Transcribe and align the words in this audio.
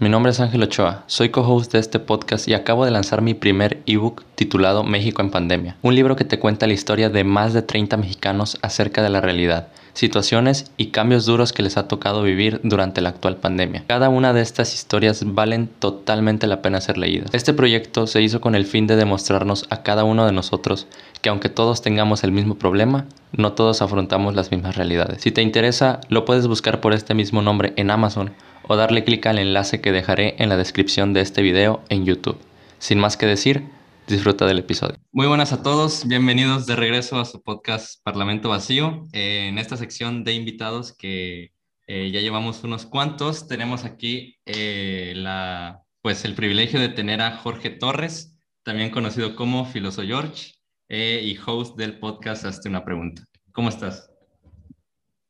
Mi 0.00 0.08
nombre 0.08 0.32
es 0.32 0.40
Ángel 0.40 0.62
Ochoa, 0.62 1.04
soy 1.06 1.28
co-host 1.28 1.70
de 1.70 1.78
este 1.78 1.98
podcast 1.98 2.48
y 2.48 2.54
acabo 2.54 2.86
de 2.86 2.90
lanzar 2.90 3.20
mi 3.20 3.34
primer 3.34 3.82
ebook 3.84 4.24
titulado 4.36 4.84
México 4.84 5.20
en 5.20 5.30
Pandemia, 5.30 5.76
un 5.82 5.94
libro 5.94 6.16
que 6.16 6.24
te 6.24 6.38
cuenta 6.38 6.66
la 6.66 6.72
historia 6.72 7.10
de 7.10 7.24
más 7.24 7.52
de 7.52 7.60
30 7.60 7.98
mexicanos 7.98 8.56
acerca 8.62 9.02
de 9.02 9.10
la 9.10 9.20
realidad, 9.20 9.68
situaciones 9.92 10.72
y 10.78 10.86
cambios 10.86 11.26
duros 11.26 11.52
que 11.52 11.62
les 11.62 11.76
ha 11.76 11.88
tocado 11.88 12.22
vivir 12.22 12.58
durante 12.62 13.02
la 13.02 13.10
actual 13.10 13.36
pandemia. 13.36 13.84
Cada 13.86 14.08
una 14.08 14.32
de 14.32 14.40
estas 14.40 14.72
historias 14.72 15.24
valen 15.26 15.68
totalmente 15.68 16.46
la 16.46 16.62
pena 16.62 16.80
ser 16.80 16.96
leídas. 16.96 17.28
Este 17.34 17.52
proyecto 17.52 18.06
se 18.06 18.22
hizo 18.22 18.40
con 18.40 18.54
el 18.54 18.64
fin 18.64 18.86
de 18.86 18.96
demostrarnos 18.96 19.66
a 19.68 19.82
cada 19.82 20.04
uno 20.04 20.24
de 20.24 20.32
nosotros 20.32 20.86
que 21.20 21.28
aunque 21.28 21.50
todos 21.50 21.82
tengamos 21.82 22.24
el 22.24 22.32
mismo 22.32 22.54
problema, 22.54 23.04
no 23.32 23.52
todos 23.52 23.82
afrontamos 23.82 24.34
las 24.34 24.50
mismas 24.50 24.74
realidades. 24.74 25.20
Si 25.20 25.32
te 25.32 25.42
interesa, 25.42 26.00
lo 26.08 26.24
puedes 26.24 26.46
buscar 26.46 26.80
por 26.80 26.94
este 26.94 27.12
mismo 27.12 27.42
nombre 27.42 27.74
en 27.76 27.90
Amazon 27.90 28.32
o 28.68 28.76
darle 28.76 29.04
clic 29.04 29.26
al 29.26 29.38
enlace 29.38 29.80
que 29.80 29.92
dejaré 29.92 30.36
en 30.38 30.48
la 30.48 30.56
descripción 30.56 31.12
de 31.12 31.20
este 31.20 31.42
video 31.42 31.82
en 31.88 32.04
YouTube. 32.04 32.38
Sin 32.78 32.98
más 32.98 33.16
que 33.16 33.26
decir, 33.26 33.64
disfruta 34.06 34.46
del 34.46 34.58
episodio. 34.58 34.96
Muy 35.12 35.26
buenas 35.26 35.52
a 35.52 35.62
todos, 35.62 36.06
bienvenidos 36.06 36.66
de 36.66 36.76
regreso 36.76 37.18
a 37.18 37.24
su 37.24 37.42
podcast 37.42 38.02
Parlamento 38.02 38.48
Vacío. 38.48 39.04
Eh, 39.12 39.48
en 39.48 39.58
esta 39.58 39.76
sección 39.76 40.24
de 40.24 40.34
invitados 40.34 40.92
que 40.96 41.52
eh, 41.86 42.10
ya 42.10 42.20
llevamos 42.20 42.62
unos 42.64 42.86
cuantos, 42.86 43.48
tenemos 43.48 43.84
aquí 43.84 44.36
eh, 44.46 45.12
la, 45.16 45.82
pues 46.00 46.24
el 46.24 46.34
privilegio 46.34 46.80
de 46.80 46.88
tener 46.88 47.20
a 47.20 47.36
Jorge 47.38 47.70
Torres, 47.70 48.36
también 48.62 48.90
conocido 48.90 49.36
como 49.36 49.64
Filoso 49.66 50.02
George 50.02 50.54
y 50.88 51.38
host 51.46 51.78
del 51.78 51.98
podcast 51.98 52.44
Hazte 52.44 52.68
una 52.68 52.84
pregunta. 52.84 53.24
¿Cómo 53.52 53.70
estás? 53.70 54.11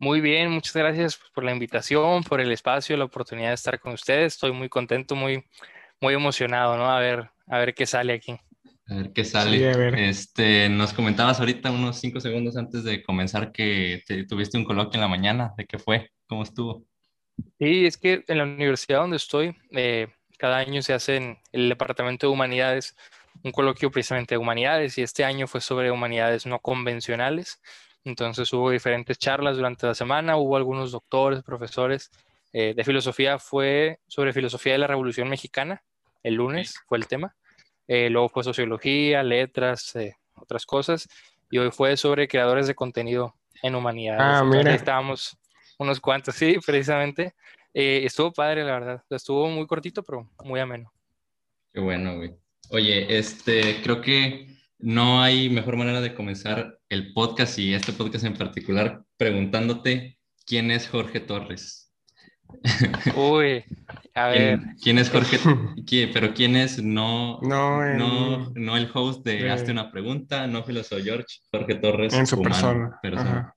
Muy 0.02 0.20
bien, 0.20 0.50
muchas 0.50 0.74
gracias 0.74 1.20
por 1.32 1.44
la 1.44 1.52
invitación, 1.52 2.24
por 2.24 2.40
el 2.40 2.50
espacio, 2.50 2.96
la 2.96 3.04
oportunidad 3.04 3.50
de 3.50 3.54
estar 3.54 3.78
con 3.78 3.92
ustedes. 3.92 4.32
Estoy 4.32 4.50
muy 4.50 4.68
contento, 4.68 5.14
muy, 5.14 5.44
muy 6.00 6.12
emocionado, 6.12 6.76
¿no? 6.76 6.90
A 6.90 6.98
ver, 6.98 7.30
a 7.46 7.58
ver 7.60 7.72
qué 7.72 7.86
sale 7.86 8.14
aquí. 8.14 8.32
A 8.88 8.96
ver 8.96 9.12
qué 9.12 9.24
sale. 9.24 10.08
Este, 10.08 10.68
nos 10.68 10.92
comentabas 10.92 11.38
ahorita 11.38 11.70
unos 11.70 12.00
cinco 12.00 12.18
segundos 12.18 12.56
antes 12.56 12.82
de 12.82 13.00
comenzar 13.00 13.52
que 13.52 14.02
tuviste 14.28 14.58
un 14.58 14.64
coloquio 14.64 14.96
en 14.96 15.02
la 15.02 15.06
mañana. 15.06 15.54
¿De 15.56 15.66
qué 15.66 15.78
fue? 15.78 16.10
¿Cómo 16.26 16.42
estuvo? 16.42 16.84
Sí, 17.60 17.86
es 17.86 17.96
que 17.96 18.24
en 18.26 18.38
la 18.38 18.42
universidad 18.42 19.02
donde 19.02 19.18
estoy, 19.18 19.56
eh, 19.70 20.08
cada 20.36 20.56
año 20.56 20.82
se 20.82 20.94
hace 20.94 21.14
en 21.18 21.38
el 21.52 21.68
Departamento 21.68 22.26
de 22.26 22.32
Humanidades 22.32 22.96
un 23.44 23.52
coloquio 23.52 23.92
precisamente 23.92 24.34
de 24.34 24.40
humanidades 24.40 24.98
y 24.98 25.02
este 25.02 25.24
año 25.24 25.46
fue 25.46 25.60
sobre 25.60 25.92
humanidades 25.92 26.44
no 26.44 26.58
convencionales. 26.58 27.60
Entonces 28.04 28.52
hubo 28.52 28.70
diferentes 28.70 29.18
charlas 29.18 29.56
durante 29.56 29.86
la 29.86 29.94
semana, 29.94 30.36
hubo 30.36 30.56
algunos 30.56 30.90
doctores, 30.92 31.42
profesores 31.42 32.10
eh, 32.52 32.74
de 32.74 32.84
filosofía, 32.84 33.38
fue 33.38 33.98
sobre 34.08 34.32
filosofía 34.32 34.72
de 34.72 34.78
la 34.78 34.86
Revolución 34.86 35.28
Mexicana, 35.28 35.82
el 36.22 36.34
lunes 36.34 36.74
fue 36.86 36.98
el 36.98 37.06
tema, 37.06 37.34
eh, 37.86 38.10
luego 38.10 38.28
fue 38.28 38.44
sociología, 38.44 39.22
letras, 39.22 39.94
eh, 39.96 40.16
otras 40.34 40.66
cosas, 40.66 41.08
y 41.50 41.58
hoy 41.58 41.70
fue 41.70 41.96
sobre 41.96 42.28
creadores 42.28 42.66
de 42.66 42.74
contenido 42.74 43.34
en 43.62 43.74
humanidades. 43.74 44.22
Ah, 44.40 44.44
mira. 44.44 44.74
Estábamos 44.74 45.36
unos 45.78 46.00
cuantos, 46.00 46.34
sí, 46.34 46.56
precisamente. 46.66 47.34
estuvo 47.72 48.32
padre, 48.32 48.64
la 48.64 48.72
verdad, 48.72 49.04
estuvo 49.10 49.48
muy 49.48 49.66
cortito, 49.66 50.02
pero 50.02 50.28
muy 50.44 50.60
ameno. 50.60 50.92
Qué 51.72 51.80
bueno, 51.80 52.16
güey. 52.16 52.34
Oye, 52.70 53.18
este, 53.18 53.80
creo 53.82 54.00
que 54.00 54.61
no 54.82 55.22
hay 55.22 55.48
mejor 55.48 55.76
manera 55.76 56.00
de 56.00 56.12
comenzar 56.12 56.78
el 56.88 57.12
podcast 57.12 57.58
y 57.58 57.72
este 57.72 57.92
podcast 57.92 58.24
en 58.24 58.34
particular 58.34 59.02
preguntándote 59.16 60.18
quién 60.44 60.72
es 60.72 60.88
Jorge 60.88 61.20
Torres. 61.20 61.94
Uy, 63.16 63.64
a 64.14 64.26
ver. 64.26 64.60
¿Quién, 64.82 64.98
es 64.98 65.08
Jorge? 65.08 65.38
pero 66.12 66.34
quién 66.34 66.56
es 66.56 66.82
no, 66.82 67.40
no, 67.42 67.82
el, 67.84 67.96
no, 68.54 68.76
el 68.76 68.90
host 68.92 69.24
de 69.24 69.50
Hazte 69.50 69.70
una 69.70 69.90
pregunta, 69.90 70.46
no 70.48 70.64
Filósofo 70.64 71.02
George, 71.02 71.38
Jorge 71.50 71.76
Torres. 71.76 72.12
En 72.12 72.26
su 72.26 72.42
persona. 72.42 73.54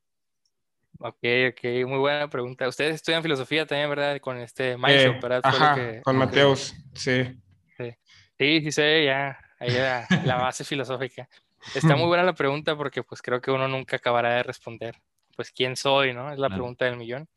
Ok, 1.00 1.18
ok, 1.50 1.88
muy 1.88 1.98
buena 1.98 2.30
pregunta. 2.30 2.68
Ustedes 2.68 2.96
estudian 2.96 3.24
filosofía 3.24 3.66
también, 3.66 3.90
¿verdad? 3.90 4.18
Con 4.20 4.38
este 4.38 4.78
Maestro, 4.78 5.14
eh, 5.14 5.20
¿verdad? 5.22 5.42
Ajá, 5.44 6.02
con 6.04 6.16
Mateus, 6.18 6.74
sí. 6.94 7.24
sí. 7.78 7.92
Sí, 8.38 8.62
sí 8.62 8.72
sé, 8.72 9.06
ya 9.06 9.38
ahí 9.60 9.72
la, 9.72 10.08
la 10.24 10.36
base 10.36 10.64
filosófica. 10.64 11.28
Está 11.74 11.96
muy 11.96 12.08
buena 12.08 12.24
la 12.24 12.36
pregunta 12.36 12.76
porque 12.76 13.04
pues 13.04 13.22
creo 13.22 13.42
que 13.42 13.52
uno 13.52 13.68
nunca 13.68 13.98
acabará 13.98 14.36
de 14.36 14.44
responder. 14.44 14.96
Pues 15.36 15.52
quién 15.52 15.76
soy, 15.76 16.14
¿no? 16.14 16.32
Es 16.32 16.40
la 16.40 16.50
pregunta 16.50 16.86
del 16.86 16.98
millón. 16.98 17.28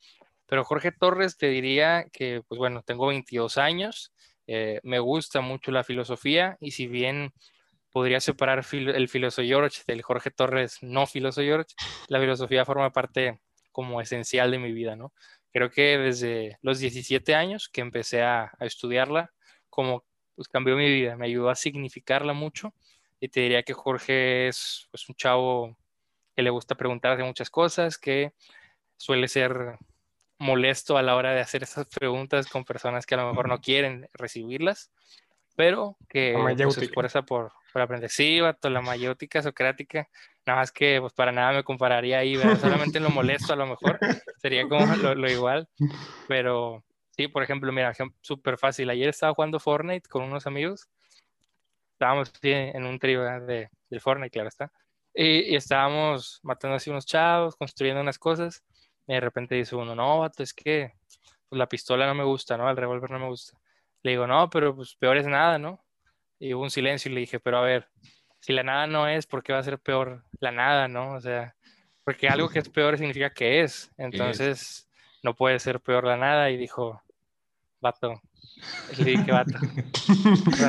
Pero 0.46 0.64
Jorge 0.64 0.92
Torres 0.92 1.36
te 1.36 1.48
diría 1.48 2.06
que, 2.12 2.42
pues 2.48 2.58
bueno, 2.58 2.82
tengo 2.82 3.06
22 3.08 3.58
años, 3.58 4.12
eh, 4.46 4.80
me 4.82 4.98
gusta 4.98 5.42
mucho 5.42 5.70
la 5.70 5.84
filosofía 5.84 6.56
y 6.58 6.70
si 6.70 6.86
bien 6.86 7.32
podría 7.90 8.20
separar 8.20 8.64
el 8.72 9.08
filósofo 9.08 9.46
George 9.46 9.82
del 9.86 10.02
Jorge 10.02 10.30
Torres 10.30 10.78
no 10.82 11.06
filósofo 11.06 11.44
George, 11.44 11.74
la 12.08 12.18
filosofía 12.18 12.64
forma 12.64 12.90
parte 12.90 13.40
como 13.72 14.00
esencial 14.00 14.50
de 14.50 14.58
mi 14.58 14.72
vida, 14.72 14.96
¿no? 14.96 15.12
Creo 15.52 15.70
que 15.70 15.98
desde 15.98 16.58
los 16.62 16.78
17 16.78 17.34
años 17.34 17.68
que 17.68 17.82
empecé 17.82 18.22
a, 18.22 18.52
a 18.58 18.64
estudiarla, 18.64 19.32
como 19.68 20.04
pues 20.38 20.46
cambió 20.46 20.76
mi 20.76 20.88
vida, 20.88 21.16
me 21.16 21.26
ayudó 21.26 21.50
a 21.50 21.56
significarla 21.56 22.32
mucho. 22.32 22.72
Y 23.18 23.26
te 23.26 23.40
diría 23.40 23.64
que 23.64 23.72
Jorge 23.72 24.46
es 24.46 24.86
pues, 24.92 25.08
un 25.08 25.16
chavo 25.16 25.76
que 26.36 26.42
le 26.42 26.50
gusta 26.50 26.76
preguntarse 26.76 27.24
muchas 27.24 27.50
cosas, 27.50 27.98
que 27.98 28.34
suele 28.96 29.26
ser 29.26 29.78
molesto 30.38 30.96
a 30.96 31.02
la 31.02 31.16
hora 31.16 31.32
de 31.32 31.40
hacer 31.40 31.64
esas 31.64 31.88
preguntas 31.88 32.46
con 32.46 32.64
personas 32.64 33.04
que 33.04 33.16
a 33.16 33.18
lo 33.18 33.30
mejor 33.30 33.48
no 33.48 33.60
quieren 33.60 34.08
recibirlas, 34.12 34.92
pero 35.56 35.96
que 36.08 36.36
pues, 36.40 36.74
se 36.76 36.84
esfuerza 36.84 37.22
por, 37.22 37.50
por 37.72 37.82
aprender. 37.82 38.08
Sí, 38.08 38.38
toda 38.60 38.72
la 38.72 38.80
mayéutica 38.80 39.42
socrática, 39.42 40.08
nada 40.46 40.60
más 40.60 40.70
que 40.70 41.00
pues 41.00 41.14
para 41.14 41.32
nada 41.32 41.52
me 41.52 41.64
compararía 41.64 42.20
ahí, 42.20 42.36
solamente 42.60 42.98
en 42.98 43.04
lo 43.04 43.10
molesto 43.10 43.54
a 43.54 43.56
lo 43.56 43.66
mejor, 43.66 43.98
sería 44.40 44.68
como 44.68 44.86
lo, 44.94 45.16
lo 45.16 45.28
igual, 45.28 45.68
pero 46.28 46.84
Sí, 47.18 47.26
por 47.26 47.42
ejemplo, 47.42 47.72
mira, 47.72 47.92
súper 48.20 48.58
fácil. 48.58 48.88
Ayer 48.90 49.08
estaba 49.08 49.34
jugando 49.34 49.58
Fortnite 49.58 50.08
con 50.08 50.22
unos 50.22 50.46
amigos. 50.46 50.88
Estábamos 51.94 52.30
en 52.42 52.86
un 52.86 52.96
trío 53.00 53.24
de, 53.24 53.70
del 53.90 54.00
Fortnite, 54.00 54.30
claro 54.30 54.48
está. 54.48 54.70
Y, 55.12 55.56
estábamos 55.56 56.38
matando 56.44 56.76
así 56.76 56.90
unos 56.90 57.06
chavos, 57.06 57.56
construyendo 57.56 58.00
unas 58.00 58.20
cosas. 58.20 58.62
Y 59.08 59.14
de 59.14 59.20
repente 59.20 59.56
dice 59.56 59.74
uno, 59.74 59.96
no, 59.96 60.20
vato, 60.20 60.44
es 60.44 60.54
que 60.54 60.92
pues, 61.48 61.58
la 61.58 61.68
pistola 61.68 62.06
no 62.06 62.14
me 62.14 62.22
gusta, 62.22 62.56
¿no? 62.56 62.70
El 62.70 62.76
revólver 62.76 63.10
no 63.10 63.18
me 63.18 63.26
gusta. 63.26 63.58
Le 64.04 64.12
digo, 64.12 64.28
no, 64.28 64.48
pero 64.48 64.76
pues 64.76 64.94
peor 64.94 65.16
es 65.16 65.26
nada, 65.26 65.58
¿no? 65.58 65.84
Y 66.38 66.54
hubo 66.54 66.62
un 66.62 66.70
silencio 66.70 67.10
y 67.10 67.14
le 67.14 67.20
dije, 67.22 67.40
pero 67.40 67.58
a 67.58 67.62
ver, 67.62 67.88
si 68.38 68.52
la 68.52 68.62
nada 68.62 68.86
no 68.86 69.08
es, 69.08 69.26
¿por 69.26 69.42
qué 69.42 69.52
va 69.52 69.58
a 69.58 69.64
ser 69.64 69.80
peor 69.80 70.22
la 70.38 70.52
nada, 70.52 70.86
no? 70.86 71.14
O 71.14 71.20
sea, 71.20 71.56
porque 72.04 72.28
algo 72.28 72.48
que 72.48 72.60
es 72.60 72.68
peor 72.68 72.96
significa 72.96 73.30
que 73.34 73.62
es. 73.62 73.90
Entonces, 73.96 74.88
no 75.24 75.34
puede 75.34 75.58
ser 75.58 75.80
peor 75.80 76.04
la 76.04 76.16
nada. 76.16 76.50
Y 76.50 76.56
dijo, 76.56 77.02
vato. 77.80 78.20
Sí, 78.92 79.16
qué 79.24 79.32
vato. 79.32 79.58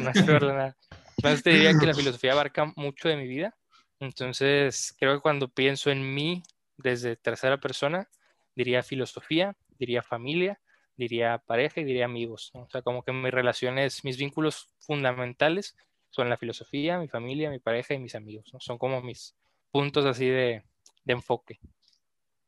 no 0.02 0.10
es 0.10 0.26
nada. 0.26 0.78
Entonces 1.18 1.44
te 1.44 1.50
diría 1.52 1.78
que 1.78 1.86
la 1.86 1.94
filosofía 1.94 2.32
abarca 2.34 2.72
mucho 2.76 3.10
de 3.10 3.18
mi 3.18 3.28
vida. 3.28 3.56
Entonces, 4.00 4.96
creo 4.98 5.16
que 5.16 5.22
cuando 5.22 5.50
pienso 5.50 5.92
en 5.92 6.14
mí 6.14 6.44
desde 6.78 7.18
tercera 7.18 7.58
persona, 7.60 8.08
diría 8.56 8.84
filosofía, 8.84 9.56
diría 9.78 10.02
familia, 10.02 10.60
diría 10.96 11.38
pareja 11.40 11.82
y 11.82 11.84
diría 11.84 12.06
amigos. 12.06 12.52
O 12.54 12.70
sea, 12.70 12.82
como 12.82 13.04
que 13.04 13.12
mis 13.12 13.32
relaciones, 13.32 14.04
mis 14.06 14.18
vínculos 14.18 14.74
fundamentales 14.80 15.76
son 16.10 16.30
la 16.30 16.38
filosofía, 16.38 16.98
mi 17.00 17.08
familia, 17.08 17.50
mi 17.50 17.60
pareja 17.60 17.94
y 17.94 18.00
mis 18.00 18.16
amigos. 18.16 18.52
Son 18.60 18.78
como 18.78 19.02
mis 19.02 19.36
puntos 19.72 20.06
así 20.06 20.28
de, 20.28 20.64
de 21.04 21.14
enfoque. 21.14 21.60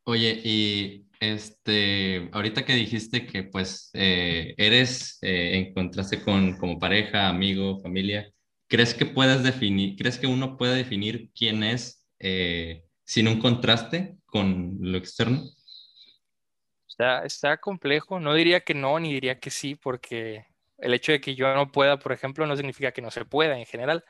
Oye, 0.04 0.40
y 0.42 1.06
este, 1.20 2.28
ahorita 2.32 2.64
que 2.64 2.74
dijiste 2.74 3.24
que 3.24 3.44
pues 3.44 3.90
eh, 3.94 4.54
eres, 4.56 5.18
eh, 5.22 5.58
encontraste 5.58 6.20
con 6.20 6.56
como 6.58 6.80
pareja, 6.80 7.28
amigo, 7.28 7.78
familia, 7.80 8.28
¿crees 8.66 8.94
que 8.94 9.06
puedes 9.06 9.44
definir, 9.44 9.94
crees 9.96 10.18
que 10.18 10.26
uno 10.26 10.56
puede 10.56 10.74
definir 10.74 11.30
quién 11.32 11.62
es 11.62 12.04
eh, 12.18 12.82
sin 13.04 13.28
un 13.28 13.38
contraste 13.38 14.16
con 14.26 14.78
lo 14.80 14.98
externo? 14.98 15.44
Está, 16.88 17.24
está 17.24 17.56
complejo, 17.58 18.18
no 18.18 18.34
diría 18.34 18.60
que 18.60 18.74
no, 18.74 18.98
ni 18.98 19.12
diría 19.12 19.38
que 19.38 19.50
sí, 19.50 19.76
porque 19.76 20.46
el 20.78 20.94
hecho 20.94 21.12
de 21.12 21.20
que 21.20 21.36
yo 21.36 21.54
no 21.54 21.70
pueda, 21.70 22.00
por 22.00 22.10
ejemplo, 22.10 22.44
no 22.44 22.56
significa 22.56 22.90
que 22.90 23.02
no 23.02 23.12
se 23.12 23.24
pueda 23.24 23.56
en 23.56 23.66
general, 23.66 24.04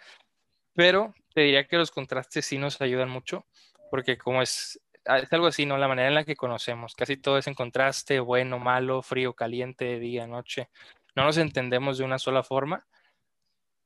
pero 0.73 1.12
te 1.35 1.43
diría 1.43 1.67
que 1.69 1.77
los 1.77 1.91
contrastes 1.91 2.47
sí 2.47 2.56
nos 2.56 2.81
ayudan 2.81 3.11
mucho, 3.11 3.47
porque 3.91 4.17
como 4.17 4.41
es 4.41 4.81
es 5.05 5.33
algo 5.33 5.47
así, 5.47 5.67
¿no? 5.67 5.77
La 5.79 5.89
manera 5.89 6.09
en 6.09 6.15
la 6.15 6.25
que 6.25 6.37
conocemos. 6.37 6.95
Casi 6.95 7.17
todo 7.17 7.39
es 7.39 7.47
en 7.47 7.55
contraste, 7.55 8.21
bueno, 8.21 8.59
malo, 8.59 9.03
frío, 9.03 9.35
caliente, 9.35 9.99
día, 9.99 10.27
noche. 10.27 10.69
No 11.15 11.25
nos 11.25 11.37
entendemos 11.39 11.99
de 11.99 12.05
una 12.05 12.19
sola 12.19 12.43
forma, 12.43 12.87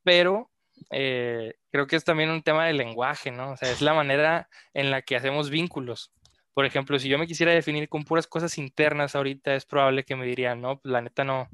pero 0.03 0.51
eh, 0.91 1.55
creo 1.71 1.87
que 1.87 1.97
es 1.97 2.05
también 2.05 2.31
un 2.31 2.43
tema 2.43 2.67
de 2.67 2.75
lenguaje, 2.75 3.31
¿no? 3.31 3.53
O 3.53 3.57
sea, 3.57 3.71
es 3.71 3.81
la 3.81 3.95
manera 3.95 4.49
en 4.75 4.91
la 4.91 5.03
que 5.03 5.17
hacemos 5.17 5.51
vínculos. 5.51 6.13
Por 6.55 6.65
ejemplo, 6.65 6.99
si 6.99 7.09
yo 7.09 7.19
me 7.19 7.27
quisiera 7.27 7.53
definir 7.53 7.89
con 7.89 8.05
puras 8.05 8.27
cosas 8.27 8.57
internas 8.59 9.15
ahorita, 9.15 9.55
es 9.55 9.67
probable 9.67 10.05
que 10.05 10.17
me 10.17 10.27
dirían, 10.27 10.61
no, 10.61 10.79
pues 10.79 10.91
la 10.91 11.03
neta 11.03 11.25
no, 11.25 11.49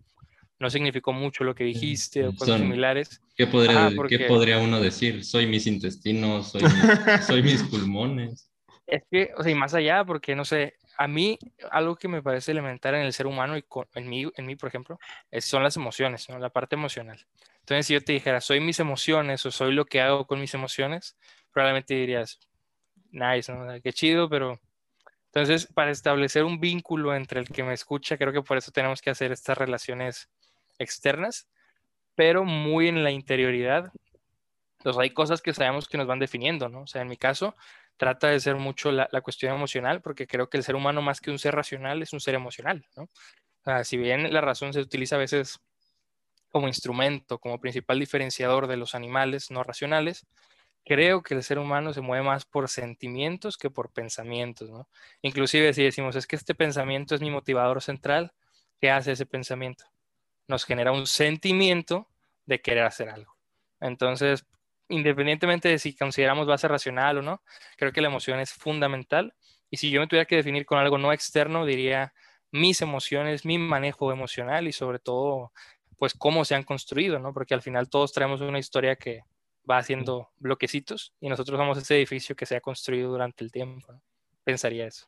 no 0.61 0.71
significó 0.71 1.13
mucho 1.13 1.43
lo 1.43 1.55
que 1.55 1.65
dijiste 1.65 2.27
o 2.27 2.35
cosas 2.37 2.61
similares. 2.61 3.21
¿qué 3.35 3.47
podría, 3.47 3.91
¿Qué 4.09 4.21
podría 4.21 4.59
uno 4.59 4.81
decir? 4.81 5.25
Soy 5.25 5.47
mis 5.47 5.67
intestinos, 5.67 6.53
soy, 6.53 6.63
soy 7.27 7.43
mis 7.43 7.63
pulmones. 7.65 8.52
Es 8.87 9.03
que, 9.11 9.33
o 9.37 9.43
sea, 9.43 9.53
y 9.53 9.55
más 9.55 9.75
allá, 9.75 10.05
porque 10.05 10.35
no 10.35 10.45
sé, 10.45 10.75
a 10.99 11.09
mí 11.09 11.39
algo 11.71 11.97
que 11.97 12.09
me 12.09 12.23
parece 12.23 12.53
elemental 12.53 12.95
en 12.95 13.03
el 13.03 13.13
ser 13.13 13.27
humano 13.27 13.57
y 13.57 13.65
en, 13.95 14.09
mí, 14.09 14.31
en 14.37 14.47
mí, 14.47 14.57
por 14.57 14.69
ejemplo, 14.69 14.99
son 15.41 15.63
las 15.63 15.77
emociones, 15.77 16.29
¿no? 16.29 16.39
la 16.39 16.51
parte 16.51 16.75
emocional. 16.75 17.25
Entonces, 17.61 17.87
si 17.87 17.95
yo 17.95 18.01
te 18.03 18.13
dijera, 18.13 18.41
soy 18.41 18.61
mis 18.61 18.81
emociones 18.81 19.47
o 19.47 19.51
soy 19.51 19.73
lo 19.73 19.85
que 19.85 20.01
hago 20.01 20.27
con 20.27 20.41
mis 20.41 20.55
emociones, 20.55 21.17
probablemente 21.53 21.95
dirías, 21.95 22.41
nice, 23.11 23.53
¿no? 23.53 23.81
qué 23.83 23.93
chido, 23.93 24.29
pero... 24.29 24.61
Entonces, 25.35 25.67
para 25.67 25.91
establecer 25.91 26.45
un 26.45 26.61
vínculo 26.61 27.15
entre 27.15 27.41
el 27.41 27.49
que 27.49 27.63
me 27.63 27.73
escucha, 27.73 28.19
creo 28.19 28.35
que 28.35 28.43
por 28.43 28.59
eso 28.59 28.71
tenemos 28.71 29.01
que 29.01 29.09
hacer 29.09 29.33
estas 29.33 29.57
relaciones 29.57 30.29
externas, 30.79 31.49
pero 32.15 32.45
muy 32.45 32.89
en 32.89 33.03
la 33.03 33.13
interioridad. 33.13 33.91
Entonces, 34.79 35.01
hay 35.01 35.11
cosas 35.11 35.41
que 35.41 35.55
sabemos 35.55 35.89
que 35.89 35.97
nos 35.97 36.07
van 36.07 36.19
definiendo, 36.19 36.69
¿no? 36.69 36.83
O 36.83 36.87
sea, 36.87 37.01
en 37.01 37.09
mi 37.09 37.17
caso, 37.17 37.57
trata 38.03 38.27
de 38.27 38.41
ser 38.41 38.57
mucho 38.57 38.91
la, 38.91 39.07
cuestión 39.21 39.55
emocional, 39.55 40.03
porque 40.03 40.27
creo 40.27 40.51
que 40.51 40.57
el 40.57 40.65
ser 40.65 40.75
humano 40.75 41.03
más 41.03 41.21
que 41.21 41.31
un 41.31 41.39
ser 41.39 41.55
racional 41.55 42.03
es 42.03 42.13
un 42.13 42.19
ser 42.19 42.35
emocional, 42.35 42.85
¿no? 42.97 43.09
si 43.85 43.97
bien 43.97 44.33
la 44.33 44.41
razón 44.41 44.73
se 44.73 44.81
utiliza 44.81 45.15
a 45.15 45.21
veces 45.21 45.61
como 46.51 46.67
instrumento, 46.67 47.39
como 47.39 47.61
principal 47.61 48.01
diferenciador 48.01 48.67
de 48.67 48.77
los 48.77 48.97
animales 48.97 49.53
no 49.53 49.63
racionales, 49.63 50.27
creo 50.85 51.23
que 51.23 51.35
el 51.35 51.45
ser 51.45 51.61
humano 51.61 51.93
se 51.93 52.01
mueve 52.01 52.25
más 52.25 52.45
por 52.45 52.69
sentimientos 52.69 53.57
que 53.57 53.71
por 53.71 53.93
pensamientos, 53.93 54.69
¿no? 54.69 54.89
Inclusive 55.21 55.73
si 55.73 55.85
decimos, 55.85 56.17
es 56.17 56.27
que 56.27 56.35
este 56.35 56.57
pensamiento 56.57 57.15
es 57.15 57.21
mi 57.21 57.31
motivador 57.31 57.83
central, 57.83 58.33
¿qué 58.81 58.91
hace 58.91 59.13
ese 59.13 59.27
pensamiento? 59.27 59.85
Nos 60.49 60.65
genera 60.65 60.91
un 60.91 61.07
sentimiento 61.07 62.09
de 62.47 62.61
querer 62.61 62.83
hacer 62.83 63.11
algo. 63.11 63.37
Entonces, 63.79 64.45
independientemente 64.93 65.69
de 65.69 65.79
si 65.79 65.97
consideramos 65.97 66.47
base 66.47 66.69
racional 66.69 67.19
o 67.19 67.23
no, 67.23 67.43
creo 67.77 67.93
que 67.93 68.01
la 68.01 68.09
emoción 68.09 68.39
es 68.41 68.53
fundamental. 68.53 69.35
Y 69.71 69.79
si 69.79 69.91
yo 69.91 70.01
me 70.01 70.07
tuviera 70.07 70.27
que 70.27 70.37
definir 70.37 70.67
con 70.67 70.79
algo 70.79 70.99
no 70.99 71.13
externo, 71.13 71.65
diría 71.65 72.13
mis 72.51 72.83
emociones, 72.83 73.47
mi 73.47 73.57
manejo 73.57 74.13
emocional 74.13 74.69
y 74.69 74.73
sobre 74.73 74.99
todo, 74.99 75.53
pues 75.97 76.13
cómo 76.13 76.45
se 76.45 76.55
han 76.55 76.63
construido, 76.63 77.19
¿no? 77.19 77.33
Porque 77.33 77.55
al 77.55 77.63
final 77.63 77.89
todos 77.89 78.13
traemos 78.13 78.43
una 78.43 78.59
historia 78.59 78.97
que 78.97 79.23
va 79.69 79.79
haciendo 79.79 80.29
bloquecitos 80.37 81.15
y 81.21 81.29
nosotros 81.29 81.59
somos 81.59 81.79
ese 81.79 81.97
edificio 81.97 82.37
que 82.37 82.45
se 82.45 82.57
ha 82.57 82.61
construido 82.61 83.11
durante 83.11 83.43
el 83.45 83.51
tiempo. 83.51 84.01
Pensaría 84.45 84.87
eso. 84.87 85.07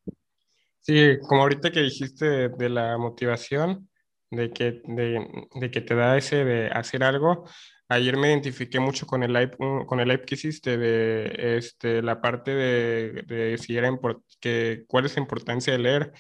Sí, 0.81 1.19
como 1.29 1.43
ahorita 1.43 1.71
que 1.71 1.81
dijiste 1.81 2.49
de 2.49 2.69
la 2.69 2.97
motivación, 2.97 3.91
de 4.31 4.51
que, 4.51 4.81
de, 4.85 5.27
de 5.55 5.71
que 5.71 5.81
te 5.81 5.95
da 5.95 6.17
ese 6.17 6.45
de 6.45 6.69
hacer 6.69 7.05
algo, 7.05 7.47
Ayer 7.89 8.17
me 8.17 8.29
identifiqué 8.29 8.81
mucho 8.81 9.07
con 9.07 9.23
el 9.23 9.33
live, 9.33 9.53
con 9.87 10.01
el 10.01 10.09
live 10.09 10.25
que 10.25 10.37
hiciste 10.37 10.79
de 10.79 11.57
este, 11.59 12.03
la 12.03 12.21
parte 12.21 12.55
de, 12.55 13.23
de 13.27 13.59
si 13.59 13.77
era 13.77 13.91
que, 14.41 14.85
cuál 14.87 15.05
es 15.05 15.17
la 15.17 15.23
importancia 15.23 15.73
de 15.73 15.79
leer. 15.79 16.13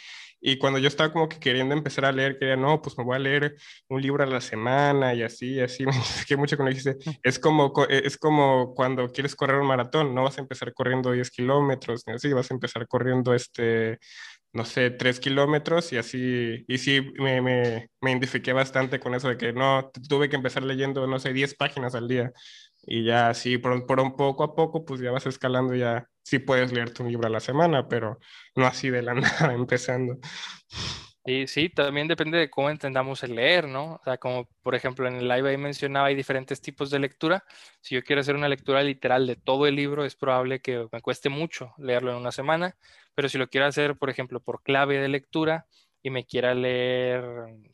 Y 0.47 0.59
cuando 0.59 0.79
yo 0.79 0.89
estaba 0.89 1.11
como 1.11 1.27
que 1.27 1.39
queriendo 1.41 1.75
empezar 1.75 2.05
a 2.05 2.13
leer, 2.13 2.39
quería, 2.39 2.55
no, 2.55 2.83
pues 2.83 2.99
me 2.99 3.05
voy 3.05 3.17
a 3.17 3.19
leer 3.19 3.57
un 3.89 4.03
libro 4.03 4.23
a 4.23 4.27
la 4.27 4.43
semana 4.43 5.15
y 5.15 5.23
así, 5.23 5.59
así, 5.59 5.87
me 5.87 5.93
identifiqué 5.93 6.37
mucho 6.37 6.59
con 6.59 6.67
lo 6.67 6.71
que 6.71 6.79
dijiste. 6.79 7.19
Es 7.23 7.39
como, 7.39 7.73
es 7.89 8.19
como 8.19 8.75
cuando 8.75 9.11
quieres 9.11 9.35
correr 9.35 9.59
un 9.59 9.67
maratón, 9.67 10.15
no 10.15 10.25
vas 10.25 10.37
a 10.37 10.43
empezar 10.43 10.75
corriendo 10.75 11.13
10 11.13 11.31
kilómetros, 11.31 12.03
así, 12.09 12.31
vas 12.35 12.51
a 12.51 12.55
empezar 12.55 12.87
corriendo 12.87 13.33
este 13.33 13.99
no 14.55 14.65
sé, 14.65 14.91
tres 14.91 15.21
kilómetros 15.21 15.93
y 15.93 15.99
así, 15.99 16.65
y 16.69 16.79
sí, 16.79 17.01
me, 17.19 17.43
me, 17.43 17.91
me, 18.01 18.11
identifiqué 18.11 18.53
bastante 18.53 19.01
con 19.01 19.15
eso 19.15 19.29
de 19.29 19.37
que 19.37 19.53
no, 19.53 19.91
tuve 20.09 20.29
que 20.29 20.37
empezar 20.37 20.63
leyendo, 20.63 21.07
no 21.07 21.19
sé, 21.19 21.33
10 21.33 21.55
páginas 21.57 21.95
al 21.95 22.09
día 22.09 22.33
y 22.87 23.05
ya 23.05 23.31
así, 23.31 23.59
por, 23.59 23.87
por 23.87 24.01
un 24.01 24.17
poco 24.17 24.45
a 24.45 24.55
poco, 24.55 24.85
pues 24.85 25.01
ya 25.01 25.11
vas 25.11 25.27
escalando, 25.27 25.75
ya 25.75 26.09
sí 26.23 26.39
puedes 26.39 26.73
leerte 26.73 27.03
un 27.03 27.09
libro 27.11 27.27
a 27.27 27.31
la 27.31 27.41
semana, 27.41 27.89
pero 27.89 28.19
no 28.57 28.67
así 28.67 28.91
de 28.91 29.03
la 29.03 29.15
nada 29.15 29.55
empezando. 29.55 30.19
Y 31.27 31.47
sí, 31.47 31.71
también 31.71 32.07
depende 32.07 32.37
de 32.37 32.51
cómo 32.51 32.69
entendamos 32.69 33.23
el 33.23 33.35
leer, 33.35 33.67
¿no? 33.67 33.95
O 33.95 34.01
sea, 34.05 34.19
como 34.19 34.47
por 34.63 34.75
ejemplo 34.75 35.09
en 35.09 35.17
el 35.17 35.27
live 35.27 35.49
ahí 35.49 35.57
mencionaba, 35.57 36.09
hay 36.09 36.15
diferentes 36.15 36.61
tipos 36.61 36.91
de 36.91 36.99
lectura. 36.99 37.45
Si 37.81 37.95
yo 37.95 38.05
quiero 38.05 38.21
hacer 38.21 38.37
una 38.37 38.49
lectura 38.49 38.83
literal 38.83 39.27
de 39.27 39.37
todo 39.37 39.67
el 39.67 39.75
libro, 39.75 40.05
es 40.05 40.17
probable 40.17 40.61
que 40.61 40.87
me 40.93 41.01
cueste 41.01 41.31
mucho 41.31 41.73
leerlo 41.79 42.11
en 42.11 42.19
una 42.19 42.31
semana, 42.31 42.77
pero 43.15 43.31
si 43.31 43.39
lo 43.39 43.49
quiero 43.49 43.67
hacer, 43.67 43.97
por 43.97 44.11
ejemplo, 44.11 44.41
por 44.41 44.63
clave 44.63 44.99
de 44.99 45.09
lectura 45.09 45.67
y 46.03 46.11
me 46.11 46.27
quiera 46.27 46.53
leer, 46.55 47.25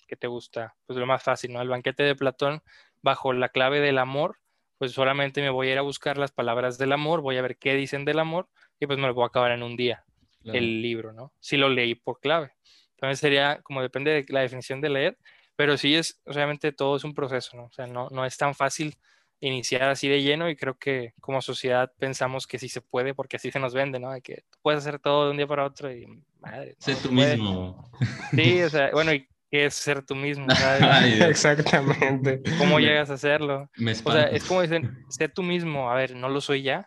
¿qué 0.06 0.14
te 0.14 0.28
gusta? 0.28 0.76
Pues 0.86 0.96
lo 0.96 1.06
más 1.06 1.20
fácil, 1.20 1.52
¿no? 1.52 1.60
El 1.60 1.68
banquete 1.68 2.04
de 2.04 2.14
Platón 2.14 2.62
bajo 3.02 3.32
la 3.32 3.48
clave 3.48 3.80
del 3.80 3.98
amor, 3.98 4.36
pues 4.78 4.92
solamente 4.92 5.42
me 5.42 5.50
voy 5.50 5.68
a 5.68 5.72
ir 5.72 5.78
a 5.78 5.82
buscar 5.82 6.18
las 6.18 6.30
palabras 6.30 6.78
del 6.78 6.92
amor, 6.92 7.20
voy 7.20 7.36
a 7.36 7.42
ver 7.42 7.58
qué 7.58 7.74
dicen 7.74 8.04
del 8.04 8.20
amor 8.20 8.48
y 8.78 8.86
pues 8.86 8.98
me 9.00 9.08
lo 9.08 9.14
voy 9.14 9.24
a 9.24 9.26
acabar 9.26 9.50
en 9.50 9.64
un 9.64 9.76
día, 9.76 10.04
el 10.44 10.80
libro, 10.80 11.12
¿no? 11.12 11.32
Si 11.40 11.56
lo 11.56 11.68
leí 11.68 11.96
por 11.96 12.20
clave. 12.20 12.52
También 13.00 13.16
sería, 13.16 13.60
como 13.62 13.82
depende 13.82 14.10
de 14.10 14.26
la 14.28 14.40
definición 14.40 14.80
de 14.80 14.90
leer, 14.90 15.18
pero 15.56 15.76
sí 15.76 15.96
es, 15.96 16.20
obviamente 16.26 16.72
todo 16.72 16.96
es 16.96 17.04
un 17.04 17.14
proceso, 17.14 17.56
¿no? 17.56 17.64
O 17.64 17.72
sea, 17.72 17.86
no, 17.86 18.08
no 18.10 18.24
es 18.24 18.36
tan 18.36 18.54
fácil 18.54 18.96
iniciar 19.40 19.88
así 19.88 20.06
de 20.06 20.22
lleno 20.22 20.50
y 20.50 20.56
creo 20.56 20.76
que 20.76 21.14
como 21.20 21.40
sociedad 21.40 21.90
pensamos 21.98 22.46
que 22.46 22.58
sí 22.58 22.68
se 22.68 22.82
puede 22.82 23.14
porque 23.14 23.36
así 23.36 23.50
se 23.50 23.58
nos 23.58 23.72
vende, 23.72 23.98
¿no? 23.98 24.12
De 24.12 24.20
que 24.20 24.44
puedes 24.62 24.80
hacer 24.80 25.00
todo 25.00 25.24
de 25.24 25.30
un 25.30 25.38
día 25.38 25.46
para 25.46 25.64
otro 25.64 25.90
y 25.90 26.06
madre. 26.38 26.76
Sé 26.78 26.94
tú 26.96 27.10
mismo. 27.10 27.90
Sí, 28.32 28.62
o 28.62 28.68
sea, 28.68 28.90
bueno, 28.92 29.14
¿y 29.14 29.26
qué 29.50 29.66
es 29.66 29.74
ser 29.74 30.04
tú 30.04 30.14
mismo? 30.14 30.46
Exactamente. 31.26 32.42
¿Cómo 32.58 32.78
llegas 32.78 33.10
a 33.10 33.14
hacerlo? 33.14 33.70
o 34.04 34.12
sea, 34.12 34.24
es 34.24 34.44
como 34.44 34.60
dicen, 34.60 35.04
sé 35.08 35.28
tú 35.28 35.42
mismo, 35.42 35.90
a 35.90 35.94
ver, 35.94 36.14
no 36.14 36.28
lo 36.28 36.40
soy 36.42 36.62
ya. 36.62 36.86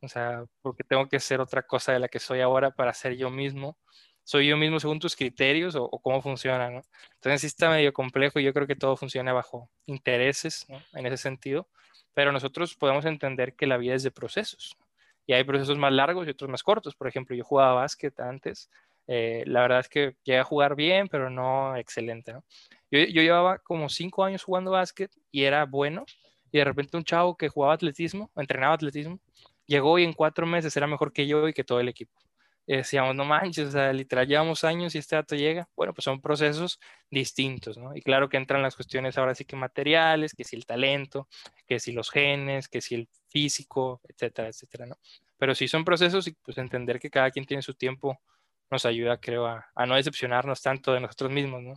O 0.00 0.08
sea, 0.08 0.44
porque 0.62 0.84
tengo 0.84 1.08
que 1.08 1.20
ser 1.20 1.40
otra 1.40 1.62
cosa 1.62 1.92
de 1.92 1.98
la 1.98 2.08
que 2.08 2.18
soy 2.18 2.40
ahora 2.40 2.70
para 2.70 2.94
ser 2.94 3.16
yo 3.16 3.30
mismo 3.30 3.76
soy 4.28 4.46
yo 4.46 4.58
mismo 4.58 4.78
según 4.78 4.98
tus 4.98 5.16
criterios 5.16 5.74
o, 5.74 5.88
cómo 5.88 6.20
funciona, 6.20 6.68
¿no? 6.68 6.82
Entonces 7.14 7.40
sí 7.40 7.46
está 7.46 7.70
medio 7.70 7.94
complejo 7.94 8.38
y 8.38 8.44
yo 8.44 8.52
creo 8.52 8.66
que 8.66 8.76
todo 8.76 8.94
funciona 8.94 9.32
bajo 9.32 9.70
intereses, 9.86 10.66
¿no? 10.68 10.78
En 10.92 11.06
ese 11.06 11.16
sentido, 11.16 11.66
pero 12.12 12.30
nosotros 12.30 12.74
podemos 12.74 13.06
entender 13.06 13.54
que 13.54 13.66
la 13.66 13.78
vida 13.78 13.94
es 13.94 14.02
de 14.02 14.10
procesos 14.10 14.76
y 15.26 15.32
hay 15.32 15.44
procesos 15.44 15.78
más 15.78 15.94
largos 15.94 16.26
y 16.26 16.30
otros 16.30 16.50
más 16.50 16.62
cortos. 16.62 16.94
Por 16.94 17.08
ejemplo, 17.08 17.34
yo 17.34 17.42
jugaba 17.42 17.72
básquet 17.72 18.20
antes, 18.20 18.68
eh, 19.06 19.44
la 19.46 19.62
verdad 19.62 19.80
es 19.80 19.88
que 19.88 20.14
llegué 20.24 20.40
a 20.40 20.44
jugar 20.44 20.76
bien, 20.76 21.08
pero 21.08 21.30
no 21.30 21.74
excelente, 21.76 22.34
¿no? 22.34 22.44
Yo, 22.90 22.98
yo 22.98 23.22
llevaba 23.22 23.56
como 23.60 23.88
cinco 23.88 24.24
años 24.24 24.44
jugando 24.44 24.72
básquet 24.72 25.10
y 25.30 25.44
era 25.44 25.64
bueno 25.64 26.04
y 26.52 26.58
de 26.58 26.64
repente 26.66 26.98
un 26.98 27.04
chavo 27.04 27.34
que 27.34 27.48
jugaba 27.48 27.72
atletismo, 27.72 28.30
entrenaba 28.36 28.74
atletismo, 28.74 29.20
llegó 29.64 29.98
y 29.98 30.04
en 30.04 30.12
cuatro 30.12 30.44
meses 30.46 30.76
era 30.76 30.86
mejor 30.86 31.14
que 31.14 31.26
yo 31.26 31.48
y 31.48 31.54
que 31.54 31.64
todo 31.64 31.80
el 31.80 31.88
equipo 31.88 32.27
decíamos, 32.76 33.16
no 33.16 33.24
manches, 33.24 33.68
o 33.68 33.70
sea, 33.70 33.92
literal 33.94 34.28
llevamos 34.28 34.62
años 34.62 34.94
y 34.94 34.98
este 34.98 35.16
dato 35.16 35.34
llega. 35.34 35.68
Bueno, 35.74 35.94
pues 35.94 36.04
son 36.04 36.20
procesos 36.20 36.78
distintos, 37.10 37.78
¿no? 37.78 37.96
Y 37.96 38.02
claro 38.02 38.28
que 38.28 38.36
entran 38.36 38.60
las 38.60 38.76
cuestiones 38.76 39.16
ahora 39.16 39.34
sí 39.34 39.46
que 39.46 39.56
materiales, 39.56 40.34
que 40.34 40.44
si 40.44 40.54
el 40.54 40.66
talento, 40.66 41.28
que 41.66 41.80
si 41.80 41.92
los 41.92 42.10
genes, 42.10 42.68
que 42.68 42.82
si 42.82 42.94
el 42.94 43.08
físico, 43.28 44.02
etcétera, 44.06 44.48
etcétera, 44.48 44.84
¿no? 44.84 44.98
Pero 45.38 45.54
sí 45.54 45.66
son 45.66 45.82
procesos 45.82 46.26
y 46.28 46.32
pues 46.32 46.58
entender 46.58 47.00
que 47.00 47.08
cada 47.08 47.30
quien 47.30 47.46
tiene 47.46 47.62
su 47.62 47.72
tiempo 47.72 48.20
nos 48.70 48.84
ayuda, 48.84 49.18
creo, 49.18 49.46
a, 49.46 49.64
no 49.86 49.94
decepcionarnos 49.94 50.60
tanto 50.60 50.92
de 50.92 51.00
nosotros 51.00 51.30
mismos, 51.30 51.62
¿no? 51.62 51.74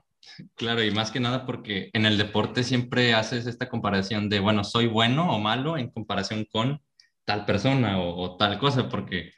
Claro, 0.55 0.83
y 0.83 0.91
más 0.91 1.09
que 1.09 1.21
nada 1.21 1.45
porque 1.45 1.89
en 1.93 2.05
el 2.05 2.17
deporte 2.17 2.63
siempre 2.63 3.13
haces 3.13 3.47
esta 3.47 3.69
comparación 3.69 4.27
de, 4.27 4.41
bueno, 4.41 4.65
soy 4.65 4.87
bueno 4.87 5.33
o 5.33 5.39
malo 5.39 5.77
en 5.77 5.89
comparación 5.89 6.45
con 6.51 6.81
tal 7.23 7.45
persona 7.45 7.97
o 8.01 8.35
tal 8.35 8.59
cosa, 8.59 8.89
porque 8.89 9.31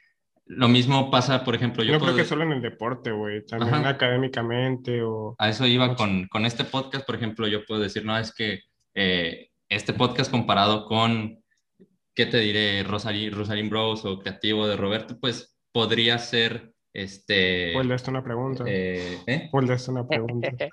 lo 0.45 0.67
mismo 0.67 1.09
pasa, 1.09 1.43
por 1.43 1.55
ejemplo, 1.55 1.83
yo... 1.83 1.93
No 1.93 1.99
creo 1.99 2.15
que 2.15 2.25
solo 2.25 2.43
en 2.43 2.51
el 2.53 2.61
deporte, 2.61 3.11
güey, 3.11 3.45
también 3.45 3.85
académicamente 3.85 5.01
o... 5.01 5.35
A 5.37 5.49
eso 5.49 5.65
iba 5.65 5.95
con, 5.95 6.27
con, 6.27 6.45
este 6.45 6.65
podcast, 6.65 7.05
por 7.05 7.15
ejemplo, 7.15 7.47
yo 7.47 7.65
puedo 7.65 7.81
decir, 7.81 8.03
no, 8.05 8.17
es 8.17 8.33
que 8.33 8.59
eh, 8.93 9.49
este 9.69 9.93
podcast 9.93 10.29
comparado 10.29 10.85
con, 10.85 11.41
¿qué 12.13 12.25
te 12.25 12.39
diré? 12.39 12.83
Rosalind, 12.83 13.33
Rosalind 13.33 13.69
Bros 13.69 14.03
o 14.05 14.19
Creativo 14.19 14.67
de 14.67 14.75
Roberto, 14.75 15.17
pues 15.19 15.57
podría 15.71 16.17
ser, 16.19 16.73
este... 16.93 17.73
Vuelve 17.73 17.95
esto 17.95 18.11
una 18.11 18.23
pregunta. 18.23 18.65
Eh, 18.67 19.19
¿eh? 19.25 19.49
Vuelve 19.51 19.75
esto 19.75 19.91
una 19.91 20.05
pregunta. 20.05 20.49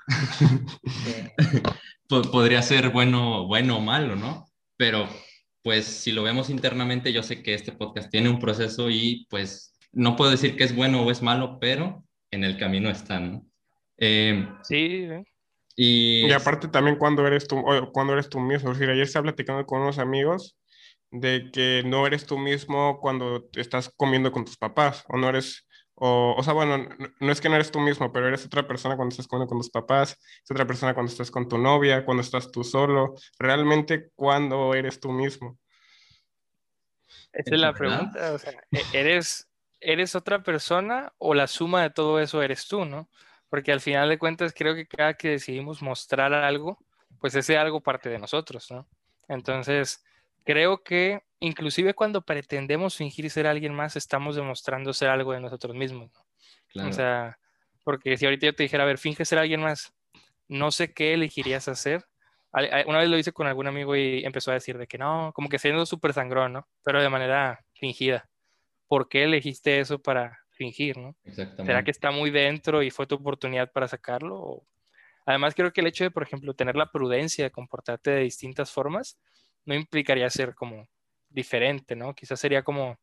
podría 2.32 2.60
ser 2.62 2.90
bueno, 2.90 3.46
bueno 3.46 3.76
o 3.76 3.80
malo, 3.80 4.16
¿no? 4.16 4.46
Pero 4.76 5.08
pues 5.62 5.84
si 5.84 6.12
lo 6.12 6.22
vemos 6.22 6.50
internamente, 6.50 7.12
yo 7.12 7.22
sé 7.22 7.42
que 7.42 7.54
este 7.54 7.72
podcast 7.72 8.10
tiene 8.10 8.28
un 8.28 8.38
proceso 8.38 8.90
y 8.90 9.26
pues 9.30 9.74
no 9.92 10.16
puedo 10.16 10.30
decir 10.30 10.56
que 10.56 10.64
es 10.64 10.74
bueno 10.74 11.02
o 11.02 11.10
es 11.10 11.22
malo, 11.22 11.58
pero 11.60 12.04
en 12.30 12.44
el 12.44 12.58
camino 12.58 12.90
están. 12.90 13.32
¿no? 13.32 13.46
Eh, 13.98 14.48
sí. 14.62 15.06
Y, 15.76 16.26
y, 16.26 16.32
aparte 16.32 16.68
también 16.68 16.96
cuando 16.96 17.26
eres 17.26 17.46
tú, 17.46 17.62
cuando 17.92 18.14
eres 18.14 18.28
tú 18.28 18.40
mismo. 18.40 18.72
decir, 18.72 18.88
ayer 18.90 19.04
estaba 19.04 19.24
platicando 19.24 19.64
con 19.66 19.82
unos 19.82 19.98
amigos 19.98 20.56
de 21.10 21.50
que 21.52 21.82
no 21.84 22.06
eres 22.06 22.26
tú 22.26 22.38
mismo 22.38 22.98
cuando 23.00 23.48
estás 23.54 23.92
comiendo 23.96 24.32
con 24.32 24.44
tus 24.44 24.56
papás 24.56 25.04
o 25.08 25.16
no 25.16 25.28
eres 25.28 25.66
O, 26.02 26.34
o 26.34 26.42
sea, 26.42 26.54
bueno, 26.54 26.88
no, 27.20 27.30
es 27.30 27.42
que 27.42 27.50
no 27.50 27.56
eres 27.56 27.70
tú 27.70 27.78
mismo, 27.78 28.10
pero 28.10 28.26
eres 28.26 28.46
otra 28.46 28.66
persona 28.66 28.96
cuando 28.96 29.12
estás 29.12 29.28
comiendo 29.28 29.50
con 29.50 29.58
tus 29.58 29.68
papás, 29.68 30.18
es 30.42 30.50
otra 30.50 30.66
persona 30.66 30.94
cuando 30.94 31.12
estás 31.12 31.30
con 31.30 31.46
tu 31.46 31.58
novia, 31.58 32.06
cuando 32.06 32.22
estás 32.22 32.50
tú 32.50 32.64
solo. 32.64 33.16
Realmente, 33.38 34.08
¿cuándo 34.14 34.72
eres 34.72 34.98
tú 34.98 35.12
mismo? 35.12 35.58
Esa 37.34 37.54
es 37.54 37.60
la 37.60 37.74
pregunta. 37.74 38.32
O 38.32 38.38
sea, 38.38 38.54
¿e-, 38.70 38.98
¿eres, 38.98 39.46
¿eres 39.78 40.14
otra 40.14 40.42
persona 40.42 41.12
o 41.18 41.34
la 41.34 41.46
suma 41.46 41.82
de 41.82 41.90
todo 41.90 42.18
eso 42.18 42.42
eres 42.42 42.66
tú, 42.66 42.86
no? 42.86 43.10
Porque 43.50 43.70
al 43.70 43.82
final 43.82 44.08
de 44.08 44.18
cuentas 44.18 44.54
creo 44.56 44.74
que 44.74 44.86
cada 44.86 45.12
que 45.14 45.28
decidimos 45.28 45.82
mostrar 45.82 46.32
algo, 46.32 46.78
pues 47.20 47.34
ese 47.34 47.58
algo 47.58 47.82
parte 47.82 48.08
de 48.08 48.18
nosotros, 48.18 48.70
¿no? 48.70 48.88
Entonces, 49.28 50.02
creo 50.44 50.82
que 50.82 51.22
inclusive 51.40 51.94
cuando 51.94 52.22
pretendemos 52.22 52.96
fingir 52.96 53.30
ser 53.30 53.46
alguien 53.46 53.74
más, 53.74 53.96
estamos 53.96 54.36
demostrando 54.36 54.92
ser 54.92 55.08
algo 55.08 55.32
de 55.32 55.40
nosotros 55.40 55.74
mismos. 55.74 56.10
O 56.74 56.92
sea, 56.92 57.38
porque 57.84 58.16
si 58.16 58.26
ahorita 58.26 58.46
yo 58.46 58.54
te 58.54 58.62
dijera, 58.62 58.84
a 58.84 58.86
ver, 58.86 58.98
finge 58.98 59.24
ser 59.24 59.38
alguien 59.38 59.60
más, 59.60 59.92
no 60.48 60.70
sé 60.70 60.92
qué 60.92 61.14
elegirías 61.14 61.66
hacer. 61.68 62.04
Una 62.86 62.98
vez 62.98 63.08
lo 63.08 63.18
hice 63.18 63.32
con 63.32 63.46
algún 63.46 63.66
amigo 63.66 63.96
y 63.96 64.24
empezó 64.24 64.50
a 64.50 64.54
decir 64.54 64.76
de 64.76 64.86
que 64.86 64.98
no, 64.98 65.32
como 65.34 65.48
que 65.48 65.58
siendo 65.58 65.86
súper 65.86 66.12
sangrón, 66.12 66.52
¿no? 66.52 66.68
Pero 66.82 67.00
de 67.00 67.08
manera 67.08 67.64
fingida. 67.74 68.28
¿Por 68.88 69.08
qué 69.08 69.24
elegiste 69.24 69.78
eso 69.78 70.00
para 70.00 70.40
fingir, 70.50 70.98
¿no? 70.98 71.16
Exactamente. 71.24 71.64
¿Será 71.64 71.84
que 71.84 71.92
está 71.92 72.10
muy 72.10 72.30
dentro 72.30 72.82
y 72.82 72.90
fue 72.90 73.06
tu 73.06 73.14
oportunidad 73.14 73.70
para 73.72 73.88
sacarlo? 73.88 74.64
Además, 75.24 75.54
creo 75.54 75.72
que 75.72 75.80
el 75.80 75.86
hecho 75.86 76.04
de, 76.04 76.10
por 76.10 76.24
ejemplo, 76.24 76.54
tener 76.54 76.74
la 76.74 76.90
prudencia 76.90 77.44
de 77.44 77.50
comportarte 77.50 78.10
de 78.10 78.22
distintas 78.22 78.72
formas, 78.72 79.16
no 79.64 79.74
implicaría 79.74 80.28
ser 80.30 80.54
como 80.54 80.88
diferente, 81.28 81.96
¿no? 81.96 82.14
Quizás 82.14 82.40
sería 82.40 82.62
como 82.62 82.98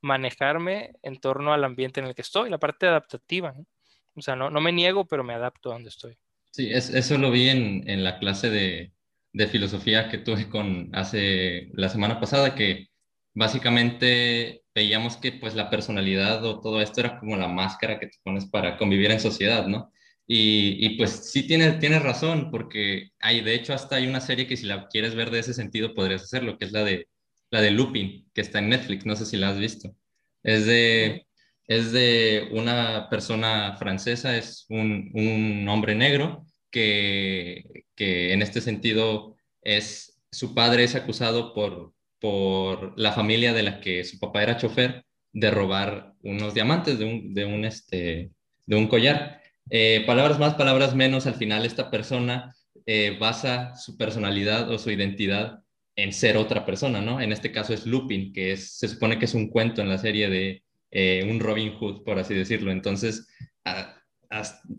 manejarme 0.00 0.92
en 1.02 1.18
torno 1.18 1.52
al 1.52 1.64
ambiente 1.64 2.00
en 2.00 2.06
el 2.06 2.14
que 2.14 2.22
estoy, 2.22 2.50
la 2.50 2.58
parte 2.58 2.86
adaptativa, 2.86 3.52
¿no? 3.52 3.66
O 4.14 4.22
sea, 4.22 4.34
no, 4.34 4.50
no 4.50 4.60
me 4.60 4.72
niego, 4.72 5.06
pero 5.06 5.22
me 5.22 5.34
adapto 5.34 5.70
a 5.70 5.74
donde 5.74 5.90
estoy. 5.90 6.18
Sí, 6.50 6.70
eso 6.72 7.18
lo 7.18 7.30
vi 7.30 7.50
en, 7.50 7.88
en 7.88 8.02
la 8.02 8.18
clase 8.18 8.50
de, 8.50 8.92
de, 9.32 9.46
filosofía 9.46 10.08
que 10.08 10.18
tuve 10.18 10.48
con 10.48 10.90
hace 10.92 11.70
la 11.74 11.88
semana 11.88 12.18
pasada, 12.18 12.54
que 12.54 12.88
básicamente 13.34 14.64
veíamos 14.74 15.16
que 15.16 15.32
pues 15.32 15.54
la 15.54 15.70
personalidad 15.70 16.44
o 16.44 16.60
todo 16.60 16.80
esto 16.80 17.00
era 17.00 17.20
como 17.20 17.36
la 17.36 17.46
máscara 17.46 18.00
que 18.00 18.08
te 18.08 18.18
pones 18.24 18.46
para 18.46 18.76
convivir 18.76 19.10
en 19.12 19.20
sociedad, 19.20 19.66
¿no? 19.66 19.92
Y, 20.30 20.96
pues 20.98 21.10
sí 21.32 21.44
tienes, 21.46 21.78
tienes 21.78 22.02
razón, 22.02 22.50
porque 22.50 23.10
hay, 23.18 23.40
de 23.40 23.54
hecho, 23.54 23.72
hasta 23.72 23.96
hay 23.96 24.06
una 24.06 24.20
serie 24.20 24.46
que 24.46 24.58
si 24.58 24.66
la 24.66 24.86
quieres 24.88 25.14
ver 25.14 25.30
de 25.30 25.38
ese 25.38 25.54
sentido 25.54 25.94
podrías 25.94 26.22
hacerlo, 26.22 26.58
que 26.58 26.66
es 26.66 26.72
la 26.72 26.84
de, 26.84 27.08
la 27.50 27.62
de 27.62 27.70
Lupin, 27.70 28.28
que 28.34 28.42
está 28.42 28.58
en 28.58 28.68
Netflix, 28.68 29.06
no 29.06 29.16
sé 29.16 29.24
si 29.26 29.38
la 29.38 29.50
has 29.50 29.58
visto. 29.58 29.96
Es 30.42 30.66
de, 30.66 31.26
es 31.66 31.92
de 31.92 32.48
una 32.52 33.08
persona 33.10 33.76
francesa, 33.78 34.36
es 34.36 34.66
un, 34.68 35.10
un 35.14 35.66
hombre 35.68 35.94
negro 35.94 36.44
que, 36.70 37.64
que 37.94 38.32
en 38.34 38.42
este 38.42 38.60
sentido 38.60 39.36
es, 39.62 40.20
su 40.30 40.54
padre 40.54 40.84
es 40.84 40.94
acusado 40.94 41.54
por, 41.54 41.94
por 42.20 42.98
la 42.98 43.12
familia 43.12 43.52
de 43.54 43.62
la 43.62 43.80
que 43.80 44.04
su 44.04 44.18
papá 44.18 44.42
era 44.42 44.56
chofer 44.56 45.04
de 45.32 45.50
robar 45.50 46.14
unos 46.22 46.54
diamantes 46.54 46.98
de 46.98 47.04
un, 47.04 47.34
de 47.34 47.44
un, 47.44 47.64
este, 47.64 48.30
de 48.66 48.76
un 48.76 48.88
collar. 48.88 49.37
Eh, 49.70 50.04
palabras 50.06 50.38
más, 50.38 50.54
palabras 50.54 50.94
menos, 50.94 51.26
al 51.26 51.34
final 51.34 51.64
esta 51.64 51.90
persona 51.90 52.54
eh, 52.86 53.16
basa 53.20 53.74
su 53.76 53.96
personalidad 53.96 54.70
o 54.70 54.78
su 54.78 54.90
identidad 54.90 55.62
en 55.96 56.12
ser 56.12 56.36
otra 56.36 56.64
persona, 56.64 57.00
¿no? 57.00 57.20
En 57.20 57.32
este 57.32 57.52
caso 57.52 57.74
es 57.74 57.86
Lupin, 57.86 58.32
que 58.32 58.56
se 58.56 58.88
supone 58.88 59.18
que 59.18 59.24
es 59.26 59.34
un 59.34 59.50
cuento 59.50 59.82
en 59.82 59.88
la 59.88 59.98
serie 59.98 60.28
de 60.28 60.62
eh, 60.90 61.26
un 61.28 61.40
Robin 61.40 61.74
Hood, 61.74 62.04
por 62.04 62.18
así 62.18 62.34
decirlo. 62.34 62.70
Entonces, 62.70 63.28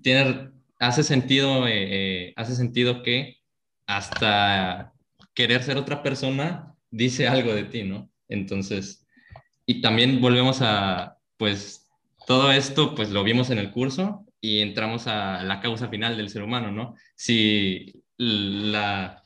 tiene, 0.02 0.50
hace, 0.80 1.04
sentido, 1.04 1.66
hace 2.36 2.56
sentido 2.56 3.04
que 3.04 3.38
hasta 3.86 4.94
querer 5.36 5.62
ser 5.62 5.78
otra 5.78 6.02
persona 6.02 6.74
dice 6.90 7.28
algo 7.28 7.54
de 7.54 7.66
ti, 7.66 7.84
¿no? 7.84 8.10
Entonces, 8.30 9.06
y 9.66 9.82
también 9.82 10.22
volvemos 10.22 10.62
a, 10.62 11.18
pues, 11.38 11.88
todo 12.26 12.52
esto, 12.52 12.96
pues 12.96 13.10
lo 13.12 13.24
vimos 13.24 13.50
en 13.50 13.60
el 13.60 13.72
curso, 13.72 14.26
y 14.42 14.60
entramos 14.60 15.08
a 15.08 15.44
la 15.44 15.60
causa 15.60 15.90
final 15.90 16.18
del 16.18 16.30
ser 16.30 16.44
humano, 16.44 16.72
¿no? 16.72 16.96
Si 17.16 18.04
la, 18.18 19.24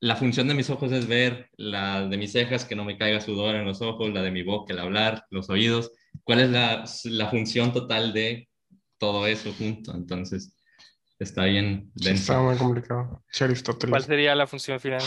la 0.00 0.16
función 0.16 0.48
de 0.48 0.54
mis 0.54 0.70
ojos 0.70 0.92
es 0.92 1.06
ver, 1.06 1.50
la 1.56 2.06
de 2.06 2.16
mis 2.16 2.32
cejas, 2.32 2.64
que 2.64 2.76
no 2.76 2.84
me 2.84 2.98
caiga 2.98 3.20
sudor 3.20 3.54
en 3.54 3.64
los 3.64 3.82
ojos, 3.82 4.12
la 4.12 4.22
de 4.22 4.30
mi 4.30 4.42
boca, 4.42 4.72
el 4.72 4.80
hablar, 4.80 5.24
los 5.30 5.50
oídos, 5.50 5.92
¿cuál 6.24 6.40
es 6.40 6.50
la, 6.50 6.84
la 7.04 7.28
función 7.28 7.72
total 7.72 8.12
de 8.12 8.48
todo 8.98 9.26
eso 9.26 9.52
junto? 9.52 9.94
Entonces, 9.94 10.56
está 11.18 11.44
bien 11.44 11.90
denso. 11.94 12.32
está 12.32 12.40
muy 12.40 12.56
complicado. 12.56 13.22
¿Cuál 13.88 14.04
sería 14.04 14.34
la 14.34 14.46
función 14.46 14.80
final? 14.80 15.02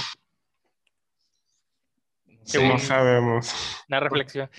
no 2.54 2.80
sabemos. 2.80 3.54
Una 3.88 4.00
reflexión. 4.00 4.50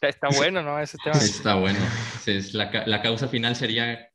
Está, 0.00 0.28
bueno, 0.36 0.62
¿no? 0.62 0.78
Ese 0.78 0.98
tema. 1.02 1.16
Está 1.16 1.54
bueno. 1.54 1.78
la, 2.52 2.86
la, 2.86 3.02
causa 3.02 3.28
final 3.28 3.56
sería 3.56 4.10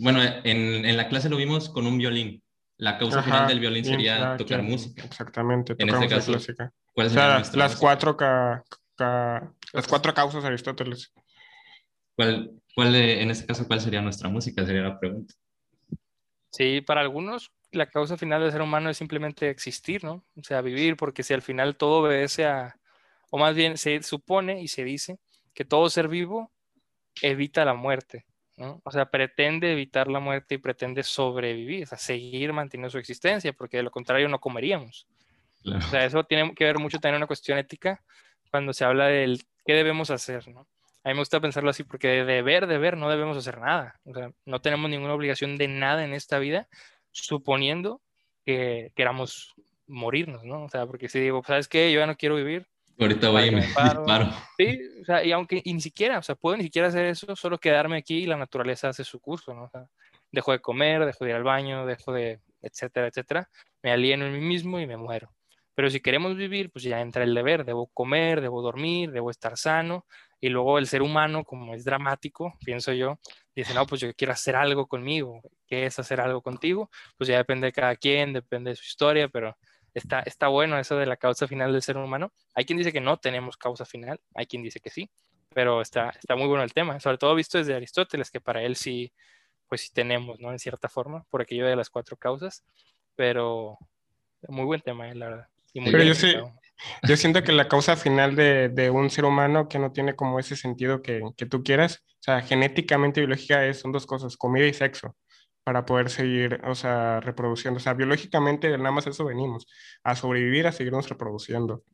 bueno, 0.00 0.22
en, 0.22 0.84
en, 0.84 0.96
la 0.96 1.08
clase 1.08 1.28
lo 1.28 1.36
vimos 1.36 1.68
con 1.68 1.86
un 1.86 1.98
violín. 1.98 2.42
La 2.78 2.98
causa 2.98 3.22
final 3.22 3.46
del 3.46 3.60
violín 3.60 3.84
sería 3.84 4.36
tocar 4.36 4.62
música. 4.62 5.04
Exactamente, 5.04 5.74
en 5.78 5.88
este 5.88 6.08
caso, 6.08 6.32
clásica. 6.32 6.72
¿cuál 6.92 7.14
las, 7.14 7.76
cuatro 7.76 8.16
las 8.96 9.86
cuatro 9.88 10.14
causas 10.14 10.44
Aristóteles. 10.44 11.12
¿Cuál, 12.16 12.50
cuál 12.74 12.94
en 12.94 13.30
este 13.30 13.46
caso, 13.46 13.66
cuál 13.66 13.80
sería 13.80 14.02
nuestra 14.02 14.28
música? 14.28 14.66
Sería 14.66 14.82
la 14.82 14.98
pregunta. 14.98 15.34
Sí, 16.50 16.80
para 16.80 17.00
algunos 17.00 17.52
la 17.72 17.86
causa 17.86 18.18
final 18.18 18.42
del 18.42 18.52
ser 18.52 18.60
humano 18.60 18.90
es 18.90 18.98
simplemente 18.98 19.48
existir, 19.48 20.04
¿no? 20.04 20.24
O 20.36 20.42
sea, 20.42 20.60
vivir, 20.60 20.96
porque 20.96 21.22
si 21.22 21.32
al 21.34 21.42
final 21.42 21.76
todo 21.76 22.02
obedece 22.02 22.44
a, 22.44 22.76
o 23.30 23.38
más 23.38 23.54
bien 23.54 23.78
se 23.78 24.02
supone 24.02 24.62
y 24.62 24.68
se 24.68 24.84
dice 24.84 25.18
que 25.54 25.64
todo 25.64 25.88
ser 25.88 26.08
vivo 26.08 26.52
evita 27.22 27.64
la 27.64 27.74
muerte. 27.74 28.26
O 28.56 28.90
sea, 28.90 29.06
pretende 29.06 29.72
evitar 29.72 30.08
la 30.08 30.20
muerte 30.20 30.56
y 30.56 30.58
pretende 30.58 31.02
sobrevivir, 31.02 31.84
o 31.84 31.86
sea, 31.86 31.98
seguir 31.98 32.52
manteniendo 32.52 32.90
su 32.90 32.98
existencia, 32.98 33.52
porque 33.52 33.78
de 33.78 33.82
lo 33.82 33.90
contrario 33.90 34.28
no 34.28 34.40
comeríamos. 34.40 35.06
O 35.64 35.80
sea, 35.82 36.04
eso 36.04 36.24
tiene 36.24 36.54
que 36.54 36.64
ver 36.64 36.78
mucho 36.78 36.98
también 36.98 37.16
una 37.16 37.26
cuestión 37.26 37.58
ética 37.58 38.02
cuando 38.50 38.72
se 38.72 38.84
habla 38.84 39.06
del 39.06 39.42
qué 39.64 39.74
debemos 39.74 40.10
hacer, 40.10 40.48
¿no? 40.48 40.66
A 41.04 41.08
mí 41.08 41.14
me 41.14 41.20
gusta 41.20 41.40
pensarlo 41.40 41.70
así, 41.70 41.82
porque 41.82 42.08
de 42.08 42.24
deber, 42.24 42.66
deber, 42.66 42.96
no 42.96 43.10
debemos 43.10 43.36
hacer 43.36 43.58
nada. 43.58 43.98
O 44.04 44.14
sea, 44.14 44.30
no 44.44 44.60
tenemos 44.60 44.88
ninguna 44.88 45.14
obligación 45.14 45.56
de 45.56 45.66
nada 45.66 46.04
en 46.04 46.12
esta 46.12 46.38
vida, 46.38 46.68
suponiendo 47.10 48.00
que 48.44 48.92
queramos 48.94 49.54
morirnos, 49.86 50.44
¿no? 50.44 50.64
O 50.64 50.68
sea, 50.68 50.86
porque 50.86 51.08
si 51.08 51.18
digo, 51.18 51.42
¿sabes 51.44 51.66
qué? 51.66 51.92
Yo 51.92 52.00
ya 52.00 52.06
no 52.06 52.16
quiero 52.16 52.36
vivir, 52.36 52.68
Ahorita 52.98 53.30
voy 53.30 53.44
y 53.44 53.50
me 53.50 53.60
disparo. 53.66 54.32
Sí, 54.56 54.78
o 55.00 55.04
sea, 55.04 55.24
y 55.24 55.32
aunque 55.32 55.60
y 55.64 55.74
ni 55.74 55.80
siquiera, 55.80 56.18
o 56.18 56.22
sea, 56.22 56.34
puedo 56.34 56.56
ni 56.56 56.64
siquiera 56.64 56.88
hacer 56.88 57.06
eso, 57.06 57.34
solo 57.36 57.58
quedarme 57.58 57.98
aquí 57.98 58.18
y 58.18 58.26
la 58.26 58.36
naturaleza 58.36 58.88
hace 58.88 59.04
su 59.04 59.20
curso, 59.20 59.54
¿no? 59.54 59.64
O 59.64 59.68
sea, 59.68 59.86
dejo 60.30 60.52
de 60.52 60.60
comer, 60.60 61.04
dejo 61.04 61.24
de 61.24 61.30
ir 61.30 61.36
al 61.36 61.44
baño, 61.44 61.86
dejo 61.86 62.12
de, 62.12 62.40
etcétera, 62.62 63.08
etcétera, 63.08 63.48
me 63.82 63.92
alieno 63.92 64.26
en 64.26 64.32
mí 64.32 64.40
mismo 64.40 64.80
y 64.80 64.86
me 64.86 64.96
muero. 64.96 65.32
Pero 65.74 65.88
si 65.88 66.00
queremos 66.00 66.36
vivir, 66.36 66.70
pues 66.70 66.84
ya 66.84 67.00
entra 67.00 67.24
el 67.24 67.34
deber, 67.34 67.64
debo 67.64 67.86
comer, 67.88 68.40
debo 68.40 68.60
dormir, 68.60 69.10
debo 69.10 69.30
estar 69.30 69.56
sano, 69.56 70.06
y 70.38 70.48
luego 70.48 70.78
el 70.78 70.86
ser 70.86 71.02
humano, 71.02 71.44
como 71.44 71.74
es 71.74 71.84
dramático, 71.84 72.52
pienso 72.64 72.92
yo, 72.92 73.18
dice, 73.54 73.72
no, 73.74 73.86
pues 73.86 74.00
yo 74.00 74.12
quiero 74.14 74.32
hacer 74.32 74.56
algo 74.56 74.86
conmigo, 74.86 75.40
¿qué 75.66 75.86
es 75.86 75.98
hacer 75.98 76.20
algo 76.20 76.42
contigo? 76.42 76.90
Pues 77.16 77.28
ya 77.28 77.38
depende 77.38 77.68
de 77.68 77.72
cada 77.72 77.96
quien, 77.96 78.32
depende 78.32 78.70
de 78.70 78.76
su 78.76 78.84
historia, 78.84 79.28
pero 79.28 79.56
está, 79.94 80.20
está 80.20 80.48
bueno 80.48 80.78
eso 80.78 80.96
de 80.96 81.06
la 81.06 81.16
causa 81.16 81.46
final 81.46 81.72
del 81.72 81.82
ser 81.82 81.96
humano. 81.96 82.32
Hay 82.54 82.64
quien 82.64 82.78
dice 82.78 82.92
que 82.92 83.00
no 83.00 83.18
tenemos 83.18 83.56
causa 83.56 83.84
final, 83.84 84.20
hay 84.34 84.46
quien 84.46 84.62
dice 84.62 84.80
que 84.80 84.90
sí, 84.90 85.10
pero 85.54 85.80
está, 85.82 86.10
está 86.10 86.36
muy 86.36 86.46
bueno 86.46 86.62
el 86.62 86.72
tema, 86.72 87.00
sobre 87.00 87.18
todo 87.18 87.34
visto 87.34 87.58
desde 87.58 87.74
Aristóteles, 87.74 88.30
que 88.30 88.40
para 88.40 88.62
él 88.62 88.76
sí, 88.76 89.12
pues 89.68 89.82
sí 89.82 89.90
tenemos, 89.92 90.40
¿no? 90.40 90.50
En 90.52 90.58
cierta 90.58 90.88
forma, 90.88 91.24
por 91.30 91.42
aquello 91.42 91.66
de 91.66 91.76
las 91.76 91.90
cuatro 91.90 92.16
causas, 92.16 92.64
pero 93.16 93.78
muy 94.48 94.64
buen 94.64 94.80
tema, 94.80 95.10
eh, 95.10 95.14
la 95.14 95.28
verdad. 95.28 95.48
pero 95.74 96.02
yo 96.02 96.14
sí, 96.14 96.34
yo 97.02 97.16
siento 97.16 97.42
que 97.42 97.52
la 97.52 97.68
causa 97.68 97.96
final 97.96 98.34
de, 98.34 98.68
de, 98.68 98.90
un 98.90 99.10
ser 99.10 99.24
humano 99.24 99.68
que 99.68 99.78
no 99.78 99.92
tiene 99.92 100.14
como 100.14 100.38
ese 100.38 100.56
sentido 100.56 101.02
que, 101.02 101.22
que 101.36 101.46
tú 101.46 101.62
quieras, 101.62 102.02
o 102.20 102.22
sea, 102.22 102.42
genéticamente 102.42 103.20
biológica 103.20 103.64
es, 103.66 103.80
son 103.80 103.92
dos 103.92 104.06
cosas, 104.06 104.36
comida 104.36 104.66
y 104.66 104.74
sexo 104.74 105.16
para 105.64 105.84
poder 105.86 106.10
seguir, 106.10 106.60
o 106.64 106.74
sea, 106.74 107.20
reproduciendo. 107.20 107.78
O 107.78 107.80
sea, 107.80 107.94
biológicamente 107.94 108.76
nada 108.76 108.90
más 108.90 109.06
eso 109.06 109.24
venimos, 109.24 109.66
a 110.02 110.16
sobrevivir, 110.16 110.66
a 110.66 110.72
seguirnos 110.72 111.08
reproduciendo. 111.08 111.84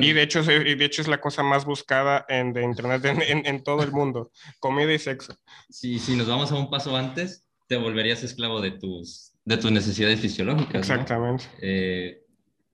Y, 0.00 0.12
de 0.12 0.22
hecho, 0.22 0.42
de 0.42 0.84
hecho 0.84 1.02
es 1.02 1.08
la 1.08 1.20
cosa 1.20 1.42
más 1.42 1.64
buscada 1.64 2.26
en, 2.28 2.52
de 2.52 2.62
Internet 2.62 3.04
en, 3.06 3.46
en, 3.46 3.62
todo 3.62 3.82
el 3.82 3.90
mundo, 3.90 4.30
comida 4.60 4.92
y 4.92 4.98
sexo. 4.98 5.34
Sí, 5.70 5.98
si 5.98 6.14
nos 6.14 6.28
vamos 6.28 6.52
a 6.52 6.56
un 6.56 6.68
paso 6.68 6.94
antes, 6.94 7.48
te 7.66 7.76
volverías 7.76 8.22
esclavo 8.22 8.60
de 8.60 8.72
tus, 8.72 9.32
de 9.44 9.56
tus 9.56 9.72
necesidades 9.72 10.20
fisiológicas. 10.20 10.82
Exactamente. 10.82 11.44
Eh, 11.62 12.22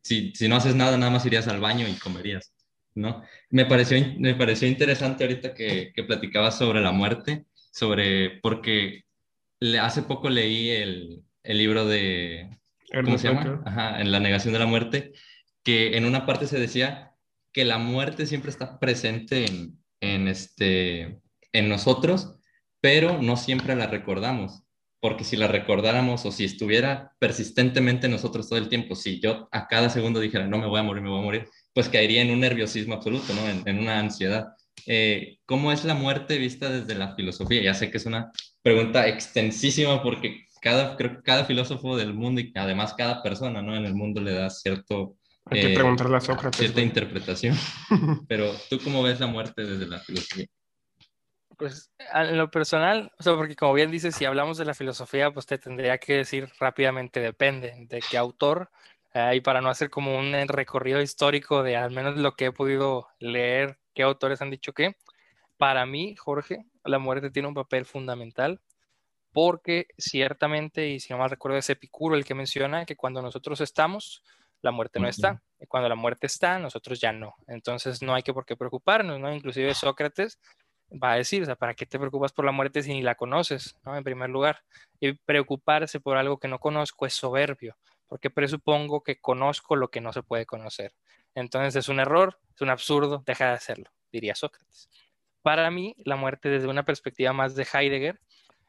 si, 0.02 0.32
si 0.34 0.48
no 0.48 0.56
haces 0.56 0.74
nada, 0.74 0.96
nada 0.98 1.12
más 1.12 1.24
irías 1.24 1.46
al 1.46 1.60
baño 1.60 1.86
y 1.86 1.94
comerías. 1.94 2.52
¿no? 2.94 3.22
Me 3.50 3.64
pareció, 3.64 3.98
me 4.18 4.34
pareció 4.34 4.68
interesante 4.68 5.24
ahorita 5.24 5.54
que, 5.54 5.92
que 5.94 6.04
platicabas 6.04 6.58
sobre 6.58 6.80
la 6.80 6.92
muerte, 6.92 7.46
sobre, 7.70 8.40
porque 8.40 9.04
hace 9.80 10.02
poco 10.02 10.28
leí 10.28 10.70
el, 10.70 11.22
el 11.42 11.58
libro 11.58 11.86
de, 11.86 12.58
¿cómo 12.92 13.18
se 13.18 13.28
llama? 13.28 13.62
Ajá, 13.64 14.00
en 14.00 14.12
la 14.12 14.20
negación 14.20 14.52
de 14.52 14.60
la 14.60 14.66
muerte, 14.66 15.12
que 15.62 15.96
en 15.96 16.04
una 16.04 16.26
parte 16.26 16.46
se 16.46 16.58
decía 16.58 17.14
que 17.52 17.64
la 17.64 17.78
muerte 17.78 18.26
siempre 18.26 18.50
está 18.50 18.78
presente 18.78 19.44
en, 19.44 19.78
en, 20.00 20.28
este, 20.28 21.20
en 21.52 21.68
nosotros, 21.68 22.36
pero 22.80 23.22
no 23.22 23.36
siempre 23.36 23.76
la 23.76 23.86
recordamos, 23.86 24.64
porque 25.00 25.24
si 25.24 25.36
la 25.36 25.48
recordáramos 25.48 26.24
o 26.26 26.32
si 26.32 26.44
estuviera 26.44 27.12
persistentemente 27.18 28.06
en 28.06 28.12
nosotros 28.12 28.48
todo 28.48 28.58
el 28.58 28.68
tiempo, 28.68 28.94
si 28.94 29.20
yo 29.20 29.48
a 29.52 29.66
cada 29.68 29.90
segundo 29.90 30.20
dijera, 30.20 30.46
no 30.46 30.58
me 30.58 30.66
voy 30.66 30.80
a 30.80 30.84
morir, 30.84 31.02
me 31.02 31.10
voy 31.10 31.20
a 31.20 31.24
morir, 31.24 31.48
pues 31.74 31.88
caería 31.88 32.22
en 32.22 32.30
un 32.30 32.40
nerviosismo 32.40 32.94
absoluto, 32.94 33.32
¿no? 33.34 33.68
En, 33.68 33.78
una 33.78 33.98
ansiedad. 33.98 34.54
Eh, 34.86 35.38
¿Cómo 35.46 35.72
es 35.72 35.84
la 35.84 35.94
muerte 35.94 36.38
vista 36.38 36.68
desde 36.68 36.94
la 36.94 37.14
filosofía? 37.14 37.62
Ya 37.62 37.74
sé 37.74 37.90
que 37.90 37.98
es 37.98 38.06
una 38.06 38.32
pregunta 38.62 39.06
extensísima 39.06 40.02
porque 40.02 40.46
cada, 40.60 40.96
creo 40.96 41.22
cada 41.22 41.44
filósofo 41.44 41.96
del 41.96 42.14
mundo 42.14 42.40
y 42.40 42.52
además 42.54 42.94
cada 42.94 43.22
persona 43.22 43.62
¿no? 43.62 43.76
en 43.76 43.84
el 43.84 43.94
mundo 43.94 44.20
le 44.20 44.32
da 44.32 44.50
cierto... 44.50 45.16
Hay 45.46 45.60
que 45.60 45.72
eh, 45.72 45.74
preguntarle 45.74 46.16
a 46.16 46.20
Sócrates. 46.20 46.60
Cierta 46.60 46.80
interpretación. 46.80 47.56
Pero 48.28 48.52
tú 48.70 48.78
cómo 48.82 49.02
ves 49.02 49.18
la 49.18 49.26
muerte 49.26 49.64
desde 49.64 49.86
la 49.86 49.98
filosofía? 49.98 50.46
Pues 51.58 51.92
en 52.14 52.38
lo 52.38 52.50
personal, 52.50 53.12
o 53.18 53.22
sea, 53.22 53.34
porque 53.34 53.56
como 53.56 53.74
bien 53.74 53.90
dices, 53.90 54.14
si 54.14 54.24
hablamos 54.24 54.56
de 54.56 54.64
la 54.64 54.74
filosofía, 54.74 55.32
pues 55.32 55.46
te 55.46 55.58
tendría 55.58 55.98
que 55.98 56.14
decir 56.14 56.48
rápidamente 56.58 57.20
depende 57.20 57.74
de 57.88 58.00
qué 58.08 58.16
autor, 58.16 58.70
y 59.32 59.40
para 59.40 59.60
no 59.60 59.68
hacer 59.68 59.90
como 59.90 60.18
un 60.18 60.32
recorrido 60.48 61.02
histórico 61.02 61.62
de 61.62 61.76
al 61.76 61.90
menos 61.90 62.16
lo 62.16 62.34
que 62.34 62.46
he 62.46 62.52
podido 62.52 63.08
leer, 63.18 63.78
qué 63.94 64.02
autores 64.02 64.42
han 64.42 64.50
dicho 64.50 64.72
qué, 64.72 64.96
para 65.56 65.86
mí, 65.86 66.16
Jorge, 66.16 66.64
la 66.84 66.98
muerte 66.98 67.30
tiene 67.30 67.48
un 67.48 67.54
papel 67.54 67.84
fundamental 67.84 68.60
porque 69.32 69.86
ciertamente, 69.96 70.88
y 70.88 71.00
si 71.00 71.12
no 71.12 71.18
mal 71.18 71.30
recuerdo, 71.30 71.56
es 71.56 71.70
Epicuro 71.70 72.16
el 72.16 72.24
que 72.24 72.34
menciona 72.34 72.84
que 72.84 72.96
cuando 72.96 73.22
nosotros 73.22 73.60
estamos, 73.60 74.22
la 74.60 74.72
muerte 74.72 75.00
no 75.00 75.08
está, 75.08 75.42
y 75.58 75.66
cuando 75.66 75.88
la 75.88 75.94
muerte 75.94 76.26
está, 76.26 76.58
nosotros 76.58 77.00
ya 77.00 77.12
no. 77.12 77.34
Entonces 77.46 78.02
no 78.02 78.14
hay 78.14 78.22
que 78.22 78.34
por 78.34 78.44
qué 78.44 78.56
preocuparnos, 78.56 79.18
¿no? 79.18 79.32
Inclusive 79.32 79.74
Sócrates 79.74 80.38
va 80.92 81.12
a 81.12 81.16
decir, 81.16 81.42
o 81.42 81.46
sea, 81.46 81.56
¿para 81.56 81.74
qué 81.74 81.86
te 81.86 81.98
preocupas 81.98 82.32
por 82.32 82.44
la 82.44 82.52
muerte 82.52 82.82
si 82.82 82.92
ni 82.92 83.02
la 83.02 83.14
conoces, 83.14 83.78
¿no? 83.84 83.96
En 83.96 84.04
primer 84.04 84.28
lugar. 84.28 84.62
Y 85.00 85.14
preocuparse 85.14 85.98
por 85.98 86.16
algo 86.16 86.38
que 86.38 86.48
no 86.48 86.58
conozco 86.58 87.06
es 87.06 87.14
soberbio 87.14 87.76
porque 88.12 88.28
presupongo 88.28 89.02
que 89.02 89.18
conozco 89.22 89.74
lo 89.74 89.88
que 89.88 90.02
no 90.02 90.12
se 90.12 90.22
puede 90.22 90.44
conocer. 90.44 90.92
Entonces 91.34 91.76
es 91.76 91.88
un 91.88 92.00
error, 92.00 92.38
es 92.54 92.60
un 92.60 92.70
absurdo, 92.70 93.22
deja 93.26 93.48
de 93.48 93.52
hacerlo, 93.52 93.90
diría 94.10 94.34
Sócrates. 94.34 94.88
Para 95.42 95.70
mí, 95.70 95.94
la 96.04 96.16
muerte 96.16 96.48
desde 96.48 96.68
una 96.68 96.84
perspectiva 96.84 97.32
más 97.32 97.54
de 97.54 97.66
Heidegger 97.72 98.20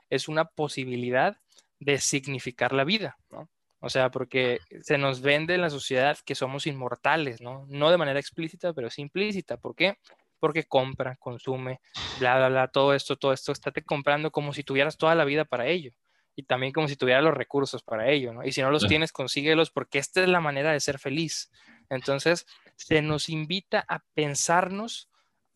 es 0.10 0.28
una 0.28 0.46
posibilidad 0.46 1.38
de 1.80 2.00
significar 2.00 2.74
la 2.74 2.84
vida, 2.84 3.18
¿no? 3.30 3.50
O 3.80 3.90
sea, 3.90 4.10
porque 4.12 4.60
se 4.82 4.98
nos 4.98 5.22
vende 5.22 5.56
en 5.56 5.62
la 5.62 5.70
sociedad 5.70 6.18
que 6.26 6.36
somos 6.36 6.68
inmortales, 6.68 7.42
¿no? 7.42 7.66
No 7.68 7.92
de 7.92 7.98
manera 7.98 8.20
explícita, 8.20 8.74
pero 8.74 8.90
sí 8.90 9.02
implícita. 9.02 9.58
¿Por 9.58 9.76
qué? 9.76 9.98
Porque 10.40 10.64
compra, 10.64 11.18
consume, 11.18 11.82
bla, 12.18 12.38
bla, 12.38 12.48
bla, 12.48 12.68
todo 12.70 12.94
esto, 12.94 13.18
todo 13.18 13.34
esto, 13.34 13.52
estate 13.52 13.84
comprando 13.84 14.32
como 14.32 14.54
si 14.54 14.64
tuvieras 14.64 14.98
toda 14.98 15.16
la 15.16 15.26
vida 15.26 15.44
para 15.44 15.68
ello 15.68 15.92
y 16.36 16.44
también 16.44 16.72
como 16.74 16.88
si 16.88 16.96
tuviera 16.96 17.22
los 17.22 17.34
recursos 17.34 17.84
para 17.84 18.10
ello, 18.10 18.34
¿no? 18.34 18.44
Y 18.46 18.52
si 18.52 18.62
no 18.62 18.72
los 18.72 18.88
tienes, 18.88 19.12
consíguelos 19.12 19.70
porque 19.70 20.00
esta 20.00 20.22
es 20.24 20.30
la 20.30 20.40
manera 20.40 20.72
de 20.72 20.80
ser 20.80 20.98
feliz. 20.98 21.52
Entonces, 21.96 22.46
se 22.76 23.02
nos 23.02 23.30
invita 23.30 23.86
a 23.88 24.00
pensarnos 24.14 25.10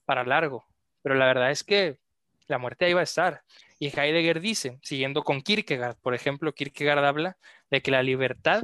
para 0.06 0.24
largo, 0.24 0.66
pero 1.02 1.16
la 1.16 1.26
verdad 1.26 1.52
es 1.52 1.64
que 1.64 2.00
la 2.48 2.58
muerte 2.58 2.86
ahí 2.86 2.94
va 2.94 3.02
a 3.02 3.04
estar. 3.04 3.44
Y 3.80 3.88
Heidegger 3.88 4.40
dice, 4.40 4.80
siguiendo 4.82 5.24
con 5.24 5.42
Kierkegaard, 5.42 5.98
por 6.02 6.14
ejemplo, 6.14 6.54
Kierkegaard 6.54 7.04
habla 7.06 7.38
de 7.70 7.82
que 7.82 7.92
la 7.92 8.04
libertad 8.04 8.64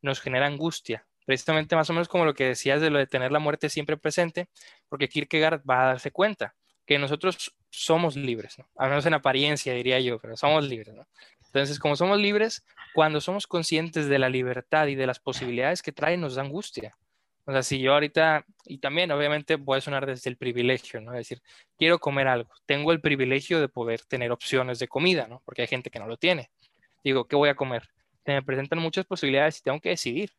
nos 0.00 0.20
genera 0.20 0.46
angustia, 0.46 1.06
precisamente 1.24 1.76
más 1.76 1.88
o 1.90 1.92
menos 1.92 2.08
como 2.08 2.24
lo 2.24 2.34
que 2.34 2.46
decías 2.46 2.80
de 2.80 2.90
lo 2.90 2.98
de 2.98 3.06
tener 3.06 3.30
la 3.30 3.38
muerte 3.38 3.68
siempre 3.68 3.96
presente, 3.96 4.48
porque 4.88 5.08
Kierkegaard 5.08 5.62
va 5.68 5.82
a 5.82 5.86
darse 5.86 6.10
cuenta 6.10 6.54
que 6.86 6.98
nosotros 6.98 7.54
somos 7.70 8.16
libres, 8.16 8.58
¿no? 8.58 8.68
al 8.76 8.90
menos 8.90 9.06
en 9.06 9.14
apariencia 9.14 9.72
diría 9.72 10.00
yo, 10.00 10.18
pero 10.18 10.36
somos 10.36 10.64
libres. 10.64 10.94
¿no? 10.94 11.06
Entonces, 11.52 11.78
como 11.78 11.96
somos 11.96 12.18
libres, 12.18 12.64
cuando 12.94 13.20
somos 13.20 13.46
conscientes 13.46 14.08
de 14.08 14.18
la 14.18 14.30
libertad 14.30 14.86
y 14.86 14.94
de 14.94 15.06
las 15.06 15.18
posibilidades 15.18 15.82
que 15.82 15.92
trae, 15.92 16.16
nos 16.16 16.36
da 16.36 16.42
angustia. 16.42 16.96
O 17.44 17.52
sea, 17.52 17.62
si 17.62 17.78
yo 17.78 17.92
ahorita, 17.92 18.46
y 18.64 18.78
también 18.78 19.10
obviamente 19.10 19.56
voy 19.56 19.78
a 19.78 19.80
sonar 19.82 20.06
desde 20.06 20.30
el 20.30 20.36
privilegio, 20.36 21.00
¿no? 21.00 21.12
Es 21.12 21.18
decir, 21.18 21.42
quiero 21.76 21.98
comer 21.98 22.28
algo, 22.28 22.50
tengo 22.64 22.92
el 22.92 23.00
privilegio 23.00 23.60
de 23.60 23.68
poder 23.68 24.00
tener 24.02 24.32
opciones 24.32 24.78
de 24.78 24.88
comida, 24.88 25.26
¿no? 25.28 25.42
Porque 25.44 25.62
hay 25.62 25.68
gente 25.68 25.90
que 25.90 25.98
no 25.98 26.06
lo 26.06 26.16
tiene. 26.16 26.50
Digo, 27.04 27.26
¿qué 27.26 27.36
voy 27.36 27.50
a 27.50 27.54
comer? 27.54 27.88
Se 28.24 28.32
me 28.32 28.42
presentan 28.42 28.78
muchas 28.78 29.04
posibilidades 29.04 29.58
y 29.58 29.62
tengo 29.62 29.80
que 29.80 29.90
decidir. 29.90 30.30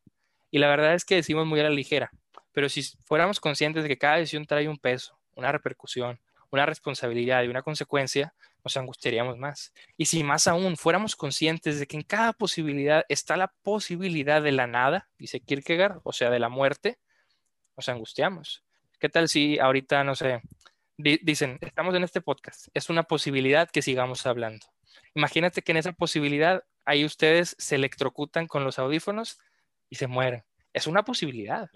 Y 0.50 0.60
la 0.60 0.70
verdad 0.70 0.96
es 0.96 1.06
que 1.06 1.16
decimos 1.16 1.46
muy 1.46 1.60
a 1.60 1.64
la 1.64 1.70
ligera, 1.70 2.10
pero 2.54 2.70
si 2.70 2.82
fuéramos 3.06 3.40
conscientes 3.40 3.84
de 3.84 3.90
que 3.90 3.98
cada 3.98 4.18
decisión 4.18 4.46
trae 4.46 4.68
un 4.68 4.78
peso, 4.78 5.20
una 5.36 5.52
repercusión, 5.52 6.20
una 6.54 6.68
responsabilidad 6.68 7.42
y 7.44 7.48
una 7.48 7.64
consecuencia, 7.64 8.36
nos 8.64 8.78
angustiaríamos 8.78 9.40
más. 9.40 9.74
Y 9.98 10.06
si 10.06 10.24
más 10.24 10.48
aún 10.48 10.78
fuéramos 10.78 11.16
conscientes 11.16 11.80
de 11.80 11.88
que 11.88 11.98
en 11.98 12.04
cada 12.04 12.32
posibilidad 12.32 13.06
está 13.10 13.38
la 13.38 13.48
posibilidad 13.64 14.40
de 14.40 14.52
la 14.52 14.68
nada, 14.68 15.10
dice 15.18 15.40
Kierkegaard, 15.40 16.02
o 16.04 16.14
sea, 16.14 16.30
de 16.30 16.38
la 16.38 16.50
muerte, 16.50 17.00
nos 17.76 17.90
angustiamos. 17.90 18.64
¿Qué 19.00 19.10
tal 19.10 19.30
si 19.30 19.58
ahorita, 19.58 20.04
no 20.04 20.14
sé, 20.14 20.42
dicen, 20.96 21.58
estamos 21.62 21.96
en 21.96 22.04
este 22.04 22.22
podcast, 22.22 22.68
es 22.76 22.88
una 22.92 23.02
posibilidad 23.02 23.68
que 23.68 23.82
sigamos 23.82 24.28
hablando? 24.28 24.68
Imagínate 25.16 25.64
que 25.64 25.72
en 25.72 25.80
esa 25.80 25.94
posibilidad 25.94 26.64
ahí 26.86 27.04
ustedes 27.04 27.56
se 27.58 27.76
electrocutan 27.76 28.46
con 28.46 28.64
los 28.64 28.78
audífonos 28.78 29.40
y 29.90 29.96
se 29.96 30.06
mueren. 30.06 30.44
Es 30.72 30.86
una 30.86 31.04
posibilidad 31.04 31.68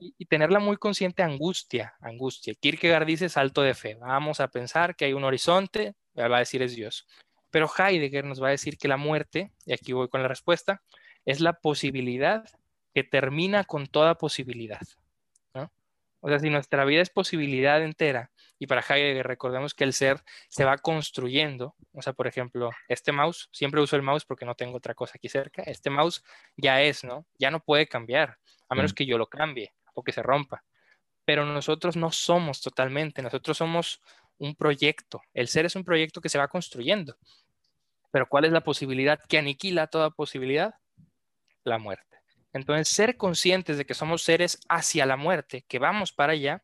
y, 0.00 0.24
tenerla 0.26 0.58
muy 0.58 0.76
consciente, 0.76 1.22
angustia, 1.22 1.94
angustia. 2.00 2.54
Kierkegaard 2.54 3.06
dice 3.06 3.28
salto 3.28 3.62
de 3.62 3.74
fe. 3.74 3.94
Vamos 3.94 4.40
a 4.40 4.48
pensar 4.48 4.96
que 4.96 5.04
hay 5.04 5.12
un 5.12 5.24
horizonte, 5.24 5.94
va 6.18 6.36
a 6.36 6.40
decir 6.40 6.62
es 6.62 6.74
Dios. 6.74 7.06
Pero 7.50 7.70
Heidegger 7.76 8.24
nos 8.24 8.42
va 8.42 8.48
a 8.48 8.50
decir 8.50 8.78
que 8.78 8.88
la 8.88 8.96
muerte, 8.96 9.52
y 9.64 9.72
aquí 9.72 9.92
voy 9.92 10.08
con 10.08 10.22
la 10.22 10.28
respuesta, 10.28 10.82
es 11.24 11.40
la 11.40 11.54
posibilidad 11.54 12.44
que 12.92 13.04
termina 13.04 13.64
con 13.64 13.86
toda 13.86 14.16
posibilidad. 14.16 14.82
O 16.26 16.28
sea, 16.30 16.38
si 16.38 16.48
nuestra 16.48 16.86
vida 16.86 17.02
es 17.02 17.10
posibilidad 17.10 17.82
entera, 17.82 18.30
y 18.58 18.66
para 18.66 18.80
Heidegger 18.80 19.26
recordemos 19.26 19.74
que 19.74 19.84
el 19.84 19.92
ser 19.92 20.22
se 20.48 20.64
va 20.64 20.78
construyendo, 20.78 21.74
o 21.92 22.00
sea, 22.00 22.14
por 22.14 22.26
ejemplo, 22.26 22.70
este 22.88 23.12
mouse, 23.12 23.50
siempre 23.52 23.82
uso 23.82 23.94
el 23.94 24.00
mouse 24.00 24.24
porque 24.24 24.46
no 24.46 24.54
tengo 24.54 24.78
otra 24.78 24.94
cosa 24.94 25.12
aquí 25.16 25.28
cerca, 25.28 25.62
este 25.64 25.90
mouse 25.90 26.24
ya 26.56 26.80
es, 26.80 27.04
¿no? 27.04 27.26
Ya 27.38 27.50
no 27.50 27.60
puede 27.60 27.86
cambiar, 27.86 28.38
a 28.70 28.74
menos 28.74 28.92
mm. 28.92 28.94
que 28.94 29.04
yo 29.04 29.18
lo 29.18 29.26
cambie 29.26 29.74
o 29.94 30.02
que 30.02 30.12
se 30.12 30.22
rompa. 30.22 30.64
Pero 31.24 31.46
nosotros 31.46 31.96
no 31.96 32.12
somos 32.12 32.60
totalmente, 32.60 33.22
nosotros 33.22 33.56
somos 33.56 34.02
un 34.38 34.54
proyecto. 34.54 35.22
El 35.32 35.48
ser 35.48 35.66
es 35.66 35.76
un 35.76 35.84
proyecto 35.84 36.20
que 36.20 36.28
se 36.28 36.38
va 36.38 36.48
construyendo. 36.48 37.16
Pero 38.10 38.28
¿cuál 38.28 38.44
es 38.44 38.52
la 38.52 38.62
posibilidad 38.62 39.20
que 39.28 39.38
aniquila 39.38 39.86
toda 39.86 40.10
posibilidad? 40.10 40.74
La 41.64 41.78
muerte. 41.78 42.18
Entonces, 42.52 42.88
ser 42.88 43.16
conscientes 43.16 43.78
de 43.78 43.84
que 43.84 43.94
somos 43.94 44.22
seres 44.22 44.60
hacia 44.68 45.06
la 45.06 45.16
muerte, 45.16 45.64
que 45.66 45.78
vamos 45.80 46.12
para 46.12 46.34
allá, 46.34 46.62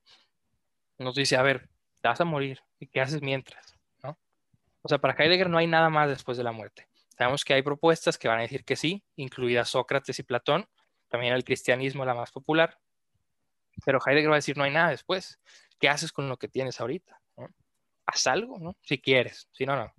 nos 0.99 1.17
dice, 1.17 1.37
a 1.37 1.43
ver, 1.43 1.69
te 2.01 2.09
vas 2.09 2.21
a 2.21 2.25
morir. 2.25 2.61
¿Y 2.79 2.87
qué 2.87 3.01
haces 3.01 3.23
mientras? 3.23 3.77
¿No? 4.03 4.17
O 4.83 4.89
sea, 4.89 4.99
para 4.99 5.15
Heidegger 5.15 5.51
no 5.51 5.59
hay 5.59 5.67
nada 5.67 5.91
más 5.91 6.09
después 6.09 6.39
de 6.39 6.45
la 6.45 6.53
muerte. 6.53 6.87
Sabemos 7.17 7.45
que 7.45 7.55
hay 7.55 7.63
propuestas 7.63 8.17
que 8.17 8.29
van 8.29 8.39
a 8.39 8.43
decir 8.43 8.65
que 8.65 8.77
sí, 8.77 9.03
incluidas 9.17 9.69
Sócrates 9.71 10.19
y 10.19 10.23
Platón, 10.23 10.69
también 11.09 11.35
el 11.35 11.45
cristianismo 11.45 12.05
la 12.05 12.15
más 12.15 12.31
popular, 12.31 12.79
pero 13.85 13.99
Heidegger 14.05 14.31
va 14.31 14.35
a 14.35 14.39
decir, 14.39 14.57
no 14.57 14.65
hay 14.65 14.73
nada 14.73 14.91
después. 14.91 15.39
¿Qué 15.79 15.89
haces 15.89 16.13
con 16.13 16.29
lo 16.29 16.37
que 16.37 16.49
tienes 16.49 16.81
ahorita? 16.81 17.21
Haz 18.07 18.27
algo, 18.27 18.59
¿no? 18.59 18.77
Si 18.83 18.99
quieres, 18.99 19.49
si 19.53 19.65
no, 19.65 19.77
no. 19.77 19.93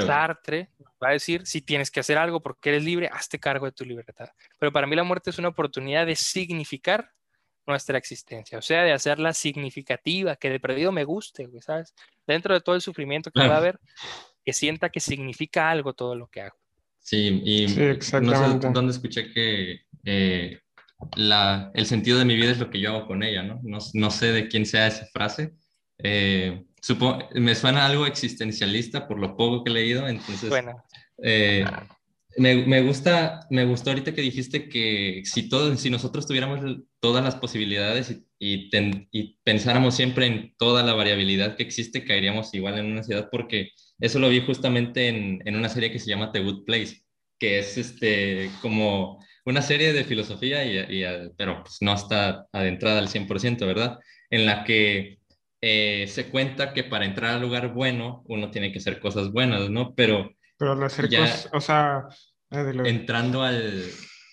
Sartre 0.00 0.70
va 1.02 1.10
a 1.10 1.12
decir, 1.12 1.46
si 1.46 1.62
tienes 1.62 1.90
que 1.90 2.00
hacer 2.00 2.18
algo 2.18 2.40
porque 2.40 2.70
eres 2.70 2.84
libre, 2.84 3.08
hazte 3.12 3.38
cargo 3.38 3.66
de 3.66 3.72
tu 3.72 3.84
libertad. 3.84 4.28
Pero 4.58 4.72
para 4.72 4.86
mí 4.86 4.96
la 4.96 5.04
muerte 5.04 5.30
es 5.30 5.38
una 5.38 5.48
oportunidad 5.48 6.06
de 6.06 6.16
significar 6.16 7.12
nuestra 7.66 7.98
existencia, 7.98 8.58
o 8.58 8.62
sea, 8.62 8.82
de 8.82 8.92
hacerla 8.92 9.32
significativa, 9.32 10.36
que 10.36 10.50
de 10.50 10.60
perdido 10.60 10.92
me 10.92 11.04
guste, 11.04 11.48
¿sabes? 11.60 11.94
Dentro 12.26 12.54
de 12.54 12.60
todo 12.60 12.76
el 12.76 12.80
sufrimiento 12.80 13.30
que 13.30 13.46
va 13.46 13.54
a 13.54 13.58
haber, 13.58 13.80
que 14.44 14.52
sienta 14.52 14.88
que 14.88 15.00
significa 15.00 15.68
algo 15.70 15.92
todo 15.92 16.14
lo 16.14 16.28
que 16.28 16.42
hago. 16.42 16.56
Sí, 16.98 17.42
y 17.44 17.66
no 17.66 18.00
sé 18.00 18.68
dónde 18.70 18.92
escuché 18.92 19.32
que 19.32 19.80
eh, 20.04 20.60
la, 21.16 21.70
el 21.74 21.86
sentido 21.86 22.18
de 22.18 22.24
mi 22.24 22.36
vida 22.36 22.52
es 22.52 22.58
lo 22.58 22.70
que 22.70 22.80
yo 22.80 22.90
hago 22.90 23.06
con 23.06 23.22
ella, 23.22 23.42
¿no? 23.42 23.60
No, 23.62 23.78
no 23.94 24.10
sé 24.10 24.32
de 24.32 24.48
quién 24.48 24.66
sea 24.66 24.86
esa 24.86 25.06
frase. 25.06 25.52
Eh, 25.98 26.64
me 27.34 27.54
suena 27.54 27.86
algo 27.86 28.06
existencialista 28.06 29.08
por 29.08 29.18
lo 29.18 29.36
poco 29.36 29.64
que 29.64 29.70
he 29.70 29.74
leído, 29.74 30.08
entonces... 30.08 30.48
Bueno. 30.48 30.82
Eh, 31.22 31.64
Me, 32.38 32.82
gusta, 32.82 33.46
me 33.48 33.64
gustó 33.64 33.88
ahorita 33.88 34.12
que 34.12 34.20
dijiste 34.20 34.68
que 34.68 35.22
si, 35.24 35.48
todos, 35.48 35.80
si 35.80 35.88
nosotros 35.88 36.26
tuviéramos 36.26 36.60
todas 37.00 37.24
las 37.24 37.36
posibilidades 37.36 38.14
y, 38.38 38.68
y, 39.10 39.38
pensáramos 39.42 39.94
siempre 39.96 40.26
en 40.26 40.54
toda 40.58 40.82
la 40.82 40.92
variabilidad 40.92 41.56
que 41.56 41.62
existe, 41.62 42.04
caeríamos 42.04 42.52
igual 42.52 42.78
en 42.78 42.92
una 42.92 43.02
ciudad, 43.02 43.30
porque 43.32 43.70
eso 44.00 44.18
lo 44.18 44.28
vi 44.28 44.40
justamente 44.42 45.08
en, 45.08 45.40
en 45.46 45.56
una 45.56 45.70
serie 45.70 45.90
que 45.90 45.98
se 45.98 46.10
llama 46.10 46.30
The 46.30 46.40
Good 46.40 46.64
Place, 46.66 47.06
que 47.38 47.58
es 47.60 47.78
este, 47.78 48.50
como 48.60 49.24
una 49.46 49.62
serie 49.62 49.92
de 49.92 50.04
filosofía, 50.04 50.64
y, 50.64 51.04
pero 51.36 51.62
pues 51.62 51.78
no 51.80 51.94
está 51.94 52.46
adentrada 52.52 52.98
al 52.98 53.08
100%, 53.08 53.64
¿verdad? 53.64 53.98
En 54.28 54.44
la 54.44 54.64
que 54.64 55.20
eh, 55.60 56.06
se 56.08 56.28
cuenta 56.28 56.74
que 56.74 56.84
para 56.84 57.06
entrar 57.06 57.34
al 57.34 57.42
lugar 57.42 57.72
bueno 57.72 58.24
uno 58.26 58.50
tiene 58.50 58.72
que 58.72 58.78
hacer 58.78 58.98
cosas 58.98 59.30
buenas, 59.30 59.70
¿no? 59.70 59.94
Pero... 59.94 60.30
Pero 60.58 60.72
al 60.72 60.82
hacer 60.82 61.08
cosas, 61.08 61.48
o 61.52 61.60
sea... 61.60 62.02
Entrando 62.50 63.42
al, 63.42 63.84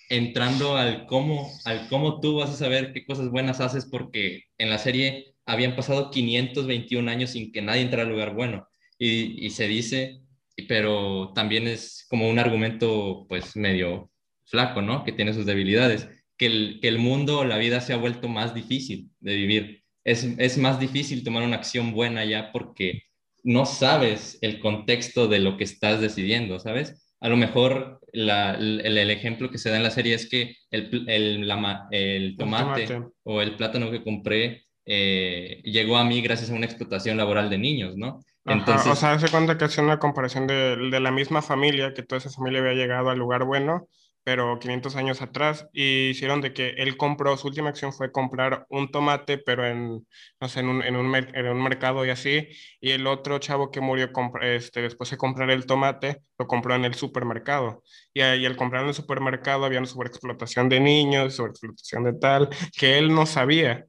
entrando 0.08 0.76
al 0.76 1.06
cómo, 1.06 1.50
al 1.64 1.88
cómo 1.88 2.20
tú 2.20 2.36
vas 2.36 2.50
a 2.50 2.56
saber 2.56 2.92
qué 2.92 3.04
cosas 3.04 3.28
buenas 3.28 3.60
haces, 3.60 3.86
porque 3.86 4.44
en 4.58 4.70
la 4.70 4.78
serie 4.78 5.34
habían 5.46 5.76
pasado 5.76 6.10
521 6.10 7.10
años 7.10 7.30
sin 7.30 7.52
que 7.52 7.62
nadie 7.62 7.82
entrara 7.82 8.04
al 8.04 8.10
lugar 8.10 8.34
bueno. 8.34 8.68
Y, 8.98 9.44
y 9.44 9.50
se 9.50 9.66
dice, 9.66 10.20
pero 10.68 11.32
también 11.34 11.66
es 11.66 12.06
como 12.08 12.28
un 12.28 12.38
argumento 12.38 13.26
pues 13.28 13.56
medio 13.56 14.10
flaco, 14.46 14.82
¿no? 14.82 15.04
Que 15.04 15.12
tiene 15.12 15.34
sus 15.34 15.46
debilidades, 15.46 16.08
que 16.36 16.46
el, 16.46 16.78
que 16.80 16.88
el 16.88 16.98
mundo 16.98 17.44
la 17.44 17.58
vida 17.58 17.80
se 17.80 17.92
ha 17.92 17.96
vuelto 17.96 18.28
más 18.28 18.54
difícil 18.54 19.10
de 19.20 19.34
vivir. 19.34 19.84
Es, 20.04 20.24
es 20.24 20.58
más 20.58 20.78
difícil 20.78 21.24
tomar 21.24 21.42
una 21.42 21.56
acción 21.56 21.92
buena 21.92 22.24
ya 22.24 22.52
porque 22.52 23.04
no 23.42 23.66
sabes 23.66 24.38
el 24.42 24.58
contexto 24.58 25.28
de 25.28 25.38
lo 25.38 25.56
que 25.56 25.64
estás 25.64 26.00
decidiendo, 26.00 26.58
¿sabes? 26.58 27.14
A 27.20 27.28
lo 27.28 27.36
mejor 27.36 28.00
la, 28.12 28.54
el, 28.54 28.80
el, 28.84 29.10
ejemplo 29.10 29.50
que 29.50 29.58
se 29.58 29.70
da 29.70 29.76
en 29.76 29.82
la 29.82 29.90
serie 29.90 30.14
es 30.14 30.28
que 30.28 30.56
el, 30.70 31.04
el, 31.08 31.48
la, 31.48 31.86
el, 31.90 32.36
tomate, 32.36 32.86
tomate, 32.86 33.12
o 33.22 33.40
el 33.40 33.56
plátano 33.56 33.90
que 33.90 34.02
compré 34.02 34.64
eh, 34.86 35.62
llegó 35.64 35.96
a 35.96 36.04
mí 36.04 36.20
gracias 36.20 36.50
a 36.50 36.54
una 36.54 36.66
explotación 36.66 37.16
laboral 37.16 37.48
de 37.48 37.58
niños, 37.58 37.96
¿no? 37.96 38.20
Entonces, 38.46 38.92
o 38.92 38.94
sea, 38.94 39.12
hace 39.12 39.30
cuenta 39.30 39.56
que 39.56 39.64
hace 39.64 39.80
una 39.80 39.98
comparación 39.98 40.46
de, 40.46 40.76
de, 40.76 41.00
la 41.00 41.10
misma 41.10 41.40
familia, 41.40 41.94
que 41.94 42.02
toda 42.02 42.18
esa 42.18 42.30
familia 42.30 42.60
había 42.60 42.74
llegado 42.74 43.08
al 43.08 43.18
lugar 43.18 43.44
bueno, 43.44 43.88
pero 44.24 44.58
500 44.58 44.96
años 44.96 45.20
atrás, 45.20 45.68
y 45.72 46.08
hicieron 46.08 46.40
de 46.40 46.54
que 46.54 46.70
él 46.78 46.96
compró, 46.96 47.36
su 47.36 47.48
última 47.48 47.68
acción 47.68 47.92
fue 47.92 48.10
comprar 48.10 48.66
un 48.70 48.90
tomate, 48.90 49.36
pero 49.36 49.66
en, 49.66 50.06
no 50.40 50.48
sé, 50.48 50.60
en 50.60 50.68
un, 50.68 50.82
en 50.82 50.96
un, 50.96 51.14
en 51.14 51.46
un 51.46 51.62
mercado 51.62 52.06
y 52.06 52.10
así, 52.10 52.48
y 52.80 52.90
el 52.92 53.06
otro 53.06 53.38
chavo 53.38 53.70
que 53.70 53.82
murió 53.82 54.10
este, 54.40 54.80
después 54.80 55.10
de 55.10 55.18
comprar 55.18 55.50
el 55.50 55.66
tomate, 55.66 56.22
lo 56.38 56.46
compró 56.46 56.74
en 56.74 56.86
el 56.86 56.94
supermercado, 56.94 57.82
y, 58.14 58.22
ahí 58.22 58.46
al 58.46 58.56
comprar 58.56 58.82
en 58.82 58.88
el 58.88 58.94
supermercado 58.94 59.66
había 59.66 59.78
una 59.78 59.88
sobreexplotación 59.88 60.70
de 60.70 60.80
niños, 60.80 61.34
sobreexplotación 61.34 62.04
de 62.04 62.14
tal, 62.14 62.48
que 62.76 62.96
él 62.98 63.14
no 63.14 63.26
sabía. 63.26 63.84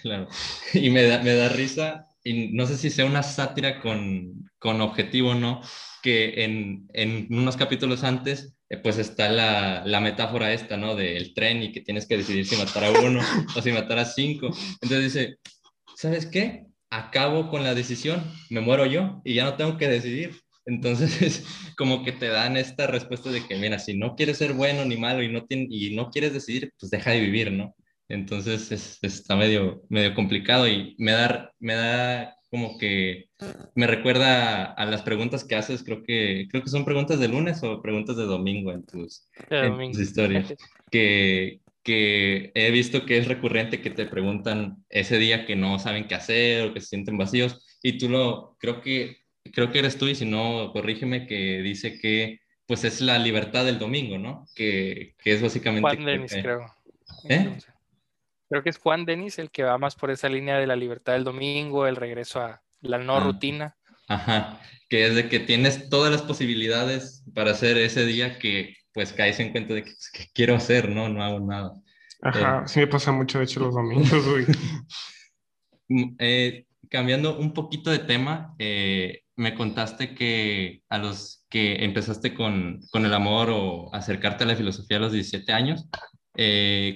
Claro, 0.00 0.28
y 0.74 0.90
me 0.90 1.02
da, 1.02 1.20
me 1.22 1.34
da 1.34 1.48
risa, 1.48 2.06
y 2.22 2.52
no 2.52 2.66
sé 2.66 2.78
si 2.78 2.88
sea 2.88 3.04
una 3.04 3.24
sátira 3.24 3.80
con, 3.80 4.48
con 4.60 4.80
objetivo, 4.80 5.34
¿no? 5.34 5.60
Que 6.04 6.44
en, 6.44 6.88
en 6.92 7.26
unos 7.30 7.56
capítulos 7.56 8.04
antes 8.04 8.54
pues 8.78 8.98
está 8.98 9.30
la, 9.30 9.82
la, 9.84 10.00
metáfora 10.00 10.52
esta, 10.52 10.76
¿no? 10.76 10.94
Del 10.94 11.34
tren 11.34 11.62
y 11.62 11.72
que 11.72 11.80
tienes 11.80 12.06
que 12.06 12.16
decidir 12.16 12.46
si 12.46 12.56
matar 12.56 12.84
a 12.84 12.90
uno 12.90 13.20
o 13.56 13.62
si 13.62 13.72
matar 13.72 13.98
a 13.98 14.04
cinco. 14.04 14.50
Entonces 14.80 15.12
dice, 15.12 15.36
¿sabes 15.96 16.26
qué? 16.26 16.66
Acabo 16.90 17.48
con 17.48 17.64
la 17.64 17.74
decisión, 17.74 18.22
me 18.50 18.60
muero 18.60 18.86
yo 18.86 19.20
y 19.24 19.34
ya 19.34 19.44
no 19.44 19.56
tengo 19.56 19.76
que 19.78 19.88
decidir. 19.88 20.40
Entonces 20.64 21.20
es 21.22 21.44
como 21.76 22.04
que 22.04 22.12
te 22.12 22.28
dan 22.28 22.56
esta 22.56 22.86
respuesta 22.86 23.30
de 23.30 23.46
que, 23.46 23.56
mira, 23.56 23.78
si 23.78 23.96
no 23.96 24.14
quieres 24.14 24.38
ser 24.38 24.52
bueno 24.54 24.84
ni 24.84 24.96
malo 24.96 25.22
y 25.22 25.28
no, 25.28 25.44
y 25.48 25.94
no 25.94 26.10
quieres 26.10 26.32
decidir, 26.32 26.72
pues 26.78 26.90
deja 26.90 27.10
de 27.10 27.20
vivir, 27.20 27.52
¿no? 27.52 27.74
Entonces 28.08 28.70
es, 28.72 28.98
está 29.02 29.36
medio, 29.36 29.82
medio 29.88 30.14
complicado 30.14 30.68
y 30.68 30.94
me 30.98 31.12
da, 31.12 31.52
me 31.58 31.74
da 31.74 32.36
como 32.52 32.76
que 32.76 33.30
me 33.74 33.86
recuerda 33.86 34.64
a 34.64 34.84
las 34.84 35.00
preguntas 35.00 35.42
que 35.42 35.54
haces, 35.54 35.82
creo 35.82 36.02
que, 36.02 36.48
creo 36.50 36.62
que 36.62 36.68
son 36.68 36.84
preguntas 36.84 37.18
de 37.18 37.28
lunes 37.28 37.62
o 37.62 37.80
preguntas 37.80 38.14
de 38.18 38.24
domingo 38.24 38.72
en 38.72 38.84
tus, 38.84 39.26
historias, 39.98 40.54
que, 40.90 41.60
que 41.82 42.52
he 42.54 42.70
visto 42.70 43.06
que 43.06 43.16
es 43.16 43.26
recurrente 43.26 43.80
que 43.80 43.88
te 43.88 44.04
preguntan 44.04 44.84
ese 44.90 45.16
día 45.16 45.46
que 45.46 45.56
no 45.56 45.78
saben 45.78 46.06
qué 46.06 46.14
hacer 46.14 46.68
o 46.68 46.74
que 46.74 46.82
se 46.82 46.88
sienten 46.88 47.16
vacíos 47.16 47.64
y 47.82 47.96
tú 47.96 48.10
lo, 48.10 48.54
creo 48.60 48.82
que, 48.82 49.16
creo 49.54 49.72
que 49.72 49.78
eres 49.78 49.96
tú 49.96 50.08
y 50.08 50.14
si 50.14 50.26
no, 50.26 50.72
corrígeme, 50.74 51.26
que 51.26 51.62
dice 51.62 51.98
que 51.98 52.40
pues 52.66 52.84
es 52.84 53.00
la 53.00 53.18
libertad 53.18 53.64
del 53.64 53.78
domingo, 53.78 54.18
¿no? 54.18 54.46
Que, 54.54 55.14
que 55.24 55.32
es 55.32 55.40
básicamente... 55.40 55.88
Juan 55.88 56.04
Denis, 56.04 56.32
creo. 56.32 56.66
¿Eh? 57.30 57.56
Creo 58.52 58.62
que 58.62 58.68
es 58.68 58.76
Juan 58.76 59.06
Denis 59.06 59.38
el 59.38 59.50
que 59.50 59.62
va 59.62 59.78
más 59.78 59.94
por 59.94 60.10
esa 60.10 60.28
línea 60.28 60.58
de 60.58 60.66
la 60.66 60.76
libertad 60.76 61.14
del 61.14 61.24
domingo, 61.24 61.86
el 61.86 61.96
regreso 61.96 62.38
a 62.38 62.60
la 62.82 62.98
no 62.98 63.16
ah. 63.16 63.20
rutina. 63.20 63.78
Ajá, 64.08 64.60
que 64.90 65.06
es 65.06 65.14
de 65.14 65.30
que 65.30 65.40
tienes 65.40 65.88
todas 65.88 66.12
las 66.12 66.20
posibilidades 66.20 67.24
para 67.34 67.52
hacer 67.52 67.78
ese 67.78 68.04
día 68.04 68.38
que 68.38 68.76
pues 68.92 69.14
caes 69.14 69.40
en 69.40 69.52
cuenta 69.52 69.72
de 69.72 69.84
que, 69.84 69.92
pues, 69.92 70.10
¿qué 70.12 70.26
quiero 70.34 70.54
hacer, 70.54 70.90
¿no? 70.90 71.08
No 71.08 71.24
hago 71.24 71.40
nada. 71.40 71.72
Ajá, 72.20 72.58
eh, 72.58 72.68
sí 72.68 72.80
me 72.80 72.88
pasa 72.88 73.10
mucho, 73.10 73.38
de 73.38 73.44
hecho, 73.44 73.60
los 73.60 73.74
domingos, 73.74 74.28
güey. 74.28 74.44
Eh, 76.18 76.64
cambiando 76.88 77.38
un 77.38 77.52
poquito 77.52 77.90
de 77.90 77.98
tema, 77.98 78.54
eh, 78.58 79.24
me 79.36 79.54
contaste 79.54 80.14
que 80.14 80.82
a 80.88 80.96
los 80.96 81.44
que 81.50 81.84
empezaste 81.84 82.32
con, 82.32 82.80
con, 82.90 83.04
el 83.04 83.12
amor 83.12 83.50
o 83.50 83.94
acercarte 83.94 84.44
a 84.44 84.46
la 84.46 84.56
filosofía 84.56 84.96
a 84.96 85.00
los 85.00 85.12
17 85.12 85.52
años, 85.52 85.86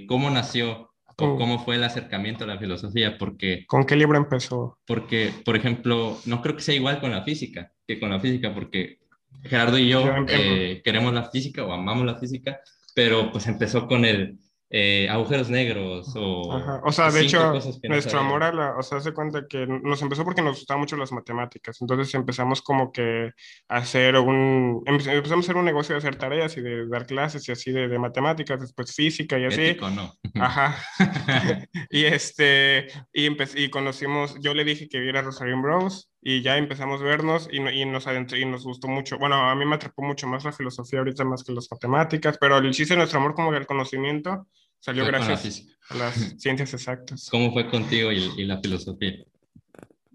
¿cómo 0.09 0.31
nació 0.31 0.96
cómo 1.16 1.64
fue 1.64 1.76
el 1.76 1.85
acercamiento 1.85 2.44
a 2.44 2.46
la 2.46 2.59
filosofía, 2.59 3.16
porque... 3.18 3.64
¿Con 3.66 3.85
qué 3.85 3.96
libro 3.96 4.18
empezó? 4.18 4.79
Porque, 4.87 5.33
por 5.44 5.57
ejemplo, 5.57 6.18
no 6.26 6.42
creo 6.42 6.57
que 6.57 6.62
sea 6.62 6.74
igual 6.74 7.00
con 7.00 7.11
la 7.11 7.22
física 7.22 7.72
que 7.87 8.00
con 8.00 8.11
la 8.11 8.20
física, 8.20 8.52
porque 8.52 8.98
Gerardo 9.44 9.79
y 9.79 9.88
yo 9.88 10.05
eh, 10.29 10.83
queremos 10.85 11.14
la 11.14 11.31
física 11.31 11.64
o 11.64 11.72
amamos 11.72 12.05
la 12.05 12.18
física, 12.18 12.61
pero 12.94 13.31
pues 13.31 13.46
empezó 13.46 13.87
con 13.87 14.05
el, 14.05 14.38
eh, 14.68 15.09
agujeros 15.09 15.48
negros 15.48 16.12
o... 16.16 16.40
O 16.85 16.92
sea, 16.92 17.11
de 17.11 17.22
hecho, 17.22 17.52
nuestro 17.85 18.18
amor 18.18 18.42
a 18.42 18.52
la... 18.52 18.76
O 18.76 18.83
sea, 18.83 19.00
se 19.00 19.12
cuenta 19.12 19.46
que 19.48 19.66
nos 19.66 20.02
empezó 20.02 20.24
porque 20.24 20.42
nos 20.42 20.57
gustaban 20.59 20.81
mucho 20.81 20.96
las 20.96 21.12
matemáticas. 21.12 21.81
Entonces 21.81 22.12
empezamos 22.14 22.62
como 22.62 22.90
que 22.90 23.33
a 23.68 23.76
hacer 23.76 24.16
un... 24.16 24.83
Empezamos 24.87 25.33
a 25.33 25.46
hacer 25.46 25.57
un 25.57 25.64
negocio 25.64 25.94
de 25.94 25.98
hacer 25.98 26.16
tareas 26.16 26.57
y 26.57 26.62
de 26.62 26.88
dar 26.88 27.07
clases 27.07 27.48
y 27.48 27.52
así 27.52 27.70
de, 27.70 27.88
de 27.88 27.98
matemáticas, 27.98 28.61
después 28.61 28.94
física 28.94 29.38
y 29.38 29.44
así. 29.44 29.62
Ético, 29.62 29.90
no. 29.90 30.12
Ajá. 30.35 30.76
y 31.90 32.05
este... 32.05 32.88
Y, 33.12 33.29
y 33.62 33.70
conocimos... 33.70 34.37
Yo 34.40 34.52
le 34.55 34.64
dije 34.64 34.88
que 34.88 35.00
viera 35.00 35.22
Rosalind 35.22 35.62
Bros 35.62 36.11
y 36.29 36.43
ya 36.43 36.57
empezamos 36.57 37.01
a 37.01 37.05
vernos 37.05 37.49
y, 37.53 37.59
y 37.59 37.85
nos 37.85 38.09
adentré 38.09 38.41
y 38.41 38.45
nos 38.45 38.65
gustó 38.65 38.89
mucho. 38.89 39.17
Bueno, 39.17 39.49
a 39.49 39.55
mí 39.55 39.65
me 39.65 39.77
atrapó 39.77 40.03
mucho 40.03 40.27
más 40.27 40.45
la 40.45 40.51
filosofía 40.51 40.99
ahorita 40.99 41.23
más 41.23 41.45
que 41.45 41.53
las 41.53 41.71
matemáticas, 41.71 42.37
pero 42.37 42.59
el 42.59 42.73
chiste 42.73 42.95
de 42.95 42.99
nuestro 42.99 43.21
amor 43.21 43.37
como 43.37 43.55
el 43.55 43.65
conocimiento 43.65 44.49
salió 44.81 45.07
gracias 45.07 45.69
a 45.89 45.95
las 45.95 46.15
ciencias 46.41 46.75
exactas. 46.75 47.29
¿Cómo 47.31 47.53
fue 47.53 47.71
contigo 47.71 48.11
y, 48.11 48.45
la 48.45 48.59
filosofía? 48.59 49.25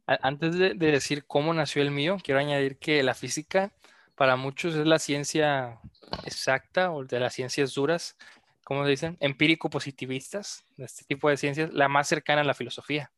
Antes 0.06 0.58
de, 0.58 0.74
decir 0.74 1.24
cómo 1.26 1.54
nació 1.54 1.82
el 1.82 1.92
mío, 1.92 2.18
quiero 2.22 2.42
añadir 2.42 2.76
que 2.76 3.02
la 3.04 3.14
física 3.14 3.72
para 4.16 4.36
muchos 4.36 4.76
es 4.76 4.86
la 4.86 5.00
ciencia 5.00 5.80
exacta 6.26 6.92
o 6.92 7.06
de 7.06 7.22
las 7.22 7.34
ciencias 7.36 7.74
duras, 7.74 8.18
como 8.66 8.86
dicen, 8.86 9.16
empírico-positivistas, 9.22 10.66
de 10.76 10.84
este 10.84 11.06
tipo 11.06 11.30
de 11.30 11.38
ciencias, 11.38 11.72
la 11.72 11.88
más 11.88 12.10
cercana 12.10 12.42
a 12.42 12.44
la 12.44 12.54
filosofía. 12.54 13.12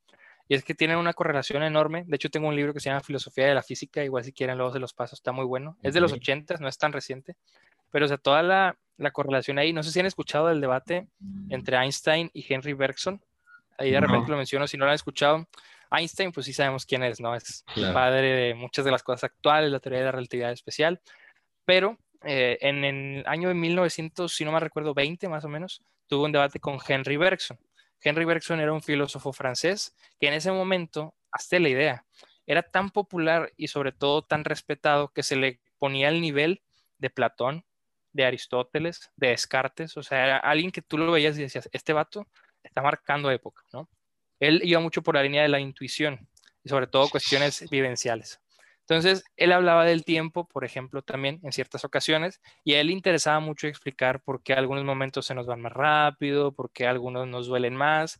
Y 0.47 0.55
es 0.55 0.63
que 0.63 0.75
tienen 0.75 0.97
una 0.97 1.13
correlación 1.13 1.63
enorme. 1.63 2.03
De 2.05 2.15
hecho, 2.15 2.29
tengo 2.29 2.47
un 2.47 2.55
libro 2.55 2.73
que 2.73 2.79
se 2.79 2.89
llama 2.89 3.01
Filosofía 3.01 3.47
de 3.47 3.55
la 3.55 3.63
Física, 3.63 4.03
igual 4.03 4.23
si 4.23 4.33
quieren 4.33 4.57
luego 4.57 4.73
se 4.73 4.79
los 4.79 4.93
paso, 4.93 5.15
está 5.15 5.31
muy 5.31 5.45
bueno. 5.45 5.77
Es 5.81 5.93
de 5.93 6.01
los 6.01 6.11
80, 6.11 6.57
no 6.59 6.67
es 6.67 6.77
tan 6.77 6.91
reciente, 6.91 7.35
pero 7.91 8.05
o 8.05 8.07
sea, 8.07 8.17
toda 8.17 8.43
la, 8.43 8.77
la, 8.97 9.11
correlación 9.11 9.57
ahí, 9.59 9.71
no 9.71 9.83
sé 9.83 9.91
si 9.91 9.99
han 9.99 10.05
escuchado 10.05 10.49
el 10.49 10.59
debate 10.59 11.07
entre 11.49 11.77
Einstein 11.77 12.29
y 12.33 12.45
Henry 12.51 12.73
Bergson. 12.73 13.21
Ahí 13.77 13.91
de 13.91 13.99
repente 13.99 14.29
lo 14.29 14.37
menciono, 14.37 14.67
si 14.67 14.77
no 14.77 14.85
lo 14.85 14.91
han 14.91 14.95
escuchado. 14.95 15.47
Einstein, 15.91 16.31
pues 16.31 16.45
sí 16.45 16.53
sabemos 16.53 16.85
quién 16.85 17.03
es, 17.03 17.19
¿no? 17.19 17.35
Es 17.35 17.63
el 17.75 17.93
padre 17.93 18.35
de 18.35 18.53
muchas 18.55 18.83
de 18.83 18.91
las 18.91 19.03
cosas 19.03 19.25
actuales, 19.25 19.71
la 19.71 19.79
teoría 19.79 19.99
de 19.99 20.05
la 20.05 20.11
relatividad 20.11 20.51
especial. 20.51 20.99
Pero 21.65 21.97
eh, 22.23 22.57
en 22.61 22.83
el 22.83 23.23
año 23.27 23.47
de 23.47 23.53
1900, 23.53 24.33
si 24.33 24.43
no 24.43 24.51
me 24.51 24.59
recuerdo, 24.59 24.93
20 24.93 25.29
más 25.29 25.45
o 25.45 25.49
menos, 25.49 25.81
tuvo 26.07 26.25
un 26.25 26.31
debate 26.31 26.59
con 26.59 26.79
Henry 26.85 27.17
Bergson. 27.17 27.57
Henry 28.03 28.25
Bergson 28.25 28.59
era 28.59 28.73
un 28.73 28.81
filósofo 28.81 29.33
francés 29.33 29.95
que 30.19 30.27
en 30.27 30.33
ese 30.33 30.51
momento, 30.51 31.15
hasta 31.31 31.59
la 31.59 31.69
idea, 31.69 32.05
era 32.45 32.63
tan 32.63 32.89
popular 32.89 33.51
y 33.57 33.67
sobre 33.67 33.91
todo 33.91 34.23
tan 34.23 34.43
respetado 34.43 35.13
que 35.13 35.23
se 35.23 35.35
le 35.35 35.59
ponía 35.77 36.09
al 36.09 36.21
nivel 36.21 36.61
de 36.97 37.09
Platón, 37.09 37.65
de 38.11 38.25
Aristóteles, 38.25 39.11
de 39.15 39.29
Descartes, 39.29 39.97
o 39.97 40.03
sea, 40.03 40.23
era 40.23 40.37
alguien 40.37 40.71
que 40.71 40.81
tú 40.81 40.97
lo 40.97 41.11
veías 41.11 41.37
y 41.37 41.41
decías, 41.41 41.69
este 41.71 41.93
vato 41.93 42.27
está 42.61 42.81
marcando 42.81 43.31
época, 43.31 43.63
¿no? 43.73 43.89
Él 44.39 44.61
iba 44.63 44.79
mucho 44.79 45.01
por 45.01 45.15
la 45.15 45.23
línea 45.23 45.41
de 45.41 45.47
la 45.47 45.59
intuición 45.59 46.27
y 46.63 46.69
sobre 46.69 46.87
todo 46.87 47.09
cuestiones 47.09 47.69
vivenciales. 47.69 48.42
Entonces, 48.87 49.23
él 49.37 49.53
hablaba 49.53 49.85
del 49.85 50.03
tiempo, 50.03 50.45
por 50.45 50.65
ejemplo, 50.65 51.01
también 51.01 51.39
en 51.43 51.53
ciertas 51.53 51.85
ocasiones, 51.85 52.41
y 52.65 52.73
a 52.73 52.81
él 52.81 52.87
le 52.87 52.93
interesaba 52.93 53.39
mucho 53.39 53.67
explicar 53.67 54.21
por 54.21 54.43
qué 54.43 54.53
algunos 54.53 54.83
momentos 54.83 55.25
se 55.25 55.35
nos 55.35 55.47
van 55.47 55.61
más 55.61 55.71
rápido, 55.71 56.51
por 56.53 56.71
qué 56.71 56.85
algunos 56.85 57.27
nos 57.27 57.47
duelen 57.47 57.75
más. 57.75 58.19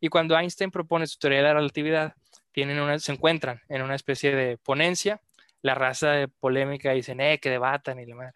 Y 0.00 0.08
cuando 0.08 0.36
Einstein 0.36 0.70
propone 0.72 1.06
su 1.06 1.18
teoría 1.18 1.38
de 1.38 1.44
la 1.44 1.54
relatividad, 1.54 2.14
tienen 2.52 2.80
una, 2.80 2.98
se 2.98 3.12
encuentran 3.12 3.60
en 3.68 3.82
una 3.82 3.94
especie 3.94 4.34
de 4.34 4.58
ponencia, 4.58 5.20
la 5.62 5.74
raza 5.74 6.10
de 6.12 6.28
polémica 6.28 6.92
dicen, 6.92 7.20
eh, 7.20 7.38
que 7.38 7.50
debatan 7.50 8.00
y 8.00 8.06
la 8.06 8.16
madre. 8.16 8.32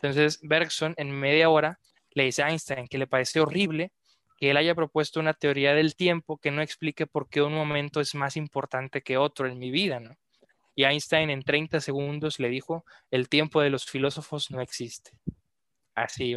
Entonces, 0.00 0.38
Bergson 0.42 0.94
en 0.96 1.10
media 1.10 1.50
hora 1.50 1.78
le 2.12 2.24
dice 2.24 2.42
a 2.42 2.48
Einstein 2.48 2.88
que 2.88 2.98
le 2.98 3.06
parece 3.06 3.40
horrible 3.40 3.92
que 4.38 4.50
él 4.50 4.56
haya 4.56 4.74
propuesto 4.74 5.20
una 5.20 5.34
teoría 5.34 5.74
del 5.74 5.96
tiempo 5.96 6.38
que 6.38 6.52
no 6.52 6.62
explique 6.62 7.06
por 7.06 7.28
qué 7.28 7.42
un 7.42 7.54
momento 7.54 8.00
es 8.00 8.14
más 8.14 8.36
importante 8.36 9.02
que 9.02 9.18
otro 9.18 9.48
en 9.48 9.58
mi 9.58 9.70
vida, 9.70 9.98
¿no? 10.00 10.16
Y 10.78 10.84
Einstein 10.84 11.28
en 11.30 11.42
30 11.42 11.80
segundos 11.80 12.38
le 12.38 12.48
dijo, 12.48 12.84
el 13.10 13.28
tiempo 13.28 13.60
de 13.60 13.68
los 13.68 13.84
filósofos 13.84 14.52
no 14.52 14.60
existe. 14.60 15.10
Así, 15.96 16.36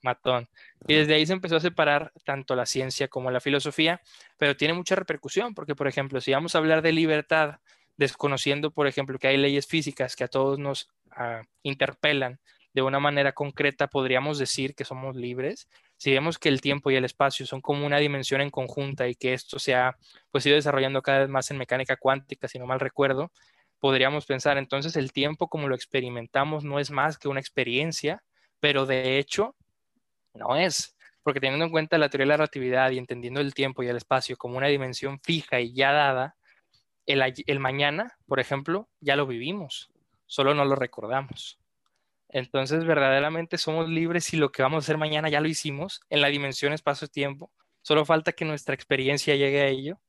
matón. 0.00 0.48
Y 0.86 0.94
desde 0.94 1.14
ahí 1.14 1.26
se 1.26 1.32
empezó 1.32 1.56
a 1.56 1.60
separar 1.60 2.12
tanto 2.24 2.54
la 2.54 2.66
ciencia 2.66 3.08
como 3.08 3.32
la 3.32 3.40
filosofía, 3.40 4.00
pero 4.38 4.56
tiene 4.56 4.74
mucha 4.74 4.94
repercusión, 4.94 5.56
porque, 5.56 5.74
por 5.74 5.88
ejemplo, 5.88 6.20
si 6.20 6.30
vamos 6.30 6.54
a 6.54 6.58
hablar 6.58 6.82
de 6.82 6.92
libertad, 6.92 7.56
desconociendo, 7.96 8.70
por 8.70 8.86
ejemplo, 8.86 9.18
que 9.18 9.26
hay 9.26 9.38
leyes 9.38 9.66
físicas 9.66 10.14
que 10.14 10.22
a 10.22 10.28
todos 10.28 10.60
nos 10.60 10.88
ah, 11.10 11.42
interpelan 11.64 12.38
de 12.72 12.82
una 12.82 13.00
manera 13.00 13.32
concreta, 13.32 13.88
podríamos 13.88 14.38
decir 14.38 14.76
que 14.76 14.84
somos 14.84 15.16
libres. 15.16 15.68
Si 15.96 16.12
vemos 16.12 16.38
que 16.38 16.48
el 16.48 16.60
tiempo 16.60 16.92
y 16.92 16.94
el 16.94 17.04
espacio 17.04 17.44
son 17.44 17.60
como 17.60 17.84
una 17.84 17.98
dimensión 17.98 18.40
en 18.40 18.50
conjunta 18.50 19.08
y 19.08 19.16
que 19.16 19.34
esto 19.34 19.58
se 19.58 19.74
ha 19.74 19.96
pues, 20.30 20.46
ido 20.46 20.54
desarrollando 20.54 21.02
cada 21.02 21.18
vez 21.18 21.28
más 21.28 21.50
en 21.50 21.58
mecánica 21.58 21.96
cuántica, 21.96 22.46
si 22.46 22.60
no 22.60 22.66
mal 22.66 22.78
recuerdo, 22.78 23.32
podríamos 23.80 24.26
pensar 24.26 24.58
entonces 24.58 24.94
el 24.96 25.12
tiempo 25.12 25.48
como 25.48 25.66
lo 25.66 25.74
experimentamos 25.74 26.64
no 26.64 26.78
es 26.78 26.90
más 26.90 27.18
que 27.18 27.28
una 27.28 27.40
experiencia, 27.40 28.22
pero 28.60 28.86
de 28.86 29.18
hecho 29.18 29.56
no 30.34 30.54
es, 30.54 30.96
porque 31.22 31.40
teniendo 31.40 31.64
en 31.64 31.70
cuenta 31.70 31.98
la 31.98 32.08
teoría 32.08 32.24
de 32.24 32.28
la 32.28 32.36
relatividad 32.36 32.90
y 32.90 32.98
entendiendo 32.98 33.40
el 33.40 33.54
tiempo 33.54 33.82
y 33.82 33.88
el 33.88 33.96
espacio 33.96 34.36
como 34.36 34.58
una 34.58 34.68
dimensión 34.68 35.18
fija 35.20 35.60
y 35.60 35.72
ya 35.72 35.92
dada, 35.92 36.36
el, 37.06 37.58
mañana, 37.58 38.16
por 38.26 38.38
ejemplo, 38.38 38.88
ya 39.00 39.16
lo 39.16 39.26
vivimos, 39.26 39.90
solo 40.26 40.54
no 40.54 40.64
lo 40.64 40.76
recordamos. 40.76 41.58
Entonces, 42.28 42.84
verdaderamente 42.84 43.58
somos 43.58 43.88
libres 43.88 44.32
y 44.32 44.36
lo 44.36 44.52
que 44.52 44.62
vamos 44.62 44.84
a 44.84 44.86
hacer 44.86 44.98
mañana 44.98 45.28
ya 45.28 45.40
lo 45.40 45.48
hicimos 45.48 46.00
en 46.10 46.20
la 46.20 46.28
dimensión 46.28 46.72
espacio-tiempo. 46.72 47.50
Solo 47.82 48.04
falta 48.04 48.32
que 48.32 48.44
nuestra 48.44 48.74
experiencia 48.74 49.34
llegue 49.34 49.62
a 49.62 49.66
ello 49.66 50.00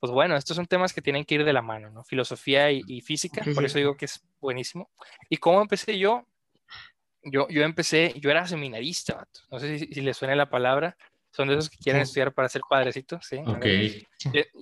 pues 0.00 0.12
bueno, 0.12 0.36
estos 0.36 0.56
son 0.56 0.66
temas 0.66 0.92
que 0.92 1.02
tienen 1.02 1.24
que 1.24 1.36
ir 1.36 1.44
de 1.44 1.52
la 1.52 1.62
mano, 1.62 1.90
¿no? 1.90 2.04
Filosofía 2.04 2.70
y, 2.70 3.00
física, 3.00 3.44
por 3.54 3.64
eso 3.64 3.78
digo 3.78 3.96
que 3.96 4.04
es 4.04 4.22
buenísimo. 4.40 4.90
¿Y 5.28 5.38
cómo 5.38 5.60
empecé 5.60 5.98
yo? 5.98 6.24
Yo, 7.24 7.48
yo 7.48 7.62
empecé, 7.62 8.14
yo 8.20 8.30
era 8.30 8.46
seminarista, 8.46 9.26
no 9.50 9.58
sé 9.58 9.78
si, 9.78 10.00
les 10.00 10.16
suena 10.16 10.36
la 10.36 10.48
palabra, 10.48 10.96
son 11.32 11.48
de 11.48 11.54
esos 11.54 11.68
que 11.68 11.78
quieren 11.78 12.02
estudiar 12.02 12.32
para 12.32 12.48
ser 12.48 12.62
padrecitos, 12.68 13.26
¿sí? 13.26 13.38
Ok. 13.38 13.66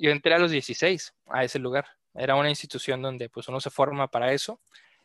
Yo, 0.00 0.10
entré 0.10 0.34
a 0.34 0.38
los 0.38 0.50
16 0.50 1.14
a 1.26 1.44
ese 1.44 1.58
lugar, 1.58 1.86
era 2.14 2.34
una 2.34 2.48
institución 2.48 3.02
donde 3.02 3.28
pues 3.28 3.46
uno 3.48 3.60
se 3.60 3.70
forma 3.70 4.08
para 4.08 4.32
eso 4.32 4.60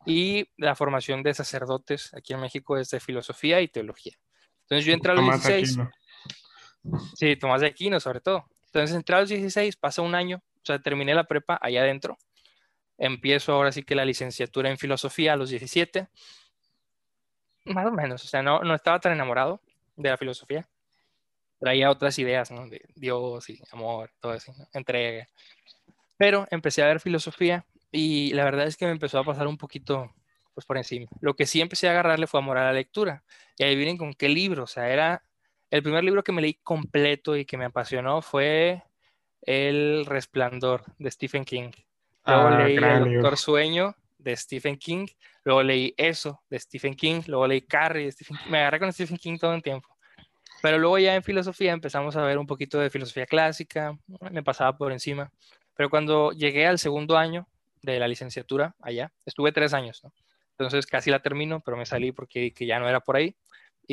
y 0.06 0.48
la 0.56 0.76
formación 0.76 1.24
de 1.24 1.34
sacerdotes 1.34 2.14
aquí 2.14 2.34
en 2.34 2.40
México 2.40 2.78
es 2.78 2.90
de 2.90 3.02
filosofía 3.02 3.60
y 3.60 3.68
teología. 3.68 4.18
Entonces 4.62 4.86
yo 4.86 4.94
entré 4.94 5.12
a 5.12 5.16
los 5.16 5.26
16. 5.44 5.78
Sí, 7.16 7.36
Tomás 7.36 7.62
de 7.62 7.68
Aquino 7.68 8.00
sobre 8.00 8.22
todo. 8.22 8.46
Entonces 8.74 8.96
entré 8.96 9.18
a 9.18 9.20
los 9.20 9.30
16, 9.30 9.76
pasa 9.76 10.02
un 10.02 10.16
año, 10.16 10.38
o 10.38 10.62
sea, 10.64 10.80
terminé 10.80 11.14
la 11.14 11.26
prepa 11.26 11.60
allá 11.62 11.82
adentro. 11.82 12.18
Empiezo 12.98 13.52
ahora 13.52 13.74
sí 13.74 13.84
que 13.84 13.96
la 13.96 14.06
licenciatura 14.06 14.70
en 14.70 14.78
filosofía 14.78 15.34
a 15.34 15.36
los 15.36 15.50
17. 15.50 16.08
Más 17.66 17.86
o 17.86 17.92
menos, 17.92 18.24
o 18.24 18.28
sea, 18.28 18.42
no, 18.42 18.62
no 18.62 18.74
estaba 18.74 19.00
tan 19.02 19.12
enamorado 19.12 19.60
de 19.98 20.10
la 20.10 20.16
filosofía. 20.16 20.70
Traía 21.60 21.92
otras 21.92 22.18
ideas, 22.18 22.50
¿no? 22.50 22.70
De 22.70 22.82
Dios 22.96 23.50
y 23.50 23.62
amor, 23.72 24.12
todo 24.22 24.34
eso, 24.34 24.54
¿no? 24.58 24.66
entrega. 24.74 25.28
Pero 26.16 26.48
empecé 26.50 26.82
a 26.82 26.88
ver 26.88 27.02
filosofía 27.02 27.66
y 27.92 28.32
la 28.34 28.46
verdad 28.46 28.68
es 28.68 28.78
que 28.78 28.86
me 28.86 28.92
empezó 28.92 29.20
a 29.20 29.26
pasar 29.26 29.48
un 29.48 29.58
poquito 29.58 30.16
pues 30.54 30.66
por 30.66 30.78
encima. 30.78 31.08
Lo 31.20 31.36
que 31.36 31.46
sí 31.46 31.60
empecé 31.60 31.90
a 31.90 31.92
agarrarle 31.92 32.26
fue 32.26 32.40
amor 32.40 32.58
a 32.58 32.64
la 32.64 32.74
lectura. 32.74 33.26
Y 33.58 33.64
ahí 33.64 33.76
vienen 33.76 33.98
con 33.98 34.14
qué 34.14 34.30
libro, 34.30 34.64
o 34.64 34.68
sea, 34.68 34.90
era 34.90 35.26
el 35.72 35.82
primer 35.82 36.04
libro 36.04 36.24
que 36.24 36.34
me 36.34 36.42
leí 36.42 36.56
completo 36.56 37.36
y 37.38 37.46
que 37.46 37.58
me 37.58 37.66
apasionó 37.66 38.22
fue 38.22 38.84
El 39.42 40.06
Resplandor 40.06 40.84
de 41.00 41.10
Stephen 41.10 41.46
King. 41.46 41.72
Luego 42.26 42.48
ah, 42.50 42.64
leí 42.64 42.76
El 42.76 43.14
Doctor 43.14 43.38
Sueño 43.38 43.96
de 44.18 44.36
Stephen 44.36 44.78
King. 44.78 45.08
Luego 45.46 45.64
leí 45.64 45.94
Eso 45.96 46.44
de 46.50 46.60
Stephen 46.60 46.94
King. 46.94 47.22
Luego 47.26 47.48
leí 47.48 47.62
Carrie 47.62 48.06
de 48.06 48.12
Stephen 48.12 48.38
King. 48.38 48.52
Me 48.52 48.60
agarré 48.60 48.80
con 48.80 48.92
Stephen 48.92 49.18
King 49.18 49.38
todo 49.40 49.54
el 49.54 49.64
tiempo. 49.64 49.88
Pero 50.62 50.78
luego 50.78 51.00
ya 51.00 51.16
en 51.16 51.24
filosofía 51.24 51.72
empezamos 51.72 52.18
a 52.18 52.24
ver 52.24 52.38
un 52.38 52.46
poquito 52.46 52.78
de 52.78 52.90
filosofía 52.90 53.26
clásica. 53.26 53.98
Me 54.30 54.44
pasaba 54.44 54.78
por 54.78 54.92
encima. 54.92 55.32
Pero 55.74 55.90
cuando 55.90 56.34
llegué 56.34 56.68
al 56.68 56.80
segundo 56.80 57.18
año 57.18 57.48
de 57.82 57.98
la 57.98 58.10
licenciatura 58.10 58.76
allá, 58.82 59.14
estuve 59.26 59.54
tres 59.54 59.74
años, 59.74 60.04
¿no? 60.04 60.14
Entonces 60.58 60.86
casi 60.86 61.10
la 61.10 61.22
termino, 61.22 61.62
pero 61.62 61.78
me 61.78 61.86
salí 61.86 62.12
porque 62.12 62.54
que 62.54 62.66
ya 62.66 62.78
no 62.78 62.90
era 62.90 63.00
por 63.00 63.16
ahí 63.16 63.36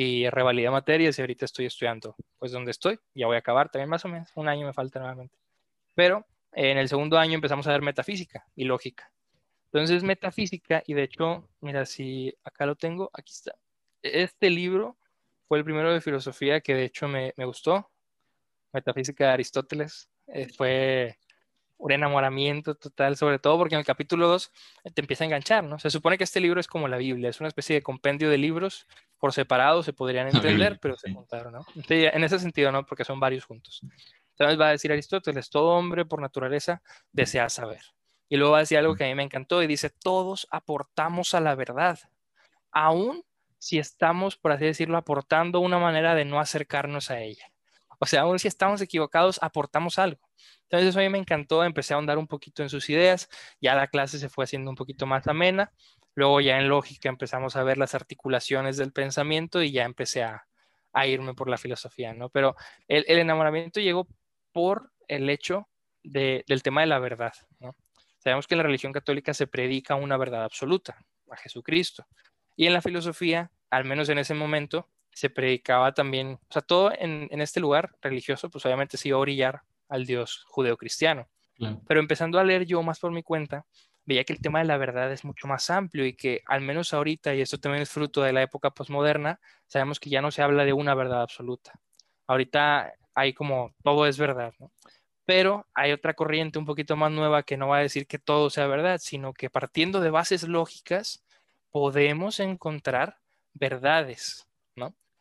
y 0.01 0.29
revalidé 0.29 0.69
materias 0.69 1.19
y 1.19 1.21
ahorita 1.21 1.43
estoy 1.43 1.65
estudiando, 1.65 2.15
pues 2.37 2.53
donde 2.53 2.71
estoy, 2.71 2.97
ya 3.13 3.27
voy 3.27 3.35
a 3.35 3.39
acabar 3.39 3.69
también 3.69 3.89
más 3.89 4.05
o 4.05 4.07
menos, 4.07 4.31
un 4.35 4.47
año 4.47 4.65
me 4.65 4.71
falta 4.71 4.97
nuevamente. 4.97 5.35
Pero 5.93 6.25
en 6.53 6.77
el 6.77 6.87
segundo 6.87 7.17
año 7.17 7.33
empezamos 7.35 7.67
a 7.67 7.73
ver 7.73 7.81
metafísica 7.81 8.45
y 8.55 8.63
lógica. 8.63 9.11
Entonces 9.65 10.03
metafísica, 10.03 10.81
y 10.87 10.93
de 10.93 11.03
hecho, 11.03 11.49
mira, 11.59 11.85
si 11.85 12.33
acá 12.45 12.65
lo 12.65 12.75
tengo, 12.75 13.09
aquí 13.11 13.33
está. 13.33 13.55
Este 14.01 14.49
libro 14.49 14.95
fue 15.49 15.57
el 15.57 15.65
primero 15.65 15.91
de 15.91 15.99
filosofía 15.99 16.61
que 16.61 16.75
de 16.75 16.85
hecho 16.85 17.09
me, 17.09 17.33
me 17.35 17.43
gustó, 17.43 17.91
Metafísica 18.71 19.25
de 19.25 19.31
Aristóteles. 19.31 20.09
Eh, 20.27 20.47
fue 20.47 21.17
un 21.79 21.93
enamoramiento 21.93 22.75
total, 22.75 23.15
sobre 23.15 23.39
todo 23.39 23.57
porque 23.57 23.75
en 23.75 23.79
el 23.79 23.85
capítulo 23.85 24.27
2 24.27 24.51
te 24.93 25.01
empieza 25.01 25.23
a 25.23 25.27
enganchar, 25.27 25.63
¿no? 25.63 25.79
Se 25.79 25.89
supone 25.89 26.17
que 26.17 26.25
este 26.25 26.41
libro 26.41 26.59
es 26.59 26.67
como 26.67 26.89
la 26.89 26.97
Biblia, 26.97 27.29
es 27.29 27.39
una 27.39 27.47
especie 27.47 27.73
de 27.73 27.81
compendio 27.81 28.29
de 28.29 28.37
libros 28.37 28.85
por 29.17 29.31
separado, 29.31 29.81
se 29.81 29.93
podrían 29.93 30.27
entender, 30.27 30.77
pero 30.81 30.97
se 30.97 31.11
juntaron, 31.11 31.53
¿no? 31.53 31.65
en 31.87 32.23
ese 32.23 32.37
sentido, 32.37 32.71
¿no? 32.71 32.85
Porque 32.85 33.05
son 33.05 33.19
varios 33.19 33.45
juntos. 33.45 33.81
Entonces 34.31 34.59
va 34.59 34.67
a 34.67 34.71
decir 34.71 34.91
Aristóteles, 34.91 35.49
todo 35.49 35.69
hombre 35.69 36.05
por 36.05 36.21
naturaleza 36.21 36.81
desea 37.13 37.49
saber. 37.49 37.81
Y 38.27 38.35
luego 38.35 38.51
va 38.51 38.57
a 38.59 38.61
decir 38.61 38.77
algo 38.77 38.95
que 38.95 39.05
a 39.05 39.07
mí 39.07 39.15
me 39.15 39.23
encantó 39.23 39.63
y 39.63 39.67
dice, 39.67 39.89
todos 39.89 40.47
aportamos 40.51 41.33
a 41.33 41.39
la 41.39 41.55
verdad, 41.55 41.97
aún 42.71 43.23
si 43.57 43.79
estamos, 43.79 44.35
por 44.35 44.51
así 44.51 44.65
decirlo, 44.65 44.97
aportando 44.97 45.61
una 45.61 45.79
manera 45.79 46.13
de 46.13 46.25
no 46.25 46.39
acercarnos 46.39 47.09
a 47.09 47.21
ella. 47.21 47.51
O 47.99 48.05
sea, 48.05 48.21
aún 48.21 48.39
si 48.39 48.47
estamos 48.47 48.81
equivocados, 48.81 49.39
aportamos 49.41 49.99
algo. 49.99 50.29
Entonces 50.63 50.89
eso 50.89 50.99
a 50.99 51.03
mí 51.03 51.09
me 51.09 51.17
encantó, 51.17 51.63
empecé 51.63 51.93
a 51.93 51.97
ahondar 51.97 52.17
un 52.17 52.27
poquito 52.27 52.63
en 52.63 52.69
sus 52.69 52.89
ideas, 52.89 53.29
ya 53.61 53.75
la 53.75 53.87
clase 53.87 54.19
se 54.19 54.29
fue 54.29 54.45
haciendo 54.45 54.69
un 54.69 54.75
poquito 54.75 55.05
más 55.05 55.27
amena, 55.27 55.73
luego 56.15 56.41
ya 56.41 56.57
en 56.59 56.69
lógica 56.69 57.09
empezamos 57.09 57.55
a 57.55 57.63
ver 57.63 57.77
las 57.77 57.95
articulaciones 57.95 58.77
del 58.77 58.91
pensamiento 58.91 59.61
y 59.61 59.71
ya 59.71 59.85
empecé 59.85 60.23
a, 60.23 60.45
irme 61.05 61.33
por 61.33 61.49
la 61.49 61.57
filosofía, 61.57 62.13
¿no? 62.13 62.29
Pero 62.29 62.55
el, 62.87 63.05
enamoramiento 63.07 63.79
llegó 63.79 64.07
por 64.51 64.91
el 65.07 65.29
hecho 65.29 65.69
del 66.03 66.61
tema 66.63 66.81
de 66.81 66.87
la 66.87 66.99
verdad, 66.99 67.33
¿no? 67.59 67.75
Sabemos 68.17 68.47
que 68.47 68.55
en 68.55 68.57
la 68.57 68.63
religión 68.63 68.91
católica 68.91 69.33
se 69.33 69.47
predica 69.47 69.95
una 69.95 70.17
verdad 70.17 70.43
absoluta, 70.43 70.97
a 71.31 71.37
Jesucristo. 71.37 72.05
Y 72.55 72.67
en 72.67 72.73
la 72.73 72.81
filosofía, 72.81 73.51
al 73.69 73.85
menos 73.85 74.09
en 74.09 74.17
ese 74.17 74.33
momento, 74.33 74.89
se 75.11 75.29
predicaba 75.29 75.93
también, 75.93 76.39
o 76.41 76.53
sea, 76.53 76.61
todo 76.61 76.91
en, 76.97 77.29
este 77.41 77.59
lugar 77.59 77.95
religioso, 78.01 78.49
pues 78.49 78.65
obviamente 78.65 78.97
se 78.97 79.09
iba 79.09 79.17
a 79.17 79.21
orillar 79.21 79.61
al 79.87 80.05
Dios 80.05 80.43
judeocristiano. 80.47 81.27
cristiano 81.53 81.83
Pero 81.87 81.99
empezando 81.99 82.39
a 82.39 82.43
leer 82.43 82.65
yo 82.65 82.81
más 82.83 82.99
por 82.99 83.11
mi 83.11 83.23
cuenta, 83.23 83.65
veía 84.05 84.23
que 84.23 84.33
el 84.33 84.41
tema 84.41 84.59
de 84.59 84.65
la 84.65 84.77
verdad 84.77 85.11
es 85.11 85.23
mucho 85.23 85.47
más 85.47 85.69
amplio 85.69 86.05
y 86.05 86.13
que 86.13 86.41
al 86.47 86.61
menos 86.61 86.93
ahorita, 86.93 87.35
y 87.35 87.41
esto 87.41 87.59
también 87.59 87.83
es 87.83 87.89
fruto 87.89 88.21
de 88.21 88.33
la 88.33 88.41
época 88.41 88.71
posmoderna, 88.71 89.39
sabemos 89.67 89.99
que 89.99 90.09
ya 90.09 90.21
no 90.21 90.31
se 90.31 90.41
habla 90.41 90.65
de 90.65 90.73
una 90.73 90.95
verdad 90.95 91.21
absoluta. 91.21 91.73
Ahorita 92.25 92.93
hay 93.13 93.33
como 93.33 93.75
todo 93.83 94.07
es 94.07 94.17
verdad, 94.17 94.53
¿no? 94.59 94.71
Pero 95.25 95.67
hay 95.75 95.91
otra 95.91 96.15
corriente 96.15 96.57
un 96.57 96.65
poquito 96.65 96.95
más 96.95 97.11
nueva 97.11 97.43
que 97.43 97.55
no 97.55 97.67
va 97.67 97.77
a 97.77 97.81
decir 97.81 98.07
que 98.07 98.17
todo 98.17 98.49
sea 98.49 98.65
verdad, 98.65 98.99
sino 98.99 99.31
que 99.33 99.51
partiendo 99.51 99.99
de 99.99 100.09
bases 100.09 100.47
lógicas 100.47 101.23
podemos 101.69 102.39
encontrar 102.39 103.19
verdades 103.53 104.48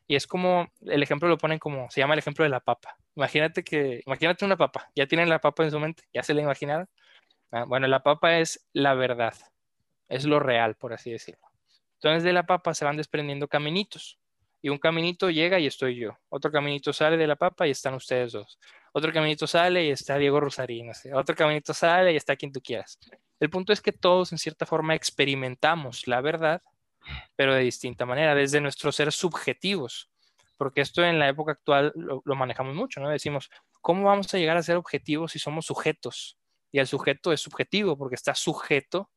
y 0.07 0.17
es 0.17 0.27
como, 0.27 0.73
el 0.87 1.03
ejemplo 1.03 1.29
lo 1.29 1.37
ponen 1.37 1.59
como, 1.59 1.91
se 1.91 2.01
llama 2.01 2.15
el 2.15 2.21
ejemplo 2.21 2.43
de 2.43 2.49
la 2.49 2.61
papa. 2.61 2.97
Imagínate 3.15 3.63
que, 3.63 4.03
imagínate 4.07 4.45
una 4.45 4.57
papa, 4.57 4.91
ya 4.97 5.07
tienen 5.07 5.29
la 5.29 5.41
papa 5.41 5.65
en 5.65 5.71
su 5.71 5.79
mente, 5.79 6.05
ya 6.15 6.23
se 6.23 6.35
la 6.35 6.43
imaginaron. 6.43 6.89
Ah, 7.51 7.65
bueno, 7.65 7.87
la 7.87 8.03
papa 8.03 8.39
es 8.39 8.67
la 8.73 8.95
verdad, 8.95 9.35
es 10.09 10.25
lo 10.25 10.41
real, 10.41 10.77
por 10.77 10.93
así 10.95 11.11
decirlo. 11.11 11.47
Entonces 11.95 12.23
de 12.23 12.33
la 12.33 12.47
papa 12.47 12.75
se 12.75 12.85
van 12.85 12.97
desprendiendo 12.97 13.49
caminitos. 13.49 14.19
Y 14.61 14.71
un 14.71 14.79
caminito 14.79 15.31
llega 15.31 15.59
y 15.61 15.67
estoy 15.67 15.97
yo. 15.97 16.19
Otro 16.29 16.51
caminito 16.51 16.93
sale 16.93 17.17
de 17.17 17.27
la 17.27 17.37
papa 17.37 17.67
y 17.67 17.71
están 17.71 17.95
ustedes 17.95 18.33
dos. 18.33 18.59
Otro 18.93 19.13
caminito 19.13 19.47
sale 19.47 19.85
y 19.85 19.91
está 19.91 20.19
Diego 20.19 20.41
Rosarín. 20.41 20.91
Otro 21.13 21.37
caminito 21.37 21.73
sale 21.73 22.13
y 22.13 22.17
está 22.17 22.35
quien 22.35 22.53
tú 22.53 22.61
quieras. 22.61 22.99
El 23.39 23.51
punto 23.51 23.73
es 23.73 23.81
que 23.81 23.93
todos 23.93 24.33
en 24.33 24.39
cierta 24.39 24.67
forma 24.67 24.95
experimentamos 24.95 26.09
la 26.09 26.21
verdad, 26.21 26.63
pero 27.37 27.55
de 27.55 27.63
distinta 27.63 28.07
manera, 28.07 28.35
desde 28.35 28.61
nuestros 28.61 28.97
seres 28.97 29.15
subjetivos, 29.15 30.11
porque 30.57 30.81
esto 30.81 31.05
en 31.05 31.19
la 31.19 31.29
época 31.29 31.53
actual 31.53 31.93
lo, 31.95 32.23
lo 32.25 32.35
manejamos 32.35 32.75
mucho, 32.75 33.01
¿no? 33.01 33.09
Decimos, 33.09 33.51
¿cómo 33.81 34.05
vamos 34.05 34.33
a 34.35 34.39
llegar 34.39 34.57
a 34.57 34.63
ser 34.63 34.77
objetivos 34.77 35.33
si 35.33 35.39
somos 35.39 35.67
sujetos? 35.67 36.37
Y 36.73 36.79
el 36.79 36.87
sujeto 36.87 37.33
es 37.33 37.41
subjetivo 37.41 37.97
porque 37.97 38.15
está 38.15 38.35
sujeto 38.35 39.11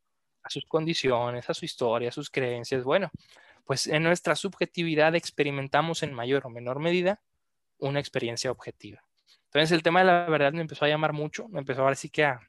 a 0.43 0.49
sus 0.49 0.65
condiciones, 0.65 1.49
a 1.49 1.54
su 1.54 1.65
historia, 1.65 2.10
a 2.10 2.12
sus 2.12 2.30
creencias. 2.30 2.84
Bueno, 2.84 3.12
pues 3.65 3.88
en 3.88 4.04
nuestra 4.04 4.36
subjetividad 4.36 5.15
experimentamos 5.15 6.04
en 6.04 6.13
mayor 6.13 6.45
o 6.45 6.49
menor 6.49 6.80
medida 6.80 7.21
una 7.77 7.99
experiencia 7.99 8.51
objetiva. 8.51 9.04
Entonces 9.45 9.71
el 9.71 9.84
tema 9.84 9.99
de 9.99 10.06
la 10.06 10.25
verdad 10.25 10.54
me 10.54 10.62
empezó 10.62 10.86
a 10.86 10.88
llamar 10.88 11.13
mucho, 11.13 11.47
me 11.49 11.60
empezó 11.60 11.82
ahora 11.82 11.95
sí 11.95 12.10
que 12.10 12.23
a 12.25 12.39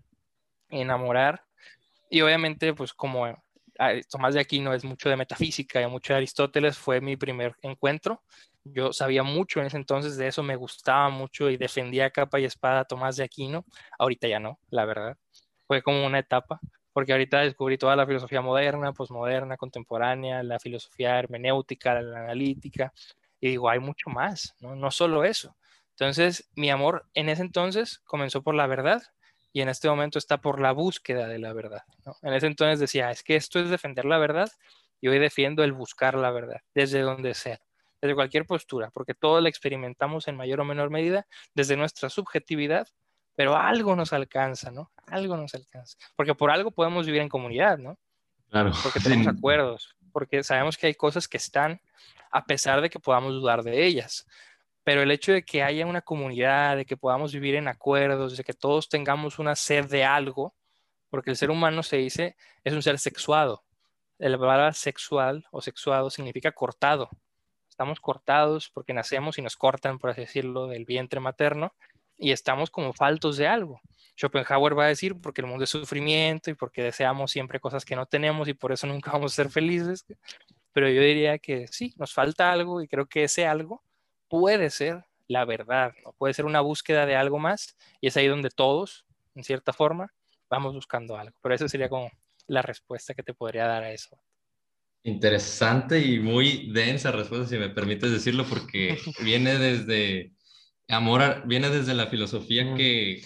enamorar 0.68 1.44
y 2.08 2.20
obviamente 2.20 2.72
pues 2.74 2.92
como 2.92 3.26
Tomás 4.10 4.34
de 4.34 4.40
Aquino 4.40 4.72
es 4.74 4.84
mucho 4.84 5.08
de 5.08 5.16
metafísica 5.16 5.80
y 5.80 5.86
mucho 5.86 6.12
de 6.12 6.18
Aristóteles, 6.18 6.78
fue 6.78 7.00
mi 7.00 7.16
primer 7.16 7.56
encuentro. 7.62 8.22
Yo 8.64 8.92
sabía 8.92 9.22
mucho 9.22 9.60
en 9.60 9.66
ese 9.66 9.76
entonces 9.76 10.16
de 10.16 10.28
eso, 10.28 10.42
me 10.42 10.56
gustaba 10.56 11.08
mucho 11.08 11.50
y 11.50 11.56
defendía 11.56 12.10
capa 12.10 12.38
y 12.38 12.44
espada 12.44 12.80
a 12.80 12.84
Tomás 12.84 13.16
de 13.16 13.24
Aquino. 13.24 13.64
Ahorita 13.98 14.28
ya 14.28 14.38
no, 14.38 14.58
la 14.70 14.84
verdad. 14.84 15.16
Fue 15.66 15.82
como 15.82 16.06
una 16.06 16.18
etapa, 16.18 16.60
porque 16.92 17.12
ahorita 17.12 17.40
descubrí 17.40 17.78
toda 17.78 17.96
la 17.96 18.06
filosofía 18.06 18.40
moderna, 18.40 18.92
posmoderna, 18.92 19.56
contemporánea, 19.56 20.42
la 20.42 20.58
filosofía 20.58 21.18
hermenéutica, 21.18 22.00
la 22.00 22.20
analítica, 22.20 22.92
y 23.40 23.50
digo, 23.50 23.68
hay 23.68 23.80
mucho 23.80 24.10
más, 24.10 24.54
¿no? 24.60 24.76
No 24.76 24.90
solo 24.90 25.24
eso. 25.24 25.56
Entonces, 25.90 26.48
mi 26.54 26.70
amor 26.70 27.06
en 27.14 27.28
ese 27.28 27.42
entonces 27.42 27.98
comenzó 28.04 28.42
por 28.42 28.54
la 28.54 28.66
verdad 28.66 29.02
y 29.52 29.60
en 29.60 29.68
este 29.68 29.88
momento 29.88 30.18
está 30.18 30.38
por 30.40 30.60
la 30.60 30.72
búsqueda 30.72 31.28
de 31.28 31.38
la 31.38 31.52
verdad. 31.52 31.82
¿no? 32.06 32.16
En 32.22 32.32
ese 32.32 32.46
entonces 32.46 32.80
decía, 32.80 33.10
es 33.10 33.22
que 33.22 33.36
esto 33.36 33.60
es 33.60 33.68
defender 33.68 34.04
la 34.04 34.18
verdad 34.18 34.50
y 35.00 35.08
hoy 35.08 35.18
defiendo 35.18 35.62
el 35.64 35.72
buscar 35.72 36.14
la 36.14 36.30
verdad, 36.30 36.60
desde 36.74 37.00
donde 37.00 37.34
sea, 37.34 37.60
desde 38.00 38.14
cualquier 38.14 38.46
postura, 38.46 38.90
porque 38.90 39.14
todo 39.14 39.40
la 39.40 39.48
experimentamos 39.48 40.28
en 40.28 40.36
mayor 40.36 40.60
o 40.60 40.64
menor 40.64 40.90
medida 40.90 41.26
desde 41.54 41.76
nuestra 41.76 42.08
subjetividad, 42.08 42.88
pero 43.34 43.56
algo 43.56 43.96
nos 43.96 44.12
alcanza, 44.12 44.70
¿no? 44.70 44.90
Algo 45.06 45.36
nos 45.36 45.54
alcanza, 45.54 45.98
porque 46.16 46.34
por 46.34 46.50
algo 46.50 46.70
podemos 46.70 47.06
vivir 47.06 47.20
en 47.20 47.28
comunidad, 47.28 47.78
¿no? 47.78 47.98
Claro. 48.48 48.72
Porque 48.82 49.00
tenemos 49.00 49.26
acuerdos, 49.26 49.96
porque 50.12 50.42
sabemos 50.42 50.76
que 50.76 50.86
hay 50.86 50.94
cosas 50.94 51.26
que 51.26 51.38
están 51.38 51.80
a 52.30 52.44
pesar 52.44 52.80
de 52.80 52.90
que 52.90 52.98
podamos 52.98 53.32
dudar 53.32 53.62
de 53.62 53.84
ellas 53.84 54.26
pero 54.84 55.02
el 55.02 55.10
hecho 55.10 55.32
de 55.32 55.44
que 55.44 55.62
haya 55.62 55.86
una 55.86 56.02
comunidad, 56.02 56.76
de 56.76 56.84
que 56.84 56.96
podamos 56.96 57.32
vivir 57.32 57.54
en 57.54 57.68
acuerdos, 57.68 58.36
de 58.36 58.44
que 58.44 58.52
todos 58.52 58.88
tengamos 58.88 59.38
una 59.38 59.54
sed 59.54 59.86
de 59.86 60.04
algo, 60.04 60.54
porque 61.08 61.30
el 61.30 61.36
ser 61.36 61.50
humano 61.50 61.82
se 61.82 61.98
dice 61.98 62.36
es 62.64 62.72
un 62.72 62.82
ser 62.82 62.98
sexuado. 62.98 63.64
El 64.18 64.38
palabra 64.38 64.72
sexual 64.72 65.44
o 65.50 65.60
sexuado 65.60 66.10
significa 66.10 66.52
cortado. 66.52 67.10
Estamos 67.68 68.00
cortados 68.00 68.70
porque 68.70 68.92
nacemos 68.92 69.38
y 69.38 69.42
nos 69.42 69.56
cortan, 69.56 69.98
por 69.98 70.10
así 70.10 70.22
decirlo, 70.22 70.66
del 70.66 70.84
vientre 70.84 71.20
materno 71.20 71.74
y 72.18 72.32
estamos 72.32 72.70
como 72.70 72.92
faltos 72.92 73.36
de 73.36 73.46
algo. 73.46 73.80
Schopenhauer 74.16 74.78
va 74.78 74.84
a 74.84 74.88
decir 74.88 75.20
porque 75.20 75.40
el 75.40 75.46
mundo 75.46 75.64
es 75.64 75.70
sufrimiento 75.70 76.50
y 76.50 76.54
porque 76.54 76.82
deseamos 76.82 77.30
siempre 77.30 77.60
cosas 77.60 77.84
que 77.84 77.96
no 77.96 78.06
tenemos 78.06 78.48
y 78.48 78.54
por 78.54 78.72
eso 78.72 78.86
nunca 78.86 79.10
vamos 79.12 79.32
a 79.32 79.36
ser 79.36 79.50
felices. 79.50 80.04
Pero 80.72 80.88
yo 80.88 81.02
diría 81.02 81.38
que 81.38 81.66
sí, 81.68 81.92
nos 81.96 82.12
falta 82.12 82.52
algo 82.52 82.80
y 82.82 82.88
creo 82.88 83.06
que 83.06 83.24
ese 83.24 83.46
algo 83.46 83.82
puede 84.32 84.70
ser 84.70 85.04
la 85.28 85.44
verdad, 85.44 85.92
¿no? 86.02 86.14
puede 86.14 86.32
ser 86.32 86.46
una 86.46 86.62
búsqueda 86.62 87.04
de 87.04 87.16
algo 87.16 87.38
más 87.38 87.76
y 88.00 88.06
es 88.06 88.16
ahí 88.16 88.28
donde 88.28 88.48
todos, 88.48 89.04
en 89.34 89.44
cierta 89.44 89.74
forma, 89.74 90.10
vamos 90.48 90.74
buscando 90.74 91.18
algo. 91.18 91.36
Pero 91.42 91.54
esa 91.54 91.68
sería 91.68 91.90
como 91.90 92.10
la 92.46 92.62
respuesta 92.62 93.12
que 93.12 93.22
te 93.22 93.34
podría 93.34 93.66
dar 93.66 93.82
a 93.82 93.92
eso. 93.92 94.18
Interesante 95.02 96.00
y 96.00 96.18
muy 96.18 96.72
densa 96.72 97.12
respuesta, 97.12 97.46
si 97.46 97.58
me 97.58 97.68
permites 97.68 98.10
decirlo, 98.10 98.46
porque 98.48 98.96
viene 99.22 99.58
desde 99.58 100.32
amor, 100.88 101.46
viene 101.46 101.68
desde 101.68 101.92
la 101.92 102.06
filosofía 102.06 102.74
que, 102.74 103.22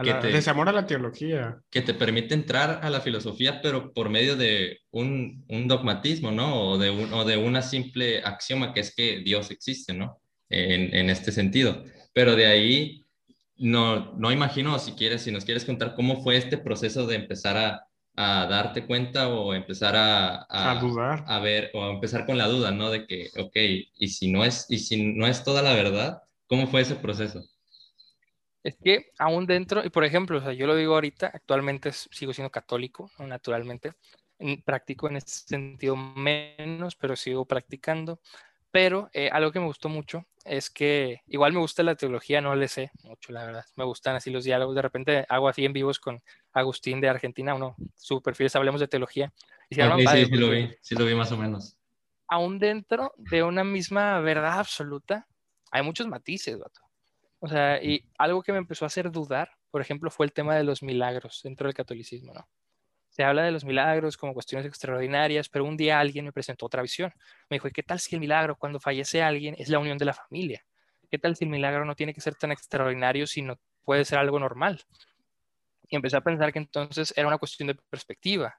que 0.00 0.14
te, 0.14 0.28
desde 0.28 0.50
amor 0.52 0.68
a 0.68 0.72
la 0.72 0.86
teología. 0.86 1.60
Que 1.70 1.82
te 1.82 1.92
permite 1.92 2.34
entrar 2.34 2.84
a 2.84 2.90
la 2.90 3.00
filosofía, 3.00 3.60
pero 3.60 3.92
por 3.92 4.10
medio 4.10 4.36
de 4.36 4.78
un, 4.92 5.44
un 5.48 5.66
dogmatismo, 5.66 6.30
¿no? 6.30 6.70
O 6.70 6.78
de, 6.78 6.90
un, 6.90 7.12
o 7.12 7.24
de 7.24 7.36
una 7.36 7.62
simple 7.62 8.22
axioma 8.22 8.72
que 8.72 8.80
es 8.80 8.94
que 8.94 9.18
Dios 9.24 9.50
existe, 9.50 9.92
¿no? 9.92 10.20
En, 10.48 11.10
este 11.10 11.32
sentido. 11.32 11.84
Pero 12.12 12.36
de 12.36 12.46
ahí, 12.46 13.04
no, 13.56 14.12
no 14.14 14.32
imagino 14.32 14.78
si 14.78 14.92
quieres, 14.92 15.22
si 15.22 15.30
nos 15.30 15.44
quieres 15.44 15.64
contar 15.64 15.94
cómo 15.94 16.22
fue 16.22 16.36
este 16.36 16.58
proceso 16.58 17.06
de 17.06 17.16
empezar 17.16 17.56
a, 17.56 17.82
darte 18.18 18.86
cuenta 18.86 19.28
o 19.28 19.52
empezar 19.52 19.94
a, 19.94 20.46
a, 20.48 20.80
dudar. 20.80 21.22
A 21.26 21.38
ver, 21.38 21.70
o 21.74 21.84
a 21.84 21.92
empezar 21.92 22.24
con 22.24 22.38
la 22.38 22.46
duda, 22.46 22.70
¿no? 22.70 22.90
De 22.90 23.06
que, 23.06 23.28
ok, 23.36 23.56
y 23.98 24.08
si 24.08 24.32
no 24.32 24.42
es, 24.42 24.66
y 24.70 24.78
si 24.78 25.12
no 25.12 25.26
es 25.26 25.44
toda 25.44 25.60
la 25.60 25.74
verdad, 25.74 26.22
¿cómo 26.46 26.66
fue 26.66 26.80
ese 26.80 26.94
proceso? 26.94 27.44
Es 28.66 28.74
que 28.82 29.12
aún 29.18 29.46
dentro, 29.46 29.84
y 29.84 29.90
por 29.90 30.04
ejemplo, 30.04 30.38
o 30.38 30.40
sea, 30.40 30.52
yo 30.52 30.66
lo 30.66 30.74
digo 30.74 30.94
ahorita, 30.94 31.30
actualmente 31.32 31.92
sigo 31.92 32.32
siendo 32.32 32.50
católico, 32.50 33.12
naturalmente, 33.18 33.92
practico 34.64 35.08
en 35.08 35.16
ese 35.18 35.46
sentido 35.46 35.94
menos, 35.94 36.96
pero 36.96 37.14
sigo 37.14 37.44
practicando. 37.44 38.20
Pero 38.76 39.08
eh, 39.14 39.30
algo 39.32 39.52
que 39.52 39.58
me 39.58 39.64
gustó 39.64 39.88
mucho 39.88 40.26
es 40.44 40.68
que 40.68 41.22
igual 41.28 41.54
me 41.54 41.60
gusta 41.60 41.82
la 41.82 41.94
teología, 41.94 42.42
no 42.42 42.54
le 42.54 42.68
sé 42.68 42.90
mucho, 43.04 43.32
la 43.32 43.46
verdad. 43.46 43.64
Me 43.74 43.84
gustan 43.84 44.16
así 44.16 44.28
los 44.28 44.44
diálogos. 44.44 44.76
De 44.76 44.82
repente 44.82 45.24
hago 45.30 45.48
así 45.48 45.64
en 45.64 45.72
vivos 45.72 45.98
con 45.98 46.22
Agustín 46.52 47.00
de 47.00 47.08
Argentina, 47.08 47.54
uno, 47.54 47.74
su 47.94 48.20
perfil 48.20 48.48
es 48.48 48.56
Hablemos 48.56 48.82
de 48.82 48.86
Teología. 48.86 49.32
Y 49.70 49.76
sí, 49.76 49.80
sí, 49.80 50.26
lo 50.36 50.50
vi, 50.50 50.76
sí 50.82 50.94
lo 50.94 51.06
vi 51.06 51.14
más 51.14 51.32
o 51.32 51.38
menos. 51.38 51.78
Aún 52.28 52.58
dentro 52.58 53.14
de 53.16 53.42
una 53.42 53.64
misma 53.64 54.20
verdad 54.20 54.58
absoluta, 54.58 55.26
hay 55.70 55.82
muchos 55.82 56.06
matices, 56.06 56.58
vato. 56.58 56.82
O 57.38 57.48
sea, 57.48 57.82
y 57.82 58.04
algo 58.18 58.42
que 58.42 58.52
me 58.52 58.58
empezó 58.58 58.84
a 58.84 58.88
hacer 58.88 59.10
dudar, 59.10 59.52
por 59.70 59.80
ejemplo, 59.80 60.10
fue 60.10 60.26
el 60.26 60.34
tema 60.34 60.54
de 60.54 60.64
los 60.64 60.82
milagros 60.82 61.40
dentro 61.42 61.66
del 61.66 61.74
catolicismo, 61.74 62.34
¿no? 62.34 62.46
Se 63.16 63.24
habla 63.24 63.44
de 63.44 63.50
los 63.50 63.64
milagros 63.64 64.18
como 64.18 64.34
cuestiones 64.34 64.66
extraordinarias, 64.66 65.48
pero 65.48 65.64
un 65.64 65.74
día 65.74 65.98
alguien 65.98 66.26
me 66.26 66.32
presentó 66.32 66.66
otra 66.66 66.82
visión. 66.82 67.14
Me 67.48 67.54
dijo, 67.54 67.70
qué 67.70 67.82
tal 67.82 67.98
si 67.98 68.14
el 68.14 68.20
milagro 68.20 68.56
cuando 68.56 68.78
fallece 68.78 69.22
alguien 69.22 69.54
es 69.56 69.70
la 69.70 69.78
unión 69.78 69.96
de 69.96 70.04
la 70.04 70.12
familia? 70.12 70.62
¿Qué 71.10 71.18
tal 71.18 71.34
si 71.34 71.44
el 71.44 71.50
milagro 71.50 71.86
no 71.86 71.94
tiene 71.96 72.12
que 72.12 72.20
ser 72.20 72.34
tan 72.34 72.52
extraordinario, 72.52 73.26
sino 73.26 73.58
puede 73.86 74.04
ser 74.04 74.18
algo 74.18 74.38
normal? 74.38 74.84
Y 75.88 75.96
empecé 75.96 76.18
a 76.18 76.20
pensar 76.20 76.52
que 76.52 76.58
entonces 76.58 77.14
era 77.16 77.26
una 77.26 77.38
cuestión 77.38 77.68
de 77.68 77.76
perspectiva. 77.88 78.54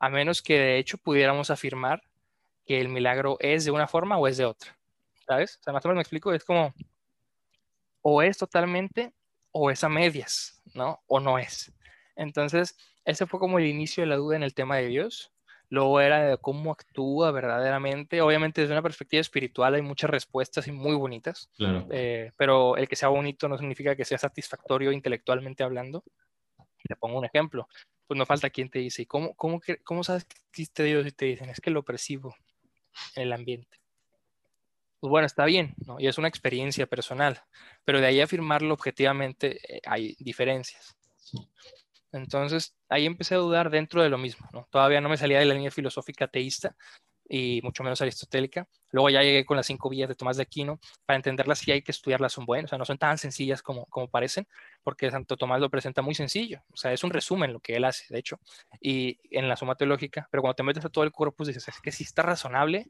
A 0.00 0.08
menos 0.08 0.42
que 0.42 0.58
de 0.58 0.78
hecho 0.78 0.98
pudiéramos 0.98 1.50
afirmar 1.50 2.02
que 2.66 2.80
el 2.80 2.88
milagro 2.88 3.36
es 3.38 3.64
de 3.64 3.70
una 3.70 3.86
forma 3.86 4.18
o 4.18 4.26
es 4.26 4.36
de 4.36 4.46
otra. 4.46 4.76
¿Sabes? 5.24 5.58
O 5.60 5.62
sea, 5.62 5.72
más 5.72 5.84
o 5.84 5.88
menos 5.88 5.98
me 5.98 6.02
explico, 6.02 6.34
es 6.34 6.42
como 6.42 6.74
o 8.02 8.20
es 8.20 8.36
totalmente 8.36 9.14
o 9.52 9.70
es 9.70 9.84
a 9.84 9.88
medias, 9.88 10.60
¿no? 10.74 11.04
O 11.06 11.20
no 11.20 11.38
es. 11.38 11.72
Entonces, 12.16 12.76
ese 13.04 13.26
fue 13.26 13.40
como 13.40 13.58
el 13.58 13.66
inicio 13.66 14.02
de 14.02 14.08
la 14.08 14.16
duda 14.16 14.36
en 14.36 14.42
el 14.42 14.54
tema 14.54 14.76
de 14.76 14.86
Dios. 14.86 15.32
Luego 15.70 16.00
era 16.00 16.22
de 16.22 16.38
cómo 16.38 16.72
actúa 16.72 17.30
verdaderamente. 17.32 18.20
Obviamente 18.20 18.60
desde 18.60 18.74
una 18.74 18.82
perspectiva 18.82 19.20
espiritual 19.20 19.74
hay 19.74 19.82
muchas 19.82 20.10
respuestas 20.10 20.68
y 20.68 20.72
muy 20.72 20.94
bonitas, 20.94 21.50
eh, 21.90 22.30
pero 22.36 22.76
el 22.76 22.86
que 22.86 22.96
sea 22.96 23.08
bonito 23.08 23.48
no 23.48 23.58
significa 23.58 23.96
que 23.96 24.04
sea 24.04 24.18
satisfactorio 24.18 24.92
intelectualmente 24.92 25.64
hablando. 25.64 26.04
Le 26.88 26.96
pongo 26.96 27.18
un 27.18 27.24
ejemplo. 27.24 27.66
Pues 28.06 28.18
no 28.18 28.26
falta 28.26 28.50
quien 28.50 28.68
te 28.68 28.78
dice, 28.78 29.06
cómo, 29.06 29.34
cómo, 29.34 29.60
cómo 29.82 30.04
sabes 30.04 30.26
que 30.26 30.36
existe 30.50 30.84
Dios? 30.84 31.06
Y 31.06 31.12
te 31.12 31.24
dicen, 31.24 31.48
es 31.48 31.60
que 31.60 31.70
lo 31.70 31.82
percibo 31.82 32.36
en 33.16 33.22
el 33.22 33.32
ambiente. 33.32 33.78
Pues 35.00 35.10
bueno, 35.10 35.26
está 35.26 35.44
bien, 35.44 35.74
¿no? 35.86 35.98
Y 35.98 36.06
es 36.06 36.18
una 36.18 36.28
experiencia 36.28 36.86
personal, 36.86 37.42
pero 37.84 38.00
de 38.00 38.06
ahí 38.06 38.20
afirmarlo 38.20 38.72
objetivamente 38.74 39.58
eh, 39.76 39.80
hay 39.86 40.14
diferencias. 40.18 40.96
Entonces 42.14 42.76
ahí 42.88 43.06
empecé 43.06 43.34
a 43.34 43.38
dudar 43.38 43.70
dentro 43.70 44.02
de 44.02 44.08
lo 44.08 44.18
mismo. 44.18 44.48
Todavía 44.70 45.00
no 45.00 45.08
me 45.08 45.16
salía 45.16 45.40
de 45.40 45.44
la 45.46 45.54
línea 45.54 45.70
filosófica 45.70 46.28
teísta 46.28 46.76
y 47.28 47.60
mucho 47.62 47.82
menos 47.82 48.00
aristotélica. 48.00 48.68
Luego 48.92 49.10
ya 49.10 49.22
llegué 49.22 49.44
con 49.44 49.56
las 49.56 49.66
cinco 49.66 49.88
vías 49.88 50.08
de 50.08 50.14
Tomás 50.14 50.36
de 50.36 50.44
Aquino. 50.44 50.78
Para 51.06 51.16
entenderlas 51.16 51.58
sí 51.58 51.72
hay 51.72 51.82
que 51.82 51.90
estudiarlas, 51.90 52.32
son 52.32 52.46
buenas, 52.46 52.68
o 52.68 52.70
sea, 52.70 52.78
no 52.78 52.84
son 52.84 52.98
tan 52.98 53.18
sencillas 53.18 53.62
como, 53.62 53.86
como 53.86 54.08
parecen, 54.08 54.46
porque 54.84 55.10
Santo 55.10 55.36
Tomás 55.36 55.60
lo 55.60 55.70
presenta 55.70 56.02
muy 56.02 56.14
sencillo. 56.14 56.62
O 56.72 56.76
sea, 56.76 56.92
es 56.92 57.02
un 57.02 57.10
resumen 57.10 57.52
lo 57.52 57.58
que 57.58 57.74
él 57.74 57.84
hace, 57.84 58.04
de 58.08 58.20
hecho, 58.20 58.38
y 58.80 59.18
en 59.30 59.48
la 59.48 59.56
suma 59.56 59.74
teológica. 59.74 60.28
Pero 60.30 60.42
cuando 60.42 60.54
te 60.54 60.62
metes 60.62 60.84
a 60.84 60.90
todo 60.90 61.02
el 61.02 61.10
corpus 61.10 61.48
dices, 61.48 61.66
es 61.66 61.80
que 61.80 61.90
sí 61.90 62.04
está 62.04 62.22
razonable, 62.22 62.86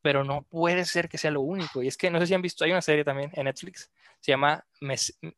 pero 0.00 0.24
no 0.24 0.42
puede 0.44 0.86
ser 0.86 1.10
que 1.10 1.18
sea 1.18 1.30
lo 1.30 1.42
único. 1.42 1.82
Y 1.82 1.88
es 1.88 1.98
que 1.98 2.10
no 2.10 2.18
sé 2.20 2.26
si 2.28 2.34
han 2.34 2.42
visto, 2.42 2.64
hay 2.64 2.70
una 2.70 2.80
serie 2.80 3.04
también 3.04 3.30
en 3.34 3.44
Netflix, 3.44 3.90
se 4.20 4.32
llama 4.32 4.64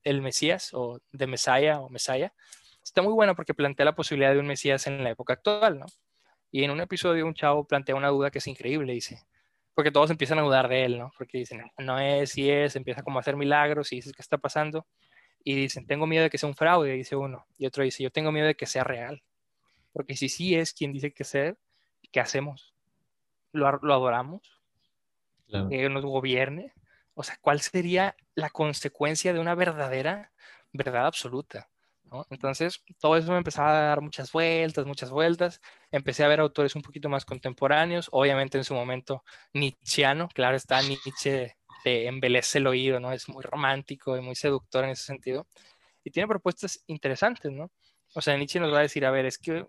El 0.05 0.23
Mesías 0.23 0.71
o 0.73 1.01
The 1.17 1.27
Messiah 1.27 1.81
o 1.81 1.89
Messiah 1.89 2.33
está 2.83 3.03
muy 3.03 3.13
bueno 3.13 3.35
porque 3.35 3.55
plantea 3.55 3.87
la 3.87 3.95
posibilidad 3.95 4.33
de 4.33 4.39
un 4.39 4.47
Mesías 4.47 4.87
en 4.87 5.03
la 5.03 5.11
época 5.11 5.35
actual, 5.35 5.79
¿no? 5.79 5.87
Y 6.51 6.65
en 6.65 6.71
un 6.71 6.81
episodio 6.81 7.27
un 7.27 7.35
chavo 7.35 7.67
plantea 7.67 7.95
una 7.95 8.09
duda 8.09 8.31
que 8.31 8.39
es 8.39 8.47
increíble, 8.47 8.93
dice, 8.93 9.25
porque 9.75 9.91
todos 9.91 10.11
empiezan 10.11 10.39
a 10.39 10.43
dudar 10.43 10.69
de 10.69 10.85
él, 10.85 10.99
¿no? 10.99 11.13
Porque 11.17 11.39
dicen, 11.39 11.63
no 11.79 11.99
es, 11.99 12.31
si 12.31 12.51
es, 12.51 12.77
empieza 12.77 13.03
como 13.03 13.19
a 13.19 13.21
hacer 13.21 13.37
milagros 13.37 13.93
y 13.93 13.97
dices, 13.97 14.13
¿qué 14.13 14.23
está 14.23 14.39
pasando? 14.39 14.87
y 15.45 15.55
dicen, 15.55 15.87
tengo 15.87 16.07
miedo 16.07 16.25
de 16.25 16.31
que 16.31 16.39
sea 16.39 16.49
un 16.49 16.55
fraude, 16.55 16.93
dice 16.93 17.17
uno, 17.17 17.47
y 17.59 17.67
otro 17.67 17.85
dice, 17.85 18.03
yo 18.03 18.11
tengo 18.11 18.33
miedo 18.33 18.47
de 18.47 18.55
que 18.55 18.67
sea 18.67 18.85
real, 18.85 19.23
porque 19.93 20.17
si 20.17 20.29
sí 20.29 20.55
es 20.55 20.73
quien 20.73 20.93
dice 20.93 21.13
que 21.13 21.25
ser, 21.25 21.59
¿qué 22.11 22.21
hacemos? 22.21 22.75
¿Lo, 23.53 23.67
adoramos? 23.67 24.43
¿Que 25.69 25.89
nos 25.91 26.05
gobierne? 26.05 26.73
O 27.15 27.23
sea, 27.23 27.37
¿cuál 27.41 27.61
sería 27.61 28.17
la 28.35 28.49
consecuencia 28.49 29.35
de 29.35 29.41
una 29.41 29.55
verdadera 29.55 30.33
verdad 30.73 31.07
absoluta? 31.07 31.69
Entonces, 32.31 32.83
todo 33.01 33.17
eso 33.17 33.33
me 33.33 33.39
empezaba 33.39 33.71
a 33.71 33.83
dar 33.89 34.01
muchas 34.01 34.33
vueltas, 34.33 34.87
muchas 34.87 35.11
vueltas. 35.11 35.61
Empecé 35.91 36.25
a 36.25 36.29
ver 36.29 36.41
autores 36.41 36.75
un 36.77 36.83
poquito 36.83 37.09
más 37.09 37.25
contemporáneos, 37.25 38.09
obviamente 38.13 38.59
en 38.59 38.65
su 38.65 38.75
momento 38.75 39.25
Nietzscheano, 39.55 40.29
claro 40.29 40.57
está, 40.57 40.83
Nietzsche 40.83 41.57
te 41.85 42.07
embelece 42.07 42.59
el 42.59 42.67
oído, 42.67 43.01
¿no? 43.01 43.13
Es 43.13 43.29
muy 43.29 43.43
romántico 43.43 44.17
y 44.17 44.21
muy 44.21 44.35
seductor 44.35 44.85
en 44.85 44.91
ese 44.91 45.05
sentido. 45.05 45.47
Y 46.05 46.11
tiene 46.11 46.29
propuestas 46.29 46.83
interesantes, 46.87 47.51
¿no? 47.51 47.71
O 48.15 48.21
sea, 48.21 48.37
Nietzsche 48.37 48.61
nos 48.61 48.73
va 48.73 48.79
a 48.79 48.83
decir, 48.83 49.05
a 49.07 49.11
ver, 49.11 49.27
es 49.27 49.39
que, 49.39 49.67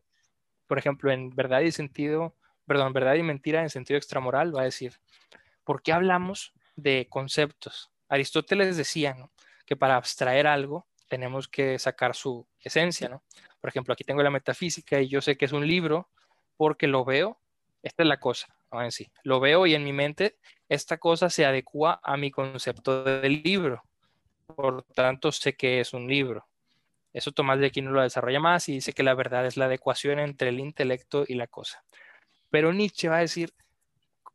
por 0.68 0.78
ejemplo, 0.78 1.12
en 1.12 1.30
verdad 1.30 1.62
y 1.62 1.72
sentido, 1.72 2.36
perdón, 2.66 2.94
verdad 2.94 3.16
y 3.16 3.24
mentira 3.24 3.62
en 3.62 3.70
sentido 3.70 3.98
extramoral, 3.98 4.56
va 4.56 4.62
a 4.62 4.66
decir, 4.66 4.94
¿por 5.64 5.82
qué 5.82 5.94
hablamos 5.94 6.54
de 6.76 7.08
conceptos? 7.10 7.92
Aristóteles 8.10 8.78
decía. 8.78 9.16
Que 9.66 9.78
para 9.78 9.96
abstraer 9.96 10.46
algo 10.46 10.88
tenemos 11.14 11.48
que 11.48 11.78
sacar 11.78 12.16
su 12.16 12.48
esencia, 12.60 13.08
¿no? 13.08 13.22
Por 13.62 13.70
ejemplo, 13.70 13.94
aquí 13.94 14.04
tengo 14.04 14.24
la 14.24 14.32
metafísica 14.32 15.00
y 15.00 15.08
yo 15.08 15.22
sé 15.22 15.38
que 15.38 15.46
es 15.46 15.52
un 15.52 15.68
libro 15.68 16.10
porque 16.58 16.88
lo 16.88 17.06
veo, 17.06 17.38
esta 17.84 18.02
es 18.02 18.10
la 18.10 18.20
cosa, 18.20 18.48
¿no? 18.72 18.82
En 18.82 18.92
sí, 18.92 19.12
lo 19.22 19.40
veo 19.40 19.68
y 19.68 19.76
en 19.76 19.84
mi 19.84 19.94
mente 19.94 20.38
esta 20.70 20.98
cosa 20.98 21.30
se 21.30 21.46
adecua 21.46 22.00
a 22.02 22.18
mi 22.18 22.32
concepto 22.32 23.04
del 23.04 23.44
libro, 23.44 23.84
por 24.48 24.82
tanto 24.96 25.32
sé 25.32 25.56
que 25.56 25.82
es 25.82 25.94
un 25.94 26.08
libro. 26.08 26.48
Eso 27.14 27.32
Tomás 27.32 27.60
de 27.60 27.68
Aquino 27.68 27.92
lo 27.92 28.02
desarrolla 28.02 28.40
más 28.40 28.68
y 28.68 28.74
dice 28.74 28.94
que 28.94 29.04
la 29.04 29.14
verdad 29.14 29.46
es 29.46 29.56
la 29.56 29.66
adecuación 29.66 30.18
entre 30.18 30.50
el 30.50 30.60
intelecto 30.60 31.26
y 31.28 31.36
la 31.36 31.46
cosa. 31.46 31.84
Pero 32.50 32.74
Nietzsche 32.74 33.08
va 33.08 33.18
a 33.18 33.28
decir, 33.28 33.54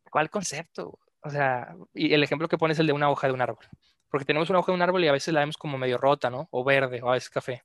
¿cuál 0.09 0.29
concepto? 0.29 0.97
O 1.23 1.29
sea, 1.29 1.75
y 1.93 2.13
el 2.13 2.23
ejemplo 2.23 2.47
que 2.47 2.57
pone 2.57 2.71
es 2.71 2.79
el 2.79 2.87
de 2.87 2.93
una 2.93 3.09
hoja 3.09 3.27
de 3.27 3.33
un 3.33 3.41
árbol 3.41 3.65
porque 4.09 4.25
tenemos 4.25 4.49
una 4.49 4.59
hoja 4.59 4.71
de 4.71 4.75
un 4.75 4.81
árbol 4.81 5.03
y 5.03 5.07
a 5.07 5.11
veces 5.11 5.33
la 5.33 5.41
vemos 5.41 5.57
como 5.57 5.77
medio 5.77 5.97
rota, 5.97 6.29
¿no? 6.29 6.47
O 6.51 6.63
verde, 6.63 7.01
o 7.01 7.09
a 7.09 7.13
veces 7.13 7.29
café. 7.29 7.63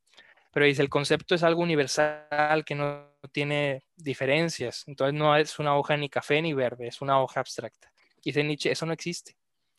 Pero 0.52 0.66
dice, 0.66 0.82
el 0.82 0.88
concepto 0.88 1.34
es 1.34 1.42
algo 1.42 1.62
universal 1.62 2.64
que 2.64 2.74
no 2.74 3.08
tiene 3.32 3.82
diferencias. 3.96 4.84
Entonces 4.86 5.14
no 5.14 5.36
es 5.36 5.58
una 5.58 5.76
hoja 5.76 5.96
ni 5.96 6.08
café 6.08 6.40
ni 6.42 6.52
verde, 6.52 6.86
es 6.86 7.00
una 7.00 7.20
hoja 7.20 7.40
abstracta. 7.40 7.90
Dice 8.22 8.44
Nietzsche, 8.44 8.70
eso 8.70 8.86
no 8.86 8.92
existe. 8.92 9.36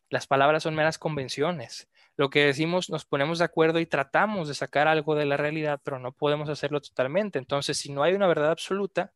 Las 0.09 0.27
palabras 0.27 0.63
son 0.63 0.75
meras 0.75 0.97
convenciones. 0.97 1.87
Lo 2.17 2.29
que 2.29 2.45
decimos, 2.45 2.89
nos 2.89 3.05
ponemos 3.05 3.39
de 3.39 3.45
acuerdo 3.45 3.79
y 3.79 3.85
tratamos 3.85 4.47
de 4.47 4.53
sacar 4.53 4.87
algo 4.87 5.15
de 5.15 5.25
la 5.25 5.37
realidad, 5.37 5.81
pero 5.83 5.99
no 5.99 6.11
podemos 6.11 6.49
hacerlo 6.49 6.81
totalmente. 6.81 7.39
Entonces, 7.39 7.77
si 7.77 7.91
no 7.91 8.03
hay 8.03 8.13
una 8.13 8.27
verdad 8.27 8.51
absoluta, 8.51 9.13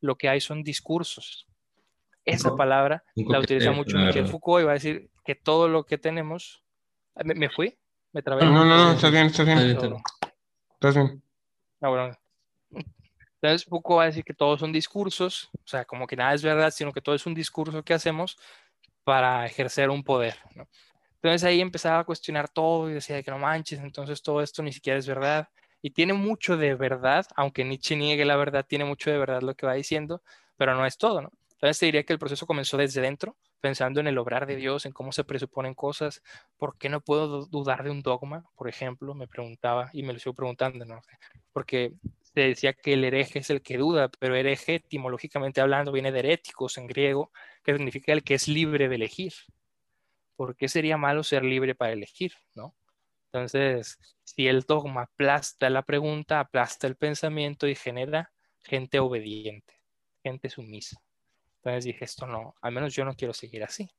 lo 0.00 0.16
que 0.16 0.28
hay 0.28 0.40
son 0.40 0.62
discursos. 0.62 1.46
Esa 2.24 2.54
palabra 2.54 3.04
la 3.14 3.38
utiliza 3.38 3.72
mucho 3.72 3.96
Michel 3.96 4.26
Foucault 4.28 4.62
y 4.62 4.66
va 4.66 4.72
a 4.72 4.74
decir 4.74 5.10
que 5.24 5.34
todo 5.34 5.68
lo 5.68 5.84
que 5.84 5.98
tenemos 5.98 6.62
¿Me, 7.24 7.50
fui? 7.50 7.76
¿Me 8.12 8.22
trabé? 8.22 8.44
No, 8.44 8.64
no, 8.64 8.64
no, 8.64 8.92
estás 8.92 9.10
bien, 9.10 9.26
estás 9.26 9.46
bien. 9.46 9.58
Estás 9.60 10.94
bien. 10.94 11.22
Ah, 11.80 11.88
bueno. 11.88 12.16
Entonces 13.42 13.66
Foucault 13.66 13.98
va 13.98 14.02
a 14.04 14.06
decir 14.06 14.24
que 14.24 14.34
todos 14.34 14.60
son 14.60 14.70
discursos, 14.72 15.48
o 15.54 15.66
sea, 15.66 15.84
como 15.86 16.06
que 16.06 16.16
nada 16.16 16.34
es 16.34 16.42
verdad, 16.42 16.70
sino 16.70 16.92
que 16.92 17.00
todo 17.00 17.14
es 17.14 17.24
un 17.24 17.34
discurso 17.34 17.82
que 17.82 17.94
hacemos 17.94 18.38
para 19.02 19.46
ejercer 19.46 19.88
un 19.88 20.04
poder. 20.04 20.36
¿no? 20.54 20.68
Entonces 21.14 21.44
ahí 21.44 21.60
empezaba 21.60 22.00
a 22.00 22.04
cuestionar 22.04 22.48
todo 22.48 22.90
y 22.90 22.94
decía 22.94 23.22
que 23.22 23.30
no 23.30 23.38
manches, 23.38 23.80
entonces 23.80 24.22
todo 24.22 24.42
esto 24.42 24.62
ni 24.62 24.72
siquiera 24.72 24.98
es 24.98 25.06
verdad. 25.06 25.48
Y 25.80 25.90
tiene 25.90 26.12
mucho 26.12 26.58
de 26.58 26.74
verdad, 26.74 27.26
aunque 27.34 27.64
Nietzsche 27.64 27.96
niegue 27.96 28.26
la 28.26 28.36
verdad, 28.36 28.66
tiene 28.68 28.84
mucho 28.84 29.10
de 29.10 29.18
verdad 29.18 29.40
lo 29.40 29.54
que 29.54 29.64
va 29.64 29.72
diciendo, 29.72 30.22
pero 30.56 30.74
no 30.74 30.84
es 30.84 30.98
todo, 30.98 31.22
¿no? 31.22 31.32
Entonces 31.60 31.78
te 31.78 31.86
diría 31.86 32.04
que 32.04 32.14
el 32.14 32.18
proceso 32.18 32.46
comenzó 32.46 32.78
desde 32.78 33.02
dentro, 33.02 33.36
pensando 33.60 34.00
en 34.00 34.06
el 34.06 34.16
obrar 34.16 34.46
de 34.46 34.56
Dios, 34.56 34.86
en 34.86 34.92
cómo 34.92 35.12
se 35.12 35.24
presuponen 35.24 35.74
cosas, 35.74 36.22
¿por 36.56 36.78
qué 36.78 36.88
no 36.88 37.02
puedo 37.02 37.44
dudar 37.44 37.84
de 37.84 37.90
un 37.90 38.00
dogma? 38.00 38.46
Por 38.56 38.66
ejemplo, 38.66 39.14
me 39.14 39.28
preguntaba 39.28 39.90
y 39.92 40.02
me 40.02 40.14
lo 40.14 40.18
sigo 40.18 40.34
preguntando, 40.34 40.86
¿no? 40.86 41.02
Porque 41.52 41.92
se 42.22 42.40
decía 42.40 42.72
que 42.72 42.94
el 42.94 43.04
hereje 43.04 43.40
es 43.40 43.50
el 43.50 43.60
que 43.60 43.76
duda, 43.76 44.08
pero 44.18 44.36
hereje, 44.36 44.76
etimológicamente 44.76 45.60
hablando, 45.60 45.92
viene 45.92 46.12
de 46.12 46.20
heréticos 46.20 46.78
en 46.78 46.86
griego, 46.86 47.30
que 47.62 47.74
significa 47.76 48.14
el 48.14 48.24
que 48.24 48.34
es 48.34 48.48
libre 48.48 48.88
de 48.88 48.94
elegir. 48.94 49.34
¿Por 50.36 50.56
qué 50.56 50.66
sería 50.68 50.96
malo 50.96 51.22
ser 51.22 51.44
libre 51.44 51.74
para 51.74 51.92
elegir, 51.92 52.32
no? 52.54 52.74
Entonces, 53.26 53.98
si 54.24 54.48
el 54.48 54.62
dogma 54.62 55.02
aplasta 55.02 55.68
la 55.68 55.82
pregunta, 55.82 56.40
aplasta 56.40 56.86
el 56.86 56.96
pensamiento 56.96 57.68
y 57.68 57.74
genera 57.74 58.32
gente 58.60 58.98
obediente, 58.98 59.74
gente 60.22 60.48
sumisa. 60.48 60.98
Entonces 61.62 61.84
dije, 61.84 62.04
esto 62.04 62.26
no, 62.26 62.54
al 62.62 62.72
menos 62.72 62.94
yo 62.94 63.04
no 63.04 63.14
quiero 63.14 63.34
seguir 63.34 63.62
así. 63.62 63.90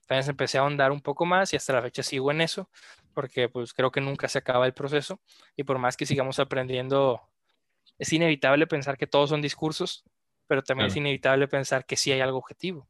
Entonces 0.00 0.28
empecé 0.28 0.58
a 0.58 0.62
ahondar 0.62 0.90
un 0.90 1.00
poco 1.00 1.24
más 1.24 1.52
y 1.52 1.56
hasta 1.56 1.72
la 1.72 1.82
fecha 1.82 2.02
sigo 2.02 2.30
en 2.32 2.40
eso, 2.40 2.68
porque 3.14 3.48
pues 3.48 3.72
creo 3.72 3.90
que 3.92 4.00
nunca 4.00 4.28
se 4.28 4.38
acaba 4.38 4.66
el 4.66 4.72
proceso 4.72 5.20
y 5.56 5.62
por 5.64 5.78
más 5.78 5.96
que 5.96 6.06
sigamos 6.06 6.38
aprendiendo, 6.40 7.20
es 7.98 8.12
inevitable 8.12 8.66
pensar 8.66 8.96
que 8.96 9.06
todos 9.06 9.30
son 9.30 9.40
discursos, 9.40 10.04
pero 10.48 10.62
también 10.62 10.88
es 10.88 10.96
inevitable 10.96 11.46
pensar 11.48 11.86
que 11.86 11.96
sí 11.96 12.10
hay 12.10 12.20
algo 12.20 12.38
objetivo. 12.38 12.88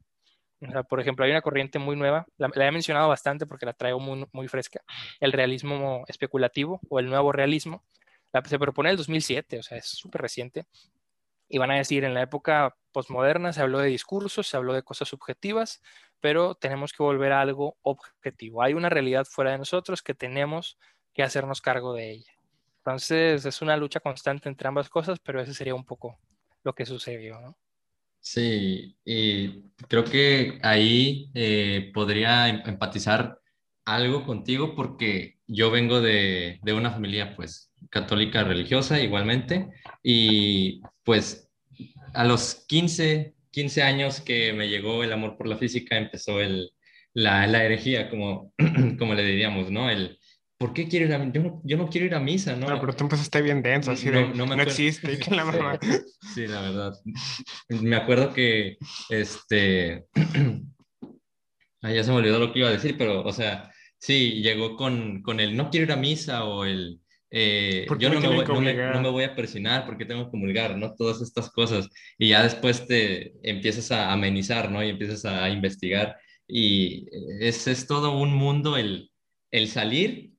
por 0.89 0.99
ejemplo, 0.99 1.25
hay 1.25 1.31
una 1.31 1.41
corriente 1.41 1.77
muy 1.77 1.95
nueva, 1.95 2.25
la, 2.37 2.49
he 2.55 2.71
mencionado 2.71 3.07
bastante 3.09 3.45
porque 3.45 3.67
la 3.67 3.73
traigo 3.73 3.99
muy, 3.99 4.25
muy 4.31 4.47
fresca, 4.47 4.81
el 5.19 5.31
realismo 5.31 6.05
especulativo 6.07 6.79
o 6.89 6.99
el 6.99 7.07
nuevo 7.07 7.31
realismo. 7.31 7.83
La, 8.33 8.43
se 8.43 8.59
propone 8.59 8.89
en 8.89 8.91
el 8.91 8.97
2007, 8.97 9.59
o 9.59 9.63
sea, 9.63 9.77
es 9.77 9.85
súper 9.85 10.21
reciente, 10.21 10.65
y 11.49 11.57
van 11.57 11.71
a 11.71 11.77
decir, 11.77 12.03
en 12.03 12.13
la 12.13 12.21
época 12.21 12.75
postmoderna 12.91 13.53
se 13.53 13.61
habló 13.61 13.79
de 13.79 13.89
discursos, 13.89 14.47
se 14.47 14.57
habló 14.57 14.73
de 14.73 14.83
cosas 14.83 15.07
subjetivas, 15.07 15.81
pero 16.19 16.55
tenemos 16.55 16.93
que 16.93 17.03
volver 17.03 17.31
a 17.31 17.41
algo 17.41 17.77
objetivo. 17.81 18.63
Hay 18.63 18.73
una 18.73 18.89
realidad 18.89 19.25
fuera 19.25 19.51
de 19.51 19.59
nosotros 19.59 20.01
que 20.01 20.13
tenemos 20.13 20.77
que 21.13 21.23
hacernos 21.23 21.61
cargo 21.61 21.93
de 21.93 22.11
ella. 22.11 22.33
Entonces 22.79 23.45
es 23.45 23.61
una 23.61 23.77
lucha 23.77 23.99
constante 23.99 24.49
entre 24.49 24.67
ambas 24.67 24.89
cosas, 24.89 25.19
pero 25.19 25.41
ese 25.41 25.53
sería 25.53 25.75
un 25.75 25.85
poco 25.85 26.19
lo 26.63 26.73
que 26.73 26.85
sucedió. 26.85 27.39
¿no? 27.39 27.57
Sí, 28.19 28.97
y 29.05 29.61
creo 29.87 30.03
que 30.03 30.59
ahí 30.63 31.29
eh, 31.33 31.91
podría 31.93 32.49
em, 32.49 32.61
empatizar 32.65 33.39
algo 33.85 34.25
contigo 34.25 34.75
porque 34.75 35.37
yo 35.47 35.71
vengo 35.71 36.01
de, 36.01 36.59
de 36.61 36.73
una 36.73 36.91
familia 36.91 37.35
pues 37.35 37.71
católica 37.89 38.43
religiosa 38.43 38.99
igualmente 38.99 39.69
y 40.03 40.81
pues 41.07 41.49
a 42.13 42.25
los 42.25 42.65
15, 42.67 43.33
15 43.51 43.81
años 43.81 44.19
que 44.19 44.51
me 44.51 44.67
llegó 44.67 45.05
el 45.05 45.13
amor 45.13 45.37
por 45.37 45.47
la 45.47 45.55
física 45.55 45.95
empezó 45.95 46.41
el, 46.41 46.71
la, 47.13 47.47
la 47.47 47.63
herejía, 47.63 48.09
como, 48.09 48.53
como 48.99 49.13
le 49.13 49.23
diríamos, 49.23 49.71
¿no? 49.71 49.89
El, 49.89 50.19
¿por 50.57 50.73
qué 50.73 50.89
quiero 50.89 51.05
ir 51.05 51.13
a 51.13 51.31
yo 51.31 51.41
no, 51.41 51.61
yo 51.63 51.77
no 51.77 51.87
quiero 51.87 52.07
ir 52.07 52.13
a 52.13 52.19
misa, 52.19 52.57
¿no? 52.57 52.67
No, 52.67 52.77
pero 52.81 52.93
tú 52.93 53.05
empezaste 53.05 53.41
bien 53.41 53.63
denso, 53.63 53.91
así 53.91 54.07
no, 54.07 54.19
de, 54.19 54.27
no, 54.33 54.45
no 54.47 54.61
existe, 54.61 55.17
que 55.17 55.33
la 55.33 55.45
mamá... 55.45 55.79
Sí, 56.35 56.45
la 56.45 56.59
verdad. 56.59 56.93
Me 57.69 57.95
acuerdo 57.95 58.33
que, 58.33 58.75
este... 59.07 60.07
Ay, 61.81 61.95
ya 61.95 62.03
se 62.03 62.11
me 62.11 62.17
olvidó 62.17 62.37
lo 62.37 62.51
que 62.51 62.59
iba 62.59 62.67
a 62.67 62.73
decir, 62.73 62.97
pero, 62.97 63.23
o 63.23 63.31
sea, 63.31 63.71
sí, 63.97 64.41
llegó 64.41 64.75
con, 64.75 65.21
con 65.21 65.39
el 65.39 65.55
no 65.55 65.69
quiero 65.69 65.85
ir 65.85 65.91
a 65.93 65.95
misa 65.95 66.43
o 66.43 66.65
el 66.65 66.99
eh, 67.29 67.85
yo 67.99 68.09
no 68.09 68.21
me, 68.21 68.27
voy, 68.27 68.45
no, 68.45 69.01
me, 69.01 69.09
voy, 69.09 69.23
a 69.25 69.35
persinar 69.35 69.85
porque 69.85 70.05
tengo 70.05 70.25
que 70.25 70.31
comulgar, 70.31 70.77
¿no? 70.77 70.95
Todas 70.95 71.21
estas 71.21 71.51
cosas. 71.51 71.89
Y 72.17 72.29
ya 72.29 72.43
después 72.43 72.87
te 72.87 73.33
empiezas 73.43 73.91
a 73.91 74.11
amenizar, 74.13 74.71
¿no? 74.71 74.83
Y 74.83 74.89
empiezas 74.89 75.25
a 75.25 75.49
investigar. 75.49 76.17
Y 76.47 77.07
es, 77.41 77.67
es 77.67 77.85
todo 77.87 78.17
un 78.17 78.33
mundo 78.33 78.77
el, 78.77 79.11
el 79.51 79.67
salir 79.67 80.31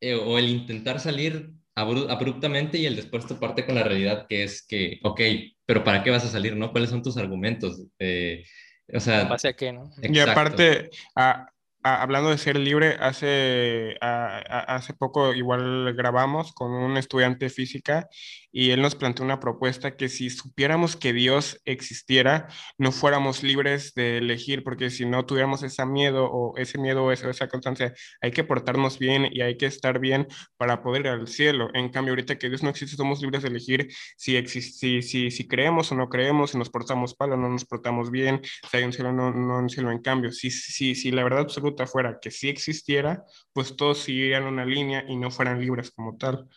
eh, 0.00 0.14
o 0.14 0.38
el 0.38 0.48
intentar 0.48 0.98
salir 0.98 1.50
abruptamente 1.74 2.76
y 2.76 2.86
el 2.86 2.96
después 2.96 3.26
toparte 3.26 3.64
con 3.64 3.76
la 3.76 3.84
realidad 3.84 4.26
que 4.28 4.42
es 4.42 4.66
que, 4.66 4.98
ok, 5.02 5.20
pero 5.64 5.84
¿para 5.84 6.02
qué 6.02 6.10
vas 6.10 6.24
a 6.24 6.28
salir, 6.28 6.54
no? 6.56 6.70
¿Cuáles 6.70 6.90
son 6.90 7.02
tus 7.02 7.16
argumentos? 7.16 7.82
Eh, 7.98 8.44
o 8.92 9.00
sea... 9.00 9.24
¿Base 9.24 9.48
a 9.48 9.52
qué, 9.54 9.72
no? 9.72 9.90
Y 10.02 10.18
aparte, 10.18 10.90
a, 11.14 11.48
hablando 11.82 12.30
de 12.30 12.38
ser 12.38 12.56
libre, 12.58 12.96
hace, 13.00 13.96
hace 14.00 14.94
poco 14.94 15.34
igual 15.34 15.94
grabamos 15.94 16.52
con 16.52 16.72
un 16.72 16.96
estudiante 16.96 17.50
física 17.50 18.08
y 18.52 18.70
él 18.70 18.82
nos 18.82 18.94
planteó 18.94 19.24
una 19.24 19.40
propuesta 19.40 19.96
que 19.96 20.08
si 20.08 20.30
supiéramos 20.30 20.96
que 20.96 21.12
Dios 21.12 21.60
existiera, 21.64 22.48
no 22.78 22.92
fuéramos 22.92 23.42
libres 23.42 23.94
de 23.94 24.18
elegir, 24.18 24.62
porque 24.62 24.90
si 24.90 25.06
no 25.06 25.24
tuviéramos 25.24 25.62
ese 25.62 25.84
miedo 25.86 26.26
o 26.30 26.56
ese 26.58 26.78
miedo 26.78 27.04
o 27.04 27.12
esa, 27.12 27.48
constancia, 27.48 27.94
hay 28.20 28.30
que 28.30 28.44
portarnos 28.44 28.98
bien 28.98 29.26
y 29.30 29.40
hay 29.40 29.56
que 29.56 29.66
estar 29.66 29.98
bien 29.98 30.28
para 30.56 30.82
poder 30.82 31.02
ir 31.02 31.08
al 31.08 31.28
cielo. 31.28 31.70
En 31.74 31.88
cambio, 31.88 32.12
ahorita 32.12 32.38
que 32.38 32.48
Dios 32.48 32.62
no 32.62 32.70
existe, 32.70 32.96
somos 32.96 33.22
libres 33.22 33.42
de 33.42 33.48
elegir 33.48 33.88
si, 34.16 34.40
si, 34.46 35.02
si, 35.02 35.30
si 35.30 35.48
creemos 35.48 35.90
o 35.90 35.94
no 35.94 36.08
creemos, 36.08 36.50
si 36.50 36.58
nos 36.58 36.70
portamos 36.70 37.16
mal 37.18 37.32
o 37.32 37.36
no 37.36 37.48
nos 37.48 37.64
portamos 37.64 38.10
bien, 38.10 38.42
si 38.70 38.76
hay 38.76 38.84
un 38.84 38.92
cielo 38.92 39.10
o 39.10 39.12
no, 39.12 39.32
no 39.32 39.58
un 39.58 39.70
cielo. 39.70 39.90
En 39.90 40.02
cambio, 40.02 40.30
si, 40.30 40.50
si, 40.50 40.94
si 40.94 41.10
la 41.10 41.24
verdad 41.24 41.40
absoluta 41.40 41.86
fuera 41.86 42.18
que 42.20 42.30
si 42.30 42.48
existiera, 42.48 43.24
pues 43.52 43.76
todos 43.76 43.98
seguirían 43.98 44.44
una 44.44 44.64
línea 44.66 45.04
y 45.08 45.16
no 45.16 45.30
fueran 45.30 45.60
libres 45.60 45.90
como 45.90 46.16
tal. 46.16 46.48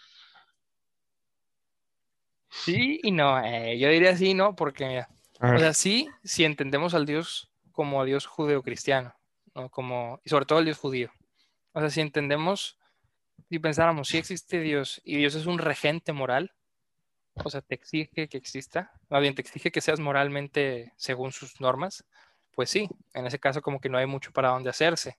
Sí 2.63 2.99
y 3.03 3.11
no, 3.11 3.43
eh, 3.43 3.77
yo 3.77 3.89
diría 3.89 4.15
sí, 4.15 4.33
no, 4.33 4.55
porque, 4.55 5.03
o 5.41 5.57
sea, 5.59 5.73
sí, 5.73 6.09
si 6.23 6.45
entendemos 6.45 6.93
al 6.93 7.05
Dios 7.05 7.51
como 7.71 8.01
a 8.01 8.05
Dios 8.05 8.25
judeo-cristiano, 8.25 9.13
¿no? 9.53 9.69
Como, 9.69 10.21
y 10.23 10.29
sobre 10.29 10.45
todo 10.45 10.59
al 10.59 10.65
Dios 10.65 10.77
judío. 10.77 11.11
O 11.73 11.79
sea, 11.81 11.89
si 11.89 11.99
entendemos, 11.99 12.79
si 13.49 13.59
pensáramos, 13.59 14.07
si 14.07 14.17
existe 14.17 14.61
Dios 14.61 15.01
y 15.03 15.17
Dios 15.17 15.35
es 15.35 15.45
un 15.45 15.59
regente 15.59 16.13
moral, 16.13 16.53
o 17.43 17.49
sea, 17.49 17.61
te 17.61 17.75
exige 17.75 18.29
que 18.29 18.37
exista, 18.37 18.93
más 19.09 19.21
bien 19.21 19.35
te 19.35 19.41
exige 19.41 19.71
que 19.71 19.81
seas 19.81 19.99
moralmente 19.99 20.93
según 20.95 21.33
sus 21.33 21.59
normas, 21.59 22.05
pues 22.53 22.69
sí, 22.69 22.89
en 23.13 23.27
ese 23.27 23.39
caso 23.39 23.61
como 23.61 23.81
que 23.81 23.89
no 23.89 23.97
hay 23.97 24.05
mucho 24.05 24.31
para 24.31 24.49
dónde 24.49 24.69
hacerse. 24.69 25.17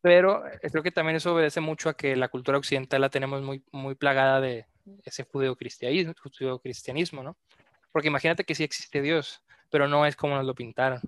Pero 0.00 0.46
eh, 0.46 0.60
creo 0.70 0.84
que 0.84 0.92
también 0.92 1.16
eso 1.16 1.34
obedece 1.34 1.60
mucho 1.60 1.88
a 1.88 1.96
que 1.96 2.14
la 2.14 2.28
cultura 2.28 2.58
occidental 2.58 3.00
la 3.00 3.10
tenemos 3.10 3.42
muy, 3.42 3.64
muy 3.72 3.96
plagada 3.96 4.40
de 4.40 4.66
ese 5.04 5.24
judeocristianismo, 5.24 6.14
judeocristianismo, 6.22 7.22
¿no? 7.22 7.36
Porque 7.92 8.08
imagínate 8.08 8.44
que 8.44 8.54
sí 8.54 8.64
existe 8.64 9.02
Dios, 9.02 9.42
pero 9.70 9.88
no 9.88 10.06
es 10.06 10.16
como 10.16 10.36
nos 10.36 10.44
lo 10.44 10.54
pintaron. 10.54 11.00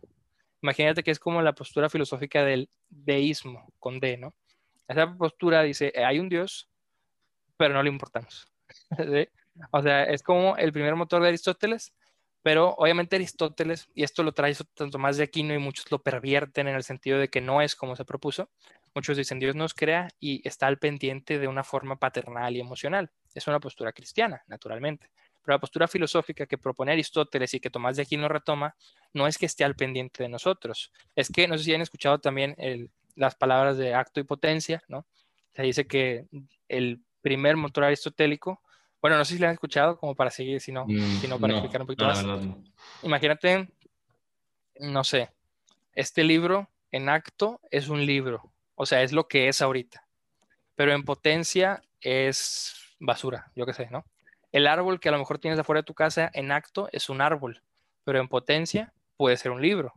Imagínate 0.63 1.03
que 1.03 1.11
es 1.11 1.19
como 1.19 1.43
la 1.43 1.55
postura 1.55 1.89
filosófica 1.89 2.45
del 2.45 2.69
deísmo, 2.89 3.73
con 3.79 4.01
D, 4.01 4.17
¿no? 4.17 4.35
Esa 4.89 5.15
postura 5.17 5.63
dice, 5.63 5.93
eh, 5.95 6.05
hay 6.05 6.19
un 6.19 6.29
Dios, 6.29 6.69
pero 7.57 7.75
no 7.75 7.83
le 7.83 7.91
importamos. 7.91 8.51
O 9.73 9.83
sea, 9.83 10.05
es 10.05 10.23
como 10.23 10.57
el 10.57 10.73
primer 10.73 10.95
motor 10.95 11.21
de 11.21 11.29
Aristóteles, 11.29 11.93
pero 12.43 12.75
obviamente 12.79 13.17
Aristóteles, 13.17 13.89
y 13.95 14.05
esto 14.05 14.23
lo 14.23 14.33
trae 14.33 14.55
tanto 14.75 14.99
más 14.99 15.17
de 15.17 15.25
Aquino 15.25 15.53
y 15.53 15.59
muchos 15.59 15.91
lo 15.91 16.01
pervierten 16.01 16.69
en 16.69 16.77
el 16.77 16.85
sentido 16.85 17.19
de 17.19 17.29
que 17.29 17.41
no 17.41 17.61
es 17.61 17.75
como 17.75 17.97
se 17.97 18.05
propuso. 18.05 18.49
Muchos 18.95 19.17
dicen 19.17 19.39
Dios 19.39 19.55
nos 19.55 19.75
crea 19.75 20.09
y 20.21 20.47
está 20.47 20.67
al 20.67 20.79
pendiente 20.79 21.39
de 21.39 21.49
una 21.49 21.65
forma 21.65 21.97
paternal 21.97 22.57
y 22.57 22.61
emocional. 22.61 23.11
Es 23.35 23.47
una 23.47 23.61
postura 23.61 23.93
cristiana, 23.93 24.43
naturalmente. 24.47 25.11
Pero 25.43 25.57
la 25.57 25.61
postura 25.61 25.89
filosófica 25.89 26.47
que 26.47 26.59
propone 26.59 26.93
Aristóteles 26.93 27.55
y 27.55 27.61
que 27.61 27.71
Tomás 27.71 27.97
de 27.97 28.03
Aquino 28.03 28.29
retoma, 28.29 28.75
no 29.13 29.27
es 29.27 29.39
que 29.39 29.47
esté 29.47 29.65
al 29.65 29.77
pendiente 29.77 30.23
de 30.23 30.29
nosotros. 30.29 30.93
Es 31.15 31.31
que, 31.31 31.49
no 31.49 31.57
sé 31.57 31.65
si 31.65 31.75
han 31.75 31.81
escuchado 31.81 32.19
también 32.19 32.57
las 33.15 33.35
palabras 33.35 33.79
de 33.79 33.95
acto 33.95 34.21
y 34.21 34.25
potencia, 34.25 34.83
¿no? 34.89 35.07
Se 35.55 35.63
dice 35.63 35.87
que 35.87 36.27
el 36.69 37.01
primer 37.23 37.57
motor 37.57 37.85
aristotélico 37.85 38.63
bueno, 39.01 39.17
no 39.17 39.25
sé 39.25 39.35
si 39.35 39.41
lo 39.41 39.47
han 39.47 39.55
escuchado, 39.55 39.97
como 39.99 40.15
para 40.15 40.31
seguir, 40.31 40.61
si 40.61 40.73
no, 40.73 40.85
mm, 40.87 41.41
para 41.41 41.53
explicar 41.53 41.81
un 41.83 41.87
poquito 41.87 42.05
más. 42.05 42.25
Imagínate, 43.03 43.69
no 44.81 45.05
sé, 45.05 45.31
este 45.95 46.25
libro 46.25 46.69
en 46.91 47.09
acto 47.09 47.61
es 47.71 47.89
un 47.89 48.05
libro, 48.05 48.53
o 48.79 48.87
sea, 48.87 49.03
es 49.03 49.13
lo 49.13 49.27
que 49.27 49.49
es 49.49 49.61
ahorita, 49.61 50.07
pero 50.77 50.93
en 50.93 51.05
potencia 51.05 51.83
es 52.01 52.75
basura, 53.01 53.51
yo 53.57 53.67
qué 53.67 53.75
sé, 53.75 53.89
¿no? 53.91 54.05
El 54.53 54.67
árbol 54.67 55.01
que 55.01 55.09
a 55.09 55.13
lo 55.13 55.19
mejor 55.19 55.39
tienes 55.39 55.59
afuera 55.59 55.81
de 55.81 55.87
tu 55.87 55.95
casa 55.95 56.31
en 56.33 56.53
acto 56.53 56.89
es 56.93 57.11
un 57.11 57.21
árbol, 57.21 57.63
pero 58.05 58.21
en 58.21 58.29
potencia 58.29 58.95
puede 59.17 59.37
ser 59.37 59.51
un 59.51 59.61
libro 59.61 59.95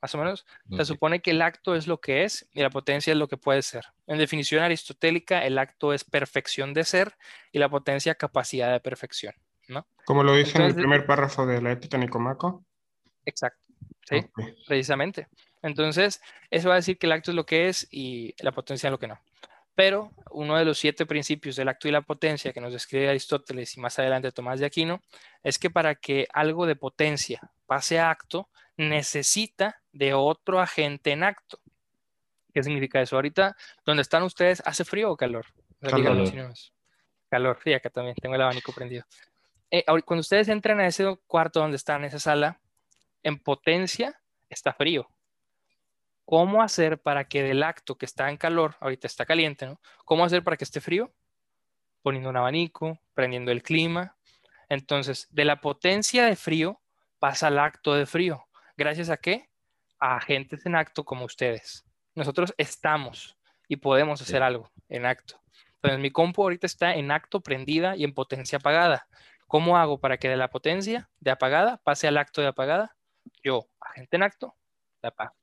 más 0.00 0.14
o 0.14 0.18
menos. 0.18 0.46
Se 0.76 0.84
supone 0.84 1.20
que 1.20 1.32
el 1.32 1.42
acto 1.42 1.74
es 1.74 1.86
lo 1.86 2.00
que 2.00 2.24
es 2.24 2.48
y 2.52 2.62
la 2.62 2.70
potencia 2.70 3.12
es 3.12 3.16
lo 3.16 3.28
que 3.28 3.36
puede 3.36 3.62
ser. 3.62 3.86
En 4.06 4.18
definición 4.18 4.62
aristotélica, 4.62 5.44
el 5.44 5.58
acto 5.58 5.92
es 5.92 6.04
perfección 6.04 6.74
de 6.74 6.84
ser 6.84 7.16
y 7.52 7.58
la 7.58 7.68
potencia 7.68 8.14
capacidad 8.14 8.72
de 8.72 8.80
perfección, 8.80 9.34
¿no? 9.68 9.86
Como 10.04 10.22
lo 10.22 10.34
dice 10.34 10.58
en 10.58 10.64
el 10.64 10.74
primer 10.74 11.06
párrafo 11.06 11.46
de 11.46 11.60
la 11.60 11.72
ética 11.72 11.98
Nicomaco. 11.98 12.64
Exacto, 13.24 13.62
sí, 14.08 14.24
precisamente. 14.66 15.28
Entonces, 15.62 16.20
eso 16.50 16.68
va 16.68 16.74
a 16.74 16.78
decir 16.78 16.98
que 16.98 17.06
el 17.06 17.12
acto 17.12 17.30
es 17.30 17.34
lo 17.34 17.46
que 17.46 17.68
es 17.68 17.86
y 17.90 18.34
la 18.42 18.52
potencia 18.52 18.88
es 18.88 18.90
lo 18.90 18.98
que 18.98 19.08
no. 19.08 19.18
Pero 19.74 20.10
uno 20.32 20.56
de 20.56 20.64
los 20.64 20.78
siete 20.78 21.06
principios 21.06 21.56
del 21.56 21.68
acto 21.68 21.86
y 21.86 21.92
la 21.92 22.02
potencia 22.02 22.52
que 22.52 22.60
nos 22.60 22.72
describe 22.72 23.08
Aristóteles 23.08 23.76
y 23.76 23.80
más 23.80 23.98
adelante 23.98 24.32
Tomás 24.32 24.58
de 24.58 24.66
Aquino 24.66 25.00
es 25.42 25.58
que 25.58 25.70
para 25.70 25.94
que 25.94 26.26
algo 26.32 26.66
de 26.66 26.74
potencia 26.74 27.40
pase 27.66 28.00
a 28.00 28.10
acto, 28.10 28.48
necesita 28.76 29.80
de 29.92 30.14
otro 30.14 30.60
agente 30.60 31.12
en 31.12 31.22
acto. 31.22 31.60
¿Qué 32.52 32.62
significa 32.62 33.00
eso? 33.00 33.16
Ahorita, 33.16 33.56
donde 33.84 34.02
están 34.02 34.22
ustedes, 34.22 34.62
¿hace 34.64 34.84
frío 34.84 35.12
o 35.12 35.16
calor? 35.16 35.46
Calor. 35.80 36.32
calor, 37.30 37.58
sí, 37.62 37.72
acá 37.72 37.90
también 37.90 38.16
tengo 38.16 38.34
el 38.34 38.40
abanico 38.40 38.72
prendido. 38.72 39.04
Eh, 39.70 39.84
cuando 40.04 40.20
ustedes 40.20 40.48
entran 40.48 40.80
a 40.80 40.86
ese 40.86 41.18
cuarto 41.26 41.60
donde 41.60 41.76
están, 41.76 42.00
en 42.00 42.06
esa 42.06 42.18
sala, 42.18 42.60
en 43.22 43.38
potencia 43.38 44.20
está 44.48 44.72
frío. 44.72 45.08
¿Cómo 46.28 46.62
hacer 46.62 47.00
para 47.00 47.24
que 47.24 47.42
del 47.42 47.62
acto 47.62 47.96
que 47.96 48.04
está 48.04 48.28
en 48.28 48.36
calor, 48.36 48.76
ahorita 48.80 49.06
está 49.06 49.24
caliente, 49.24 49.64
¿no? 49.64 49.80
¿Cómo 50.04 50.26
hacer 50.26 50.44
para 50.44 50.58
que 50.58 50.64
esté 50.64 50.82
frío? 50.82 51.10
Poniendo 52.02 52.28
un 52.28 52.36
abanico, 52.36 53.00
prendiendo 53.14 53.50
el 53.50 53.62
clima. 53.62 54.14
Entonces, 54.68 55.26
de 55.30 55.46
la 55.46 55.62
potencia 55.62 56.26
de 56.26 56.36
frío 56.36 56.82
pasa 57.18 57.46
al 57.46 57.58
acto 57.58 57.94
de 57.94 58.04
frío. 58.04 58.44
¿Gracias 58.76 59.08
a 59.08 59.16
qué? 59.16 59.48
A 59.98 60.16
agentes 60.16 60.66
en 60.66 60.76
acto 60.76 61.02
como 61.02 61.24
ustedes. 61.24 61.86
Nosotros 62.14 62.52
estamos 62.58 63.38
y 63.66 63.76
podemos 63.76 64.20
hacer 64.20 64.42
algo 64.42 64.70
en 64.90 65.06
acto. 65.06 65.40
Entonces, 65.76 65.98
mi 65.98 66.10
compu 66.10 66.42
ahorita 66.42 66.66
está 66.66 66.94
en 66.94 67.10
acto 67.10 67.40
prendida 67.40 67.96
y 67.96 68.04
en 68.04 68.12
potencia 68.12 68.58
apagada. 68.58 69.08
¿Cómo 69.46 69.78
hago 69.78 69.98
para 69.98 70.18
que 70.18 70.28
de 70.28 70.36
la 70.36 70.50
potencia 70.50 71.08
de 71.20 71.30
apagada 71.30 71.78
pase 71.78 72.06
al 72.06 72.18
acto 72.18 72.42
de 72.42 72.48
apagada? 72.48 72.94
Yo, 73.42 73.66
agente 73.80 74.16
en 74.16 74.24
acto, 74.24 74.54
la 75.00 75.08
apago. 75.08 75.37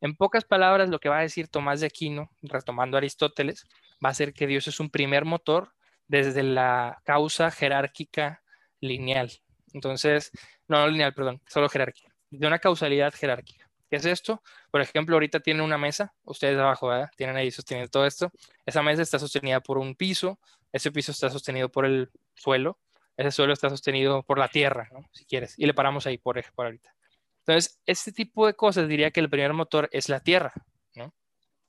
En 0.00 0.16
pocas 0.16 0.44
palabras, 0.44 0.88
lo 0.88 0.98
que 0.98 1.08
va 1.08 1.18
a 1.18 1.22
decir 1.22 1.48
Tomás 1.48 1.80
de 1.80 1.86
Aquino, 1.86 2.30
retomando 2.42 2.96
Aristóteles, 2.96 3.66
va 4.04 4.10
a 4.10 4.14
ser 4.14 4.32
que 4.32 4.46
Dios 4.46 4.66
es 4.68 4.80
un 4.80 4.90
primer 4.90 5.24
motor 5.24 5.72
desde 6.08 6.42
la 6.42 7.00
causa 7.04 7.50
jerárquica 7.50 8.42
lineal. 8.80 9.30
Entonces, 9.72 10.32
no, 10.68 10.78
no 10.78 10.88
lineal, 10.88 11.14
perdón, 11.14 11.40
solo 11.46 11.68
jerárquica 11.68 12.10
de 12.30 12.46
una 12.46 12.58
causalidad 12.58 13.12
jerárquica. 13.12 13.68
¿Qué 13.90 13.96
es 13.96 14.04
esto? 14.04 14.42
Por 14.70 14.80
ejemplo, 14.80 15.16
ahorita 15.16 15.40
tienen 15.40 15.62
una 15.62 15.76
mesa, 15.76 16.14
ustedes 16.24 16.56
abajo, 16.58 16.88
¿verdad? 16.88 17.10
Tienen 17.16 17.36
ahí 17.36 17.50
sostenido 17.50 17.88
todo 17.88 18.06
esto. 18.06 18.30
Esa 18.64 18.82
mesa 18.82 19.02
está 19.02 19.18
sostenida 19.18 19.60
por 19.60 19.78
un 19.78 19.96
piso, 19.96 20.38
ese 20.72 20.92
piso 20.92 21.10
está 21.10 21.28
sostenido 21.28 21.68
por 21.68 21.84
el 21.84 22.08
suelo, 22.34 22.78
ese 23.16 23.32
suelo 23.32 23.52
está 23.52 23.68
sostenido 23.68 24.22
por 24.22 24.38
la 24.38 24.48
tierra, 24.48 24.88
¿no? 24.92 25.08
Si 25.12 25.24
quieres, 25.24 25.58
y 25.58 25.66
le 25.66 25.74
paramos 25.74 26.06
ahí 26.06 26.18
por, 26.18 26.40
por 26.54 26.66
ahorita. 26.66 26.94
Entonces, 27.50 27.80
este 27.84 28.12
tipo 28.12 28.46
de 28.46 28.54
cosas 28.54 28.86
diría 28.86 29.10
que 29.10 29.18
el 29.18 29.28
primer 29.28 29.52
motor 29.54 29.88
es 29.90 30.08
la 30.08 30.20
tierra, 30.20 30.52
¿no? 30.94 31.12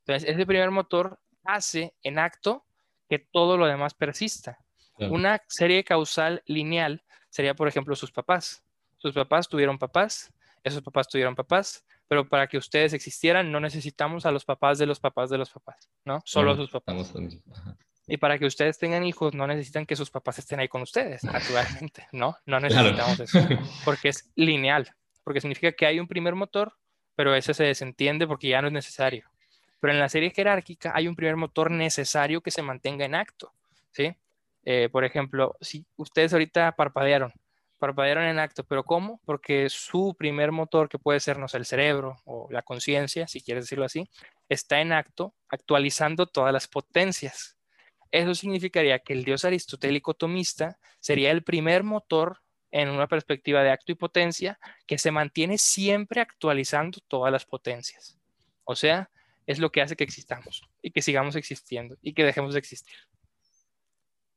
Entonces, 0.06 0.30
ese 0.30 0.46
primer 0.46 0.70
motor 0.70 1.20
hace 1.44 1.96
en 2.04 2.20
acto 2.20 2.68
que 3.10 3.18
todo 3.18 3.58
lo 3.58 3.66
demás 3.66 3.96
persista. 3.96 4.60
Una 5.00 5.42
serie 5.48 5.84
causal 5.84 6.44
lineal 6.46 7.04
sería, 7.32 7.56
por 7.56 7.68
ejemplo, 7.68 7.96
sus 7.96 8.12
papás. 8.12 8.64
Sus 8.98 9.16
papás 9.16 9.50
tuvieron 9.50 9.80
papás, 9.80 10.32
esos 10.64 10.84
papás 10.84 11.08
tuvieron 11.08 11.34
papás, 11.34 11.84
pero 12.08 12.30
para 12.30 12.46
que 12.46 12.60
ustedes 12.60 12.94
existieran 12.94 13.52
no 13.52 13.60
necesitamos 13.60 14.28
a 14.28 14.32
los 14.32 14.46
papás 14.46 14.78
de 14.78 14.86
los 14.86 15.00
papás 15.00 15.32
de 15.32 15.40
los 15.40 15.50
papás, 15.50 15.90
¿no? 16.06 16.22
Solo 16.26 16.52
a 16.52 16.56
sus 16.58 16.70
papás. 16.70 17.12
Y 18.06 18.18
para 18.18 18.38
que 18.38 18.46
ustedes 18.46 18.78
tengan 18.78 19.04
hijos 19.04 19.34
no 19.34 19.48
necesitan 19.48 19.88
que 19.88 19.96
sus 19.96 20.12
papás 20.12 20.38
estén 20.38 20.60
ahí 20.60 20.68
con 20.68 20.84
ustedes, 20.84 21.24
naturalmente, 21.24 22.08
¿no? 22.12 22.38
No 22.46 22.60
necesitamos 22.60 23.20
eso, 23.20 23.40
porque 23.84 24.10
es 24.10 24.32
lineal, 24.36 24.94
porque 25.24 25.42
significa 25.42 25.72
que 25.72 25.86
hay 25.86 26.00
un 26.00 26.08
primer 26.08 26.36
motor, 26.36 26.74
pero 27.16 27.36
ese 27.36 27.54
se 27.54 27.64
desentiende 27.64 28.28
porque 28.28 28.50
ya 28.50 28.62
no 28.62 28.68
es 28.68 28.74
necesario. 28.74 29.30
Pero 29.80 29.94
en 29.94 30.00
la 30.00 30.10
serie 30.10 30.32
jerárquica 30.32 30.92
hay 30.96 31.08
un 31.08 31.16
primer 31.16 31.36
motor 31.36 31.72
necesario 31.72 32.42
que 32.42 32.52
se 32.52 32.62
mantenga 32.62 33.06
en 33.06 33.16
acto, 33.16 33.52
¿sí? 33.92 34.16
Eh, 34.64 34.90
por 34.92 35.04
ejemplo, 35.04 35.56
si 35.60 35.86
ustedes 35.98 36.34
ahorita 36.34 36.74
parpadearon, 36.74 37.34
parpadearon 37.80 38.26
en 38.26 38.38
acto, 38.38 38.64
pero 38.64 38.84
¿cómo? 38.84 39.20
Porque 39.26 39.68
su 39.70 40.16
primer 40.18 40.52
motor, 40.52 40.88
que 40.88 41.00
puede 41.00 41.20
ser, 41.20 41.40
no 41.40 41.48
sé, 41.48 41.58
el 41.58 41.66
cerebro 41.66 42.18
o 42.26 42.48
la 42.52 42.62
conciencia, 42.62 43.28
si 43.28 43.42
quieres 43.42 43.64
decirlo 43.64 43.86
así, 43.86 44.08
está 44.50 44.82
en 44.82 44.94
acto, 44.94 45.34
actualizando 45.50 46.28
todas 46.28 46.54
las 46.54 46.68
potencias. 46.68 47.58
Eso 48.12 48.36
significaría 48.36 49.00
que 49.00 49.14
el 49.14 49.24
dios 49.24 49.46
aristotélico 49.46 50.14
tomista 50.14 50.78
sería 51.00 51.32
el 51.32 51.44
primer 51.44 51.84
motor 51.84 52.42
en 52.72 52.90
una 52.90 53.08
perspectiva 53.08 53.64
de 53.64 53.72
acto 53.72 53.92
y 53.92 53.96
potencia 53.96 54.60
que 54.88 54.98
se 54.98 55.12
mantiene 55.12 55.58
siempre 55.58 56.22
actualizando 56.22 57.00
todas 57.08 57.32
las 57.32 57.46
potencias. 57.46 58.18
O 58.64 58.76
sea, 58.76 59.10
es 59.46 59.60
lo 59.60 59.72
que 59.72 59.82
hace 59.82 59.96
que 59.96 60.04
existamos 60.04 60.64
y 60.82 60.92
que 60.92 61.02
sigamos 61.02 61.36
existiendo 61.36 61.98
y 62.02 62.14
que 62.14 62.24
dejemos 62.24 62.54
de 62.54 62.60
existir. 62.60 62.96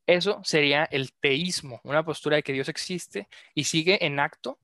Eso 0.07 0.41
sería 0.45 0.85
el 0.85 1.13
teísmo, 1.15 1.81
una 1.85 2.05
postura 2.05 2.37
de 2.37 2.43
que 2.43 2.53
Dios 2.53 2.69
existe 2.69 3.29
y 3.55 3.65
sigue 3.65 4.05
en 4.05 4.21
acto 4.21 4.59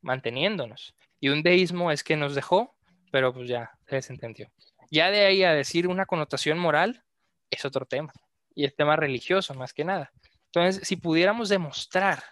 manteniéndonos. 0.00 0.94
Y 1.20 1.28
un 1.28 1.42
deísmo 1.42 1.90
es 1.90 2.02
que 2.02 2.16
nos 2.16 2.34
dejó, 2.34 2.74
pero 3.10 3.34
pues 3.34 3.48
ya 3.48 3.72
se 3.86 3.96
desentendió. 3.96 4.50
Ya 4.90 5.10
de 5.10 5.26
ahí 5.26 5.42
a 5.42 5.52
decir 5.52 5.88
una 5.88 6.06
connotación 6.06 6.58
moral 6.58 7.02
es 7.50 7.64
otro 7.64 7.84
tema. 7.84 8.12
Y 8.54 8.64
es 8.64 8.74
tema 8.74 8.96
religioso 8.96 9.52
más 9.54 9.74
que 9.74 9.84
nada. 9.84 10.12
Entonces, 10.46 10.86
si 10.86 10.96
pudiéramos 10.96 11.50
demostrar 11.50 12.22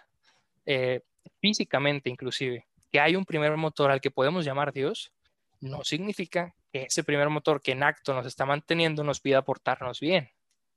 eh, 0.65 1.01
físicamente 1.39 2.09
inclusive 2.09 2.65
que 2.91 2.99
hay 3.01 3.17
un 3.17 3.25
primer 3.25 3.57
motor 3.57 3.91
al 3.91 3.99
que 3.99 4.09
podemos 4.09 4.45
llamar 4.45 4.71
Dios, 4.71 5.11
no 5.59 5.83
significa 5.83 6.55
que 6.71 6.83
ese 6.83 7.03
primer 7.03 7.29
motor 7.29 7.61
que 7.61 7.73
en 7.73 7.83
acto 7.83 8.13
nos 8.13 8.25
está 8.25 8.45
manteniendo 8.45 9.03
nos 9.03 9.19
pida 9.19 9.41
portarnos 9.41 9.99
bien. 9.99 10.29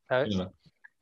¿sabes? 0.09 0.35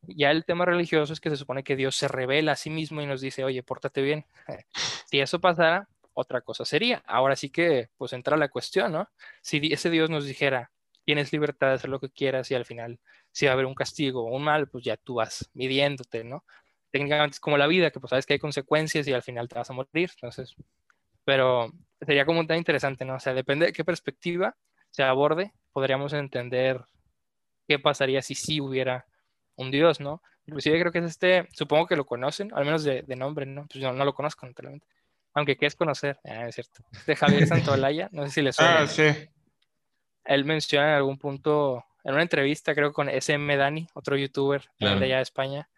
Ya 0.03 0.31
el 0.31 0.45
tema 0.45 0.67
religioso 0.67 1.13
es 1.13 1.21
que 1.21 1.31
se 1.31 1.37
supone 1.37 1.65
que 1.65 1.75
Dios 1.75 1.97
se 1.97 2.09
revela 2.09 2.53
a 2.53 2.57
sí 2.57 2.69
mismo 2.69 3.01
y 3.01 3.07
nos 3.07 3.21
dice, 3.21 3.45
oye, 3.45 3.63
pórtate 3.63 4.03
bien. 4.03 4.27
si 5.11 5.21
eso 5.21 5.41
pasara, 5.41 5.89
otra 6.13 6.43
cosa 6.43 6.65
sería. 6.65 7.03
Ahora 7.07 7.35
sí 7.35 7.51
que, 7.51 7.89
pues 7.97 8.13
entra 8.13 8.37
la 8.37 8.49
cuestión, 8.49 8.93
¿no? 8.93 9.09
Si 9.41 9.61
ese 9.73 9.91
Dios 9.91 10.11
nos 10.11 10.27
dijera, 10.27 10.71
tienes 11.05 11.33
libertad 11.33 11.69
de 11.69 11.75
hacer 11.75 11.91
lo 11.91 12.01
que 12.01 12.11
quieras 12.11 12.51
y 12.51 12.55
al 12.55 12.65
final, 12.65 13.01
si 13.33 13.47
va 13.47 13.53
a 13.53 13.55
haber 13.55 13.67
un 13.67 13.75
castigo 13.75 14.25
o 14.25 14.37
un 14.37 14.45
mal, 14.45 14.69
pues 14.69 14.85
ya 14.85 14.97
tú 14.97 15.15
vas 15.15 15.49
midiéndote, 15.55 16.25
¿no? 16.25 16.45
Técnicamente 16.91 17.35
es 17.35 17.41
como 17.41 17.59
la 17.59 17.67
vida, 17.67 17.91
que 17.91 18.01
pues 18.01 18.11
sabes 18.11 18.27
que 18.27 18.35
hay 18.35 18.39
consecuencias 18.39 19.07
y 19.09 19.13
al 19.13 19.23
final 19.23 19.49
te 19.49 19.57
vas 19.57 19.71
a 19.71 19.73
morir. 19.73 20.11
Entonces, 20.15 20.55
pero 21.25 21.73
sería 22.01 22.25
como 22.25 22.41
un 22.41 22.47
tema 22.47 22.57
interesante, 22.57 23.05
¿no? 23.05 23.17
O 23.17 23.21
sea, 23.21 23.35
depende 23.35 23.67
de 23.67 23.73
qué 23.73 23.85
perspectiva 23.85 24.57
se 24.91 25.03
aborde, 25.03 25.53
podríamos 25.73 26.13
entender 26.13 26.81
qué 27.67 27.79
pasaría 27.79 28.23
si 28.23 28.35
sí 28.35 28.61
hubiera 28.61 29.07
un 29.57 29.71
dios, 29.71 30.01
¿no? 30.01 30.23
Inclusive 30.47 30.79
creo 30.81 30.93
que 30.93 31.01
es 31.01 31.07
este, 31.07 31.49
supongo 31.53 31.87
que 31.87 31.97
lo 31.97 32.07
conocen, 32.07 32.53
al 32.55 32.65
menos 32.65 32.85
de, 32.85 33.03
nombre, 33.17 33.45
¿no? 33.47 33.67
Pues 33.67 33.83
yo 33.83 33.93
no 33.93 34.05
lo 34.05 34.15
conozco, 34.15 34.47
naturalmente. 34.47 34.87
Aunque 35.35 35.57
qué 35.57 35.67
es 35.67 35.75
conocer, 35.75 36.19
ah, 36.25 36.49
es 36.49 36.55
cierto. 36.55 36.85
De 37.07 37.17
Javier 37.17 37.47
Santolaya, 37.49 38.09
no 38.13 38.25
sé 38.27 38.31
si 38.31 38.43
le 38.43 38.53
suena. 38.53 38.81
Ah, 38.81 38.87
sí. 38.87 39.05
Él 40.25 40.45
menciona 40.45 40.91
en 40.91 40.95
algún 40.95 41.19
punto, 41.19 41.85
en 42.05 42.15
una 42.15 42.23
entrevista, 42.23 42.75
creo 42.75 42.93
con 42.93 43.09
SM 43.09 43.57
Dani, 43.57 43.89
otro 43.95 44.17
youtuber 44.17 44.65
de 44.79 44.89
allá 44.89 45.17
de 45.17 45.23
España, 45.23 45.69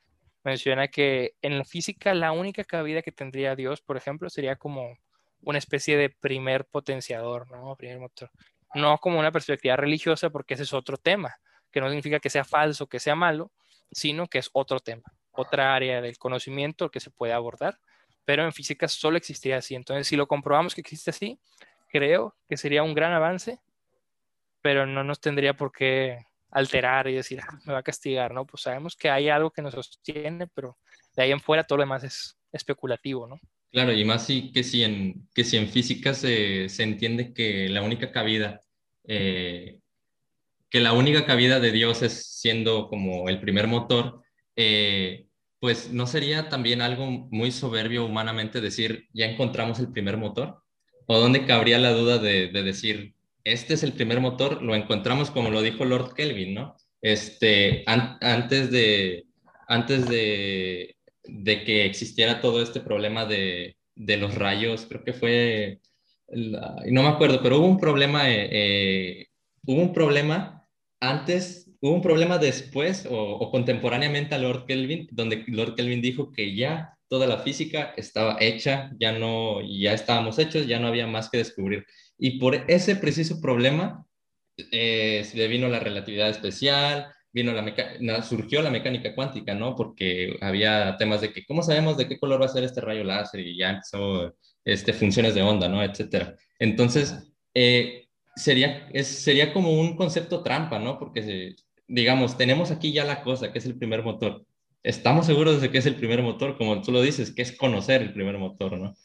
menciona 0.48 0.88
que 0.88 1.34
en 1.42 1.58
la 1.58 1.64
física 1.64 2.14
la 2.14 2.32
única 2.32 2.64
cabida 2.64 3.02
que 3.02 3.12
tendría 3.12 3.54
Dios, 3.54 3.80
por 3.80 3.96
ejemplo, 3.96 4.28
sería 4.30 4.56
como 4.56 4.98
una 5.42 5.58
especie 5.58 5.96
de 5.96 6.10
primer 6.10 6.64
potenciador, 6.64 7.50
¿no? 7.50 7.76
Primer 7.76 7.98
motor. 8.00 8.30
No 8.74 8.98
como 8.98 9.18
una 9.18 9.32
perspectiva 9.32 9.76
religiosa, 9.76 10.30
porque 10.30 10.54
ese 10.54 10.64
es 10.64 10.72
otro 10.72 10.96
tema, 10.96 11.36
que 11.70 11.80
no 11.80 11.88
significa 11.88 12.20
que 12.20 12.30
sea 12.30 12.44
falso, 12.44 12.86
que 12.86 13.00
sea 13.00 13.14
malo, 13.14 13.50
sino 13.90 14.26
que 14.26 14.38
es 14.38 14.50
otro 14.52 14.80
tema, 14.80 15.04
otra 15.32 15.74
área 15.74 16.00
del 16.00 16.18
conocimiento 16.18 16.90
que 16.90 17.00
se 17.00 17.10
puede 17.10 17.32
abordar, 17.32 17.78
pero 18.24 18.44
en 18.44 18.52
física 18.52 18.88
solo 18.88 19.16
existiría 19.16 19.58
así. 19.58 19.74
Entonces, 19.74 20.06
si 20.06 20.16
lo 20.16 20.26
comprobamos 20.26 20.74
que 20.74 20.82
existe 20.82 21.10
así, 21.10 21.38
creo 21.88 22.34
que 22.48 22.56
sería 22.56 22.82
un 22.82 22.94
gran 22.94 23.12
avance, 23.12 23.58
pero 24.60 24.86
no 24.86 25.04
nos 25.04 25.20
tendría 25.20 25.54
por 25.54 25.72
qué 25.72 26.26
alterar 26.50 27.08
y 27.08 27.14
decir, 27.14 27.40
ah, 27.40 27.58
me 27.64 27.72
va 27.72 27.80
a 27.80 27.82
castigar, 27.82 28.32
¿no? 28.32 28.46
Pues 28.46 28.62
sabemos 28.62 28.96
que 28.96 29.10
hay 29.10 29.28
algo 29.28 29.50
que 29.50 29.62
nos 29.62 29.74
sostiene, 29.74 30.46
pero 30.48 30.78
de 31.16 31.22
ahí 31.22 31.32
en 31.32 31.40
fuera 31.40 31.64
todo 31.64 31.78
lo 31.78 31.82
demás 31.82 32.04
es 32.04 32.36
especulativo, 32.52 33.26
¿no? 33.26 33.38
Claro, 33.70 33.92
y 33.92 34.04
más 34.04 34.24
si, 34.26 34.50
que, 34.50 34.64
si 34.64 34.82
en, 34.82 35.28
que 35.34 35.44
si 35.44 35.58
en 35.58 35.68
física 35.68 36.14
se, 36.14 36.68
se 36.68 36.82
entiende 36.82 37.34
que 37.34 37.68
la 37.68 37.82
única 37.82 38.10
cabida 38.12 38.60
eh, 39.08 39.80
que 40.70 40.80
la 40.80 40.92
única 40.92 41.24
cabida 41.24 41.60
de 41.60 41.72
Dios 41.72 42.02
es 42.02 42.38
siendo 42.40 42.88
como 42.88 43.28
el 43.28 43.40
primer 43.40 43.66
motor, 43.66 44.22
eh, 44.54 45.26
pues 45.60 45.92
no 45.92 46.06
sería 46.06 46.48
también 46.48 46.82
algo 46.82 47.06
muy 47.06 47.50
soberbio 47.50 48.04
humanamente 48.04 48.60
decir, 48.60 49.08
ya 49.12 49.26
encontramos 49.26 49.78
el 49.80 49.90
primer 49.90 50.18
motor? 50.18 50.62
¿O 51.06 51.18
dónde 51.18 51.46
cabría 51.46 51.78
la 51.78 51.92
duda 51.92 52.18
de, 52.18 52.48
decir, 52.48 53.14
este 53.44 53.74
es 53.74 53.82
el 53.82 53.92
primer 53.92 54.20
motor, 54.20 54.62
lo 54.62 54.74
encontramos 54.74 55.30
como 55.30 55.50
lo 55.50 55.62
dijo 55.62 55.84
Lord 55.84 56.14
Kelvin, 56.14 56.54
¿no? 56.54 56.76
Este, 57.00 57.84
antes 57.86 58.70
de, 58.70 59.26
antes 59.68 60.08
de, 60.08 60.96
de, 61.24 61.64
que 61.64 61.84
existiera 61.84 62.40
todo 62.40 62.62
este 62.62 62.80
problema 62.80 63.24
de, 63.24 63.76
de 63.94 64.16
los 64.16 64.34
rayos, 64.34 64.86
creo 64.88 65.04
que 65.04 65.12
fue, 65.12 65.80
no 66.28 67.02
me 67.02 67.08
acuerdo, 67.08 67.42
pero 67.42 67.58
hubo 67.58 67.66
un 67.66 67.78
problema, 67.78 68.30
eh, 68.30 68.48
eh, 68.50 69.26
hubo 69.64 69.80
un 69.80 69.92
problema 69.92 70.66
antes, 71.00 71.70
hubo 71.80 71.94
un 71.94 72.02
problema 72.02 72.38
después 72.38 73.06
o, 73.08 73.50
contemporáneamente 73.50 74.34
a 74.34 74.38
Lord 74.38 74.66
Kelvin, 74.66 75.08
donde 75.12 75.44
Lord 75.46 75.74
Kelvin 75.76 76.02
dijo 76.02 76.32
que 76.32 76.54
ya 76.54 76.97
toda 77.08 77.26
la 77.26 77.38
física 77.38 77.94
estaba 77.96 78.36
hecha, 78.40 78.90
ya 78.98 79.12
no, 79.12 79.60
ya 79.62 79.92
estábamos 79.92 80.38
hechos, 80.38 80.66
ya 80.66 80.78
no 80.78 80.88
había 80.88 81.06
más 81.06 81.30
que 81.30 81.38
descubrir. 81.38 81.86
Y 82.18 82.38
por 82.38 82.54
ese 82.68 82.96
preciso 82.96 83.40
problema 83.40 84.06
eh, 84.72 85.26
le 85.34 85.48
vino 85.48 85.68
la 85.68 85.80
relatividad 85.80 86.28
especial, 86.28 87.08
vino 87.32 87.52
la 87.52 88.22
surgió 88.22 88.62
la 88.62 88.70
mecánica 88.70 89.14
cuántica, 89.14 89.54
¿no? 89.54 89.76
Porque 89.76 90.36
había 90.40 90.96
temas 90.96 91.20
de 91.20 91.32
que, 91.32 91.44
¿cómo 91.46 91.62
sabemos 91.62 91.96
de 91.96 92.08
qué 92.08 92.18
color 92.18 92.40
va 92.40 92.46
a 92.46 92.48
ser 92.48 92.64
este 92.64 92.80
rayo 92.80 93.04
láser? 93.04 93.40
Y 93.40 93.56
ya 93.56 93.70
empezó 93.70 94.34
este, 94.64 94.92
funciones 94.92 95.34
de 95.34 95.42
onda, 95.42 95.68
¿no? 95.68 95.82
Etcétera. 95.82 96.36
Entonces, 96.58 97.32
eh, 97.54 98.08
sería, 98.34 98.88
es, 98.92 99.06
sería 99.06 99.52
como 99.52 99.72
un 99.72 99.96
concepto 99.96 100.42
trampa, 100.42 100.78
¿no? 100.78 100.98
Porque, 100.98 101.54
digamos, 101.86 102.36
tenemos 102.36 102.70
aquí 102.70 102.92
ya 102.92 103.04
la 103.04 103.22
cosa, 103.22 103.52
que 103.52 103.58
es 103.58 103.66
el 103.66 103.78
primer 103.78 104.02
motor. 104.02 104.44
Estamos 104.82 105.26
seguros 105.26 105.60
de 105.60 105.70
que 105.70 105.78
es 105.78 105.86
el 105.86 105.96
primer 105.96 106.22
motor, 106.22 106.56
como 106.56 106.80
tú 106.82 106.92
lo 106.92 107.02
dices, 107.02 107.32
que 107.32 107.42
es 107.42 107.52
conocer 107.52 108.00
el 108.02 108.12
primer 108.12 108.38
motor, 108.38 108.78
¿no? 108.78 108.96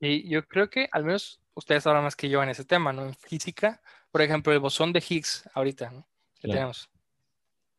Y 0.00 0.28
yo 0.28 0.46
creo 0.46 0.70
que 0.70 0.88
al 0.92 1.04
menos 1.04 1.40
ustedes 1.54 1.82
sabrán 1.82 2.04
más 2.04 2.16
que 2.16 2.28
yo 2.28 2.42
en 2.42 2.48
ese 2.48 2.64
tema, 2.64 2.92
¿no? 2.92 3.04
En 3.04 3.14
física, 3.14 3.82
por 4.10 4.22
ejemplo, 4.22 4.52
el 4.52 4.60
bosón 4.60 4.92
de 4.92 5.04
Higgs 5.06 5.48
ahorita, 5.52 5.90
¿no? 5.90 6.06
Que 6.40 6.48
tenemos. 6.48 6.88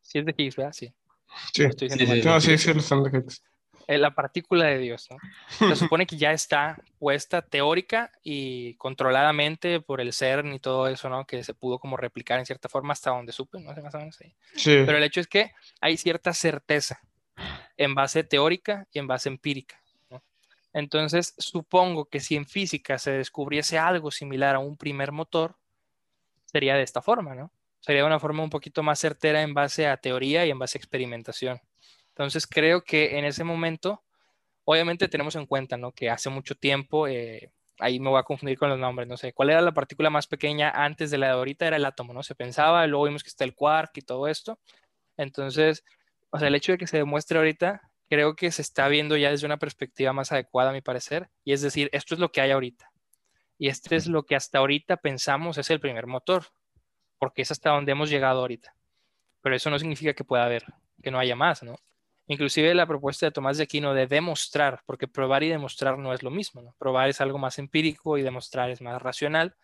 Sí 0.02 0.20
es 0.20 0.26
de 0.26 0.36
Higgs, 0.38 0.56
¿verdad? 0.56 0.74
Sí. 0.74 0.94
Sí, 1.54 1.64
sí, 1.78 1.90
sí, 1.90 1.90
sí, 1.90 2.58
sí, 2.58 2.70
el 2.70 2.76
bosón 2.76 3.04
de 3.04 3.18
Higgs. 3.18 3.44
Eh, 3.88 3.98
la 3.98 4.14
partícula 4.14 4.66
de 4.66 4.78
Dios, 4.78 5.10
¿no? 5.10 5.18
Se 5.70 5.76
supone 5.90 6.06
que 6.06 6.18
ya 6.18 6.32
está 6.32 6.78
puesta 7.00 7.42
teórica 7.42 8.12
y 8.24 8.76
controladamente 8.76 9.82
por 9.82 10.02
el 10.02 10.14
CERN 10.14 10.54
y 10.54 10.60
todo 10.60 10.88
eso, 10.88 11.10
¿no? 11.10 11.26
Que 11.26 11.44
se 11.44 11.54
pudo 11.54 11.80
como 11.80 11.98
replicar 11.98 12.40
en 12.40 12.46
cierta 12.46 12.70
forma 12.70 12.94
hasta 12.94 13.12
donde 13.12 13.32
supe, 13.32 13.60
no 13.60 13.74
sé 13.74 13.82
más 13.82 13.94
o 13.96 14.00
menos 14.00 14.20
ahí. 14.22 14.34
Sí. 14.56 14.84
Pero 14.86 14.98
el 14.98 15.04
hecho 15.04 15.20
es 15.20 15.28
que 15.28 15.52
hay 15.80 15.98
cierta 15.98 16.34
certeza 16.34 17.02
en 17.78 17.96
base 17.96 18.24
teórica 18.24 18.88
y 18.92 19.00
en 19.00 19.08
base 19.08 19.30
empírica. 19.30 19.82
¿no? 20.10 20.22
Entonces, 20.74 21.34
supongo 21.38 22.06
que 22.06 22.20
si 22.20 22.36
en 22.36 22.46
física 22.46 22.98
se 22.98 23.12
descubriese 23.12 23.78
algo 23.78 24.12
similar 24.12 24.56
a 24.56 24.60
un 24.60 24.78
primer 24.78 25.12
motor, 25.12 25.56
sería 26.46 26.76
de 26.76 26.84
esta 26.84 27.02
forma, 27.02 27.36
¿no? 27.36 27.52
Sería 27.80 28.06
una 28.06 28.20
forma 28.20 28.44
un 28.44 28.50
poquito 28.50 28.84
más 28.84 29.00
certera 29.00 29.42
en 29.42 29.54
base 29.56 29.88
a 29.88 29.98
teoría 29.98 30.46
y 30.46 30.52
en 30.52 30.60
base 30.60 30.78
a 30.78 30.80
experimentación. 30.80 31.60
Entonces 32.22 32.46
creo 32.46 32.84
que 32.84 33.18
en 33.18 33.26
ese 33.26 33.44
momento, 33.44 34.04
obviamente 34.64 35.08
tenemos 35.08 35.36
en 35.36 35.48
cuenta, 35.48 35.76
¿no? 35.76 35.92
Que 35.92 36.10
hace 36.10 36.30
mucho 36.30 36.54
tiempo, 36.56 37.08
eh, 37.08 37.52
ahí 37.80 38.00
me 38.00 38.10
voy 38.10 38.20
a 38.20 38.24
confundir 38.24 38.60
con 38.60 38.70
los 38.70 38.78
nombres, 38.78 39.08
no 39.08 39.18
sé, 39.18 39.34
¿cuál 39.34 39.50
era 39.50 39.62
la 39.62 39.74
partícula 39.74 40.12
más 40.12 40.28
pequeña 40.28 40.70
antes 40.70 41.10
de 41.10 41.18
la 41.18 41.28
de 41.28 41.34
ahorita? 41.34 41.66
Era 41.66 41.78
el 41.78 41.86
átomo, 41.86 42.14
¿no? 42.14 42.22
Se 42.22 42.36
pensaba, 42.36 42.86
luego 42.86 43.06
vimos 43.06 43.24
que 43.24 43.30
está 43.30 43.44
el 43.44 43.56
quark 43.56 43.98
y 43.98 44.02
todo 44.02 44.28
esto. 44.28 44.60
Entonces, 45.18 45.84
o 46.30 46.38
sea, 46.38 46.48
el 46.48 46.56
hecho 46.56 46.74
de 46.74 46.78
que 46.78 46.86
se 46.86 46.98
demuestre 46.98 47.40
ahorita, 47.40 47.82
creo 48.08 48.36
que 48.36 48.52
se 48.52 48.62
está 48.62 48.88
viendo 48.88 49.18
ya 49.18 49.32
desde 49.32 49.48
una 49.48 49.58
perspectiva 49.58 50.14
más 50.14 50.32
adecuada, 50.32 50.70
a 50.70 50.74
mi 50.74 50.82
parecer, 50.82 51.30
y 51.44 51.54
es 51.54 51.62
decir, 51.62 51.90
esto 51.92 52.14
es 52.14 52.20
lo 52.20 52.32
que 52.32 52.42
hay 52.42 52.52
ahorita. 52.52 52.92
Y 53.58 53.68
este 53.68 53.96
es 53.96 54.06
lo 54.06 54.24
que 54.24 54.36
hasta 54.36 54.60
ahorita 54.60 54.98
pensamos 54.98 55.58
es 55.58 55.72
el 55.72 55.80
primer 55.80 56.06
motor, 56.06 56.46
porque 57.18 57.42
es 57.42 57.52
hasta 57.52 57.72
donde 57.72 57.94
hemos 57.94 58.12
llegado 58.12 58.42
ahorita. 58.42 58.76
Pero 59.42 59.56
eso 59.56 59.72
no 59.72 59.80
significa 59.80 60.14
que 60.14 60.24
pueda 60.24 60.46
haber, 60.46 60.66
que 61.02 61.10
no 61.10 61.18
haya 61.18 61.36
más, 61.36 61.64
¿no? 61.64 61.78
Inclusive 62.32 62.74
la 62.74 62.86
propuesta 62.86 63.26
de 63.26 63.34
Tomás 63.34 63.58
de 63.58 63.64
Aquino 63.64 63.94
de 63.94 64.08
demostrar, 64.08 64.84
porque 64.86 65.06
probar 65.06 65.44
y 65.44 65.50
demostrar 65.50 65.98
no 65.98 66.14
es 66.14 66.24
lo 66.24 66.32
mismo. 66.32 66.74
Probar 66.80 67.10
es 67.10 67.20
algo 67.20 67.38
más 67.38 67.60
empírico 67.60 68.18
y 68.18 68.22
demostrar 68.22 68.70
es 68.70 68.80
más 68.80 69.02
racional. 69.02 69.58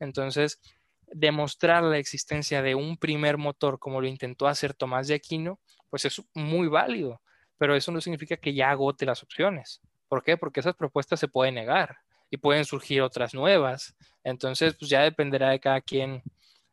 Entonces, 0.00 0.58
demostrar 1.06 1.82
la 1.82 1.98
existencia 1.98 2.62
de 2.62 2.74
un 2.74 2.96
primer 2.96 3.36
motor 3.36 3.78
como 3.78 4.00
lo 4.00 4.06
intentó 4.06 4.46
hacer 4.46 4.72
Tomás 4.72 5.06
de 5.06 5.16
Aquino, 5.16 5.60
pues 5.90 6.06
es 6.06 6.22
muy 6.32 6.66
válido, 6.66 7.20
pero 7.58 7.76
eso 7.76 7.92
no 7.92 8.00
significa 8.00 8.38
que 8.38 8.54
ya 8.54 8.70
agote 8.70 9.04
las 9.04 9.22
opciones. 9.22 9.82
¿Por 10.08 10.22
qué? 10.22 10.38
Porque 10.38 10.60
esas 10.60 10.76
propuestas 10.76 11.20
se 11.20 11.28
pueden 11.28 11.56
negar 11.56 11.98
y 12.30 12.38
pueden 12.38 12.64
surgir 12.64 13.02
otras 13.02 13.34
nuevas. 13.34 13.94
Entonces, 14.22 14.74
pues 14.78 14.88
ya 14.88 15.02
dependerá 15.02 15.50
de 15.50 15.60
cada 15.60 15.82
quien 15.82 16.22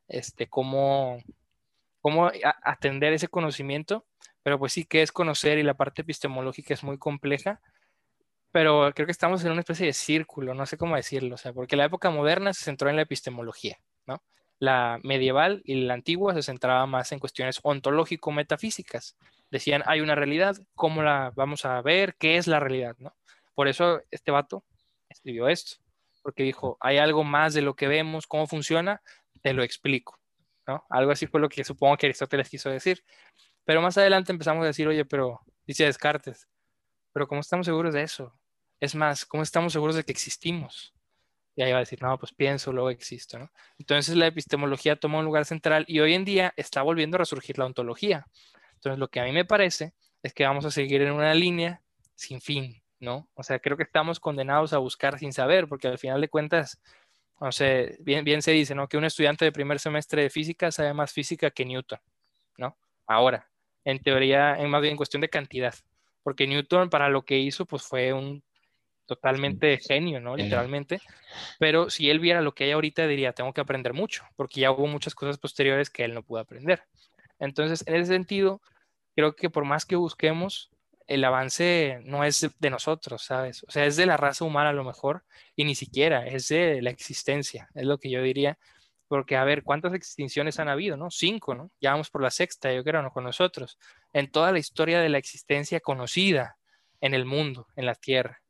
este, 0.08 0.48
cómo, 0.48 1.22
cómo 2.00 2.32
atender 2.64 3.12
ese 3.12 3.28
conocimiento 3.28 4.06
pero 4.44 4.60
pues 4.60 4.74
sí 4.74 4.86
que 4.86 5.02
es 5.02 5.12
conocer 5.12 5.58
y 5.58 5.64
la 5.64 5.76
parte 5.76 6.02
epistemológica 6.02 6.74
es 6.74 6.84
muy 6.84 6.98
compleja, 6.98 7.62
pero 8.52 8.92
creo 8.94 9.06
que 9.06 9.12
estamos 9.12 9.44
en 9.46 9.52
una 9.52 9.62
especie 9.62 9.86
de 9.86 9.94
círculo, 9.94 10.54
no 10.54 10.66
sé 10.66 10.78
cómo 10.78 10.96
decirlo, 10.96 11.36
o 11.36 11.38
sea, 11.38 11.54
porque 11.54 11.76
la 11.76 11.86
época 11.86 12.10
moderna 12.10 12.54
se 12.54 12.66
centró 12.66 12.90
en 12.90 12.98
la 12.98 13.04
epistemología, 13.04 13.80
¿no? 14.06 14.22
La 14.60 15.00
medieval 15.04 15.62
y 15.66 15.76
la 15.76 15.94
antigua 15.94 16.34
se 16.34 16.44
centraba 16.44 16.86
más 16.86 17.12
en 17.12 17.20
cuestiones 17.20 17.60
ontológico-metafísicas. 17.64 19.16
Decían, 19.50 19.84
hay 19.86 20.02
una 20.02 20.16
realidad, 20.16 20.56
¿cómo 20.76 21.02
la 21.02 21.32
vamos 21.36 21.66
a 21.66 21.82
ver? 21.82 22.16
¿Qué 22.16 22.38
es 22.38 22.48
la 22.48 22.60
realidad? 22.60 22.96
¿no? 23.00 23.14
Por 23.56 23.68
eso 23.68 24.02
este 24.12 24.32
vato 24.32 24.64
escribió 25.10 25.48
esto, 25.48 25.78
porque 26.22 26.44
dijo, 26.44 26.78
hay 26.80 26.98
algo 26.98 27.24
más 27.24 27.54
de 27.54 27.62
lo 27.62 27.76
que 27.76 27.88
vemos, 27.88 28.28
cómo 28.28 28.48
funciona, 28.48 29.02
te 29.42 29.54
lo 29.54 29.64
explico. 29.64 30.20
¿no? 30.68 30.86
Algo 30.90 31.12
así 31.12 31.28
fue 31.28 31.42
lo 31.42 31.50
que 31.50 31.64
supongo 31.64 31.98
que 31.98 32.06
Aristóteles 32.08 32.50
quiso 32.50 32.70
decir. 32.70 33.04
Pero 33.66 33.82
más 33.82 33.98
adelante 33.98 34.32
empezamos 34.32 34.64
a 34.64 34.68
decir, 34.68 34.88
oye, 34.88 35.06
pero 35.06 35.42
dice 35.66 35.86
Descartes, 35.86 36.48
pero 37.14 37.28
¿cómo 37.28 37.42
estamos 37.42 37.66
seguros 37.66 37.94
de 37.94 38.04
eso? 38.04 38.34
Es 38.80 38.96
más, 38.96 39.26
¿cómo 39.26 39.44
estamos 39.44 39.74
seguros 39.74 39.96
de 39.96 40.04
que 40.04 40.12
existimos? 40.12 40.94
Y 41.56 41.62
ahí 41.62 41.72
va 41.72 41.78
a 41.78 41.82
decir, 41.82 42.02
no, 42.02 42.18
pues 42.18 42.34
pienso, 42.34 42.72
luego 42.72 42.90
existo, 42.90 43.38
¿no? 43.38 43.52
Entonces 43.78 44.16
la 44.16 44.28
epistemología 44.28 44.96
toma 44.96 45.20
un 45.20 45.26
lugar 45.26 45.46
central 45.46 45.86
y 45.88 46.00
hoy 46.00 46.14
en 46.14 46.26
día 46.26 46.54
está 46.56 46.82
volviendo 46.82 47.18
a 47.18 47.20
resurgir 47.20 47.58
la 47.58 47.66
ontología. 47.66 48.26
Entonces 48.76 48.98
lo 48.98 49.10
que 49.10 49.20
a 49.20 49.26
mí 49.26 49.32
me 49.32 49.46
parece 49.46 49.94
es 50.24 50.34
que 50.34 50.46
vamos 50.46 50.66
a 50.66 50.72
seguir 50.72 51.02
en 51.02 51.12
una 51.12 51.34
línea 51.34 51.82
sin 52.16 52.42
fin, 52.42 52.82
¿no? 53.00 53.28
O 53.34 53.44
sea, 53.44 53.60
creo 53.60 53.76
que 53.76 53.84
estamos 53.84 54.20
condenados 54.20 54.74
a 54.74 54.78
buscar 54.78 55.20
sin 55.20 55.34
saber, 55.34 55.68
porque 55.68 55.88
al 55.88 55.98
final 55.98 56.22
de 56.22 56.30
cuentas, 56.30 56.82
no 57.40 57.52
sé, 57.52 57.98
bien, 58.00 58.24
bien 58.24 58.42
se 58.42 58.52
dice, 58.52 58.74
¿no? 58.74 58.88
Que 58.88 58.98
un 58.98 59.06
estudiante 59.06 59.46
de 59.46 59.52
primer 59.52 59.80
semestre 59.80 60.24
de 60.24 60.30
física 60.30 60.72
sabe 60.72 60.94
más 60.94 61.12
física 61.12 61.52
que 61.52 61.66
Newton, 61.66 62.00
¿no? 62.58 62.78
Ahora, 63.08 63.51
en 63.86 64.00
teoría, 64.00 64.56
en 64.56 64.70
más 64.70 64.82
bien 64.82 64.98
cuestión 64.98 65.22
de 65.22 65.30
cantidad, 65.30 65.74
porque 66.24 66.48
Newton 66.48 66.90
para 66.90 67.10
lo 67.10 67.24
que 67.24 67.40
hizo, 67.40 67.66
pues 67.66 67.84
fue 67.84 68.14
un 68.14 68.44
totalmente 69.06 69.78
genio, 69.78 70.22
¿no? 70.22 70.38
Literalmente. 70.38 71.02
Pero 71.60 71.90
si 71.90 72.10
él 72.10 72.20
viera 72.20 72.42
lo 72.42 72.54
que 72.54 72.64
hay 72.64 72.72
ahorita, 72.72 73.08
diría, 73.08 73.34
tengo 73.34 73.52
que 73.52 73.60
aprender 73.60 73.94
mucho, 73.94 74.24
porque 74.38 74.62
ya 74.62 74.72
hubo 74.72 74.88
muchas 74.88 75.16
cosas 75.16 75.38
posteriores 75.38 75.90
que 75.90 76.06
él 76.06 76.14
no 76.14 76.24
pudo 76.24 76.40
aprender. 76.40 76.84
Entonces, 77.38 77.84
en 77.88 77.96
ese 77.96 78.14
sentido, 78.14 78.62
creo 79.14 79.36
que 79.36 79.50
por 79.50 79.66
más 79.66 79.86
que 79.86 79.98
busquemos, 79.98 80.70
el 81.08 81.26
avance 81.26 82.00
no 82.06 82.24
es 82.24 82.48
de 82.58 82.70
nosotros, 82.70 83.24
¿sabes? 83.24 83.66
O 83.68 83.72
sea, 83.72 83.86
es 83.86 83.98
de 83.98 84.06
la 84.06 84.16
raza 84.16 84.46
humana 84.46 84.70
a 84.70 84.74
lo 84.74 84.86
mejor, 84.86 85.24
y 85.58 85.66
ni 85.66 85.76
siquiera, 85.76 86.26
es 86.26 86.48
de 86.48 86.82
la 86.82 86.90
existencia, 86.90 87.68
es 87.74 87.86
lo 87.86 87.98
que 87.98 88.10
yo 88.10 88.22
diría. 88.22 88.58
Porque, 89.12 89.36
a 89.36 89.44
ver, 89.44 89.64
¿cuántas 89.64 89.94
extinciones 89.94 90.58
han 90.62 90.70
habido, 90.70 90.96
no? 90.96 91.12
Cinco, 91.12 91.54
¿no? 91.54 91.70
Ya 91.82 91.92
vamos 91.92 92.10
por 92.10 92.22
la 92.22 92.32
sexta, 92.32 92.72
yo 92.72 92.82
creo, 92.82 93.02
¿no? 93.02 93.12
Con 93.12 93.26
nosotros. 93.26 93.78
En 94.14 94.32
toda 94.32 94.54
la 94.54 94.60
historia 94.60 95.02
de 95.02 95.10
la 95.10 95.18
existencia 95.18 95.82
conocida 95.82 96.56
en 97.02 97.14
el 97.14 97.26
mundo, 97.26 97.68
en 97.76 97.88
la 97.88 97.96
Tierra 97.96 98.42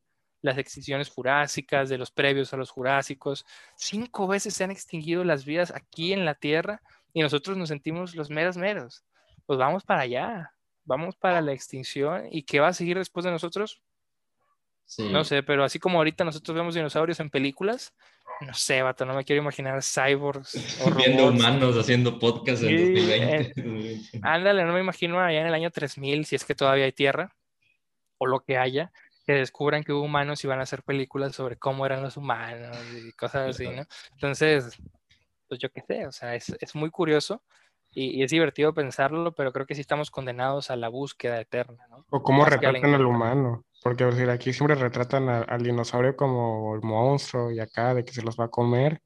las 0.44 0.60
extinciones 0.60 1.10
jurásicas, 1.10 1.90
de 1.90 1.98
los 1.98 2.12
previos 2.12 2.54
a 2.54 2.58
los 2.58 2.70
jurásicos. 2.70 3.44
Cinco 3.76 4.28
veces 4.28 4.54
se 4.54 4.64
han 4.64 4.70
extinguido 4.70 5.24
las 5.24 5.46
vidas 5.46 5.74
aquí 5.74 6.14
en 6.14 6.26
la 6.26 6.36
Tierra 6.36 6.84
y 7.12 7.22
nosotros 7.22 7.58
nos 7.58 7.70
sentimos 7.70 8.14
los 8.14 8.30
meros 8.30 8.56
meros. 8.56 9.04
Pues 9.48 9.58
vamos 9.58 9.84
para 9.84 10.02
allá, 10.02 10.54
vamos 10.84 11.16
para 11.16 11.42
la 11.42 11.54
extinción. 11.54 12.28
¿Y 12.30 12.44
qué 12.44 12.60
va 12.60 12.68
a 12.68 12.74
seguir 12.74 13.00
después 13.00 13.24
de 13.24 13.32
nosotros? 13.32 13.82
No 15.00 15.24
sé, 15.24 15.44
pero 15.44 15.64
así 15.64 15.80
como 15.80 16.00
ahorita 16.00 16.24
nosotros 16.24 16.56
vemos 16.56 16.76
dinosaurios 16.76 17.20
en 17.20 17.30
películas, 17.30 17.94
no 18.42 18.54
sé, 18.54 18.82
vato, 18.82 19.06
no 19.06 19.14
me 19.14 19.24
quiero 19.24 19.42
imaginar 19.42 19.82
cyborgs. 19.84 20.82
O 20.86 20.92
Viendo 20.96 21.28
humanos 21.30 21.78
haciendo 21.78 22.20
podcast 22.20 22.64
en 22.64 22.96
2020. 22.96 24.20
ándale, 24.22 24.66
no 24.66 24.74
me 24.74 24.80
imagino 24.80 25.20
allá 25.20 25.42
en 25.42 25.48
el 25.48 25.54
año 25.54 25.72
3000, 25.72 26.26
si 26.26 26.36
es 26.36 26.46
que 26.46 26.56
todavía 26.56 26.86
hay 26.86 26.92
tierra, 26.92 27.34
o 28.18 28.26
lo 28.26 28.42
que 28.42 28.58
haya, 28.58 28.92
que 29.26 29.34
descubran 29.34 29.84
que 29.84 29.94
hubo 29.94 30.04
humanos 30.04 30.44
y 30.44 30.48
van 30.48 30.60
a 30.60 30.64
hacer 30.64 30.84
películas 30.84 31.36
sobre 31.36 31.58
cómo 31.58 31.86
eran 31.86 32.02
los 32.02 32.18
humanos 32.18 32.78
y 32.94 33.12
cosas 33.14 33.50
así, 33.50 33.68
¿no? 33.68 33.86
Entonces, 34.14 34.78
pues 35.48 35.60
yo 35.60 35.72
qué 35.72 35.82
sé, 35.82 36.08
o 36.08 36.12
sea, 36.12 36.36
es, 36.36 36.50
es 36.60 36.76
muy 36.76 36.90
curioso 36.90 37.44
y, 37.94 38.24
es 38.24 38.32
divertido 38.32 38.74
pensarlo, 38.74 39.34
pero 39.34 39.52
creo 39.52 39.66
que 39.66 39.76
sí 39.76 39.82
estamos 39.82 40.12
condenados 40.12 40.72
a 40.72 40.76
la 40.76 40.90
búsqueda 40.90 41.40
eterna, 41.40 41.86
¿no? 41.90 42.06
O 42.10 42.24
cómo 42.24 42.46
retratan 42.46 42.94
al 42.94 43.06
humano, 43.06 43.66
porque 43.84 44.06
decir, 44.06 44.30
aquí 44.30 44.54
siempre 44.54 44.76
retratan 44.76 45.28
al 45.30 45.62
dinosaurio 45.62 46.16
como 46.16 46.76
el 46.76 46.82
monstruo 46.82 47.52
y 47.52 47.60
acá 47.60 47.94
de 47.94 48.06
que 48.06 48.14
se 48.14 48.22
los 48.22 48.40
va 48.40 48.46
a 48.46 48.50
comer, 48.50 49.02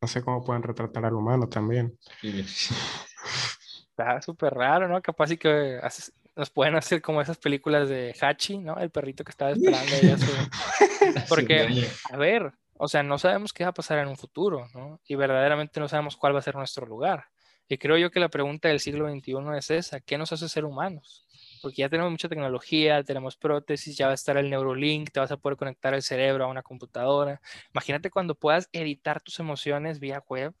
no 0.00 0.08
sé 0.08 0.22
cómo 0.22 0.44
pueden 0.44 0.62
retratar 0.62 1.04
al 1.04 1.14
humano 1.14 1.48
también. 1.48 1.98
Está 3.90 4.20
súper 4.20 4.52
raro, 4.52 4.88
¿no? 4.88 5.00
Capaz 5.00 5.28
sí 5.28 5.38
que 5.38 5.78
haces, 5.82 6.12
nos 6.36 6.50
pueden 6.50 6.76
hacer 6.76 7.00
como 7.00 7.22
esas 7.22 7.38
películas 7.38 7.88
de 7.88 8.14
Hachi, 8.20 8.58
¿no? 8.58 8.76
El 8.78 8.90
perrito 8.90 9.24
que 9.24 9.30
estaba 9.30 9.52
esperando 9.52 9.90
ella 10.02 10.18
su... 10.18 10.26
Porque, 11.30 11.88
a 12.12 12.16
ver, 12.18 12.52
o 12.74 12.88
sea, 12.88 13.02
no 13.02 13.16
sabemos 13.16 13.54
qué 13.54 13.64
va 13.64 13.70
a 13.70 13.74
pasar 13.74 13.98
en 13.98 14.08
un 14.08 14.18
futuro, 14.18 14.68
¿no? 14.74 15.00
Y 15.06 15.14
verdaderamente 15.14 15.80
no 15.80 15.88
sabemos 15.88 16.16
cuál 16.16 16.34
va 16.34 16.40
a 16.40 16.42
ser 16.42 16.56
nuestro 16.56 16.84
lugar. 16.84 17.24
Y 17.68 17.78
creo 17.78 17.98
yo 17.98 18.10
que 18.10 18.20
la 18.20 18.28
pregunta 18.28 18.68
del 18.68 18.80
siglo 18.80 19.08
XXI 19.10 19.34
es 19.58 19.70
esa, 19.70 20.00
¿qué 20.00 20.18
nos 20.18 20.32
hace 20.32 20.48
ser 20.48 20.64
humanos? 20.64 21.26
Porque 21.62 21.82
ya 21.82 21.88
tenemos 21.88 22.12
mucha 22.12 22.28
tecnología, 22.28 23.02
tenemos 23.02 23.36
prótesis, 23.36 23.96
ya 23.96 24.06
va 24.06 24.12
a 24.12 24.14
estar 24.14 24.36
el 24.36 24.50
Neurolink, 24.50 25.10
te 25.10 25.18
vas 25.18 25.32
a 25.32 25.36
poder 25.36 25.56
conectar 25.56 25.92
el 25.94 26.02
cerebro 26.02 26.44
a 26.44 26.48
una 26.48 26.62
computadora. 26.62 27.40
Imagínate 27.74 28.10
cuando 28.10 28.36
puedas 28.36 28.68
editar 28.72 29.20
tus 29.20 29.40
emociones 29.40 29.98
vía 29.98 30.22
web, 30.28 30.54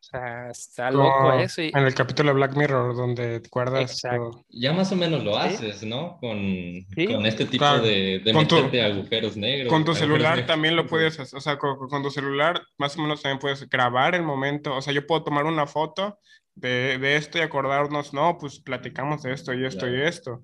o 0.00 0.02
sea, 0.10 0.50
está 0.50 0.90
loco 0.92 1.32
eso. 1.34 1.60
En 1.60 1.76
el 1.76 1.92
capítulo 1.92 2.28
de 2.28 2.34
Black 2.34 2.56
Mirror, 2.56 2.94
donde 2.94 3.42
guardas. 3.50 4.00
Ya 4.48 4.72
más 4.72 4.92
o 4.92 4.96
menos 4.96 5.24
lo 5.24 5.36
haces, 5.36 5.82
¿no? 5.82 6.18
Con, 6.20 6.38
con 6.94 7.26
este 7.26 7.46
tipo 7.46 7.78
de, 7.80 8.20
de 8.24 8.32
meterte 8.32 8.80
agujeros 8.80 9.36
negros. 9.36 9.68
Con 9.68 9.84
tu 9.84 9.94
celular 9.94 10.46
también 10.46 10.76
lo 10.76 10.86
puedes 10.86 11.18
hacer. 11.18 11.36
O 11.36 11.40
sea, 11.40 11.58
con, 11.58 12.02
tu 12.02 12.10
celular 12.10 12.62
más 12.78 12.96
o 12.96 13.02
menos 13.02 13.22
también 13.22 13.40
puedes 13.40 13.68
grabar 13.68 14.14
el 14.14 14.22
momento. 14.22 14.76
O 14.76 14.80
sea, 14.80 14.92
yo 14.92 15.04
puedo 15.04 15.24
tomar 15.24 15.44
una 15.46 15.66
foto 15.66 16.20
de, 16.54 16.98
de 16.98 17.16
esto 17.16 17.38
y 17.38 17.40
acordarnos, 17.40 18.14
no, 18.14 18.38
pues 18.38 18.60
platicamos 18.60 19.24
de 19.24 19.32
esto 19.32 19.52
y 19.52 19.66
esto 19.66 19.88
y 19.88 20.00
esto. 20.00 20.42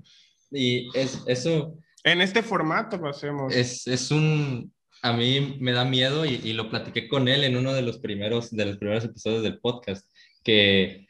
Y 0.51 0.89
es, 0.99 1.23
eso. 1.27 1.79
En 2.03 2.21
este 2.21 2.43
formato 2.43 2.97
lo 2.97 3.09
hacemos. 3.09 3.55
Es, 3.55 3.87
es 3.87 4.11
un 4.11 4.74
a 5.05 5.13
mí 5.13 5.59
me 5.61 5.73
da 5.73 5.85
miedo 5.85 6.25
y, 6.25 6.55
lo 6.55 6.71
platiqué 6.71 7.09
con 7.09 7.29
él 7.29 7.45
en 7.45 7.59
uno 7.59 7.75
de 7.75 7.83
los 7.83 7.99
primeros, 7.99 8.51
de 8.51 8.65
los 8.65 8.79
primeros 8.79 9.05
episodios 9.05 9.43
del 9.43 9.59
podcast, 9.59 10.11
que 10.43 11.07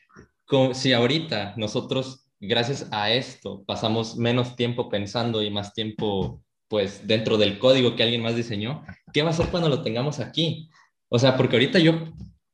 si 0.73 0.93
ahorita 0.93 1.55
nosotros, 1.57 2.27
gracias 2.41 2.89
a 2.91 3.13
esto, 3.13 3.63
pasamos 3.65 4.17
menos 4.17 4.57
tiempo 4.57 4.89
pensando 4.89 5.43
y 5.45 5.51
más 5.51 5.75
tiempo, 5.75 6.43
pues, 6.67 7.07
dentro 7.07 7.39
del 7.39 7.61
código 7.61 7.95
que 7.95 8.03
alguien 8.03 8.23
más 8.23 8.35
diseñó, 8.35 8.83
¿qué 9.13 9.23
va 9.23 9.31
a 9.31 9.33
ser 9.33 9.47
cuando 9.47 9.69
lo 9.69 9.83
tengamos 9.83 10.19
aquí? 10.19 10.69
O 11.09 11.21
sea, 11.21 11.37
porque 11.37 11.55
ahorita 11.55 11.79
yo, 11.79 11.93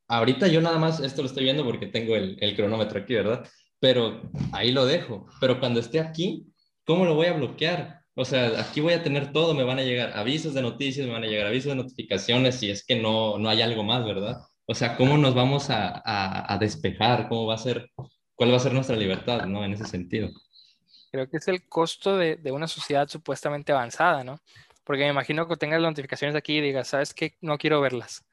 ahorita 0.09 0.47
yo 0.47 0.61
nada 0.61 0.79
más, 0.79 1.01
esto 1.01 1.23
lo 1.23 1.29
estoy 1.29 1.45
viendo 1.45 1.65
porque 1.65 1.87
tengo 1.87 2.17
el, 2.17 2.37
el 2.41 2.55
cronómetro 2.55 3.01
aquí, 3.01 3.15
¿verdad? 3.15 3.49
Pero 3.79 4.31
ahí 4.53 4.73
lo 4.73 4.85
dejo. 4.85 5.27
Pero 5.41 5.59
cuando 5.59 5.81
esté 5.81 6.01
aquí, 6.01 6.45
¿cómo 6.85 7.07
lo 7.07 7.15
voy 7.15 7.29
a 7.29 7.33
bloquear? 7.33 8.00
O 8.21 8.25
sea, 8.27 8.61
aquí 8.61 8.83
voy 8.83 8.93
a 8.93 9.03
tener 9.03 9.33
todo, 9.33 9.55
me 9.55 9.65
van 9.65 9.79
a 9.79 9.83
llegar 9.83 10.13
avisos 10.15 10.53
de 10.53 10.61
noticias, 10.61 11.07
me 11.07 11.13
van 11.15 11.25
a 11.25 11.27
llegar 11.27 11.47
avisos 11.47 11.71
de 11.71 11.77
notificaciones 11.77 12.57
si 12.57 12.69
es 12.69 12.85
que 12.85 12.97
no, 12.97 13.39
no 13.39 13.49
hay 13.49 13.63
algo 13.63 13.83
más, 13.83 14.05
¿verdad? 14.05 14.43
O 14.67 14.75
sea, 14.75 14.95
¿cómo 14.99 15.17
nos 15.17 15.35
vamos 15.35 15.71
a, 15.71 16.03
a, 16.05 16.59
despejar? 16.59 17.29
¿Cómo 17.31 17.47
va 17.47 17.55
a 17.55 17.59
ser, 17.59 17.91
cuál 18.35 18.53
va 18.53 18.59
a 18.59 18.61
ser 18.61 18.75
nuestra 18.75 18.95
libertad, 18.95 19.47
¿no? 19.47 19.65
En 19.65 19.73
ese 19.73 19.87
sentido. 19.87 20.29
Creo 21.11 21.31
que 21.31 21.39
es 21.39 21.49
el 21.49 21.67
costo 21.67 22.19
de, 22.19 22.37
de 22.37 22.53
una 22.53 22.69
sociedad 22.69 23.09
supuestamente 23.09 23.73
avanzada, 23.73 24.23
¿no? 24.23 24.39
Porque 24.85 25.05
me 25.05 25.09
imagino 25.09 25.49
que 25.49 25.57
tengas 25.57 25.81
las 25.81 25.93
notificaciones 25.93 26.37
aquí 26.37 26.59
y 26.59 26.61
digas, 26.61 26.89
¿sabes 26.89 27.15
qué? 27.15 27.39
No 27.41 27.57
quiero 27.57 27.81
verlas. 27.81 28.27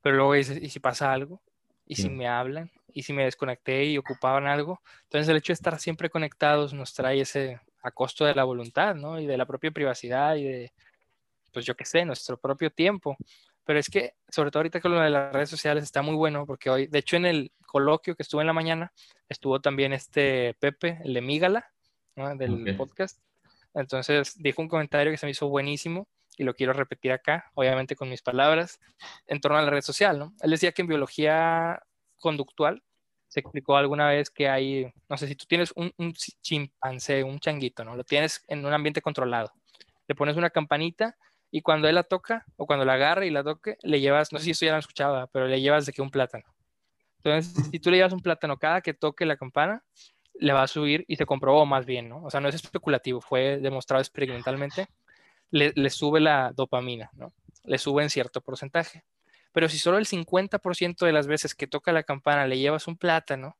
Pero 0.00 0.16
luego 0.16 0.32
dices, 0.32 0.62
¿y 0.62 0.70
si 0.70 0.80
pasa 0.80 1.12
algo? 1.12 1.42
¿Y 1.84 1.96
si 1.96 2.08
me 2.08 2.26
hablan? 2.26 2.70
¿Y 2.94 3.02
si 3.02 3.12
me 3.12 3.24
desconecté 3.24 3.84
y 3.84 3.98
ocupaban 3.98 4.46
algo? 4.46 4.80
Entonces 5.02 5.28
el 5.28 5.36
hecho 5.36 5.52
de 5.52 5.56
estar 5.56 5.78
siempre 5.78 6.08
conectados 6.08 6.72
nos 6.72 6.94
trae 6.94 7.20
ese, 7.20 7.60
a 7.86 7.92
costo 7.92 8.24
de 8.24 8.34
la 8.34 8.42
voluntad, 8.42 8.96
¿no? 8.96 9.20
Y 9.20 9.26
de 9.26 9.36
la 9.36 9.46
propia 9.46 9.70
privacidad 9.70 10.34
y 10.34 10.44
de, 10.44 10.72
pues 11.52 11.64
yo 11.64 11.76
qué 11.76 11.84
sé, 11.84 12.04
nuestro 12.04 12.36
propio 12.36 12.70
tiempo. 12.70 13.16
Pero 13.64 13.78
es 13.78 13.88
que, 13.88 14.14
sobre 14.28 14.50
todo 14.50 14.60
ahorita 14.60 14.80
con 14.80 14.92
lo 14.92 15.00
de 15.00 15.10
las 15.10 15.32
redes 15.32 15.50
sociales, 15.50 15.84
está 15.84 16.02
muy 16.02 16.16
bueno 16.16 16.46
porque 16.46 16.68
hoy, 16.68 16.86
de 16.88 16.98
hecho, 16.98 17.16
en 17.16 17.26
el 17.26 17.52
coloquio 17.64 18.16
que 18.16 18.24
estuvo 18.24 18.40
en 18.40 18.48
la 18.48 18.52
mañana, 18.52 18.92
estuvo 19.28 19.60
también 19.60 19.92
este 19.92 20.56
Pepe, 20.58 20.98
el 21.04 21.14
de 21.14 21.20
Mígala, 21.20 21.70
¿no? 22.16 22.34
del 22.34 22.76
podcast. 22.76 23.20
Entonces 23.72 24.34
dijo 24.36 24.62
un 24.62 24.68
comentario 24.68 25.12
que 25.12 25.18
se 25.18 25.26
me 25.26 25.32
hizo 25.32 25.48
buenísimo 25.48 26.08
y 26.36 26.44
lo 26.44 26.54
quiero 26.54 26.72
repetir 26.72 27.12
acá, 27.12 27.50
obviamente 27.54 27.94
con 27.94 28.08
mis 28.08 28.22
palabras, 28.22 28.80
en 29.26 29.40
torno 29.40 29.58
a 29.58 29.62
la 29.62 29.70
red 29.70 29.82
social, 29.82 30.18
¿no? 30.18 30.34
Él 30.40 30.50
decía 30.50 30.72
que 30.72 30.82
en 30.82 30.88
biología 30.88 31.80
conductual 32.18 32.82
se 33.28 33.40
explicó 33.40 33.76
alguna 33.76 34.08
vez 34.08 34.30
que 34.30 34.48
hay, 34.48 34.92
no 35.08 35.16
sé, 35.16 35.26
si 35.26 35.34
tú 35.34 35.46
tienes 35.46 35.72
un, 35.76 35.92
un, 35.98 36.12
chimpancé, 36.12 37.24
un 37.24 37.38
changuito, 37.38 37.84
¿no? 37.84 37.96
Lo 37.96 38.04
tienes 38.04 38.44
en 38.48 38.64
un 38.64 38.72
ambiente 38.72 39.02
controlado. 39.02 39.52
Le 40.06 40.14
pones 40.14 40.36
una 40.36 40.50
campanita 40.50 41.16
y 41.50 41.62
cuando 41.62 41.88
él 41.88 41.94
la 41.94 42.04
toca 42.04 42.44
o 42.56 42.66
cuando 42.66 42.84
la 42.84 42.94
agarra 42.94 43.26
y 43.26 43.30
la 43.30 43.42
toque, 43.42 43.76
le 43.82 44.00
llevas, 44.00 44.32
no 44.32 44.38
sé 44.38 44.46
si 44.46 44.50
esto 44.52 44.66
ya 44.66 44.72
lo 44.72 44.78
escuchaba, 44.78 45.26
pero 45.28 45.46
le 45.46 45.60
llevas 45.60 45.86
de 45.86 45.92
que 45.92 46.02
un 46.02 46.10
plátano. 46.10 46.44
Entonces, 47.18 47.70
si 47.70 47.80
tú 47.80 47.90
le 47.90 47.96
llevas 47.96 48.12
un 48.12 48.20
plátano 48.20 48.56
cada 48.56 48.80
que 48.80 48.94
toque 48.94 49.26
la 49.26 49.36
campana, 49.36 49.82
le 50.38 50.52
va 50.52 50.62
a 50.62 50.68
subir 50.68 51.04
y 51.08 51.16
se 51.16 51.26
comprobó 51.26 51.66
más 51.66 51.86
bien, 51.86 52.08
¿no? 52.08 52.22
O 52.22 52.30
sea, 52.30 52.40
no 52.40 52.48
es 52.48 52.54
especulativo, 52.54 53.20
fue 53.20 53.58
demostrado 53.58 54.00
experimentalmente, 54.00 54.86
le, 55.50 55.72
le 55.74 55.90
sube 55.90 56.20
la 56.20 56.52
dopamina, 56.54 57.10
¿no? 57.14 57.32
Le 57.64 57.78
sube 57.78 58.02
en 58.02 58.10
cierto 58.10 58.40
porcentaje. 58.40 59.04
Pero 59.56 59.70
si 59.70 59.78
solo 59.78 59.96
el 59.96 60.04
50% 60.04 61.06
de 61.06 61.12
las 61.12 61.26
veces 61.26 61.54
que 61.54 61.66
toca 61.66 61.90
la 61.90 62.02
campana 62.02 62.46
le 62.46 62.58
llevas 62.58 62.88
un 62.88 62.98
plátano, 62.98 63.56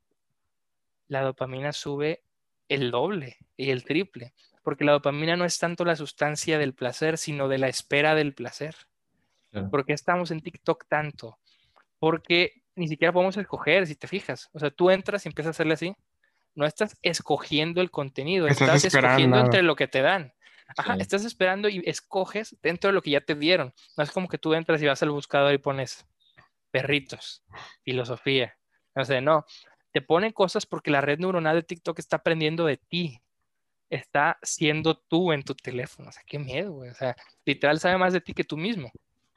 la 1.09 1.23
dopamina 1.23 1.73
sube 1.73 2.23
el 2.69 2.91
doble 2.91 3.39
y 3.57 3.71
el 3.71 3.83
triple, 3.83 4.35
porque 4.63 4.85
la 4.85 4.93
dopamina 4.93 5.37
no 5.37 5.47
es 5.47 5.59
tanto 5.59 5.87
la 5.87 5.97
sustancia 5.97 6.59
del 6.59 6.75
placer, 6.75 7.17
sino 7.17 7.49
de 7.49 7.57
la 7.57 7.69
espera 7.69 8.15
del 8.15 8.35
placer. 8.35 8.77
¿Por 9.71 9.87
qué 9.87 9.95
estamos 9.95 10.31
en 10.31 10.43
TikTok 10.43 10.85
tanto? 10.87 11.39
Porque 11.99 12.63
ni 12.75 12.89
siquiera 12.89 13.15
podemos 13.15 13.39
escoger, 13.39 13.87
si 13.87 13.97
te 13.97 14.07
fijas. 14.07 14.51
O 14.53 14.59
sea, 14.59 14.71
tú 14.71 14.91
entras 14.91 15.25
y 15.25 15.31
empiezas 15.31 15.49
a 15.49 15.57
hacerle 15.57 15.73
así. 15.73 15.97
No 16.55 16.67
estás 16.67 16.99
escogiendo 17.01 17.81
el 17.81 17.91
contenido, 17.91 18.49
estás, 18.49 18.85
escogiendo 18.85 19.39
entre 19.39 19.63
lo 19.63 19.77
que 19.77 19.89
te 19.89 20.03
dan. 20.03 20.35
Ajá, 20.77 20.97
estás 20.97 21.25
esperando 21.25 21.69
y 21.69 21.83
escoges 21.87 22.57
dentro 22.63 22.89
de 22.89 22.95
lo 22.95 23.03
que 23.03 23.11
ya 23.11 23.21
te 23.21 23.35
dieron. 23.35 23.73
No 23.97 24.05
es 24.05 24.11
como 24.11 24.29
que 24.29 24.39
tú 24.39 24.55
entras 24.55 24.83
y 24.83 24.87
vas 24.87 25.03
al 25.03 25.11
buscador 25.11 25.53
y 25.55 25.59
pones 25.59 26.07
perritos, 26.71 27.45
filosofía. 27.83 28.57
O 28.95 29.05
sea, 29.05 29.21
no. 29.21 29.45
Te 29.93 30.03
ponen 30.03 30.33
cosas 30.33 30.67
porque 30.67 30.91
la 30.91 31.01
red 31.01 31.19
neuronal 31.19 31.57
de 31.57 31.63
TikTok 31.63 31.99
está 31.99 32.17
aprendiendo 32.17 32.67
de 32.67 32.77
ti. 32.77 33.23
Está 33.89 34.39
siendo 34.43 34.99
tú 34.99 35.33
en 35.33 35.43
tu 35.43 35.55
teléfono. 35.55 36.09
O 36.09 36.13
sea, 36.13 36.23
qué 36.27 36.39
miedo, 36.39 36.73
güey. 36.73 36.91
O 36.91 36.95
sea, 36.95 37.17
literal 37.45 37.79
sabe 37.79 37.97
más 37.97 38.13
de 38.13 38.21
ti 38.21 38.35
que 38.35 38.45
tú 38.45 38.57
mismo. 38.57 38.91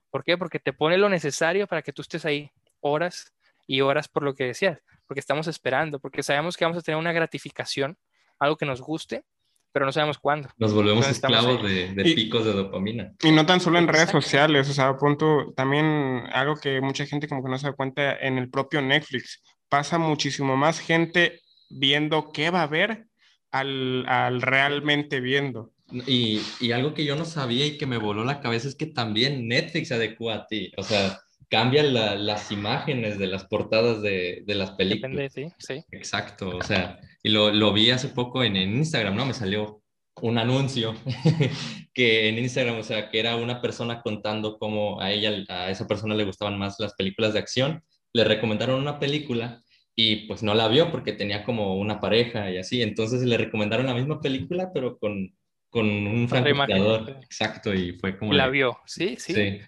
¿Por 0.09 0.23
qué? 0.23 0.37
Porque 0.37 0.59
te 0.59 0.73
pone 0.73 0.97
lo 0.97 1.07
necesario 1.07 1.67
para 1.67 1.81
que 1.81 1.93
tú 1.93 2.01
estés 2.01 2.25
ahí 2.25 2.51
horas 2.81 3.33
y 3.67 3.81
horas 3.81 4.07
por 4.07 4.23
lo 4.23 4.33
que 4.33 4.45
decías. 4.45 4.79
Porque 5.05 5.19
estamos 5.19 5.47
esperando, 5.47 5.99
porque 5.99 6.23
sabemos 6.23 6.57
que 6.57 6.65
vamos 6.65 6.79
a 6.79 6.81
tener 6.81 6.97
una 6.97 7.11
gratificación, 7.11 7.97
algo 8.39 8.57
que 8.57 8.65
nos 8.65 8.81
guste, 8.81 9.23
pero 9.71 9.85
no 9.85 9.91
sabemos 9.91 10.17
cuándo. 10.17 10.49
Nos 10.57 10.73
volvemos 10.73 11.07
esclavos 11.07 11.61
de, 11.63 11.93
picos 12.03 12.45
de 12.45 12.53
dopamina. 12.53 13.13
Y 13.23 13.31
no 13.31 13.45
tan 13.45 13.59
solo 13.59 13.79
en 13.79 13.87
redes 13.87 14.09
sociales, 14.09 14.69
o 14.69 14.73
sea, 14.73 14.97
punto, 14.97 15.53
también 15.55 16.23
algo 16.33 16.55
que 16.55 16.81
mucha 16.81 17.05
gente 17.05 17.27
como 17.27 17.43
que 17.43 17.49
no 17.49 17.57
se 17.57 17.67
da 17.67 17.73
cuenta 17.73 18.17
en 18.17 18.37
el 18.37 18.49
propio 18.49 18.81
Netflix, 18.81 19.41
pasa 19.69 19.97
muchísimo 19.97 20.57
más 20.57 20.79
gente 20.79 21.41
viendo 21.69 22.31
qué 22.31 22.49
va 22.49 22.63
a 22.63 22.67
ver 22.67 23.05
al, 23.51 24.05
al 24.07 24.41
realmente 24.41 25.19
viendo. 25.19 25.71
Y, 26.05 26.41
y, 26.59 26.71
algo 26.71 26.93
que 26.93 27.03
yo 27.03 27.15
no 27.15 27.25
sabía 27.25 27.65
y 27.65 27.77
que 27.77 27.87
me 27.87 27.97
voló 27.97 28.23
la 28.23 28.41
cabeza 28.41 28.67
es 28.67 28.75
que 28.75 28.85
también 28.85 29.47
Netflix 29.47 29.87
se 29.87 29.95
adecua 29.95 30.35
a 30.35 30.45
ti, 30.45 30.71
o 30.77 30.83
sea, 30.83 31.19
cambian 31.49 31.93
las 31.93 32.51
imágenes 32.51 33.17
de 33.17 33.27
las 33.27 33.45
portadas 33.45 34.01
de, 34.01 34.43
de 34.45 34.55
las 34.55 34.71
películas. 34.71 35.11
Depende, 35.11 35.29
sí, 35.29 35.53
sí. 35.57 35.83
Exacto, 35.91 36.57
o 36.57 36.63
sea, 36.63 36.99
y 37.23 37.29
lo, 37.29 37.51
lo 37.51 37.73
vi 37.73 37.89
hace 37.89 38.09
poco 38.09 38.43
en, 38.43 38.55
en, 38.55 38.77
Instagram, 38.77 39.15
¿no? 39.15 39.25
Me 39.25 39.33
salió 39.33 39.81
un 40.21 40.37
anuncio 40.37 40.93
que 41.93 42.29
en 42.29 42.37
Instagram, 42.37 42.77
o 42.77 42.83
sea, 42.83 43.09
que 43.09 43.19
era 43.19 43.35
una 43.35 43.61
persona 43.61 44.01
contando 44.01 44.57
cómo 44.59 45.01
a 45.01 45.11
ella, 45.11 45.43
a 45.49 45.71
esa 45.71 45.87
persona 45.87 46.13
le 46.13 46.25
gustaban 46.25 46.57
más 46.57 46.79
las 46.79 46.93
películas 46.93 47.33
de 47.33 47.39
acción, 47.39 47.83
le 48.13 48.23
recomendaron 48.23 48.79
una 48.79 48.99
película 48.99 49.61
y 49.95 50.27
pues 50.27 50.43
no 50.43 50.53
la 50.53 50.67
vio 50.67 50.91
porque 50.91 51.13
tenía 51.13 51.43
como 51.43 51.77
una 51.77 51.99
pareja 51.99 52.51
y 52.51 52.57
así, 52.57 52.81
entonces 52.81 53.23
le 53.23 53.37
recomendaron 53.37 53.87
la 53.87 53.93
misma 53.95 54.21
película 54.21 54.71
pero 54.73 54.99
con, 54.99 55.35
con 55.69 55.87
un 55.87 56.29
francotirador. 56.29 57.17
Exacto, 57.23 57.73
y 57.73 57.93
fue 57.93 58.17
como... 58.17 58.33
La 58.33 58.49
vio, 58.49 58.77
sí, 58.85 59.15
sí. 59.17 59.33
sí. 59.33 59.59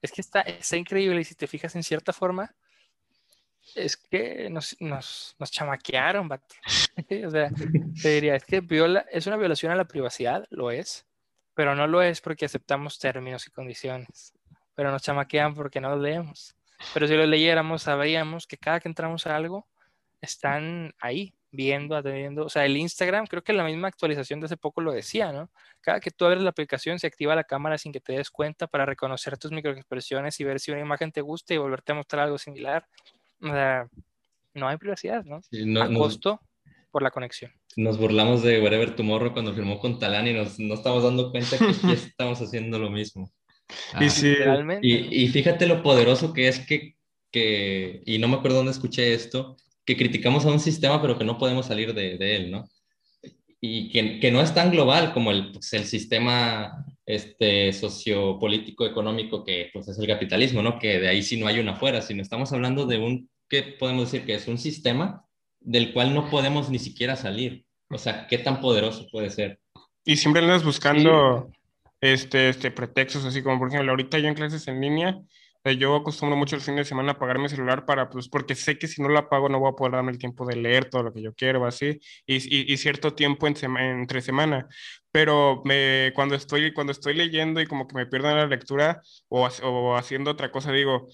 Es 0.00 0.12
que 0.12 0.20
está, 0.20 0.40
está 0.42 0.76
increíble 0.76 1.20
y 1.20 1.24
si 1.24 1.34
te 1.34 1.46
fijas 1.46 1.74
en 1.74 1.82
cierta 1.82 2.12
forma, 2.12 2.54
es 3.74 3.96
que 3.96 4.48
nos, 4.50 4.76
nos, 4.80 5.36
nos 5.38 5.50
chamaquearon, 5.50 6.28
vato. 6.28 6.54
o 7.26 7.30
sea, 7.30 7.50
te 8.02 8.08
diría, 8.08 8.36
es 8.36 8.44
que 8.44 8.60
viola, 8.60 9.04
es 9.10 9.26
una 9.26 9.36
violación 9.36 9.72
a 9.72 9.76
la 9.76 9.86
privacidad, 9.86 10.46
lo 10.50 10.70
es, 10.70 11.06
pero 11.54 11.74
no 11.74 11.86
lo 11.86 12.02
es 12.02 12.20
porque 12.20 12.44
aceptamos 12.44 12.98
términos 12.98 13.46
y 13.46 13.50
condiciones. 13.50 14.32
Pero 14.74 14.92
nos 14.92 15.02
chamaquean 15.02 15.54
porque 15.54 15.80
no 15.80 15.90
lo 15.90 16.00
leemos. 16.00 16.54
Pero 16.94 17.08
si 17.08 17.14
lo 17.14 17.26
leyéramos, 17.26 17.82
sabríamos 17.82 18.46
que 18.46 18.56
cada 18.56 18.78
que 18.80 18.88
entramos 18.88 19.26
a 19.26 19.34
algo, 19.34 19.66
están 20.20 20.94
ahí, 21.00 21.34
viendo, 21.50 21.96
atendiendo. 21.96 22.44
O 22.44 22.48
sea, 22.48 22.64
el 22.64 22.76
Instagram, 22.76 23.26
creo 23.26 23.42
que 23.42 23.52
la 23.52 23.64
misma 23.64 23.88
actualización 23.88 24.40
de 24.40 24.46
hace 24.46 24.56
poco 24.56 24.80
lo 24.80 24.92
decía, 24.92 25.32
¿no? 25.32 25.50
Cada 25.80 26.00
que 26.00 26.10
tú 26.10 26.24
abres 26.24 26.42
la 26.42 26.50
aplicación, 26.50 26.98
se 26.98 27.06
activa 27.06 27.34
la 27.34 27.44
cámara 27.44 27.78
sin 27.78 27.92
que 27.92 28.00
te 28.00 28.14
des 28.14 28.30
cuenta 28.30 28.66
para 28.66 28.86
reconocer 28.86 29.38
tus 29.38 29.50
microexpresiones 29.50 30.38
y 30.40 30.44
ver 30.44 30.60
si 30.60 30.70
una 30.70 30.80
imagen 30.80 31.12
te 31.12 31.20
gusta 31.20 31.54
y 31.54 31.58
volverte 31.58 31.92
a 31.92 31.96
mostrar 31.96 32.24
algo 32.24 32.38
similar. 32.38 32.86
O 33.40 33.46
sea, 33.46 33.88
no 34.54 34.68
hay 34.68 34.76
privacidad, 34.76 35.24
¿no? 35.24 35.40
no 35.50 35.82
a 35.82 35.92
costo 35.92 36.40
por 36.90 37.02
la 37.02 37.10
conexión. 37.10 37.52
Nos 37.76 37.98
burlamos 37.98 38.42
de 38.42 38.60
Wherever 38.60 38.96
Tomorrow 38.96 39.32
cuando 39.32 39.54
firmó 39.54 39.78
con 39.78 39.98
Talán 39.98 40.26
y 40.26 40.32
nos, 40.32 40.58
no 40.58 40.74
estamos 40.74 41.02
dando 41.02 41.30
cuenta 41.30 41.58
que 41.58 41.64
aquí 41.64 41.92
estamos 41.92 42.40
haciendo 42.40 42.78
lo 42.78 42.90
mismo. 42.90 43.30
y, 44.00 44.06
ah, 44.06 44.10
sí, 44.10 44.34
y, 44.82 45.24
y, 45.24 45.28
fíjate 45.28 45.66
lo 45.66 45.82
poderoso 45.82 46.32
que 46.32 46.48
es 46.48 46.60
que, 46.66 46.96
que, 47.30 48.02
y 48.06 48.18
no 48.18 48.26
me 48.26 48.36
acuerdo 48.36 48.56
dónde 48.56 48.72
escuché 48.72 49.12
esto, 49.12 49.56
que 49.88 49.96
criticamos 49.96 50.44
a 50.44 50.50
un 50.50 50.60
sistema 50.60 51.00
pero 51.00 51.16
que 51.16 51.24
no 51.24 51.38
podemos 51.38 51.64
salir 51.64 51.94
de, 51.94 52.18
de 52.18 52.36
él, 52.36 52.50
¿no? 52.50 52.68
Y 53.58 53.88
que, 53.88 54.20
que, 54.20 54.30
no 54.30 54.42
es 54.42 54.52
tan 54.52 54.70
global 54.70 55.14
como 55.14 55.30
el, 55.30 55.50
pues, 55.50 55.72
el 55.72 55.84
sistema 55.84 56.84
este, 57.06 57.72
sociopolítico 57.72 58.84
económico 58.84 59.42
que 59.42 59.70
pues, 59.72 59.88
es 59.88 59.98
el 59.98 60.06
capitalismo, 60.06 60.60
¿no? 60.60 60.78
Que 60.78 61.00
de 61.00 61.08
ahí 61.08 61.22
sí 61.22 61.40
no 61.40 61.46
hay 61.46 61.58
una 61.58 61.72
afuera, 61.72 62.02
sino 62.02 62.20
estamos 62.20 62.52
hablando 62.52 62.84
de 62.84 62.98
un, 62.98 63.30
¿qué 63.48 63.62
podemos 63.62 64.12
decir? 64.12 64.26
Que 64.26 64.34
es 64.34 64.46
un 64.46 64.58
sistema 64.58 65.24
del 65.58 65.94
cual 65.94 66.14
no 66.14 66.28
podemos 66.28 66.68
ni 66.68 66.78
siquiera 66.78 67.16
salir. 67.16 67.64
O 67.88 67.96
sea, 67.96 68.26
¿qué 68.26 68.36
tan 68.36 68.60
poderoso 68.60 69.06
puede 69.10 69.30
ser? 69.30 69.58
Y 70.04 70.18
siempre 70.18 70.42
andas 70.42 70.64
buscando 70.64 71.50
este, 72.02 72.50
este, 72.50 72.70
pretextos, 72.70 73.24
así 73.24 73.42
como 73.42 73.58
por 73.58 73.68
ejemplo, 73.68 73.90
ahorita 73.90 74.18
yo 74.18 74.28
en 74.28 74.34
clases 74.34 74.68
en 74.68 74.82
línea, 74.82 75.18
yo 75.76 75.96
acostumbro 75.96 76.36
mucho 76.36 76.56
el 76.56 76.62
fin 76.62 76.76
de 76.76 76.84
semana 76.84 77.12
a 77.12 77.14
apagar 77.14 77.38
mi 77.38 77.48
celular 77.48 77.84
para, 77.84 78.08
pues, 78.08 78.28
porque 78.28 78.54
sé 78.54 78.78
que 78.78 78.88
si 78.88 79.02
no 79.02 79.08
lo 79.08 79.18
apago 79.18 79.48
no 79.48 79.58
voy 79.58 79.70
a 79.70 79.76
poder 79.76 79.92
darme 79.92 80.12
el 80.12 80.18
tiempo 80.18 80.46
de 80.46 80.56
leer 80.56 80.88
todo 80.88 81.02
lo 81.02 81.12
que 81.12 81.22
yo 81.22 81.34
quiero, 81.34 81.66
así, 81.66 82.00
y, 82.26 82.72
y, 82.72 82.76
cierto 82.76 83.14
tiempo 83.14 83.46
en 83.46 83.56
entre 83.76 84.20
semana. 84.22 84.68
Pero 85.10 85.62
me, 85.64 86.12
cuando, 86.14 86.34
estoy, 86.34 86.72
cuando 86.72 86.92
estoy 86.92 87.14
leyendo 87.14 87.60
y 87.60 87.66
como 87.66 87.86
que 87.88 87.96
me 87.96 88.06
pierdo 88.06 88.30
en 88.30 88.36
la 88.36 88.46
lectura 88.46 89.02
o 89.28 89.96
haciendo 89.96 90.30
otra 90.30 90.50
cosa, 90.50 90.72
digo, 90.72 91.08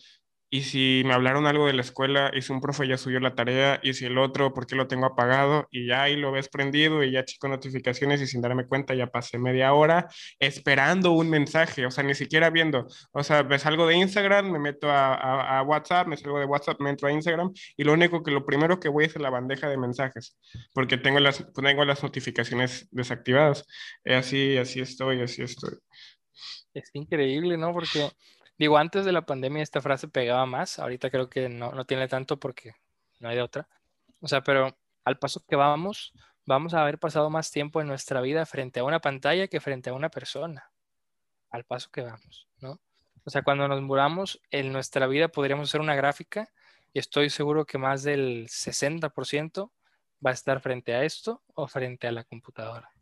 y 0.54 0.62
si 0.62 1.02
me 1.04 1.14
hablaron 1.14 1.48
algo 1.48 1.66
de 1.66 1.72
la 1.72 1.80
escuela 1.80 2.30
y 2.32 2.40
si 2.40 2.52
un 2.52 2.60
profe 2.60 2.86
ya 2.86 2.96
subió 2.96 3.18
la 3.18 3.34
tarea 3.34 3.80
y 3.82 3.92
si 3.94 4.04
el 4.04 4.18
otro, 4.18 4.54
¿por 4.54 4.68
qué 4.68 4.76
lo 4.76 4.86
tengo 4.86 5.04
apagado? 5.04 5.66
Y 5.72 5.88
ya 5.88 6.04
ahí 6.04 6.14
lo 6.14 6.30
ves 6.30 6.48
prendido 6.48 7.02
y 7.02 7.10
ya 7.10 7.24
chico 7.24 7.48
notificaciones 7.48 8.20
y 8.20 8.28
sin 8.28 8.40
darme 8.40 8.64
cuenta 8.64 8.94
ya 8.94 9.08
pasé 9.08 9.36
media 9.36 9.74
hora 9.74 10.06
esperando 10.38 11.10
un 11.10 11.28
mensaje, 11.28 11.86
o 11.86 11.90
sea, 11.90 12.04
ni 12.04 12.14
siquiera 12.14 12.50
viendo. 12.50 12.86
O 13.10 13.24
sea, 13.24 13.42
me 13.42 13.58
salgo 13.58 13.84
de 13.88 13.96
Instagram, 13.96 14.52
me 14.52 14.60
meto 14.60 14.88
a, 14.88 15.58
a, 15.58 15.62
WhatsApp, 15.64 16.06
me 16.06 16.16
salgo 16.16 16.38
de 16.38 16.44
WhatsApp, 16.44 16.80
me 16.80 16.90
entro 16.90 17.08
a 17.08 17.12
Instagram 17.12 17.52
y 17.76 17.82
lo 17.82 17.92
único 17.92 18.22
que 18.22 18.30
lo 18.30 18.46
primero 18.46 18.78
que 18.78 18.88
voy 18.88 19.06
es 19.06 19.16
a 19.16 19.18
la 19.18 19.30
bandeja 19.30 19.68
de 19.68 19.76
mensajes 19.76 20.36
porque 20.72 20.98
tengo 20.98 21.18
las, 21.18 21.44
tengo 21.52 21.84
las 21.84 22.00
notificaciones 22.00 22.86
desactivadas. 22.92 23.66
así, 24.04 24.56
así 24.56 24.78
estoy, 24.78 25.20
así 25.20 25.42
estoy. 25.42 25.72
Es 26.74 26.90
increíble, 26.92 27.56
¿no? 27.56 27.72
Porque 27.72 28.08
Digo, 28.58 28.78
antes 28.78 29.04
de 29.04 29.12
la 29.12 29.26
pandemia 29.26 29.62
esta 29.62 29.80
frase 29.80 30.08
pegaba 30.08 30.46
más, 30.46 30.78
ahorita 30.78 31.10
creo 31.10 31.28
que 31.28 31.48
no, 31.48 31.72
no 31.72 31.84
tiene 31.84 32.06
tanto 32.08 32.38
porque 32.38 32.74
no 33.18 33.28
hay 33.28 33.36
de 33.36 33.42
otra. 33.42 33.68
O 34.20 34.28
sea, 34.28 34.42
pero 34.42 34.76
al 35.04 35.18
paso 35.18 35.44
que 35.46 35.56
vamos, 35.56 36.12
vamos 36.46 36.72
a 36.74 36.82
haber 36.82 36.98
pasado 36.98 37.30
más 37.30 37.50
tiempo 37.50 37.80
en 37.80 37.88
nuestra 37.88 38.20
vida 38.20 38.46
frente 38.46 38.80
a 38.80 38.84
una 38.84 39.00
pantalla 39.00 39.48
que 39.48 39.60
frente 39.60 39.90
a 39.90 39.94
una 39.94 40.08
persona. 40.08 40.70
Al 41.50 41.64
paso 41.64 41.90
que 41.90 42.02
vamos, 42.02 42.48
¿no? 42.60 42.80
O 43.24 43.30
sea, 43.30 43.42
cuando 43.42 43.66
nos 43.66 43.82
muramos, 43.82 44.40
en 44.50 44.72
nuestra 44.72 45.06
vida 45.06 45.28
podríamos 45.28 45.70
hacer 45.70 45.80
una 45.80 45.94
gráfica 45.94 46.50
y 46.92 46.98
estoy 47.00 47.30
seguro 47.30 47.64
que 47.64 47.78
más 47.78 48.02
del 48.02 48.46
60% 48.48 49.72
va 50.24 50.30
a 50.30 50.34
estar 50.34 50.60
frente 50.60 50.94
a 50.94 51.04
esto 51.04 51.42
o 51.54 51.66
frente 51.66 52.06
a 52.06 52.12
la 52.12 52.24
computadora 52.24 52.93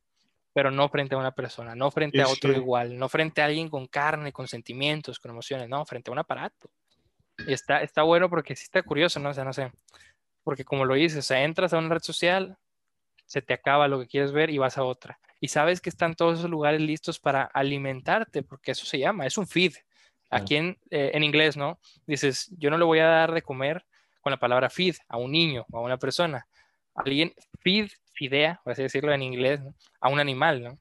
pero 0.53 0.71
no 0.71 0.89
frente 0.89 1.15
a 1.15 1.19
una 1.19 1.33
persona, 1.33 1.75
no 1.75 1.91
frente 1.91 2.21
a 2.21 2.29
otro 2.29 2.53
igual, 2.53 2.99
no 2.99 3.09
frente 3.09 3.41
a 3.41 3.47
alguien 3.47 3.69
con 3.69 3.87
carne, 3.87 4.33
con 4.33 4.49
sentimientos, 4.49 5.19
con 5.19 5.31
emociones, 5.31 5.69
no, 5.69 5.85
frente 5.85 6.11
a 6.11 6.13
un 6.13 6.19
aparato. 6.19 6.71
Y 7.47 7.53
está, 7.53 7.83
está 7.83 8.03
bueno 8.03 8.29
porque 8.29 8.55
sí 8.55 8.65
está 8.65 8.83
curioso, 8.83 9.19
¿no? 9.19 9.31
O 9.31 9.35
sea, 9.35 9.45
no 9.45 9.53
sé, 9.53 9.73
porque 10.45 10.65
como 10.65 10.85
lo 10.85 10.95
dices, 10.95 11.19
o 11.19 11.23
sea, 11.23 11.43
entras 11.43 11.73
a 11.73 11.79
una 11.79 11.89
red 11.89 12.03
social, 12.03 12.57
se 13.25 13.41
te 13.43 13.55
acaba 13.55 13.89
lo 13.89 14.01
que 14.01 14.07
quieres 14.07 14.33
ver 14.33 14.51
y 14.51 14.59
vas 14.59 14.77
a 14.77 14.85
otra. 14.85 15.19
Y 15.41 15.49
sabes 15.49 15.81
que 15.81 15.91
están 15.91 16.15
todos 16.15 16.39
esos 16.39 16.51
lugares 16.51 16.81
listos 16.81 17.19
para 17.19 17.45
alimentarte, 17.45 18.43
porque 18.43 18.73
eso 18.73 18.85
se 18.85 18.99
llama, 18.99 19.27
es 19.27 19.39
un 19.39 19.47
feed. 19.47 19.75
Aquí 20.31 20.57
en, 20.57 20.79
eh, 20.91 21.11
en 21.13 21.25
inglés, 21.25 21.59
¿no? 21.59 21.79
Dices, 22.07 22.51
yo 22.57 22.71
no 22.71 22.79
le 22.79 22.85
voy 22.85 23.01
a 23.01 23.07
dar 23.07 23.33
de 23.33 23.43
comer 23.43 23.85
con 24.23 24.31
la 24.31 24.39
palabra 24.39 24.71
feed 24.71 24.97
a 25.09 25.19
un 25.19 25.31
niño 25.31 25.67
o 25.71 25.79
a 25.79 25.83
una 25.83 25.99
persona. 25.99 26.47
Alguien, 26.95 27.35
feed 27.61 27.91
fidea, 28.23 28.61
por 28.63 28.73
así 28.73 28.83
decirlo 28.83 29.13
en 29.13 29.23
inglés, 29.23 29.61
a 30.01 30.09
un 30.09 30.21
animal, 30.21 30.63
¿no? 30.63 30.79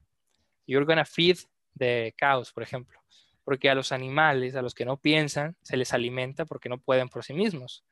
You're 0.64 0.86
gonna 0.86 1.04
feed 1.04 1.38
the 1.76 2.14
cows, 2.16 2.52
por 2.52 2.62
ejemplo. 2.62 3.00
Porque 3.42 3.68
a 3.68 3.74
los 3.74 3.90
animales, 3.90 4.54
a 4.54 4.62
los 4.62 4.74
que 4.74 4.84
no 4.84 4.96
piensan, 4.96 5.56
se 5.62 5.76
les 5.76 5.92
alimenta 5.92 6.44
porque 6.44 6.68
no 6.68 6.78
pueden 6.78 7.08
por 7.08 7.24
sí 7.24 7.34
mismos. 7.34 7.82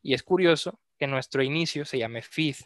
Y 0.00 0.14
es 0.14 0.22
curioso 0.22 0.78
que 0.96 1.08
nuestro 1.08 1.42
inicio 1.42 1.84
se 1.84 1.98
llame 1.98 2.22
feed. 2.22 2.56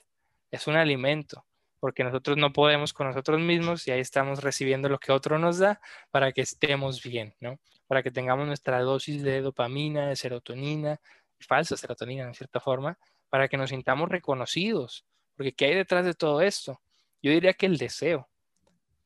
Es 0.50 0.66
un 0.66 0.76
alimento. 0.76 1.46
porque 1.80 2.04
nosotros 2.04 2.36
no 2.36 2.52
podemos 2.52 2.92
con 2.92 3.06
nosotros 3.06 3.40
mismos 3.40 3.86
y 3.86 3.92
ahí 3.92 4.00
estamos 4.00 4.42
recibiendo 4.42 4.88
lo 4.88 4.98
que 4.98 5.12
otro 5.12 5.38
nos 5.38 5.58
da 5.58 5.80
para 6.10 6.32
que 6.32 6.40
estemos 6.40 7.02
bien, 7.02 7.34
¿no? 7.40 7.58
Para 7.86 8.02
que 8.02 8.10
tengamos 8.10 8.46
nuestra 8.46 8.80
dosis 8.80 9.22
de 9.22 9.40
dopamina, 9.40 10.08
de 10.08 10.16
serotonina, 10.16 11.00
falsa 11.40 11.76
serotonina 11.76 12.24
en 12.24 12.34
cierta 12.34 12.60
forma, 12.60 12.98
para 13.28 13.48
que 13.48 13.56
nos 13.56 13.70
sintamos 13.70 14.08
reconocidos, 14.08 15.04
porque 15.38 15.52
¿qué 15.52 15.66
hay 15.66 15.74
detrás 15.76 16.04
de 16.04 16.14
todo 16.14 16.42
esto? 16.42 16.82
Yo 17.22 17.30
diría 17.30 17.52
que 17.52 17.66
el 17.66 17.78
deseo. 17.78 18.28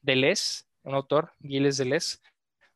Deleuze, 0.00 0.64
un 0.82 0.94
autor, 0.94 1.30
Gilles 1.42 1.76
Deleuze, 1.76 2.18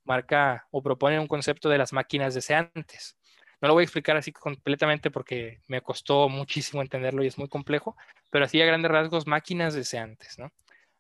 marca 0.04 0.68
o 0.70 0.82
propone 0.82 1.18
un 1.18 1.26
concepto 1.26 1.70
de 1.70 1.78
las 1.78 1.90
máquinas 1.94 2.34
deseantes. 2.34 3.16
No 3.62 3.68
lo 3.68 3.74
voy 3.74 3.80
a 3.80 3.84
explicar 3.84 4.14
así 4.18 4.30
completamente 4.30 5.10
porque 5.10 5.62
me 5.68 5.80
costó 5.80 6.28
muchísimo 6.28 6.82
entenderlo 6.82 7.24
y 7.24 7.28
es 7.28 7.38
muy 7.38 7.48
complejo, 7.48 7.96
pero 8.30 8.44
así 8.44 8.60
a 8.60 8.66
grandes 8.66 8.90
rasgos, 8.90 9.26
máquinas 9.26 9.72
deseantes, 9.72 10.38
¿no? 10.38 10.52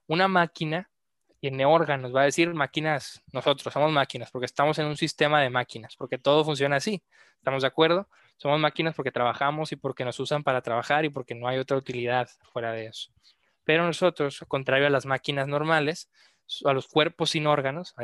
Una 0.06 0.26
máquina 0.26 0.88
tiene 1.38 1.66
órganos, 1.66 2.16
va 2.16 2.22
a 2.22 2.24
decir 2.24 2.54
máquinas, 2.54 3.22
nosotros 3.32 3.70
somos 3.70 3.92
máquinas 3.92 4.30
porque 4.30 4.46
estamos 4.46 4.78
en 4.78 4.86
un 4.86 4.96
sistema 4.96 5.42
de 5.42 5.50
máquinas, 5.50 5.94
porque 5.94 6.16
todo 6.16 6.42
funciona 6.42 6.76
así, 6.76 7.02
¿estamos 7.36 7.60
de 7.60 7.68
acuerdo? 7.68 8.08
Somos 8.36 8.60
máquinas 8.60 8.94
porque 8.94 9.12
trabajamos 9.12 9.72
y 9.72 9.76
porque 9.76 10.04
nos 10.04 10.20
usan 10.20 10.42
para 10.42 10.60
trabajar 10.60 11.04
y 11.04 11.10
porque 11.10 11.34
no 11.34 11.48
hay 11.48 11.58
otra 11.58 11.76
utilidad 11.76 12.28
fuera 12.52 12.72
de 12.72 12.86
eso. 12.86 13.12
Pero 13.64 13.84
nosotros, 13.84 14.44
contrario 14.48 14.86
a 14.86 14.90
las 14.90 15.06
máquinas 15.06 15.48
normales, 15.48 16.10
a 16.64 16.72
los 16.72 16.86
cuerpos 16.86 17.30
sin 17.30 17.46
órganos, 17.46 17.94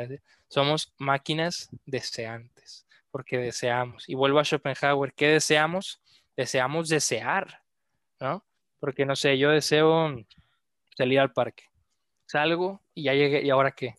somos 0.47 0.93
máquinas 0.97 1.69
deseantes, 1.85 2.85
porque 3.11 3.37
deseamos. 3.37 4.09
Y 4.09 4.15
vuelvo 4.15 4.39
a 4.39 4.43
Schopenhauer, 4.43 5.13
¿qué 5.13 5.27
deseamos? 5.27 6.01
Deseamos 6.35 6.89
desear, 6.89 7.61
¿no? 8.19 8.43
Porque 8.79 9.05
no 9.05 9.15
sé, 9.15 9.37
yo 9.37 9.51
deseo 9.51 10.13
salir 10.97 11.19
al 11.19 11.31
parque. 11.31 11.65
Salgo 12.25 12.81
y 12.93 13.03
ya 13.03 13.13
llegué, 13.13 13.43
¿y 13.43 13.49
ahora 13.49 13.71
qué? 13.71 13.95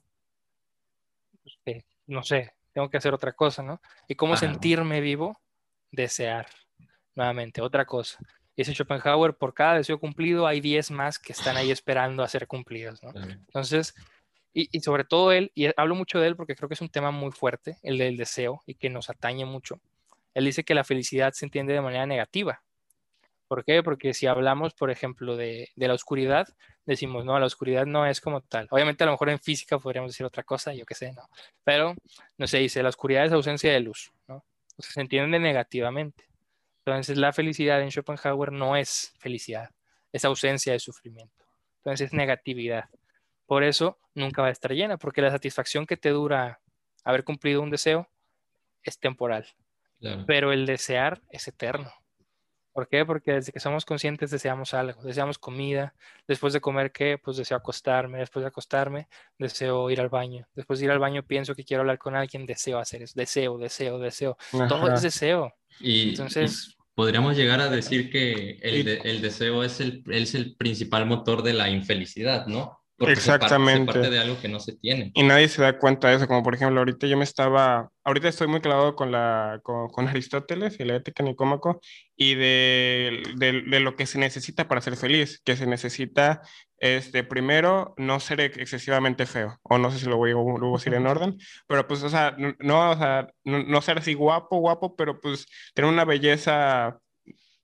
Pues, 1.64 1.85
no 2.07 2.22
sé, 2.22 2.53
tengo 2.72 2.91
que 2.91 2.97
hacer 2.97 3.14
otra 3.14 3.32
cosa, 3.32 3.62
¿no? 3.62 3.80
¿Y 4.09 4.16
cómo 4.16 4.37
sentirme 4.37 5.01
vivo? 5.01 5.41
Desear. 5.95 6.47
Nuevamente, 7.14 7.61
otra 7.61 7.84
cosa. 7.84 8.18
Dice 8.57 8.74
Schopenhauer, 8.74 9.34
por 9.34 9.55
cada 9.55 9.74
deseo 9.74 9.99
cumplido 9.99 10.47
hay 10.47 10.61
10 10.61 10.90
más 10.90 11.18
que 11.18 11.32
están 11.32 11.57
ahí 11.57 11.70
esperando 11.70 12.22
a 12.22 12.28
ser 12.28 12.47
cumplidos, 12.47 13.03
¿no? 13.03 13.11
Entonces, 13.20 13.95
y, 14.53 14.80
sobre 14.80 15.05
todo 15.05 15.32
él, 15.32 15.51
y 15.55 15.68
hablo 15.76 15.97
mucho 15.97 16.20
de 16.20 16.28
él 16.28 16.36
porque 16.36 16.55
creo 16.55 16.68
que 16.68 16.74
es 16.74 16.80
un 16.80 16.88
tema 16.88 17.11
muy 17.11 17.32
fuerte, 17.32 17.78
el 17.82 17.99
del 17.99 18.16
deseo, 18.16 18.62
y 18.66 18.74
que 18.74 18.90
nos 18.90 19.11
atañe 19.11 19.45
mucho. 19.45 19.80
Él 20.34 20.45
dice 20.45 20.64
que 20.64 20.74
la 20.74 20.84
felicidad 20.84 21.32
se 21.32 21.45
entiende 21.45 21.72
de 21.72 21.80
manera 21.80 22.07
negativa. 22.07 22.62
¿Por 23.49 23.64
qué? 23.64 23.82
Porque 23.82 24.14
si 24.14 24.26
hablamos, 24.26 24.74
por 24.74 24.90
ejemplo, 24.90 25.36
de, 25.36 25.68
de, 25.74 25.88
la 25.88 25.95
oscuridad, 25.95 26.49
decimos, 26.86 27.24
no, 27.24 27.38
la 27.38 27.47
oscuridad 27.47 27.86
no 27.86 28.07
es 28.07 28.20
como 28.20 28.40
tal. 28.40 28.68
Obviamente, 28.70 29.05
a 29.05 29.07
lo 29.07 29.12
mejor 29.12 29.30
en 29.30 29.40
física 29.40 29.78
podríamos 29.78 30.12
decir 30.12 30.26
otra 30.26 30.45
cosa, 30.45 30.72
yo 30.72 30.86
qué 30.86 30.95
sé, 30.95 31.12
¿no? 31.12 31.28
Pero, 31.64 31.95
no 32.38 32.47
se 32.47 32.59
dice, 32.59 32.82
la 32.82 32.88
oscuridad 32.88 33.26
es 33.26 33.32
ausencia 33.32 33.72
de 33.72 33.80
luz, 33.80 34.12
¿no? 34.28 34.45
O 34.76 34.82
sea, 34.82 34.92
se 34.92 35.00
entiende 35.00 35.38
negativamente. 35.38 36.24
Entonces, 36.84 37.16
la 37.16 37.32
felicidad 37.32 37.80
en 37.82 37.90
Schopenhauer 37.90 38.52
no 38.52 38.76
es 38.76 39.14
felicidad, 39.18 39.70
es 40.12 40.24
ausencia 40.24 40.72
de 40.72 40.78
sufrimiento. 40.78 41.44
Entonces, 41.78 42.08
es 42.08 42.12
negatividad. 42.12 42.90
Por 43.46 43.62
eso 43.62 43.98
nunca 44.14 44.42
va 44.42 44.48
a 44.48 44.52
estar 44.52 44.72
llena, 44.72 44.96
porque 44.96 45.22
la 45.22 45.30
satisfacción 45.30 45.86
que 45.86 45.96
te 45.96 46.10
dura 46.10 46.60
haber 47.04 47.24
cumplido 47.24 47.62
un 47.62 47.70
deseo 47.70 48.08
es 48.82 48.98
temporal. 48.98 49.46
Pero 50.26 50.52
el 50.52 50.66
desear 50.66 51.22
es 51.30 51.48
eterno. 51.48 51.90
¿Por 52.74 52.88
qué? 52.88 53.06
Porque 53.06 53.34
desde 53.34 53.52
que 53.52 53.60
somos 53.60 53.84
conscientes 53.84 54.32
deseamos 54.32 54.74
algo, 54.74 55.00
deseamos 55.04 55.38
comida, 55.38 55.94
después 56.26 56.52
de 56.52 56.60
comer 56.60 56.90
qué, 56.90 57.18
pues 57.22 57.36
deseo 57.36 57.56
acostarme, 57.56 58.18
después 58.18 58.42
de 58.42 58.48
acostarme 58.48 59.08
deseo 59.38 59.90
ir 59.90 60.00
al 60.00 60.08
baño, 60.08 60.48
después 60.54 60.80
de 60.80 60.86
ir 60.86 60.90
al 60.90 60.98
baño 60.98 61.22
pienso 61.22 61.54
que 61.54 61.62
quiero 61.62 61.82
hablar 61.82 61.98
con 61.98 62.16
alguien, 62.16 62.46
deseo 62.46 62.80
hacer 62.80 63.02
eso, 63.02 63.14
deseo, 63.16 63.58
deseo, 63.58 64.00
deseo, 64.00 64.36
todo 64.68 64.92
es 64.92 65.02
deseo. 65.02 65.54
Y 65.78 66.10
entonces... 66.10 66.76
podríamos 66.96 67.36
llegar 67.36 67.60
a 67.60 67.70
decir 67.70 68.10
que 68.10 68.58
el, 68.60 68.88
el 68.88 69.22
deseo 69.22 69.62
es 69.62 69.80
el, 69.80 70.02
es 70.10 70.34
el 70.34 70.56
principal 70.56 71.06
motor 71.06 71.44
de 71.44 71.52
la 71.52 71.70
infelicidad, 71.70 72.48
¿no? 72.48 72.80
Exactamente. 72.99 73.92
parte, 73.92 74.11
de 74.11 74.18
algo 74.18 74.40
que 74.40 74.49
no 74.49 74.61
se 74.61 74.76
tiene. 74.76 75.11
Y 75.14 75.24
nadie 75.24 75.49
se 75.49 75.62
da 75.62 75.78
cuenta 75.78 76.09
de 76.09 76.16
eso, 76.16 76.28
como 76.28 76.42
por 76.42 76.55
ejemplo, 76.55 76.78
ahorita 76.78 77.07
yo 77.07 77.16
me 77.16 77.24
estaba, 77.24 77.90
ahorita 78.05 78.28
estoy 78.28 78.47
muy 78.47 78.61
clavado 78.61 78.95
con, 78.95 79.11
la, 79.11 79.61
con, 79.62 80.09
Aristóteles 80.09 80.78
y 80.78 80.84
la 80.84 80.97
ética 80.97 81.22
nicómaco 81.24 81.80
y 82.16 82.34
de, 82.36 83.22
de, 83.36 83.80
lo 83.80 83.97
que 83.97 84.07
se 84.07 84.18
necesita 84.18 84.68
para 84.68 84.80
ser 84.80 84.97
feliz, 84.97 85.40
que 85.45 85.57
se 85.57 85.66
necesita, 85.66 86.42
este, 86.78 87.24
primero, 87.24 87.95
no 87.97 88.20
ser 88.20 88.40
excesivamente 88.40 89.26
feo, 89.26 89.59
o 89.62 89.78
no 89.78 89.90
sé 89.90 89.99
si 89.99 90.07
lo 90.07 90.16
voy, 90.16 90.30
a 90.30 90.72
decir 90.72 90.95
en 90.95 91.07
orden, 91.07 91.36
pero 91.66 91.88
pues, 91.88 92.03
o 92.05 92.09
sea, 92.09 92.36
no, 92.61 92.90
o 92.90 92.97
sea, 92.97 93.28
no 93.45 93.82
ser 93.82 93.99
así 93.99 94.14
guapo, 94.14 94.59
guapo, 94.59 94.95
pero 94.95 95.20
pues 95.20 95.47
tener 95.74 95.90
una 95.90 96.05
belleza 96.05 97.01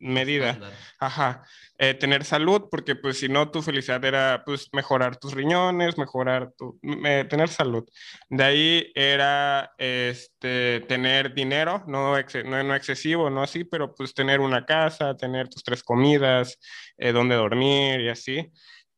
medida. 0.01 0.59
Ajá. 0.99 1.45
Eh, 1.79 1.95
tener 1.95 2.25
salud, 2.25 2.69
porque 2.71 2.97
pues 2.97 3.19
si 3.19 3.29
no, 3.29 3.51
tu 3.51 3.63
felicidad 3.63 4.05
era 4.05 4.43
pues 4.45 4.69
mejorar 4.73 5.17
tus 5.17 5.33
riñones, 5.33 5.97
mejorar 5.97 6.53
tu, 6.59 6.79
tener 6.83 7.49
salud. 7.49 7.89
De 8.29 8.45
ahí 8.45 8.93
era 8.95 9.73
este, 9.79 10.81
tener 10.89 11.33
dinero, 11.35 11.85
no, 11.87 12.17
no, 12.45 12.75
excesivo, 12.75 13.31
no 13.31 13.43
así, 13.43 13.65
pero 13.65 13.95
pues 13.95 14.13
tener 14.13 14.41
una 14.41 14.67
casa, 14.67 15.17
tener 15.17 15.49
tus 15.49 15.63
tres 15.63 15.83
comidas, 15.83 16.59
eh, 16.99 17.13
donde 17.13 17.37
dormir 17.37 18.01
y 18.01 18.09
así. 18.09 18.51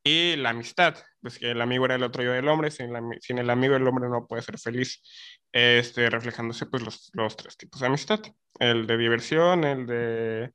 Y 0.05 0.34
la 0.36 0.50
amistad, 0.50 0.96
pues 1.20 1.38
que 1.38 1.53
el 1.53 1.61
amigo 1.61 1.84
era 1.84 1.94
el 1.94 2.03
otro 2.03 2.24
yo 2.24 2.32
del 2.32 2.48
hombre, 2.48 2.72
sin, 2.72 2.90
sin 3.20 3.38
el 3.38 3.50
amigo 3.50 3.76
el 3.76 3.86
hombre 3.86 4.09
no 4.09 4.26
puede 4.26 4.42
ser 4.42 4.59
feliz. 4.59 5.00
Este, 5.53 6.09
reflejándose 6.09 6.66
pues 6.66 6.82
los, 6.82 7.11
los 7.12 7.36
tres 7.36 7.57
tipos 7.57 7.80
de 7.80 7.86
amistad, 7.86 8.20
el 8.59 8.86
de 8.86 8.96
diversión, 8.96 9.64
el 9.64 9.86
de 9.86 10.53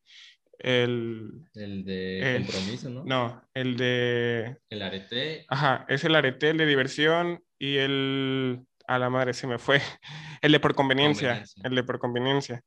el... 0.59 1.49
El 1.53 1.85
de 1.85 2.43
compromiso, 2.45 2.89
¿no? 2.89 3.03
No, 3.03 3.43
el 3.53 3.77
de... 3.77 4.57
El 4.69 4.81
arete. 4.81 5.45
Ajá, 5.49 5.85
es 5.87 6.03
el 6.03 6.15
arete, 6.15 6.49
el 6.49 6.57
de 6.57 6.65
diversión 6.65 7.43
y 7.59 7.77
el... 7.77 8.65
A 8.87 8.99
la 8.99 9.09
madre 9.09 9.33
se 9.33 9.47
me 9.47 9.59
fue. 9.59 9.81
El 10.41 10.53
de 10.53 10.61
por 10.61 10.73
conveniencia. 10.73 11.43
El 11.61 11.75
de 11.75 11.83
por 11.83 11.99
conveniencia. 11.99 12.63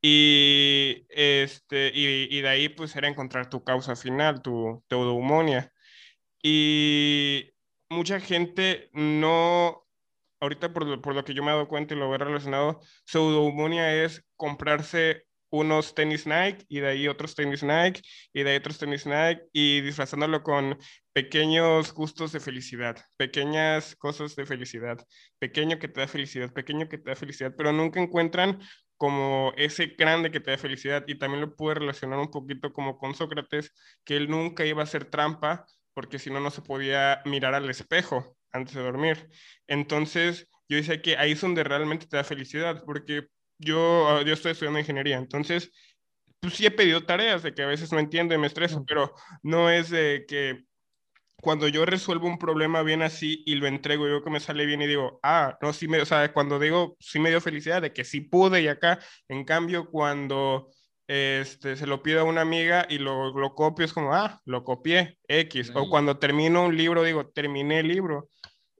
Y, 0.00 1.06
este, 1.08 1.90
y, 1.92 2.28
y, 2.30 2.40
de 2.40 2.48
ahí 2.48 2.68
pues 2.68 2.94
era 2.94 3.08
encontrar 3.08 3.50
tu 3.50 3.64
causa 3.64 3.96
final, 3.96 4.42
tu, 4.42 4.84
eudemonia. 4.90 5.72
Y 6.42 7.50
mucha 7.88 8.20
gente 8.20 8.90
no, 8.92 9.84
ahorita 10.40 10.72
por 10.72 10.86
lo, 10.86 11.02
por 11.02 11.14
lo, 11.16 11.24
que 11.24 11.34
yo 11.34 11.42
me 11.42 11.50
he 11.50 11.54
dado 11.54 11.66
cuenta 11.66 11.94
y 11.94 11.96
lo 11.96 12.14
he 12.14 12.18
relacionado, 12.18 12.80
su 13.04 13.18
eudemonia 13.18 14.04
es 14.04 14.24
comprarse 14.36 15.26
unos 15.50 15.94
tenis 15.94 16.26
Nike 16.26 16.64
y 16.68 16.80
de 16.80 16.88
ahí 16.88 17.08
otros 17.08 17.34
tenis 17.34 17.62
Nike 17.62 18.02
y 18.32 18.42
de 18.42 18.50
ahí 18.50 18.56
otros 18.56 18.78
tenis 18.78 19.06
Nike 19.06 19.42
y 19.52 19.80
disfrazándolo 19.80 20.42
con 20.42 20.78
pequeños 21.12 21.92
gustos 21.94 22.32
de 22.32 22.40
felicidad, 22.40 22.96
pequeñas 23.16 23.96
cosas 23.96 24.36
de 24.36 24.46
felicidad, 24.46 24.98
pequeño 25.38 25.78
que 25.78 25.88
te 25.88 26.00
da 26.00 26.08
felicidad, 26.08 26.52
pequeño 26.52 26.88
que 26.88 26.98
te 26.98 27.10
da 27.10 27.16
felicidad, 27.16 27.54
pero 27.56 27.72
nunca 27.72 28.00
encuentran 28.00 28.60
como 28.96 29.52
ese 29.56 29.86
grande 29.98 30.30
que 30.30 30.40
te 30.40 30.50
da 30.50 30.58
felicidad 30.58 31.04
y 31.06 31.18
también 31.18 31.42
lo 31.42 31.54
pude 31.54 31.74
relacionar 31.74 32.18
un 32.18 32.30
poquito 32.30 32.72
como 32.72 32.98
con 32.98 33.14
Sócrates, 33.14 33.72
que 34.04 34.16
él 34.16 34.28
nunca 34.28 34.64
iba 34.64 34.80
a 34.82 34.84
hacer 34.84 35.04
trampa 35.06 35.66
porque 35.94 36.18
si 36.18 36.30
no, 36.30 36.40
no 36.40 36.50
se 36.50 36.60
podía 36.60 37.22
mirar 37.24 37.54
al 37.54 37.70
espejo 37.70 38.36
antes 38.52 38.74
de 38.74 38.82
dormir. 38.82 39.30
Entonces, 39.66 40.46
yo 40.68 40.76
decía 40.76 41.00
que 41.00 41.16
ahí 41.16 41.32
es 41.32 41.40
donde 41.40 41.64
realmente 41.64 42.06
te 42.06 42.18
da 42.18 42.24
felicidad, 42.24 42.82
porque 42.84 43.28
yo, 43.58 44.08
ah, 44.08 44.22
yo 44.22 44.32
estoy 44.32 44.52
estudiando 44.52 44.78
ingeniería, 44.78 45.16
entonces, 45.16 45.70
pues 46.40 46.54
sí 46.54 46.66
he 46.66 46.70
pedido 46.70 47.04
tareas 47.04 47.42
de 47.42 47.54
que 47.54 47.62
a 47.62 47.66
veces 47.66 47.92
no 47.92 47.98
entiendo 47.98 48.34
y 48.34 48.38
me 48.38 48.46
estreso, 48.46 48.84
pero 48.86 49.14
no 49.42 49.70
es 49.70 49.90
de 49.90 50.24
que 50.28 50.64
cuando 51.40 51.68
yo 51.68 51.84
resuelvo 51.84 52.26
un 52.26 52.38
problema 52.38 52.82
bien 52.82 53.02
así 53.02 53.42
y 53.46 53.54
lo 53.54 53.66
entrego, 53.66 54.08
yo 54.08 54.22
que 54.22 54.30
me 54.30 54.40
sale 54.40 54.66
bien 54.66 54.82
y 54.82 54.86
digo, 54.86 55.20
ah, 55.22 55.56
no, 55.60 55.72
sí 55.72 55.86
me, 55.86 56.00
o 56.00 56.06
sea, 56.06 56.32
cuando 56.32 56.58
digo, 56.58 56.96
sí 56.98 57.18
me 57.18 57.30
dio 57.30 57.40
felicidad 57.40 57.82
de 57.82 57.92
que 57.92 58.04
sí 58.04 58.20
pude 58.20 58.62
y 58.62 58.68
acá, 58.68 58.98
en 59.28 59.44
cambio, 59.44 59.90
cuando 59.90 60.70
este, 61.06 61.76
se 61.76 61.86
lo 61.86 62.02
pido 62.02 62.20
a 62.20 62.24
una 62.24 62.40
amiga 62.40 62.86
y 62.88 62.98
lo, 62.98 63.38
lo 63.38 63.54
copio, 63.54 63.84
es 63.84 63.92
como, 63.92 64.14
ah, 64.14 64.40
lo 64.44 64.64
copié, 64.64 65.18
X, 65.28 65.70
o 65.74 65.88
cuando 65.88 66.18
termino 66.18 66.64
un 66.64 66.76
libro, 66.76 67.02
digo, 67.02 67.28
terminé 67.28 67.80
el 67.80 67.88
libro, 67.88 68.28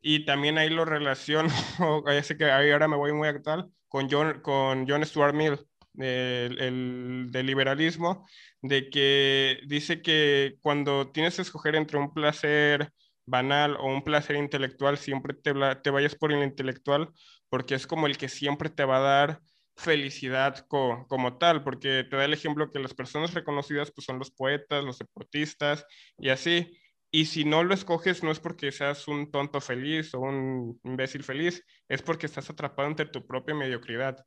y 0.09 0.25
también 0.25 0.57
ahí 0.57 0.71
lo 0.71 0.85
relaciono, 0.85 1.49
sé 2.23 2.37
que 2.37 2.49
ahora 2.49 2.87
me 2.87 2.95
voy 2.97 3.13
muy 3.13 3.27
actual, 3.27 3.73
con 3.89 4.09
John, 4.09 4.41
con 4.41 4.89
John 4.89 5.05
Stuart 5.05 5.35
Mill, 5.35 5.59
el, 5.99 7.27
del 7.33 7.47
liberalismo, 7.47 8.25
de 8.63 8.89
que 8.89 9.59
dice 9.67 10.03
que 10.03 10.59
cuando 10.63 11.11
tienes 11.11 11.35
que 11.35 11.43
escoger 11.43 11.75
entre 11.75 11.99
un 11.99 12.15
placer 12.15 12.93
banal 13.25 13.75
o 13.81 13.87
un 13.87 14.05
placer 14.05 14.37
intelectual, 14.37 14.97
siempre 14.97 15.35
te, 15.35 15.53
te 15.83 15.91
vayas 15.91 16.15
por 16.15 16.31
el 16.33 16.45
intelectual, 16.45 17.11
porque 17.49 17.75
es 17.75 17.89
como 17.89 18.07
el 18.07 18.17
que 18.17 18.29
siempre 18.29 18.71
te 18.71 18.85
va 18.85 18.99
a 18.99 19.01
dar 19.01 19.41
felicidad 19.77 20.67
como 20.69 21.39
tal, 21.39 21.65
porque 21.65 22.05
te 22.09 22.17
da 22.17 22.27
el 22.27 22.33
ejemplo 22.33 22.71
que 22.71 22.79
las 22.79 22.95
personas 22.95 23.35
reconocidas 23.35 23.91
pues, 23.91 24.05
son 24.05 24.21
los 24.21 24.31
poetas, 24.31 24.85
los 24.85 24.99
deportistas 24.99 25.85
y 26.17 26.29
así. 26.29 26.79
Y 27.17 27.25
si 27.25 27.47
no 27.47 27.65
lo 27.65 27.73
escoges, 27.73 28.23
no 28.23 28.31
es 28.31 28.41
porque 28.41 28.71
seas 28.71 29.09
un 29.09 29.31
tonto 29.31 29.59
feliz 29.63 30.13
o 30.13 30.21
un 30.21 30.79
imbécil 30.85 31.25
feliz, 31.25 31.65
es 31.89 32.03
porque 32.03 32.27
estás 32.27 32.51
atrapado 32.51 32.89
entre 32.89 33.07
tu 33.07 33.27
propia 33.27 33.55
mediocridad. 33.55 34.23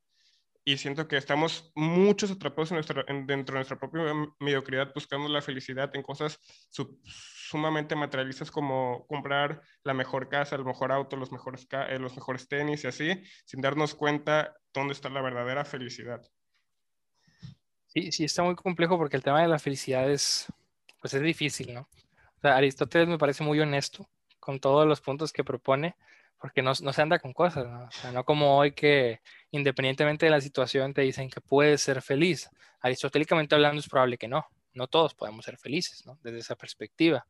Y 0.66 0.76
siento 0.78 1.08
que 1.08 1.16
estamos 1.16 1.72
muchos 1.76 2.32
atrapados 2.32 2.72
en 2.72 3.28
dentro 3.28 3.54
de 3.54 3.60
nuestra 3.60 3.78
propia 3.78 4.12
mediocridad 4.40 4.92
buscando 4.92 5.30
la 5.30 5.44
felicidad 5.44 5.96
en 5.96 6.02
cosas 6.02 6.40
sumamente 7.04 7.96
materialistas 7.96 8.50
como 8.50 9.06
comprar 9.06 9.62
la 9.84 9.94
mejor 9.94 10.28
casa, 10.28 10.56
el 10.56 10.66
mejor 10.66 10.92
auto, 10.92 11.16
los 11.16 11.32
mejores, 11.32 11.68
eh, 11.70 12.00
los 12.00 12.16
mejores 12.16 12.48
tenis 12.48 12.86
y 12.86 12.88
así, 12.88 13.24
sin 13.46 13.62
darnos 13.62 13.94
cuenta 13.94 14.58
dónde 14.74 14.94
está 14.94 15.10
la 15.10 15.22
verdadera 15.22 15.64
felicidad. 15.64 16.24
Sí, 17.86 18.12
sí, 18.12 18.24
está 18.24 18.42
muy 18.42 18.56
complejo 18.56 18.98
porque 18.98 19.18
el 19.18 19.24
tema 19.24 19.44
de 19.44 19.48
la 19.48 19.60
felicidad 19.60 20.10
es, 20.10 20.48
pues 21.00 21.14
es 21.14 21.22
difícil, 21.22 21.76
¿no? 21.76 21.88
Aristóteles 22.44 23.08
me 23.08 23.18
parece 23.18 23.44
muy 23.44 23.60
honesto 23.60 24.10
con 24.40 24.60
todos 24.60 24.88
los 24.88 25.02
puntos 25.02 25.34
que 25.34 25.44
propone, 25.44 25.96
porque 26.40 26.62
no, 26.62 26.72
no 26.82 26.94
se 26.94 27.02
anda 27.02 27.20
con 27.20 27.34
cosas, 27.34 27.68
¿no? 27.68 27.86
O 27.86 27.92
sea, 27.92 28.12
no 28.12 28.24
como 28.24 28.58
hoy 28.58 28.72
que 28.72 29.22
independientemente 29.52 30.26
de 30.26 30.32
la 30.32 30.42
situación 30.42 30.94
te 30.94 31.02
dicen 31.02 31.30
que 31.30 31.42
puedes 31.42 31.82
ser 31.82 32.02
feliz. 32.02 32.50
Aristotélicamente 32.82 33.56
hablando 33.56 33.80
es 33.80 33.90
probable 33.90 34.18
que 34.18 34.28
no, 34.28 34.46
no 34.74 34.88
todos 34.88 35.14
podemos 35.14 35.46
ser 35.46 35.58
felices, 35.58 36.06
¿no? 36.06 36.18
Desde 36.24 36.40
esa 36.40 36.56
perspectiva. 36.56 37.26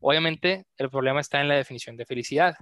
Obviamente 0.00 0.66
el 0.76 0.90
problema 0.90 1.20
está 1.20 1.40
en 1.40 1.48
la 1.48 1.56
definición 1.56 1.96
de 1.96 2.06
felicidad. 2.06 2.56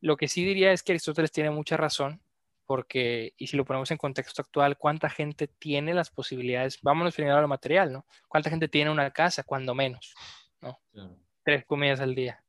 Lo 0.00 0.16
que 0.16 0.28
sí 0.28 0.44
diría 0.44 0.72
es 0.72 0.82
que 0.82 0.92
Aristóteles 0.92 1.32
tiene 1.32 1.50
mucha 1.50 1.76
razón, 1.76 2.22
porque, 2.66 3.34
y 3.36 3.46
si 3.48 3.56
lo 3.56 3.64
ponemos 3.64 3.90
en 3.90 3.98
contexto 3.98 4.40
actual, 4.40 4.78
¿cuánta 4.78 5.10
gente 5.10 5.48
tiene 5.48 5.92
las 5.92 6.10
posibilidades? 6.10 6.80
Vámonos 6.82 7.14
primero 7.14 7.36
a 7.36 7.42
lo 7.42 7.48
material, 7.48 7.92
¿no? 7.92 8.06
¿Cuánta 8.28 8.50
gente 8.50 8.68
tiene 8.68 8.90
una 8.90 9.10
casa, 9.10 9.42
cuando 9.42 9.74
menos? 9.74 10.14
¿No? 10.64 10.80
Tres 11.44 11.64
comidas 11.64 12.00
al 12.00 12.14
día. 12.14 12.42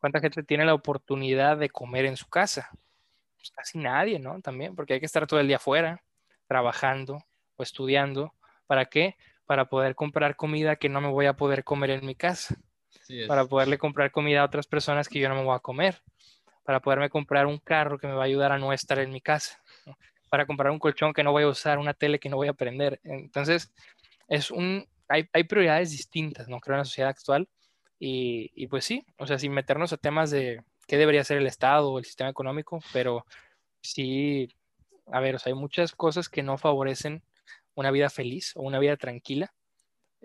¿Cuánta 0.00 0.20
gente 0.20 0.42
tiene 0.44 0.64
la 0.64 0.74
oportunidad 0.74 1.56
de 1.56 1.68
comer 1.68 2.04
en 2.04 2.16
su 2.16 2.28
casa? 2.28 2.70
Pues 3.36 3.50
casi 3.50 3.78
nadie, 3.78 4.18
¿no? 4.18 4.40
También, 4.40 4.76
porque 4.76 4.94
hay 4.94 5.00
que 5.00 5.06
estar 5.06 5.26
todo 5.26 5.40
el 5.40 5.48
día 5.48 5.56
afuera, 5.56 6.02
trabajando 6.46 7.24
o 7.56 7.62
estudiando. 7.62 8.32
¿Para 8.66 8.86
qué? 8.86 9.16
Para 9.46 9.66
poder 9.66 9.94
comprar 9.94 10.36
comida 10.36 10.76
que 10.76 10.88
no 10.88 11.00
me 11.00 11.08
voy 11.08 11.26
a 11.26 11.34
poder 11.34 11.64
comer 11.64 11.90
en 11.90 12.06
mi 12.06 12.14
casa. 12.14 12.56
para 13.26 13.46
poderle 13.46 13.78
comprar 13.78 14.10
comida 14.10 14.42
a 14.42 14.44
otras 14.44 14.66
personas 14.66 15.08
que 15.08 15.18
yo 15.18 15.28
no 15.28 15.34
me 15.34 15.44
voy 15.44 15.56
a 15.56 15.60
comer. 15.60 16.02
Para 16.62 16.80
poderme 16.80 17.08
comprar 17.08 17.46
un 17.46 17.58
carro 17.58 17.98
que 17.98 18.06
me 18.06 18.12
va 18.12 18.22
a 18.22 18.26
ayudar 18.26 18.52
a 18.52 18.58
no 18.58 18.72
estar 18.72 18.98
en 18.98 19.10
mi 19.10 19.20
casa. 19.20 19.60
Para 20.30 20.46
comprar 20.46 20.70
un 20.70 20.78
colchón 20.78 21.12
que 21.12 21.24
no 21.24 21.32
voy 21.32 21.44
a 21.44 21.48
usar, 21.48 21.78
una 21.78 21.94
tele 21.94 22.18
que 22.18 22.28
no 22.28 22.36
voy 22.36 22.48
a 22.48 22.52
prender. 22.52 23.00
Entonces, 23.02 23.72
es 24.28 24.50
un, 24.50 24.86
hay, 25.08 25.28
hay 25.32 25.44
prioridades 25.44 25.90
distintas, 25.90 26.48
¿no? 26.48 26.60
Creo 26.60 26.76
en 26.76 26.80
la 26.80 26.84
sociedad 26.84 27.10
actual. 27.10 27.48
Y, 27.98 28.52
y, 28.54 28.68
pues 28.68 28.84
sí, 28.84 29.04
o 29.16 29.26
sea, 29.26 29.38
sin 29.38 29.52
meternos 29.52 29.92
a 29.92 29.96
temas 29.96 30.30
de 30.30 30.62
qué 30.86 30.96
debería 30.96 31.24
ser 31.24 31.38
el 31.38 31.46
Estado 31.46 31.90
o 31.90 31.98
el 31.98 32.04
sistema 32.04 32.30
económico, 32.30 32.80
pero 32.92 33.26
sí, 33.80 34.48
a 35.06 35.20
ver, 35.20 35.34
o 35.34 35.38
sea, 35.38 35.52
hay 35.52 35.58
muchas 35.58 35.92
cosas 35.92 36.28
que 36.28 36.42
no 36.42 36.58
favorecen 36.58 37.22
una 37.74 37.90
vida 37.90 38.08
feliz 38.08 38.52
o 38.56 38.62
una 38.62 38.78
vida 38.78 38.96
tranquila, 38.96 39.52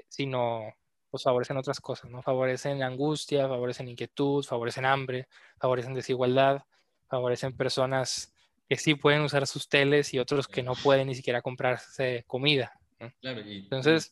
sino 0.07 0.73
pues 1.09 1.23
favorecen 1.23 1.57
otras 1.57 1.79
cosas, 1.79 2.09
¿no? 2.09 2.23
Favorecen 2.23 2.81
angustia, 2.81 3.47
favorecen 3.47 3.87
inquietud, 3.87 4.43
favorecen 4.43 4.85
hambre, 4.85 5.27
favorecen 5.59 5.93
desigualdad, 5.93 6.63
favorecen 7.07 7.55
personas 7.55 8.33
que 8.67 8.77
sí 8.77 8.95
pueden 8.95 9.21
usar 9.21 9.45
sus 9.45 9.69
teles 9.69 10.13
y 10.13 10.19
otros 10.19 10.47
que 10.47 10.63
no 10.63 10.73
pueden 10.73 11.07
ni 11.07 11.15
siquiera 11.15 11.43
comprarse 11.43 12.23
comida. 12.25 12.79
Entonces, 13.21 14.11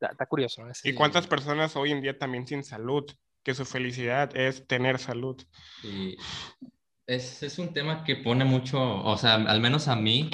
está, 0.00 0.26
curioso. 0.26 0.64
¿no? 0.64 0.72
¿Y 0.84 0.92
cuántas 0.92 1.26
personas 1.26 1.76
hoy 1.76 1.92
en 1.92 2.00
día 2.00 2.18
también 2.18 2.46
sin 2.46 2.64
salud? 2.64 3.04
Que 3.42 3.54
su 3.54 3.64
felicidad 3.64 4.36
es 4.36 4.66
tener 4.66 4.98
salud. 4.98 5.42
es, 7.06 7.42
es 7.42 7.58
un 7.58 7.72
tema 7.72 8.04
que 8.04 8.16
pone 8.16 8.44
mucho, 8.44 8.80
o 8.80 9.16
sea, 9.16 9.34
al 9.34 9.60
menos 9.60 9.88
a 9.88 9.96
mí, 9.96 10.30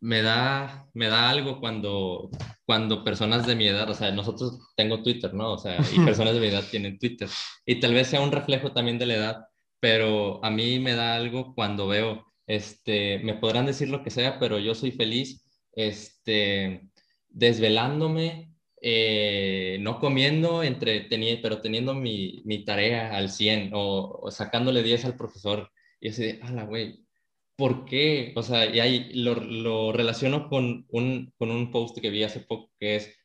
me 0.00 0.22
da, 0.22 0.88
me 0.94 1.08
da 1.08 1.30
algo 1.30 1.60
cuando, 1.60 2.30
cuando 2.64 3.02
personas 3.04 3.46
de 3.46 3.56
mi 3.56 3.66
edad, 3.66 3.88
o 3.90 3.94
sea, 3.94 4.10
nosotros 4.10 4.72
tengo 4.76 5.02
Twitter, 5.02 5.32
¿no? 5.34 5.54
O 5.54 5.58
sea, 5.58 5.78
y 5.92 5.98
personas 6.04 6.34
de 6.34 6.40
mi 6.40 6.46
edad 6.48 6.64
tienen 6.70 6.98
Twitter. 6.98 7.28
Y 7.64 7.80
tal 7.80 7.94
vez 7.94 8.08
sea 8.08 8.20
un 8.20 8.32
reflejo 8.32 8.72
también 8.72 8.98
de 8.98 9.06
la 9.06 9.14
edad, 9.14 9.46
pero 9.80 10.44
a 10.44 10.50
mí 10.50 10.78
me 10.78 10.94
da 10.94 11.16
algo 11.16 11.54
cuando 11.54 11.88
veo, 11.88 12.24
este, 12.46 13.18
me 13.20 13.34
podrán 13.34 13.66
decir 13.66 13.88
lo 13.88 14.02
que 14.02 14.10
sea, 14.10 14.38
pero 14.38 14.58
yo 14.58 14.74
soy 14.74 14.92
feliz, 14.92 15.44
este, 15.72 16.88
desvelándome, 17.28 18.52
eh, 18.88 19.78
no 19.80 19.98
comiendo, 19.98 20.62
entre, 20.62 21.08
pero 21.42 21.60
teniendo 21.60 21.92
mi, 21.92 22.42
mi, 22.44 22.64
tarea 22.64 23.16
al 23.16 23.30
100 23.30 23.72
o, 23.74 24.30
sacándole 24.30 24.84
10 24.84 25.06
al 25.06 25.16
profesor. 25.16 25.72
Y 26.00 26.10
así 26.10 26.38
ah, 26.40 26.52
la 26.52 26.62
güey, 26.62 27.04
¿por 27.56 27.84
qué? 27.84 28.32
O 28.36 28.44
sea, 28.44 28.64
y 28.66 28.78
ahí 28.78 29.10
lo, 29.12 29.34
lo 29.34 29.90
relaciono 29.90 30.48
con 30.48 30.86
un, 30.90 31.32
con 31.36 31.50
un 31.50 31.72
post 31.72 31.98
que 31.98 32.10
vi 32.10 32.22
hace 32.22 32.38
poco 32.38 32.70
que 32.78 32.94
es, 32.94 33.18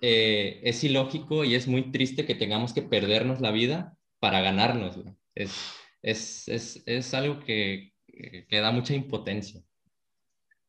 eh, 0.00 0.60
es 0.64 0.82
ilógico 0.82 1.44
y 1.44 1.54
es 1.54 1.68
muy 1.68 1.92
triste 1.92 2.26
que 2.26 2.34
tengamos 2.34 2.72
que 2.72 2.82
perdernos 2.82 3.40
la 3.40 3.52
vida 3.52 3.96
para 4.18 4.40
ganarnos. 4.40 4.98
Es, 5.36 5.54
es, 6.02 6.48
es, 6.48 6.82
es, 6.84 7.14
algo 7.14 7.38
que, 7.44 7.92
que 8.08 8.60
da 8.60 8.72
mucha 8.72 8.92
impotencia. 8.92 9.62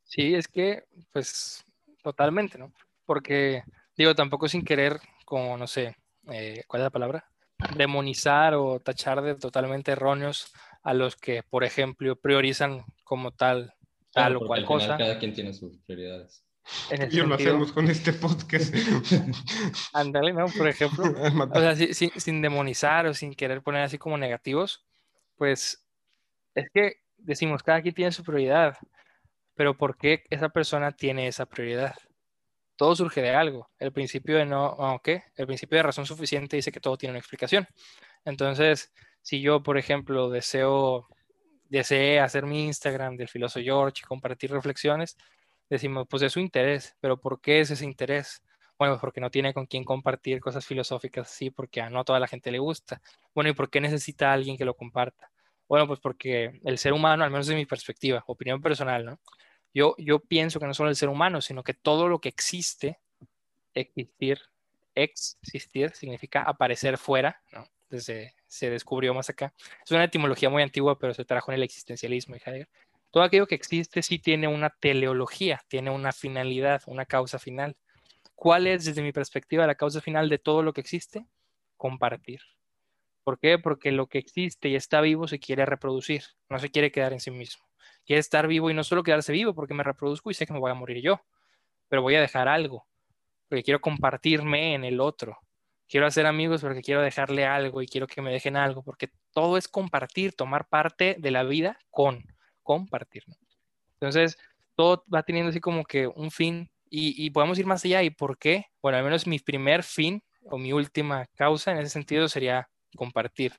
Sí, 0.04 0.36
es 0.36 0.48
que, 0.48 0.84
pues, 1.12 1.66
totalmente, 2.04 2.60
¿no? 2.60 2.72
Porque, 3.04 3.64
digo, 3.98 4.16
tampoco 4.16 4.48
sin 4.48 4.64
querer, 4.64 5.00
como, 5.26 5.58
no 5.58 5.68
sé, 5.68 5.96
eh, 6.32 6.64
¿cuál 6.68 6.82
es 6.82 6.86
la 6.86 6.92
palabra? 6.92 7.30
Demonizar 7.76 8.54
o 8.54 8.80
tachar 8.80 9.22
de 9.22 9.36
totalmente 9.36 9.92
erróneos 9.92 10.54
a 10.84 10.94
los 10.94 11.16
que, 11.16 11.44
por 11.44 11.64
ejemplo, 11.64 12.16
priorizan 12.16 12.86
como 13.04 13.32
tal, 13.32 13.74
tal 14.14 14.38
o 14.38 14.46
cual 14.46 14.64
cosa. 14.66 14.98
Cada 14.98 15.18
quien 15.18 15.34
tiene 15.34 15.54
sus 15.54 15.78
prioridades. 15.80 16.44
Y 17.12 17.18
lo 17.18 17.36
hacemos 17.36 17.72
con 17.72 17.90
este 17.90 18.14
podcast. 18.14 18.74
Ándale, 19.94 20.34
¿no? 20.34 20.46
Por 20.48 20.68
ejemplo. 20.68 21.06
o 21.54 21.60
sea, 21.60 21.76
sin, 21.76 22.12
sin, 22.12 22.42
demonizar 22.42 23.08
o 23.08 23.14
sin 23.14 23.34
querer 23.34 23.62
poner 23.62 23.84
así 23.84 23.98
como 23.98 24.18
negativos, 24.18 24.86
pues 25.38 25.86
es 26.56 26.70
que 26.74 26.98
decimos, 27.18 27.64
cada 27.64 27.82
quien 27.82 27.96
tiene 27.96 28.12
su 28.12 28.24
prioridad, 28.24 28.78
pero 29.56 29.78
¿por 29.78 29.98
qué 29.98 30.24
esa 30.30 30.50
persona 30.50 30.92
tiene 30.92 31.28
esa 31.28 31.46
prioridad? 31.46 31.96
Todo 32.78 32.96
surge 32.96 33.22
de 33.22 33.32
algo. 33.32 33.70
El 33.80 33.92
principio 33.92 34.38
de 34.38 34.46
no, 34.46 35.02
¿qué? 35.04 35.24
El 35.36 35.48
principio 35.48 35.78
de 35.78 35.84
razón 35.84 36.06
suficiente 36.06 36.56
dice 36.56 36.72
que 36.72 36.80
todo 36.80 36.98
tiene 36.98 37.12
una 37.12 37.20
explicación. 37.20 37.68
Entonces, 38.24 38.94
si 39.22 39.42
yo, 39.42 39.64
por 39.64 39.78
ejemplo, 39.78 40.30
deseo, 40.30 41.08
desee 41.70 42.20
hacer 42.20 42.46
mi 42.46 42.66
Instagram 42.66 43.18
del 43.18 43.28
filósofo 43.28 43.64
George 43.64 44.02
y 44.04 44.08
compartir 44.08 44.52
reflexiones, 44.52 45.18
decimos, 45.70 46.08
pues 46.10 46.24
es 46.24 46.32
su 46.34 46.40
interés, 46.40 46.96
pero 47.02 47.20
¿por 47.20 47.42
qué 47.42 47.60
es 47.62 47.72
ese 47.72 47.84
interés? 47.84 48.44
Bueno, 48.78 48.94
pues 48.94 49.02
porque 49.02 49.22
no 49.22 49.32
tiene 49.32 49.54
con 49.54 49.66
quién 49.66 49.84
compartir 49.84 50.40
cosas 50.40 50.66
filosóficas 50.66 51.28
así, 51.32 51.50
porque 51.50 51.82
a 51.82 51.90
no 51.90 52.04
toda 52.06 52.20
la 52.20 52.28
gente 52.28 52.52
le 52.52 52.60
gusta. 52.60 53.02
Bueno, 53.34 53.50
¿y 53.50 53.54
por 53.54 53.70
qué 53.72 53.82
necesita 53.82 54.32
alguien 54.32 54.56
que 54.56 54.66
lo 54.66 54.76
comparta? 54.76 55.32
Bueno, 55.68 55.88
pues 55.88 56.00
porque 56.00 56.62
el 56.64 56.78
ser 56.78 56.94
humano, 56.94 57.24
al 57.24 57.32
menos 57.32 57.48
de 57.48 57.56
mi 57.56 57.66
perspectiva, 57.66 58.24
opinión 58.28 58.62
personal, 58.62 59.04
¿no? 59.04 59.20
Yo, 59.74 59.96
yo 59.98 60.20
pienso 60.20 60.60
que 60.60 60.66
no 60.66 60.74
solo 60.74 60.90
el 60.90 60.96
ser 60.96 61.10
humano, 61.10 61.42
sino 61.42 61.64
que 61.64 61.74
todo 61.74 62.08
lo 62.08 62.20
que 62.20 62.30
existe, 62.30 63.00
existir, 63.74 64.40
existir, 64.96 65.92
significa 65.94 66.42
aparecer 66.42 66.98
fuera, 66.98 67.42
¿no? 67.52 67.68
Desde 67.90 68.36
se 68.48 68.70
descubrió 68.70 69.14
más 69.14 69.30
acá. 69.30 69.54
Es 69.84 69.92
una 69.92 70.06
etimología 70.06 70.50
muy 70.50 70.64
antigua, 70.64 70.98
pero 70.98 71.14
se 71.14 71.26
trajo 71.26 71.52
en 71.52 71.56
el 71.56 71.64
existencialismo 71.64 72.36
y 72.36 72.40
Heidegger. 72.40 72.70
Todo 73.12 73.24
aquello 73.24 73.48
que 73.48 73.56
existe 73.56 74.02
sí 74.02 74.20
tiene 74.20 74.48
una 74.48 74.70
teleología, 74.70 75.64
tiene 75.68 75.92
una 75.92 76.12
finalidad, 76.12 76.82
una 76.88 77.06
causa 77.06 77.40
final. 77.40 77.78
¿Cuál 78.36 78.68
es, 78.68 78.86
desde 78.86 79.02
mi 79.02 79.12
perspectiva, 79.12 79.68
la 79.68 79.76
causa 79.76 80.02
final 80.02 80.30
de 80.30 80.38
todo 80.38 80.62
lo 80.62 80.74
que 80.74 80.82
existe? 80.82 81.26
Compartir. 81.78 82.42
¿Por 83.24 83.40
qué? 83.40 83.60
Porque 83.60 83.92
lo 83.92 84.08
que 84.08 84.20
existe 84.20 84.70
y 84.70 84.76
está 84.76 85.02
vivo 85.02 85.28
se 85.28 85.40
quiere 85.40 85.66
reproducir, 85.66 86.24
no 86.50 86.60
se 86.60 86.70
quiere 86.70 86.92
quedar 86.92 87.14
en 87.14 87.20
sí 87.20 87.32
mismo. 87.32 87.67
Quiere 88.08 88.22
estar 88.22 88.48
vivo 88.48 88.72
y 88.72 88.74
no 88.74 88.84
solo 88.84 89.04
quedarse 89.04 89.32
vivo 89.32 89.54
porque 89.54 89.76
me 89.76 89.84
reproduzco 89.84 90.32
y 90.32 90.34
sé 90.34 90.48
que 90.48 90.54
me 90.54 90.60
voy 90.60 90.72
a 90.72 90.74
morir 90.74 91.04
yo, 91.04 91.22
pero 91.88 92.02
voy 92.02 92.16
a 92.16 92.22
dejar 92.22 92.48
algo, 92.48 92.88
porque 93.48 93.64
quiero 93.64 93.82
compartirme 93.82 94.74
en 94.74 94.84
el 94.84 95.00
otro 95.00 95.40
quiero 95.88 96.06
hacer 96.06 96.26
amigos 96.26 96.62
porque 96.62 96.82
quiero 96.82 97.02
dejarle 97.02 97.46
algo 97.46 97.82
y 97.82 97.88
quiero 97.88 98.08
que 98.08 98.22
me 98.22 98.32
dejen 98.32 98.58
algo, 98.58 98.84
porque 98.84 99.12
todo 99.34 99.58
es 99.58 99.68
compartir, 99.68 100.34
tomar 100.34 100.68
parte 100.68 101.16
de 101.20 101.32
la 101.32 101.44
vida 101.44 101.80
con 101.90 102.24
compartir. 102.64 103.24
Entonces, 103.94 104.38
todo 104.76 105.04
va 105.14 105.24
teniendo 105.24 105.50
así 105.50 105.60
como 105.60 105.86
que 105.86 106.08
un 106.08 106.32
fin 106.32 106.70
y, 106.90 107.30
podemos 107.32 107.60
ir 107.60 107.66
más 107.66 107.84
allá. 107.84 108.04
¿Y 108.04 108.12
por 108.12 108.38
qué? 108.38 108.66
Bueno, 108.82 108.98
al 108.98 109.04
menos 109.04 109.28
mi 109.28 109.40
primer 109.40 109.84
fin 109.84 110.24
o 110.44 110.58
mi 110.58 110.72
última 110.72 111.26
causa 111.36 111.72
en 111.72 111.80
ese 111.80 111.90
sentido 111.90 112.30
sería 112.30 112.70
compartir, 112.96 113.54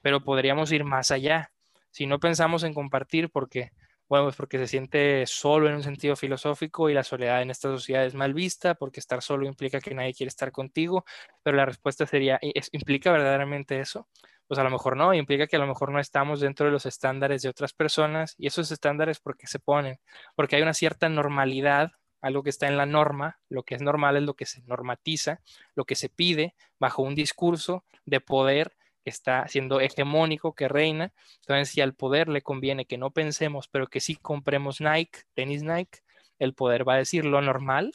pero 0.00 0.24
podríamos 0.24 0.72
ir 0.72 0.84
más 0.84 1.10
allá. 1.10 1.52
Si 1.90 2.06
no 2.06 2.18
pensamos 2.18 2.64
en 2.64 2.74
compartir, 2.74 3.30
¿por 3.30 3.48
qué? 3.48 3.70
Bueno, 4.12 4.26
pues 4.26 4.36
porque 4.36 4.58
se 4.58 4.66
siente 4.66 5.24
solo 5.26 5.70
en 5.70 5.74
un 5.76 5.82
sentido 5.82 6.16
filosófico 6.16 6.90
y 6.90 6.92
la 6.92 7.02
soledad 7.02 7.40
en 7.40 7.50
esta 7.50 7.70
sociedad 7.70 8.04
es 8.04 8.14
mal 8.14 8.34
vista, 8.34 8.74
porque 8.74 9.00
estar 9.00 9.22
solo 9.22 9.46
implica 9.46 9.80
que 9.80 9.94
nadie 9.94 10.12
quiere 10.12 10.28
estar 10.28 10.52
contigo, 10.52 11.06
pero 11.42 11.56
la 11.56 11.64
respuesta 11.64 12.04
sería, 12.04 12.38
¿implica 12.72 13.10
verdaderamente 13.10 13.80
eso? 13.80 14.06
Pues 14.46 14.60
a 14.60 14.64
lo 14.64 14.70
mejor 14.70 14.98
no, 14.98 15.14
implica 15.14 15.46
que 15.46 15.56
a 15.56 15.58
lo 15.60 15.66
mejor 15.66 15.92
no 15.92 15.98
estamos 15.98 16.40
dentro 16.40 16.66
de 16.66 16.72
los 16.72 16.84
estándares 16.84 17.40
de 17.40 17.48
otras 17.48 17.72
personas 17.72 18.34
y 18.36 18.48
esos 18.48 18.70
estándares, 18.70 19.18
¿por 19.18 19.38
qué 19.38 19.46
se 19.46 19.58
ponen? 19.58 19.98
Porque 20.36 20.56
hay 20.56 20.62
una 20.62 20.74
cierta 20.74 21.08
normalidad, 21.08 21.92
algo 22.20 22.42
que 22.42 22.50
está 22.50 22.68
en 22.68 22.76
la 22.76 22.84
norma, 22.84 23.38
lo 23.48 23.62
que 23.62 23.76
es 23.76 23.80
normal 23.80 24.18
es 24.18 24.24
lo 24.24 24.34
que 24.34 24.44
se 24.44 24.60
normatiza, 24.64 25.40
lo 25.74 25.86
que 25.86 25.94
se 25.94 26.10
pide 26.10 26.54
bajo 26.78 27.00
un 27.00 27.14
discurso 27.14 27.86
de 28.04 28.20
poder 28.20 28.74
que 29.02 29.10
está 29.10 29.46
siendo 29.48 29.80
hegemónico, 29.80 30.54
que 30.54 30.68
reina. 30.68 31.12
Entonces, 31.40 31.70
si 31.70 31.80
al 31.80 31.94
poder 31.94 32.28
le 32.28 32.42
conviene 32.42 32.86
que 32.86 32.98
no 32.98 33.10
pensemos, 33.10 33.68
pero 33.68 33.86
que 33.86 34.00
sí 34.00 34.16
compremos 34.16 34.80
Nike, 34.80 35.20
tenis 35.34 35.62
Nike, 35.62 36.00
el 36.38 36.54
poder 36.54 36.88
va 36.88 36.94
a 36.94 36.98
decir 36.98 37.24
lo 37.24 37.40
normal 37.40 37.92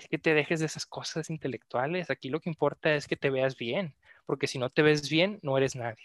es 0.00 0.08
que 0.08 0.18
te 0.18 0.34
dejes 0.34 0.60
de 0.60 0.66
esas 0.66 0.86
cosas 0.86 1.30
intelectuales. 1.30 2.10
Aquí 2.10 2.30
lo 2.30 2.40
que 2.40 2.50
importa 2.50 2.94
es 2.94 3.06
que 3.06 3.16
te 3.16 3.30
veas 3.30 3.56
bien, 3.56 3.94
porque 4.26 4.46
si 4.46 4.58
no 4.58 4.70
te 4.70 4.82
ves 4.82 5.08
bien, 5.08 5.38
no 5.42 5.56
eres 5.58 5.76
nadie. 5.76 6.04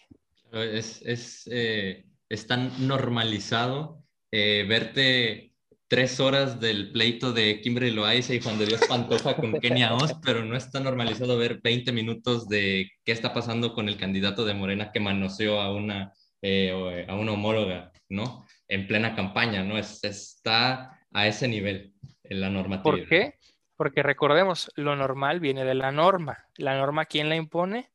Es, 0.52 1.02
es, 1.04 1.50
eh, 1.52 2.06
tan 2.48 2.88
normalizado 2.88 4.04
eh, 4.32 4.66
verte 4.68 5.54
tres 5.88 6.20
horas 6.20 6.60
del 6.60 6.92
pleito 6.92 7.32
de 7.32 7.62
Kimberly 7.62 7.92
Loaiza 7.92 8.34
y 8.34 8.42
Juan 8.42 8.58
de 8.58 8.66
Dios 8.66 8.82
Pantoja 8.88 9.36
con 9.36 9.54
Kenia 9.62 9.94
Oz, 9.94 10.14
pero 10.24 10.44
no 10.44 10.56
está 10.56 10.80
normalizado 10.80 11.38
ver 11.38 11.62
20 11.62 11.92
minutos 11.92 12.48
de 12.48 12.92
qué 13.04 13.12
está 13.12 13.34
pasando 13.34 13.74
con 13.74 13.88
el 13.88 13.98
candidato 13.98 14.46
de 14.46 14.54
Morena 14.54 14.92
que 14.92 15.00
manoseó 15.00 15.62
a 15.62 15.74
una, 15.74 16.14
eh, 16.42 17.06
a 17.08 17.16
una 17.16 17.34
homóloga, 17.34 17.92
¿no? 18.10 18.46
En 18.68 18.88
plena 18.88 19.16
campaña, 19.16 19.64
¿no? 19.64 19.78
Es, 19.78 20.04
está 20.04 21.00
a 21.14 21.28
ese 21.28 21.48
nivel 21.48 21.94
en 22.24 22.42
la 22.42 22.50
normativa. 22.50 22.84
¿Por 22.84 23.08
qué? 23.08 23.36
Porque 23.78 24.04
recordemos, 24.04 24.72
lo 24.76 24.96
normal 24.96 25.40
viene 25.40 25.66
de 25.66 25.76
la 25.76 25.92
norma. 25.92 26.46
¿La 26.56 26.78
norma 26.78 27.06
quién 27.06 27.30
la 27.30 27.36
impone? 27.36 27.92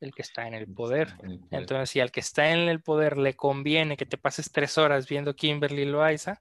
El 0.00 0.14
que 0.14 0.22
está 0.22 0.46
en 0.46 0.54
el 0.54 0.72
poder. 0.72 1.14
Entonces, 1.50 1.90
si 1.90 2.00
al 2.00 2.12
que 2.12 2.20
está 2.20 2.52
en 2.52 2.68
el 2.68 2.82
poder 2.82 3.18
le 3.18 3.34
conviene 3.34 3.96
que 3.96 4.06
te 4.06 4.18
pases 4.18 4.52
tres 4.52 4.78
horas 4.78 5.08
viendo 5.08 5.34
Kimberly 5.34 5.86
Loaiza, 5.86 6.40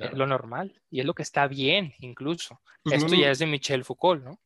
es 0.00 0.12
lo 0.14 0.26
normal 0.26 0.80
y 0.90 1.00
es 1.00 1.06
lo 1.06 1.14
que 1.14 1.22
está 1.22 1.46
bien 1.46 1.94
incluso. 2.00 2.60
Pues 2.82 3.02
Esto 3.02 3.14
ya 3.14 3.30
es 3.30 3.38
de 3.38 3.46
Michel 3.46 3.84
Foucault, 3.84 4.24
¿no? 4.24 4.38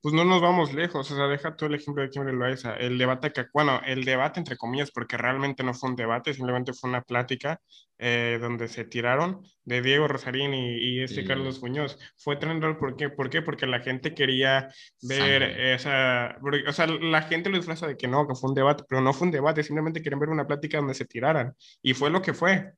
Pues 0.00 0.14
no 0.14 0.24
nos 0.24 0.40
vamos 0.40 0.72
lejos, 0.74 1.10
o 1.10 1.16
sea, 1.16 1.26
deja 1.26 1.56
todo 1.56 1.68
el 1.68 1.74
ejemplo 1.74 2.04
de 2.04 2.10
Kimberly 2.10 2.38
Loaiza. 2.38 2.76
El 2.76 2.98
debate 2.98 3.32
que, 3.32 3.46
bueno, 3.52 3.80
el 3.84 4.04
debate 4.04 4.38
entre 4.38 4.56
comillas, 4.56 4.92
porque 4.92 5.16
realmente 5.16 5.64
no 5.64 5.74
fue 5.74 5.90
un 5.90 5.96
debate, 5.96 6.32
simplemente 6.32 6.72
fue 6.72 6.88
una 6.88 7.02
plática 7.02 7.60
eh, 7.98 8.38
donde 8.40 8.68
se 8.68 8.84
tiraron 8.84 9.42
de 9.64 9.82
Diego 9.82 10.06
Rosarín 10.06 10.54
y, 10.54 11.00
ese 11.02 11.24
Carlos 11.24 11.60
Muñoz. 11.60 11.98
Fue 12.16 12.36
trendal, 12.36 12.78
¿por 12.78 12.96
qué? 12.96 13.08
¿por 13.10 13.28
qué? 13.28 13.42
Porque 13.42 13.66
la 13.66 13.80
gente 13.80 14.14
quería 14.14 14.68
ver 15.02 15.42
esa, 15.42 16.38
o 16.68 16.72
sea, 16.72 16.86
la 16.86 17.22
gente 17.22 17.50
lo 17.50 17.56
disfraza 17.56 17.88
de 17.88 17.96
que 17.96 18.06
no, 18.06 18.28
que 18.28 18.36
fue 18.36 18.50
un 18.50 18.54
debate, 18.54 18.84
pero 18.88 19.00
no 19.00 19.12
fue 19.12 19.26
un 19.26 19.32
debate, 19.32 19.64
simplemente 19.64 20.00
querían 20.00 20.20
ver 20.20 20.28
una 20.28 20.46
plática 20.46 20.78
donde 20.78 20.94
se 20.94 21.06
tiraran. 21.06 21.56
Y 21.82 21.94
fue 21.94 22.08
lo 22.08 22.22
que 22.22 22.34
fue. 22.34 22.72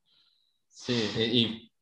Sí, 0.70 1.10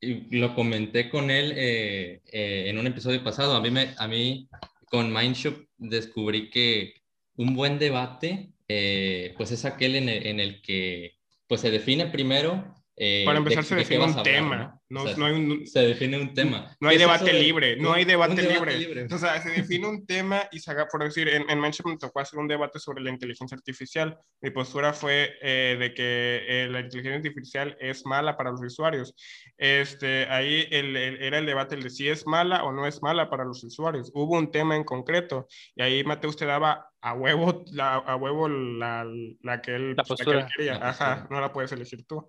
y, 0.01 0.37
lo 0.37 0.55
comenté 0.55 1.09
con 1.09 1.29
él 1.29 1.53
eh, 1.57 2.21
eh, 2.31 2.65
en 2.67 2.77
un 2.77 2.87
episodio 2.87 3.23
pasado. 3.23 3.55
A 3.55 3.61
mí, 3.61 3.69
me, 3.69 3.93
a 3.97 4.07
mí 4.07 4.47
con 4.89 5.13
Mindshop 5.13 5.55
descubrí 5.77 6.49
que 6.49 6.93
un 7.35 7.53
buen 7.55 7.79
debate, 7.79 8.51
eh, 8.67 9.33
pues 9.37 9.51
es 9.51 9.65
aquel 9.65 9.95
en 9.95 10.09
el, 10.09 10.27
en 10.27 10.39
el, 10.39 10.61
que 10.61 11.17
pues 11.47 11.61
se 11.61 11.71
define 11.71 12.07
primero 12.07 12.75
eh, 12.95 13.23
Para 13.25 13.37
empezar, 13.39 13.63
se 13.63 13.75
define 13.75 14.03
un 14.03 14.23
tema. 14.23 14.57
¿no? 14.57 14.78
No, 14.89 15.01
hay 15.01 15.33
un, 15.33 15.67
se 15.67 15.81
define 15.81 16.19
un 16.19 16.33
tema. 16.33 16.75
No 16.79 16.89
hay 16.89 16.97
debate 16.97 17.31
libre. 17.31 17.75
No 17.75 17.93
hay 17.93 18.05
debate, 18.05 18.41
libre. 18.41 19.05
O 19.11 19.17
sea, 19.19 19.39
se 19.39 19.51
define 19.51 19.87
un 19.87 20.05
tema 20.07 20.49
y 20.51 20.59
se 20.59 20.71
haga, 20.71 20.87
por 20.87 21.03
decir, 21.03 21.29
en, 21.29 21.47
en 21.47 21.59
Mention 21.59 21.91
me 21.91 21.97
tocó 21.97 22.19
hacer 22.19 22.39
un 22.39 22.47
debate 22.47 22.79
sobre 22.79 23.03
la 23.03 23.11
inteligencia 23.11 23.55
artificial. 23.55 24.17
Mi 24.41 24.49
postura 24.49 24.91
fue 24.91 25.33
eh, 25.43 25.77
de 25.79 25.93
que 25.93 26.41
eh, 26.47 26.67
la 26.71 26.79
inteligencia 26.79 27.17
artificial 27.17 27.77
es 27.79 28.03
mala 28.03 28.35
para 28.35 28.49
los 28.49 28.61
usuarios. 28.61 29.13
Este, 29.57 30.25
ahí 30.25 30.67
el, 30.71 30.95
era 30.95 31.37
el 31.37 31.45
debate 31.45 31.75
el 31.75 31.83
de 31.83 31.91
si 31.91 32.09
es 32.09 32.25
mala 32.25 32.63
o 32.63 32.71
no 32.71 32.87
es 32.87 33.03
mala 33.03 33.29
para 33.29 33.45
los 33.45 33.63
usuarios. 33.63 34.11
Hubo 34.15 34.37
un 34.37 34.49
tema 34.51 34.75
en 34.75 34.83
concreto 34.83 35.47
y 35.75 35.83
ahí 35.83 36.03
Mateo 36.03 36.31
usted 36.31 36.47
daba 36.47 36.89
a 37.01 37.13
huevo 37.13 37.63
la, 37.71 37.95
a 37.95 38.15
huevo 38.15 38.49
la, 38.49 39.05
la 39.41 39.61
que 39.61 39.75
él, 39.75 39.95
la 39.95 40.03
postura. 40.03 40.47
quería. 40.55 40.75
Ajá, 40.81 41.27
no 41.29 41.39
la 41.39 41.53
puedes 41.53 41.71
elegir 41.71 42.05
tú. 42.05 42.27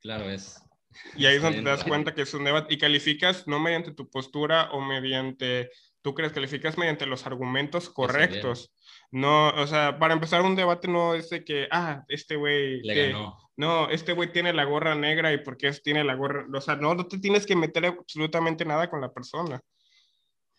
Claro, 0.00 0.30
es. 0.30 0.62
Y 1.16 1.26
ahí 1.26 1.36
es 1.36 1.42
donde 1.42 1.58
te 1.58 1.68
das 1.68 1.84
cuenta 1.84 2.14
que 2.14 2.22
es 2.22 2.34
un 2.34 2.44
debate 2.44 2.74
y 2.74 2.78
calificas 2.78 3.46
no 3.46 3.60
mediante 3.60 3.92
tu 3.92 4.08
postura 4.08 4.70
o 4.72 4.80
mediante, 4.80 5.70
tú 6.02 6.14
crees, 6.14 6.32
calificas 6.32 6.78
mediante 6.78 7.06
los 7.06 7.26
argumentos 7.26 7.90
correctos. 7.90 8.72
No, 9.10 9.48
o 9.50 9.66
sea, 9.66 9.98
para 9.98 10.14
empezar 10.14 10.42
un 10.42 10.56
debate 10.56 10.88
no 10.88 11.14
es 11.14 11.30
de 11.30 11.44
que, 11.44 11.68
ah, 11.70 12.04
este 12.08 12.36
güey... 12.36 12.82
No, 13.56 13.90
este 13.90 14.12
güey 14.12 14.30
tiene 14.30 14.52
la 14.52 14.64
gorra 14.64 14.94
negra 14.94 15.32
y 15.32 15.38
porque 15.38 15.72
tiene 15.72 16.04
la 16.04 16.14
gorra... 16.14 16.46
O 16.54 16.60
sea, 16.60 16.76
no, 16.76 16.94
no 16.94 17.06
te 17.06 17.18
tienes 17.18 17.44
que 17.44 17.56
meter 17.56 17.86
absolutamente 17.86 18.64
nada 18.64 18.88
con 18.88 19.00
la 19.00 19.12
persona. 19.12 19.60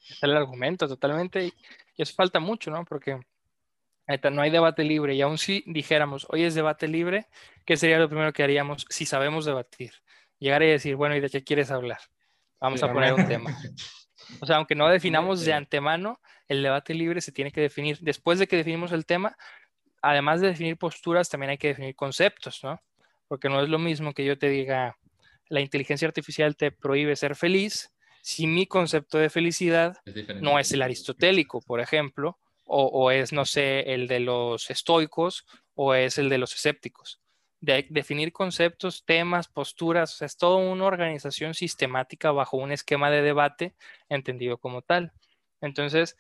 Es 0.10 0.22
el 0.22 0.36
argumento, 0.36 0.88
totalmente. 0.88 1.46
Y 1.46 1.54
eso 1.98 2.14
falta 2.14 2.40
mucho, 2.40 2.72
¿no? 2.72 2.84
Porque 2.84 3.20
no 4.32 4.42
hay 4.42 4.50
debate 4.50 4.84
libre 4.84 5.14
y 5.14 5.22
aún 5.22 5.38
si 5.38 5.64
dijéramos, 5.68 6.26
hoy 6.30 6.44
es 6.44 6.56
debate 6.56 6.88
libre, 6.88 7.28
¿qué 7.66 7.78
sería 7.78 8.00
lo 8.00 8.10
primero 8.10 8.34
que 8.34 8.44
haríamos 8.44 8.86
si 8.90 9.06
sabemos 9.06 9.46
debatir? 9.46 9.94
Llegar 10.40 10.64
y 10.64 10.68
decir, 10.68 10.96
bueno, 10.96 11.16
¿y 11.16 11.20
de 11.20 11.30
qué 11.30 11.44
quieres 11.44 11.72
hablar? 11.72 12.00
Vamos 12.60 12.82
a 12.84 12.92
poner 12.92 13.14
un 13.14 13.28
tema. 13.28 13.58
O 14.42 14.46
sea, 14.46 14.58
aunque 14.58 14.76
no 14.76 14.88
definamos 14.90 15.44
de 15.46 15.54
antemano, 15.54 16.20
el 16.48 16.64
debate 16.64 16.94
libre 16.94 17.22
se 17.22 17.32
tiene 17.32 17.52
que 17.52 17.62
definir. 17.62 18.00
Después 18.00 18.40
de 18.40 18.48
que 18.48 18.58
definimos 18.58 18.92
el 18.92 19.06
tema, 19.06 19.38
además 20.02 20.42
de 20.42 20.48
definir 20.48 20.78
posturas, 20.78 21.30
también 21.30 21.52
hay 21.52 21.58
que 21.58 21.70
definir 21.70 21.96
conceptos, 21.96 22.64
¿no? 22.64 22.82
Porque 23.28 23.50
no 23.50 23.62
es 23.62 23.70
lo 23.70 23.80
mismo 23.80 24.14
que 24.14 24.26
yo 24.26 24.38
te 24.38 24.50
diga, 24.50 24.98
la 25.48 25.62
inteligencia 25.62 26.08
artificial 26.08 26.56
te 26.56 26.72
prohíbe 26.72 27.16
ser 27.16 27.36
feliz, 27.36 27.92
si 28.22 28.48
mi 28.48 28.68
concepto 28.68 29.18
de 29.18 29.30
felicidad 29.30 29.98
no 30.42 30.60
es 30.60 30.72
el 30.72 30.82
aristotélico, 30.82 31.62
por 31.62 31.80
ejemplo, 31.80 32.38
o, 32.72 33.10
es, 33.10 33.34
no 33.34 33.46
sé, 33.46 33.80
el 33.94 34.08
de 34.08 34.20
los 34.20 34.70
estoicos 34.70 35.46
o 35.74 35.96
es 35.96 36.20
el 36.20 36.30
de 36.30 36.38
los 36.38 36.54
escépticos. 36.54 37.19
De, 37.62 37.86
definir 37.90 38.32
conceptos, 38.32 39.04
temas, 39.06 39.48
posturas, 39.50 40.22
es 40.22 40.38
toda 40.38 40.58
una 40.58 40.86
organización 40.86 41.54
sistemática 41.54 42.32
bajo 42.32 42.58
un 42.58 42.72
esquema 42.72 43.10
de 43.12 43.22
debate 43.22 43.76
entendido 44.08 44.58
como 44.58 44.82
tal. 44.82 45.12
Entonces, 45.62 46.18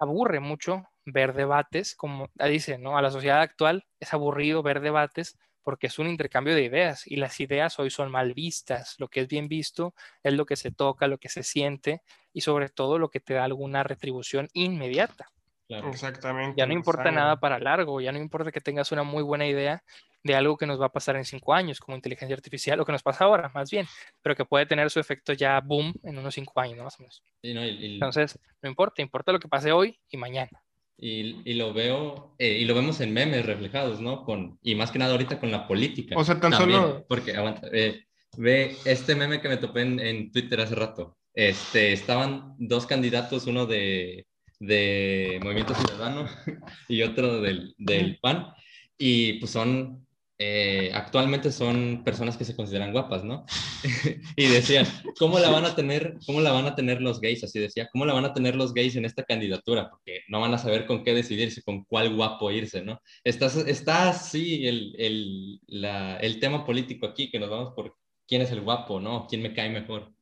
aburre 0.00 0.40
mucho 0.40 0.88
ver 1.04 1.34
debates, 1.34 1.94
como 1.94 2.30
dice, 2.48 2.78
¿no? 2.78 2.96
A 2.98 3.02
la 3.02 3.10
sociedad 3.10 3.40
actual 3.40 3.86
es 4.00 4.12
aburrido 4.14 4.62
ver 4.62 4.80
debates 4.80 5.38
porque 5.62 5.86
es 5.86 5.98
un 5.98 6.08
intercambio 6.08 6.54
de 6.54 6.64
ideas 6.64 7.06
y 7.06 7.16
las 7.16 7.40
ideas 7.40 7.78
hoy 7.78 7.90
son 7.90 8.10
mal 8.10 8.34
vistas. 8.34 8.96
Lo 8.98 9.08
que 9.08 9.20
es 9.20 9.28
bien 9.28 9.48
visto 9.48 9.94
es 10.22 10.34
lo 10.34 10.46
que 10.46 10.56
se 10.56 10.70
toca, 10.70 11.08
lo 11.08 11.18
que 11.18 11.28
se 11.30 11.42
siente 11.42 12.02
y 12.32 12.42
sobre 12.42 12.68
todo 12.68 12.98
lo 12.98 13.10
que 13.10 13.20
te 13.20 13.34
da 13.34 13.44
alguna 13.44 13.82
retribución 13.82 14.48
inmediata. 14.52 15.33
Exactamente. 15.68 16.54
Ya 16.58 16.66
no 16.66 16.72
importa 16.72 17.10
nada 17.10 17.38
para 17.38 17.58
largo, 17.58 18.00
ya 18.00 18.12
no 18.12 18.18
importa 18.18 18.52
que 18.52 18.60
tengas 18.60 18.92
una 18.92 19.02
muy 19.02 19.22
buena 19.22 19.46
idea 19.46 19.82
de 20.22 20.34
algo 20.34 20.56
que 20.56 20.66
nos 20.66 20.80
va 20.80 20.86
a 20.86 20.92
pasar 20.92 21.16
en 21.16 21.24
cinco 21.24 21.52
años, 21.52 21.78
como 21.78 21.96
inteligencia 21.96 22.34
artificial, 22.34 22.80
o 22.80 22.84
que 22.84 22.92
nos 22.92 23.02
pasa 23.02 23.24
ahora, 23.24 23.50
más 23.54 23.70
bien, 23.70 23.86
pero 24.22 24.34
que 24.34 24.44
puede 24.44 24.64
tener 24.66 24.90
su 24.90 24.98
efecto 24.98 25.34
ya 25.34 25.60
boom 25.60 25.92
en 26.02 26.18
unos 26.18 26.34
cinco 26.34 26.58
años, 26.60 26.78
¿no? 26.78 26.84
más 26.84 26.98
o 26.98 27.02
menos. 27.02 27.22
Entonces, 27.42 28.38
no 28.62 28.68
importa, 28.70 29.02
importa 29.02 29.32
lo 29.32 29.38
que 29.38 29.48
pase 29.48 29.70
hoy 29.70 29.98
y 30.10 30.16
mañana. 30.16 30.62
Y, 30.96 31.54
lo 31.54 31.74
veo, 31.74 32.34
eh, 32.38 32.58
y 32.58 32.64
lo 32.64 32.74
vemos 32.74 33.00
en 33.00 33.12
memes 33.12 33.44
reflejados, 33.44 34.00
¿no? 34.00 34.24
Con, 34.24 34.58
y 34.62 34.74
más 34.74 34.90
que 34.90 34.98
nada 34.98 35.12
ahorita 35.12 35.38
con 35.40 35.50
la 35.50 35.66
política. 35.66 36.16
O 36.16 36.24
sea, 36.24 36.40
tan 36.40 36.52
solo... 36.52 37.04
Porque, 37.06 37.36
aguanta, 37.36 37.68
eh, 37.72 38.04
ve 38.38 38.76
este 38.84 39.14
meme 39.14 39.40
que 39.40 39.48
me 39.48 39.56
topé 39.58 39.82
en, 39.82 40.00
en 40.00 40.32
Twitter 40.32 40.60
hace 40.60 40.74
rato. 40.74 41.18
Este, 41.34 41.92
estaban 41.92 42.54
dos 42.58 42.86
candidatos, 42.86 43.46
uno 43.46 43.66
de 43.66 44.26
de 44.66 45.40
Movimiento 45.42 45.74
Ciudadano 45.74 46.28
y 46.88 47.02
otro 47.02 47.40
del, 47.40 47.74
del 47.78 48.18
PAN. 48.20 48.52
Y 48.96 49.34
pues 49.34 49.52
son, 49.52 50.06
eh, 50.38 50.90
actualmente 50.94 51.50
son 51.52 52.02
personas 52.04 52.36
que 52.36 52.44
se 52.44 52.56
consideran 52.56 52.92
guapas, 52.92 53.24
¿no? 53.24 53.44
y 54.36 54.46
decían, 54.46 54.86
¿cómo 55.18 55.38
la 55.38 55.50
van 55.50 55.64
a 55.64 55.74
tener, 55.74 56.16
cómo 56.26 56.40
la 56.40 56.52
van 56.52 56.66
a 56.66 56.74
tener 56.74 57.00
los 57.00 57.20
gays? 57.20 57.44
Así 57.44 57.58
decía, 57.58 57.88
¿cómo 57.92 58.06
la 58.06 58.14
van 58.14 58.24
a 58.24 58.32
tener 58.32 58.56
los 58.56 58.72
gays 58.72 58.96
en 58.96 59.04
esta 59.04 59.24
candidatura? 59.24 59.90
Porque 59.90 60.20
no 60.28 60.40
van 60.40 60.54
a 60.54 60.58
saber 60.58 60.86
con 60.86 61.02
qué 61.04 61.14
decidirse, 61.14 61.62
con 61.62 61.84
cuál 61.84 62.14
guapo 62.14 62.50
irse, 62.50 62.82
¿no? 62.82 63.00
Está, 63.24 63.46
está 63.46 64.08
así 64.10 64.66
el, 64.66 64.94
el, 64.98 65.60
la, 65.66 66.16
el 66.18 66.40
tema 66.40 66.64
político 66.64 67.06
aquí, 67.06 67.30
que 67.30 67.38
nos 67.38 67.50
vamos 67.50 67.72
por 67.74 67.96
quién 68.26 68.42
es 68.42 68.50
el 68.50 68.62
guapo, 68.62 69.00
¿no? 69.00 69.26
¿Quién 69.28 69.42
me 69.42 69.54
cae 69.54 69.70
mejor? 69.70 70.13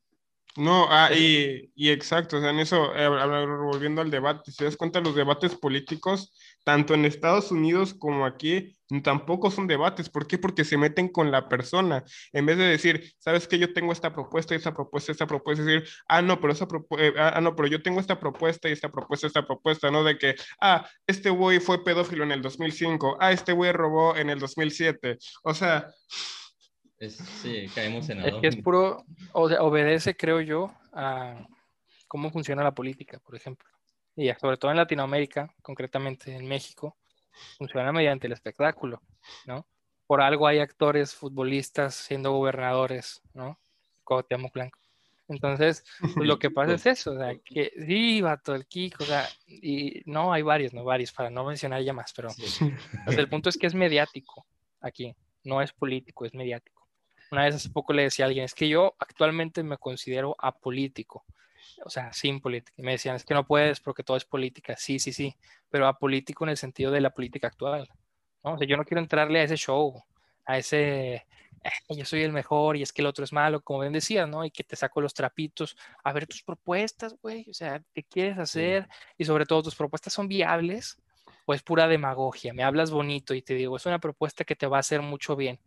No, 0.57 0.87
ah, 0.91 1.11
y, 1.15 1.70
y, 1.74 1.91
exacto, 1.91 2.37
o 2.37 2.41
sea, 2.41 2.51
en 2.51 2.59
eso, 2.59 2.95
eh, 2.95 3.09
volviendo 3.09 4.03
al 4.03 4.11
debate, 4.11 4.51
si 4.51 4.59
te 4.59 4.65
das 4.65 4.77
cuenta, 4.77 5.01
los 5.01 5.15
debates 5.15 5.55
políticos, 5.55 6.35
tanto 6.62 6.93
en 6.93 7.07
Estados 7.07 7.51
Unidos 7.51 7.95
como 7.95 8.27
aquí, 8.27 8.77
tampoco 9.03 9.51
son 9.51 9.66
debates. 9.66 10.11
¿Por 10.11 10.27
qué? 10.27 10.37
Porque 10.37 10.65
se 10.65 10.77
meten 10.77 11.09
con 11.09 11.31
la 11.31 11.49
persona. 11.49 12.05
En 12.35 12.45
vez 12.45 12.59
de 12.59 12.65
decir, 12.65 13.15
sabes 13.19 13.49
que 13.49 13.59
yo 13.59 13.73
tengo 13.73 13.93
esta 13.93 14.12
propuesta, 14.12 14.55
esta 14.55 14.74
propuesta, 14.74 15.12
esta 15.12 15.27
propuesta, 15.27 15.65
decir, 15.65 15.89
ah, 16.07 16.20
no, 16.20 16.39
pero 16.39 16.53
esa 16.53 16.69
eh, 16.99 17.15
ah, 17.16 17.41
no, 17.41 17.57
pero 17.57 17.69
yo 17.69 17.83
tengo 17.83 18.01
esta 18.01 18.20
propuesta 18.20 18.69
y 18.69 18.73
esta 18.73 18.91
propuesta, 18.91 19.27
esta 19.27 19.47
propuesta, 19.47 19.91
¿no? 19.91 20.05
De 20.05 20.19
que, 20.19 20.35
ah, 20.61 20.87
este 21.07 21.31
güey 21.31 21.61
fue 21.61 21.83
pedófilo 21.83 22.24
en 22.24 22.33
el 22.33 22.43
2005, 22.43 23.16
ah, 23.20 23.33
este 23.33 23.53
güey 23.53 23.73
robó 23.73 24.16
en 24.16 24.29
el 24.29 24.39
2007. 24.39 25.19
O 25.45 25.55
sea 25.55 25.89
sí, 27.11 27.66
caemos 27.74 28.09
en 28.11 28.20
Es 28.20 28.35
que 28.35 28.49
es 28.49 28.57
puro, 28.57 29.05
obedece, 29.33 30.16
creo 30.16 30.41
yo, 30.41 30.73
a 30.93 31.47
cómo 32.09 32.31
funciona 32.31 32.62
la 32.62 32.74
política, 32.74 33.19
por 33.20 33.35
ejemplo. 33.35 33.69
Y 34.15 34.31
sobre 34.35 34.57
todo 34.57 34.70
en 34.70 34.77
Latinoamérica, 34.77 35.55
concretamente 35.62 36.35
en 36.35 36.47
México, 36.47 36.97
funciona 37.57 37.93
mediante 37.93 38.27
el 38.27 38.35
espectáculo, 38.35 39.01
¿no? 39.47 39.66
Por 40.07 40.20
algo 40.20 40.47
hay 40.47 40.59
actores, 40.59 41.15
futbolistas 41.15 41.95
siendo 41.95 42.33
gobernadores, 42.33 43.23
¿no? 43.33 43.59
Cuauhtémoc 44.05 44.53
Blanco. 44.53 44.79
Entonces, 45.29 45.85
pues, 46.15 46.29
lo 46.29 46.39
que 46.39 46.51
pasa 46.51 46.74
es 46.74 46.87
eso, 46.87 47.12
o 47.12 47.16
sea, 47.16 47.35
que 47.45 47.73
sí, 47.87 48.20
vato, 48.20 48.55
el 48.55 48.66
Kiko, 48.66 49.05
o 49.05 49.07
sea, 49.07 49.27
y 49.47 50.03
no, 50.05 50.33
hay 50.33 50.43
varios, 50.43 50.74
no 50.74 50.85
varios, 50.85 51.12
para 51.12 51.31
no 51.31 51.45
mencionar 51.45 51.83
ya 51.83 51.93
más, 51.93 52.12
pero 52.15 52.29
el 53.07 53.29
punto 53.29 53.49
es 53.49 53.57
que 53.57 53.66
es 53.66 53.74
mediático 53.74 54.47
aquí, 54.81 55.16
no 55.45 55.62
es 55.62 55.73
político, 55.73 56.27
es 56.27 56.35
mediático. 56.35 56.82
Una 57.33 57.45
vez 57.45 57.55
hace 57.55 57.71
poco 57.71 57.95
le 57.95 58.03
decía 58.03 58.27
a 58.27 58.29
alguien, 58.29 58.45
es 58.45 58.55
que 58.55 58.69
yo 58.69 58.95
actualmente 58.99 59.63
me 59.63 59.79
considero 59.79 60.37
apolítico, 60.39 61.25
o 61.83 61.89
sea, 61.89 62.13
sin 62.13 62.43
política. 62.43 62.75
Y 62.77 62.83
me 62.83 62.93
decían, 62.93 63.17
es 63.17 63.25
que 63.25 63.33
no 63.33 63.47
puedes 63.47 63.81
porque 63.81 64.03
todo 64.03 64.19
es 64.19 64.27
política. 64.27 64.77
Sí, 64.77 64.99
sí, 64.99 65.15
sí, 65.15 65.35
pero 65.71 65.87
apolítico 65.87 66.45
en 66.45 66.51
el 66.51 66.59
sentido 66.59 66.91
de 66.91 67.01
la 67.01 67.09
política 67.09 67.47
actual. 67.47 67.89
¿no? 68.45 68.53
O 68.53 68.59
sea, 68.59 68.67
yo 68.67 68.77
no 68.77 68.85
quiero 68.85 69.01
entrarle 69.01 69.41
a 69.41 69.45
ese 69.45 69.57
show, 69.57 70.05
a 70.45 70.59
ese, 70.59 71.15
eh, 71.15 71.25
yo 71.89 72.05
soy 72.05 72.21
el 72.23 72.33
mejor 72.33 72.77
y 72.77 72.83
es 72.83 72.93
que 72.93 73.01
el 73.01 73.07
otro 73.07 73.25
es 73.25 73.33
malo, 73.33 73.63
como 73.63 73.81
bien 73.81 73.95
decías, 73.95 74.29
¿no? 74.29 74.45
Y 74.45 74.51
que 74.51 74.63
te 74.63 74.77
saco 74.77 75.01
los 75.01 75.15
trapitos. 75.15 75.75
A 76.05 76.13
ver 76.13 76.27
tus 76.27 76.43
propuestas, 76.43 77.17
güey, 77.23 77.47
o 77.49 77.55
sea, 77.55 77.83
¿qué 77.95 78.03
quieres 78.03 78.37
hacer? 78.39 78.87
Y 79.17 79.25
sobre 79.25 79.47
todo, 79.47 79.63
¿tus 79.63 79.75
propuestas 79.75 80.13
son 80.13 80.29
viables? 80.29 80.99
O 81.47 81.55
es 81.55 81.63
pura 81.63 81.89
demagogia, 81.89 82.53
me 82.53 82.63
hablas 82.63 82.91
bonito 82.91 83.33
y 83.33 83.41
te 83.41 83.55
digo, 83.55 83.77
es 83.79 83.87
una 83.87 84.01
propuesta 84.01 84.45
que 84.45 84.55
te 84.55 84.67
va 84.67 84.77
a 84.77 84.81
hacer 84.81 85.01
mucho 85.01 85.35
bien 85.35 85.59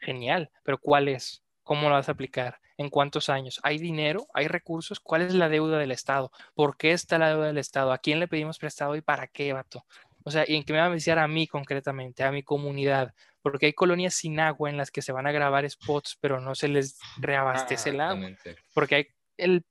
Genial, 0.00 0.50
pero 0.62 0.78
¿cuál 0.78 1.08
es? 1.08 1.42
¿Cómo 1.62 1.88
lo 1.88 1.94
vas 1.94 2.08
a 2.08 2.12
aplicar? 2.12 2.60
¿En 2.76 2.88
cuántos 2.88 3.28
años? 3.28 3.60
¿Hay 3.62 3.78
dinero? 3.78 4.26
¿Hay 4.32 4.48
recursos? 4.48 5.00
¿Cuál 5.00 5.22
es 5.22 5.34
la 5.34 5.48
deuda 5.48 5.78
del 5.78 5.90
Estado? 5.90 6.30
¿Por 6.54 6.76
qué 6.76 6.92
está 6.92 7.18
la 7.18 7.28
deuda 7.30 7.48
del 7.48 7.58
Estado? 7.58 7.92
¿A 7.92 7.98
quién 7.98 8.20
le 8.20 8.28
pedimos 8.28 8.58
prestado 8.58 8.94
y 8.96 9.02
para 9.02 9.26
qué, 9.26 9.52
vato? 9.52 9.84
O 10.24 10.30
sea, 10.30 10.44
¿y 10.46 10.56
en 10.56 10.62
qué 10.62 10.72
me 10.72 10.78
va 10.78 10.86
a 10.86 10.88
beneficiar 10.88 11.18
a 11.18 11.28
mí 11.28 11.46
concretamente, 11.46 12.22
a 12.22 12.30
mi 12.30 12.42
comunidad? 12.42 13.14
Porque 13.42 13.66
hay 13.66 13.72
colonias 13.72 14.14
sin 14.14 14.40
agua 14.40 14.70
en 14.70 14.76
las 14.76 14.90
que 14.90 15.02
se 15.02 15.12
van 15.12 15.26
a 15.26 15.32
grabar 15.32 15.68
spots, 15.68 16.18
pero 16.20 16.40
no 16.40 16.54
se 16.54 16.68
les 16.68 16.98
reabastece 17.18 17.90
el 17.90 18.00
agua. 18.00 18.30
Porque 18.74 18.94
hay 18.94 19.06
el 19.36 19.64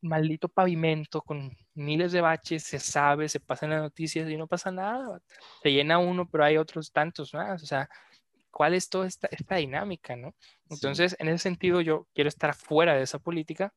maldito 0.00 0.48
pavimento 0.48 1.22
con 1.22 1.56
miles 1.74 2.12
de 2.12 2.20
baches, 2.20 2.62
se 2.62 2.78
sabe, 2.78 3.28
se 3.28 3.40
pasan 3.40 3.70
las 3.70 3.82
noticias 3.82 4.30
y 4.30 4.36
no 4.36 4.46
pasa 4.46 4.70
nada. 4.70 5.20
Se 5.62 5.72
llena 5.72 5.98
uno, 5.98 6.28
pero 6.30 6.44
hay 6.44 6.56
otros 6.56 6.92
tantos 6.92 7.34
más. 7.34 7.62
O 7.62 7.66
sea, 7.66 7.88
cuál 8.54 8.74
es 8.74 8.88
toda 8.88 9.08
esta, 9.08 9.28
dinámica, 9.56 10.14
¿no? 10.14 10.34
Entonces, 10.70 11.16
en 11.18 11.28
ese 11.28 11.38
sentido, 11.38 11.80
yo 11.80 12.06
quiero 12.14 12.28
estar 12.28 12.54
fuera 12.54 12.94
de 12.94 13.02
esa 13.02 13.18
política, 13.18 13.74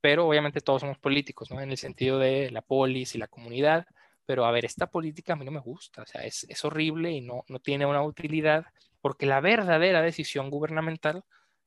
pero 0.00 0.28
obviamente 0.28 0.60
todos 0.60 0.80
somos 0.80 0.98
políticos, 0.98 1.50
¿no? 1.50 1.60
En 1.60 1.72
el 1.72 1.76
sentido 1.76 2.20
de 2.20 2.50
la 2.52 2.62
polis 2.62 3.16
y 3.16 3.18
la 3.18 3.26
comunidad, 3.26 3.84
pero 4.24 4.44
a 4.44 4.52
ver, 4.52 4.64
esta 4.64 4.86
política 4.86 5.32
a 5.32 5.36
mí 5.36 5.44
no 5.44 5.50
me 5.50 5.58
gusta, 5.58 6.02
o 6.02 6.06
sea, 6.06 6.22
es, 6.24 6.46
es 6.48 6.64
horrible 6.64 7.10
y 7.10 7.20
no, 7.20 7.44
no 7.48 7.58
tiene 7.58 7.84
una 7.84 8.02
utilidad, 8.02 8.66
porque 9.00 9.26
la 9.26 9.40
verdadera 9.40 10.02
decisión 10.02 10.50
gubernamental 10.50 11.24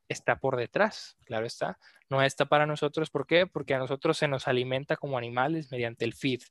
está 0.07 0.38
por 0.38 0.56
detrás, 0.56 1.18
claro 1.26 1.45
está, 1.45 1.77
no 2.10 2.22
está 2.22 2.45
para 2.45 2.65
nosotros, 2.65 3.10
¿por 3.10 3.27
qué? 3.27 3.48
Porque 3.48 3.73
a 3.73 3.80
nosotros 3.80 4.18
se 4.18 4.30
nos 4.30 4.48
alimenta 4.48 4.95
como 4.95 5.18
animales 5.18 5.72
mediante 5.72 6.06
el 6.06 6.14
feed, 6.14 6.41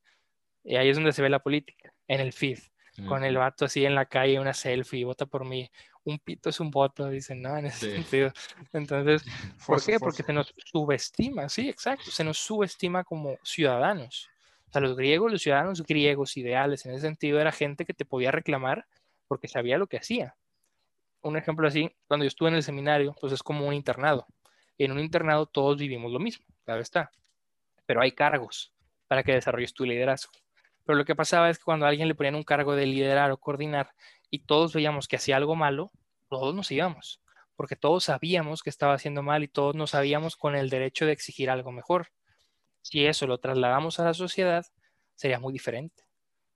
y 0.64 0.76
ahí 0.76 0.90
es 0.90 0.96
donde 0.96 1.12
se 1.12 1.22
ve 1.22 1.30
la 1.30 1.42
política, 1.42 1.94
en 2.08 2.20
el 2.20 2.34
feed 2.34 2.58
con 3.08 3.24
el 3.24 3.36
vato 3.36 3.64
así 3.64 3.84
en 3.84 3.94
la 3.94 4.06
calle, 4.06 4.38
una 4.38 4.54
selfie, 4.54 5.04
vota 5.04 5.26
por 5.26 5.44
mí. 5.44 5.68
Un 6.04 6.18
pito 6.18 6.50
es 6.50 6.60
un 6.60 6.70
voto, 6.70 7.08
dicen, 7.08 7.42
¿no? 7.42 7.56
En 7.56 7.66
ese 7.66 7.92
sentido. 7.92 8.32
Entonces, 8.72 9.24
¿por 9.66 9.84
qué? 9.84 9.98
Porque 9.98 10.22
se 10.22 10.32
nos 10.32 10.54
subestima, 10.56 11.48
sí, 11.48 11.68
exacto, 11.68 12.10
se 12.10 12.22
nos 12.22 12.38
subestima 12.38 13.04
como 13.04 13.36
ciudadanos. 13.42 14.28
O 14.68 14.72
sea, 14.72 14.80
los 14.80 14.96
griegos, 14.96 15.32
los 15.32 15.42
ciudadanos 15.42 15.82
griegos 15.82 16.36
ideales 16.36 16.84
en 16.86 16.92
ese 16.92 17.02
sentido 17.02 17.40
era 17.40 17.52
gente 17.52 17.84
que 17.84 17.94
te 17.94 18.04
podía 18.04 18.30
reclamar 18.30 18.86
porque 19.26 19.48
sabía 19.48 19.78
lo 19.78 19.86
que 19.86 19.98
hacía. 19.98 20.36
Un 21.22 21.36
ejemplo 21.36 21.66
así, 21.66 21.90
cuando 22.06 22.24
yo 22.24 22.28
estuve 22.28 22.50
en 22.50 22.56
el 22.56 22.62
seminario, 22.62 23.14
pues 23.20 23.32
es 23.32 23.42
como 23.42 23.66
un 23.66 23.74
internado. 23.74 24.26
En 24.78 24.92
un 24.92 25.00
internado 25.00 25.46
todos 25.46 25.78
vivimos 25.78 26.12
lo 26.12 26.18
mismo, 26.18 26.44
claro 26.64 26.82
está. 26.82 27.10
Pero 27.86 28.02
hay 28.02 28.12
cargos 28.12 28.72
para 29.08 29.22
que 29.22 29.32
desarrolles 29.32 29.72
tu 29.72 29.84
liderazgo. 29.84 30.32
Pero 30.84 30.98
lo 30.98 31.04
que 31.04 31.16
pasaba 31.16 31.50
es 31.50 31.58
que 31.58 31.64
cuando 31.64 31.86
a 31.86 31.88
alguien 31.88 32.08
le 32.08 32.14
ponían 32.14 32.34
un 32.34 32.44
cargo 32.44 32.76
de 32.76 32.86
liderar 32.86 33.30
o 33.30 33.38
coordinar 33.38 33.90
y 34.30 34.40
todos 34.40 34.74
veíamos 34.74 35.08
que 35.08 35.16
hacía 35.16 35.36
algo 35.36 35.56
malo, 35.56 35.90
todos 36.28 36.54
nos 36.54 36.70
íbamos, 36.70 37.20
porque 37.56 37.76
todos 37.76 38.04
sabíamos 38.04 38.62
que 38.62 38.70
estaba 38.70 38.94
haciendo 38.94 39.22
mal 39.22 39.42
y 39.42 39.48
todos 39.48 39.74
nos 39.74 39.90
sabíamos 39.90 40.36
con 40.36 40.56
el 40.56 40.70
derecho 40.70 41.06
de 41.06 41.12
exigir 41.12 41.50
algo 41.50 41.72
mejor. 41.72 42.08
Si 42.82 43.06
eso 43.06 43.26
lo 43.26 43.38
trasladamos 43.38 43.98
a 43.98 44.04
la 44.04 44.14
sociedad, 44.14 44.66
sería 45.14 45.38
muy 45.38 45.52
diferente. 45.52 46.04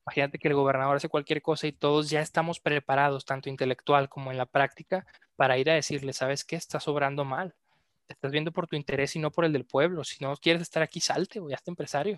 Imagínate 0.07 0.39
que 0.39 0.49
el 0.49 0.55
gobernador 0.55 0.97
hace 0.97 1.09
cualquier 1.09 1.43
cosa 1.43 1.67
y 1.67 1.73
todos 1.73 2.09
ya 2.09 2.21
estamos 2.21 2.61
preparados, 2.61 3.25
tanto 3.27 3.51
intelectual 3.51 4.09
como 4.09 4.31
en 4.31 4.39
la 4.39 4.47
práctica, 4.47 5.07
para 5.37 5.59
ir 5.59 5.71
a 5.71 5.75
decirle, 5.75 6.13
¿sabes 6.15 6.45
qué? 6.45 6.57
Estás 6.57 6.85
sobrando 6.85 7.25
mal. 7.25 7.55
Te 8.07 8.15
estás 8.15 8.33
viendo 8.33 8.51
por 8.51 8.67
tu 8.67 8.75
interés 8.75 9.17
y 9.17 9.19
no 9.19 9.31
por 9.31 9.45
el 9.45 9.53
del 9.53 9.67
pueblo. 9.67 10.05
Si 10.05 10.25
no 10.25 10.35
quieres 10.37 10.63
estar 10.63 10.83
aquí, 10.83 11.01
salte 11.01 11.41
o 11.41 11.49
ya 11.51 11.57
estás 11.57 11.69
empresario. 11.69 12.17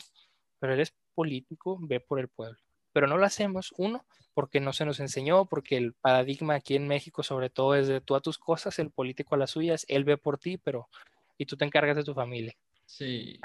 Pero 0.61 0.75
eres 0.75 0.95
político 1.15 1.79
ve 1.81 1.99
por 1.99 2.21
el 2.21 2.29
pueblo. 2.29 2.59
Pero 2.93 3.07
no 3.07 3.17
lo 3.17 3.27
hacemos, 3.27 3.75
uno, 3.77 4.05
porque 4.35 4.61
no 4.61 4.73
se 4.73 4.85
nos 4.85 5.01
enseñó, 5.01 5.47
porque 5.47 5.77
el 5.77 5.95
paradigma 5.95 6.55
aquí 6.55 6.77
en 6.77 6.87
México 6.87 7.23
sobre 7.23 7.51
todo 7.51 7.75
es 7.75 7.89
de 7.89 8.01
tú 8.01 8.15
a 8.15 8.21
tus 8.21 8.39
cosas, 8.39 8.79
el 8.79 8.91
político 8.91 9.35
a 9.35 9.39
las 9.39 9.51
suyas, 9.51 9.85
él 9.89 10.05
ve 10.05 10.17
por 10.17 10.39
ti, 10.39 10.59
pero 10.59 10.89
y 11.39 11.47
tú 11.47 11.57
te 11.57 11.65
encargas 11.65 11.97
de 11.97 12.05
tu 12.05 12.15
familia. 12.15 12.55
Sí, 12.85 13.39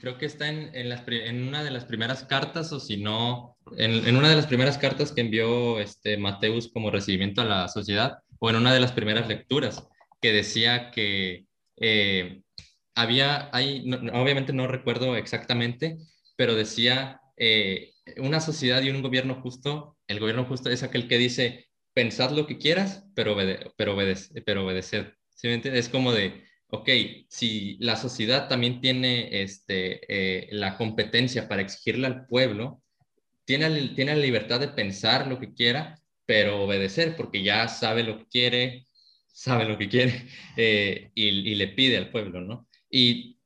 creo 0.00 0.18
que 0.18 0.26
está 0.26 0.48
en, 0.48 0.74
en, 0.74 0.88
las, 0.88 1.04
en, 1.06 1.48
una 1.48 1.62
de 1.62 1.70
las 1.70 1.84
primeras 1.84 2.24
cartas, 2.24 2.72
o 2.72 2.80
si 2.80 2.96
no, 2.96 3.56
en, 3.78 4.06
en, 4.06 4.16
una 4.16 4.28
de 4.28 4.36
las 4.36 4.46
primeras 4.46 4.76
cartas 4.76 5.12
que 5.12 5.20
envió 5.20 5.78
este 5.78 6.16
Mateus 6.16 6.70
como 6.72 6.90
recibimiento 6.90 7.40
a 7.40 7.46
la 7.46 7.68
sociedad, 7.68 8.18
o 8.38 8.50
en 8.50 8.56
una 8.56 8.74
de 8.74 8.80
las 8.80 8.92
primeras 8.92 9.28
lecturas, 9.28 9.88
que 10.20 10.32
decía 10.32 10.90
que 10.90 11.46
eh, 11.76 12.41
había, 12.94 13.48
hay, 13.52 13.90
obviamente 14.12 14.52
no 14.52 14.66
recuerdo 14.66 15.16
exactamente, 15.16 15.98
pero 16.36 16.54
decía, 16.54 17.20
eh, 17.36 17.92
una 18.18 18.40
sociedad 18.40 18.82
y 18.82 18.90
un 18.90 19.02
gobierno 19.02 19.40
justo, 19.42 19.96
el 20.06 20.20
gobierno 20.20 20.44
justo 20.44 20.70
es 20.70 20.82
aquel 20.82 21.08
que 21.08 21.18
dice, 21.18 21.68
pensad 21.94 22.30
lo 22.30 22.46
que 22.46 22.58
quieras, 22.58 23.04
pero, 23.14 23.36
pero, 23.76 23.94
obedece, 23.94 24.42
pero 24.42 24.64
obedeced. 24.64 25.12
¿Sí 25.34 25.48
Es 25.48 25.88
como 25.88 26.12
de, 26.12 26.44
ok, 26.68 26.88
si 27.28 27.76
la 27.80 27.96
sociedad 27.96 28.48
también 28.48 28.80
tiene 28.80 29.42
este, 29.42 30.00
eh, 30.08 30.48
la 30.52 30.76
competencia 30.76 31.48
para 31.48 31.62
exigirle 31.62 32.06
al 32.06 32.26
pueblo, 32.26 32.82
tiene, 33.44 33.88
tiene 33.94 34.14
la 34.14 34.20
libertad 34.22 34.60
de 34.60 34.68
pensar 34.68 35.26
lo 35.26 35.38
que 35.38 35.52
quiera, 35.52 35.98
pero 36.26 36.62
obedecer, 36.62 37.16
porque 37.16 37.42
ya 37.42 37.68
sabe 37.68 38.04
lo 38.04 38.18
que 38.18 38.26
quiere, 38.26 38.86
sabe 39.26 39.64
lo 39.64 39.78
que 39.78 39.88
quiere 39.88 40.26
eh, 40.56 41.10
y, 41.14 41.54
le 41.54 41.68
pide 41.68 41.98
al 41.98 42.10
pueblo, 42.10 42.40
¿no? 42.40 42.68
Y 42.92 43.38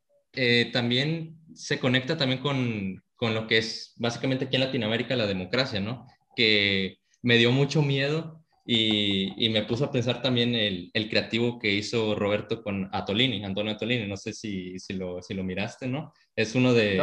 también 0.72 1.38
se 1.54 1.78
conecta 1.78 2.18
también 2.18 2.40
con, 2.40 3.02
con, 3.14 3.32
lo 3.32 3.46
que 3.46 3.58
es 3.58 3.94
básicamente 3.96 4.44
aquí 4.44 4.56
en 4.56 4.64
Latinoamérica 4.64 5.16
la 5.16 5.26
democracia, 5.26 5.80
¿no? 5.80 6.06
Que 6.36 6.98
me 7.22 7.38
dio 7.38 7.50
mucho 7.52 7.80
miedo 7.80 8.44
y, 8.66 9.32
y 9.44 9.48
me 9.48 9.62
puso 9.62 9.84
a 9.84 9.92
pensar 9.92 10.20
también 10.20 10.54
el, 10.54 10.90
el, 10.92 11.08
creativo 11.08 11.58
que 11.58 11.72
hizo 11.72 12.16
Roberto 12.16 12.62
con 12.62 12.90
Atolini, 12.92 13.44
Antonio 13.44 13.72
Atolini, 13.72 14.06
no 14.08 14.16
sé 14.16 14.32
si, 14.32 14.78
si, 14.78 14.94
lo, 14.94 15.22
si 15.22 15.34
lo 15.34 15.44
miraste, 15.44 15.86
¿no? 15.86 16.12
Es 16.34 16.54
uno 16.54 16.74
de... 16.74 17.00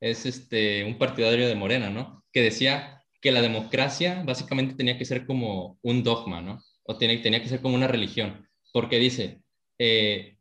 Es 0.00 0.26
este, 0.26 0.84
un 0.84 0.98
partidario 0.98 1.48
de 1.48 1.54
Morena, 1.54 1.88
¿no? 1.88 2.24
Que 2.32 2.42
decía 2.42 3.02
que 3.22 3.32
la 3.32 3.40
democracia 3.40 4.22
básicamente 4.26 4.74
tenía 4.74 4.98
que 4.98 5.06
ser 5.06 5.24
como 5.24 5.78
un 5.80 6.02
dogma, 6.02 6.42
¿no? 6.42 6.60
O 6.82 6.98
tenía, 6.98 7.22
tenía 7.22 7.40
que 7.40 7.48
ser 7.48 7.62
como 7.62 7.76
una 7.76 7.86
religión, 7.86 8.46
porque 8.72 8.98
dice, 8.98 9.40
eh, 9.78 10.36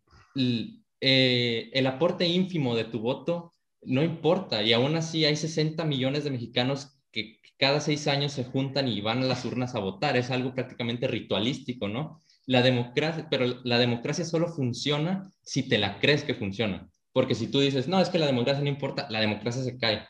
eh, 1.05 1.69
el 1.73 1.87
aporte 1.87 2.25
ínfimo 2.25 2.75
de 2.75 2.85
tu 2.85 2.99
voto 2.99 3.51
no 3.81 4.03
importa 4.03 4.63
y 4.63 4.73
aún 4.73 4.95
así 4.95 5.25
hay 5.25 5.35
60 5.35 5.83
millones 5.85 6.23
de 6.23 6.31
mexicanos 6.31 6.99
que 7.11 7.39
cada 7.57 7.79
seis 7.79 8.07
años 8.07 8.31
se 8.31 8.45
juntan 8.45 8.87
y 8.87 9.01
van 9.01 9.23
a 9.23 9.25
las 9.25 9.45
urnas 9.45 9.75
a 9.75 9.79
votar. 9.79 10.17
Es 10.17 10.31
algo 10.31 10.53
prácticamente 10.53 11.07
ritualístico, 11.07 11.87
¿no? 11.87 12.21
la 12.45 12.61
democracia, 12.61 13.27
pero 13.29 13.59
la 13.63 13.77
democracia 13.77 14.25
solo 14.25 14.47
funciona 14.47 15.31
si 15.41 15.67
te 15.67 15.77
la 15.77 15.99
crees 15.99 16.23
que 16.23 16.35
funciona. 16.35 16.89
Porque 17.11 17.35
si 17.35 17.47
tú 17.47 17.59
dices, 17.59 17.87
no, 17.87 17.99
es 18.01 18.09
que 18.09 18.19
la 18.19 18.25
democracia 18.25 18.63
no 18.63 18.69
importa, 18.69 19.07
la 19.09 19.21
democracia 19.21 19.63
se 19.63 19.77
cae, 19.77 20.07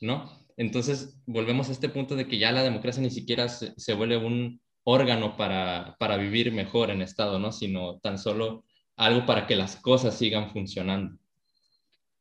¿no? 0.00 0.30
Entonces, 0.56 1.20
volvemos 1.26 1.68
a 1.68 1.72
este 1.72 1.88
punto 1.88 2.14
de 2.16 2.28
que 2.28 2.38
ya 2.38 2.52
la 2.52 2.62
democracia 2.62 3.02
ni 3.02 3.10
siquiera 3.10 3.48
se, 3.48 3.74
se 3.76 3.94
vuelve 3.94 4.16
un 4.16 4.60
órgano 4.84 5.36
para, 5.36 5.96
para, 5.98 6.16
vivir 6.16 6.52
mejor 6.52 6.90
en 6.90 7.02
Estado, 7.02 7.38
¿no? 7.38 7.50
Sino 7.50 7.98
tan 7.98 8.18
solo 8.18 8.64
algo 8.96 9.26
para 9.26 9.46
que 9.46 9.56
las 9.56 9.76
cosas 9.76 10.16
sigan 10.16 10.50
funcionando. 10.50 11.18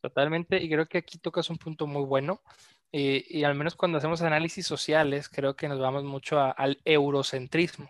Totalmente, 0.02 0.62
y 0.62 0.70
creo 0.70 0.86
que 0.88 0.98
aquí 0.98 1.18
tocas 1.18 1.50
un 1.50 1.58
punto 1.58 1.88
muy 1.88 2.04
bueno, 2.04 2.42
y, 2.92 3.40
y 3.40 3.44
al 3.44 3.56
menos 3.56 3.76
cuando 3.76 3.98
hacemos 3.98 4.22
análisis 4.22 4.68
sociales, 4.68 5.30
creo 5.30 5.56
que 5.56 5.68
nos 5.68 5.80
vamos 5.80 6.04
mucho 6.04 6.40
a, 6.40 6.52
al 6.52 6.80
eurocentrismo, 6.86 7.90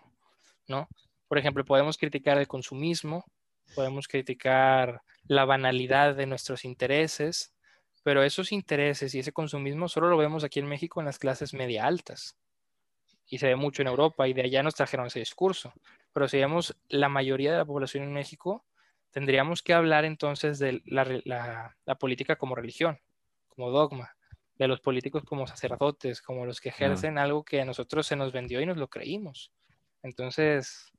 ¿no? 0.68 0.88
Por 1.28 1.38
ejemplo, 1.38 1.64
podemos 1.64 1.98
criticar 1.98 2.38
el 2.38 2.46
consumismo, 2.46 3.24
podemos 3.74 4.06
criticar 4.06 5.02
la 5.26 5.44
banalidad 5.44 6.14
de 6.14 6.26
nuestros 6.26 6.64
intereses, 6.64 7.52
pero 8.02 8.22
esos 8.22 8.52
intereses 8.52 9.14
y 9.14 9.20
ese 9.20 9.32
consumismo 9.32 9.88
solo 9.88 10.08
lo 10.10 10.16
vemos 10.16 10.44
aquí 10.44 10.60
en 10.60 10.66
México 10.66 11.00
en 11.00 11.06
las 11.06 11.18
clases 11.18 11.54
media 11.54 11.86
altas. 11.86 12.36
Y 13.26 13.38
se 13.38 13.46
ve 13.46 13.56
mucho 13.56 13.82
en 13.82 13.88
Europa 13.88 14.28
y 14.28 14.34
de 14.34 14.42
allá 14.42 14.62
nos 14.62 14.74
trajeron 14.74 15.06
ese 15.06 15.18
discurso. 15.18 15.72
Pero 16.12 16.28
si 16.28 16.36
vemos 16.36 16.76
la 16.88 17.08
mayoría 17.08 17.52
de 17.52 17.58
la 17.58 17.64
población 17.64 18.04
en 18.04 18.12
México, 18.12 18.64
tendríamos 19.14 19.62
que 19.62 19.72
hablar 19.72 20.04
entonces 20.04 20.58
de 20.58 20.82
la, 20.86 21.04
la, 21.24 21.76
la 21.86 21.94
política 21.94 22.34
como 22.34 22.56
religión, 22.56 22.98
como 23.46 23.70
dogma, 23.70 24.16
de 24.56 24.66
los 24.66 24.80
políticos 24.80 25.22
como 25.24 25.46
sacerdotes, 25.46 26.20
como 26.20 26.44
los 26.44 26.60
que 26.60 26.70
ejercen 26.70 27.16
algo 27.16 27.44
que 27.44 27.60
a 27.60 27.64
nosotros 27.64 28.08
se 28.08 28.16
nos 28.16 28.32
vendió 28.32 28.60
y 28.60 28.66
nos 28.66 28.76
lo 28.76 28.88
creímos. 28.88 29.52
Entonces, 30.02 30.90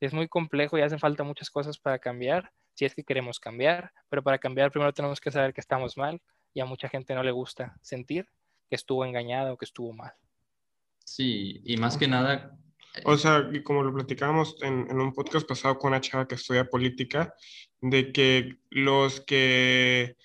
es 0.00 0.14
muy 0.14 0.28
complejo 0.28 0.78
y 0.78 0.80
hacen 0.80 0.98
falta 0.98 1.24
muchas 1.24 1.50
cosas 1.50 1.78
para 1.78 1.98
cambiar, 1.98 2.50
si 2.72 2.86
es 2.86 2.94
que 2.94 3.04
queremos 3.04 3.38
cambiar, 3.38 3.92
pero 4.08 4.22
para 4.22 4.38
cambiar 4.38 4.70
primero 4.70 4.94
tenemos 4.94 5.20
que 5.20 5.30
saber 5.30 5.52
que 5.52 5.60
estamos 5.60 5.98
mal 5.98 6.22
y 6.54 6.60
a 6.60 6.64
mucha 6.64 6.88
gente 6.88 7.14
no 7.14 7.22
le 7.22 7.32
gusta 7.32 7.76
sentir 7.82 8.26
que 8.70 8.76
estuvo 8.76 9.04
engañada 9.04 9.52
o 9.52 9.58
que 9.58 9.66
estuvo 9.66 9.92
mal. 9.92 10.14
Sí, 11.04 11.60
y 11.66 11.76
más 11.76 11.98
que 11.98 12.08
nada... 12.08 12.56
O 13.04 13.16
sea, 13.16 13.48
y 13.52 13.62
como 13.62 13.82
lo 13.82 13.94
platicábamos 13.94 14.56
en, 14.62 14.86
en 14.90 15.00
un 15.00 15.12
podcast 15.12 15.48
pasado 15.48 15.78
con 15.78 15.88
una 15.88 16.00
chava 16.00 16.28
que 16.28 16.34
estudia 16.34 16.64
política, 16.64 17.34
de 17.80 18.12
que 18.12 18.56
los 18.70 19.20
que 19.20 20.16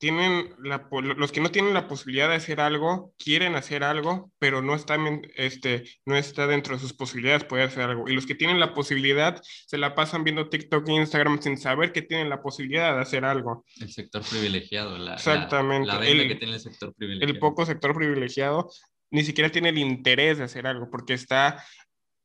tienen 0.00 0.54
la, 0.62 0.88
los 0.90 1.30
que 1.30 1.42
no 1.42 1.50
tienen 1.50 1.74
la 1.74 1.86
posibilidad 1.86 2.30
de 2.30 2.36
hacer 2.36 2.58
algo, 2.58 3.12
quieren 3.18 3.54
hacer 3.54 3.84
algo, 3.84 4.32
pero 4.38 4.62
no 4.62 4.74
está, 4.74 4.96
este, 5.36 5.84
no 6.06 6.16
está 6.16 6.46
dentro 6.46 6.74
de 6.74 6.80
sus 6.80 6.94
posibilidades 6.94 7.44
poder 7.44 7.68
hacer 7.68 7.82
algo. 7.82 8.08
Y 8.08 8.14
los 8.14 8.24
que 8.24 8.34
tienen 8.34 8.58
la 8.58 8.72
posibilidad 8.72 9.42
se 9.42 9.76
la 9.76 9.94
pasan 9.94 10.24
viendo 10.24 10.48
TikTok 10.48 10.88
e 10.88 10.92
Instagram 10.92 11.42
sin 11.42 11.58
saber 11.58 11.92
que 11.92 12.00
tienen 12.00 12.30
la 12.30 12.40
posibilidad 12.40 12.94
de 12.94 13.02
hacer 13.02 13.26
algo. 13.26 13.66
El 13.78 13.92
sector 13.92 14.22
privilegiado, 14.22 14.96
la, 14.96 15.14
Exactamente. 15.14 15.88
la, 15.88 15.98
la 16.00 16.06
el, 16.06 16.28
que 16.28 16.36
tiene 16.36 16.54
el 16.54 16.60
sector 16.60 16.94
privilegiado. 16.94 17.32
El 17.34 17.38
poco 17.38 17.66
sector 17.66 17.94
privilegiado 17.94 18.70
ni 19.10 19.24
siquiera 19.24 19.50
tiene 19.50 19.70
el 19.70 19.78
interés 19.78 20.38
de 20.38 20.44
hacer 20.44 20.66
algo 20.66 20.90
porque 20.90 21.14
está 21.14 21.64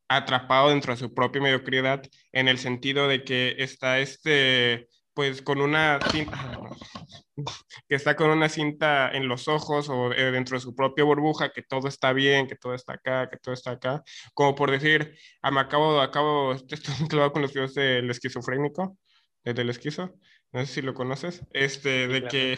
atrapado 0.07 0.69
dentro 0.69 0.93
de 0.93 0.99
su 0.99 1.13
propia 1.13 1.41
mediocridad 1.41 2.03
en 2.31 2.47
el 2.47 2.59
sentido 2.59 3.07
de 3.07 3.23
que 3.23 3.55
está 3.57 3.99
este 3.99 4.87
pues 5.15 5.41
con 5.41 5.61
una 5.61 5.99
cinta, 6.11 6.59
que 7.87 7.95
está 7.95 8.15
con 8.15 8.29
una 8.29 8.49
cinta 8.49 9.09
en 9.11 9.27
los 9.29 9.47
ojos 9.47 9.89
o 9.89 10.09
dentro 10.09 10.57
de 10.57 10.61
su 10.61 10.75
propia 10.75 11.05
burbuja, 11.05 11.51
que 11.51 11.63
todo 11.63 11.87
está 11.87 12.11
bien, 12.13 12.47
que 12.47 12.57
todo 12.57 12.75
está 12.75 12.93
acá, 12.93 13.29
que 13.29 13.37
todo 13.37 13.53
está 13.53 13.71
acá, 13.71 14.03
como 14.33 14.55
por 14.55 14.71
decir, 14.71 15.17
ah, 15.41 15.51
me 15.51 15.61
acabo, 15.61 16.01
acabo, 16.01 16.53
estoy 16.69 16.95
mezclado 16.99 17.31
con 17.31 17.41
los 17.41 17.53
videos 17.53 17.73
del 17.73 18.09
esquizofrénico, 18.09 18.97
del 19.43 19.69
esquizo, 19.69 20.15
no 20.55 20.65
sé 20.65 20.75
si 20.75 20.81
lo 20.81 20.93
conoces, 20.93 21.43
este, 21.51 22.07
de 22.07 22.23
que 22.29 22.57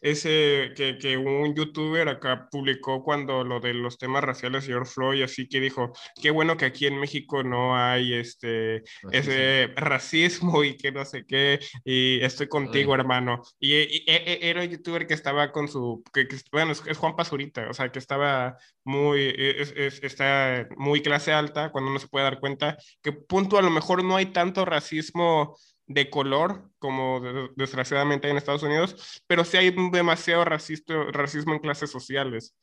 ese, 0.00 0.70
que, 0.76 0.96
que, 0.96 1.16
un 1.16 1.56
youtuber 1.56 2.08
acá 2.08 2.46
publicó 2.48 3.02
cuando 3.02 3.42
lo 3.42 3.58
de 3.58 3.74
los 3.74 3.98
temas 3.98 4.22
raciales, 4.22 4.64
señor 4.64 4.86
Floyd, 4.86 5.24
así 5.24 5.48
que 5.48 5.58
dijo, 5.58 5.92
qué 6.22 6.30
bueno 6.30 6.56
que 6.56 6.66
aquí 6.66 6.86
en 6.86 7.00
México 7.00 7.42
no 7.42 7.76
hay 7.76 8.14
este, 8.14 8.84
racismo. 9.02 9.10
ese 9.10 9.72
racismo 9.74 10.62
y 10.62 10.76
que 10.76 10.92
no 10.92 11.04
sé 11.04 11.26
qué, 11.26 11.58
y 11.84 12.22
estoy 12.22 12.46
contigo, 12.46 12.94
Ay. 12.94 13.00
hermano. 13.00 13.42
Y, 13.58 13.74
y, 13.74 14.04
y, 14.06 14.38
era 14.40 14.62
un 14.62 14.68
youtuber 14.68 15.08
que 15.08 15.14
estaba 15.14 15.50
con 15.50 15.66
su, 15.66 16.04
que, 16.14 16.28
que 16.28 16.36
bueno, 16.52 16.70
es, 16.70 16.82
es, 16.86 16.96
Juan 16.96 17.16
Pazurita, 17.16 17.68
o 17.68 17.74
sea, 17.74 17.90
que 17.90 17.98
estaba 17.98 18.56
muy, 18.84 19.34
es, 19.36 19.74
es, 19.76 20.00
está 20.04 20.68
muy 20.76 21.02
clase 21.02 21.32
alta, 21.32 21.72
cuando 21.72 21.90
uno 21.90 21.98
se 21.98 22.06
puede 22.06 22.24
dar 22.24 22.38
cuenta 22.38 22.78
que 23.02 23.10
punto 23.10 23.58
a 23.58 23.62
lo 23.62 23.70
mejor 23.70 24.04
no 24.04 24.14
hay 24.14 24.26
tanto 24.26 24.64
racismo 24.64 25.56
de 25.94 26.10
color, 26.10 26.70
como 26.78 27.20
desgraciadamente 27.56 28.26
hay 28.26 28.32
en 28.32 28.38
Estados 28.38 28.62
Unidos, 28.62 29.22
pero 29.26 29.44
sí 29.44 29.56
hay 29.56 29.74
demasiado 29.90 30.44
racista, 30.44 30.94
racismo 31.10 31.54
en 31.54 31.60
clases 31.60 31.90
sociales. 31.90 32.54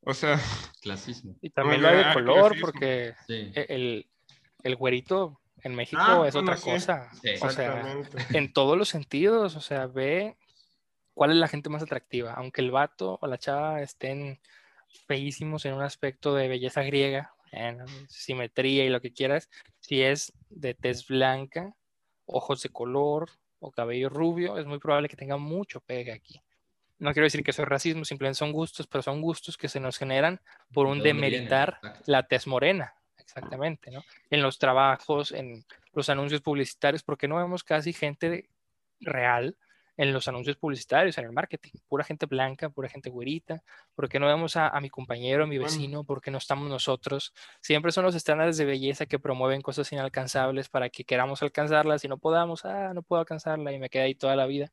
O 0.00 0.14
sea... 0.14 0.38
Clasismo. 0.80 1.36
Y 1.40 1.50
también 1.50 1.82
lo 1.82 1.88
hay 1.88 1.98
de 1.98 2.12
color, 2.12 2.52
clasismo. 2.52 2.66
porque 2.66 3.14
sí. 3.26 3.52
el, 3.54 4.06
el 4.62 4.76
güerito 4.76 5.40
en 5.62 5.74
México 5.74 6.02
ah, 6.02 6.28
es 6.28 6.34
otra 6.34 6.56
sí. 6.56 6.70
cosa. 6.70 7.10
Sí. 7.22 7.30
O 7.40 7.50
sea, 7.50 7.82
en 8.30 8.52
todos 8.52 8.76
los 8.76 8.88
sentidos, 8.88 9.56
o 9.56 9.60
sea, 9.60 9.86
ve 9.86 10.36
cuál 11.14 11.30
es 11.30 11.36
la 11.36 11.48
gente 11.48 11.70
más 11.70 11.82
atractiva. 11.82 12.34
Aunque 12.34 12.60
el 12.60 12.70
vato 12.70 13.18
o 13.20 13.26
la 13.26 13.38
chava 13.38 13.80
estén 13.80 14.40
feísimos 15.06 15.64
en 15.64 15.74
un 15.74 15.82
aspecto 15.82 16.34
de 16.34 16.48
belleza 16.48 16.82
griega, 16.82 17.34
en 17.50 17.78
simetría 18.08 18.84
y 18.84 18.90
lo 18.90 19.00
que 19.00 19.12
quieras, 19.12 19.48
si 19.80 20.02
es 20.02 20.32
de 20.50 20.74
tez 20.74 21.06
blanca, 21.06 21.74
ojos 22.26 22.62
de 22.62 22.68
color 22.68 23.30
o 23.60 23.70
cabello 23.70 24.08
rubio, 24.08 24.58
es 24.58 24.66
muy 24.66 24.78
probable 24.78 25.08
que 25.08 25.16
tenga 25.16 25.36
mucho 25.36 25.80
pegue 25.80 26.12
aquí. 26.12 26.40
No 26.98 27.12
quiero 27.12 27.24
decir 27.24 27.42
que 27.42 27.50
eso 27.50 27.62
es 27.62 27.68
racismo, 27.68 28.04
simplemente 28.04 28.38
son 28.38 28.52
gustos, 28.52 28.86
pero 28.86 29.02
son 29.02 29.20
gustos 29.20 29.56
que 29.56 29.68
se 29.68 29.80
nos 29.80 29.98
generan 29.98 30.40
por 30.72 30.86
un 30.86 31.02
demeritar 31.02 31.80
la 32.06 32.22
tez 32.22 32.46
morena, 32.46 32.94
exactamente, 33.18 33.90
¿no? 33.90 34.02
En 34.30 34.42
los 34.42 34.58
trabajos, 34.58 35.32
en 35.32 35.64
los 35.92 36.08
anuncios 36.08 36.40
publicitarios, 36.40 37.02
porque 37.02 37.28
no 37.28 37.36
vemos 37.36 37.64
casi 37.64 37.92
gente 37.92 38.48
real 39.00 39.56
en 39.96 40.12
los 40.12 40.26
anuncios 40.26 40.56
publicitarios, 40.56 41.18
en 41.18 41.24
el 41.24 41.32
marketing, 41.32 41.70
pura 41.88 42.04
gente 42.04 42.26
blanca, 42.26 42.68
pura 42.68 42.88
gente 42.88 43.10
güerita, 43.10 43.62
¿por 43.94 44.08
qué 44.08 44.18
no 44.18 44.26
vemos 44.26 44.56
a, 44.56 44.68
a 44.68 44.80
mi 44.80 44.90
compañero, 44.90 45.44
a 45.44 45.46
mi 45.46 45.58
vecino? 45.58 46.04
¿Por 46.04 46.20
qué 46.20 46.30
no 46.30 46.38
estamos 46.38 46.68
nosotros? 46.68 47.32
Siempre 47.60 47.92
son 47.92 48.04
los 48.04 48.14
estándares 48.14 48.56
de 48.56 48.64
belleza 48.64 49.06
que 49.06 49.18
promueven 49.18 49.62
cosas 49.62 49.92
inalcanzables 49.92 50.68
para 50.68 50.90
que 50.90 51.04
queramos 51.04 51.42
alcanzarlas 51.42 52.04
y 52.04 52.08
no 52.08 52.18
podamos, 52.18 52.64
ah, 52.64 52.92
no 52.94 53.02
puedo 53.02 53.20
alcanzarla 53.20 53.72
y 53.72 53.78
me 53.78 53.88
quedé 53.88 54.04
ahí 54.04 54.14
toda 54.14 54.34
la 54.36 54.46
vida. 54.46 54.72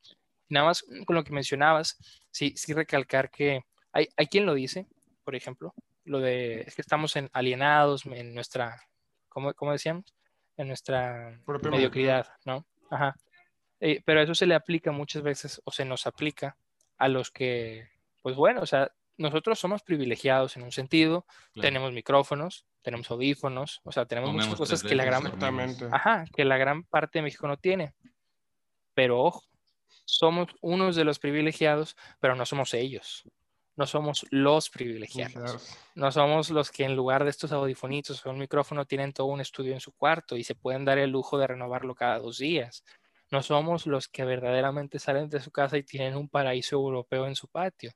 Y 0.49 0.53
nada 0.55 0.65
más 0.65 0.83
con 1.05 1.15
lo 1.15 1.23
que 1.23 1.31
mencionabas, 1.31 1.97
sí, 2.31 2.53
sí 2.57 2.73
recalcar 2.73 3.29
que 3.29 3.63
hay, 3.91 4.07
hay 4.17 4.27
quien 4.27 4.45
lo 4.45 4.53
dice, 4.53 4.87
por 5.23 5.35
ejemplo, 5.35 5.73
lo 6.03 6.19
de, 6.19 6.61
es 6.61 6.75
que 6.75 6.81
estamos 6.81 7.15
en, 7.15 7.29
alienados 7.33 8.05
en 8.05 8.33
nuestra, 8.33 8.81
¿cómo, 9.29 9.53
cómo 9.53 9.71
decíamos? 9.71 10.13
En 10.57 10.67
nuestra 10.67 11.39
mediocridad, 11.69 12.27
¿no? 12.45 12.65
Ajá. 12.89 13.15
Eh, 13.81 14.01
pero 14.05 14.21
eso 14.21 14.35
se 14.35 14.45
le 14.45 14.53
aplica 14.53 14.91
muchas 14.91 15.23
veces 15.23 15.59
o 15.65 15.71
se 15.71 15.85
nos 15.85 16.05
aplica 16.05 16.55
a 16.97 17.07
los 17.07 17.31
que, 17.31 17.89
pues 18.21 18.35
bueno, 18.35 18.61
o 18.61 18.65
sea, 18.67 18.91
nosotros 19.17 19.59
somos 19.59 19.81
privilegiados 19.81 20.55
en 20.55 20.63
un 20.63 20.71
sentido, 20.71 21.25
claro. 21.51 21.67
tenemos 21.67 21.91
micrófonos, 21.91 22.67
tenemos 22.83 23.09
audífonos, 23.09 23.81
o 23.83 23.91
sea, 23.91 24.05
tenemos 24.05 24.29
Comemos 24.29 24.47
muchas 24.49 24.59
cosas 24.59 24.83
que 24.83 24.93
la, 24.93 25.03
gran, 25.03 25.23
ajá, 25.91 26.25
que 26.35 26.45
la 26.45 26.57
gran 26.57 26.83
parte 26.83 27.19
de 27.19 27.23
México 27.23 27.47
no 27.47 27.57
tiene. 27.57 27.95
Pero 28.93 29.19
ojo, 29.19 29.43
somos 30.05 30.49
unos 30.61 30.95
de 30.95 31.03
los 31.03 31.17
privilegiados, 31.17 31.97
pero 32.19 32.35
no 32.35 32.45
somos 32.45 32.75
ellos. 32.75 33.23
No 33.77 33.87
somos 33.87 34.27
los 34.29 34.69
privilegiados. 34.69 35.75
No 35.95 36.11
somos 36.11 36.51
los 36.51 36.69
que 36.69 36.83
en 36.83 36.95
lugar 36.95 37.23
de 37.23 37.31
estos 37.31 37.51
audifonitos 37.51 38.23
o 38.23 38.29
un 38.29 38.37
micrófono 38.37 38.85
tienen 38.85 39.13
todo 39.13 39.27
un 39.27 39.41
estudio 39.41 39.73
en 39.73 39.79
su 39.79 39.91
cuarto 39.93 40.37
y 40.37 40.43
se 40.43 40.53
pueden 40.53 40.85
dar 40.85 40.99
el 40.99 41.09
lujo 41.09 41.39
de 41.39 41.47
renovarlo 41.47 41.95
cada 41.95 42.19
dos 42.19 42.37
días 42.37 42.83
no 43.31 43.41
somos 43.41 43.87
los 43.87 44.07
que 44.07 44.25
verdaderamente 44.25 44.99
salen 44.99 45.29
de 45.29 45.39
su 45.39 45.51
casa 45.51 45.77
y 45.77 45.83
tienen 45.83 46.15
un 46.15 46.29
paraíso 46.29 46.75
europeo 46.75 47.25
en 47.27 47.35
su 47.35 47.47
patio, 47.47 47.91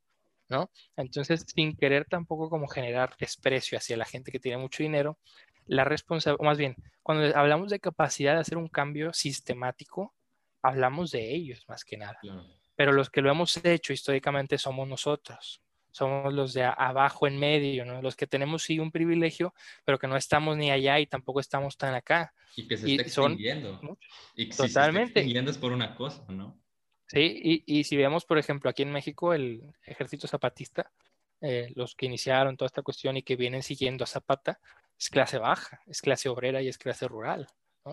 ¿no? 0.49 0.71
Entonces, 0.95 1.45
sin 1.53 1.75
querer 1.75 2.05
tampoco 2.05 2.49
como 2.49 2.67
generar 2.67 3.15
desprecio 3.19 3.77
hacia 3.77 3.97
la 3.97 4.05
gente 4.05 4.31
que 4.31 4.39
tiene 4.39 4.57
mucho 4.57 4.81
dinero, 4.81 5.19
la 5.67 5.83
responsabilidad, 5.83 6.45
más 6.45 6.57
bien, 6.57 6.75
cuando 7.03 7.35
hablamos 7.37 7.69
de 7.69 7.79
capacidad 7.79 8.35
de 8.35 8.41
hacer 8.41 8.57
un 8.57 8.69
cambio 8.69 9.13
sistemático, 9.13 10.13
hablamos 10.61 11.11
de 11.11 11.33
ellos 11.35 11.65
más 11.67 11.83
que 11.83 11.97
nada. 11.97 12.17
Claro. 12.21 12.45
Pero 12.75 12.91
los 12.91 13.09
que 13.09 13.21
lo 13.21 13.31
hemos 13.31 13.63
hecho 13.63 13.93
históricamente 13.93 14.57
somos 14.57 14.87
nosotros, 14.87 15.61
somos 15.95 16.33
los 16.33 16.53
de 16.53 16.63
abajo 16.63 17.25
en 17.25 17.39
medio, 17.39 17.85
¿no? 17.85 18.01
Los 18.01 18.17
que 18.17 18.27
tenemos 18.27 18.63
sí 18.63 18.79
un 18.79 18.91
privilegio, 18.91 19.53
pero 19.85 19.97
que 19.97 20.07
no 20.07 20.17
estamos 20.17 20.57
ni 20.57 20.69
allá 20.69 20.99
y 20.99 21.07
tampoco 21.07 21.39
estamos 21.39 21.77
tan 21.77 21.95
acá. 21.95 22.33
Y 22.57 22.67
que 22.67 22.75
se 22.75 22.91
está 22.91 23.03
extinguiendo. 23.03 23.79
Son, 23.79 23.97
y 24.35 24.49
que 24.49 24.57
totalmente. 24.57 24.65
Se 24.65 25.07
está 25.07 25.19
extinguiendo 25.21 25.51
es 25.51 25.57
por 25.57 25.71
una 25.71 25.95
cosa, 25.95 26.25
¿no? 26.27 26.59
Sí, 27.07 27.63
y, 27.65 27.79
y, 27.79 27.85
si 27.85 27.95
vemos, 27.95 28.25
por 28.25 28.37
ejemplo, 28.37 28.69
aquí 28.69 28.81
en 28.81 28.91
México, 28.91 29.33
el 29.33 29.63
ejército 29.85 30.27
zapatista, 30.27 30.91
eh, 31.39 31.71
los 31.75 31.95
que 31.95 32.07
iniciaron 32.07 32.57
toda 32.57 32.67
esta 32.67 32.81
cuestión 32.81 33.15
y 33.15 33.23
que 33.23 33.37
vienen 33.37 33.63
siguiendo 33.63 34.03
a 34.03 34.07
Zapata, 34.07 34.59
es 34.99 35.09
clase 35.09 35.37
baja, 35.37 35.81
es 35.87 36.01
clase 36.01 36.27
obrera 36.27 36.61
y 36.61 36.67
es 36.67 36.77
clase 36.77 37.07
rural. 37.07 37.47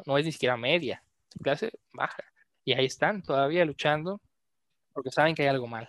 no, 0.07 0.19
es 0.19 0.25
ni 0.25 0.33
siquiera 0.33 0.57
media, 0.57 1.05
clase 1.41 1.71
baja. 1.93 2.25
Y 2.65 2.73
ahí 2.73 2.87
están 2.87 3.23
todavía 3.23 3.65
luchando 3.65 4.21
porque 4.93 5.13
saben 5.13 5.37
que 5.37 5.43
hay 5.43 5.49
algo 5.49 5.69
mal. 5.69 5.89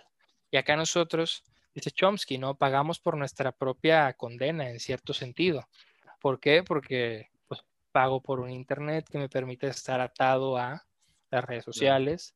Y 0.52 0.58
acá 0.58 0.76
nosotros, 0.76 1.42
dice 1.74 1.90
Chomsky, 1.90 2.38
¿no? 2.38 2.54
Pagamos 2.54 3.00
por 3.00 3.16
nuestra 3.16 3.52
propia 3.52 4.12
condena 4.14 4.70
en 4.70 4.80
cierto 4.80 5.12
sentido. 5.12 5.68
¿Por 6.20 6.40
qué? 6.40 6.62
Porque 6.62 7.30
pues, 7.48 7.64
pago 7.92 8.20
por 8.22 8.40
un 8.40 8.50
internet 8.50 9.06
que 9.10 9.18
me 9.18 9.28
permite 9.28 9.66
estar 9.66 10.00
atado 10.00 10.56
a 10.56 10.84
las 11.30 11.44
redes 11.44 11.64
sociales, 11.64 12.34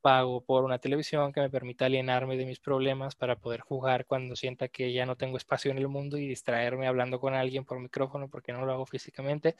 pago 0.00 0.40
por 0.40 0.64
una 0.64 0.78
televisión 0.78 1.32
que 1.32 1.40
me 1.40 1.50
permita 1.50 1.86
alienarme 1.86 2.36
de 2.36 2.46
mis 2.46 2.58
problemas 2.58 3.14
para 3.14 3.36
poder 3.36 3.60
jugar 3.60 4.06
cuando 4.06 4.34
sienta 4.34 4.68
que 4.68 4.92
ya 4.92 5.06
no 5.06 5.16
tengo 5.16 5.36
espacio 5.36 5.70
en 5.70 5.78
el 5.78 5.88
mundo 5.88 6.16
y 6.16 6.26
distraerme 6.26 6.86
hablando 6.86 7.20
con 7.20 7.34
alguien 7.34 7.64
por 7.64 7.78
micrófono 7.78 8.28
porque 8.28 8.52
no 8.52 8.64
lo 8.64 8.72
hago 8.72 8.86
físicamente, 8.86 9.56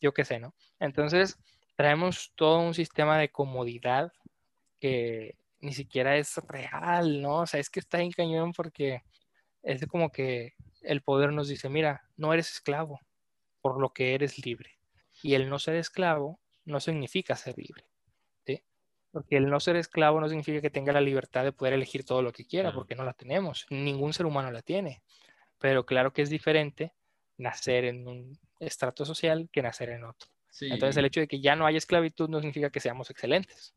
yo 0.00 0.12
qué 0.12 0.24
sé, 0.24 0.40
¿no? 0.40 0.54
Entonces, 0.80 1.38
traemos 1.76 2.32
todo 2.34 2.60
un 2.60 2.74
sistema 2.74 3.18
de 3.18 3.30
comodidad 3.30 4.12
que 4.80 5.36
ni 5.64 5.72
siquiera 5.72 6.16
es 6.16 6.36
real, 6.48 7.22
¿no? 7.22 7.40
O 7.40 7.46
sea, 7.46 7.58
es 7.58 7.70
que 7.70 7.80
está 7.80 8.00
en 8.00 8.12
cañón 8.12 8.52
porque 8.52 9.02
es 9.62 9.86
como 9.86 10.10
que 10.10 10.54
el 10.82 11.02
poder 11.02 11.32
nos 11.32 11.48
dice, 11.48 11.68
mira, 11.68 12.02
no 12.16 12.32
eres 12.32 12.52
esclavo, 12.52 13.00
por 13.60 13.80
lo 13.80 13.92
que 13.92 14.14
eres 14.14 14.44
libre. 14.44 14.78
Y 15.22 15.34
el 15.34 15.48
no 15.48 15.58
ser 15.58 15.76
esclavo 15.76 16.38
no 16.64 16.80
significa 16.80 17.34
ser 17.34 17.56
libre. 17.56 17.84
Porque 19.10 19.36
el 19.36 19.48
no 19.48 19.60
ser 19.60 19.76
esclavo 19.76 20.20
no 20.20 20.28
significa 20.28 20.60
que 20.60 20.70
tenga 20.70 20.92
la 20.92 21.00
libertad 21.00 21.44
de 21.44 21.52
poder 21.52 21.74
elegir 21.74 22.04
todo 22.04 22.20
lo 22.20 22.32
que 22.32 22.44
quiera, 22.44 22.74
porque 22.74 22.96
no 22.96 23.04
la 23.04 23.12
tenemos. 23.12 23.64
Ningún 23.70 24.12
ser 24.12 24.26
humano 24.26 24.50
la 24.50 24.60
tiene. 24.60 25.04
Pero 25.60 25.86
claro 25.86 26.12
que 26.12 26.22
es 26.22 26.30
diferente 26.30 26.92
nacer 27.36 27.84
en 27.84 28.08
un 28.08 28.36
estrato 28.58 29.04
social 29.04 29.48
que 29.52 29.62
nacer 29.62 29.90
en 29.90 30.02
otro. 30.02 30.28
Entonces 30.60 30.96
el 30.96 31.04
hecho 31.04 31.20
de 31.20 31.28
que 31.28 31.40
ya 31.40 31.54
no 31.54 31.64
haya 31.64 31.78
esclavitud 31.78 32.28
no 32.28 32.38
significa 32.40 32.70
que 32.70 32.80
seamos 32.80 33.08
excelentes. 33.08 33.74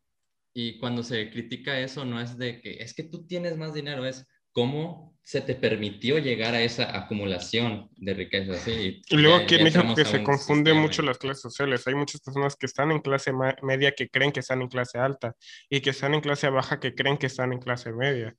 Y 0.60 0.80
cuando 0.80 1.04
se 1.04 1.30
critica 1.30 1.80
eso, 1.80 2.04
no 2.04 2.20
es 2.20 2.36
de 2.36 2.60
que 2.60 2.78
es 2.80 2.96
que 2.96 3.04
tú 3.04 3.28
tienes 3.28 3.56
más 3.58 3.76
dinero, 3.76 4.08
es 4.08 4.26
cómo 4.52 5.16
se 5.22 5.42
te 5.42 5.54
permitió 5.54 6.18
llegar 6.18 6.56
a 6.56 6.62
esa 6.62 6.98
acumulación 6.98 7.92
de 7.96 8.16
riqueza. 8.16 8.54
y 8.68 9.04
luego 9.12 9.36
aquí 9.36 9.54
en 9.54 9.66
México 9.66 9.94
que 9.96 10.04
se 10.04 10.24
confunde 10.24 10.74
mucho 10.74 11.04
las 11.04 11.20
clases 11.20 11.44
sociales. 11.44 11.86
Hay 11.86 11.94
muchas 11.94 12.22
personas 12.22 12.56
que 12.56 12.66
están 12.66 12.92
en 12.92 13.02
clase 13.02 13.34
media 13.62 13.92
que 13.92 14.10
creen 14.10 14.32
que 14.32 14.40
están 14.40 14.64
en 14.64 14.68
clase 14.68 14.98
alta 14.98 15.36
y 15.70 15.80
que 15.82 15.92
están 15.92 16.16
en 16.16 16.22
clase 16.22 16.50
baja 16.50 16.80
que 16.80 16.96
creen 16.96 17.20
que 17.20 17.28
están 17.28 17.54
en 17.54 17.60
clase 17.60 17.92
media. 17.94 18.36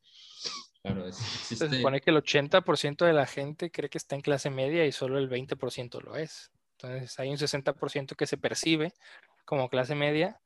Claro, 0.82 1.12
Se 1.12 1.54
supone 1.54 2.00
que 2.00 2.10
el 2.10 2.16
80% 2.16 3.06
de 3.06 3.12
la 3.12 3.26
gente 3.26 3.70
cree 3.70 3.90
que 3.90 3.98
está 3.98 4.16
en 4.16 4.22
clase 4.22 4.50
media 4.50 4.84
y 4.86 4.90
solo 4.90 5.18
el 5.18 5.30
20% 5.30 6.02
lo 6.02 6.16
es. 6.16 6.50
Entonces 6.78 7.16
hay 7.20 7.28
un 7.28 7.36
60% 7.36 8.16
que 8.16 8.26
se 8.26 8.38
percibe 8.38 8.92
como 9.44 9.68
clase 9.68 9.94
media 9.94 10.40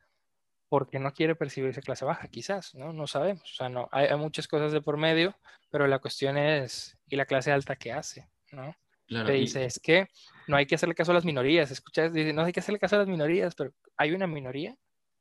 porque 0.73 0.99
no 0.99 1.13
quiere 1.13 1.35
percibirse 1.35 1.83
clase 1.83 2.07
baja, 2.07 2.29
quizás, 2.29 2.75
¿no? 2.75 2.95
No 2.95 3.07
sabemos. 3.07 3.43
O 3.43 3.55
sea, 3.55 3.69
no, 3.69 3.91
hay, 3.93 4.09
muchas 4.17 4.49
cosas 4.49 4.73
de 4.73 4.81
por 4.81 4.97
medio, 4.97 5.37
pero 5.69 5.87
la 5.87 5.99
cuestión 5.99 6.39
es, 6.39 6.97
¿y 7.11 7.17
la 7.17 7.27
clase 7.27 7.53
alta 7.53 7.77
qué 7.77 7.93
hace? 7.93 8.31
¿No? 8.53 8.75
Te 9.07 9.33
dice, 9.33 9.67
es 9.67 9.79
que 9.79 10.09
no 10.47 10.57
hay 10.57 10.65
que 10.65 10.77
hacerle 10.77 10.95
caso 10.95 11.11
a 11.11 11.15
las 11.15 11.27
minorías. 11.27 11.71
Escuchas, 11.71 12.11
dice, 12.15 12.33
no 12.33 12.43
hay 12.43 12.55
que 12.55 12.61
hacerle 12.61 12.79
caso 12.79 12.97
a 12.97 13.01
las 13.01 13.09
minorías, 13.09 13.55
pero 13.55 13.75
hay 13.99 14.13
una 14.13 14.27
minoría 14.27 14.75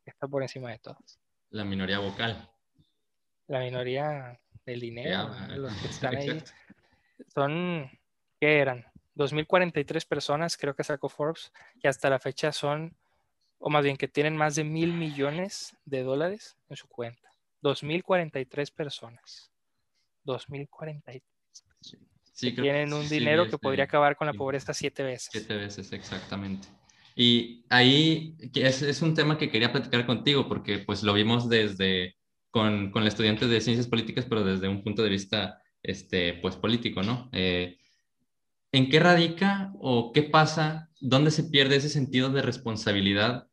que 0.05 0.11
está 0.11 0.25
por 0.25 0.41
encima 0.41 0.71
de 0.71 0.79
todas. 0.79 1.19
La 1.49 1.65
minoría 1.65 1.99
vocal. 1.99 2.49
La 3.47 3.59
minoría 3.59 4.39
del 4.65 4.79
dinero, 4.79 5.35
los 5.49 5.73
que 5.81 5.87
están 5.89 6.15
ahí. 6.15 6.41
Son, 7.27 7.91
¿qué 8.39 8.59
eran? 8.59 8.85
2.043 9.17 10.07
personas, 10.07 10.55
creo 10.55 10.77
que 10.77 10.85
sacó 10.85 11.09
Forbes, 11.09 11.51
y 11.83 11.89
hasta 11.89 12.09
la 12.09 12.19
fecha 12.19 12.53
son 12.53 12.95
o 13.61 13.69
más 13.69 13.83
bien 13.83 13.95
que 13.95 14.07
tienen 14.07 14.35
más 14.35 14.55
de 14.55 14.63
mil 14.63 14.91
millones 14.91 15.77
de 15.85 16.01
dólares 16.03 16.57
en 16.67 16.75
su 16.75 16.87
cuenta. 16.87 17.29
2.043 17.61 18.73
personas. 18.73 19.51
2.043. 20.25 21.21
Sí, 22.33 22.51
tienen 22.53 22.91
un 22.91 23.07
dinero 23.07 23.47
que 23.47 23.57
podría 23.59 23.83
acabar 23.83 24.15
con 24.15 24.25
la 24.25 24.33
pobreza 24.33 24.73
siete 24.73 25.03
veces. 25.03 25.29
Siete 25.31 25.55
veces, 25.55 25.93
exactamente. 25.93 26.67
Y 27.15 27.65
ahí 27.69 28.35
es, 28.55 28.81
es, 28.81 29.01
un 29.01 29.13
tema 29.13 29.37
que 29.37 29.49
quería 29.49 29.71
platicar 29.71 30.07
contigo 30.07 30.47
porque 30.47 30.79
pues 30.79 31.03
lo 31.03 31.13
vimos 31.13 31.49
desde 31.49 32.15
con, 32.49 32.89
con 32.89 33.03
el 33.03 33.09
estudiante 33.09 33.47
de 33.47 33.61
ciencias 33.61 33.87
políticas, 33.87 34.25
pero 34.27 34.43
desde 34.43 34.69
un 34.69 34.81
punto 34.81 35.03
de 35.03 35.09
vista 35.09 35.61
este, 35.83 36.33
pues 36.35 36.55
político, 36.55 37.03
¿no? 37.03 37.29
Eh, 37.31 37.77
¿En 38.71 38.89
qué 38.89 38.99
radica 38.99 39.71
o 39.79 40.11
qué 40.13 40.23
pasa? 40.23 40.89
¿Dónde 40.99 41.29
se 41.29 41.43
pierde 41.43 41.75
ese 41.75 41.89
sentido 41.89 42.29
de 42.29 42.41
responsabilidad 42.41 43.50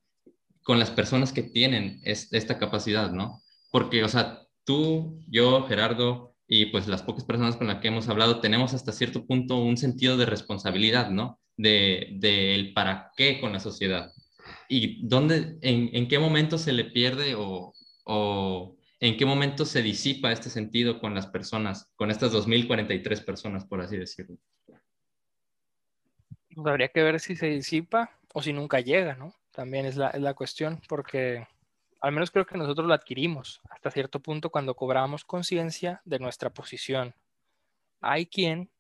con 0.69 0.79
las 0.79 0.91
personas 0.91 1.33
que 1.33 1.43
tienen 1.43 1.99
esta 2.05 2.59
capacidad, 2.59 3.11
¿no? 3.11 3.41
Porque, 3.71 4.05
o 4.05 4.09
sea, 4.09 4.43
tú, 4.65 5.25
yo, 5.27 5.67
Gerardo 5.67 6.35
y 6.47 6.67
pues 6.67 6.87
las 6.87 7.03
pocas 7.03 7.25
personas 7.25 7.57
con 7.57 7.69
las 7.69 7.79
que 7.79 7.89
hemos 7.89 8.07
hablado 8.11 8.43
tenemos 8.43 8.75
hasta 8.75 8.93
cierto 8.93 9.25
punto 9.25 9.57
un 9.57 9.79
sentido 9.79 10.19
de 10.19 10.27
responsabilidad, 10.27 11.09
¿no? 11.09 11.41
De, 11.57 12.09
de 12.17 12.73
para 12.75 13.13
qué 13.17 13.41
con 13.41 13.55
la 13.55 13.61
sociedad. 13.61 14.13
¿Y 14.69 15.09
dónde, 15.09 15.57
en, 15.63 15.89
en 15.95 16.07
qué 16.07 16.19
momento 16.19 16.59
se 16.59 16.75
le 16.75 16.85
pierde 16.85 17.35
o, 17.35 17.73
o 18.05 18.77
en 19.01 19.17
qué 19.17 19.25
momento 19.25 19.65
se 19.65 19.81
disipa 19.81 20.33
este 20.33 20.51
sentido 20.51 21.01
con 21.01 21.15
las 21.15 21.29
personas, 21.29 21.91
con 21.97 22.11
estas 22.11 22.31
2.043 22.31 23.25
personas, 23.25 23.65
por 23.65 23.81
así 23.81 23.97
decirlo? 23.97 24.37
Pues 26.55 26.67
habría 26.67 26.89
que 26.89 27.03
ver 27.03 27.21
si 27.21 27.37
se 27.37 27.47
disipa 27.47 28.11
o 28.35 28.43
si 28.43 28.53
nunca 28.53 28.81
llega, 28.81 29.15
¿no? 29.15 29.33
También 29.59 29.87
es 29.87 29.97
la, 29.97 30.11
es 30.11 30.21
la 30.21 30.35
cuestión, 30.35 30.81
porque 30.89 31.45
al 32.01 32.13
menos 32.13 32.31
creo 32.31 32.47
que 32.47 32.57
nosotros 32.57 32.87
lo 32.87 32.95
adquirimos 32.95 33.61
hasta 33.71 33.91
cierto 33.91 34.21
punto 34.21 34.51
cuando 34.51 34.77
cobramos 34.77 35.25
conciencia 35.25 36.01
de 36.05 36.21
nuestra 36.21 36.51
posición. 36.51 37.13
Hay 38.01 38.27
quien, 38.27 38.71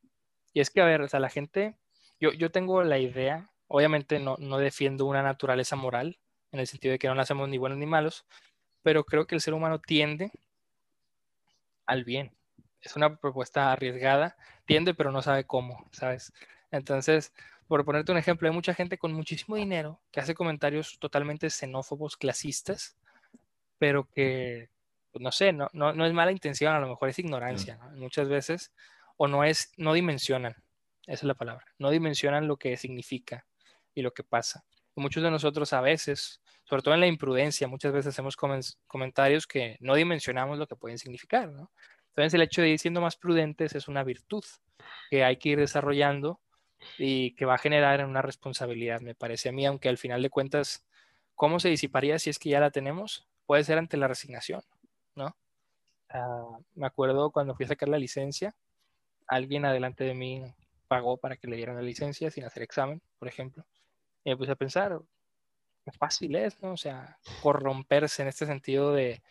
y 0.53 0.61
es 0.61 0.71
que, 0.71 0.81
a 0.81 0.85
ver, 0.85 1.01
o 1.01 1.09
sea, 1.09 1.19
la 1.19 1.31
gente, 1.31 1.75
yo, 2.21 2.33
yo 2.33 2.53
tengo 2.53 2.85
la 2.85 3.01
idea, 3.01 3.51
obviamente 3.67 4.21
no, 4.21 4.37
no 4.39 4.59
defiendo 4.59 5.05
una 5.07 5.21
naturaleza 5.21 5.75
moral, 5.75 6.17
en 6.53 6.61
el 6.61 6.69
sentido 6.69 6.93
de 6.93 7.01
que 7.01 7.09
no 7.09 7.17
nacemos 7.17 7.49
ni 7.49 7.59
buenos 7.59 7.77
ni 7.77 7.87
malos, 7.87 8.25
pero 8.85 9.03
creo 9.03 9.27
que 9.27 9.35
el 9.35 9.41
ser 9.41 9.55
humano 9.55 9.81
tiende 9.81 10.31
al 11.87 12.05
bien. 12.05 12.31
Es 12.83 12.95
una 12.95 13.17
propuesta 13.17 13.73
arriesgada, 13.73 14.37
tiende, 14.65 14.95
pero 14.95 15.11
no 15.11 15.23
sabe 15.23 15.43
cómo, 15.43 15.89
¿sabes? 15.91 16.33
Entonces, 16.71 17.33
por 17.69 17.85
ponerte 17.85 18.11
un 18.11 18.19
ejemplo, 18.19 18.49
hay 18.49 18.55
mucha 18.55 18.75
gente 18.75 18.97
con 18.99 19.13
muchísimo 19.13 19.57
dinero 19.57 20.01
que 20.11 20.21
hace 20.21 20.35
comentarios 20.35 20.99
totalmente 20.99 21.51
xenófobos, 21.51 22.17
clasistas, 22.17 22.97
pero 23.79 24.09
que, 24.09 24.71
pues, 25.13 25.23
no 25.23 25.31
sé, 25.31 25.53
no, 25.53 25.69
no, 25.75 26.07
es 26.07 26.13
mala 26.15 26.33
intención, 26.33 26.75
a 26.75 26.81
lo 26.81 26.89
mejor 26.89 27.11
es 27.11 27.19
ignorancia, 27.19 27.79
muchas 27.95 28.29
veces, 28.29 28.73
o 29.19 29.29
no 29.29 29.45
es, 29.45 29.73
no 29.77 29.93
dimensionan, 29.93 30.57
esa 31.07 31.21
es 31.21 31.25
la 31.25 31.35
palabra, 31.35 31.67
no 31.79 31.91
dimensionan 31.91 32.49
lo 32.49 32.57
que 32.57 32.77
significa 32.79 33.47
y 33.95 34.01
lo 34.03 34.13
que 34.13 34.25
pasa. 34.25 34.65
muchos 34.97 35.23
de 35.23 35.31
nosotros 35.31 35.73
a 35.75 35.81
veces, 35.83 36.41
sobre 36.65 36.83
todo 36.83 36.95
en 36.95 37.01
la 37.01 37.07
imprudencia, 37.07 37.69
muchas 37.69 37.93
veces 37.93 38.15
hacemos 38.15 38.37
comentarios 38.87 39.47
que 39.47 39.77
no 39.81 39.95
dimensionamos 39.95 40.59
lo 40.59 40.67
que 40.67 40.75
pueden 40.75 40.99
significar, 40.99 41.51
¿no? 41.51 41.71
Entonces 42.09 42.35
el 42.35 42.43
hecho 42.43 42.63
de 42.63 42.71
ir 42.71 42.79
siendo 42.81 43.01
más 43.01 43.17
prudentes 43.17 43.75
es 43.77 43.87
una 43.87 44.03
virtud 44.03 44.45
que 45.11 45.23
hay 45.23 45.37
que 45.37 45.51
ir 45.51 45.59
desarrollando 45.59 46.41
y 46.99 47.33
que 47.33 47.45
va 47.45 47.55
a 47.55 47.59
generar 47.59 48.05
una 48.05 48.23
responsabilidad, 48.23 49.01
me 49.01 49.15
parece 49.15 49.49
a 49.49 49.53
mí, 49.53 49.67
aunque 49.67 49.89
al 49.89 49.99
final 49.99 50.23
de 50.23 50.31
cuentas, 50.31 50.87
¿cómo 51.35 51.61
se 51.61 51.69
disiparía 51.69 52.19
si 52.19 52.31
es 52.31 52.39
que 52.39 52.51
ya 52.51 52.61
la 52.61 52.71
tenemos? 52.71 53.27
Puede 53.47 53.65
ser 53.65 53.79
ante 53.79 53.97
la 53.97 54.09
resignación, 54.09 54.63
¿no? 55.15 55.37
Ah, 56.11 56.59
me 56.75 56.87
acuerdo 56.87 57.31
cuando 57.31 57.55
fui 57.55 57.65
a 57.65 57.69
sacar 57.69 57.89
la 57.89 57.99
licencia, 57.99 58.55
alguien 59.27 59.65
adelante 59.65 60.05
de 60.05 60.15
mí 60.15 60.55
pagó 60.89 61.19
para 61.19 61.37
que 61.37 61.49
le 61.49 61.57
dieran 61.57 61.77
la 61.77 61.83
licencia 61.83 62.31
sin 62.31 62.45
hacer 62.45 62.63
examen, 62.63 63.03
por 63.19 63.29
ejemplo. 63.29 63.65
Y 64.25 64.31
me 64.31 64.37
puse 64.37 64.53
a 64.53 64.57
pensar, 64.57 64.99
fácil 65.93 66.35
es, 66.37 66.61
¿no? 66.63 66.73
O 66.73 66.77
sea, 66.77 67.19
corromperse 67.43 68.23
en 68.23 68.29
este 68.29 68.47
sentido 68.47 68.93
de 68.93 69.23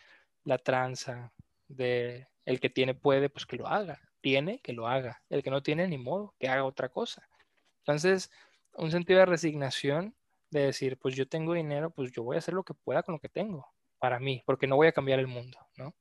la 0.44 0.58
tranza, 0.58 1.32
de 1.68 2.26
el 2.44 2.60
que 2.60 2.70
tiene 2.70 2.94
puede, 2.94 3.28
pues 3.28 3.46
que 3.46 3.56
lo 3.56 3.66
haga. 3.66 4.00
Tiene, 4.20 4.60
que 4.60 4.72
lo 4.72 4.88
haga. 4.88 5.22
El 5.28 5.42
que 5.42 5.50
no 5.50 5.62
tiene, 5.62 5.86
ni 5.86 5.98
modo, 5.98 6.34
que 6.38 6.48
haga 6.48 6.64
otra 6.64 6.88
cosa. 6.88 7.28
Entonces, 7.88 8.30
un 8.74 8.90
sentido 8.90 9.20
de 9.20 9.24
resignación 9.24 10.14
de 10.50 10.60
decir, 10.60 10.98
pues 10.98 11.14
yo 11.16 11.26
tengo 11.26 11.54
dinero, 11.54 11.90
pues 11.90 12.12
yo 12.12 12.22
voy 12.22 12.36
a 12.36 12.38
hacer 12.38 12.52
lo 12.52 12.62
que 12.62 12.74
pueda 12.74 13.02
con 13.02 13.14
lo 13.14 13.18
que 13.18 13.30
tengo 13.30 13.66
para 13.98 14.20
mí, 14.20 14.42
porque 14.44 14.66
no 14.66 14.76
voy 14.76 14.88
a 14.88 14.92
cambiar 14.92 15.18
el 15.18 15.26
mundo, 15.26 15.58
¿no? 15.78 15.94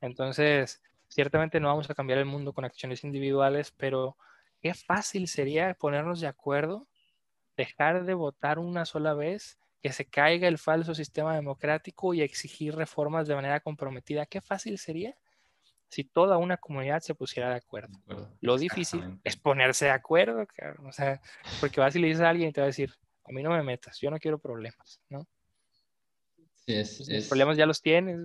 Entonces, 0.00 0.82
ciertamente 1.08 1.60
no 1.60 1.68
vamos 1.68 1.88
a 1.88 1.94
cambiar 1.94 2.18
el 2.18 2.26
mundo 2.26 2.52
con 2.52 2.64
acciones 2.64 3.04
individuales, 3.04 3.72
pero 3.76 4.16
qué 4.60 4.74
fácil 4.74 5.28
sería 5.28 5.74
ponernos 5.74 6.20
de 6.20 6.26
acuerdo, 6.26 6.88
dejar 7.56 8.04
de 8.04 8.14
votar 8.14 8.58
una 8.58 8.84
sola 8.84 9.14
vez, 9.14 9.58
que 9.82 9.92
se 9.92 10.06
caiga 10.06 10.48
el 10.48 10.58
falso 10.58 10.96
sistema 10.96 11.36
democrático 11.36 12.12
y 12.12 12.22
exigir 12.22 12.74
reformas 12.74 13.28
de 13.28 13.36
manera 13.36 13.60
comprometida. 13.60 14.26
Qué 14.26 14.40
fácil 14.40 14.78
sería 14.78 15.16
si 15.90 16.04
toda 16.04 16.38
una 16.38 16.56
comunidad 16.56 17.00
se 17.00 17.14
pusiera 17.14 17.50
de 17.50 17.56
acuerdo. 17.56 18.00
Lo 18.40 18.56
difícil 18.56 19.18
es 19.22 19.36
ponerse 19.36 19.86
de 19.86 19.90
acuerdo, 19.90 20.46
o 20.86 20.92
sea, 20.92 21.20
porque 21.60 21.80
vas 21.80 21.94
y 21.96 21.98
le 21.98 22.06
dices 22.08 22.22
a 22.22 22.30
alguien 22.30 22.48
y 22.48 22.52
te 22.52 22.60
va 22.60 22.66
a 22.66 22.68
decir, 22.68 22.90
A 23.26 23.32
mí 23.32 23.42
no 23.42 23.50
me 23.50 23.62
metas, 23.62 23.98
yo 24.00 24.10
no 24.10 24.18
quiero 24.18 24.38
problemas, 24.38 25.00
¿no? 25.08 25.26
Sí, 26.64 26.74
es, 26.74 26.96
Pues, 26.96 27.08
es- 27.08 27.16
Los 27.16 27.28
problemas 27.28 27.56
ya 27.56 27.66
los 27.66 27.80
tienes. 27.82 28.18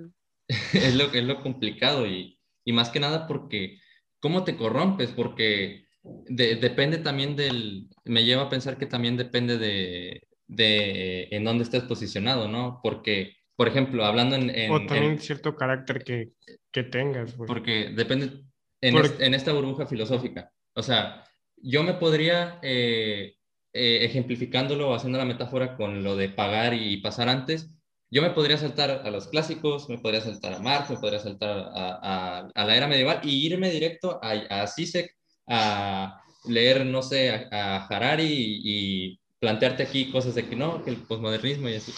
es 0.74 0.96
lo, 0.96 1.12
es 1.12 1.24
lo 1.24 1.42
complicado 1.42 2.06
y, 2.08 2.40
y 2.64 2.72
más 2.74 2.90
que 2.90 3.00
nada 3.00 3.28
porque 3.28 3.80
cómo 4.20 4.44
te 4.44 4.56
corrompes, 4.56 5.12
porque 5.12 5.88
de- 6.04 6.56
depende 6.56 6.98
también 7.00 7.36
del, 7.36 7.90
me 8.04 8.24
lleva 8.24 8.44
a 8.44 8.50
pensar 8.50 8.78
que 8.78 8.86
también 8.86 9.18
depende 9.18 9.58
de, 9.58 10.28
de 10.48 11.28
en 11.32 11.44
dónde 11.44 11.64
estés 11.64 11.84
posicionado, 11.84 12.48
¿no? 12.48 12.80
Porque, 12.84 13.38
por 13.56 13.68
ejemplo, 13.68 14.06
hablando 14.06 14.36
en... 14.36 14.50
en- 14.50 14.72
O 14.72 14.86
también 14.86 15.14
en- 15.14 15.20
cierto 15.20 15.56
carácter 15.56 16.04
que, 16.04 16.32
que 16.72 16.84
tengas, 16.84 17.36
güey. 17.38 17.48
porque 17.48 17.90
depende 17.96 18.44
en, 18.82 18.94
Por- 18.94 19.06
es- 19.06 19.20
en 19.20 19.34
esta 19.34 19.54
burbuja 19.54 19.86
filosófica. 19.88 20.52
O 20.74 20.84
sea, 20.84 21.24
yo 21.58 21.84
me 21.84 21.94
podría, 21.94 22.60
eh, 22.62 23.36
eh, 23.74 24.00
ejemplificándolo, 24.06 24.94
haciendo 24.94 25.18
la 25.18 25.26
metáfora 25.26 25.76
con 25.78 26.04
lo 26.04 26.16
de 26.16 26.30
pagar 26.30 26.74
y 26.74 26.98
pasar 26.98 27.30
antes, 27.30 27.72
yo 28.12 28.22
me 28.22 28.30
podría 28.30 28.58
saltar 28.58 29.02
a 29.04 29.10
los 29.10 29.28
clásicos, 29.28 29.90
me 29.90 29.98
podría 29.98 30.22
saltar 30.22 30.54
a 30.54 30.60
Marx, 30.60 30.90
me 30.90 30.98
podría 30.98 31.20
saltar 31.20 31.58
a, 31.74 32.00
a- 32.02 32.50
a 32.54 32.66
la 32.66 32.76
era 32.78 32.88
medieval 32.88 33.20
y 33.24 33.46
irme 33.46 33.70
directo 33.72 34.20
a, 34.22 34.32
a 34.32 34.68
Zizek 34.68 35.16
a 35.48 36.22
leer, 36.48 36.86
no 36.86 37.02
sé, 37.02 37.32
a, 37.32 37.48
a 37.52 37.86
Harari 37.88 38.24
y, 38.26 38.62
y 38.64 39.20
plantearte 39.40 39.84
aquí 39.84 40.12
cosas 40.12 40.36
de 40.36 40.48
que 40.48 40.56
no, 40.56 40.84
que 40.84 40.92
el 40.92 40.98
posmodernismo 40.98 41.68
y 41.70 41.76
así. 41.76 41.92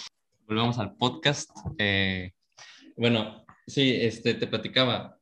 Volvamos 0.47 0.79
al 0.79 0.95
podcast. 0.95 1.49
Eh, 1.77 2.31
bueno, 2.95 3.45
sí, 3.67 3.93
este, 4.01 4.33
te 4.33 4.47
platicaba. 4.47 5.19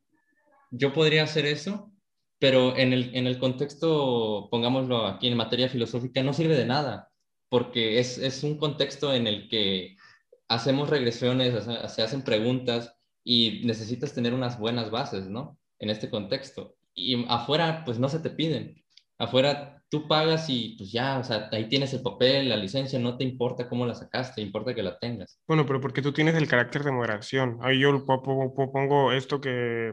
Yo 0.70 0.92
podría 0.92 1.24
hacer 1.24 1.46
eso, 1.46 1.92
pero 2.38 2.76
en 2.76 2.92
el, 2.92 3.14
en 3.14 3.26
el 3.26 3.38
contexto, 3.38 4.48
pongámoslo 4.50 5.06
aquí 5.06 5.28
en 5.28 5.36
materia 5.36 5.68
filosófica, 5.68 6.22
no 6.22 6.32
sirve 6.32 6.56
de 6.56 6.66
nada, 6.66 7.10
porque 7.48 7.98
es, 7.98 8.18
es 8.18 8.42
un 8.44 8.56
contexto 8.58 9.12
en 9.14 9.26
el 9.26 9.48
que 9.48 9.96
hacemos 10.48 10.90
regresiones, 10.90 11.54
hace- 11.54 11.88
se 11.88 12.02
hacen 12.02 12.22
preguntas 12.22 12.94
y 13.24 13.62
necesitas 13.64 14.12
tener 14.14 14.32
unas 14.32 14.58
buenas 14.58 14.90
bases, 14.90 15.26
¿no? 15.28 15.58
En 15.78 15.90
este 15.90 16.08
contexto. 16.08 16.76
Y 16.94 17.26
afuera, 17.28 17.82
pues 17.84 17.98
no 17.98 18.08
se 18.08 18.20
te 18.20 18.30
piden. 18.30 18.82
Afuera 19.18 19.75
tú 19.88 20.06
pagas 20.08 20.46
y 20.48 20.76
pues 20.78 20.92
ya, 20.92 21.18
o 21.18 21.24
sea, 21.24 21.48
ahí 21.52 21.68
tienes 21.68 21.92
el 21.94 22.02
papel, 22.02 22.48
la 22.48 22.56
licencia, 22.56 22.98
no 22.98 23.16
te 23.16 23.24
importa 23.24 23.68
cómo 23.68 23.86
la 23.86 23.94
sacaste, 23.94 24.40
importa 24.42 24.74
que 24.74 24.82
la 24.82 24.98
tengas. 24.98 25.38
Bueno, 25.46 25.64
pero 25.66 25.80
porque 25.80 26.02
tú 26.02 26.12
tienes 26.12 26.34
el 26.34 26.48
carácter 26.48 26.82
de 26.82 26.90
moderación. 26.92 27.58
Ahí 27.62 27.78
yo 27.80 28.04
po- 28.04 28.22
po- 28.22 28.52
po- 28.54 28.72
pongo 28.72 29.12
esto 29.12 29.40
que 29.40 29.92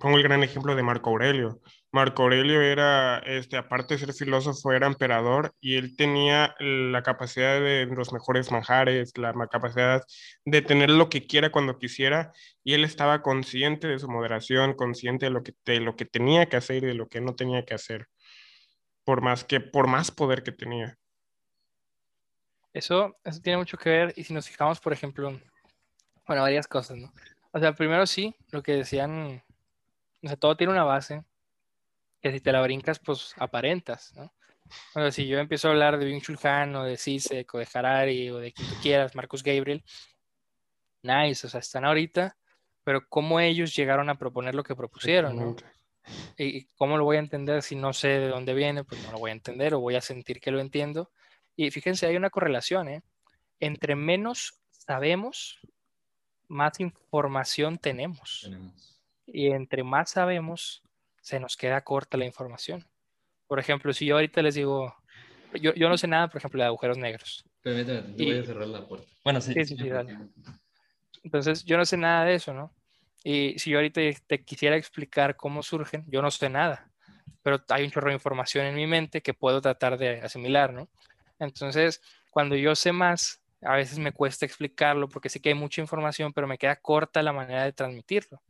pongo 0.00 0.16
el 0.16 0.22
gran 0.22 0.42
ejemplo 0.44 0.74
de 0.76 0.82
Marco 0.84 1.10
Aurelio. 1.10 1.60
Marco 1.90 2.22
Aurelio 2.22 2.62
era, 2.62 3.18
este, 3.18 3.56
aparte 3.56 3.94
de 3.94 4.00
ser 4.00 4.14
filósofo, 4.14 4.72
era 4.72 4.86
emperador 4.86 5.54
y 5.60 5.76
él 5.76 5.96
tenía 5.96 6.54
la 6.60 7.02
capacidad 7.02 7.60
de 7.60 7.86
los 7.86 8.12
mejores 8.12 8.50
manjares, 8.52 9.12
la 9.18 9.34
capacidad 9.48 10.02
de 10.44 10.62
tener 10.62 10.88
lo 10.90 11.08
que 11.08 11.26
quiera 11.26 11.50
cuando 11.50 11.78
quisiera 11.78 12.32
y 12.64 12.74
él 12.74 12.84
estaba 12.84 13.22
consciente 13.22 13.88
de 13.88 13.98
su 13.98 14.08
moderación, 14.08 14.74
consciente 14.74 15.26
de 15.26 15.30
lo 15.32 15.42
que, 15.42 15.52
de 15.66 15.80
lo 15.80 15.96
que 15.96 16.04
tenía 16.06 16.46
que 16.48 16.56
hacer 16.56 16.84
y 16.84 16.86
de 16.86 16.94
lo 16.94 17.08
que 17.08 17.20
no 17.20 17.34
tenía 17.34 17.64
que 17.64 17.74
hacer, 17.74 18.06
por 19.04 19.20
más 19.20 19.44
que, 19.44 19.60
por 19.60 19.86
más 19.86 20.10
poder 20.10 20.42
que 20.42 20.52
tenía. 20.52 20.98
Eso, 22.72 23.16
eso 23.24 23.40
tiene 23.40 23.58
mucho 23.58 23.76
que 23.76 23.90
ver. 23.90 24.14
Y 24.16 24.24
si 24.24 24.32
nos 24.32 24.48
fijamos, 24.48 24.80
por 24.80 24.92
ejemplo, 24.92 25.38
bueno, 26.26 26.42
varias 26.42 26.66
cosas, 26.66 26.96
¿no? 26.96 27.12
O 27.52 27.58
sea, 27.58 27.74
primero 27.74 28.06
sí, 28.06 28.34
lo 28.50 28.62
que 28.62 28.72
decían, 28.72 29.42
o 30.22 30.26
sea, 30.26 30.36
todo 30.36 30.56
tiene 30.56 30.72
una 30.72 30.84
base, 30.84 31.22
que 32.22 32.32
si 32.32 32.40
te 32.40 32.52
la 32.52 32.62
brincas, 32.62 32.98
pues 32.98 33.34
aparentas, 33.36 34.14
¿no? 34.14 34.32
O 34.94 35.00
sea, 35.00 35.10
si 35.10 35.26
yo 35.26 35.38
empiezo 35.38 35.68
a 35.68 35.72
hablar 35.72 35.98
de 35.98 36.06
Byung-Chul 36.06 36.42
Han 36.46 36.76
o 36.76 36.84
de 36.84 36.96
Zizek 36.96 37.54
o 37.54 37.58
de 37.58 37.68
Harari 37.74 38.30
o 38.30 38.38
de 38.38 38.52
quien 38.52 38.68
tú 38.68 38.74
quieras, 38.80 39.14
Marcus 39.14 39.42
Gabriel, 39.42 39.84
nice, 41.02 41.46
o 41.46 41.50
sea, 41.50 41.60
están 41.60 41.84
ahorita, 41.84 42.36
pero 42.84 43.06
cómo 43.08 43.38
ellos 43.38 43.76
llegaron 43.76 44.08
a 44.08 44.14
proponer 44.14 44.54
lo 44.54 44.64
que 44.64 44.74
propusieron, 44.74 45.36
¿no? 45.36 45.56
¿Y 46.38 46.64
cómo 46.76 46.96
lo 46.96 47.04
voy 47.04 47.16
a 47.16 47.20
entender 47.20 47.62
si 47.62 47.76
no 47.76 47.92
sé 47.92 48.08
de 48.08 48.28
dónde 48.28 48.54
viene? 48.54 48.84
Pues 48.84 49.02
no 49.04 49.12
lo 49.12 49.18
voy 49.18 49.30
a 49.30 49.34
entender 49.34 49.74
o 49.74 49.80
voy 49.80 49.94
a 49.96 50.00
sentir 50.00 50.40
que 50.40 50.50
lo 50.50 50.60
entiendo. 50.60 51.10
Y 51.56 51.70
fíjense, 51.70 52.06
hay 52.06 52.16
una 52.16 52.30
correlación, 52.30 52.88
¿eh? 52.88 53.02
Entre 53.60 53.94
menos 53.94 54.58
sabemos, 54.70 55.58
más 56.48 56.80
información 56.80 57.78
tenemos. 57.78 58.40
Tenemos. 58.44 59.00
Y 59.26 59.48
entre 59.50 59.84
más 59.84 60.10
sabemos, 60.10 60.82
se 61.20 61.38
nos 61.38 61.56
queda 61.56 61.82
corta 61.82 62.16
la 62.16 62.24
información. 62.24 62.84
Por 63.46 63.58
ejemplo, 63.60 63.92
si 63.92 64.06
yo 64.06 64.16
ahorita 64.16 64.42
les 64.42 64.54
digo, 64.54 64.94
yo, 65.60 65.74
yo 65.74 65.88
no 65.88 65.96
sé 65.98 66.08
nada, 66.08 66.28
por 66.28 66.38
ejemplo, 66.38 66.60
de 66.60 66.66
agujeros 66.66 66.98
negros. 66.98 67.44
Permíteme, 67.62 68.02
te 68.02 68.22
Y- 68.22 68.26
voy 68.26 68.38
a 68.38 68.44
cerrar 68.44 68.66
la 68.68 68.86
puerta. 68.88 69.06
Bueno, 69.22 69.40
sí. 69.40 69.52
Sí, 69.54 69.64
sí, 69.64 69.76
sí, 69.76 69.88
dale. 69.88 70.16
Entonces, 71.22 71.64
yo 71.64 71.76
no 71.76 71.84
sé 71.84 71.96
nada 71.96 72.24
de 72.24 72.34
eso, 72.34 72.52
¿no? 72.52 72.72
Y 73.24 73.58
si 73.58 73.70
yo 73.70 73.78
ahorita 73.78 74.00
te 74.26 74.44
quisiera 74.44 74.76
explicar 74.76 75.36
cómo 75.36 75.62
surgen, 75.62 76.04
yo 76.08 76.22
no 76.22 76.30
sé 76.30 76.48
nada, 76.48 76.90
pero 77.42 77.62
hay 77.68 77.84
un 77.84 77.90
chorro 77.90 78.08
de 78.08 78.14
información 78.14 78.66
en 78.66 78.74
mi 78.74 78.86
mente 78.86 79.22
que 79.22 79.34
puedo 79.34 79.60
tratar 79.60 79.98
de 79.98 80.20
asimilar, 80.20 80.72
¿no? 80.72 80.88
Entonces, 81.38 82.00
cuando 82.30 82.56
yo 82.56 82.74
sé 82.74 82.92
más, 82.92 83.42
a 83.62 83.76
veces 83.76 83.98
me 83.98 84.12
cuesta 84.12 84.46
explicarlo 84.46 85.08
porque 85.08 85.28
sé 85.28 85.40
que 85.40 85.50
hay 85.50 85.54
mucha 85.54 85.80
información, 85.80 86.32
pero 86.32 86.46
me 86.46 86.58
queda 86.58 86.76
corta 86.76 87.22
la 87.22 87.32
manera 87.32 87.64
de 87.64 87.72
transmitirlo. 87.72 88.42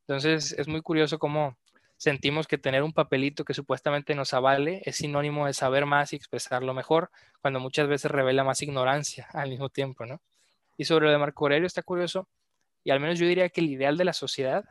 Entonces, 0.00 0.52
es 0.52 0.68
muy 0.68 0.80
curioso 0.82 1.18
cómo 1.18 1.56
sentimos 1.96 2.46
que 2.46 2.58
tener 2.58 2.82
un 2.82 2.92
papelito 2.92 3.44
que 3.44 3.54
supuestamente 3.54 4.14
nos 4.14 4.34
avale 4.34 4.82
es 4.84 4.96
sinónimo 4.96 5.46
de 5.46 5.54
saber 5.54 5.86
más 5.86 6.12
y 6.12 6.16
expresarlo 6.16 6.74
mejor, 6.74 7.10
cuando 7.40 7.60
muchas 7.60 7.88
veces 7.88 8.10
revela 8.10 8.44
más 8.44 8.62
ignorancia 8.62 9.28
al 9.32 9.50
mismo 9.50 9.68
tiempo, 9.68 10.04
¿no? 10.04 10.20
Y 10.76 10.84
sobre 10.84 11.06
lo 11.06 11.12
de 11.12 11.18
Marco 11.18 11.44
Aurelio 11.44 11.66
está 11.66 11.82
curioso, 11.82 12.28
y 12.84 12.90
al 12.90 13.00
menos 13.00 13.18
yo 13.18 13.26
diría 13.26 13.48
que 13.48 13.62
el 13.62 13.70
ideal 13.70 13.96
de 13.96 14.04
la 14.04 14.12
sociedad 14.12 14.64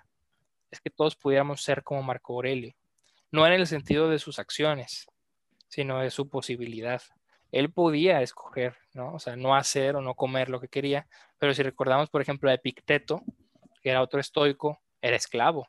es 0.70 0.80
que 0.80 0.92
todos 0.92 1.16
pudiéramos 1.16 1.64
ser 1.64 1.84
como 1.84 2.04
Marco 2.04 2.34
Aurelio, 2.34 2.76
no 3.32 3.46
en 3.46 3.54
el 3.54 3.68
sentido 3.68 4.10
de 4.10 4.20
sus 4.20 4.38
acciones, 4.38 5.08
sino 5.68 6.00
de 6.00 6.12
su 6.12 6.30
posibilidad. 6.30 7.02
Él 7.52 7.72
podía 7.72 8.22
escoger, 8.22 8.78
¿no? 8.94 9.14
O 9.14 9.20
sea, 9.20 9.36
no 9.36 9.56
hacer 9.56 9.96
o 9.96 10.02
no 10.02 10.14
comer 10.14 10.50
lo 10.50 10.60
que 10.60 10.68
quería, 10.68 11.08
pero 11.40 11.54
si 11.54 11.64
recordamos, 11.64 12.10
por 12.10 12.22
ejemplo, 12.22 12.50
a 12.50 12.54
Epicteto, 12.54 13.24
que 13.82 13.90
era 13.90 14.02
otro 14.02 14.20
estoico, 14.20 14.80
era 15.02 15.16
esclavo. 15.16 15.68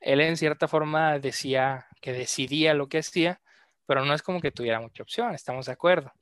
Él 0.00 0.20
en 0.20 0.36
cierta 0.36 0.68
forma 0.68 1.18
decía 1.18 1.86
que 2.00 2.12
decidía 2.12 2.74
lo 2.74 2.88
que 2.88 2.98
hacía, 2.98 3.40
pero 3.86 4.04
no 4.04 4.14
es 4.14 4.22
como 4.22 4.40
que 4.40 4.50
tuviera 4.50 4.80
mucha 4.80 5.02
opción, 5.02 5.34
estamos 5.34 5.66
de 5.66 5.72
acuerdo. 5.72 6.12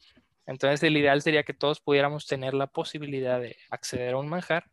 Entonces 0.47 0.83
el 0.83 0.97
ideal 0.97 1.23
sería 1.23 1.45
que 1.45 1.55
todos 1.55 1.81
pudiéramos 1.81 2.27
tener 2.27 2.55
la 2.55 2.67
posibilidad 2.67 3.41
de 3.41 3.57
acceder 3.71 4.15
a 4.15 4.19
un 4.19 4.29
manjar 4.29 4.65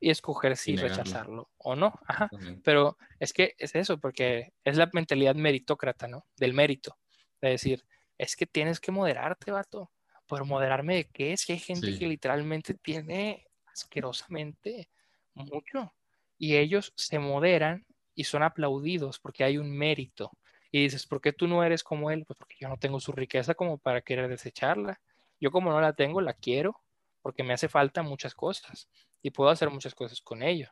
y 0.00 0.10
escoger 0.10 0.56
si 0.56 0.72
Y 0.72 0.76
rechazarlo 0.76 1.50
o 1.58 1.76
no. 1.76 1.92
Ajá. 2.06 2.30
Pero 2.64 2.96
es 3.18 3.32
que 3.32 3.54
es 3.58 3.74
eso, 3.74 3.98
porque 3.98 4.54
es 4.64 4.76
la 4.76 4.88
mentalidad 4.92 5.34
meritócrata, 5.34 6.08
¿no? 6.08 6.26
Del 6.36 6.54
mérito. 6.54 6.96
De 7.40 7.50
decir, 7.50 7.84
es 8.18 8.34
que 8.34 8.46
tienes 8.46 8.80
que 8.80 8.92
moderarte, 8.92 9.50
vato. 9.50 9.92
Pero 10.26 10.46
moderarme 10.46 10.94
de 10.96 11.04
qué? 11.04 11.36
Si 11.36 11.52
hay 11.52 11.58
gente 11.58 11.92
Sí. 11.92 11.98
que 11.98 12.06
literalmente 12.06 12.74
tiene 12.74 13.46
asquerosamente 13.66 14.88
mucho. 15.34 15.94
Y 16.38 16.56
ellos 16.56 16.92
se 16.96 17.18
moderan 17.18 17.84
y 18.14 18.24
son 18.24 18.42
aplaudidos 18.42 19.18
porque 19.18 19.44
hay 19.44 19.58
un 19.58 19.70
mérito. 19.70 20.30
Y 20.72 20.82
dices, 20.84 21.06
¿por 21.06 21.20
qué 21.20 21.32
tú 21.32 21.46
no 21.48 21.64
eres 21.64 21.82
como 21.82 22.10
él? 22.10 22.24
Pues 22.26 22.38
porque 22.38 22.56
yo 22.60 22.68
no 22.68 22.76
tengo 22.78 23.00
su 23.00 23.12
riqueza 23.12 23.54
como 23.54 23.78
para 23.78 24.00
querer 24.02 24.28
desecharla. 24.28 25.00
Yo 25.40 25.50
como 25.50 25.70
no 25.72 25.80
la 25.80 25.92
tengo, 25.94 26.20
la 26.20 26.32
quiero 26.34 26.80
porque 27.22 27.42
me 27.42 27.52
hace 27.52 27.68
falta 27.68 28.02
muchas 28.02 28.34
cosas 28.34 28.88
y 29.22 29.30
puedo 29.30 29.50
hacer 29.50 29.70
muchas 29.70 29.94
cosas 29.94 30.20
con 30.20 30.42
ello. 30.42 30.68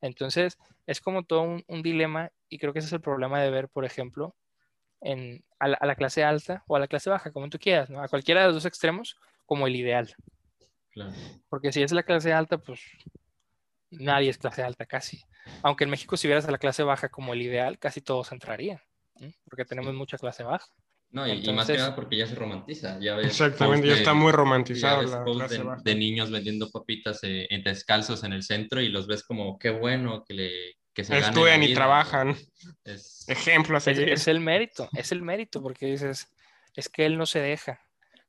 Entonces, 0.00 0.58
es 0.86 1.00
como 1.00 1.24
todo 1.24 1.42
un, 1.42 1.64
un 1.68 1.82
dilema 1.82 2.30
y 2.48 2.58
creo 2.58 2.72
que 2.72 2.80
ese 2.80 2.86
es 2.86 2.92
el 2.92 3.00
problema 3.00 3.40
de 3.40 3.50
ver, 3.50 3.68
por 3.68 3.84
ejemplo, 3.84 4.34
en, 5.00 5.44
a, 5.58 5.68
la, 5.68 5.76
a 5.76 5.86
la 5.86 5.94
clase 5.94 6.24
alta 6.24 6.64
o 6.66 6.76
a 6.76 6.80
la 6.80 6.88
clase 6.88 7.10
baja, 7.10 7.32
como 7.32 7.48
tú 7.48 7.58
quieras, 7.58 7.90
¿no? 7.90 8.02
A 8.02 8.08
cualquiera 8.08 8.40
de 8.40 8.46
los 8.48 8.56
dos 8.56 8.66
extremos 8.66 9.16
como 9.46 9.66
el 9.66 9.76
ideal. 9.76 10.14
Claro. 10.90 11.12
Porque 11.48 11.72
si 11.72 11.82
es 11.82 11.92
la 11.92 12.02
clase 12.02 12.32
alta, 12.32 12.58
pues 12.58 12.80
nadie 13.90 14.30
es 14.30 14.38
clase 14.38 14.62
alta 14.62 14.86
casi. 14.86 15.22
Aunque 15.62 15.84
en 15.84 15.90
México 15.90 16.16
si 16.16 16.26
vieras 16.26 16.46
a 16.46 16.50
la 16.50 16.58
clase 16.58 16.82
baja 16.82 17.08
como 17.08 17.32
el 17.32 17.42
ideal, 17.42 17.78
casi 17.78 18.00
todos 18.00 18.32
entrarían, 18.32 18.80
porque 19.44 19.64
tenemos 19.64 19.94
mucha 19.94 20.18
clase 20.18 20.42
baja. 20.42 20.66
No, 21.12 21.26
y, 21.26 21.30
y 21.30 21.34
más 21.34 21.44
que 21.44 21.50
Entonces- 21.50 21.78
nada 21.78 21.94
porque 21.94 22.16
ya 22.16 22.26
se 22.26 22.34
romantiza. 22.34 22.98
Ya 23.00 23.14
ves 23.16 23.26
Exactamente, 23.26 23.86
ya 23.86 23.92
de- 23.94 23.98
está 24.00 24.14
muy 24.14 24.30
ya 24.32 24.36
romantizado 24.36 25.00
ves 25.02 25.10
la 25.10 25.46
de, 25.48 25.82
de 25.84 25.94
niños 25.94 26.30
vendiendo 26.30 26.70
papitas 26.70 27.20
eh, 27.22 27.46
en 27.50 27.62
descalzos 27.62 28.24
en 28.24 28.32
el 28.32 28.42
centro 28.42 28.80
y 28.80 28.88
los 28.88 29.06
ves 29.06 29.22
como 29.22 29.58
qué 29.58 29.70
bueno 29.70 30.24
que 30.26 30.34
le 30.34 30.50
que 30.94 31.04
se 31.04 31.16
Estudian 31.18 31.62
y 31.62 31.68
vida". 31.68 31.76
trabajan. 31.76 32.36
Es- 32.84 33.24
Ejemplo 33.28 33.76
a 33.76 33.78
Es, 33.78 33.88
es 33.88 34.28
el 34.28 34.40
mérito, 34.40 34.88
es 34.94 35.10
el 35.12 35.22
mérito, 35.22 35.62
porque 35.62 35.86
dices, 35.86 36.28
es 36.74 36.88
que 36.88 37.06
él 37.06 37.16
no 37.16 37.24
se 37.26 37.40
deja. 37.40 37.80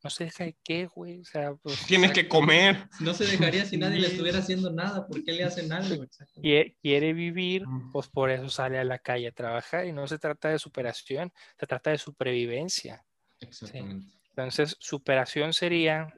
No 0.04 0.10
se 0.10 0.26
deja 0.26 0.44
de 0.44 0.58
qué, 0.64 0.86
güey. 0.88 1.20
O 1.22 1.26
sea, 1.26 1.56
pues, 1.56 1.86
Tienes 1.86 2.12
que 2.12 2.28
comer. 2.28 2.88
no 3.00 3.14
se 3.14 3.26
dejaría 3.26 3.66
si 3.66 3.78
nadie 3.78 4.00
le 4.00 4.08
estuviera 4.08 4.40
haciendo 4.40 4.70
nada. 4.70 5.08
¿Por 5.08 5.24
qué 5.24 5.32
le 5.32 5.46
hacen 5.46 5.72
algo? 5.72 6.06
quiere, 6.42 6.76
quiere 6.82 7.14
vivir, 7.14 7.64
pues 7.92 8.10
por 8.10 8.30
eso 8.30 8.50
sale 8.50 8.78
a 8.78 8.84
la 8.84 9.00
calle 9.00 9.30
a 9.30 9.32
trabajar 9.32 9.86
y 9.86 9.94
no 9.94 10.06
se 10.08 10.20
trata 10.20 10.50
de 10.50 10.60
superación, 10.60 11.32
se 11.58 11.66
trata 11.66 11.92
de 11.92 11.98
supervivencia. 11.98 13.06
Exactamente. 13.40 14.06
Entonces, 14.30 14.76
superación 14.80 15.54
sería 15.54 16.14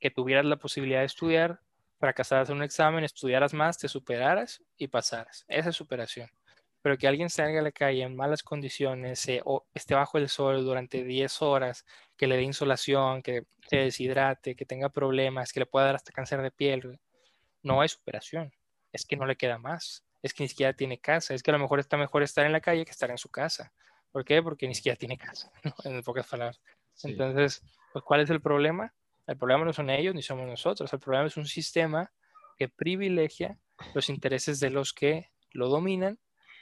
que 0.00 0.10
tuvieras 0.10 0.44
la 0.44 0.56
posibilidad 0.56 1.00
de 1.00 1.06
estudiar, 1.06 1.60
fracasaras 2.00 2.50
en 2.50 2.56
un 2.56 2.62
examen, 2.62 3.04
estudiaras 3.04 3.54
más, 3.54 3.78
te 3.78 3.88
superaras 3.88 4.62
y 4.76 4.88
pasaras. 4.88 5.44
Esa 5.46 5.70
es 5.70 5.76
superación. 5.76 6.28
Pero 6.84 6.98
que 6.98 7.08
alguien 7.08 7.30
salga 7.30 7.60
a 7.60 7.62
la 7.62 7.72
calle 7.72 8.02
en 8.02 8.14
malas 8.14 8.42
condiciones 8.42 9.26
o 9.46 9.66
esté 9.72 9.94
bajo 9.94 10.18
el 10.18 10.28
sol 10.28 10.66
durante 10.66 11.02
10 11.02 11.40
horas, 11.40 11.86
que 12.14 12.26
le 12.26 12.36
dé 12.36 12.42
insolación, 12.42 13.22
que 13.22 13.44
se 13.70 13.78
deshidrate, 13.78 14.54
que 14.54 14.66
tenga 14.66 14.90
problemas, 14.90 15.50
que 15.50 15.60
le 15.60 15.66
pueda 15.66 15.86
dar 15.86 15.94
hasta 15.94 16.12
cáncer 16.12 16.42
de 16.42 16.50
piel, 16.50 17.00
no 17.62 17.82
es 17.82 17.92
superación. 17.92 18.52
Es 18.92 19.06
que 19.06 19.16
no 19.16 19.24
le 19.24 19.34
queda 19.34 19.56
más. 19.56 20.04
Es 20.22 20.34
que 20.34 20.44
ni 20.44 20.48
siquiera 20.48 20.74
tiene 20.74 21.00
casa. 21.00 21.32
Es 21.32 21.42
que 21.42 21.52
a 21.52 21.54
lo 21.54 21.58
mejor 21.58 21.80
está 21.80 21.96
mejor 21.96 22.22
estar 22.22 22.44
en 22.44 22.52
la 22.52 22.60
calle 22.60 22.84
que 22.84 22.90
estar 22.90 23.10
en 23.10 23.16
su 23.16 23.30
casa. 23.30 23.72
¿Por 24.12 24.22
qué? 24.26 24.42
Porque 24.42 24.68
ni 24.68 24.74
siquiera 24.74 24.96
tiene 24.96 25.16
casa, 25.16 25.50
en 25.84 26.02
pocas 26.02 26.26
palabras. 26.26 26.60
Entonces, 27.02 27.62
pues, 27.94 28.04
¿cuál 28.04 28.20
es 28.20 28.28
el 28.28 28.42
problema? 28.42 28.94
El 29.26 29.38
problema 29.38 29.64
no 29.64 29.72
son 29.72 29.88
ellos 29.88 30.14
ni 30.14 30.20
somos 30.20 30.46
nosotros. 30.46 30.92
El 30.92 31.00
problema 31.00 31.28
es 31.28 31.38
un 31.38 31.46
sistema 31.46 32.12
que 32.58 32.68
privilegia 32.68 33.58
los 33.94 34.10
intereses 34.10 34.60
de 34.60 34.68
los 34.68 34.92
que 34.92 35.30
lo 35.50 35.68
dominan 35.68 36.18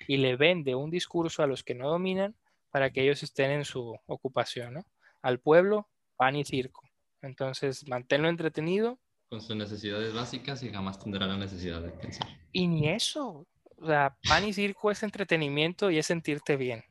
y 0.06 0.16
le 0.18 0.36
vende 0.36 0.74
un 0.74 0.90
discurso 0.90 1.42
a 1.42 1.46
los 1.46 1.62
que 1.62 1.74
no 1.74 1.88
dominan 1.88 2.36
para 2.70 2.90
que 2.90 3.02
ellos 3.02 3.22
estén 3.22 3.50
en 3.50 3.64
su 3.64 3.98
ocupación. 4.06 4.74
¿no? 4.74 4.86
Al 5.22 5.38
pueblo, 5.38 5.88
pan 6.16 6.36
y 6.36 6.44
circo. 6.44 6.82
Entonces, 7.20 7.86
manténlo 7.88 8.28
entretenido. 8.28 8.98
Con 9.28 9.40
sus 9.40 9.56
necesidades 9.56 10.12
básicas 10.12 10.62
y 10.62 10.70
jamás 10.70 10.98
tendrá 10.98 11.26
la 11.26 11.36
necesidad 11.36 11.80
de 11.80 11.90
pensar. 11.90 12.28
Y 12.52 12.66
ni 12.66 12.88
eso. 12.88 13.46
O 13.76 13.86
sea, 13.86 14.16
pan 14.28 14.44
y 14.44 14.52
circo 14.52 14.90
es 14.90 15.02
entretenimiento 15.02 15.90
y 15.90 15.98
es 15.98 16.06
sentirte 16.06 16.56
bien. 16.56 16.84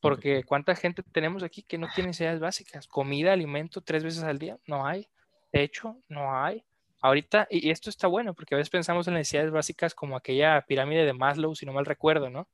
Porque 0.00 0.44
¿cuánta 0.44 0.74
gente 0.74 1.02
tenemos 1.02 1.42
aquí 1.42 1.62
que 1.62 1.78
no 1.78 1.88
tiene 1.94 2.08
necesidades 2.08 2.40
básicas? 2.40 2.86
Comida, 2.86 3.32
alimento 3.32 3.82
tres 3.82 4.02
veces 4.02 4.22
al 4.22 4.38
día, 4.38 4.58
no 4.66 4.86
hay. 4.86 5.06
Techo, 5.52 5.96
no 6.08 6.36
hay. 6.36 6.64
Ahorita, 7.00 7.46
y 7.50 7.70
esto 7.70 7.88
está 7.88 8.06
bueno, 8.06 8.34
porque 8.34 8.54
a 8.54 8.58
veces 8.58 8.70
pensamos 8.70 9.08
en 9.08 9.14
necesidades 9.14 9.50
básicas 9.50 9.94
como 9.94 10.16
aquella 10.16 10.60
pirámide 10.66 11.06
de 11.06 11.12
Maslow, 11.12 11.54
si 11.54 11.64
no 11.64 11.72
mal 11.72 11.86
recuerdo, 11.86 12.28
¿no? 12.28 12.48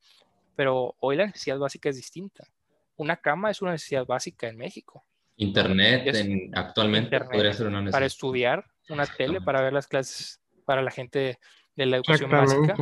Pero 0.55 0.95
hoy 1.01 1.17
la 1.17 1.27
necesidad 1.27 1.59
básica 1.59 1.89
es 1.89 1.97
distinta. 1.97 2.45
Una 2.97 3.17
cama 3.17 3.51
es 3.51 3.61
una 3.61 3.73
necesidad 3.73 4.07
básica 4.07 4.49
en 4.49 4.57
México. 4.57 5.05
Internet, 5.37 6.51
actualmente 6.55 7.21
podría 7.21 7.53
ser 7.53 7.67
una 7.67 7.81
necesidad. 7.81 7.93
Para 7.93 8.07
estudiar, 8.07 8.65
una 8.89 9.07
tele 9.07 9.41
para 9.41 9.61
ver 9.61 9.73
las 9.73 9.87
clases 9.87 10.41
para 10.65 10.81
la 10.81 10.91
gente 10.91 11.39
de 11.75 11.87
la 11.87 11.97
educación 11.97 12.31
básica. 12.31 12.77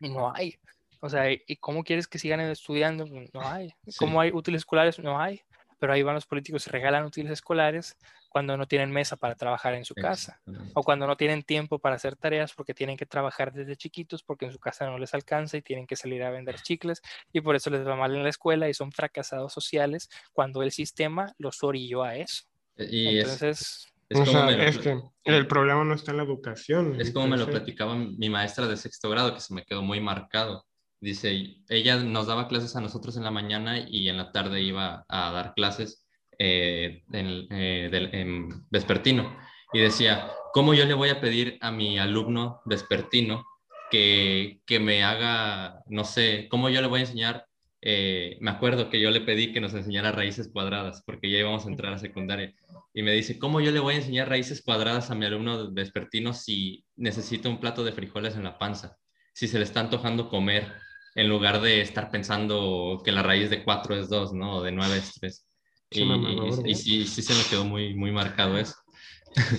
Y 0.00 0.08
no 0.08 0.34
hay. 0.34 0.58
O 1.00 1.08
sea, 1.08 1.30
¿y 1.30 1.56
cómo 1.56 1.84
quieres 1.84 2.08
que 2.08 2.18
sigan 2.18 2.40
estudiando? 2.40 3.06
No 3.06 3.46
hay. 3.46 3.72
¿Cómo 3.98 4.20
hay 4.20 4.30
útiles 4.32 4.60
escolares? 4.60 4.98
No 4.98 5.20
hay. 5.20 5.42
Pero 5.78 5.92
ahí 5.92 6.02
van 6.02 6.14
los 6.14 6.26
políticos 6.26 6.66
y 6.66 6.70
regalan 6.70 7.04
útiles 7.04 7.32
escolares 7.32 7.96
cuando 8.28 8.56
no 8.56 8.66
tienen 8.66 8.90
mesa 8.90 9.16
para 9.16 9.34
trabajar 9.34 9.74
en 9.74 9.84
su 9.84 9.94
casa 9.94 10.40
o 10.74 10.82
cuando 10.82 11.06
no 11.06 11.16
tienen 11.16 11.42
tiempo 11.42 11.78
para 11.78 11.96
hacer 11.96 12.16
tareas 12.16 12.52
porque 12.52 12.74
tienen 12.74 12.96
que 12.96 13.06
trabajar 13.06 13.52
desde 13.52 13.76
chiquitos 13.76 14.22
porque 14.22 14.46
en 14.46 14.52
su 14.52 14.58
casa 14.58 14.86
no 14.86 14.98
les 14.98 15.14
alcanza 15.14 15.56
y 15.56 15.62
tienen 15.62 15.86
que 15.86 15.96
salir 15.96 16.22
a 16.22 16.30
vender 16.30 16.60
chicles 16.60 17.02
y 17.32 17.40
por 17.40 17.56
eso 17.56 17.70
les 17.70 17.86
va 17.86 17.96
mal 17.96 18.14
en 18.14 18.22
la 18.22 18.28
escuela 18.28 18.68
y 18.68 18.74
son 18.74 18.92
fracasados 18.92 19.52
sociales 19.52 20.10
cuando 20.32 20.62
el 20.62 20.72
sistema 20.72 21.34
los 21.38 21.62
orilló 21.62 22.02
a 22.02 22.16
eso. 22.16 22.44
Y 22.76 23.18
Entonces... 23.18 23.92
Es, 24.10 24.78
como 24.78 25.12
el 25.24 25.46
problema 25.46 25.84
no 25.84 25.94
está 25.94 26.12
en 26.12 26.16
la 26.16 26.22
educación. 26.22 26.98
Es 26.98 27.10
como 27.10 27.26
me 27.26 27.36
lo 27.36 27.46
platicaba 27.46 27.94
mi 27.94 28.30
maestra 28.30 28.66
de 28.66 28.78
sexto 28.78 29.10
grado, 29.10 29.34
que 29.34 29.40
se 29.40 29.52
me 29.52 29.66
quedó 29.66 29.82
muy 29.82 30.00
marcado 30.00 30.64
Dice, 31.00 31.56
ella 31.68 31.96
nos 31.96 32.26
daba 32.26 32.48
clases 32.48 32.74
a 32.74 32.80
nosotros 32.80 33.16
en 33.16 33.24
la 33.24 33.30
mañana 33.30 33.78
y 33.78 34.08
en 34.08 34.16
la 34.16 34.32
tarde 34.32 34.62
iba 34.62 35.04
a 35.08 35.30
dar 35.30 35.54
clases 35.54 36.06
eh, 36.38 37.04
en, 37.12 37.46
eh, 37.50 38.48
vespertino. 38.70 39.36
Y 39.72 39.80
decía, 39.80 40.30
¿cómo 40.52 40.74
yo 40.74 40.84
le 40.86 40.94
voy 40.94 41.10
a 41.10 41.20
pedir 41.20 41.58
a 41.60 41.70
mi 41.70 41.98
alumno 41.98 42.62
vespertino 42.64 43.46
que, 43.90 44.60
que 44.66 44.80
me 44.80 45.04
haga, 45.04 45.82
no 45.86 46.04
sé, 46.04 46.48
cómo 46.50 46.68
yo 46.68 46.80
le 46.80 46.88
voy 46.88 47.00
a 47.00 47.02
enseñar? 47.02 47.48
Eh, 47.80 48.36
me 48.40 48.50
acuerdo 48.50 48.90
que 48.90 49.00
yo 49.00 49.10
le 49.10 49.20
pedí 49.20 49.52
que 49.52 49.60
nos 49.60 49.74
enseñara 49.74 50.10
raíces 50.10 50.48
cuadradas, 50.52 51.02
porque 51.06 51.30
ya 51.30 51.38
íbamos 51.38 51.64
a 51.64 51.68
entrar 51.68 51.92
a 51.92 51.98
secundaria. 51.98 52.54
Y 52.92 53.02
me 53.02 53.12
dice, 53.12 53.38
¿cómo 53.38 53.60
yo 53.60 53.70
le 53.70 53.78
voy 53.78 53.94
a 53.94 53.98
enseñar 53.98 54.28
raíces 54.28 54.62
cuadradas 54.62 55.10
a 55.10 55.14
mi 55.14 55.26
alumno 55.26 55.70
vespertino 55.72 56.34
si 56.34 56.84
necesita 56.96 57.48
un 57.48 57.60
plato 57.60 57.84
de 57.84 57.92
frijoles 57.92 58.34
en 58.34 58.44
la 58.44 58.58
panza? 58.58 58.98
Si 59.32 59.46
se 59.46 59.58
le 59.58 59.64
está 59.64 59.80
antojando 59.80 60.28
comer 60.28 60.72
en 61.18 61.28
lugar 61.28 61.60
de 61.60 61.80
estar 61.80 62.10
pensando 62.10 63.02
que 63.04 63.10
la 63.10 63.24
raíz 63.24 63.50
de 63.50 63.64
4 63.64 63.96
es 63.96 64.08
2, 64.08 64.34
¿no? 64.34 64.58
O 64.58 64.62
de 64.62 64.70
9 64.70 64.98
es 64.98 65.14
3. 65.14 65.46
y, 65.90 66.74
sí, 66.76 67.06
sí 67.06 67.22
se 67.22 67.34
me 67.34 67.42
quedó 67.50 67.64
muy, 67.64 67.92
muy 67.94 68.12
marcado 68.12 68.56
eso. 68.56 68.76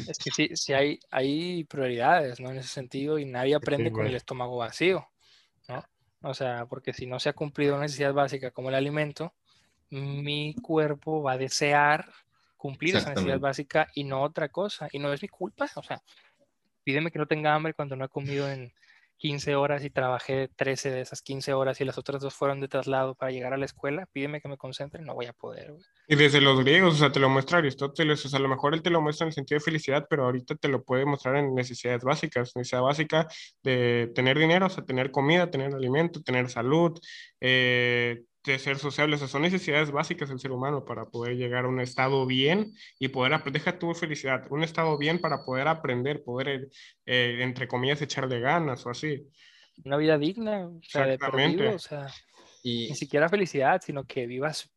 Es 0.07 0.17
que 0.17 0.31
sí, 0.31 0.49
sí 0.55 0.71
hay, 0.71 0.99
hay 1.11 1.65
prioridades, 1.65 2.39
¿no? 2.39 2.49
En 2.49 2.59
ese 2.59 2.69
sentido, 2.69 3.19
y 3.19 3.25
nadie 3.25 3.55
aprende 3.55 3.91
con 3.91 4.07
el 4.07 4.15
estómago 4.15 4.55
vacío, 4.55 5.05
¿no? 5.67 5.83
O 6.21 6.33
sea, 6.33 6.65
porque 6.65 6.93
si 6.93 7.05
no 7.05 7.19
se 7.19 7.27
ha 7.27 7.33
cumplido 7.33 7.73
una 7.73 7.83
necesidad 7.83 8.13
básica 8.13 8.51
como 8.51 8.69
el 8.69 8.75
alimento, 8.75 9.33
mi 9.89 10.55
cuerpo 10.61 11.21
va 11.21 11.33
a 11.33 11.37
desear 11.37 12.09
cumplir 12.55 12.95
esa 12.95 13.09
necesidad 13.09 13.39
básica 13.39 13.89
y 13.93 14.05
no 14.05 14.21
otra 14.21 14.47
cosa. 14.47 14.87
Y 14.93 14.99
no 14.99 15.11
es 15.11 15.21
mi 15.21 15.27
culpa, 15.27 15.69
o 15.75 15.83
sea, 15.83 16.01
pídeme 16.85 17.11
que 17.11 17.19
no 17.19 17.27
tenga 17.27 17.53
hambre 17.53 17.73
cuando 17.73 17.97
no 17.97 18.05
he 18.05 18.09
comido 18.09 18.49
en 18.49 18.71
15 19.19 19.55
horas 19.55 19.83
y 19.83 19.89
trabajé 19.89 20.49
13 20.55 20.91
de 20.91 21.01
esas 21.01 21.21
15 21.21 21.53
horas 21.53 21.79
y 21.81 21.85
las 21.85 21.97
otras 21.97 22.21
dos 22.21 22.33
fueron 22.33 22.61
de 22.61 22.69
traslado 22.69 23.15
para 23.15 23.31
llegar 23.31 23.53
a 23.53 23.57
la 23.57 23.65
escuela, 23.65 24.07
pídeme 24.11 24.41
que 24.41 24.47
me 24.47 24.57
concentre, 24.57 25.03
no 25.03 25.13
voy 25.13 25.25
a 25.25 25.33
poder. 25.33 25.73
Y 26.07 26.15
desde 26.15 26.39
los 26.41 26.59
griegos, 26.61 26.95
o 26.95 26.97
sea, 26.97 27.11
te 27.11 27.19
lo 27.19 27.29
muestra 27.29 27.59
Aristóteles, 27.59 28.25
o 28.25 28.29
sea, 28.29 28.39
a 28.39 28.41
lo 28.41 28.47
mejor 28.47 28.73
él 28.73 28.81
te 28.81 28.89
lo 28.89 29.01
muestra 29.01 29.25
en 29.25 29.29
el 29.29 29.33
sentido 29.33 29.59
de 29.59 29.65
felicidad, 29.65 30.07
pero 30.09 30.23
ahorita 30.23 30.55
te 30.55 30.69
lo 30.69 30.83
puede 30.83 31.05
mostrar 31.05 31.35
en 31.35 31.53
necesidades 31.53 32.03
básicas, 32.03 32.55
necesidad 32.55 32.81
básica 32.81 33.27
de 33.61 34.09
tener 34.15 34.39
dinero, 34.39 34.67
o 34.67 34.69
sea, 34.69 34.85
tener 34.85 35.11
comida, 35.11 35.51
tener 35.51 35.75
alimento, 35.75 36.21
tener 36.23 36.49
salud, 36.49 36.97
eh, 37.41 38.23
de 38.43 38.57
ser 38.57 38.77
sociable, 38.77 39.15
o 39.15 39.27
son 39.27 39.41
necesidades 39.41 39.91
básicas 39.91 40.29
del 40.29 40.39
ser 40.39 40.51
humano 40.51 40.85
para 40.85 41.05
poder 41.05 41.35
llegar 41.35 41.65
a 41.65 41.67
un 41.67 41.81
estado 41.81 42.25
bien 42.25 42.73
y 42.97 43.09
poder, 43.09 43.41
deja 43.51 43.77
tu 43.77 43.93
felicidad, 43.93 44.45
un 44.49 44.63
estado 44.63 44.97
bien 44.97 45.19
para 45.19 45.43
poder 45.43 45.67
aprender, 45.67 46.23
poder, 46.23 46.69
eh, 47.05 47.39
entre 47.41 47.67
comillas, 47.67 48.01
echarle 48.01 48.39
ganas 48.39 48.85
o 48.85 48.89
así. 48.89 49.27
Una 49.83 49.97
vida 49.97 50.17
digna, 50.17 50.67
o 50.67 50.79
sea, 50.83 51.05
de 51.05 51.17
perdido, 51.17 51.75
o 51.75 51.79
sea, 51.79 52.07
y... 52.63 52.89
ni 52.89 52.95
siquiera 52.95 53.29
felicidad, 53.29 53.81
sino 53.83 54.05
que 54.05 54.25
vivas 54.25 54.69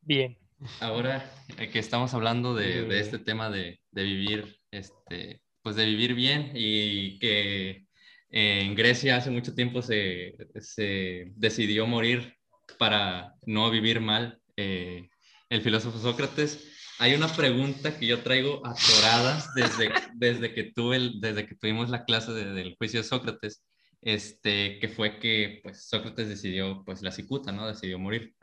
bien. 0.00 0.38
Ahora 0.80 1.28
que 1.56 1.78
estamos 1.78 2.14
hablando 2.14 2.54
de, 2.54 2.82
de 2.82 3.00
este 3.00 3.18
tema 3.18 3.50
de, 3.50 3.80
de, 3.90 4.02
vivir, 4.04 4.58
este, 4.70 5.42
pues 5.60 5.74
de 5.74 5.86
vivir 5.86 6.14
bien 6.14 6.52
y 6.54 7.18
que 7.18 7.86
en 8.32 8.74
Grecia 8.74 9.16
hace 9.16 9.30
mucho 9.30 9.54
tiempo 9.54 9.82
se, 9.82 10.34
se 10.58 11.30
decidió 11.36 11.86
morir 11.86 12.34
para 12.78 13.34
no 13.44 13.70
vivir 13.70 14.00
mal 14.00 14.40
eh, 14.56 15.10
el 15.50 15.60
filósofo 15.60 15.98
Sócrates. 15.98 16.66
Hay 16.98 17.12
una 17.12 17.28
pregunta 17.28 17.98
que 17.98 18.06
yo 18.06 18.22
traigo 18.22 18.66
atoradas 18.66 19.52
desde, 19.54 19.92
desde, 20.14 20.54
que, 20.54 20.64
tuve 20.64 21.12
desde 21.20 21.46
que 21.46 21.56
tuvimos 21.56 21.90
la 21.90 22.06
clase 22.06 22.32
del 22.32 22.74
juicio 22.76 23.00
de 23.00 23.08
Sócrates, 23.08 23.62
este, 24.00 24.78
que 24.78 24.88
fue 24.88 25.18
que 25.18 25.60
pues, 25.62 25.84
Sócrates 25.84 26.30
decidió, 26.30 26.82
pues 26.86 27.02
la 27.02 27.12
cicuta, 27.12 27.52
¿no? 27.52 27.68
Decidió 27.68 27.98
morir. 27.98 28.34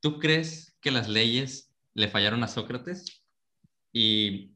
¿Tú 0.00 0.18
crees 0.20 0.74
que 0.80 0.90
las 0.90 1.08
leyes 1.08 1.70
le 1.92 2.08
fallaron 2.08 2.42
a 2.44 2.48
Sócrates? 2.48 3.22
Y 3.92 4.52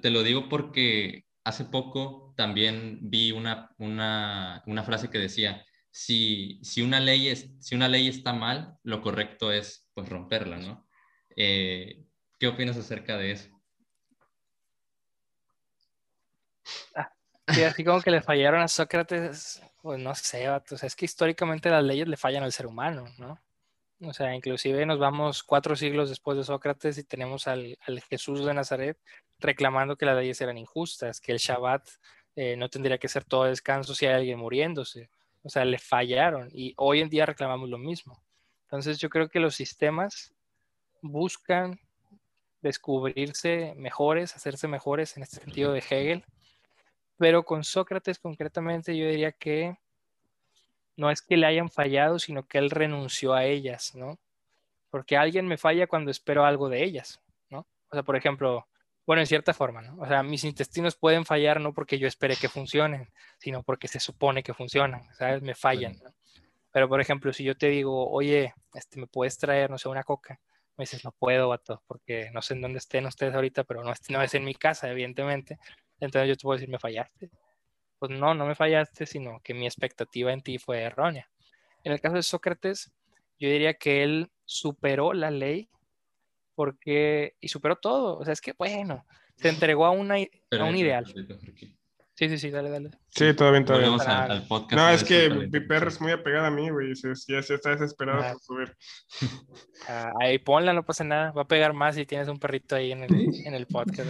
te 0.00 0.10
lo 0.10 0.22
digo 0.22 0.48
porque 0.48 1.25
hace 1.46 1.64
poco 1.64 2.34
también 2.36 2.98
vi 3.02 3.30
una, 3.30 3.70
una, 3.78 4.82
frase 4.84 5.10
que 5.10 5.18
decía, 5.18 5.64
si, 5.92 6.58
si, 6.64 6.82
una 6.82 6.98
ley 6.98 7.28
es, 7.28 7.52
si 7.60 7.76
una 7.76 7.86
ley 7.86 8.08
está 8.08 8.32
mal, 8.32 8.76
lo 8.82 9.00
correcto 9.00 9.52
es 9.52 9.88
pues 9.94 10.08
romperla, 10.08 10.56
¿no? 10.56 10.88
Eh, 11.36 12.04
¿Qué 12.40 12.48
opinas 12.48 12.76
acerca 12.76 13.16
de 13.16 13.30
eso? 13.30 13.48
Ah, 16.96 17.12
sí, 17.46 17.62
así 17.62 17.84
como 17.84 18.02
que 18.02 18.10
le 18.10 18.22
fallaron 18.22 18.60
a 18.60 18.66
Sócrates, 18.66 19.62
pues 19.80 20.00
no 20.00 20.16
sé, 20.16 20.48
es 20.82 20.96
que 20.96 21.04
históricamente 21.04 21.70
las 21.70 21.84
leyes 21.84 22.08
le 22.08 22.16
fallan 22.16 22.42
al 22.42 22.52
ser 22.52 22.66
humano, 22.66 23.06
¿no? 23.18 23.40
O 24.02 24.12
sea, 24.12 24.34
inclusive 24.34 24.84
nos 24.84 24.98
vamos 24.98 25.42
cuatro 25.42 25.74
siglos 25.74 26.10
después 26.10 26.36
de 26.36 26.44
Sócrates 26.44 26.98
y 26.98 27.04
tenemos 27.04 27.46
al, 27.46 27.78
al 27.86 28.00
Jesús 28.02 28.44
de 28.44 28.52
Nazaret 28.52 28.98
reclamando 29.38 29.96
que 29.96 30.06
las 30.06 30.16
leyes 30.16 30.40
eran 30.40 30.58
injustas, 30.58 31.20
que 31.20 31.32
el 31.32 31.38
Shabbat 31.38 31.88
eh, 32.36 32.56
no 32.56 32.68
tendría 32.68 32.98
que 32.98 33.08
ser 33.08 33.24
todo 33.24 33.44
descanso 33.44 33.94
si 33.94 34.06
hay 34.06 34.14
alguien 34.14 34.38
muriéndose. 34.38 35.08
O 35.42 35.48
sea, 35.48 35.64
le 35.64 35.78
fallaron 35.78 36.50
y 36.52 36.74
hoy 36.76 37.00
en 37.00 37.08
día 37.08 37.24
reclamamos 37.24 37.70
lo 37.70 37.78
mismo. 37.78 38.20
Entonces 38.64 38.98
yo 38.98 39.08
creo 39.08 39.28
que 39.28 39.40
los 39.40 39.54
sistemas 39.54 40.34
buscan 41.00 41.80
descubrirse 42.60 43.74
mejores, 43.76 44.34
hacerse 44.34 44.68
mejores 44.68 45.16
en 45.16 45.22
este 45.22 45.40
sentido 45.40 45.72
de 45.72 45.78
Hegel, 45.78 46.24
pero 47.16 47.44
con 47.44 47.64
Sócrates 47.64 48.18
concretamente 48.18 48.96
yo 48.96 49.08
diría 49.08 49.32
que 49.32 49.78
no 50.96 51.10
es 51.10 51.22
que 51.22 51.36
le 51.36 51.46
hayan 51.46 51.70
fallado, 51.70 52.18
sino 52.18 52.46
que 52.46 52.58
él 52.58 52.70
renunció 52.70 53.34
a 53.34 53.44
ellas, 53.44 53.94
¿no? 53.94 54.18
porque 54.96 55.18
alguien 55.18 55.46
me 55.46 55.58
falla 55.58 55.86
cuando 55.86 56.10
espero 56.10 56.46
algo 56.46 56.70
de 56.70 56.82
ellas, 56.82 57.20
¿no? 57.50 57.66
O 57.90 57.94
sea, 57.94 58.02
por 58.02 58.16
ejemplo, 58.16 58.66
bueno, 59.06 59.20
en 59.20 59.26
cierta 59.26 59.52
forma, 59.52 59.82
¿no? 59.82 60.00
O 60.00 60.06
sea, 60.06 60.22
mis 60.22 60.42
intestinos 60.42 60.96
pueden 60.96 61.26
fallar 61.26 61.60
no 61.60 61.74
porque 61.74 61.98
yo 61.98 62.08
espere 62.08 62.34
que 62.34 62.48
funcionen, 62.48 63.10
sino 63.38 63.62
porque 63.62 63.88
se 63.88 64.00
supone 64.00 64.42
que 64.42 64.54
funcionan, 64.54 65.04
¿sabes? 65.14 65.42
Me 65.42 65.54
fallan, 65.54 65.98
¿no? 66.02 66.14
Pero, 66.72 66.88
por 66.88 67.00
ejemplo, 67.02 67.30
si 67.34 67.44
yo 67.44 67.54
te 67.56 67.68
digo, 67.68 68.10
oye, 68.10 68.54
este, 68.72 68.98
¿me 68.98 69.06
puedes 69.06 69.36
traer, 69.36 69.70
no 69.70 69.76
sé, 69.76 69.90
una 69.90 70.02
coca? 70.02 70.40
Me 70.78 70.84
dices, 70.84 71.04
no 71.04 71.12
puedo, 71.12 71.48
vato, 71.48 71.82
porque 71.86 72.30
no 72.32 72.40
sé 72.40 72.54
en 72.54 72.62
dónde 72.62 72.78
estén 72.78 73.04
ustedes 73.04 73.34
ahorita, 73.34 73.64
pero 73.64 73.84
no, 73.84 73.92
no 74.08 74.22
es 74.22 74.34
en 74.34 74.44
mi 74.44 74.54
casa, 74.54 74.90
evidentemente. 74.90 75.58
Entonces 76.00 76.28
yo 76.28 76.36
te 76.36 76.42
puedo 76.42 76.56
decir, 76.56 76.70
¿me 76.70 76.78
fallaste? 76.78 77.30
Pues 77.98 78.12
no, 78.12 78.34
no 78.34 78.46
me 78.46 78.54
fallaste, 78.54 79.06
sino 79.06 79.40
que 79.42 79.54
mi 79.54 79.66
expectativa 79.66 80.32
en 80.32 80.42
ti 80.42 80.58
fue 80.58 80.82
errónea. 80.82 81.28
En 81.84 81.92
el 81.92 82.00
caso 82.00 82.16
de 82.16 82.22
Sócrates, 82.22 82.92
yo 83.38 83.48
diría 83.48 83.74
que 83.74 84.02
él 84.02 84.30
superó 84.44 85.12
la 85.12 85.30
ley 85.30 85.68
porque, 86.54 87.34
y 87.40 87.48
superó 87.48 87.76
todo. 87.76 88.18
O 88.18 88.24
sea, 88.24 88.32
es 88.32 88.40
que, 88.40 88.54
bueno, 88.58 89.04
se 89.36 89.48
entregó 89.48 89.86
a, 89.86 89.90
una, 89.90 90.16
a 90.16 90.64
un 90.64 90.76
ideal. 90.76 91.06
Sí, 92.14 92.30
sí, 92.30 92.38
sí, 92.38 92.50
dale, 92.50 92.70
dale. 92.70 92.90
Sí, 93.10 93.34
todo 93.34 93.50
bien, 93.52 93.64
todo 93.66 93.78
bien. 93.78 93.92
Al, 94.00 94.30
al 94.30 94.46
podcast 94.46 94.72
No, 94.72 94.88
es 94.88 95.04
que 95.04 95.28
mi 95.28 95.60
perro 95.60 95.88
es 95.88 96.00
muy 96.00 96.12
apegado 96.12 96.46
a 96.46 96.50
mí, 96.50 96.70
güey. 96.70 96.94
Ya 97.28 97.42
se 97.42 97.54
está 97.54 97.70
desesperado 97.70 98.22
Ah. 98.22 98.32
por 98.32 98.40
subir. 98.40 98.76
Ah, 99.86 100.12
ahí 100.20 100.38
ponla, 100.38 100.72
no 100.72 100.82
pasa 100.82 101.04
nada. 101.04 101.32
Va 101.32 101.42
a 101.42 101.46
pegar 101.48 101.74
más 101.74 101.94
si 101.94 102.06
tienes 102.06 102.28
un 102.28 102.38
perrito 102.38 102.74
ahí 102.74 102.92
en 102.92 103.02
el, 103.04 103.12
en 103.44 103.54
el 103.54 103.66
podcast. 103.66 104.08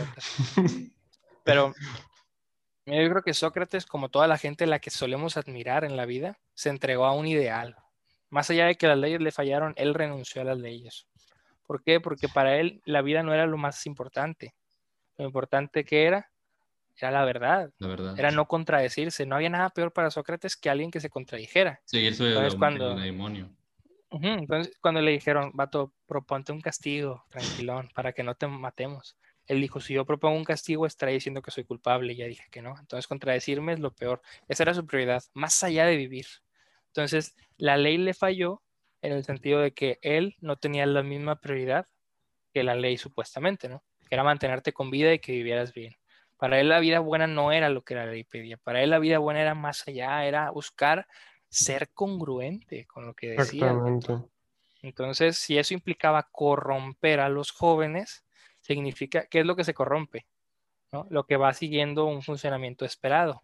Pero 1.44 1.74
mira, 2.86 3.02
yo 3.02 3.10
creo 3.10 3.22
que 3.22 3.34
Sócrates, 3.34 3.84
como 3.86 4.08
toda 4.08 4.26
la 4.26 4.38
gente 4.38 4.64
a 4.64 4.66
la 4.66 4.78
que 4.78 4.90
solemos 4.90 5.36
admirar 5.36 5.84
en 5.84 5.96
la 5.96 6.06
vida, 6.06 6.38
se 6.54 6.70
entregó 6.70 7.04
a 7.04 7.12
un 7.12 7.26
ideal. 7.26 7.76
Más 8.30 8.50
allá 8.50 8.66
de 8.66 8.76
que 8.76 8.86
las 8.88 8.98
leyes 8.98 9.20
le 9.20 9.32
fallaron, 9.32 9.74
él 9.76 9.94
renunció 9.94 10.42
a 10.42 10.44
las 10.44 10.58
leyes. 10.58 11.06
¿Por 11.66 11.82
qué? 11.82 12.00
Porque 12.00 12.28
para 12.28 12.56
él 12.58 12.80
la 12.84 13.02
vida 13.02 13.22
no 13.22 13.34
era 13.34 13.46
lo 13.46 13.56
más 13.56 13.84
importante. 13.86 14.54
Lo 15.18 15.24
importante 15.26 15.84
que 15.84 16.04
era, 16.04 16.30
era 16.96 17.10
la 17.10 17.24
verdad. 17.24 17.70
La 17.78 17.88
verdad. 17.88 18.18
Era 18.18 18.30
no 18.30 18.46
contradecirse. 18.46 19.26
No 19.26 19.36
había 19.36 19.50
nada 19.50 19.70
peor 19.70 19.92
para 19.92 20.10
Sócrates 20.10 20.56
que 20.56 20.70
alguien 20.70 20.90
que 20.90 21.00
se 21.00 21.10
contradijera. 21.10 21.80
Seguir 21.84 22.14
su 22.14 22.24
Entonces, 22.26 22.54
cuando- 22.58 22.94
demonio. 22.96 23.50
Ujú, 24.10 24.26
Entonces, 24.26 24.76
cuando 24.80 25.00
le 25.00 25.10
dijeron, 25.10 25.50
vato, 25.54 25.92
proponte 26.06 26.52
un 26.52 26.60
castigo, 26.60 27.24
tranquilón, 27.28 27.90
para 27.94 28.12
que 28.12 28.22
no 28.22 28.34
te 28.36 28.46
matemos. 28.46 29.16
Él 29.46 29.60
dijo, 29.60 29.80
si 29.80 29.94
yo 29.94 30.04
propongo 30.04 30.36
un 30.36 30.44
castigo, 30.44 30.86
estaré 30.86 31.12
diciendo 31.12 31.42
que 31.42 31.50
soy 31.50 31.64
culpable. 31.64 32.12
Y 32.12 32.16
ya 32.16 32.26
dije 32.26 32.44
que 32.50 32.62
no. 32.62 32.74
Entonces, 32.78 33.06
contradecirme 33.06 33.72
es 33.72 33.80
lo 33.80 33.92
peor. 33.92 34.22
Esa 34.48 34.64
era 34.64 34.74
su 34.74 34.86
prioridad, 34.86 35.22
más 35.34 35.62
allá 35.62 35.86
de 35.86 35.96
vivir. 35.96 36.26
Entonces, 36.88 37.36
la 37.56 37.76
ley 37.76 37.98
le 37.98 38.14
falló 38.14 38.62
en 39.02 39.12
el 39.12 39.24
sentido 39.24 39.60
de 39.60 39.72
que 39.72 39.98
él 40.02 40.36
no 40.40 40.56
tenía 40.56 40.86
la 40.86 41.02
misma 41.02 41.40
prioridad 41.40 41.86
que 42.52 42.64
la 42.64 42.74
ley 42.74 42.96
supuestamente, 42.96 43.68
¿no? 43.68 43.84
Que 44.08 44.14
era 44.14 44.24
mantenerte 44.24 44.72
con 44.72 44.90
vida 44.90 45.12
y 45.12 45.18
que 45.18 45.32
vivieras 45.32 45.72
bien. 45.72 45.94
Para 46.36 46.60
él 46.60 46.68
la 46.68 46.80
vida 46.80 47.00
buena 47.00 47.26
no 47.26 47.52
era 47.52 47.68
lo 47.68 47.82
que 47.82 47.94
la 47.94 48.06
ley 48.06 48.24
pedía. 48.24 48.56
Para 48.56 48.82
él 48.82 48.90
la 48.90 48.98
vida 48.98 49.18
buena 49.18 49.40
era 49.40 49.54
más 49.54 49.86
allá, 49.86 50.24
era 50.26 50.50
buscar 50.50 51.06
ser 51.48 51.90
congruente 51.90 52.86
con 52.86 53.06
lo 53.06 53.14
que 53.14 53.28
decía. 53.30 53.68
Exactamente. 53.68 54.18
Entonces, 54.82 55.38
si 55.38 55.58
eso 55.58 55.74
implicaba 55.74 56.28
corromper 56.30 57.20
a 57.20 57.28
los 57.28 57.50
jóvenes, 57.50 58.24
significa, 58.66 59.26
¿qué 59.26 59.40
es 59.40 59.46
lo 59.46 59.56
que 59.56 59.64
se 59.64 59.74
corrompe? 59.74 60.26
¿No? 60.92 61.06
Lo 61.10 61.24
que 61.26 61.36
va 61.36 61.52
siguiendo 61.54 62.06
un 62.06 62.22
funcionamiento 62.22 62.84
esperado. 62.84 63.42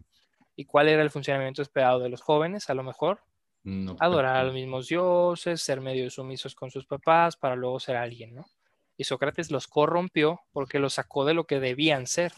¿Y 0.56 0.64
cuál 0.66 0.88
era 0.88 1.02
el 1.02 1.10
funcionamiento 1.10 1.62
esperado 1.62 2.00
de 2.00 2.08
los 2.08 2.22
jóvenes? 2.22 2.70
A 2.70 2.74
lo 2.74 2.82
mejor 2.82 3.20
No, 3.64 3.96
adorar 4.00 4.36
a 4.36 4.44
los 4.44 4.54
mismos 4.54 4.88
dioses, 4.88 5.62
ser 5.62 5.80
medio 5.80 6.10
sumisos 6.10 6.54
con 6.54 6.70
sus 6.70 6.86
papás 6.86 7.36
para 7.36 7.56
luego 7.56 7.80
ser 7.80 7.96
alguien, 7.96 8.34
¿no? 8.34 8.46
Y 8.96 9.04
Sócrates 9.04 9.50
los 9.50 9.66
corrompió 9.68 10.40
porque 10.52 10.78
los 10.78 10.94
sacó 10.94 11.24
de 11.24 11.34
lo 11.34 11.44
que 11.46 11.60
debían 11.60 12.06
ser. 12.06 12.32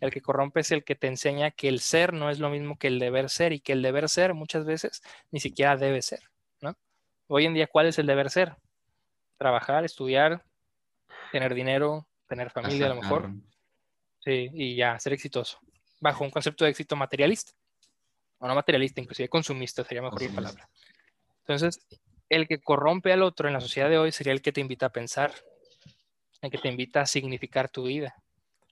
El 0.00 0.10
que 0.12 0.22
corrompe 0.22 0.60
es 0.60 0.70
el 0.72 0.84
que 0.84 0.96
te 0.96 1.08
enseña 1.08 1.50
que 1.50 1.68
el 1.68 1.80
ser 1.80 2.12
no 2.14 2.30
es 2.30 2.38
lo 2.38 2.50
mismo 2.50 2.78
que 2.78 2.88
el 2.88 2.98
deber 2.98 3.28
ser 3.30 3.52
y 3.52 3.60
que 3.60 3.72
el 3.72 3.82
deber 3.82 4.08
ser 4.08 4.34
muchas 4.34 4.64
veces 4.64 5.02
ni 5.30 5.40
siquiera 5.40 5.76
debe 5.76 6.02
ser, 6.02 6.20
¿no? 6.60 6.74
Hoy 7.28 7.46
en 7.46 7.54
día, 7.54 7.66
¿cuál 7.66 7.86
es 7.86 7.98
el 7.98 8.06
deber 8.06 8.30
ser? 8.30 8.56
Trabajar, 9.38 9.84
estudiar, 9.84 10.44
tener 11.32 11.54
dinero, 11.54 12.06
tener 12.30 12.50
familia 12.50 12.86
a 12.86 12.90
lo 12.90 13.02
mejor, 13.02 13.28
sí, 14.20 14.48
y 14.54 14.76
ya, 14.76 14.96
ser 15.00 15.12
exitoso, 15.12 15.58
bajo 15.98 16.22
un 16.22 16.30
concepto 16.30 16.64
de 16.64 16.70
éxito 16.70 16.94
materialista, 16.94 17.52
o 18.38 18.46
no 18.46 18.54
materialista, 18.54 19.00
inclusive 19.00 19.28
consumista 19.28 19.82
sería 19.82 20.00
mejor 20.00 20.22
la 20.22 20.28
Consumista. 20.28 20.52
palabra. 20.52 20.70
Entonces, 21.40 21.80
el 22.28 22.46
que 22.46 22.60
corrompe 22.60 23.12
al 23.12 23.24
otro 23.24 23.48
en 23.48 23.54
la 23.54 23.60
sociedad 23.60 23.90
de 23.90 23.98
hoy 23.98 24.12
sería 24.12 24.32
el 24.32 24.40
que 24.40 24.52
te 24.52 24.60
invita 24.60 24.86
a 24.86 24.90
pensar, 24.90 25.34
el 26.40 26.50
que 26.52 26.58
te 26.58 26.68
invita 26.68 27.00
a 27.00 27.06
significar 27.06 27.68
tu 27.68 27.82
vida, 27.82 28.14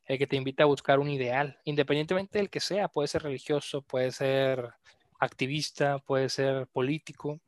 el 0.07 0.19
que 0.19 0.29
te 0.29 0.37
invita 0.37 0.63
a 0.63 0.67
buscar 0.67 1.01
un 1.01 1.11
ideal, 1.11 1.59
independientemente 1.65 2.39
del 2.39 2.49
que 2.49 2.61
sea, 2.61 2.87
puede 2.87 3.09
ser 3.09 3.25
religioso, 3.25 3.83
puede 3.83 4.13
ser 4.13 4.73
activista, 5.19 5.99
puede 5.99 6.29
ser 6.29 6.69
político, 6.69 7.41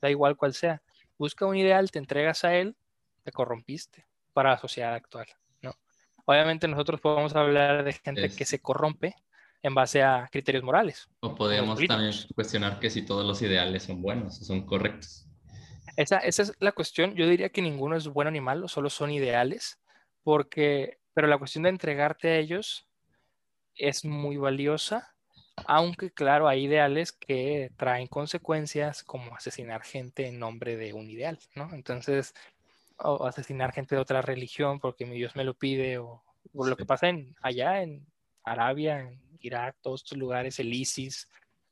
da 0.00 0.08
igual 0.08 0.36
cual 0.36 0.54
sea. 0.54 0.80
Busca 1.18 1.44
un 1.44 1.56
ideal, 1.56 1.90
te 1.90 1.98
entregas 1.98 2.42
a 2.44 2.54
él, 2.54 2.74
te 3.22 3.32
corrompiste 3.32 4.06
para 4.32 4.50
la 4.52 4.58
sociedad 4.58 4.94
actual. 4.94 5.26
Obviamente 6.28 6.68
nosotros 6.68 7.00
podemos 7.00 7.34
hablar 7.34 7.84
de 7.84 7.94
gente 7.94 8.26
Es- 8.26 8.36
que 8.36 8.44
se 8.44 8.60
corrompe 8.60 9.16
en 9.62 9.74
base 9.74 10.02
a 10.02 10.28
criterios 10.30 10.62
morales. 10.62 11.08
O 11.20 11.34
podemos 11.34 11.80
también 11.86 12.12
cuestionar 12.34 12.78
que 12.80 12.90
si 12.90 13.00
todos 13.00 13.24
los 13.26 13.40
ideales 13.40 13.84
son 13.84 14.02
buenos 14.02 14.38
o 14.42 14.44
son 14.44 14.66
correctos. 14.66 15.26
Esa, 15.96 16.18
esa 16.18 16.42
es 16.42 16.52
la 16.60 16.72
cuestión. 16.72 17.14
Yo 17.14 17.26
diría 17.26 17.48
que 17.48 17.62
ninguno 17.62 17.96
es 17.96 18.06
bueno 18.08 18.30
ni 18.30 18.42
malo, 18.42 18.68
solo 18.68 18.90
son 18.90 19.10
ideales, 19.10 19.80
porque, 20.22 20.98
pero 21.14 21.28
la 21.28 21.38
cuestión 21.38 21.62
de 21.64 21.70
entregarte 21.70 22.28
a 22.28 22.36
ellos 22.36 22.86
es 23.74 24.04
muy 24.04 24.36
valiosa, 24.36 25.14
aunque 25.66 26.10
claro, 26.10 26.46
hay 26.46 26.66
ideales 26.66 27.12
que 27.12 27.70
traen 27.78 28.06
consecuencias 28.06 29.02
como 29.02 29.34
asesinar 29.34 29.82
gente 29.82 30.26
en 30.26 30.38
nombre 30.38 30.76
de 30.76 30.92
un 30.92 31.08
ideal, 31.08 31.38
¿no? 31.54 31.70
Entonces, 31.72 32.34
o 32.98 33.26
asesinar 33.26 33.72
gente 33.72 33.94
de 33.94 34.00
otra 34.00 34.22
religión 34.22 34.80
porque 34.80 35.06
mi 35.06 35.16
Dios 35.16 35.36
me 35.36 35.44
lo 35.44 35.54
pide, 35.54 35.98
o, 35.98 36.22
o 36.54 36.66
lo 36.66 36.74
Sí. 36.74 36.76
que 36.76 36.86
pasa 36.86 37.08
en, 37.08 37.34
allá 37.42 37.82
en 37.82 38.06
Arabia, 38.44 39.00
en 39.00 39.20
Irak, 39.40 39.76
todos 39.80 40.02
estos 40.02 40.18
lugares, 40.18 40.58
el 40.58 40.72
ISIS, 40.72 41.28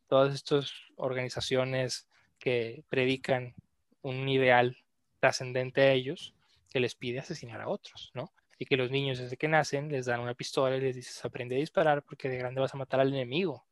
todas 0.09 0.35
estas 0.35 0.73
organizaciones 0.97 2.09
que 2.39 2.85
predican 2.89 3.55
un 4.03 4.29
ideal 4.29 4.77
trascendente 5.21 5.81
a 5.81 5.93
ellos 5.93 6.35
que 6.71 6.79
les 6.81 6.95
pide 6.95 7.19
asesinar 7.19 7.61
a 7.61 7.69
otros, 7.69 8.11
¿no? 8.15 8.31
Y 8.59 8.67
que 8.67 8.77
los 8.77 8.91
niños 8.91 9.19
desde 9.19 9.37
que 9.37 9.49
nacen 9.49 9.91
les 9.91 10.07
dan 10.07 10.21
una 10.21 10.35
pistola 10.35 10.77
y 10.77 10.81
les 10.81 10.95
dices, 10.95 11.25
aprende 11.25 11.57
a 11.57 11.59
disparar 11.59 12.03
porque 12.03 12.29
de 12.29 12.39
grande 12.39 12.61
vas 12.61 12.75
a 12.75 12.79
matar 12.79 13.01
al 13.01 13.09
enemigo, 13.09 13.65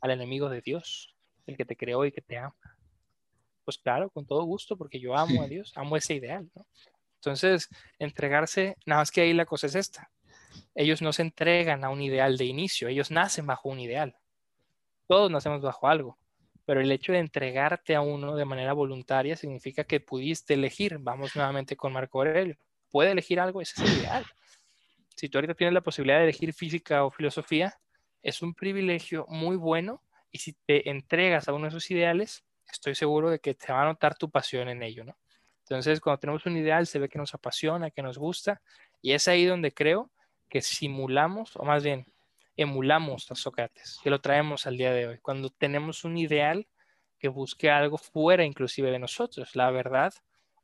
al 0.00 0.12
enemigo 0.12 0.48
de 0.48 0.60
Dios, 0.60 1.14
el 1.46 1.56
que 1.56 1.64
te 1.64 1.76
creó 1.76 2.04
y 2.04 2.12
que 2.12 2.20
te 2.20 2.38
ama. 2.38 2.54
Pues 3.64 3.78
claro, 3.78 4.10
con 4.10 4.26
todo 4.26 4.44
gusto, 4.44 4.76
porque 4.76 5.00
yo 5.00 5.16
amo 5.16 5.42
a 5.42 5.46
Dios, 5.48 5.72
amo 5.76 5.96
ese 5.96 6.14
ideal, 6.14 6.50
¿no? 6.54 6.66
Entonces, 7.20 7.68
entregarse, 7.98 8.76
nada 8.86 9.02
más 9.02 9.10
que 9.10 9.20
ahí 9.20 9.34
la 9.34 9.44
cosa 9.44 9.66
es 9.66 9.74
esta. 9.74 10.10
Ellos 10.74 11.02
no 11.02 11.12
se 11.12 11.20
entregan 11.20 11.84
a 11.84 11.90
un 11.90 12.00
ideal 12.00 12.38
de 12.38 12.46
inicio, 12.46 12.88
ellos 12.88 13.10
nacen 13.10 13.46
bajo 13.46 13.68
un 13.68 13.78
ideal. 13.78 14.16
Todos 15.06 15.30
nacemos 15.30 15.60
bajo 15.60 15.86
algo, 15.86 16.18
pero 16.64 16.80
el 16.80 16.90
hecho 16.90 17.12
de 17.12 17.18
entregarte 17.18 17.94
a 17.94 18.00
uno 18.00 18.36
de 18.36 18.46
manera 18.46 18.72
voluntaria 18.72 19.36
significa 19.36 19.84
que 19.84 20.00
pudiste 20.00 20.54
elegir. 20.54 20.96
Vamos 20.98 21.36
nuevamente 21.36 21.76
con 21.76 21.92
Marco 21.92 22.20
Aurelio. 22.20 22.56
Puede 22.90 23.10
elegir 23.10 23.38
algo, 23.38 23.60
ese 23.60 23.82
es 23.82 23.90
el 23.90 23.98
ideal. 23.98 24.24
Si 25.14 25.28
tú 25.28 25.36
ahorita 25.36 25.54
tienes 25.54 25.74
la 25.74 25.82
posibilidad 25.82 26.18
de 26.18 26.24
elegir 26.24 26.54
física 26.54 27.04
o 27.04 27.10
filosofía, 27.10 27.78
es 28.22 28.40
un 28.40 28.54
privilegio 28.54 29.26
muy 29.28 29.56
bueno 29.56 30.02
y 30.32 30.38
si 30.38 30.54
te 30.54 30.88
entregas 30.88 31.48
a 31.48 31.52
uno 31.52 31.64
de 31.64 31.68
esos 31.68 31.90
ideales, 31.90 32.44
estoy 32.72 32.94
seguro 32.94 33.28
de 33.28 33.40
que 33.40 33.54
te 33.54 33.72
va 33.72 33.82
a 33.82 33.86
notar 33.86 34.16
tu 34.16 34.30
pasión 34.30 34.70
en 34.70 34.82
ello, 34.82 35.04
¿no? 35.04 35.18
Entonces, 35.70 36.00
cuando 36.00 36.18
tenemos 36.18 36.44
un 36.46 36.56
ideal, 36.56 36.88
se 36.88 36.98
ve 36.98 37.08
que 37.08 37.18
nos 37.18 37.32
apasiona, 37.32 37.92
que 37.92 38.02
nos 38.02 38.18
gusta, 38.18 38.60
y 39.00 39.12
es 39.12 39.28
ahí 39.28 39.44
donde 39.44 39.72
creo 39.72 40.10
que 40.48 40.62
simulamos, 40.62 41.54
o 41.54 41.62
más 41.64 41.84
bien, 41.84 42.06
emulamos 42.56 43.30
a 43.30 43.36
Sócrates, 43.36 44.00
que 44.02 44.10
lo 44.10 44.20
traemos 44.20 44.66
al 44.66 44.76
día 44.76 44.92
de 44.92 45.06
hoy. 45.06 45.18
Cuando 45.18 45.48
tenemos 45.48 46.02
un 46.04 46.18
ideal 46.18 46.66
que 47.20 47.28
busque 47.28 47.70
algo 47.70 47.98
fuera 47.98 48.44
inclusive 48.44 48.90
de 48.90 48.98
nosotros, 48.98 49.54
la 49.54 49.70
verdad, 49.70 50.12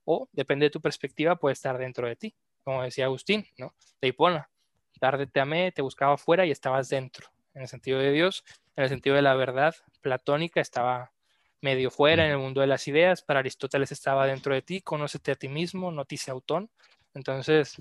o 0.05 0.29
depende 0.33 0.67
de 0.67 0.71
tu 0.71 0.81
perspectiva, 0.81 1.37
puede 1.37 1.53
estar 1.53 1.79
dentro 1.79 2.09
de 2.09 2.17
ti, 2.17 2.35
como 2.65 2.83
decía 2.83 3.05
Agustín, 3.05 3.47
¿no? 3.59 3.75
De 4.01 4.09
Hipona, 4.09 4.51
tarde 4.99 5.29
te 5.29 5.39
amé, 5.39 5.71
te 5.71 5.83
buscaba 5.83 6.15
afuera 6.15 6.45
y 6.47 6.51
estabas 6.51 6.89
dentro, 6.89 7.29
en 7.55 7.63
el 7.63 7.69
sentido 7.69 8.01
de 8.01 8.11
Dios, 8.11 8.45
en 8.75 8.83
el 8.83 8.89
sentido 8.89 9.15
de 9.15 9.23
la 9.23 9.35
verdad 9.35 9.77
platónica, 10.01 10.61
estaba 10.61 11.13
medio 11.61 11.91
fuera 11.91 12.25
en 12.25 12.33
el 12.33 12.39
mundo 12.39 12.61
de 12.61 12.67
las 12.67 12.87
ideas, 12.89 13.23
para 13.23 13.41
Aristóteles 13.41 13.93
estaba 13.93 14.27
dentro 14.27 14.55
de 14.55 14.63
ti, 14.63 14.81
conócete 14.81 15.33
a 15.33 15.37
ti 15.37 15.49
mismo, 15.49 15.91
noticia 15.91 16.33
autón. 16.33 16.71
Entonces, 17.15 17.81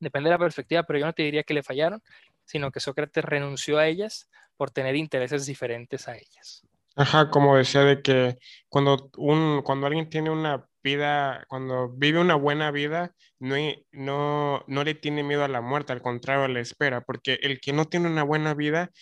depende 0.00 0.28
de 0.28 0.34
la 0.34 0.38
perspectiva, 0.38 0.82
pero 0.84 0.98
yo 0.98 1.06
no 1.06 1.12
te 1.12 1.22
diría 1.22 1.42
que 1.42 1.54
le 1.54 1.62
fallaron, 1.62 2.02
sino 2.44 2.70
que 2.70 2.80
Sócrates 2.80 3.24
renunció 3.24 3.78
a 3.78 3.86
ellas 3.86 4.28
por 4.56 4.70
tener 4.70 4.96
intereses 4.96 5.46
diferentes 5.46 6.08
a 6.08 6.16
ellas. 6.16 6.62
Ajá, 6.98 7.28
como 7.28 7.56
decía 7.56 7.82
de 7.82 8.00
que 8.00 8.38
cuando, 8.68 9.10
un, 9.18 9.60
cuando 9.62 9.86
alguien 9.86 10.08
tiene 10.08 10.30
una 10.30 10.66
vida, 10.82 11.44
cuando 11.48 11.90
vive 11.90 12.20
una 12.20 12.36
buena 12.36 12.70
vida, 12.70 13.12
no, 13.38 13.56
no, 13.92 14.64
no 14.66 14.84
le 14.84 14.94
tiene 14.94 15.22
miedo 15.22 15.44
a 15.44 15.48
la 15.48 15.60
muerte, 15.60 15.92
al 15.92 16.00
contrario, 16.00 16.48
la 16.48 16.60
espera, 16.60 17.02
porque 17.02 17.38
el 17.42 17.60
que 17.60 17.74
no 17.74 17.84
tiene 17.84 18.08
una 18.08 18.22
buena 18.22 18.54
vida 18.54 18.92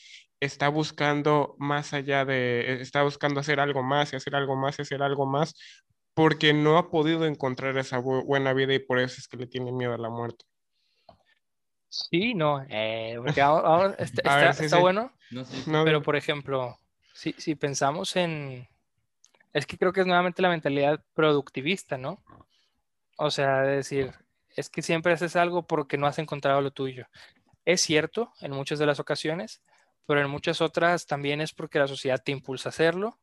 está 0.45 0.69
buscando 0.69 1.57
más 1.59 1.93
allá 1.93 2.25
de, 2.25 2.81
está 2.81 3.03
buscando 3.03 3.41
hacer 3.41 3.61
algo 3.61 3.83
más 3.83 4.13
y 4.13 4.17
hacer 4.17 4.35
algo 4.35 4.57
más 4.57 4.79
y 4.79 4.83
hacer 4.83 5.03
algo 5.03 5.27
más, 5.27 5.55
porque 6.15 6.53
no 6.53 6.79
ha 6.79 6.91
podido 6.91 7.27
encontrar 7.27 7.77
esa 7.79 7.99
buena 7.99 8.53
vida 8.53 8.75
y 8.75 8.79
por 8.79 8.99
eso 8.99 9.17
es 9.19 9.29
que 9.29 9.37
le 9.37 9.47
tiene 9.47 9.73
miedo 9.73 9.95
a 9.95 9.99
la 9.99 10.11
muerte. 10.11 10.45
Sí, 11.89 12.35
no, 12.35 12.65
eh, 12.69 13.15
porque 13.19 13.41
ahora, 13.43 13.95
está, 13.99 14.79
bueno, 14.79 15.13
pero 15.85 16.03
por 16.03 16.17
ejemplo, 16.17 16.79
si, 17.13 17.33
si 17.39 17.55
pensamos 17.55 18.17
en, 18.17 18.69
es 19.53 19.67
que 19.67 19.79
creo 19.79 19.93
que 19.93 20.01
es 20.01 20.07
nuevamente 20.07 20.43
la 20.43 20.49
mentalidad 20.49 21.03
productivista, 21.15 21.97
¿no? 21.97 22.23
O 23.17 23.31
sea, 23.31 23.63
decir, 23.63 24.13
es 24.57 24.69
que 24.69 24.83
siempre 24.83 25.13
haces 25.13 25.37
algo 25.37 25.67
porque 25.67 25.97
no 25.97 26.07
has 26.07 26.19
encontrado 26.19 26.61
lo 26.61 26.73
tuyo. 26.73 27.07
Es 27.65 27.81
cierto 27.81 28.33
en 28.41 28.53
muchas 28.53 28.79
de 28.79 28.87
las 28.87 28.99
ocasiones, 29.01 29.63
pero 30.07 30.21
en 30.21 30.31
muchas 30.31 30.61
otras 30.61 31.07
también 31.07 31.41
es 31.41 31.53
porque 31.53 31.79
la 31.79 31.89
sociedad 31.89 32.23
te 32.23 32.33
impulsa 32.33 32.69
a 32.69 32.71
hacerlo. 32.71 33.19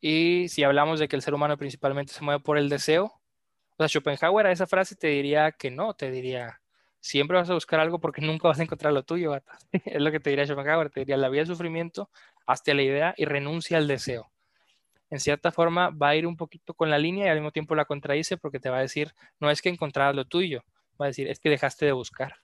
Y 0.00 0.48
si 0.48 0.64
hablamos 0.64 0.98
de 1.00 1.08
que 1.08 1.16
el 1.16 1.22
ser 1.22 1.34
humano 1.34 1.56
principalmente 1.56 2.12
se 2.12 2.22
mueve 2.24 2.40
por 2.40 2.58
el 2.58 2.68
deseo, 2.68 3.04
o 3.04 3.76
sea, 3.78 3.88
Schopenhauer 3.88 4.46
a 4.46 4.52
esa 4.52 4.66
frase 4.66 4.96
te 4.96 5.08
diría 5.08 5.52
que 5.52 5.70
no, 5.70 5.94
te 5.94 6.10
diría, 6.10 6.60
siempre 7.00 7.36
vas 7.36 7.48
a 7.50 7.54
buscar 7.54 7.80
algo 7.80 8.00
porque 8.00 8.20
nunca 8.20 8.48
vas 8.48 8.58
a 8.60 8.62
encontrar 8.64 8.92
lo 8.92 9.04
tuyo, 9.04 9.34
es 9.72 10.02
lo 10.02 10.10
que 10.10 10.20
te 10.20 10.30
diría 10.30 10.46
Schopenhauer, 10.46 10.90
te 10.90 11.00
diría, 11.00 11.16
la 11.16 11.28
vida 11.28 11.40
del 11.40 11.48
sufrimiento, 11.48 12.10
hazte 12.46 12.74
la 12.74 12.82
idea 12.82 13.14
y 13.16 13.24
renuncia 13.24 13.78
al 13.78 13.86
deseo. 13.86 14.30
En 15.08 15.20
cierta 15.20 15.52
forma 15.52 15.90
va 15.90 16.10
a 16.10 16.16
ir 16.16 16.26
un 16.26 16.36
poquito 16.36 16.74
con 16.74 16.90
la 16.90 16.98
línea 16.98 17.26
y 17.26 17.28
al 17.28 17.36
mismo 17.36 17.52
tiempo 17.52 17.74
la 17.74 17.84
contradice 17.84 18.38
porque 18.38 18.58
te 18.58 18.70
va 18.70 18.78
a 18.78 18.80
decir, 18.80 19.14
no 19.40 19.50
es 19.50 19.62
que 19.62 19.68
encontraras 19.68 20.16
lo 20.16 20.24
tuyo, 20.24 20.64
va 21.00 21.06
a 21.06 21.08
decir, 21.08 21.28
es 21.28 21.38
que 21.38 21.50
dejaste 21.50 21.86
de 21.86 21.92
buscar. 21.92 22.36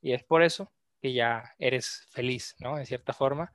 Y 0.00 0.12
es 0.12 0.22
por 0.22 0.42
eso 0.42 0.70
que 1.02 1.12
ya 1.12 1.52
eres 1.58 2.06
feliz, 2.10 2.54
¿no? 2.60 2.78
En 2.78 2.86
cierta 2.86 3.12
forma. 3.12 3.52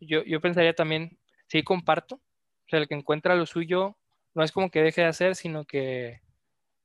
Yo, 0.00 0.22
yo 0.24 0.40
pensaría 0.40 0.74
también, 0.74 1.18
sí 1.48 1.62
comparto, 1.62 2.16
o 2.16 2.68
sea, 2.68 2.78
el 2.78 2.86
que 2.86 2.94
encuentra 2.94 3.34
lo 3.34 3.46
suyo 3.46 3.96
no 4.34 4.44
es 4.44 4.52
como 4.52 4.70
que 4.70 4.82
deje 4.82 5.00
de 5.00 5.06
hacer, 5.06 5.34
sino 5.34 5.64
que 5.64 6.20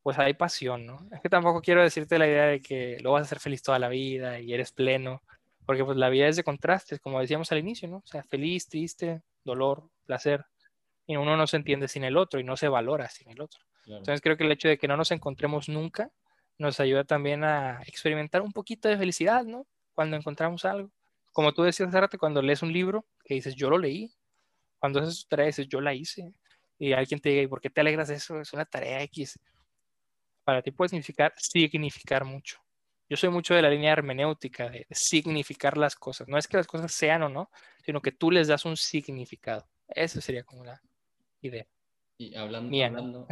pues 0.02 0.18
hay 0.18 0.34
pasión, 0.34 0.86
¿no? 0.86 1.08
Es 1.12 1.20
que 1.22 1.30
tampoco 1.30 1.62
quiero 1.62 1.84
decirte 1.84 2.18
la 2.18 2.28
idea 2.28 2.46
de 2.46 2.62
que 2.62 2.98
lo 3.02 3.12
vas 3.12 3.22
a 3.22 3.26
hacer 3.26 3.40
feliz 3.40 3.62
toda 3.62 3.78
la 3.78 3.90
vida 3.90 4.40
y 4.40 4.54
eres 4.54 4.72
pleno, 4.72 5.22
porque 5.66 5.84
pues 5.84 5.98
la 5.98 6.10
vida 6.10 6.28
es 6.28 6.38
de 6.38 6.44
contrastes, 6.44 7.02
como 7.02 7.20
decíamos 7.20 7.52
al 7.52 7.60
inicio, 7.60 7.90
¿no? 7.90 7.98
O 7.98 8.08
sea, 8.08 8.24
feliz, 8.24 8.70
triste, 8.70 9.22
dolor, 9.44 9.90
placer, 10.06 10.46
y 11.06 11.18
uno 11.18 11.36
no 11.36 11.46
se 11.46 11.58
entiende 11.58 11.90
sin 11.90 12.06
el 12.06 12.16
otro 12.16 12.40
y 12.40 12.46
no 12.46 12.56
se 12.56 12.70
valora 12.70 13.10
sin 13.10 13.30
el 13.30 13.42
otro. 13.42 13.60
Entonces 13.86 14.22
creo 14.22 14.38
que 14.38 14.46
el 14.46 14.52
hecho 14.52 14.70
de 14.70 14.78
que 14.78 14.88
no 14.88 14.96
nos 14.96 15.12
encontremos 15.12 15.68
nunca 15.68 16.10
nos 16.58 16.80
ayuda 16.80 17.04
también 17.04 17.44
a 17.44 17.82
experimentar 17.88 18.42
un 18.42 18.54
poquito 18.54 18.88
de 18.88 18.98
felicidad, 18.98 19.44
¿no? 19.44 19.66
Cuando 19.94 20.16
encontramos 20.18 20.66
algo. 20.66 20.92
Como 21.32 21.54
tú 21.54 21.64
decías 21.64 21.94
hace 21.94 22.18
cuando 22.18 22.42
lees 22.42 22.62
un 22.62 22.74
libro, 22.74 23.06
que 23.24 23.36
dices, 23.36 23.56
yo 23.56 23.70
lo 23.70 23.78
leí. 23.78 24.14
Cuando 24.80 25.00
haces 25.00 25.22
tu 25.22 25.28
tarea, 25.28 25.48
dices, 25.48 25.68
yo 25.68 25.82
la 25.82 25.94
hice. 25.94 26.34
Y 26.78 26.94
alguien 26.94 27.20
te 27.20 27.30
diga, 27.30 27.42
¿y 27.44 27.48
por 27.48 27.62
qué 27.62 27.70
te 27.70 27.82
alegras 27.82 28.08
de 28.08 28.16
eso? 28.16 28.40
Es 28.40 28.54
una 28.54 28.66
tarea 28.66 29.02
X. 29.04 29.40
Para 30.44 30.62
ti 30.62 30.72
puede 30.72 30.90
significar 30.90 31.34
significar 31.38 32.26
mucho. 32.26 32.60
Yo 33.10 33.18
soy 33.18 33.30
mucho 33.30 33.56
de 33.56 33.62
la 33.62 33.70
línea 33.70 33.92
hermenéutica, 33.92 34.70
de, 34.70 34.86
significar 34.92 35.78
las 35.78 35.96
cosas. 35.96 36.28
No 36.28 36.38
es 36.38 36.48
que 36.48 36.58
las 36.58 36.68
cosas 36.68 36.92
sean 36.94 37.24
o 37.24 37.30
no, 37.30 37.50
sino 37.84 38.02
que 38.02 38.12
tú 38.12 38.32
les 38.32 38.48
das 38.48 38.66
un 38.66 38.78
significado. 38.78 39.68
Eso 39.88 40.22
sería 40.22 40.44
como 40.44 40.64
la 40.64 40.82
idea. 41.42 41.68
Y 42.18 42.36
hablando, 42.36 42.86
hablando, 42.86 43.28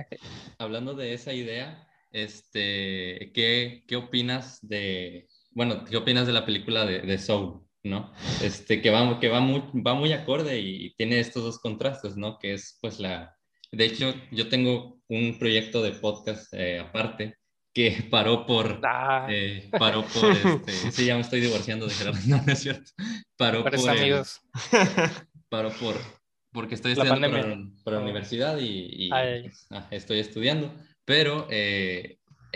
hablando 0.58 0.94
de 0.96 1.14
esa 1.14 1.34
idea, 1.34 1.88
este, 2.12 3.32
¿qué, 3.34 3.84
¿qué 3.88 3.96
opinas 3.96 4.60
de, 4.62 5.28
bueno, 5.58 5.84
¿qué 5.84 5.98
opinas 5.98 6.28
de 6.28 6.34
la 6.34 6.46
película 6.46 6.86
de, 6.86 7.02
de 7.02 7.18
Soul? 7.18 7.68
¿no? 7.84 8.14
Este, 8.44 8.80
que 8.80 8.92
va, 8.92 9.20
que 9.20 9.28
va, 9.28 9.40
muy, 9.40 9.64
va 9.74 9.96
muy 9.96 10.14
acorde 10.14 10.60
y 10.60 10.94
tiene 10.96 11.20
estos 11.20 11.44
dos 11.44 11.60
contrastes, 11.60 12.16
¿no? 12.16 12.38
Que 12.38 12.54
es 12.54 12.78
pues 12.80 13.00
la... 13.00 13.36
De 13.72 13.86
hecho, 13.86 14.14
yo 14.32 14.50
tengo 14.50 15.00
un 15.08 15.40
proyecto 15.40 15.82
de 15.82 15.92
podcast 15.94 16.54
eh, 16.54 16.80
aparte 16.80 17.38
que 17.74 18.06
paró 18.12 18.46
por... 18.46 18.82
Ah. 18.84 19.28
Eh, 19.32 19.68
paró 19.72 20.06
por... 20.06 20.32
Este, 20.68 20.92
sí, 20.92 21.06
ya 21.06 21.16
me 21.16 21.22
estoy 21.22 21.42
divorciando 21.42 21.88
de 21.88 21.94
Gerardo, 21.96 22.20
no, 22.28 22.40
no 22.46 22.54
es 22.54 22.60
cierto. 22.60 22.92
Paró 23.36 23.64
por... 23.64 23.90
amigos. 23.90 24.42
Paró 25.50 25.72
por... 25.72 25.96
Porque 26.52 26.76
estoy 26.76 26.94
estudiando 26.94 27.30
para, 27.84 27.98
la 27.98 28.04
universidad 28.04 28.58
y, 28.60 29.10
pues, 29.10 29.68
ah, 29.72 29.88
estoy 29.92 30.20
estudiando, 30.20 30.74
pero 31.06 31.48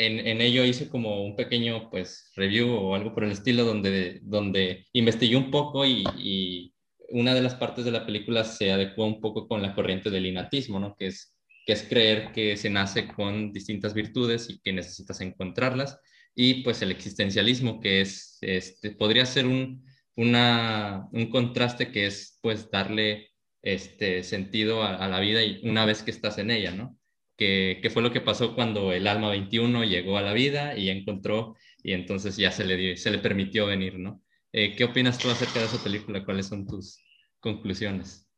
en, 0.06 0.42
ello 0.42 0.64
hice 0.66 0.90
como 0.90 1.24
un 1.24 1.36
pequeño 1.36 1.90
pues 1.90 2.32
review 2.36 2.70
o 2.74 2.96
algo 2.96 3.14
por 3.14 3.24
el 3.24 3.32
estilo 3.32 3.64
donde, 3.66 4.20
donde 4.24 4.86
investigué 4.94 5.36
un 5.36 5.52
poco 5.52 5.86
y, 5.86 6.74
una 7.14 7.34
de 7.34 7.42
las 7.42 7.56
partes 7.56 7.84
de 7.84 7.92
la 7.92 8.06
película 8.06 8.46
se 8.46 8.72
adecuó 8.72 9.06
un 9.06 9.20
poco 9.20 9.46
con 9.46 9.62
la 9.62 9.76
corriente 9.76 10.10
del 10.10 10.28
inatismo, 10.28 10.80
¿no? 10.80 10.96
Que 10.96 11.08
es, 11.08 11.38
que 11.66 11.74
es 11.74 11.84
creer 11.84 12.32
que 12.32 12.56
se 12.56 12.70
nace 12.70 13.10
con 13.10 13.52
distintas 13.52 13.94
virtudes 13.94 14.50
y 14.50 14.62
que 14.62 14.72
necesitas 14.72 15.20
encontrarlas. 15.20 16.00
Y 16.34 16.64
pues 16.64 16.82
el 16.82 16.90
existencialismo, 16.90 17.82
que 17.82 18.00
es, 18.00 18.38
este, 18.40 18.92
podría 18.92 19.26
ser 19.26 19.46
un, 19.46 19.86
un 20.16 21.30
contraste 21.30 21.92
que 21.92 22.06
es 22.06 22.40
pues 22.42 22.72
darle 22.72 23.32
este 23.62 24.24
sentido 24.24 24.82
a, 24.82 24.96
a, 24.96 25.10
la 25.10 25.20
vida 25.20 25.44
y 25.44 25.60
una 25.68 25.86
vez 25.86 26.04
que 26.04 26.12
estás 26.12 26.38
en 26.38 26.50
ella, 26.50 26.72
¿no? 26.72 26.98
Que, 27.42 27.90
fue 27.90 28.04
lo 28.04 28.12
que 28.12 28.22
pasó 28.22 28.54
cuando 28.54 28.94
el 28.94 29.08
alma 29.08 29.30
21 29.30 29.84
llegó 29.86 30.18
a 30.18 30.22
la 30.22 30.32
vida 30.32 30.78
y 30.78 30.90
encontró 30.90 31.56
y 31.82 31.94
entonces 31.94 32.38
ya 32.38 32.52
se 32.52 32.66
le, 32.66 32.78
dio, 32.78 32.96
se 32.96 33.10
le 33.10 33.18
permitió 33.18 33.66
venir, 33.66 33.98
¿no? 33.98 34.22
Eh, 34.52 34.76
¿Qué 34.76 34.84
opinas 34.84 35.18
tú 35.18 35.28
acerca 35.30 35.60
de 35.60 35.66
esa 35.66 35.84
película? 35.84 36.24
¿Cuáles 36.24 36.48
son 36.48 36.68
tus 36.68 37.04
conclusiones? 37.40 38.30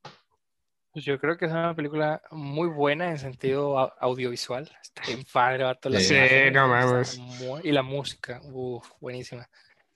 Pues 0.93 1.03
yo 1.03 1.19
creo 1.19 1.35
que 1.37 1.45
es 1.45 1.51
una 1.51 1.75
película 1.75 2.21
muy 2.31 2.69
buena 2.69 3.09
en 3.09 3.17
sentido 3.17 3.77
audiovisual. 3.99 4.71
Está 4.81 5.01
bien 5.07 5.25
padre, 5.33 5.65
la 5.65 5.99
sí, 5.99 6.15
no 6.53 6.67
mames. 6.69 7.19
y 7.63 7.71
la 7.71 7.81
música, 7.81 8.39
uff, 8.43 8.89
buenísima. 9.01 9.49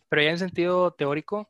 Pero 0.10 0.22
ya 0.22 0.32
en 0.32 0.40
sentido 0.40 0.92
teórico, 0.92 1.50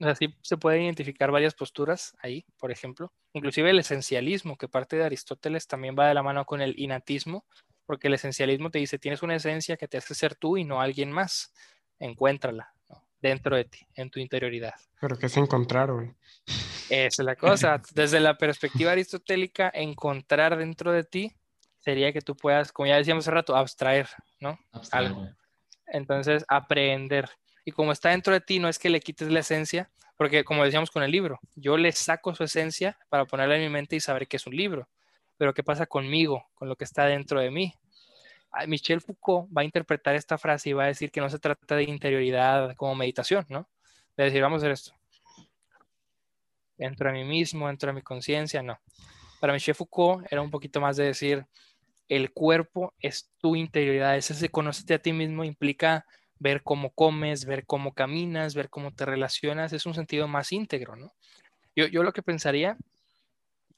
o 0.00 0.04
sea, 0.04 0.14
sí 0.14 0.34
se 0.42 0.56
pueden 0.56 0.82
identificar 0.82 1.30
varias 1.30 1.54
posturas 1.54 2.16
ahí, 2.20 2.44
por 2.58 2.70
ejemplo. 2.70 3.12
Inclusive 3.32 3.70
el 3.70 3.78
esencialismo, 3.80 4.56
que 4.56 4.68
parte 4.68 4.96
de 4.96 5.04
Aristóteles 5.04 5.66
también 5.66 5.96
va 5.98 6.08
de 6.08 6.14
la 6.14 6.22
mano 6.22 6.44
con 6.44 6.60
el 6.60 6.78
inatismo, 6.78 7.44
porque 7.84 8.08
el 8.08 8.14
esencialismo 8.14 8.70
te 8.70 8.78
dice, 8.78 8.98
tienes 8.98 9.22
una 9.22 9.34
esencia 9.34 9.76
que 9.76 9.88
te 9.88 9.98
hace 9.98 10.14
ser 10.14 10.34
tú 10.34 10.56
y 10.56 10.64
no 10.64 10.80
alguien 10.80 11.10
más. 11.10 11.52
Encuéntrala 11.98 12.72
dentro 13.20 13.56
de 13.56 13.64
ti, 13.64 13.86
en 13.94 14.10
tu 14.10 14.20
interioridad. 14.20 14.74
Pero 15.00 15.18
¿qué 15.18 15.28
se 15.28 15.40
encontraron? 15.40 16.16
Esa 16.88 17.22
es 17.22 17.26
la 17.26 17.36
cosa. 17.36 17.82
Desde 17.92 18.20
la 18.20 18.38
perspectiva 18.38 18.92
aristotélica, 18.92 19.70
encontrar 19.74 20.56
dentro 20.56 20.92
de 20.92 21.04
ti 21.04 21.32
sería 21.80 22.12
que 22.12 22.20
tú 22.20 22.36
puedas, 22.36 22.72
como 22.72 22.86
ya 22.86 22.96
decíamos 22.96 23.24
hace 23.24 23.32
rato, 23.32 23.56
abstraer, 23.56 24.08
¿no? 24.40 24.58
Abstraer. 24.72 25.06
Algo. 25.06 25.28
Entonces, 25.86 26.44
aprender. 26.48 27.28
Y 27.68 27.70
como 27.70 27.92
está 27.92 28.08
dentro 28.08 28.32
de 28.32 28.40
ti, 28.40 28.58
no 28.58 28.70
es 28.70 28.78
que 28.78 28.88
le 28.88 28.98
quites 28.98 29.28
la 29.28 29.40
esencia, 29.40 29.90
porque 30.16 30.42
como 30.42 30.64
decíamos 30.64 30.90
con 30.90 31.02
el 31.02 31.10
libro, 31.10 31.38
yo 31.54 31.76
le 31.76 31.92
saco 31.92 32.34
su 32.34 32.42
esencia 32.42 32.98
para 33.10 33.26
ponerla 33.26 33.56
en 33.56 33.60
mi 33.60 33.68
mente 33.68 33.94
y 33.94 34.00
saber 34.00 34.26
que 34.26 34.38
es 34.38 34.46
un 34.46 34.56
libro. 34.56 34.88
Pero 35.36 35.52
¿qué 35.52 35.62
pasa 35.62 35.84
conmigo, 35.84 36.46
con 36.54 36.70
lo 36.70 36.76
que 36.76 36.84
está 36.84 37.04
dentro 37.04 37.38
de 37.42 37.50
mí? 37.50 37.74
Michel 38.66 39.02
Foucault 39.02 39.54
va 39.54 39.60
a 39.60 39.64
interpretar 39.64 40.14
esta 40.14 40.38
frase 40.38 40.70
y 40.70 40.72
va 40.72 40.84
a 40.84 40.86
decir 40.86 41.10
que 41.10 41.20
no 41.20 41.28
se 41.28 41.38
trata 41.38 41.76
de 41.76 41.82
interioridad 41.82 42.74
como 42.74 42.94
meditación, 42.94 43.44
¿no? 43.50 43.68
De 44.16 44.24
decir, 44.24 44.40
vamos 44.40 44.62
a 44.62 44.64
hacer 44.64 44.70
esto. 44.70 44.94
Dentro 46.78 47.12
de 47.12 47.18
mí 47.18 47.24
mismo, 47.24 47.66
dentro 47.66 47.88
de 47.88 47.96
mi 47.96 48.00
conciencia, 48.00 48.62
no. 48.62 48.80
Para 49.40 49.52
Michel 49.52 49.74
Foucault 49.74 50.26
era 50.32 50.40
un 50.40 50.50
poquito 50.50 50.80
más 50.80 50.96
de 50.96 51.04
decir, 51.04 51.44
el 52.08 52.32
cuerpo 52.32 52.94
es 52.98 53.30
tu 53.36 53.56
interioridad, 53.56 54.16
ese 54.16 54.32
se 54.32 54.48
conoce 54.48 54.94
a 54.94 54.98
ti 54.98 55.12
mismo 55.12 55.44
implica 55.44 56.06
ver 56.38 56.62
cómo 56.62 56.90
comes, 56.90 57.44
ver 57.44 57.66
cómo 57.66 57.92
caminas, 57.92 58.54
ver 58.54 58.70
cómo 58.70 58.92
te 58.92 59.04
relacionas, 59.04 59.72
es 59.72 59.86
un 59.86 59.94
sentido 59.94 60.28
más 60.28 60.52
íntegro, 60.52 60.96
¿no? 60.96 61.12
Yo, 61.74 61.86
yo 61.86 62.02
lo 62.02 62.12
que 62.12 62.22
pensaría 62.22 62.76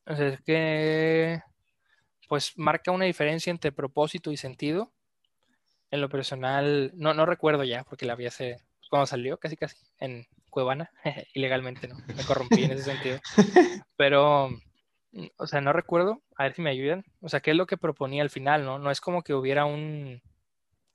es 0.07 0.41
que, 0.43 1.43
pues, 2.29 2.57
marca 2.57 2.91
una 2.91 3.05
diferencia 3.05 3.51
entre 3.51 3.73
propósito 3.73 4.33
y 4.33 4.37
sentido. 4.37 4.93
En 5.91 6.01
lo 6.01 6.09
personal, 6.09 6.93
no, 6.95 7.15
no 7.15 7.27
recuerdo 7.27 7.65
ya, 7.65 7.85
porque 7.85 8.07
la 8.07 8.15
vi 8.15 8.27
hace, 8.27 8.59
cuando 8.89 9.07
salió, 9.07 9.39
casi 9.39 9.57
casi, 9.57 9.77
en 9.99 10.27
Cuevana, 10.49 10.91
ilegalmente, 11.35 11.89
¿no? 11.89 11.97
Me 12.15 12.25
corrompí 12.25 12.65
en 12.65 12.73
ese 12.73 12.85
sentido. 12.85 13.21
Pero, 13.97 14.51
o 15.37 15.47
sea, 15.47 15.61
no 15.61 15.73
recuerdo, 15.73 16.23
a 16.37 16.45
ver 16.45 16.55
si 16.55 16.63
me 16.63 16.71
ayudan. 16.71 17.05
O 17.21 17.29
sea, 17.29 17.41
¿qué 17.41 17.51
es 17.51 17.57
lo 17.57 17.67
que 17.67 17.77
proponía 17.77 18.23
al 18.23 18.31
final, 18.31 18.65
no? 18.65 18.79
No 18.79 18.91
es 18.91 19.01
como 19.01 19.23
que 19.23 19.35
hubiera 19.35 19.65
un, 19.65 20.23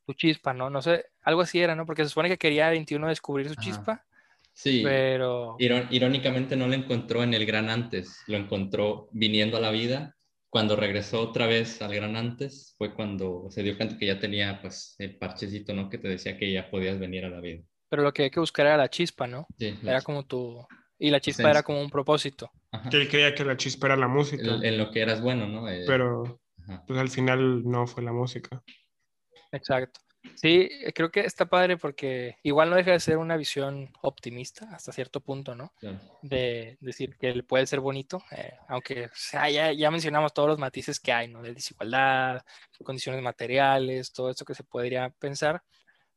tu 0.05 0.13
chispa, 0.13 0.53
¿no? 0.53 0.69
No 0.69 0.81
sé, 0.81 1.05
algo 1.21 1.41
así 1.41 1.59
era, 1.59 1.75
¿no? 1.75 1.85
Porque 1.85 2.03
se 2.03 2.09
supone 2.09 2.29
que 2.29 2.37
quería 2.37 2.69
21 2.69 3.07
descubrir 3.07 3.49
su 3.49 3.55
chispa. 3.55 4.05
Sí, 4.53 4.81
pero... 4.83 5.57
irónicamente 5.59 6.55
no 6.55 6.67
lo 6.67 6.75
encontró 6.75 7.23
en 7.23 7.33
el 7.33 7.45
gran 7.45 7.69
antes, 7.69 8.21
lo 8.27 8.37
encontró 8.37 9.09
viniendo 9.11 9.57
a 9.57 9.59
la 9.59 9.71
vida 9.71 10.15
cuando 10.55 10.77
regresó 10.77 11.19
otra 11.19 11.47
vez 11.47 11.81
al 11.81 11.93
Gran 11.93 12.15
Antes 12.15 12.75
fue 12.77 12.93
cuando 12.93 13.47
se 13.49 13.61
dio 13.61 13.75
cuenta 13.75 13.97
que 13.97 14.05
ya 14.05 14.21
tenía 14.21 14.61
pues 14.61 14.95
el 14.99 15.17
parchecito, 15.17 15.73
¿no? 15.73 15.89
Que 15.89 15.97
te 15.97 16.07
decía 16.07 16.37
que 16.37 16.49
ya 16.49 16.71
podías 16.71 16.97
venir 16.97 17.25
a 17.25 17.29
la 17.29 17.41
vida. 17.41 17.61
Pero 17.89 18.03
lo 18.03 18.13
que 18.13 18.23
hay 18.23 18.29
que 18.29 18.39
buscar 18.39 18.67
era 18.67 18.77
la 18.77 18.89
chispa, 18.89 19.27
¿no? 19.27 19.47
Sí, 19.59 19.77
Era 19.83 19.99
como 19.99 20.25
tu... 20.25 20.65
Y 20.97 21.09
la 21.09 21.19
chispa 21.19 21.49
era 21.49 21.61
como 21.61 21.81
un 21.81 21.89
propósito. 21.89 22.49
Ajá. 22.71 22.89
Que 22.89 23.01
él 23.01 23.09
creía 23.09 23.35
que 23.35 23.43
la 23.43 23.57
chispa 23.57 23.87
era 23.87 23.97
la 23.97 24.07
música, 24.07 24.41
En, 24.45 24.63
en 24.63 24.77
lo 24.77 24.91
que 24.91 25.01
eras 25.01 25.21
bueno, 25.21 25.45
¿no? 25.45 25.67
Eh, 25.67 25.83
pero 25.85 26.39
ajá. 26.63 26.85
pues 26.87 26.99
al 27.01 27.09
final 27.09 27.65
no 27.65 27.85
fue 27.85 28.03
la 28.03 28.13
música. 28.13 28.63
Exacto. 29.55 30.01
Sí, 30.35 30.67
eh, 30.71 30.91
creo 30.93 31.11
que 31.11 31.21
está 31.21 31.45
padre 31.45 31.77
porque 31.77 32.37
igual 32.43 32.69
no 32.69 32.75
deja 32.75 32.91
de 32.91 32.99
ser 32.99 33.17
una 33.17 33.37
visión 33.37 33.91
optimista 34.01 34.67
hasta 34.71 34.91
cierto 34.91 35.19
punto, 35.21 35.55
¿no? 35.55 35.73
Claro. 35.79 35.99
De 36.21 36.77
decir 36.81 37.15
que 37.17 37.29
él 37.29 37.45
puede 37.45 37.67
ser 37.67 37.79
bonito, 37.79 38.23
eh, 38.31 38.53
aunque 38.67 39.05
o 39.05 39.09
sea, 39.13 39.49
ya, 39.49 39.71
ya 39.71 39.91
mencionamos 39.91 40.33
todos 40.33 40.49
los 40.49 40.57
matices 40.57 40.99
que 40.99 41.13
hay, 41.13 41.27
¿no? 41.27 41.41
De 41.41 41.53
desigualdad, 41.53 42.43
condiciones 42.83 43.21
materiales, 43.21 44.11
todo 44.11 44.29
esto 44.29 44.45
que 44.45 44.55
se 44.55 44.63
podría 44.63 45.09
pensar. 45.09 45.63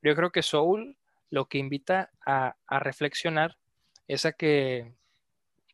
Yo 0.03 0.15
creo 0.15 0.31
que 0.31 0.43
Soul 0.43 0.97
lo 1.31 1.47
que 1.47 1.59
invita 1.59 2.11
a, 2.25 2.57
a 2.67 2.81
reflexionar 2.81 3.59
es 4.07 4.25
a 4.25 4.33
que 4.33 4.95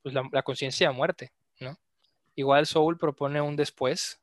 pues, 0.03 0.15
la, 0.15 0.29
la 0.33 0.43
conciencia 0.43 0.89
de 0.89 0.95
muerte, 0.95 1.33
¿no? 1.61 1.79
Igual 2.35 2.67
Soul 2.67 2.99
propone 2.99 3.41
un 3.41 3.55
después 3.55 4.21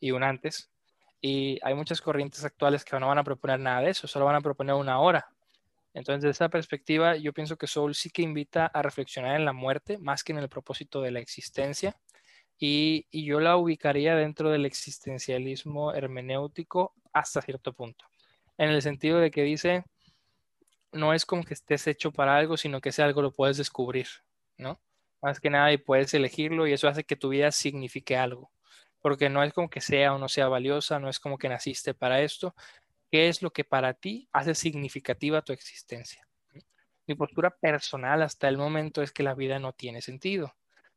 y 0.00 0.10
un 0.12 0.22
antes, 0.22 0.70
y 1.24 1.60
hay 1.62 1.74
muchas 1.74 2.00
corrientes 2.00 2.44
actuales 2.44 2.84
que 2.84 2.98
no 2.98 3.06
van 3.06 3.18
a 3.18 3.24
proponer 3.24 3.60
nada 3.60 3.80
de 3.80 3.90
eso, 3.90 4.08
solo 4.08 4.24
van 4.24 4.34
a 4.34 4.40
proponer 4.40 4.74
una 4.74 4.98
hora. 4.98 5.28
Entonces, 5.94 6.22
desde 6.22 6.30
esa 6.32 6.48
perspectiva, 6.48 7.16
yo 7.16 7.32
pienso 7.32 7.56
que 7.56 7.68
Soul 7.68 7.94
sí 7.94 8.10
que 8.10 8.22
invita 8.22 8.66
a 8.66 8.82
reflexionar 8.82 9.36
en 9.36 9.44
la 9.44 9.52
muerte 9.52 9.98
más 9.98 10.24
que 10.24 10.32
en 10.32 10.38
el 10.38 10.48
propósito 10.48 11.00
de 11.00 11.12
la 11.12 11.20
existencia. 11.20 11.96
Y, 12.58 13.06
y 13.10 13.24
yo 13.24 13.40
la 13.40 13.56
ubicaría 13.56 14.16
dentro 14.16 14.50
del 14.50 14.66
existencialismo 14.66 15.94
hermenéutico 15.94 16.92
hasta 17.12 17.40
cierto 17.40 17.72
punto. 17.72 18.04
En 18.58 18.70
el 18.70 18.82
sentido 18.82 19.18
de 19.18 19.30
que 19.30 19.42
dice, 19.42 19.84
no 20.90 21.14
es 21.14 21.24
como 21.24 21.44
que 21.44 21.54
estés 21.54 21.86
hecho 21.86 22.10
para 22.10 22.36
algo, 22.36 22.56
sino 22.56 22.80
que 22.80 22.88
ese 22.88 23.02
algo 23.02 23.22
lo 23.22 23.32
puedes 23.32 23.58
descubrir, 23.58 24.08
¿no? 24.58 24.80
Más 25.20 25.38
que 25.38 25.50
nada 25.50 25.72
y 25.72 25.78
puedes 25.78 26.14
elegirlo 26.14 26.66
y 26.66 26.72
eso 26.72 26.88
hace 26.88 27.04
que 27.04 27.16
tu 27.16 27.28
vida 27.28 27.52
signifique 27.52 28.16
algo 28.16 28.50
porque 29.02 29.28
no 29.28 29.42
es 29.42 29.52
como 29.52 29.68
que 29.68 29.80
sea 29.80 30.14
o 30.14 30.18
no 30.18 30.28
sea 30.28 30.48
valiosa, 30.48 30.98
no 30.98 31.08
es 31.08 31.18
como 31.18 31.36
que 31.36 31.48
naciste 31.48 31.92
para 31.92 32.22
esto. 32.22 32.54
¿Qué 33.10 33.28
es 33.28 33.42
lo 33.42 33.50
que 33.50 33.64
para 33.64 33.92
ti 33.92 34.28
hace 34.32 34.54
significativa 34.54 35.42
tu 35.42 35.52
existencia? 35.52 36.26
Mi 37.06 37.16
postura 37.16 37.50
personal 37.50 38.22
hasta 38.22 38.48
el 38.48 38.56
momento 38.56 39.02
es 39.02 39.12
que 39.12 39.24
la 39.24 39.34
vida 39.34 39.58
no 39.58 39.72
tiene 39.72 40.00
sentido, 40.00 40.54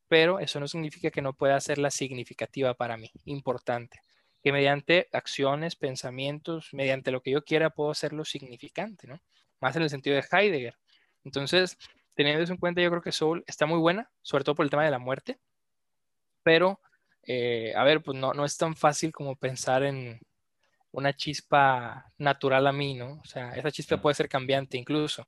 pero 0.07 0.39
eso 0.39 0.59
no 0.59 0.67
significa 0.67 1.09
que 1.09 1.23
no 1.23 1.33
pueda 1.33 1.55
hacerla 1.55 1.89
significativa 1.89 2.75
para 2.75 2.95
mí, 2.95 3.11
importante. 3.25 3.99
Que 4.43 4.51
mediante 4.51 5.09
acciones, 5.11 5.75
pensamientos, 5.75 6.69
mediante 6.73 7.11
lo 7.11 7.21
que 7.21 7.31
yo 7.31 7.43
quiera, 7.43 7.71
puedo 7.71 7.89
hacerlo 7.89 8.23
significante, 8.23 9.07
¿no? 9.07 9.19
Más 9.59 9.75
en 9.75 9.81
el 9.81 9.89
sentido 9.89 10.15
de 10.15 10.23
Heidegger. 10.31 10.77
Entonces, 11.23 11.75
teniendo 12.13 12.43
eso 12.43 12.53
en 12.53 12.59
cuenta, 12.59 12.81
yo 12.81 12.91
creo 12.91 13.01
que 13.01 13.11
Soul 13.11 13.43
está 13.47 13.65
muy 13.65 13.79
buena, 13.79 14.11
sobre 14.21 14.43
todo 14.43 14.53
por 14.53 14.63
el 14.65 14.69
tema 14.69 14.85
de 14.85 14.91
la 14.91 14.99
muerte, 14.99 15.39
pero 16.43 16.79
eh, 17.25 17.73
a 17.75 17.83
ver, 17.83 18.01
pues 18.01 18.17
no, 18.17 18.33
no 18.33 18.45
es 18.45 18.57
tan 18.57 18.75
fácil 18.75 19.11
como 19.11 19.35
pensar 19.35 19.83
en 19.83 20.19
una 20.91 21.13
chispa 21.13 22.11
natural 22.17 22.67
a 22.67 22.71
mí, 22.71 22.93
¿no? 22.93 23.19
O 23.21 23.25
sea, 23.25 23.53
esa 23.55 23.71
chispa 23.71 23.97
puede 23.97 24.15
ser 24.15 24.29
cambiante 24.29 24.77
incluso. 24.77 25.27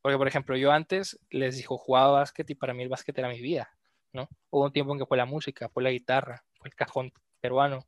Porque, 0.00 0.16
por 0.16 0.28
ejemplo, 0.28 0.56
yo 0.56 0.70
antes 0.70 1.18
les 1.30 1.56
dijo, 1.56 1.76
jugaba 1.76 2.20
básquet 2.20 2.48
y 2.50 2.54
para 2.54 2.72
mí 2.72 2.82
el 2.84 2.88
básquet 2.88 3.18
era 3.18 3.28
mi 3.28 3.40
vida, 3.40 3.70
¿no? 4.12 4.28
Hubo 4.50 4.66
un 4.66 4.72
tiempo 4.72 4.92
en 4.92 5.00
que 5.00 5.06
fue 5.06 5.16
la 5.16 5.26
música, 5.26 5.68
fue 5.68 5.82
la 5.82 5.90
guitarra, 5.90 6.44
fue 6.54 6.68
el 6.68 6.74
cajón 6.74 7.12
peruano, 7.40 7.78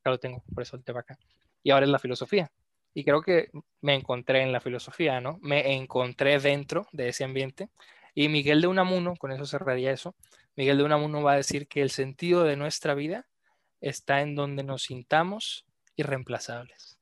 acá 0.00 0.10
lo 0.10 0.18
tengo, 0.18 0.42
por 0.52 0.62
eso 0.62 0.76
el 0.76 0.84
tema 0.84 1.00
acá. 1.00 1.16
Y 1.62 1.70
ahora 1.70 1.86
es 1.86 1.92
la 1.92 1.98
filosofía. 1.98 2.50
Y 2.92 3.04
creo 3.04 3.22
que 3.22 3.50
me 3.80 3.94
encontré 3.94 4.42
en 4.42 4.52
la 4.52 4.60
filosofía, 4.60 5.20
¿no? 5.20 5.38
Me 5.42 5.74
encontré 5.74 6.38
dentro 6.38 6.86
de 6.92 7.08
ese 7.08 7.24
ambiente. 7.24 7.68
Y 8.14 8.28
Miguel 8.28 8.60
de 8.60 8.68
Unamuno, 8.68 9.16
con 9.16 9.32
eso 9.32 9.46
cerraría 9.46 9.92
eso, 9.92 10.14
Miguel 10.56 10.78
de 10.78 10.84
Unamuno 10.84 11.22
va 11.22 11.32
a 11.32 11.36
decir 11.36 11.66
que 11.66 11.82
el 11.82 11.90
sentido 11.90 12.44
de 12.44 12.56
nuestra 12.56 12.94
vida 12.94 13.26
está 13.80 14.20
en 14.20 14.34
donde 14.34 14.62
nos 14.62 14.84
sintamos 14.84 15.64
irreemplazables. 15.96 16.98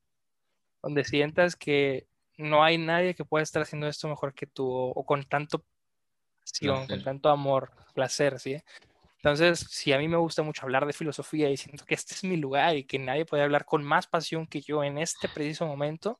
Donde 0.83 1.05
sientas 1.05 1.55
que 1.57 2.07
no 2.37 2.65
hay 2.65 2.79
nadie 2.79 3.15
que 3.15 3.24
pueda 3.24 3.43
estar 3.43 3.62
haciendo 3.62 3.87
esto 3.87 4.09
mejor 4.09 4.35
que 4.35 4.47
tú 4.47 4.69
o, 4.70 4.91
o 4.91 5.05
con 5.05 5.24
tanto 5.24 5.65
pasión, 6.41 6.87
con 6.87 7.03
tanto 7.03 7.29
amor, 7.29 7.70
placer, 7.95 8.39
¿sí? 8.41 8.62
Entonces, 9.16 9.61
si 9.70 9.93
a 9.93 9.99
mí 9.99 10.09
me 10.09 10.16
gusta 10.16 10.43
mucho 10.43 10.62
hablar 10.62 10.85
de 10.85 10.93
filosofía 10.93 11.49
y 11.49 11.57
siento 11.57 11.85
que 11.85 11.95
este 11.95 12.15
es 12.15 12.24
mi 12.24 12.37
lugar 12.37 12.77
y 12.77 12.85
que 12.85 12.99
nadie 12.99 13.24
puede 13.24 13.45
hablar 13.45 13.65
con 13.65 13.85
más 13.85 14.09
pasión 14.09 14.47
que 14.47 14.61
yo 14.61 14.83
en 14.83 14.99
este 14.99 15.29
preciso 15.29 15.66
momento, 15.66 16.19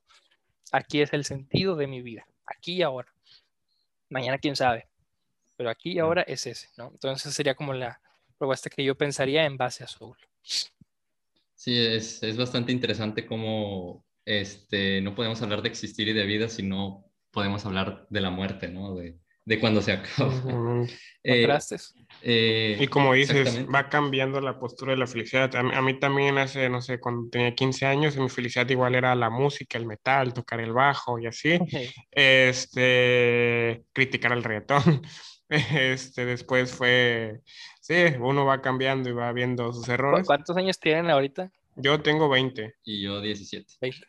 aquí 0.71 1.01
es 1.01 1.11
el 1.11 1.25
sentido 1.25 1.75
de 1.75 1.87
mi 1.87 2.01
vida, 2.01 2.25
aquí 2.45 2.75
y 2.75 2.81
ahora. 2.81 3.13
Mañana 4.09 4.37
quién 4.37 4.55
sabe, 4.55 4.87
pero 5.55 5.69
aquí 5.69 5.93
y 5.93 5.99
ahora 5.99 6.23
es 6.23 6.45
ese, 6.47 6.69
¿no? 6.77 6.89
Entonces 6.91 7.33
sería 7.33 7.55
como 7.55 7.73
la 7.73 7.99
propuesta 8.37 8.69
que 8.69 8.83
yo 8.83 8.95
pensaría 8.95 9.45
en 9.45 9.57
base 9.57 9.83
a 9.83 9.87
Soul. 9.87 10.17
Sí, 11.55 11.77
es, 11.77 12.21
es 12.23 12.35
bastante 12.35 12.71
interesante 12.71 13.25
cómo 13.25 14.05
este, 14.25 15.01
no 15.01 15.15
podemos 15.15 15.41
hablar 15.41 15.61
de 15.61 15.69
existir 15.69 16.07
y 16.07 16.13
de 16.13 16.25
vida 16.25 16.49
si 16.49 16.63
no 16.63 17.05
podemos 17.31 17.65
hablar 17.65 18.05
de 18.09 18.21
la 18.21 18.29
muerte, 18.29 18.67
¿no? 18.67 18.95
De, 18.95 19.17
de 19.45 19.59
cuando 19.59 19.81
se 19.81 19.93
acaba. 19.93 20.33
Ujú. 20.33 20.87
Eh, 21.25 21.43
¿Contrastes? 21.43 21.93
eh, 22.21 22.77
Y 22.81 22.87
como 22.87 23.13
dices, 23.13 23.65
va 23.73 23.87
cambiando 23.87 24.41
la 24.41 24.59
postura 24.59 24.91
de 24.91 24.97
la 24.97 25.07
felicidad. 25.07 25.55
A 25.55 25.63
mí, 25.63 25.71
a 25.73 25.81
mí 25.81 25.97
también 25.97 26.37
hace, 26.37 26.67
no 26.67 26.81
sé, 26.81 26.99
cuando 26.99 27.29
tenía 27.29 27.55
15 27.55 27.85
años, 27.85 28.17
mi 28.17 28.27
felicidad 28.27 28.67
igual 28.69 28.93
era 28.95 29.15
la 29.15 29.29
música, 29.29 29.77
el 29.77 29.85
metal, 29.85 30.33
tocar 30.33 30.59
el 30.59 30.73
bajo 30.73 31.17
y 31.19 31.27
así. 31.27 31.57
Este, 32.11 33.85
criticar 33.93 34.33
el 34.33 34.43
reggaetón. 34.43 34.83
Este, 35.93 36.25
después 36.25 36.73
fue, 36.73 37.41
sí, 37.81 37.95
uno 38.19 38.45
va 38.45 38.61
cambiando 38.61 39.09
y 39.09 39.13
va 39.13 39.31
viendo 39.31 39.71
sus 39.73 39.85
¿Cu- 39.85 39.91
errores. 39.91 40.25
¿Cuántos 40.27 40.55
años 40.57 40.79
tienen 40.79 41.09
ahorita? 41.09 41.51
Yo 41.75 42.01
tengo 42.01 42.29
20. 42.29 42.75
Y 42.83 43.01
yo 43.03 43.19
17. 43.21 43.73
20. 43.81 44.05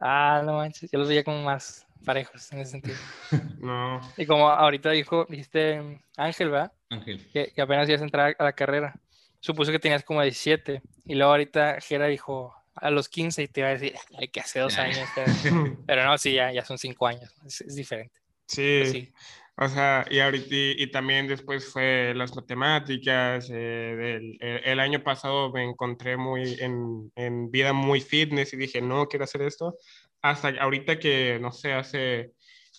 Ah, 0.00 0.42
no 0.44 0.54
manches, 0.54 0.90
yo 0.90 0.98
los 0.98 1.08
veía 1.08 1.24
como 1.24 1.42
más 1.42 1.86
parejos 2.04 2.50
en 2.52 2.60
ese 2.60 2.72
sentido. 2.72 2.96
No, 3.58 4.00
Y 4.16 4.24
como 4.24 4.48
ahorita 4.48 4.90
dijo, 4.92 5.26
dijiste 5.28 6.00
Ángel, 6.16 6.50
¿verdad? 6.50 6.72
Ángel. 6.90 7.28
Que, 7.32 7.52
que 7.52 7.60
apenas 7.60 7.88
ibas 7.88 8.00
a 8.00 8.04
entrar 8.04 8.36
a 8.38 8.44
la 8.44 8.52
carrera. 8.52 8.94
Supuse 9.40 9.72
que 9.72 9.80
tenías 9.80 10.04
como 10.04 10.22
17. 10.22 10.80
Y 11.06 11.14
luego 11.16 11.32
ahorita 11.32 11.78
Jera 11.80 12.06
dijo 12.06 12.54
a 12.76 12.90
los 12.90 13.08
15 13.08 13.42
y 13.42 13.48
te 13.48 13.60
iba 13.60 13.68
a 13.70 13.72
decir, 13.72 13.94
ay, 14.16 14.28
que 14.28 14.40
hace 14.40 14.60
dos 14.60 14.78
años. 14.78 15.08
Pero, 15.86 16.04
no, 16.04 16.16
sí, 16.18 16.34
ya, 16.34 16.52
ya 16.52 16.64
son 16.64 16.78
cinco 16.78 17.06
años. 17.08 17.34
Es, 17.44 17.60
es 17.62 17.74
diferente. 17.74 18.20
sí, 18.46 18.82
sí. 18.86 19.12
O 19.60 19.68
sea, 19.68 20.06
y 20.10 20.20
ahorita, 20.20 20.46
y, 20.54 20.74
y 20.78 20.90
también 20.90 21.26
después 21.28 21.72
fue 21.72 22.12
las 22.14 22.34
matemáticas. 22.36 23.48
eh, 23.50 23.54
del- 23.54 24.36
el, 24.40 24.60
el 24.64 24.80
año 24.80 25.02
pasado 25.02 25.50
me 25.52 25.64
encontré 25.64 26.16
muy 26.16 26.56
en, 26.60 27.10
en 27.16 27.50
vida 27.50 27.72
muy 27.72 28.00
fitness 28.00 28.52
y 28.52 28.56
dije, 28.56 28.80
no, 28.80 29.06
quiero 29.08 29.24
hacer 29.24 29.42
esto. 29.42 29.76
Hasta 30.22 30.48
ahorita 30.60 30.98
que, 30.98 31.38
no 31.40 31.52
sé, 31.52 31.72
hace, 31.72 32.32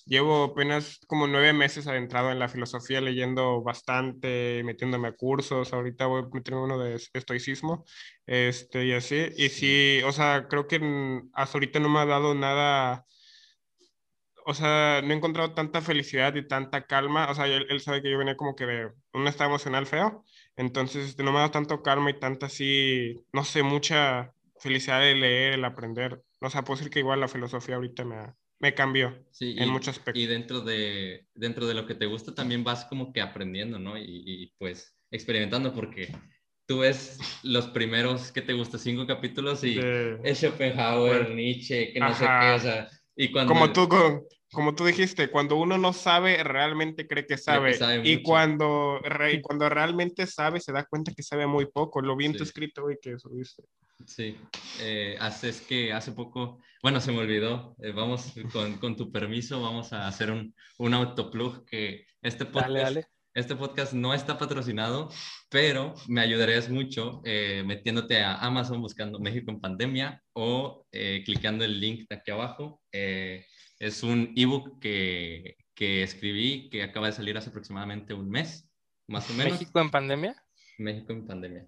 llevo 0.06 0.44
apenas 0.46 1.00
como 1.08 1.28
nueve 1.28 1.54
meses 1.54 1.88
adentrado 1.88 2.32
en 2.32 2.40
la 2.40 2.48
filosofía, 2.50 3.02
leyendo 3.02 3.62
bastante, 3.62 4.62
metiéndome 4.66 5.10
a 5.10 5.14
cursos. 5.16 5.74
Ahorita 5.74 6.06
voy 6.08 6.24
a 6.24 6.28
meterme 6.34 6.62
uno 6.64 6.80
de 6.80 6.96
estoicismo, 7.14 7.86
este, 8.26 8.86
y 8.86 8.94
así. 8.94 9.28
Y 9.38 9.50
sí, 9.50 10.02
o 10.06 10.12
sea, 10.14 10.48
creo 10.50 10.68
que 10.68 10.80
hasta 11.34 11.58
ahorita 11.58 11.80
no 11.80 11.90
me 11.90 12.00
ha 12.00 12.06
dado 12.06 12.34
nada 12.36 13.06
o 14.46 14.54
sea, 14.54 15.02
no 15.04 15.14
he 15.14 15.18
encontrado 15.18 15.54
tanta 15.54 15.82
felicidad 15.82 16.36
y 16.36 16.48
tanta 16.48 16.86
calma. 16.86 17.30
O 17.30 17.36
sea, 17.36 17.48
él, 17.48 17.66
él 17.70 17.82
sabe 17.82 18.02
que 18.02 18.12
yo 18.12 18.18
venía 18.18 18.36
como 18.38 18.56
que 18.56 18.66
de 18.66 18.92
un 19.14 19.28
estado 19.28 19.50
emocional 19.50 19.86
feo. 19.86 20.24
Entonces, 20.56 21.10
este, 21.10 21.24
no 21.24 21.32
me 21.32 21.38
ha 21.38 21.42
dado 21.42 21.52
tanto 21.52 21.82
calma 21.84 22.10
y 22.10 22.20
tanta 22.20 22.48
así, 22.48 23.16
no 23.34 23.44
sé, 23.44 23.64
mucha 23.64 24.34
felicidad 24.60 25.02
de 25.02 25.16
leer, 25.16 25.54
el 25.54 25.66
aprender. 25.66 26.22
O 26.42 26.50
sea, 26.50 26.64
puedo 26.64 26.78
decir 26.78 26.92
que 26.92 27.00
igual 27.00 27.20
la 27.20 27.28
filosofía 27.28 27.76
ahorita 27.76 28.04
me, 28.06 28.16
ha- 28.16 28.36
me 28.60 28.74
cambió 28.74 29.26
Sí, 29.32 29.56
en 29.58 29.70
y, 29.70 29.72
muchos 29.72 29.98
aspectos. 29.98 30.22
y 30.22 30.26
dentro 30.28 30.62
de, 30.62 31.28
dentro 31.34 31.66
de 31.68 31.74
lo 31.74 31.86
que 31.86 31.96
te 31.96 32.06
gusta 32.08 32.34
también 32.36 32.64
vas 32.64 32.86
como 32.86 33.14
que 33.14 33.22
aprendiendo, 33.22 33.80
¿no? 33.80 33.98
Y, 33.98 34.04
y, 34.26 34.54
pues 34.58 34.96
experimentando 35.12 35.74
porque 35.74 36.10
tú 36.66 36.80
ves 36.80 37.18
los 37.44 37.68
primeros, 37.68 38.32
¿qué 38.32 38.42
te 38.42 38.54
gusta? 38.54 38.78
Cinco 38.78 39.08
capítulos 39.08 39.64
y 39.64 39.76
De- 39.76 40.20
es 40.24 40.40
Schopenhauer, 40.40 41.22
Bueno, 41.22 41.36
Nietzsche, 41.36 41.92
que 41.94 42.00
no 42.00 42.14
sé 42.14 42.26
ajá. 42.26 42.40
qué, 42.42 42.56
o 42.56 42.60
sea, 42.60 42.88
y 43.24 43.32
cuando... 43.32 43.54
Como 43.54 43.72
tú, 43.74 43.88
con- 43.90 44.24
como 44.52 44.74
tú 44.74 44.84
dijiste, 44.86 45.30
cuando 45.30 45.58
uno 45.58 45.78
no 45.78 45.94
sabe, 45.94 46.44
realmente 46.44 47.08
cree 47.08 47.28
que 47.28 47.38
sabe. 47.38 47.76
sabe 47.76 48.02
y, 48.04 48.24
cuando, 48.24 49.00
re- 49.04 49.34
y 49.34 49.42
cuando 49.44 49.70
realmente 49.70 50.26
sabe, 50.26 50.60
se 50.60 50.72
da 50.72 50.86
cuenta 50.86 51.14
que 51.14 51.22
sabe 51.22 51.46
muy 51.46 51.68
poco. 51.68 52.02
Lo 52.02 52.16
vi 52.16 52.26
en 52.26 52.32
tu 52.34 52.40
Sí. 52.40 52.46
escrito, 52.46 52.82
güey, 52.84 52.98
que 53.00 53.20
subiste. 53.20 53.64
Sí, 54.08 54.38
eh, 54.82 55.18
hace, 55.20 55.50
es 55.50 55.62
que 55.62 55.92
hace 55.94 56.14
poco, 56.14 56.62
bueno, 56.82 57.00
se 57.02 57.12
me 57.12 57.20
olvidó, 57.20 57.76
eh, 57.84 57.92
vamos, 57.92 58.34
con, 58.54 58.78
con 58.78 58.96
tu 58.96 59.12
permiso, 59.12 59.62
vamos 59.62 59.92
a 59.94 60.08
hacer 60.08 60.32
un, 60.32 60.56
un 60.78 60.94
autoplug 60.94 61.66
que 61.66 62.06
este 62.22 62.46
podcast 62.46 62.70
Dale, 62.70 62.84
dale. 62.84 63.08
Este 63.34 63.56
podcast 63.56 63.94
no 63.94 64.14
está 64.14 64.38
patrocinado, 64.38 65.10
pero 65.50 65.94
me 66.08 66.22
ayudarías 66.22 66.70
mucho 66.70 67.22
eh, 67.26 67.64
metiéndote 67.66 68.22
a 68.22 68.36
Amazon 68.38 68.82
buscando 68.82 69.20
México 69.20 69.52
en 69.52 69.60
pandemia 69.60 70.24
o 70.34 70.86
eh, 70.92 71.22
clicando 71.26 71.64
el 71.64 71.80
link 71.80 72.08
de 72.10 72.16
aquí 72.16 72.32
abajo. 72.32 72.82
Eh, 72.92 73.46
es 73.78 74.04
un 74.04 74.34
ebook 74.36 74.80
que, 74.80 75.58
que 75.76 76.04
escribí 76.04 76.70
que 76.70 76.84
acaba 76.84 77.08
de 77.08 77.14
salir 77.14 77.38
hace 77.38 77.50
aproximadamente 77.50 78.14
un 78.14 78.30
mes, 78.30 78.68
más 79.08 79.30
o 79.30 79.34
menos. 79.34 79.54
¿México 79.54 79.80
en 79.80 79.92
pandemia? 79.92 80.36
México 80.80 81.14
en 81.14 81.28
pandemia. 81.28 81.68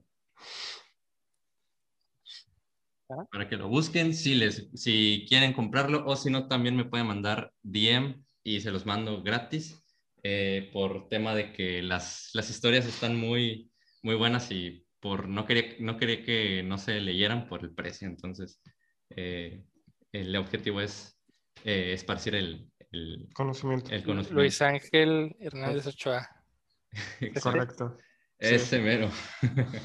Ah. 3.09 3.25
Para 3.31 3.47
que 3.47 3.57
lo 3.57 3.67
busquen, 3.67 4.13
si, 4.13 4.35
les, 4.35 4.69
si 4.73 5.25
quieren 5.29 5.53
comprarlo 5.53 6.05
o 6.05 6.15
si 6.15 6.29
no, 6.31 6.47
también 6.47 6.75
me 6.75 6.85
pueden 6.85 7.07
mandar 7.07 7.53
DM 7.61 8.23
y 8.43 8.61
se 8.61 8.71
los 8.71 8.85
mando 8.85 9.21
gratis 9.21 9.80
eh, 10.23 10.69
por 10.71 11.09
tema 11.09 11.33
de 11.33 11.51
que 11.51 11.81
las, 11.81 12.29
las 12.33 12.49
historias 12.51 12.85
están 12.85 13.15
muy, 13.15 13.71
muy 14.03 14.13
buenas 14.13 14.51
y 14.51 14.85
por 14.99 15.27
no 15.27 15.47
quería, 15.47 15.75
no 15.79 15.97
quería 15.97 16.23
que 16.23 16.61
no 16.61 16.77
se 16.77 16.99
leyeran 17.01 17.47
por 17.47 17.61
el 17.61 17.73
precio. 17.73 18.07
Entonces, 18.07 18.61
eh, 19.09 19.63
el 20.11 20.35
objetivo 20.35 20.79
es 20.79 21.19
eh, 21.63 21.93
esparcir 21.93 22.35
el, 22.35 22.69
el, 22.91 23.29
conocimiento. 23.33 23.89
el, 23.89 24.03
conocimiento. 24.03 24.41
Luis 24.41 24.61
Ángel 24.61 25.35
Hernández 25.39 25.87
Ochoa. 25.87 26.29
Correcto. 27.41 27.97
Ese 28.37 28.79
mero. 28.79 29.09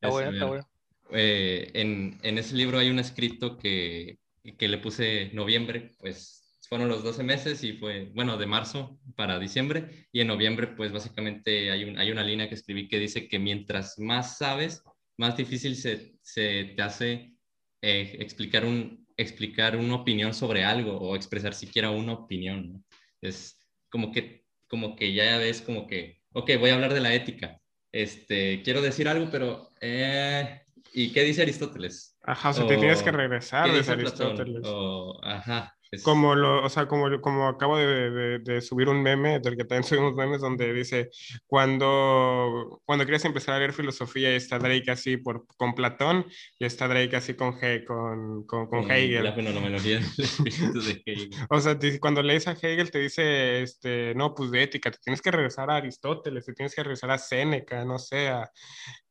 Está 0.00 0.12
bueno, 0.12 0.32
está 0.32 0.44
bueno. 0.44 0.68
en, 1.12 2.18
en, 2.22 2.36
ese 2.36 2.54
libro 2.54 2.78
hay 2.78 2.90
un 2.90 2.98
escrito 2.98 3.56
que, 3.56 4.18
que 4.58 4.68
le 4.68 4.76
puse 4.76 5.30
noviembre, 5.32 5.92
pues 5.98 6.43
fueron 6.74 6.88
los 6.88 7.04
12 7.04 7.22
meses 7.22 7.62
y 7.62 7.74
fue, 7.74 8.10
bueno, 8.16 8.36
de 8.36 8.46
marzo 8.46 8.98
para 9.14 9.38
diciembre 9.38 10.08
y 10.10 10.20
en 10.20 10.26
noviembre 10.26 10.66
pues 10.66 10.90
básicamente 10.90 11.70
hay, 11.70 11.84
un, 11.84 11.96
hay 12.00 12.10
una 12.10 12.24
línea 12.24 12.48
que 12.48 12.56
escribí 12.56 12.88
que 12.88 12.98
dice 12.98 13.28
que 13.28 13.38
mientras 13.38 13.96
más 14.00 14.38
sabes, 14.38 14.82
más 15.16 15.36
difícil 15.36 15.76
se, 15.76 16.16
se 16.20 16.72
te 16.74 16.82
hace 16.82 17.32
eh, 17.80 18.16
explicar, 18.18 18.64
un, 18.64 19.06
explicar 19.16 19.76
una 19.76 19.94
opinión 19.94 20.34
sobre 20.34 20.64
algo 20.64 20.96
o 20.98 21.14
expresar 21.14 21.54
siquiera 21.54 21.92
una 21.92 22.14
opinión. 22.14 22.72
¿no? 22.72 22.82
Es 23.20 23.56
como 23.88 24.10
que, 24.10 24.44
como 24.66 24.96
que 24.96 25.14
ya 25.14 25.38
ves 25.38 25.62
como 25.62 25.86
que, 25.86 26.22
ok, 26.32 26.58
voy 26.58 26.70
a 26.70 26.74
hablar 26.74 26.92
de 26.92 27.02
la 27.02 27.14
ética. 27.14 27.60
Este, 27.92 28.62
quiero 28.64 28.82
decir 28.82 29.06
algo, 29.06 29.28
pero... 29.30 29.70
Eh, 29.80 30.60
¿Y 30.92 31.12
qué 31.12 31.22
dice 31.22 31.42
Aristóteles? 31.42 32.16
Ajá, 32.22 32.50
o 32.50 32.52
sea, 32.52 32.66
te 32.66 32.76
tienes 32.78 33.02
que 33.02 33.12
regresar 33.12 33.70
de 33.70 33.92
Aristóteles. 33.92 34.62
O, 34.64 35.20
ajá, 35.24 35.76
como 36.02 36.34
lo, 36.34 36.64
o 36.64 36.68
sea, 36.68 36.86
como, 36.86 37.20
como 37.20 37.48
acabo 37.48 37.76
de, 37.76 38.38
de, 38.40 38.60
subir 38.60 38.88
un 38.88 39.02
meme, 39.02 39.40
del 39.40 39.56
que 39.56 39.64
también 39.64 39.84
subimos 39.84 40.14
memes, 40.14 40.40
donde 40.40 40.72
dice, 40.72 41.10
cuando, 41.46 42.82
cuando 42.84 43.04
quieres 43.04 43.24
empezar 43.24 43.54
a 43.54 43.58
leer 43.58 43.72
filosofía, 43.72 44.34
está 44.34 44.58
Drake 44.58 44.90
así 44.90 45.16
por, 45.16 45.46
con 45.56 45.74
Platón, 45.74 46.26
y 46.58 46.64
está 46.64 46.88
Drake 46.88 47.16
así 47.16 47.34
con, 47.34 47.58
con, 47.86 48.46
con, 48.46 48.66
con 48.68 48.90
Hegel. 48.90 49.32
me 49.36 49.70
lo 49.70 49.80
de 49.80 51.02
Hegel. 51.06 51.30
O 51.50 51.60
sea, 51.60 51.78
cuando 52.00 52.22
lees 52.22 52.48
a 52.48 52.52
Hegel 52.52 52.90
te 52.90 52.98
dice, 52.98 53.62
este, 53.62 54.14
no, 54.14 54.34
pues 54.34 54.50
de 54.50 54.62
ética, 54.62 54.90
te 54.90 54.98
tienes 54.98 55.22
que 55.22 55.30
regresar 55.30 55.70
a 55.70 55.76
Aristóteles, 55.76 56.44
te 56.44 56.52
tienes 56.52 56.74
que 56.74 56.82
regresar 56.82 57.10
a 57.10 57.18
Séneca, 57.18 57.84
no 57.84 57.98
sé, 57.98 58.28
a, 58.28 58.50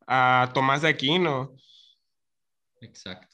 a 0.07 0.51
Tomás 0.53 0.81
de 0.81 0.89
Aquino. 0.89 1.55
Exacto. 2.81 3.32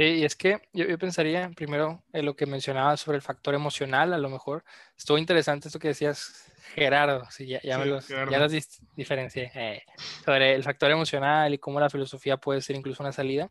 Sí, 0.00 0.06
y 0.06 0.24
es 0.24 0.34
que 0.34 0.62
yo, 0.72 0.86
pensaría 0.96 1.50
primero 1.54 2.02
en 2.14 2.24
lo 2.24 2.34
que 2.34 2.46
mencionaba 2.46 2.96
sobre 2.96 3.16
el 3.16 3.22
factor 3.22 3.54
emocional, 3.54 4.14
a 4.14 4.16
lo 4.18 4.30
mejor. 4.30 4.64
Estuvo 4.96 5.18
interesante 5.18 5.68
esto 5.68 5.78
que 5.78 5.88
decías, 5.88 6.50
Gerardo, 6.74 7.26
sí, 7.30 7.46
ya, 7.46 7.60
ya, 7.60 7.84
los, 7.84 8.08
ya 8.08 8.38
los 8.38 8.50
diferencié, 8.96 9.52
eh, 9.54 9.82
sobre 10.24 10.54
el 10.54 10.62
factor 10.62 10.90
emocional 10.90 11.52
y 11.52 11.58
cómo 11.58 11.78
la 11.80 11.90
filosofía 11.90 12.38
puede 12.38 12.62
ser 12.62 12.76
incluso 12.76 13.02
una 13.02 13.12
salida. 13.12 13.50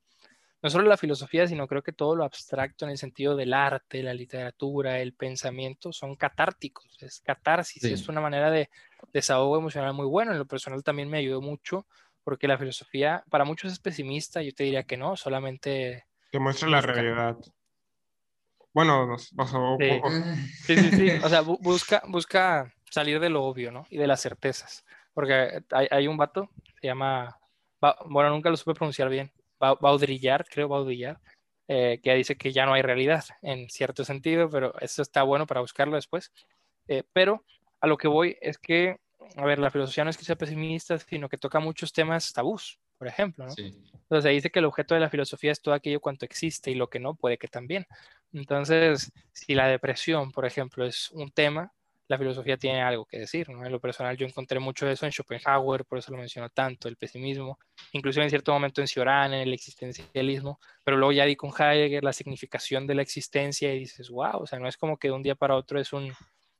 No 0.63 0.71
solo 0.71 0.89
la 0.89 0.97
filosofía, 0.97 1.45
sino 1.45 1.67
creo 1.67 1.83
que 1.83 1.93
todo 1.93 2.15
lo 2.15 2.23
abstracto 2.23 2.83
en 2.85 2.91
el 2.91 2.97
sentido 2.97 3.35
del 3.35 3.53
arte, 3.53 4.01
la 4.01 4.15
literatura, 4.15 5.01
el 5.01 5.13
pensamiento, 5.13 5.93
son 5.93 6.15
catárticos, 6.15 6.97
es 7.01 7.19
catarsis, 7.19 7.83
es 7.83 8.09
una 8.09 8.21
manera 8.21 8.49
de 8.49 8.71
desahogo 9.13 9.55
emocional 9.55 9.93
muy 9.93 10.07
bueno. 10.07 10.31
En 10.31 10.39
lo 10.39 10.47
personal 10.47 10.83
también 10.83 11.11
me 11.11 11.19
ayudó 11.19 11.41
mucho 11.41 11.85
porque 12.23 12.47
la 12.47 12.57
filosofía 12.57 13.23
para 13.29 13.45
muchos 13.45 13.71
es 13.71 13.77
pesimista, 13.77 14.41
yo 14.41 14.51
te 14.51 14.63
diría 14.63 14.81
que 14.81 14.97
no, 14.97 15.15
solamente 15.15 16.08
te 16.31 16.39
muestra 16.39 16.69
la 16.69 16.81
realidad. 16.81 17.37
Bueno, 18.73 19.13
o 19.13 19.17
sí. 19.17 20.75
sí, 20.75 20.91
sí, 20.91 21.09
O 21.23 21.29
sea, 21.29 21.41
busca, 21.41 22.03
busca 22.07 22.71
salir 22.89 23.19
de 23.19 23.29
lo 23.29 23.43
obvio, 23.43 23.71
¿no? 23.71 23.85
Y 23.89 23.97
de 23.97 24.07
las 24.07 24.21
certezas. 24.21 24.85
Porque 25.13 25.63
hay, 25.71 25.87
hay 25.89 26.07
un 26.07 26.17
vato, 26.17 26.49
se 26.79 26.87
llama, 26.87 27.39
bueno, 28.05 28.29
nunca 28.29 28.49
lo 28.49 28.57
supe 28.57 28.75
pronunciar 28.75 29.09
bien, 29.09 29.31
Baudrillard, 29.59 30.45
creo 30.47 30.67
Baudrillard, 30.67 31.17
eh, 31.67 31.99
que 32.01 32.13
dice 32.13 32.37
que 32.37 32.51
ya 32.51 32.65
no 32.65 32.73
hay 32.73 32.81
realidad 32.81 33.23
en 33.41 33.69
cierto 33.69 34.05
sentido, 34.05 34.49
pero 34.49 34.73
eso 34.79 35.01
está 35.01 35.23
bueno 35.23 35.45
para 35.45 35.61
buscarlo 35.61 35.95
después. 35.95 36.31
Eh, 36.87 37.03
pero 37.11 37.43
a 37.81 37.87
lo 37.87 37.97
que 37.97 38.07
voy 38.07 38.37
es 38.41 38.57
que, 38.57 38.97
a 39.35 39.45
ver, 39.45 39.59
la 39.59 39.71
filosofía 39.71 40.03
no 40.03 40.09
es 40.09 40.17
que 40.17 40.25
sea 40.25 40.37
pesimista, 40.37 40.97
sino 40.99 41.27
que 41.27 41.37
toca 41.37 41.59
muchos 41.59 41.91
temas 41.91 42.31
tabús 42.31 42.79
por 42.99 43.07
ejemplo, 43.07 43.47
¿no? 43.47 43.53
Entonces 43.57 44.31
dice 44.31 44.51
que 44.51 44.59
el 44.59 44.65
objeto 44.65 44.93
de 44.93 44.99
la 44.99 45.09
filosofía 45.09 45.51
es 45.51 45.61
todo 45.61 45.73
aquello 45.73 46.01
cuanto 46.01 46.25
existe 46.25 46.69
y 46.69 46.75
lo 46.75 46.89
que 46.89 46.99
no 46.99 47.15
puede 47.15 47.37
que 47.37 47.47
también. 47.47 47.87
Entonces, 48.33 49.11
si 49.31 49.55
la 49.55 49.67
depresión, 49.67 50.31
por 50.31 50.45
ejemplo, 50.45 50.85
es 50.85 51.09
un 51.11 51.31
tema, 51.31 51.71
la 52.09 52.17
filosofía 52.17 52.57
tiene 52.57 52.81
algo 52.81 53.05
que 53.05 53.19
decir, 53.19 53.49
¿no? 53.49 53.65
En 53.65 53.71
lo 53.71 53.79
personal 53.79 54.17
yo 54.17 54.25
encontré 54.25 54.59
mucho 54.59 54.85
de 54.85 54.93
eso 54.93 55.05
en 55.05 55.11
Schopenhauer, 55.11 55.85
por 55.85 55.99
eso 55.99 56.11
lo 56.11 56.17
menciono 56.17 56.49
tanto, 56.49 56.89
el 56.89 56.97
pesimismo, 56.97 57.57
incluso 57.93 58.19
en 58.19 58.29
cierto 58.29 58.51
momento 58.51 58.81
en 58.81 58.87
Cioran, 58.87 59.33
en 59.33 59.41
el 59.41 59.53
existencialismo, 59.53 60.59
pero 60.83 60.97
luego 60.97 61.11
ya 61.13 61.25
di 61.25 61.35
con 61.35 61.51
Heidegger 61.51 62.03
la 62.03 62.11
significación 62.11 62.85
de 62.85 62.95
la 62.95 63.03
existencia 63.03 63.73
y 63.73 63.79
dices, 63.79 64.09
wow, 64.09 64.41
o 64.41 64.47
sea, 64.47 64.59
no 64.59 64.67
es 64.67 64.75
como 64.75 64.97
que 64.97 65.07
de 65.07 65.13
un 65.13 65.23
día 65.23 65.35
para 65.35 65.55
otro 65.55 65.79
es 65.79 65.93
un, 65.93 66.11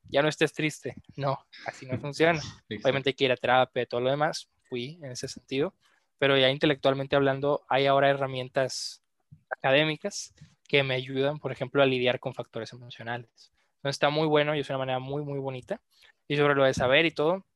ya 0.08 0.22
no 0.22 0.28
estés 0.28 0.52
triste, 0.52 0.94
no, 1.16 1.38
así 1.66 1.84
no 1.84 1.98
funciona. 1.98 2.40
Obviamente 2.84 3.10
hay 3.10 3.14
que 3.14 3.24
ir 3.24 3.32
a 3.32 3.36
terapia 3.36 3.82
y 3.82 3.86
todo 3.86 4.00
lo 4.00 4.10
demás, 4.10 4.48
fui 4.62 5.00
en 5.02 5.10
ese 5.10 5.26
sentido, 5.26 5.74
pero 6.20 6.36
ya 6.36 6.50
intelectualmente 6.50 7.16
hablando, 7.16 7.64
hay 7.66 7.86
ahora 7.86 8.10
herramientas 8.10 9.02
académicas 9.48 10.34
que 10.68 10.82
me 10.82 10.94
ayudan, 10.94 11.38
por 11.38 11.50
ejemplo, 11.50 11.82
a 11.82 11.86
lidiar 11.86 12.20
con 12.20 12.34
factores 12.34 12.74
emocionales. 12.74 13.50
Entonces 13.76 13.94
está 13.94 14.10
muy 14.10 14.26
bueno 14.26 14.54
y 14.54 14.60
es 14.60 14.68
una 14.68 14.76
manera 14.76 14.98
muy, 14.98 15.22
muy 15.24 15.38
bonita. 15.38 15.80
Y 16.28 16.36
sobre 16.36 16.54
lo 16.54 16.64
de 16.64 16.74
saber 16.74 17.06
y 17.06 17.10
todo, 17.12 17.46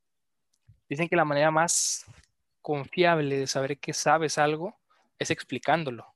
dicen 0.88 1.10
que 1.10 1.14
la 1.14 1.26
manera 1.26 1.50
más 1.50 2.06
confiable 2.62 3.36
de 3.36 3.46
saber 3.46 3.76
que 3.76 3.92
sabes 3.92 4.38
algo 4.38 4.74
es 5.18 5.30
explicándolo. 5.30 6.14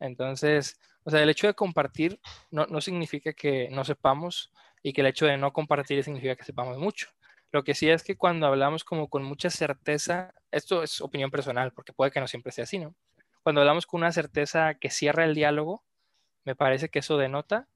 Entonces, 0.00 0.78
o 1.02 1.10
sea, 1.10 1.22
el 1.22 1.30
hecho 1.30 1.46
de 1.46 1.54
compartir 1.54 2.20
no, 2.50 2.66
no 2.66 2.82
significa 2.82 3.32
que 3.32 3.70
no 3.70 3.84
sepamos 3.84 4.52
y 4.82 4.92
que 4.92 5.00
el 5.00 5.06
hecho 5.06 5.24
de 5.24 5.38
no 5.38 5.54
compartir 5.54 6.04
significa 6.04 6.36
que 6.36 6.44
sepamos 6.44 6.76
mucho. 6.76 7.08
Lo 7.52 7.64
que 7.64 7.74
sí 7.74 7.90
es 7.90 8.02
que 8.02 8.16
cuando 8.16 8.46
hablamos 8.46 8.82
como 8.82 9.08
con 9.08 9.22
mucha 9.22 9.50
certeza, 9.50 10.34
esto 10.50 10.82
es 10.82 11.02
opinión 11.02 11.30
personal, 11.30 11.72
porque 11.72 11.92
puede 11.92 12.10
que 12.10 12.18
no 12.18 12.26
siempre 12.26 12.50
sea 12.50 12.64
así, 12.64 12.78
¿no? 12.78 12.94
Cuando 13.42 13.60
hablamos 13.60 13.86
con 13.86 14.00
una 14.00 14.10
certeza 14.10 14.74
que 14.74 14.88
cierra 14.88 15.26
el 15.26 15.34
diálogo, 15.34 15.84
me 16.44 16.56
parece 16.56 16.88
que 16.88 17.00
eso 17.00 17.18
denota 17.18 17.68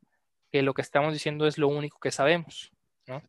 que 0.50 0.62
lo 0.62 0.72
que 0.72 0.80
estamos 0.80 1.12
diciendo 1.12 1.46
es 1.46 1.58
lo 1.58 1.68
único 1.68 1.98
que 2.00 2.10
sabemos, 2.10 2.72
¿no? 3.06 3.22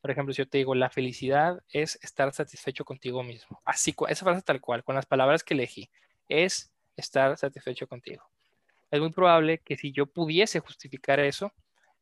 Por 0.00 0.12
ejemplo, 0.12 0.32
si 0.32 0.38
yo 0.38 0.48
te 0.48 0.58
digo, 0.58 0.76
la 0.76 0.88
felicidad 0.88 1.64
es 1.68 1.98
estar 2.00 2.32
satisfecho 2.32 2.84
contigo 2.84 3.24
mismo. 3.24 3.60
Así, 3.64 3.92
esa 4.08 4.24
frase 4.24 4.42
tal 4.42 4.60
cual, 4.60 4.84
con 4.84 4.94
las 4.94 5.06
palabras 5.06 5.42
que 5.42 5.54
elegí, 5.54 5.90
es 6.28 6.70
estar 6.96 7.36
satisfecho 7.36 7.88
contigo. 7.88 8.22
Es 8.92 9.00
muy 9.00 9.10
probable 9.10 9.58
que 9.58 9.76
si 9.76 9.90
yo 9.90 10.06
pudiese 10.06 10.60
justificar 10.60 11.18
eso, 11.18 11.52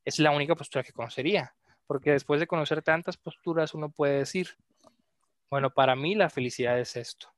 es 0.05 0.19
la 0.19 0.33
única 0.33 0.55
postura 0.55 0.85
que 0.85 0.93
conocería 0.93 1.55
porque 1.87 2.13
después 2.13 2.41
de 2.41 2.47
conocer 2.47 2.83
tantas 2.83 3.17
posturas 3.17 3.75
uno 3.75 3.91
puede 3.91 4.19
decir, 4.19 4.57
bueno, 5.51 5.71
para 5.71 5.97
mí 5.97 6.15
la 6.15 6.31
felicidad 6.31 6.79
es 6.79 6.97
esto. 6.97 7.29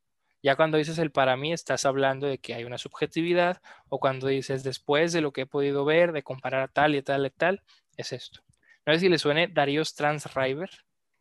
Ya 0.42 0.56
cuando 0.56 0.78
dices 0.78 0.98
el 0.98 1.10
para 1.10 1.36
mí 1.36 1.52
estás 1.52 1.84
hablando 1.84 2.26
de 2.26 2.38
que 2.38 2.54
hay 2.54 2.64
una 2.64 2.78
subjetividad 2.78 3.60
o 3.88 3.98
cuando 3.98 4.28
dices 4.28 4.62
después 4.62 5.12
de 5.12 5.20
lo 5.20 5.32
que 5.32 5.42
he 5.42 5.46
podido 5.46 5.84
ver, 5.84 6.12
de 6.12 6.22
comparar 6.22 6.62
a 6.62 6.68
tal 6.68 6.94
y 6.94 7.02
tal 7.02 7.26
y 7.26 7.30
tal, 7.30 7.62
es 7.96 8.12
esto. 8.12 8.40
No 8.86 8.94
sé 8.94 9.00
si 9.00 9.08
le 9.08 9.18
suene 9.18 9.48
Darío 9.48 9.82
Transriver. 9.84 10.70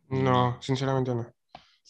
No, 0.09 0.61
sinceramente 0.61 1.13
no. 1.15 1.33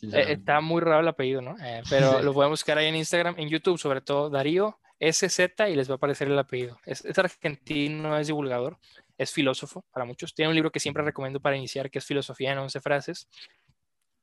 Eh, 0.02 0.34
está 0.34 0.62
muy 0.62 0.82
raro 0.82 1.02
el 1.02 1.08
apellido, 1.08 1.42
¿no? 1.42 1.58
Eh, 1.60 1.82
pero 1.90 2.22
lo 2.22 2.34
pueden 2.34 2.52
buscar 2.52 2.78
ahí 2.78 2.88
en 2.88 2.96
Instagram, 2.96 3.36
en 3.38 3.50
YouTube, 3.50 3.78
sobre 3.78 4.02
todo 4.02 4.30
Darío 4.30 4.80
SZ 5.00 5.40
y 5.70 5.76
les 5.76 5.90
va 5.90 5.94
a 5.94 5.98
aparecer 5.98 6.30
el 6.30 6.40
apellido. 6.40 6.80
Es, 6.86 7.04
es 7.04 7.18
argentino, 7.20 8.18
es 8.18 8.28
divulgador 8.28 8.80
es 9.18 9.32
filósofo 9.32 9.86
para 9.92 10.06
muchos. 10.06 10.34
Tiene 10.34 10.50
un 10.50 10.56
libro 10.56 10.72
que 10.72 10.80
siempre 10.80 11.04
recomiendo 11.04 11.40
para 11.40 11.58
iniciar, 11.58 11.90
que 11.90 12.00
es 12.00 12.06
Filosofía 12.06 12.52
en 12.52 12.60
11 12.60 12.82
frases. 12.82 13.28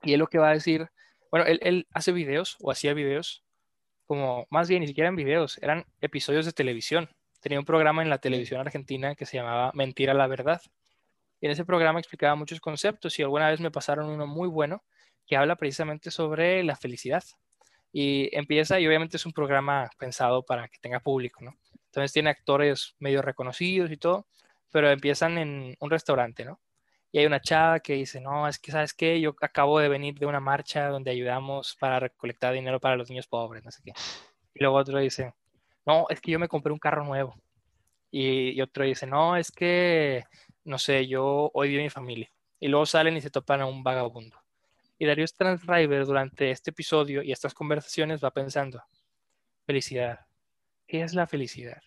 Y 0.03 0.13
él 0.13 0.21
lo 0.21 0.27
que 0.27 0.39
va 0.39 0.51
a 0.51 0.53
decir, 0.53 0.89
bueno, 1.31 1.47
él, 1.47 1.87
hace 1.93 2.13
videos 2.13 2.57
o 2.61 2.71
hacía 2.71 2.95
videos, 2.95 3.43
como 4.07 4.47
más 4.51 4.69
bien 4.69 4.83
ni 4.83 4.87
siquiera 4.87 5.09
en 5.09 5.17
videos, 5.17 5.59
eran 5.63 5.85
episodios 6.01 6.47
de 6.47 6.53
televisión. 6.53 7.09
Tenía 7.41 7.59
un 7.59 7.65
programa 7.65 8.03
en 8.03 8.11
la 8.11 8.19
televisión 8.19 8.61
argentina 8.61 9.15
que 9.15 9.27
se 9.27 9.39
llamaba 9.39 9.73
Mentira 9.75 10.15
la 10.15 10.27
Verdad. 10.27 10.63
en 11.41 11.51
ese 11.51 11.65
programa 11.65 11.99
explicaba 11.99 12.35
muchos 12.37 12.61
conceptos 12.61 13.19
y 13.19 13.23
alguna 13.23 13.51
vez 13.51 13.61
me 13.61 13.71
pasaron 13.71 14.09
uno 14.09 14.27
muy 14.27 14.49
bueno 14.49 14.83
que 15.27 15.37
habla 15.37 15.57
precisamente 15.57 16.11
sobre 16.11 16.63
la 16.65 16.77
felicidad. 16.77 17.25
Y 17.93 18.35
empieza, 18.37 18.81
y 18.81 18.87
obviamente 18.87 19.17
es 19.17 19.27
un 19.27 19.33
programa 19.33 19.91
pensado 19.99 20.43
para 20.43 20.69
que 20.69 20.79
tenga 20.81 21.01
público, 21.01 21.43
¿no? 21.43 21.57
Entonces 21.87 22.13
tiene 22.13 22.31
actores 22.31 22.97
medio 22.99 23.23
reconocidos 23.23 23.91
y 23.91 23.97
todo, 23.97 24.27
pero 24.75 24.91
empiezan 24.91 25.39
en 25.39 25.77
un 25.79 25.89
restaurante, 25.89 26.45
¿no? 26.45 26.61
Y 27.13 27.21
hay 27.21 27.27
una 27.27 27.41
chava 27.41 27.79
que 27.79 27.93
dice, 27.93 28.21
no, 28.21 28.49
es 28.49 28.59
que, 28.59 28.73
¿sabes 28.73 28.93
qué? 28.93 29.21
Yo 29.21 29.37
acabo 29.41 29.79
de 29.79 29.89
venir 29.89 30.19
de 30.19 30.27
una 30.27 30.41
marcha 30.41 30.89
donde 30.89 31.13
ayudamos 31.13 31.77
para 31.79 32.01
recolectar 32.01 32.53
dinero 32.53 32.81
para 32.81 32.97
los 32.97 33.09
niños 33.09 33.29
pobres, 33.29 33.65
no 33.65 33.71
sé 33.71 33.83
qué. 33.85 33.93
Y 34.53 34.65
luego 34.65 34.77
otro 34.77 34.99
dice, 34.99 35.33
no, 35.87 36.07
es 36.09 36.21
que 36.21 36.33
yo 36.33 36.41
me 36.41 36.49
compré 36.49 36.73
un 36.73 36.81
carro 36.81 37.05
nuevo. 37.05 37.37
Y, 38.11 38.61
otro 38.61 38.83
dice, 38.83 39.07
no, 39.07 39.37
es 39.37 39.53
que, 39.53 40.25
no 40.65 40.77
sé, 40.79 41.07
yo 41.07 41.53
hoy 41.55 41.69
vi 41.69 41.79
a 41.79 41.83
mi 41.83 41.91
familia. 41.91 42.29
Y 42.59 42.67
luego 42.67 42.85
salen 42.85 43.17
y 43.17 43.21
se 43.21 43.31
topan 43.31 43.61
a 43.61 43.67
un 43.67 43.85
vagabundo. 43.85 44.37
Y 44.99 45.07
Darío 45.07 45.25
Transriver 45.39 46.05
durante 46.05 46.51
este 46.51 46.73
episodio 46.73 47.23
y 47.23 47.31
estas 47.31 47.55
conversaciones 47.55 48.25
va 48.25 48.33
pensando, 48.33 48.83
felicidad, 49.67 50.27
¿qué 50.89 51.03
es 51.03 51.15
la 51.15 51.29
felicidad? 51.29 51.81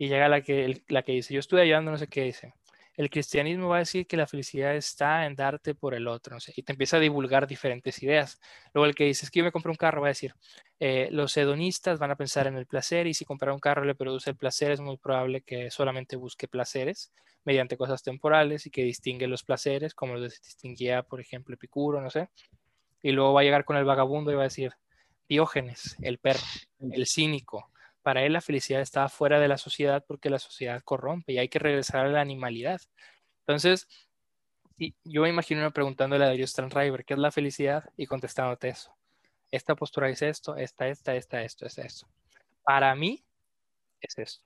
Y 0.00 0.08
llega 0.08 0.30
la 0.30 0.40
que, 0.40 0.82
la 0.88 1.02
que 1.02 1.12
dice, 1.12 1.34
yo 1.34 1.40
estuve 1.40 1.60
ayudando, 1.60 1.90
no 1.90 1.98
sé 1.98 2.08
qué 2.08 2.22
dice. 2.22 2.54
El 2.96 3.10
cristianismo 3.10 3.68
va 3.68 3.76
a 3.76 3.80
decir 3.80 4.06
que 4.06 4.16
la 4.16 4.26
felicidad 4.26 4.74
está 4.74 5.26
en 5.26 5.36
darte 5.36 5.74
por 5.74 5.92
el 5.92 6.08
otro, 6.08 6.36
no 6.36 6.40
sé, 6.40 6.54
y 6.56 6.62
te 6.62 6.72
empieza 6.72 6.96
a 6.96 7.00
divulgar 7.00 7.46
diferentes 7.46 8.02
ideas. 8.02 8.40
Luego 8.72 8.86
el 8.86 8.94
que 8.94 9.04
dice, 9.04 9.26
es 9.26 9.30
que 9.30 9.40
yo 9.40 9.44
me 9.44 9.52
compré 9.52 9.70
un 9.70 9.76
carro, 9.76 10.00
va 10.00 10.06
a 10.06 10.16
decir, 10.16 10.34
eh, 10.78 11.08
los 11.12 11.36
hedonistas 11.36 11.98
van 11.98 12.12
a 12.12 12.16
pensar 12.16 12.46
en 12.46 12.56
el 12.56 12.64
placer 12.64 13.06
y 13.08 13.12
si 13.12 13.26
comprar 13.26 13.52
un 13.52 13.60
carro 13.60 13.84
le 13.84 13.94
produce 13.94 14.30
el 14.30 14.36
placer, 14.36 14.70
es 14.70 14.80
muy 14.80 14.96
probable 14.96 15.42
que 15.42 15.70
solamente 15.70 16.16
busque 16.16 16.48
placeres 16.48 17.12
mediante 17.44 17.76
cosas 17.76 18.02
temporales 18.02 18.64
y 18.64 18.70
que 18.70 18.84
distingue 18.84 19.26
los 19.26 19.42
placeres, 19.42 19.94
como 19.94 20.14
los 20.14 20.40
distinguía, 20.42 21.02
por 21.02 21.20
ejemplo, 21.20 21.54
Epicuro, 21.56 22.00
no 22.00 22.08
sé. 22.08 22.30
Y 23.02 23.12
luego 23.12 23.34
va 23.34 23.42
a 23.42 23.44
llegar 23.44 23.66
con 23.66 23.76
el 23.76 23.84
vagabundo 23.84 24.32
y 24.32 24.36
va 24.36 24.42
a 24.42 24.44
decir, 24.44 24.72
Diógenes, 25.28 25.98
el 26.00 26.16
perro, 26.16 26.40
el 26.90 27.06
cínico, 27.06 27.70
para 28.02 28.22
él 28.24 28.32
la 28.32 28.40
felicidad 28.40 28.80
estaba 28.80 29.08
fuera 29.08 29.38
de 29.38 29.48
la 29.48 29.58
sociedad 29.58 30.04
porque 30.06 30.30
la 30.30 30.38
sociedad 30.38 30.82
corrompe 30.82 31.32
y 31.32 31.38
hay 31.38 31.48
que 31.48 31.58
regresar 31.58 32.06
a 32.06 32.10
la 32.10 32.20
animalidad. 32.20 32.80
Entonces, 33.46 33.88
yo 35.04 35.22
me 35.22 35.28
imagino 35.28 35.70
preguntándole 35.72 36.24
a 36.24 36.28
Darius 36.28 36.50
Stanriver 36.50 37.04
qué 37.04 37.14
es 37.14 37.20
la 37.20 37.30
felicidad 37.30 37.84
y 37.96 38.06
contestándote 38.06 38.68
eso. 38.68 38.94
Esta 39.50 39.74
postura 39.74 40.08
es 40.08 40.22
esto, 40.22 40.56
esta, 40.56 40.88
esta, 40.88 41.14
esta, 41.14 41.42
esto, 41.42 41.66
es 41.66 41.78
esto. 41.78 42.08
Para 42.62 42.94
mí 42.94 43.24
es 44.00 44.16
esto. 44.18 44.44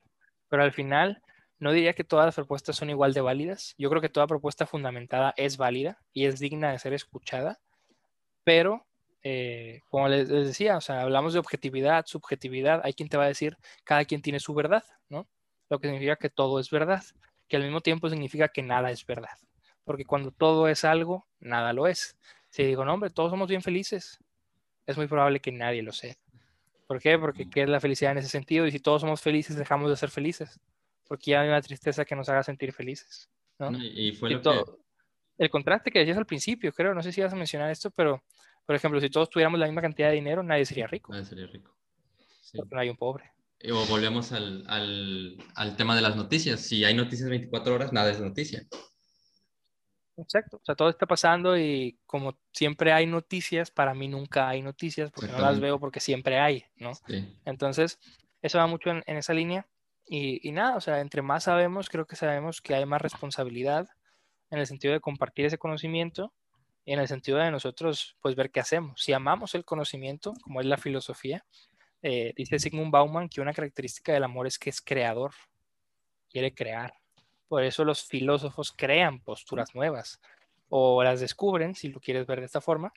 Pero 0.49 0.63
al 0.63 0.73
final, 0.73 1.21
no 1.59 1.71
diría 1.71 1.93
que 1.93 2.03
todas 2.03 2.25
las 2.25 2.35
propuestas 2.35 2.75
son 2.75 2.89
igual 2.89 3.13
de 3.13 3.21
válidas. 3.21 3.75
Yo 3.77 3.89
creo 3.89 4.01
que 4.01 4.09
toda 4.09 4.27
propuesta 4.27 4.65
fundamentada 4.65 5.33
es 5.37 5.57
válida 5.57 5.99
y 6.13 6.25
es 6.25 6.39
digna 6.39 6.71
de 6.71 6.79
ser 6.79 6.93
escuchada, 6.93 7.59
pero 8.43 8.85
eh, 9.27 9.81
como 9.89 10.07
les, 10.07 10.29
decía, 10.29 10.77
o 10.77 10.81
sea, 10.81 11.01
hablamos 11.01 11.33
de 11.33 11.39
objetividad, 11.39 12.05
subjetividad, 12.05 12.81
hay 12.83 12.93
quien 12.93 13.09
te 13.09 13.17
va 13.17 13.23
a 13.23 13.27
decir, 13.27 13.57
cada 13.83 14.05
quien 14.05 14.21
tiene 14.21 14.39
su 14.39 14.53
verdad, 14.53 14.83
¿no? 15.09 15.27
Lo 15.67 15.79
que 15.79 15.87
significa 15.87 16.15
que 16.15 16.29
todo 16.29 16.59
es 16.59 16.69
verdad, 16.69 17.03
que 17.47 17.55
al 17.55 17.63
mismo 17.63 17.81
tiempo 17.81 18.07
significa 18.07 18.49
que 18.49 18.61
nada 18.61 18.91
es 18.91 19.03
verdad, 19.03 19.35
porque 19.83 20.05
cuando 20.05 20.29
todo 20.29 20.67
es 20.67 20.85
algo, 20.85 21.25
nada 21.39 21.73
lo 21.73 21.87
es. 21.87 22.15
Si 22.51 22.63
digo, 22.63 22.85
no, 22.85 22.93
hombre, 22.93 23.09
todos 23.09 23.31
somos 23.31 23.49
bien 23.49 23.63
felices, 23.63 24.19
es 24.85 24.95
muy 24.95 25.07
probable 25.07 25.39
que 25.39 25.51
nadie 25.51 25.81
lo 25.81 25.91
sea. 25.91 26.13
¿Por 26.85 27.01
qué? 27.01 27.17
Porque 27.17 27.49
¿qué 27.49 27.63
es 27.63 27.69
la 27.69 27.79
felicidad 27.79 28.11
en 28.11 28.19
ese 28.19 28.29
sentido? 28.29 28.67
Y 28.67 28.71
si 28.71 28.79
todos 28.79 29.01
somos 29.01 29.21
felices, 29.21 29.55
dejamos 29.55 29.89
de 29.89 29.97
ser 29.97 30.11
felices, 30.11 30.59
porque 31.07 31.31
ya 31.31 31.41
hay 31.41 31.47
una 31.47 31.63
tristeza 31.63 32.05
que 32.05 32.15
nos 32.15 32.29
haga 32.29 32.43
sentir 32.43 32.71
felices, 32.73 33.27
¿no? 33.57 33.71
y 33.75 34.11
fue 34.11 34.29
lo 34.29 34.39
que... 34.39 34.63
El 35.39 35.49
contraste 35.49 35.89
que 35.89 35.97
decías 35.99 36.17
al 36.17 36.27
principio, 36.27 36.71
creo, 36.71 36.93
no 36.93 37.01
sé 37.01 37.11
si 37.11 37.21
vas 37.21 37.33
a 37.33 37.35
mencionar 37.35 37.71
esto, 37.71 37.89
pero 37.89 38.23
por 38.65 38.75
ejemplo, 38.75 38.99
si 38.99 39.09
todos 39.09 39.29
tuviéramos 39.29 39.59
la 39.59 39.67
misma 39.67 39.81
cantidad 39.81 40.09
de 40.09 40.15
dinero, 40.15 40.41
nadie 40.43 40.65
sería 40.65 40.87
rico. 40.87 41.11
Nadie 41.11 41.25
sería 41.25 41.47
rico. 41.47 41.75
Porque 42.55 42.73
no 42.73 42.81
hay 42.81 42.89
un 42.89 42.97
pobre. 42.97 43.31
O 43.71 43.85
volvemos 43.85 44.31
al, 44.31 44.63
al, 44.67 45.37
al, 45.55 45.75
tema 45.75 45.95
de 45.95 46.01
las 46.01 46.15
noticias. 46.15 46.61
Si 46.61 46.83
hay 46.83 46.93
noticias 46.93 47.29
24 47.29 47.73
horas, 47.73 47.93
nada 47.93 48.11
es 48.11 48.19
noticia. 48.19 48.65
Exacto. 50.17 50.57
O 50.57 50.65
sea, 50.65 50.75
todo 50.75 50.89
está 50.89 51.05
pasando 51.05 51.57
y 51.57 51.99
como 52.05 52.37
siempre 52.53 52.91
hay 52.93 53.05
noticias, 53.05 53.71
para 53.71 53.93
mí 53.93 54.07
nunca 54.07 54.47
hay 54.47 54.61
noticias 54.61 55.11
porque 55.11 55.31
no 55.31 55.39
las 55.39 55.59
veo 55.59 55.79
porque 55.79 55.99
siempre 55.99 56.39
hay, 56.39 56.65
¿no? 56.77 56.91
Entonces, 57.45 57.99
eso 58.41 58.57
va 58.57 58.67
mucho 58.67 58.89
en, 58.91 59.03
en 59.05 59.17
esa 59.17 59.33
línea. 59.33 59.67
Y, 60.07 60.47
y, 60.47 60.51
nada, 60.51 60.75
o 60.77 60.81
sea, 60.81 61.01
entre 61.01 61.21
más 61.21 61.43
sabemos, 61.45 61.89
creo 61.89 62.05
que 62.05 62.15
sabemos 62.15 62.61
que 62.61 62.75
hay 62.75 62.85
más 62.85 63.01
responsabilidad 63.01 63.87
en 64.51 64.59
el 64.59 64.67
sentido 64.67 64.93
de 64.93 64.99
compartir 64.99 65.45
ese 65.45 65.57
conocimiento 65.57 66.33
en 66.85 66.99
el 66.99 67.07
sentido 67.07 67.37
de 67.39 67.51
nosotros, 67.51 68.15
pues 68.21 68.35
ver 68.35 68.51
qué 68.51 68.59
hacemos. 68.59 69.01
Si 69.01 69.11
amamos 69.13 69.55
el 69.55 69.65
conocimiento, 69.65 70.33
como 70.41 70.61
es 70.61 70.67
la 70.67 70.77
filosofía, 70.77 71.45
eh, 72.01 72.33
dice 72.35 72.59
Sigmund 72.59 72.91
Bauman 72.91 73.29
que 73.29 73.41
una 73.41 73.53
característica 73.53 74.13
del 74.13 74.23
amor 74.23 74.45
es 74.45 74.59
que 74.59 74.69
es 74.69 74.81
creador, 74.81 75.33
quiere 76.29 76.53
crear. 76.53 76.93
Por 77.47 77.63
eso 77.63 77.83
los 77.83 78.03
filósofos 78.03 78.71
crean 78.71 79.19
posturas 79.19 79.73
nuevas 79.73 80.21
o 80.69 81.03
las 81.03 81.19
descubren, 81.19 81.73
si 81.73 81.89
lo 81.89 81.99
quieres 81.99 82.27
ver 82.27 82.39
de 82.39 82.45
esta 82.45 82.61
forma, 82.61 82.93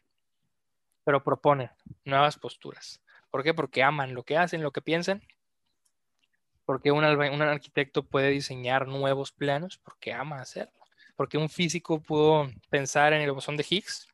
pero 1.05 1.24
proponen 1.24 1.70
nuevas 2.05 2.39
posturas. 2.39 3.01
¿Por 3.31 3.43
qué? 3.43 3.55
Porque 3.55 3.82
aman 3.82 4.15
lo 4.15 4.23
que 4.23 4.36
hacen, 4.36 4.62
lo 4.62 4.73
que 4.73 4.82
piensan. 4.82 5.23
Porque 6.66 6.93
un, 6.93 7.05
un 7.05 7.43
arquitecto 7.43 8.02
puede 8.02 8.28
diseñar 8.28 8.86
nuevos 8.89 9.32
planos 9.32 9.78
porque 9.78 10.12
ama 10.12 10.40
hacerlo 10.40 10.77
porque 11.19 11.36
un 11.36 11.49
físico 11.49 12.01
pudo 12.01 12.49
pensar 12.70 13.12
en 13.12 13.23
el 13.23 13.32
bosón 13.32 13.57
de 13.57 13.66
Higgs 13.69 14.07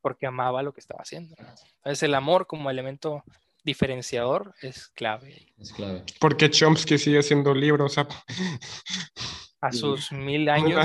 porque 0.00 0.26
amaba 0.26 0.62
lo 0.62 0.72
que 0.72 0.80
estaba 0.80 1.02
haciendo. 1.02 1.36
Entonces 1.76 2.02
el 2.02 2.14
amor 2.14 2.46
como 2.46 2.70
elemento 2.70 3.24
diferenciador 3.62 4.54
es 4.62 4.88
clave. 4.88 5.52
Es 5.58 5.70
clave. 5.70 6.04
Porque 6.18 6.48
Chomsky 6.48 6.96
sigue 6.96 7.18
haciendo 7.18 7.54
libros 7.54 7.98
a 7.98 9.70
sus 9.70 10.10
mil 10.10 10.48
años, 10.48 10.82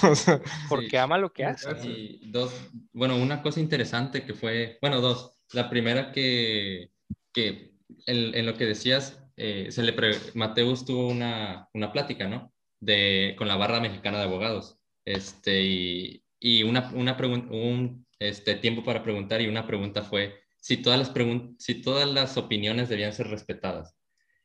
pues, 0.00 0.26
porque 0.70 0.98
ama 0.98 1.18
lo 1.18 1.30
que 1.30 1.44
hace. 1.44 1.70
Y 1.86 2.30
dos, 2.30 2.54
bueno, 2.94 3.16
una 3.16 3.42
cosa 3.42 3.60
interesante 3.60 4.24
que 4.24 4.32
fue, 4.32 4.78
bueno, 4.80 5.02
dos. 5.02 5.36
La 5.52 5.68
primera 5.68 6.10
que, 6.10 6.90
que 7.34 7.74
en, 8.06 8.46
lo 8.46 8.54
que 8.54 8.64
decías, 8.64 9.22
eh, 9.36 9.66
se 9.70 9.82
le 9.82 9.94
Mateus 10.32 10.86
tuvo 10.86 11.08
una, 11.08 11.68
una 11.74 11.92
plática, 11.92 12.26
¿no? 12.28 12.51
De, 12.82 13.34
con 13.38 13.48
la 13.48 13.56
barra 13.56 13.80
mexicana 13.80 14.18
de 14.18 14.24
abogados. 14.24 14.78
Este, 15.04 15.62
y, 15.62 16.24
y 16.38 16.64
una, 16.64 16.90
una 16.94 17.16
un 17.16 18.06
este, 18.18 18.56
tiempo 18.56 18.84
para 18.84 19.02
preguntar 19.02 19.40
y 19.40 19.46
una 19.46 19.66
pregunta 19.66 20.02
fue 20.02 20.34
si 20.60 20.76
todas, 20.76 20.98
las 20.98 21.12
si 21.58 21.76
todas 21.76 22.08
las 22.08 22.36
opiniones 22.36 22.88
debían 22.88 23.12
ser 23.12 23.28
respetadas. 23.28 23.96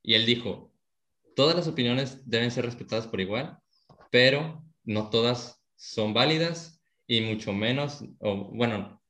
Y 0.03 0.13
él 0.13 0.25
dijo, 0.25 0.71
todas 1.35 1.55
las 1.55 1.67
opiniones 1.67 2.29
deben 2.29 2.51
ser 2.51 2.65
respetadas 2.65 3.07
por 3.07 3.19
igual, 3.21 3.57
pero 4.11 4.63
no 4.83 5.09
todas 5.09 5.61
son 5.75 6.13
válidas 6.13 6.81
y 7.07 7.21
mucho 7.21 7.53
menos, 7.53 8.03
o 8.19 8.35
bueno, 8.53 9.01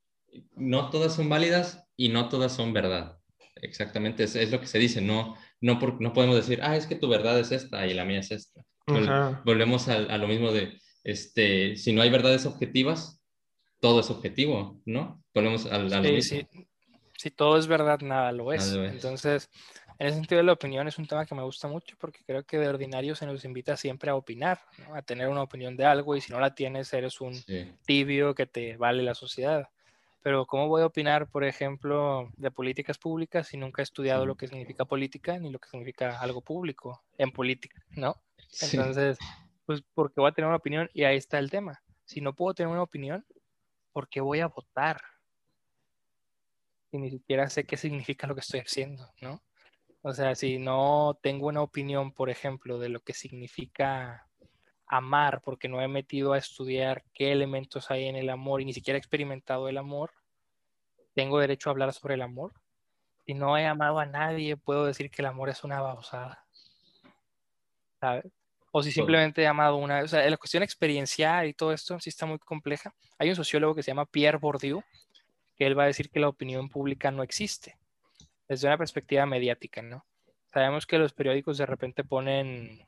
no 0.55 0.89
todas 0.89 1.15
son 1.15 1.29
válidas 1.29 1.85
y 1.97 2.09
no 2.09 2.29
todas 2.29 2.53
son 2.53 2.73
verdad. 2.73 3.19
Exactamente, 3.55 4.23
es, 4.23 4.35
es 4.35 4.51
lo 4.51 4.61
que 4.61 4.67
se 4.67 4.79
dice, 4.79 5.01
no, 5.01 5.35
no, 5.59 5.79
por, 5.79 6.01
no 6.01 6.13
podemos 6.13 6.35
decir, 6.35 6.59
ah, 6.61 6.77
es 6.77 6.87
que 6.87 6.95
tu 6.95 7.09
verdad 7.09 7.39
es 7.39 7.51
esta 7.51 7.85
y 7.87 7.93
la 7.93 8.05
mía 8.05 8.19
es 8.19 8.31
esta. 8.31 8.63
Volvemos 9.43 9.87
a, 9.89 10.17
lo 10.17 10.27
mismo 10.27 10.51
de, 10.51 10.79
este, 11.03 11.75
si 11.75 11.93
no 11.93 12.01
hay 12.01 12.09
verdades 12.09 12.45
objetivas, 12.45 13.21
todo 13.79 13.99
es 13.99 14.09
objetivo, 14.09 14.81
¿no? 14.85 15.23
Volvemos 15.33 15.65
a, 15.65 15.77
lo 15.77 16.01
mismo. 16.01 16.47
Si 17.17 17.31
todo 17.31 17.57
es 17.57 17.67
verdad, 17.67 17.99
nada 18.01 18.31
lo 18.31 18.53
es. 18.53 18.73
Entonces, 18.73 19.49
en 19.99 20.07
ese 20.07 20.17
sentido, 20.17 20.43
la 20.43 20.53
opinión 20.53 20.87
es 20.87 20.99
un 20.99 21.07
tema 21.07 21.25
que 21.25 21.33
me 21.33 21.41
gusta 21.41 21.67
mucho 21.67 21.95
porque 21.99 22.23
creo 22.23 22.43
que 22.43 22.59
de 22.59 22.67
ordinario 22.67 23.15
se 23.15 23.25
nos 23.25 23.43
invita 23.43 23.75
siempre 23.75 24.11
a 24.11 24.15
opinar, 24.15 24.59
a 24.93 25.01
tener 25.01 25.27
una 25.27 25.41
opinión 25.41 25.75
de 25.75 25.85
algo 25.85 26.15
y 26.15 26.21
si 26.21 26.31
no 26.31 26.39
la 26.39 26.53
tienes, 26.53 26.93
eres 26.93 27.19
un 27.19 27.33
tibio 27.85 28.35
que 28.35 28.45
te 28.45 28.77
vale 28.77 29.01
la 29.01 29.15
sociedad. 29.15 29.69
Pero 30.21 30.45
¿cómo 30.45 30.67
voy 30.67 30.83
a 30.83 30.87
opinar, 30.87 31.27
por 31.27 31.43
ejemplo, 31.43 32.29
de 32.37 32.51
políticas 32.51 32.97
públicas 32.99 33.47
si 33.47 33.57
nunca 33.57 33.81
he 33.81 33.83
estudiado 33.83 34.25
lo 34.25 34.35
que 34.35 34.47
significa 34.47 34.85
política 34.85 35.39
ni 35.39 35.49
lo 35.49 35.57
que 35.57 35.69
significa 35.69 36.19
algo 36.19 36.41
público 36.41 37.01
en 37.17 37.31
política, 37.31 37.81
¿no? 37.91 38.21
Entonces, 38.61 39.17
pues 39.65 39.83
porque 39.93 40.21
voy 40.21 40.29
a 40.29 40.33
tener 40.33 40.47
una 40.47 40.57
opinión 40.57 40.89
y 40.93 41.03
ahí 41.03 41.17
está 41.17 41.39
el 41.39 41.51
tema. 41.51 41.83
Si 42.05 42.21
no 42.21 42.33
puedo 42.33 42.53
tener 42.53 42.71
una 42.71 42.83
opinión, 42.83 43.25
¿por 43.91 44.07
qué 44.07 44.21
voy 44.21 44.39
a 44.39 44.47
votar? 44.47 45.01
Y 46.91 46.97
ni 46.97 47.09
siquiera 47.09 47.49
sé 47.49 47.65
qué 47.65 47.77
significa 47.77 48.27
lo 48.27 48.33
que 48.33 48.41
estoy 48.41 48.61
haciendo, 48.61 49.11
¿no? 49.21 49.41
O 50.01 50.13
sea, 50.13 50.35
si 50.35 50.57
no 50.57 51.19
tengo 51.21 51.47
una 51.47 51.61
opinión, 51.61 52.13
por 52.13 52.29
ejemplo, 52.29 52.79
de 52.79 52.89
lo 52.89 53.01
que 53.01 53.13
significa 53.13 54.27
amar, 54.85 55.41
porque 55.41 55.67
no 55.67 55.81
he 55.81 55.87
metido 55.89 56.31
a 56.31 56.37
estudiar 56.37 57.03
qué 57.13 57.33
elementos 57.33 57.91
hay 57.91 58.05
en 58.05 58.15
el 58.15 58.29
amor 58.29 58.61
y 58.61 58.65
ni 58.65 58.73
siquiera 58.73 58.97
he 58.97 58.99
experimentado 58.99 59.67
el 59.67 59.77
amor, 59.77 60.11
tengo 61.13 61.39
derecho 61.39 61.69
a 61.69 61.71
hablar 61.71 61.91
sobre 61.91 62.13
el 62.13 62.21
amor. 62.21 62.53
Si 63.25 63.33
no 63.33 63.57
he 63.57 63.65
amado 63.65 63.99
a 63.99 64.05
nadie, 64.05 64.55
puedo 64.55 64.85
decir 64.85 65.11
que 65.11 65.21
el 65.21 65.25
amor 65.25 65.49
es 65.49 65.65
una 65.65 65.81
babosada. 65.81 66.45
¿Sabes? 67.99 68.31
O 68.77 68.83
si 68.83 68.91
simplemente 68.91 69.47
ha 69.47 69.49
amado 69.49 69.77
una, 69.77 70.03
o 70.03 70.07
sea, 70.07 70.29
la 70.29 70.37
cuestión 70.37 70.61
experiencial 70.61 71.47
y 71.47 71.53
todo 71.53 71.73
esto 71.73 71.99
sí 71.99 72.09
está 72.09 72.27
muy 72.27 72.37
compleja. 72.37 72.93
Hay 73.17 73.29
un 73.29 73.35
sociólogo 73.35 73.73
que 73.73 73.81
se 73.81 73.89
llama 73.89 74.05
Pierre 74.05 74.37
Bourdieu, 74.37 74.83
que 75.55 75.65
él 75.65 75.77
va 75.77 75.83
a 75.83 75.87
decir 75.87 76.11
que 76.11 76.19
la 76.19 76.29
opinión 76.29 76.69
pública 76.69 77.09
no 77.09 77.23
existe, 77.23 77.79
desde 78.47 78.67
una 78.67 78.77
perspectiva 78.77 79.25
mediática, 79.25 79.81
¿no? 79.81 80.05
Sabemos 80.53 80.85
que 80.85 80.99
los 80.99 81.13
periódicos 81.13 81.57
de 81.57 81.65
repente 81.65 82.03
ponen, 82.03 82.85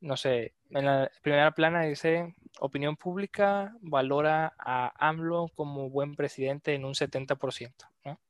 no 0.00 0.16
sé, 0.16 0.54
en 0.70 0.86
la 0.86 1.10
primera 1.20 1.50
plana 1.50 1.82
dice, 1.82 2.36
opinión 2.60 2.96
pública 2.96 3.74
valora 3.80 4.54
a 4.56 4.92
AMLO 5.08 5.48
como 5.56 5.90
buen 5.90 6.14
presidente 6.14 6.74
en 6.74 6.84
un 6.84 6.94
70%, 6.94 7.72
¿no? 8.04 8.20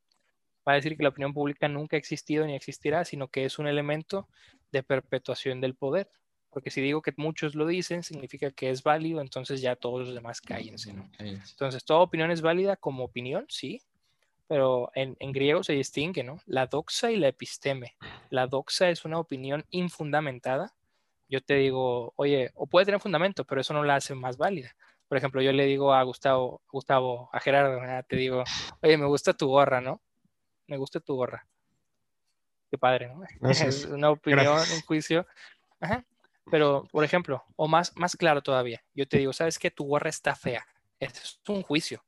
Va 0.66 0.72
a 0.72 0.76
decir 0.76 0.96
que 0.96 1.02
la 1.02 1.10
opinión 1.10 1.34
pública 1.34 1.68
nunca 1.68 1.96
ha 1.96 1.98
existido 1.98 2.46
ni 2.46 2.54
existirá, 2.54 3.04
sino 3.04 3.28
que 3.28 3.44
es 3.44 3.58
un 3.58 3.66
elemento 3.66 4.26
de 4.72 4.82
perpetuación 4.82 5.60
del 5.60 5.74
poder. 5.74 6.10
Porque 6.50 6.70
si 6.70 6.80
digo 6.80 7.02
que 7.02 7.12
muchos 7.16 7.54
lo 7.54 7.66
dicen, 7.66 8.02
significa 8.02 8.50
que 8.50 8.70
es 8.70 8.82
válido, 8.82 9.20
entonces 9.20 9.60
ya 9.60 9.76
todos 9.76 10.06
los 10.06 10.14
demás 10.14 10.40
cállense. 10.40 10.92
¿no? 10.92 11.10
Entonces, 11.18 11.84
toda 11.84 12.00
opinión 12.00 12.30
es 12.30 12.40
válida 12.40 12.76
como 12.76 13.04
opinión, 13.04 13.44
sí, 13.48 13.82
pero 14.46 14.90
en, 14.94 15.14
en, 15.20 15.32
griego 15.32 15.62
se 15.62 15.74
distingue, 15.74 16.24
¿no? 16.24 16.40
La 16.46 16.66
doxa 16.66 17.10
y 17.10 17.16
la 17.16 17.28
episteme. 17.28 17.96
La 18.30 18.46
doxa 18.46 18.88
es 18.88 19.04
una 19.04 19.18
opinión 19.18 19.66
infundamentada. 19.70 20.74
Yo 21.28 21.42
te 21.42 21.54
digo, 21.54 22.14
oye, 22.16 22.50
o 22.54 22.66
puede 22.66 22.86
tener 22.86 23.00
fundamento, 23.00 23.44
pero 23.44 23.60
eso 23.60 23.74
no 23.74 23.84
la 23.84 23.96
hace 23.96 24.14
más 24.14 24.38
válida. 24.38 24.74
Por 25.06 25.18
ejemplo, 25.18 25.42
yo 25.42 25.52
le 25.52 25.66
digo 25.66 25.92
a 25.92 26.02
Gustavo, 26.02 26.62
Gustavo, 26.70 27.28
a 27.32 27.40
Gerardo, 27.40 27.80
te 28.08 28.16
digo, 28.16 28.44
oye, 28.82 28.96
me 28.96 29.06
gusta 29.06 29.34
tu 29.34 29.48
gorra, 29.48 29.82
¿no? 29.82 30.00
Me 30.66 30.78
gusta 30.78 31.00
tu 31.00 31.14
gorra. 31.14 31.46
Qué 32.70 32.78
padre, 32.78 33.08
¿no? 33.08 33.22
Es 33.50 33.84
una 33.86 34.10
opinión, 34.10 34.58
un 34.58 34.80
juicio. 34.82 35.26
Ajá. 35.80 36.04
Pero, 36.50 36.86
por 36.90 37.04
ejemplo, 37.04 37.44
o 37.56 37.68
más, 37.68 37.94
más 37.96 38.16
claro 38.16 38.42
todavía, 38.42 38.82
yo 38.94 39.06
te 39.06 39.18
digo, 39.18 39.32
¿sabes 39.32 39.58
qué? 39.58 39.70
Tu 39.70 39.84
gorra 39.84 40.08
está 40.08 40.34
fea. 40.34 40.66
Es 40.98 41.40
un 41.48 41.62
juicio. 41.62 42.04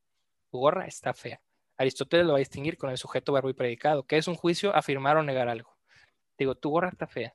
Tu 0.50 0.58
gorra 0.58 0.86
está 0.86 1.14
fea. 1.14 1.40
Aristóteles 1.76 2.26
lo 2.26 2.32
va 2.32 2.38
a 2.38 2.40
distinguir 2.40 2.76
con 2.76 2.90
el 2.90 2.98
sujeto, 2.98 3.32
verbo 3.32 3.50
y 3.50 3.54
predicado. 3.54 4.04
¿Qué 4.04 4.16
es 4.18 4.28
un 4.28 4.34
juicio? 4.34 4.74
Afirmar 4.74 5.16
o 5.16 5.22
negar 5.22 5.48
algo. 5.48 5.76
Digo, 6.38 6.54
tu 6.54 6.70
gorra 6.70 6.88
está 6.88 7.06
fea. 7.06 7.34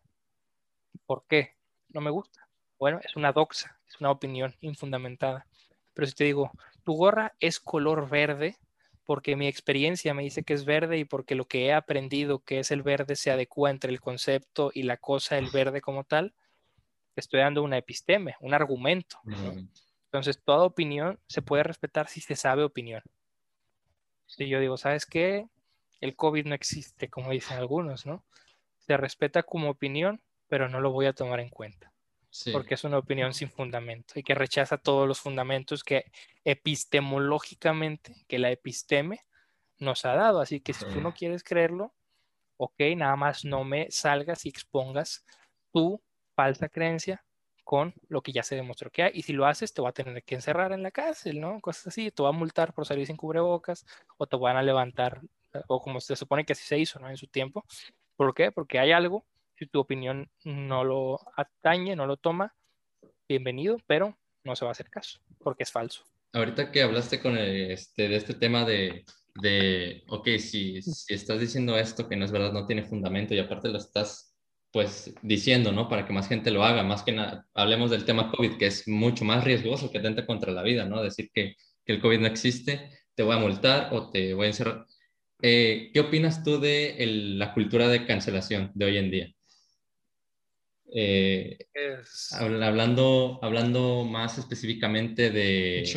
¿Por 1.06 1.26
qué? 1.28 1.56
No 1.90 2.02
me 2.02 2.10
gusta. 2.10 2.48
Bueno, 2.78 3.00
es 3.04 3.16
una 3.16 3.32
doxa, 3.32 3.80
es 3.88 4.00
una 4.00 4.12
opinión 4.12 4.56
infundamentada. 4.62 5.48
Pero 5.94 6.08
si 6.08 6.14
te 6.14 6.26
digo, 6.26 6.52
tu 6.84 6.94
gorra 6.94 7.34
es 7.40 7.60
color 7.60 8.10
verde, 8.10 8.58
porque 9.06 9.36
mi 9.36 9.48
experiencia 9.48 10.14
me 10.14 10.24
dice 10.24 10.44
que 10.44 10.54
es 10.54 10.66
verde 10.66 10.98
y 10.98 11.06
porque 11.06 11.36
lo 11.36 11.46
que 11.46 11.68
he 11.68 11.74
aprendido 11.74 12.40
que 12.40 12.60
es 12.60 12.72
el 12.72 12.84
verde 12.84 13.16
se 13.16 13.32
adecua 13.32 13.70
entre 13.70 13.92
el 13.92 14.02
concepto 14.02 14.72
y 14.74 14.84
la 14.84 14.98
cosa, 14.98 15.38
el 15.38 15.50
verde 15.52 15.82
como 15.82 16.04
tal, 16.04 16.34
estoy 17.22 17.40
dando 17.40 17.64
una 17.64 17.78
episteme, 17.78 18.36
un 18.40 18.54
argumento. 18.54 19.20
Entonces, 20.06 20.42
toda 20.44 20.64
opinión 20.64 21.20
se 21.28 21.42
puede 21.42 21.64
respetar 21.64 22.08
si 22.08 22.22
se 22.22 22.36
sabe 22.36 22.64
opinión. 22.64 23.02
Si 24.26 24.48
yo 24.48 24.60
digo, 24.60 24.78
¿sabes 24.78 25.06
qué? 25.06 25.48
El 26.02 26.16
COVID 26.16 26.46
no 26.46 26.56
existe, 26.56 27.10
como 27.10 27.32
dicen 27.32 27.58
algunos, 27.58 28.06
¿no? 28.06 28.24
Se 28.80 28.98
respeta 28.98 29.44
como 29.44 29.70
opinión, 29.70 30.22
pero 30.48 30.70
no 30.70 30.80
lo 30.80 30.92
voy 30.92 31.06
a 31.06 31.14
tomar 31.14 31.40
en 31.40 31.50
cuenta. 31.50 31.92
Porque 32.52 32.74
es 32.74 32.84
una 32.84 32.98
opinión 32.98 33.34
sin 33.34 33.50
fundamento 33.50 34.20
y 34.20 34.24
que 34.24 34.36
rechaza 34.36 34.78
todos 34.78 35.08
los 35.08 35.22
fundamentos 35.22 35.84
que 35.84 36.12
epistemológicamente, 36.44 38.26
que 38.28 38.40
la 38.40 38.52
episteme 38.52 39.22
nos 39.80 40.04
ha 40.06 40.16
dado. 40.16 40.42
Así 40.42 40.60
que 40.60 40.74
si 40.74 40.84
tú 40.86 41.00
no 41.00 41.14
quieres 41.14 41.44
creerlo, 41.44 41.94
ok, 42.58 42.76
nada 42.98 43.16
más 43.16 43.46
no 43.46 43.64
me 43.64 43.90
salgas 43.90 44.46
y 44.46 44.50
expongas 44.50 45.26
tu 45.72 46.02
falsa 46.36 46.70
creencia 46.70 47.24
con 47.64 47.96
lo 48.10 48.22
que 48.22 48.32
ya 48.32 48.44
se 48.44 48.56
demostró 48.56 48.92
que 48.92 49.04
hay. 49.04 49.12
Y 49.16 49.24
si 49.24 49.34
lo 49.34 49.46
haces, 49.46 49.74
te 49.74 49.82
va 49.82 49.90
a 49.90 49.94
tener 49.94 50.24
que 50.24 50.36
encerrar 50.36 50.72
en 50.72 50.84
la 50.84 50.92
cárcel, 50.92 51.42
¿no? 51.42 51.60
Cosas 51.62 51.88
así. 51.88 52.12
Te 52.12 52.22
va 52.22 52.30
a 52.30 52.32
multar 52.32 52.74
por 52.74 52.86
salir 52.86 53.08
sin 53.08 53.18
cubrebocas 53.18 53.86
o 54.18 54.28
te 54.28 54.38
van 54.38 54.56
a 54.56 54.62
levantar, 54.62 55.22
o 55.68 55.82
como 55.82 56.00
se 56.00 56.16
supone 56.16 56.46
que 56.46 56.54
así 56.54 56.64
se 56.64 56.78
hizo, 56.78 57.00
¿no? 57.00 57.10
En 57.10 57.18
su 57.18 57.28
tiempo. 57.28 57.66
¿Por 58.16 58.34
qué? 58.36 58.52
Porque 58.52 58.78
hay 58.78 58.92
algo, 58.92 59.26
si 59.58 59.66
tu 59.66 59.80
opinión 59.80 60.30
no 60.44 60.84
lo 60.84 61.20
atañe, 61.36 61.96
no 61.96 62.06
lo 62.06 62.18
toma, 62.18 62.56
bienvenido, 63.28 63.78
pero 63.88 64.16
no 64.44 64.56
se 64.56 64.64
va 64.64 64.70
a 64.70 64.74
hacer 64.74 64.90
caso, 64.90 65.20
porque 65.40 65.64
es 65.64 65.72
falso. 65.72 66.04
Ahorita 66.34 66.72
que 66.72 66.84
hablaste 66.84 67.20
con 67.20 67.38
este, 67.38 68.08
de 68.08 68.16
este 68.16 68.36
tema 68.36 68.64
de, 68.64 69.06
de 69.42 70.04
ok, 70.08 70.28
si, 70.38 70.82
si 70.82 71.14
estás 71.14 71.40
diciendo 71.40 71.78
esto 71.78 72.08
que 72.08 72.16
no 72.16 72.26
es 72.26 72.32
verdad, 72.32 72.52
no 72.52 72.68
tiene 72.68 72.84
fundamento 72.84 73.34
y 73.34 73.40
aparte 73.40 73.70
lo 73.70 73.80
estás 73.80 74.35
pues 74.76 75.14
diciendo, 75.22 75.72
¿no? 75.72 75.88
Para 75.88 76.06
que 76.06 76.12
más 76.12 76.28
gente 76.28 76.52
lo 76.52 76.66
haga, 76.66 76.84
más 76.84 77.02
que 77.02 77.14
nada, 77.14 77.48
hablemos 77.54 77.92
del 77.92 78.04
tema 78.04 78.30
COVID, 78.30 78.58
que 78.58 78.66
es 78.66 78.90
mucho 78.90 79.24
más 79.24 79.46
riesgoso 79.46 79.90
que 79.90 80.00
atenta 80.00 80.26
contra 80.26 80.52
la 80.52 80.64
vida, 80.64 80.84
¿no? 80.84 81.02
Decir 81.02 81.30
que, 81.34 81.56
que, 81.86 81.94
el 81.94 82.02
COVID 82.02 82.20
no 82.20 82.28
existe, 82.28 82.90
te 83.16 83.24
voy 83.24 83.38
a 83.38 83.40
multar 83.40 83.94
o 83.94 84.12
te 84.12 84.34
voy 84.34 84.48
a 84.48 84.50
encerrar. 84.50 84.86
Eh, 85.42 85.92
¿Qué 85.94 86.02
opinas 86.02 86.44
tú 86.44 86.60
de 86.60 86.98
el, 86.98 87.40
la 87.40 87.54
cultura 87.54 87.88
de 87.88 88.06
cancelación 88.06 88.72
de 88.74 88.86
hoy 88.86 88.98
en 88.98 89.12
día? 89.12 89.34
Eh, 90.94 91.58
hablando, 92.34 93.40
hablando 93.42 94.04
más 94.04 94.38
específicamente 94.38 95.30
de... 95.30 95.90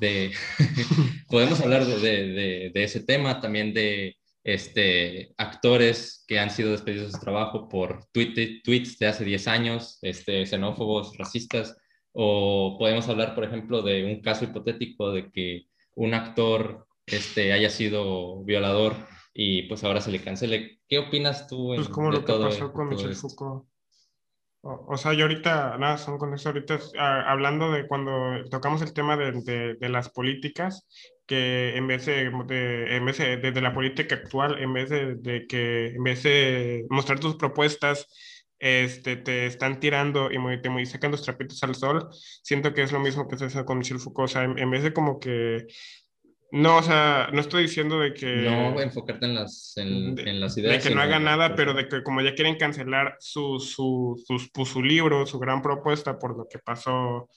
de 0.00 0.32
podemos 1.28 1.60
hablar 1.60 1.86
de, 1.86 2.00
de, 2.00 2.70
de, 2.74 2.82
ese 2.82 3.04
tema, 3.04 3.40
también 3.40 3.72
de 3.72 4.16
este, 4.46 5.34
actores 5.38 6.24
que 6.28 6.38
han 6.38 6.50
sido 6.50 6.70
despedidos 6.70 7.08
de 7.08 7.18
su 7.18 7.18
trabajo 7.18 7.68
por 7.68 8.06
tweets 8.12 8.98
de 9.00 9.06
hace 9.08 9.24
10 9.24 9.48
años, 9.48 9.98
este, 10.02 10.46
xenófobos, 10.46 11.18
racistas, 11.18 11.76
o 12.12 12.76
podemos 12.78 13.08
hablar, 13.08 13.34
por 13.34 13.42
ejemplo, 13.42 13.82
de 13.82 14.04
un 14.04 14.22
caso 14.22 14.44
hipotético 14.44 15.10
de 15.10 15.32
que 15.32 15.66
un 15.96 16.14
actor 16.14 16.86
este, 17.06 17.52
haya 17.52 17.70
sido 17.70 18.44
violador 18.44 18.94
y 19.34 19.62
pues 19.62 19.82
ahora 19.82 20.00
se 20.00 20.12
le 20.12 20.22
cancele. 20.22 20.80
¿Qué 20.86 21.00
opinas 21.00 21.48
tú? 21.48 21.72
pues 21.74 21.88
como 21.88 22.12
lo 22.12 22.24
que 22.24 22.32
pasó 22.32 22.72
con 22.72 22.88
Michel 22.88 23.16
Foucault. 23.16 23.66
O, 24.68 24.96
sea, 24.96 25.12
yo 25.12 25.22
ahorita, 25.22 25.76
nada, 25.78 25.96
son 25.96 26.18
con 26.18 26.34
eso, 26.34 26.48
ahorita 26.48 26.78
ah, 26.98 27.24
hablando 27.30 27.70
de 27.70 27.86
cuando 27.86 28.44
tocamos 28.50 28.82
el 28.82 28.92
tema 28.92 29.16
de, 29.16 29.76
de, 29.78 29.88
las 29.88 30.08
políticas, 30.08 30.86
que 31.24 31.76
en 31.76 31.86
vez 31.86 32.06
de, 32.06 32.22
en 32.22 33.04
vez 33.04 33.18
de, 33.18 33.36
desde 33.36 33.60
la 33.60 33.72
política 33.72 34.16
actual, 34.16 34.58
en 34.58 34.72
vez 34.72 34.90
de, 34.90 35.46
que, 35.48 35.94
en 35.94 36.02
vez 36.02 36.24
de 36.24 36.84
mostrar 36.90 37.20
tus 37.20 37.36
propuestas, 37.36 38.08
este, 38.58 39.16
te 39.16 39.46
están 39.46 39.78
tirando 39.78 40.32
y 40.32 40.38
muy, 40.38 40.60
te 40.60 40.68
muy 40.68 40.84
sacan 40.84 41.12
los 41.12 41.22
trapitos 41.22 41.62
al 41.62 41.76
sol, 41.76 42.08
siento 42.42 42.74
que 42.74 42.82
es 42.82 42.90
lo 42.90 42.98
mismo 42.98 43.28
que 43.28 43.36
se 43.36 43.44
hace 43.44 43.64
con 43.64 43.78
Michel 43.78 44.00
Foucault, 44.00 44.30
o 44.30 44.32
sea, 44.32 44.44
en 44.44 44.70
vez 44.70 44.82
de 44.82 44.92
como 44.92 45.20
que 45.20 45.66
no, 46.56 46.78
o 46.78 46.82
sea, 46.82 47.28
no 47.34 47.40
estoy 47.40 47.64
diciendo 47.64 47.98
de 48.00 48.14
que... 48.14 48.26
No 48.26 48.80
enfocarte 48.80 49.26
en 49.26 49.34
las, 49.34 49.74
en, 49.76 50.40
las 50.40 50.56
ideas. 50.56 50.82
De 50.82 50.88
que 50.88 50.94
no 50.94 51.02
haga 51.02 51.18
nada, 51.18 51.54
pero 51.54 51.74
de 51.74 51.86
que 51.86 52.02
como 52.02 52.22
ya 52.22 52.34
quieren 52.34 52.56
cancelar 52.56 53.14
su, 53.20 53.60
su, 53.60 54.16
pues, 54.54 54.68
su 54.68 54.82
libro, 54.82 55.26
su 55.26 55.38
gran 55.38 55.60
propuesta 55.60 56.18
por 56.18 56.34
lo 56.34 56.48
que 56.48 56.58
pasó, 56.58 57.28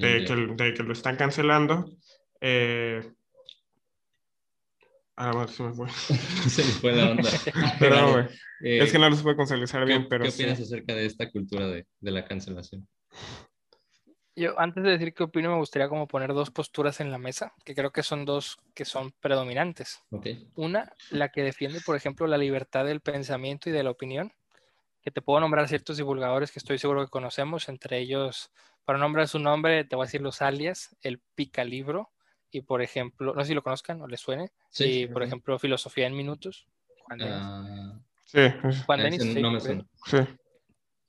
de 0.00 0.24
que, 0.24 0.34
de 0.34 0.72
que, 0.72 0.82
lo 0.82 0.94
están 0.94 1.16
cancelando. 1.16 1.84
Eh... 2.40 3.02
Ah, 5.16 5.32
bueno, 5.32 5.48
se 5.48 5.62
me 5.62 5.74
fue. 5.74 5.88
se 6.48 6.64
me 6.64 6.70
fue 6.70 6.92
la 6.92 7.10
onda. 7.10 7.30
pero, 7.78 8.12
güey, 8.12 8.24
eh, 8.64 8.78
es 8.82 8.90
que 8.90 8.98
no 8.98 9.10
los 9.10 9.22
puede 9.22 9.36
conceptualizar 9.36 9.84
bien, 9.84 10.06
pero 10.08 10.24
¿Qué 10.24 10.30
opinas 10.30 10.60
acerca 10.60 10.94
de 10.94 11.04
esta 11.04 11.30
cultura 11.30 11.68
de, 11.68 11.86
de 12.00 12.10
la 12.10 12.24
cancelación? 12.24 12.88
Yo 14.36 14.60
antes 14.60 14.84
de 14.84 14.90
decir 14.90 15.14
qué 15.14 15.22
opino, 15.22 15.50
me 15.50 15.56
gustaría 15.56 15.88
como 15.88 16.06
poner 16.06 16.34
dos 16.34 16.50
posturas 16.50 17.00
en 17.00 17.10
la 17.10 17.16
mesa, 17.16 17.54
que 17.64 17.74
creo 17.74 17.90
que 17.90 18.02
son 18.02 18.26
dos 18.26 18.58
que 18.74 18.84
son 18.84 19.12
predominantes. 19.12 20.02
Una, 20.54 20.92
la 21.10 21.30
que 21.30 21.42
defiende, 21.42 21.80
por 21.80 21.96
ejemplo, 21.96 22.26
la 22.26 22.36
libertad 22.36 22.84
del 22.84 23.00
pensamiento 23.00 23.70
y 23.70 23.72
de 23.72 23.82
la 23.82 23.90
opinión, 23.90 24.34
que 25.00 25.10
te 25.10 25.22
puedo 25.22 25.40
nombrar 25.40 25.68
ciertos 25.68 25.96
divulgadores 25.96 26.52
que 26.52 26.58
estoy 26.58 26.76
seguro 26.78 27.02
que 27.02 27.10
conocemos, 27.10 27.70
entre 27.70 27.98
ellos, 27.98 28.52
para 28.84 28.98
nombrar 28.98 29.26
su 29.26 29.38
nombre, 29.38 29.84
te 29.84 29.96
voy 29.96 30.04
a 30.04 30.06
decir 30.06 30.20
los 30.20 30.42
alias, 30.42 30.94
el 31.00 31.18
Picalibro, 31.34 32.10
y 32.50 32.60
por 32.60 32.82
ejemplo, 32.82 33.32
no 33.34 33.40
sé 33.40 33.48
si 33.48 33.54
lo 33.54 33.62
conozcan 33.62 34.02
o 34.02 34.06
les 34.06 34.20
suene, 34.20 34.52
sí, 34.68 35.02
y 35.02 35.06
por 35.06 35.22
ejemplo, 35.22 35.58
Filosofía 35.58 36.06
en 36.06 36.14
Minutos. 36.14 36.66
Juan 37.04 37.22
uh, 37.22 38.00
sí, 38.24 38.40
Juan 38.84 39.00
Denis, 39.00 39.22
sí, 39.22 39.40
no 39.40 39.50
me 39.50 39.60
suena. 39.60 39.84
sí. 40.04 40.18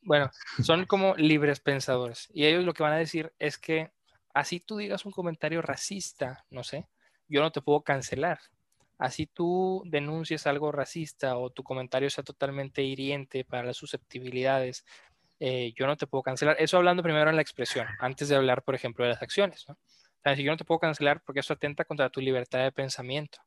Bueno, 0.07 0.31
son 0.63 0.85
como 0.87 1.15
libres 1.15 1.59
pensadores. 1.59 2.29
Y 2.33 2.45
ellos 2.45 2.63
lo 2.63 2.73
que 2.73 2.81
van 2.81 2.93
a 2.93 2.97
decir 2.97 3.33
es 3.39 3.57
que 3.57 3.91
así 4.33 4.61
tú 4.61 4.77
digas 4.77 5.05
un 5.05 5.11
comentario 5.11 5.61
racista, 5.61 6.45
no 6.49 6.63
sé, 6.63 6.87
yo 7.27 7.41
no 7.41 7.51
te 7.51 7.61
puedo 7.61 7.81
cancelar. 7.81 8.39
Así 8.97 9.27
tú 9.27 9.83
denuncies 9.85 10.47
algo 10.47 10.71
racista 10.71 11.37
o 11.37 11.49
tu 11.49 11.61
comentario 11.61 12.09
sea 12.09 12.23
totalmente 12.23 12.83
hiriente 12.83 13.43
para 13.43 13.63
las 13.63 13.75
susceptibilidades, 13.75 14.85
eh, 15.41 15.73
yo 15.75 15.85
no 15.87 15.97
te 15.97 16.07
puedo 16.07 16.23
cancelar. 16.23 16.55
Eso 16.57 16.77
hablando 16.77 17.03
primero 17.03 17.29
en 17.29 17.35
la 17.35 17.41
expresión, 17.41 17.85
antes 17.99 18.29
de 18.29 18.37
hablar, 18.37 18.63
por 18.63 18.75
ejemplo, 18.75 19.03
de 19.03 19.11
las 19.11 19.21
acciones. 19.21 19.65
¿no? 19.67 19.73
O 19.73 20.21
sea, 20.23 20.37
si 20.37 20.43
yo 20.43 20.51
no 20.51 20.57
te 20.57 20.63
puedo 20.63 20.79
cancelar 20.79 21.21
porque 21.21 21.41
eso 21.41 21.51
atenta 21.51 21.83
contra 21.83 22.09
tu 22.09 22.21
libertad 22.21 22.63
de 22.63 22.71
pensamiento. 22.71 23.39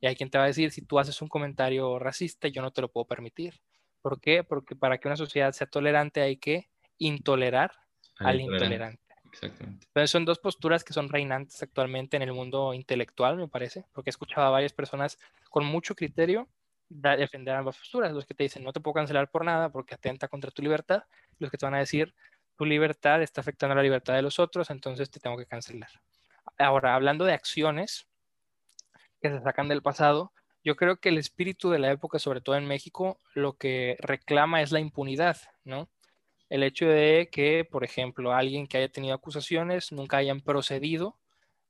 Y 0.00 0.08
hay 0.08 0.16
quien 0.16 0.30
te 0.30 0.38
va 0.38 0.44
a 0.44 0.48
decir, 0.48 0.72
si 0.72 0.82
tú 0.82 0.98
haces 0.98 1.22
un 1.22 1.28
comentario 1.28 1.96
racista, 2.00 2.48
yo 2.48 2.60
no 2.60 2.72
te 2.72 2.80
lo 2.80 2.90
puedo 2.90 3.06
permitir. 3.06 3.60
¿Por 4.02 4.20
qué? 4.20 4.44
Porque 4.44 4.76
para 4.76 4.98
que 4.98 5.08
una 5.08 5.16
sociedad 5.16 5.52
sea 5.52 5.66
tolerante 5.66 6.20
hay 6.20 6.36
que 6.36 6.68
intolerar 6.98 7.72
al, 8.18 8.40
intolerante. 8.40 9.00
Exactamente. 9.32 9.86
Entonces 9.86 10.10
son 10.10 10.24
dos 10.24 10.38
posturas 10.38 10.84
que 10.84 10.92
son 10.92 11.08
reinantes 11.08 11.62
actualmente 11.62 12.16
en 12.16 12.22
el 12.22 12.32
mundo 12.32 12.74
intelectual, 12.74 13.36
me 13.36 13.48
parece, 13.48 13.86
porque 13.92 14.10
he 14.10 14.12
escuchado 14.12 14.46
a 14.46 14.50
varias 14.50 14.72
personas 14.72 15.18
con 15.48 15.64
mucho 15.64 15.94
criterio 15.94 16.48
defender 16.88 17.54
ambas 17.54 17.78
posturas. 17.78 18.12
Los 18.12 18.26
que 18.26 18.34
te 18.34 18.42
dicen 18.42 18.62
no 18.62 18.72
te 18.72 18.80
puedo 18.80 18.94
cancelar 18.94 19.30
por 19.30 19.44
nada 19.44 19.70
porque 19.70 19.94
atenta 19.94 20.28
contra 20.28 20.50
tu 20.50 20.62
libertad, 20.62 21.04
los 21.38 21.50
que 21.50 21.56
te 21.56 21.64
van 21.64 21.74
a 21.74 21.78
decir 21.78 22.14
tu 22.56 22.66
libertad 22.66 23.22
está 23.22 23.40
afectando 23.40 23.74
la 23.74 23.82
libertad 23.82 24.14
de 24.14 24.22
los 24.22 24.38
otros, 24.38 24.70
entonces 24.70 25.10
te 25.10 25.18
tengo 25.18 25.36
que 25.36 25.46
cancelar. 25.46 25.90
Ahora, 26.58 26.94
hablando 26.94 27.24
de 27.24 27.32
acciones 27.32 28.06
que 29.20 29.30
se 29.30 29.40
sacan 29.40 29.68
del 29.68 29.82
pasado, 29.82 30.32
yo 30.64 30.76
creo 30.76 30.96
que 30.98 31.08
el 31.08 31.18
espíritu 31.18 31.70
de 31.70 31.78
la 31.78 31.90
época, 31.90 32.18
sobre 32.18 32.40
todo 32.40 32.56
en 32.56 32.66
México, 32.66 33.18
lo 33.34 33.54
que 33.54 33.96
reclama 34.00 34.62
es 34.62 34.72
la 34.72 34.80
impunidad, 34.80 35.36
¿no? 35.64 35.88
El 36.48 36.62
hecho 36.62 36.86
de 36.86 37.28
que, 37.32 37.64
por 37.64 37.84
ejemplo, 37.84 38.32
alguien 38.32 38.66
que 38.66 38.78
haya 38.78 38.92
tenido 38.92 39.14
acusaciones 39.14 39.90
nunca 39.90 40.18
hayan 40.18 40.40
procedido 40.40 41.16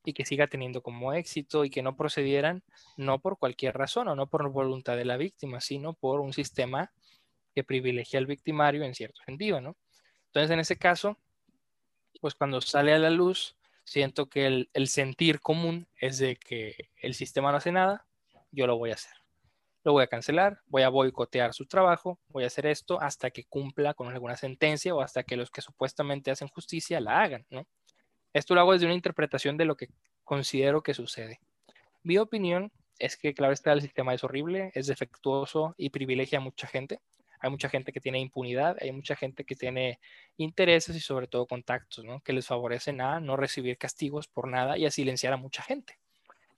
y 0.05 0.13
que 0.13 0.25
siga 0.25 0.49
teniendo 0.49 0.83
como 0.83 1.13
éxito 1.13 1.65
y 1.65 1.71
que 1.71 1.83
no 1.83 1.97
procedieran 1.97 2.65
no 2.97 3.21
por 3.21 3.39
cualquier 3.39 3.77
razón 3.77 4.09
o 4.09 4.17
no 4.17 4.27
por 4.27 4.51
voluntad 4.51 4.97
de 4.97 5.05
la 5.05 5.17
víctima, 5.17 5.61
sino 5.61 5.95
por 5.95 6.21
un 6.21 6.33
sistema 6.33 6.93
que 7.55 7.65
privilegia 7.65 8.19
al 8.19 8.27
victimario 8.27 8.83
en 8.83 8.95
cierto 8.95 9.23
sentido, 9.25 9.61
¿no? 9.61 9.77
Entonces, 10.27 10.51
en 10.51 10.61
ese 10.61 10.77
caso, 10.77 11.17
pues 12.21 12.35
cuando 12.35 12.61
sale 12.61 12.93
a 12.93 12.99
la 12.99 13.11
luz, 13.11 13.57
siento 13.85 14.29
que 14.29 14.47
el, 14.47 14.71
el 14.75 14.89
sentir 14.89 15.41
común 15.41 15.87
es 16.01 16.19
de 16.19 16.37
que 16.37 16.91
el 17.01 17.15
sistema 17.15 17.51
no 17.51 17.59
hace 17.59 17.73
nada, 17.73 18.07
yo 18.53 18.67
lo 18.67 18.79
voy 18.79 18.91
a 18.91 18.95
hacer. 18.95 19.13
Lo 19.85 19.93
voy 19.93 20.05
a 20.05 20.07
cancelar, 20.07 20.61
voy 20.67 20.83
a 20.83 20.89
boicotear 20.89 21.55
su 21.55 21.67
trabajo, 21.67 22.21
voy 22.29 22.45
a 22.45 22.47
hacer 22.47 22.67
esto 22.67 23.01
hasta 23.01 23.33
que 23.33 23.45
cumpla 23.45 23.95
con 23.95 24.09
alguna 24.09 24.37
sentencia 24.37 24.95
o 24.95 25.01
hasta 25.01 25.25
que 25.25 25.37
los 25.37 25.51
que 25.51 25.61
supuestamente 25.61 26.31
hacen 26.31 26.49
justicia 26.49 27.01
la 27.01 27.21
hagan, 27.21 27.45
¿no? 27.51 27.67
Esto 28.33 28.55
lo 28.55 28.61
hago 28.61 28.73
desde 28.73 28.87
una 28.87 28.95
interpretación 28.95 29.57
de 29.57 29.65
lo 29.65 29.77
que 29.77 29.89
considero 30.23 30.83
que 30.83 30.95
sucede. 30.95 31.41
Mi 32.05 32.19
opinión 32.19 32.71
es 32.99 33.17
que, 33.17 33.35
claro 33.35 33.53
está, 33.53 33.73
el 33.73 33.83
sistema 33.83 34.15
es 34.15 34.23
horrible, 34.23 34.71
es 34.75 34.87
defectuoso 34.87 35.75
y 35.77 35.91
privilegia 35.91 36.39
a 36.39 36.43
mucha 36.43 36.69
gente. 36.69 37.01
Hay 37.41 37.51
mucha 37.51 37.69
gente 37.69 37.93
que 37.93 38.01
tiene 38.01 38.21
impunidad, 38.21 38.77
hay 38.81 38.93
mucha 38.93 39.17
gente 39.17 39.45
que 39.45 39.57
tiene 39.57 39.99
intereses 40.37 40.95
y 40.95 41.01
sobre 41.01 41.27
todo 41.27 41.47
contactos, 41.47 42.05
¿no? 42.05 42.21
Que 42.21 42.33
les 42.33 42.47
favorecen 42.47 43.01
a 43.01 43.19
no 43.19 43.37
recibir 43.37 43.79
castigos 43.79 44.29
por 44.29 44.49
nada 44.49 44.79
y 44.79 44.87
a 44.87 44.93
silenciar 44.93 45.33
a 45.33 45.37
mucha 45.37 45.63
gente. 45.63 45.99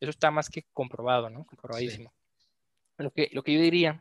Eso 0.04 0.10
está 0.10 0.30
más 0.30 0.50
que 0.50 0.66
comprobado, 0.74 1.30
¿no? 1.30 1.46
Comprobadísimo. 1.46 2.12
Lo, 2.98 3.10
que, 3.10 3.30
lo 3.32 3.42
que 3.42 3.54
yo 3.54 3.60
diría 3.62 3.98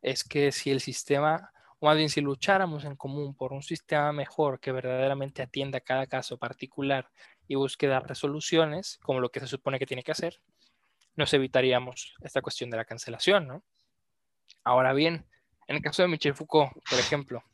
es 0.00 0.24
que 0.24 0.50
si 0.50 0.70
el 0.70 0.80
sistema, 0.80 1.52
o 1.78 1.84
más 1.84 1.96
bien 1.98 2.08
si 2.08 2.22
lucháramos 2.22 2.86
en 2.86 2.96
común 2.96 3.34
por 3.34 3.52
un 3.52 3.62
sistema 3.62 4.12
mejor 4.12 4.60
que 4.60 4.72
verdaderamente 4.72 5.42
atienda 5.42 5.80
cada 5.80 6.06
caso 6.06 6.38
particular 6.38 7.10
y 7.46 7.54
busque 7.54 7.86
dar 7.86 8.08
resoluciones, 8.08 8.98
como 9.02 9.20
lo 9.20 9.28
que 9.28 9.40
se 9.40 9.46
supone 9.46 9.78
que 9.78 9.84
tiene 9.84 10.02
que 10.02 10.12
hacer, 10.12 10.40
nos 11.16 11.34
evitaríamos 11.34 12.14
esta 12.22 12.40
cuestión 12.40 12.70
de 12.70 12.78
la 12.78 12.86
cancelación, 12.86 13.46
¿no? 13.46 13.62
Ahora 14.64 14.94
bien, 14.94 15.26
en 15.66 15.76
el 15.76 15.82
caso 15.82 16.00
de 16.00 16.08
Michel 16.08 16.34
Foucault, 16.34 16.72
por 16.88 16.98
ejemplo, 16.98 17.44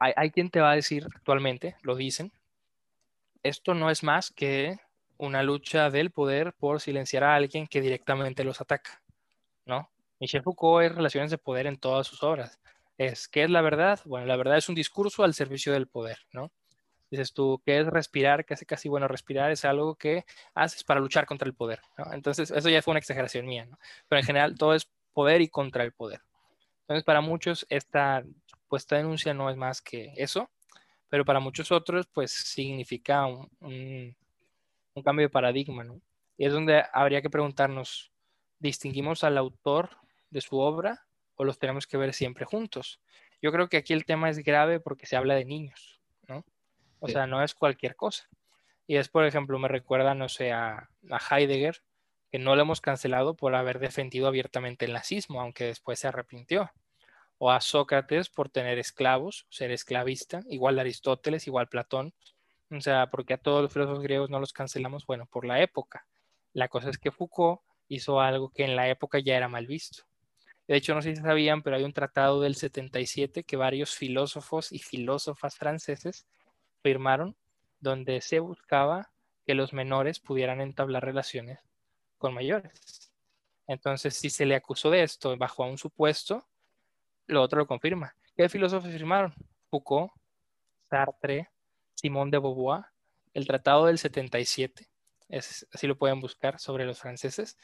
hay, 0.00 0.12
hay 0.16 0.32
quien 0.32 0.50
te 0.50 0.60
va 0.60 0.72
a 0.72 0.74
decir 0.74 1.06
actualmente, 1.14 1.76
lo 1.82 1.94
dicen, 1.94 2.32
esto 3.44 3.74
no 3.74 3.90
es 3.90 4.02
más 4.02 4.32
que 4.32 4.80
una 5.18 5.42
lucha 5.42 5.90
del 5.90 6.10
poder 6.10 6.54
por 6.54 6.80
silenciar 6.80 7.24
a 7.24 7.34
alguien 7.34 7.66
que 7.66 7.80
directamente 7.80 8.44
los 8.44 8.60
ataca, 8.60 9.02
¿no? 9.66 9.90
Michel 10.20 10.42
Foucault 10.42 10.86
es 10.86 10.94
relaciones 10.94 11.30
de 11.30 11.38
poder 11.38 11.66
en 11.66 11.76
todas 11.76 12.06
sus 12.06 12.22
obras. 12.22 12.58
Es, 12.96 13.28
¿qué 13.28 13.44
es 13.44 13.50
la 13.50 13.60
verdad? 13.60 14.00
Bueno, 14.04 14.26
la 14.26 14.36
verdad 14.36 14.56
es 14.56 14.68
un 14.68 14.74
discurso 14.74 15.22
al 15.22 15.34
servicio 15.34 15.72
del 15.72 15.86
poder, 15.86 16.18
¿no? 16.32 16.50
Dices 17.10 17.32
tú, 17.32 17.62
¿qué 17.64 17.78
es 17.78 17.86
respirar? 17.86 18.44
Casi, 18.44 18.66
casi, 18.66 18.88
bueno, 18.88 19.08
respirar 19.08 19.50
es 19.50 19.64
algo 19.64 19.94
que 19.94 20.24
haces 20.54 20.84
para 20.84 21.00
luchar 21.00 21.26
contra 21.26 21.46
el 21.46 21.54
poder. 21.54 21.80
Entonces, 22.12 22.50
eso 22.50 22.68
ya 22.68 22.82
fue 22.82 22.92
una 22.92 22.98
exageración 22.98 23.46
mía. 23.46 23.66
Pero 24.08 24.20
en 24.20 24.26
general, 24.26 24.56
todo 24.56 24.74
es 24.74 24.90
poder 25.14 25.40
y 25.40 25.48
contra 25.48 25.84
el 25.84 25.92
poder. 25.92 26.20
Entonces, 26.82 27.04
para 27.04 27.20
muchos, 27.20 27.66
esta, 27.70 28.24
pues, 28.68 28.82
esta 28.82 28.96
denuncia 28.96 29.32
no 29.32 29.48
es 29.48 29.56
más 29.56 29.80
que 29.80 30.12
eso, 30.16 30.50
pero 31.08 31.24
para 31.24 31.40
muchos 31.40 31.72
otros, 31.72 32.06
pues, 32.12 32.30
significa 32.30 33.26
un 33.26 34.16
cambio 35.02 35.26
de 35.26 35.30
paradigma, 35.30 35.84
¿no? 35.84 36.00
Y 36.36 36.46
es 36.46 36.52
donde 36.52 36.84
habría 36.92 37.22
que 37.22 37.30
preguntarnos, 37.30 38.12
¿distinguimos 38.58 39.24
al 39.24 39.38
autor 39.38 39.90
de 40.30 40.40
su 40.40 40.58
obra 40.58 41.06
o 41.34 41.44
los 41.44 41.58
tenemos 41.58 41.86
que 41.86 41.96
ver 41.96 42.14
siempre 42.14 42.44
juntos? 42.44 43.00
Yo 43.42 43.52
creo 43.52 43.68
que 43.68 43.76
aquí 43.76 43.92
el 43.92 44.04
tema 44.04 44.30
es 44.30 44.38
grave 44.38 44.80
porque 44.80 45.06
se 45.06 45.16
habla 45.16 45.34
de 45.34 45.44
niños, 45.44 46.00
¿no? 46.26 46.44
O 47.00 47.08
sea, 47.08 47.26
no 47.26 47.42
es 47.42 47.54
cualquier 47.54 47.94
cosa. 47.94 48.28
Y 48.86 48.96
es, 48.96 49.08
por 49.08 49.24
ejemplo, 49.24 49.58
me 49.58 49.68
recuerda, 49.68 50.14
no 50.14 50.28
sé, 50.28 50.52
a, 50.52 50.90
a 51.10 51.36
Heidegger, 51.36 51.82
que 52.30 52.38
no 52.38 52.56
lo 52.56 52.62
hemos 52.62 52.80
cancelado 52.80 53.34
por 53.34 53.54
haber 53.54 53.78
defendido 53.78 54.28
abiertamente 54.28 54.84
el 54.84 54.92
nazismo, 54.92 55.40
aunque 55.40 55.64
después 55.64 55.98
se 55.98 56.08
arrepintió. 56.08 56.70
O 57.38 57.50
a 57.50 57.60
Sócrates 57.60 58.28
por 58.28 58.48
tener 58.48 58.78
esclavos, 58.78 59.46
ser 59.48 59.70
esclavista, 59.70 60.40
igual 60.48 60.78
Aristóteles, 60.78 61.46
igual 61.46 61.68
Platón, 61.68 62.14
o 62.70 62.80
sea, 62.80 63.08
porque 63.10 63.34
a 63.34 63.38
todos 63.38 63.62
los 63.62 63.72
filósofos 63.72 64.02
griegos 64.02 64.30
no 64.30 64.40
los 64.40 64.52
cancelamos, 64.52 65.06
bueno, 65.06 65.26
por 65.26 65.46
la 65.46 65.62
época. 65.62 66.06
La 66.52 66.68
cosa 66.68 66.90
es 66.90 66.98
que 66.98 67.10
Foucault 67.10 67.60
hizo 67.88 68.20
algo 68.20 68.50
que 68.50 68.64
en 68.64 68.76
la 68.76 68.88
época 68.88 69.18
ya 69.18 69.36
era 69.36 69.48
mal 69.48 69.66
visto. 69.66 70.04
De 70.66 70.76
hecho, 70.76 70.94
no 70.94 71.00
sé 71.00 71.16
si 71.16 71.22
sabían, 71.22 71.62
pero 71.62 71.76
hay 71.76 71.84
un 71.84 71.94
tratado 71.94 72.42
del 72.42 72.54
77 72.54 73.44
que 73.44 73.56
varios 73.56 73.94
filósofos 73.94 74.70
y 74.70 74.78
filósofas 74.78 75.56
franceses 75.56 76.26
firmaron, 76.82 77.36
donde 77.80 78.20
se 78.20 78.38
buscaba 78.40 79.10
que 79.46 79.54
los 79.54 79.72
menores 79.72 80.20
pudieran 80.20 80.60
entablar 80.60 81.04
relaciones 81.04 81.58
con 82.18 82.34
mayores. 82.34 83.10
Entonces, 83.66 84.14
si 84.14 84.28
se 84.28 84.44
le 84.44 84.56
acusó 84.56 84.90
de 84.90 85.02
esto 85.02 85.34
bajo 85.38 85.64
un 85.64 85.78
supuesto, 85.78 86.46
lo 87.26 87.42
otro 87.42 87.60
lo 87.60 87.66
confirma. 87.66 88.14
¿Qué 88.36 88.48
filósofos 88.50 88.90
firmaron? 88.90 89.34
Foucault, 89.70 90.12
Sartre, 90.90 91.48
Simón 91.98 92.30
de 92.30 92.38
Beauvoir, 92.38 92.84
el 93.34 93.46
Tratado 93.46 93.86
del 93.86 93.98
77, 93.98 94.86
es, 95.30 95.66
así 95.72 95.88
lo 95.88 95.98
pueden 95.98 96.20
buscar 96.20 96.60
sobre 96.60 96.84
los 96.84 97.00
franceses, 97.00 97.58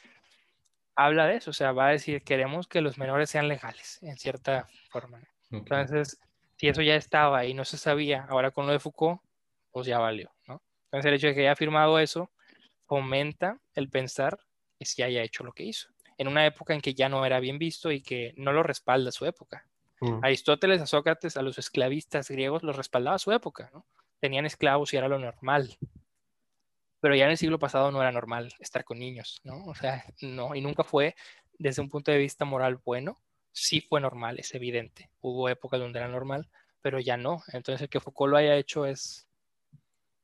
habla 0.97 1.27
de 1.27 1.37
eso, 1.37 1.51
o 1.51 1.55
sea, 1.55 1.71
va 1.71 1.87
a 1.87 1.91
decir, 1.93 2.23
queremos 2.25 2.67
que 2.67 2.81
los 2.81 2.99
menores 2.99 3.31
sean 3.31 3.47
legales, 3.47 4.03
en 4.03 4.17
cierta 4.17 4.67
forma. 4.91 5.21
Entonces, 5.53 6.19
si 6.57 6.67
eso 6.67 6.83
ya 6.83 6.97
estaba 6.97 7.45
y 7.47 7.55
no 7.55 7.65
se 7.65 7.79
sabía, 7.79 8.27
ahora 8.29 8.51
con 8.51 8.67
lo 8.67 8.73
de 8.73 8.81
Foucault, 8.81 9.21
pues 9.71 9.87
ya 9.87 10.01
valió, 10.01 10.33
¿no? 10.49 10.61
Entonces, 10.87 11.09
el 11.09 11.15
hecho 11.15 11.27
de 11.29 11.35
que 11.35 11.41
haya 11.43 11.55
firmado 11.55 12.01
eso 12.01 12.33
fomenta 12.87 13.61
el 13.75 13.89
pensar 13.89 14.37
que 14.77 14.85
sí 14.85 15.03
haya 15.05 15.23
hecho 15.23 15.45
lo 15.45 15.53
que 15.53 15.63
hizo, 15.63 15.91
en 16.19 16.27
una 16.27 16.45
época 16.45 16.75
en 16.75 16.81
que 16.81 16.95
ya 16.95 17.09
no 17.09 17.25
era 17.25 17.39
bien 17.39 17.59
visto 17.59 17.93
y 17.93 18.03
que 18.03 18.35
no 18.37 18.53
lo 18.53 18.65
respalda 18.65 19.13
su 19.13 19.27
época. 19.27 19.69
Mm. 20.01 20.25
Aristóteles, 20.25 20.81
a 20.83 20.87
Sócrates, 20.87 21.37
a 21.37 21.43
los 21.43 21.57
esclavistas 21.57 22.29
griegos 22.29 22.65
los 22.65 22.75
respaldaba 22.75 23.19
su 23.21 23.31
época, 23.31 23.71
¿no? 23.73 23.87
Tenían 24.25 24.47
esclavos 24.47 24.91
y 24.91 24.97
era 24.97 25.07
lo 25.07 25.19
normal. 25.19 25.77
Pero 27.01 27.15
ya 27.15 27.27
en 27.27 27.33
el 27.33 27.37
siglo 27.37 27.59
pasado 27.59 27.91
no 27.91 28.01
era 28.01 28.11
normal 28.11 28.55
estar 28.59 28.83
con 28.83 28.99
niños, 28.99 29.43
¿no? 29.45 29.67
O 29.67 29.75
sea, 29.75 30.03
no, 30.23 30.55
y 30.55 30.63
nunca 30.63 30.83
fue 30.83 31.15
desde 31.59 31.83
un 31.83 31.91
punto 31.91 32.11
de 32.11 32.17
vista 32.17 32.47
moral 32.47 32.81
bueno. 32.83 33.19
Sí 33.53 33.83
fue 33.83 34.01
normal, 34.01 34.39
es 34.39 34.55
evidente. 34.55 35.11
Hubo 35.21 35.51
épocas 35.51 35.79
donde 35.79 35.99
era 35.99 36.09
normal, 36.09 36.49
pero 36.81 36.99
ya 37.01 37.19
no. 37.19 37.43
Entonces 37.53 37.83
el 37.83 37.91
que 37.91 38.01
Foucault 38.01 38.31
lo 38.31 38.39
haya 38.39 38.57
hecho 38.57 38.87
es, 38.87 39.29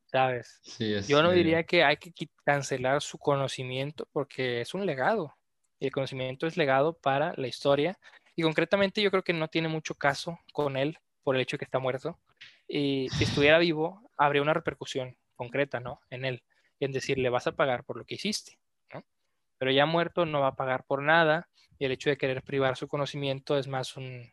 ¿sabes? 0.05 0.59
Yo 1.07 1.21
no 1.21 1.29
diría 1.29 1.61
que 1.61 1.83
hay 1.83 1.97
que 1.97 2.27
cancelar 2.43 3.03
su 3.03 3.19
conocimiento 3.19 4.07
porque 4.11 4.61
es 4.61 4.73
un 4.73 4.87
legado. 4.87 5.37
Y 5.79 5.85
el 5.85 5.91
conocimiento 5.91 6.47
es 6.47 6.57
legado 6.57 6.93
para 6.93 7.35
la 7.37 7.47
historia. 7.47 7.99
Y 8.35 8.41
concretamente 8.41 8.99
yo 8.99 9.11
creo 9.11 9.23
que 9.23 9.33
no 9.33 9.47
tiene 9.47 9.67
mucho 9.67 9.93
caso 9.93 10.39
con 10.53 10.75
él 10.75 10.97
por 11.21 11.35
el 11.35 11.41
hecho 11.43 11.53
de 11.53 11.59
que 11.59 11.65
está 11.65 11.77
muerto 11.77 12.17
y 12.71 13.09
si 13.09 13.25
estuviera 13.25 13.59
vivo, 13.59 14.09
habría 14.17 14.41
una 14.41 14.53
repercusión 14.53 15.17
concreta, 15.35 15.81
¿no? 15.81 15.99
En 16.09 16.23
él, 16.23 16.41
en 16.79 16.93
decirle, 16.93 17.29
vas 17.29 17.45
a 17.47 17.51
pagar 17.51 17.83
por 17.83 17.97
lo 17.97 18.05
que 18.05 18.15
hiciste, 18.15 18.59
¿no? 18.93 19.03
Pero 19.57 19.71
ya 19.71 19.85
muerto 19.85 20.25
no 20.25 20.39
va 20.39 20.47
a 20.47 20.55
pagar 20.55 20.85
por 20.85 21.03
nada 21.03 21.49
y 21.77 21.85
el 21.85 21.91
hecho 21.91 22.09
de 22.09 22.17
querer 22.17 22.43
privar 22.43 22.77
su 22.77 22.87
conocimiento 22.87 23.57
es 23.57 23.67
más 23.67 23.97
un, 23.97 24.31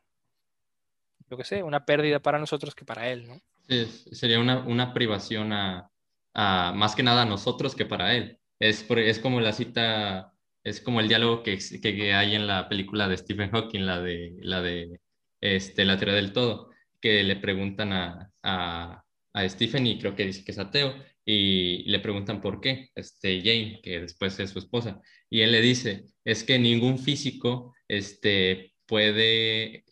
yo 1.29 1.37
qué 1.37 1.43
sé, 1.43 1.63
una 1.65 1.85
pérdida 1.85 2.21
para 2.21 2.39
nosotros 2.39 2.77
que 2.77 2.85
para 2.85 3.09
él, 3.09 3.27
¿no? 3.27 3.41
Sí, 3.69 3.87
sería 4.13 4.39
una, 4.39 4.61
una 4.61 4.95
privación 4.95 5.53
a, 5.53 5.91
a, 6.33 6.73
más 6.77 6.95
que 6.95 7.03
nada 7.03 7.23
a 7.23 7.27
nosotros 7.27 7.75
que 7.75 7.87
para 7.87 8.15
él. 8.15 8.39
Es, 8.61 8.89
es 8.89 9.19
como 9.19 9.41
la 9.41 9.53
cita, 9.53 10.33
es 10.63 10.81
como 10.81 11.01
el 11.01 11.09
diálogo 11.09 11.43
que, 11.43 11.59
que, 11.83 12.15
hay 12.15 12.37
en 12.37 12.47
la 12.47 12.69
película 12.69 13.09
de 13.09 13.17
Stephen 13.17 13.51
Hawking, 13.51 13.85
la 13.85 14.01
de, 14.01 14.37
la 14.43 14.63
de 14.63 15.01
este, 15.41 15.85
la 15.85 15.97
teoría 15.97 16.15
del 16.15 16.33
todo 16.33 16.68
que 17.01 17.23
le 17.23 17.37
preguntan 17.37 17.93
a, 17.93 18.31
a, 18.43 19.05
a 19.33 19.49
Stephen 19.49 19.87
y 19.87 19.99
creo 19.99 20.15
que 20.15 20.27
dice 20.27 20.45
que 20.45 20.53
es 20.53 20.59
ateo 20.59 20.95
y 21.25 21.85
le 21.91 22.01
preguntan 22.01 22.41
por 22.41 22.61
qué, 22.61 22.89
este 22.95 23.41
Jane, 23.41 23.81
que 23.83 24.01
después 24.01 24.39
es 24.41 24.49
su 24.51 24.59
esposa, 24.59 25.01
y 25.29 25.43
él 25.43 25.53
le 25.53 25.61
dice, 25.61 26.05
es 26.25 26.43
que 26.43 26.59
ningún 26.59 26.99
físico 26.99 27.75
este, 27.87 28.73
puede, 28.87 29.85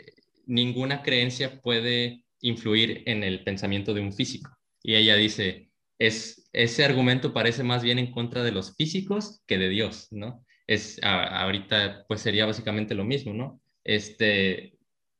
ninguna 0.46 1.02
creencia 1.02 1.60
puede 1.60 2.24
influir 2.40 3.02
en 3.06 3.22
el 3.22 3.44
pensamiento 3.44 3.92
de 3.92 4.00
un 4.00 4.14
físico. 4.14 4.50
Y 4.82 4.94
ella 4.94 5.14
dice, 5.16 5.70
es, 5.98 6.48
ese 6.54 6.84
argumento 6.84 7.34
parece 7.34 7.62
más 7.62 7.82
bien 7.82 7.98
en 7.98 8.12
contra 8.12 8.42
de 8.42 8.52
los 8.52 8.74
físicos 8.74 9.42
que 9.46 9.58
de 9.58 9.68
Dios, 9.68 10.08
¿no? 10.10 10.44
Es, 10.66 10.98
ahorita 11.02 12.06
pues 12.08 12.22
sería 12.22 12.46
básicamente 12.46 12.94
lo 12.94 13.04
mismo, 13.04 13.34
¿no? 13.34 13.60
Este, 13.84 14.75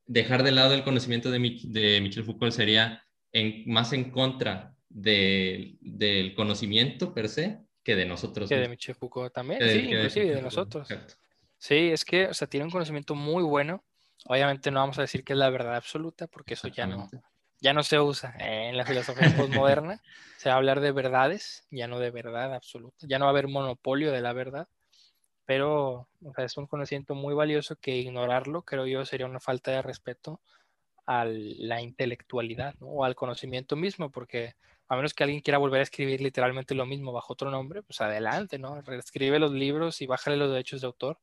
dejar 0.06 0.42
de 0.42 0.52
lado 0.52 0.74
el 0.74 0.84
conocimiento 0.84 1.30
de, 1.30 1.38
de 1.64 2.00
Michel 2.00 2.24
Foucault 2.24 2.52
sería 2.52 3.02
en, 3.32 3.64
más 3.66 3.92
en 3.92 4.10
contra 4.10 4.74
de, 4.88 5.76
del 5.80 6.34
conocimiento 6.34 7.12
per 7.12 7.28
se 7.28 7.60
que 7.82 7.94
de 7.94 8.06
nosotros. 8.06 8.48
Que 8.48 8.56
de 8.56 8.68
Michel 8.68 8.94
Foucault 8.94 9.32
también, 9.32 9.60
sí, 9.62 9.78
inclusive 9.90 10.34
de, 10.34 10.42
nosotros. 10.42 10.88
Sí, 11.58 11.90
es 11.90 12.04
que, 12.04 12.26
o 12.26 12.34
sea, 12.34 12.48
tiene 12.48 12.64
un 12.64 12.70
conocimiento 12.70 13.14
muy 13.14 13.42
bueno. 13.42 13.84
Obviamente 14.26 14.70
no 14.70 14.80
vamos 14.80 14.98
a 14.98 15.02
decir 15.02 15.22
que 15.22 15.34
es 15.34 15.38
la 15.38 15.50
verdad 15.50 15.76
absoluta, 15.76 16.26
porque 16.26 16.54
eso 16.54 16.68
ya 16.68 16.86
no, 16.86 17.08
ya 17.60 17.72
no 17.72 17.82
se 17.82 18.00
usa 18.00 18.34
en 18.38 18.76
la 18.76 18.84
filosofía 18.84 19.34
postmoderna. 19.36 20.02
se 20.36 20.48
va 20.48 20.54
a 20.54 20.58
hablar 20.58 20.80
de 20.80 20.92
verdades, 20.92 21.64
ya 21.70 21.86
no 21.86 21.98
de 21.98 22.10
verdad 22.10 22.54
absoluta. 22.54 23.06
Ya 23.08 23.18
no 23.18 23.26
va 23.26 23.30
a 23.30 23.32
haber 23.32 23.48
monopolio 23.48 24.10
de 24.10 24.20
la 24.20 24.32
verdad. 24.32 24.68
Pero 25.47 26.09
es 26.36 26.56
un 26.56 26.66
conocimiento 26.66 27.14
muy 27.14 27.35
valioso 27.35 27.77
que 27.77 27.97
ignorarlo, 27.97 28.62
creo 28.62 28.86
yo, 28.86 29.05
sería 29.06 29.27
una 29.27 29.40
falta 29.40 29.70
de 29.70 29.82
respeto 29.82 30.40
a 31.06 31.24
la 31.24 31.81
intelectualidad 31.81 32.74
o 32.81 33.05
al 33.05 33.14
conocimiento 33.14 33.77
mismo, 33.77 34.10
porque 34.10 34.55
a 34.89 34.97
menos 34.97 35.14
que 35.14 35.24
alguien 35.24 35.40
quiera 35.40 35.59
volver 35.59 35.81
a 35.81 35.85
escribir 35.85 36.20
literalmente 36.20 36.74
lo 36.74 36.86
mismo 36.86 37.12
bajo 37.12 37.32
otro 37.32 37.51
nombre, 37.51 37.82
pues 37.82 38.01
adelante, 38.01 38.59
¿no? 38.59 38.81
Reescribe 38.82 39.39
los 39.39 39.52
libros 39.52 40.01
y 40.02 40.06
bájale 40.06 40.36
los 40.36 40.51
derechos 40.51 40.81
de 40.81 40.89
autor, 40.89 41.18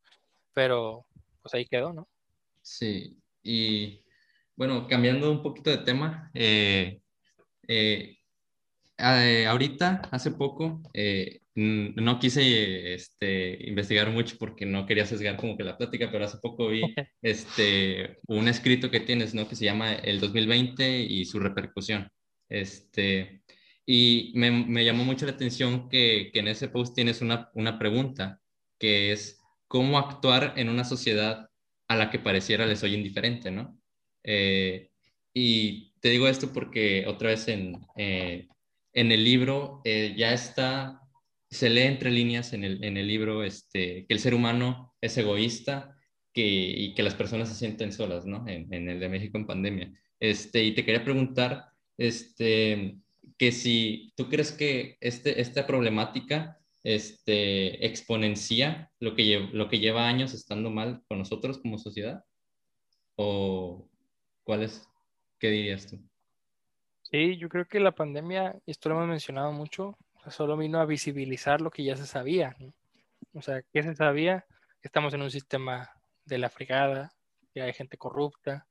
pero 0.54 1.06
pues 1.42 1.54
ahí 1.54 1.66
quedó, 1.66 1.94
¿no? 1.94 2.08
Sí, 2.62 3.18
y 3.42 4.02
bueno, 4.56 4.88
cambiando 4.88 5.30
un 5.32 5.42
poquito 5.42 5.70
de 5.70 5.80
tema, 5.80 6.32
eh, 6.34 7.02
eh, 7.68 8.18
eh, 8.98 9.46
ahorita, 9.48 10.02
hace 10.12 10.32
poco, 10.32 10.82
no 11.56 12.20
quise 12.20 12.94
este, 12.94 13.68
investigar 13.68 14.10
mucho 14.10 14.38
porque 14.40 14.66
no 14.66 14.86
quería 14.86 15.06
sesgar 15.06 15.38
como 15.38 15.56
que 15.56 15.64
la 15.64 15.78
plática, 15.78 16.10
pero 16.12 16.26
hace 16.26 16.38
poco 16.40 16.70
vi 16.70 16.82
este, 17.22 18.18
un 18.28 18.48
escrito 18.48 18.90
que 18.90 19.00
tienes, 19.00 19.34
¿no? 19.34 19.48
Que 19.48 19.56
se 19.56 19.66
llama 19.66 19.94
El 19.94 20.20
2020 20.20 21.02
y 21.02 21.26
su 21.26 21.40
repercusión. 21.40 22.10
Este, 22.50 23.44
y 23.86 24.32
me, 24.36 24.52
me 24.52 24.86
llamó 24.86 25.04
mucho 25.04 25.26
la 25.26 25.34
atención 25.34 25.90
que, 25.90 26.32
que, 26.34 26.40
en 26.40 26.48
ese 26.48 26.70
post 26.70 26.96
tienes 26.96 27.22
una, 27.22 27.50
una 27.54 27.78
pregunta, 27.78 28.40
que 28.80 29.12
es 29.12 29.40
cómo 29.68 29.98
actuar 29.98 30.54
en 30.58 30.70
una 30.70 30.84
sociedad 30.84 31.50
a 31.88 31.96
la 31.96 32.10
que 32.10 32.20
pareciera 32.20 32.66
les 32.66 32.80
soy 32.80 32.96
indiferente, 32.96 33.52
¿no? 33.52 33.78
Eh, 34.24 34.90
y 35.34 35.94
te 36.00 36.10
digo 36.10 36.28
esto 36.28 36.52
porque 36.54 37.06
otra 37.08 37.30
vez 37.30 37.48
en, 37.48 37.82
eh, 37.98 38.48
en 38.94 39.12
el 39.12 39.24
libro 39.24 39.82
eh, 39.84 40.14
ya 40.18 40.34
está, 40.34 41.02
se 41.50 41.70
lee 41.70 41.82
entre 41.82 42.12
líneas 42.12 42.54
en 42.54 42.64
el, 42.64 42.84
en 42.84 42.98
el 42.98 43.08
libro 43.08 43.44
este, 43.44 44.06
que 44.08 44.14
el 44.14 44.20
ser 44.20 44.34
humano 44.34 44.94
es 45.02 45.18
egoísta 45.18 45.96
que, 46.34 46.44
y 46.44 46.94
que 46.94 47.04
las 47.04 47.16
personas 47.16 47.50
se 47.50 47.56
sienten 47.56 47.92
solas, 47.92 48.26
¿no? 48.26 48.48
En, 48.48 48.90
el 48.90 49.00
de 49.00 49.10
México 49.10 49.38
en 49.38 49.48
pandemia. 49.48 49.92
Este, 50.20 50.64
y 50.64 50.74
te 50.74 50.86
quería 50.86 51.04
preguntar, 51.04 51.66
este, 51.98 52.98
que 53.38 53.52
si 53.52 54.14
tú 54.16 54.30
crees 54.30 54.52
que 54.52 54.98
este, 55.00 55.42
esta 55.42 55.68
problemática 55.68 56.58
este, 56.84 57.86
exponencia 57.86 58.92
lo 59.00 59.16
que, 59.16 59.50
lo 59.54 59.70
que 59.70 59.80
lleva 59.80 60.08
años 60.08 60.34
estando 60.34 60.70
mal 60.70 61.02
con 61.08 61.20
nosotros 61.20 61.60
como 61.60 61.78
sociedad, 61.78 62.24
o, 63.16 63.88
¿Cuál 64.44 64.64
es? 64.64 64.88
¿Qué 65.40 65.50
dirías 65.50 65.88
tú? 65.88 66.00
Sí, 67.14 67.38
yo 67.38 67.48
creo 67.48 67.68
que 67.68 67.80
la 67.80 67.92
pandemia, 67.92 68.56
y 68.66 68.72
esto 68.72 68.90
lo 68.90 68.96
hemos 68.96 69.08
mencionado 69.08 69.52
mucho, 69.52 70.00
solo 70.32 70.58
vino 70.58 70.80
a 70.80 70.86
visibilizar 70.86 71.62
lo 71.62 71.70
que 71.70 71.84
ya 71.84 71.96
se 71.96 72.08
sabía. 72.08 72.58
O 73.36 73.42
sea, 73.44 73.62
¿qué 73.72 73.84
se 73.84 73.94
sabía? 73.94 74.48
Que 74.82 74.88
estamos 74.88 75.14
en 75.14 75.22
un 75.22 75.30
sistema 75.30 75.92
de 76.26 76.40
la 76.40 76.50
fregada, 76.50 77.14
que 77.54 77.62
hay 77.62 77.72
gente 77.74 78.00
corrupta, 78.00 78.66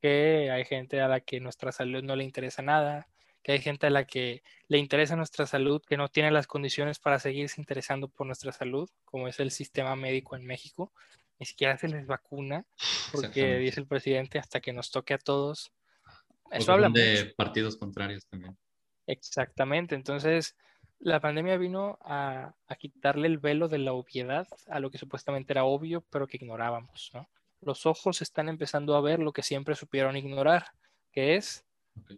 que 0.00 0.48
hay 0.48 0.64
gente 0.64 1.00
a 1.00 1.08
la 1.08 1.18
que 1.18 1.40
nuestra 1.40 1.72
salud 1.72 2.04
no 2.04 2.14
le 2.14 2.22
interesa 2.22 2.62
nada, 2.62 3.08
que 3.42 3.50
hay 3.50 3.58
gente 3.58 3.88
a 3.88 3.90
la 3.90 4.04
que 4.04 4.44
le 4.68 4.78
interesa 4.78 5.16
nuestra 5.16 5.46
salud, 5.46 5.82
que 5.84 5.96
no 5.96 6.06
tiene 6.06 6.30
las 6.30 6.46
condiciones 6.46 7.00
para 7.00 7.18
seguirse 7.18 7.60
interesando 7.60 8.06
por 8.06 8.28
nuestra 8.28 8.52
salud, 8.52 8.88
como 9.04 9.26
es 9.26 9.40
el 9.40 9.50
sistema 9.50 9.96
médico 9.96 10.36
en 10.36 10.46
México, 10.46 10.92
ni 11.40 11.46
siquiera 11.46 11.76
se 11.76 11.88
les 11.88 12.06
vacuna, 12.06 12.64
porque 13.10 13.56
dice 13.56 13.80
el 13.80 13.88
presidente, 13.88 14.38
hasta 14.38 14.60
que 14.60 14.72
nos 14.72 14.92
toque 14.92 15.14
a 15.14 15.18
todos. 15.18 15.72
Eso 16.50 16.72
habla 16.72 16.88
de 16.88 17.32
partidos 17.36 17.76
contrarios 17.76 18.26
también. 18.26 18.56
Exactamente, 19.06 19.94
entonces 19.94 20.56
la 20.98 21.20
pandemia 21.20 21.56
vino 21.56 21.98
a, 22.02 22.54
quitarle 22.78 23.28
el 23.28 23.38
velo 23.38 23.68
de 23.68 23.78
la 23.78 23.92
obviedad 23.92 24.46
a 24.68 24.80
lo 24.80 24.90
que 24.90 24.98
supuestamente 24.98 25.52
era 25.52 25.64
obvio, 25.64 26.04
pero 26.10 26.26
que 26.26 26.36
ignorábamos. 26.36 27.12
Los 27.60 27.86
ojos 27.86 28.22
están 28.22 28.48
empezando 28.48 28.96
a 28.96 29.00
ver 29.00 29.18
lo 29.18 29.32
que 29.32 29.42
siempre 29.42 29.74
supieron 29.74 30.16
ignorar, 30.16 30.66
que 31.12 31.36
es 31.36 31.64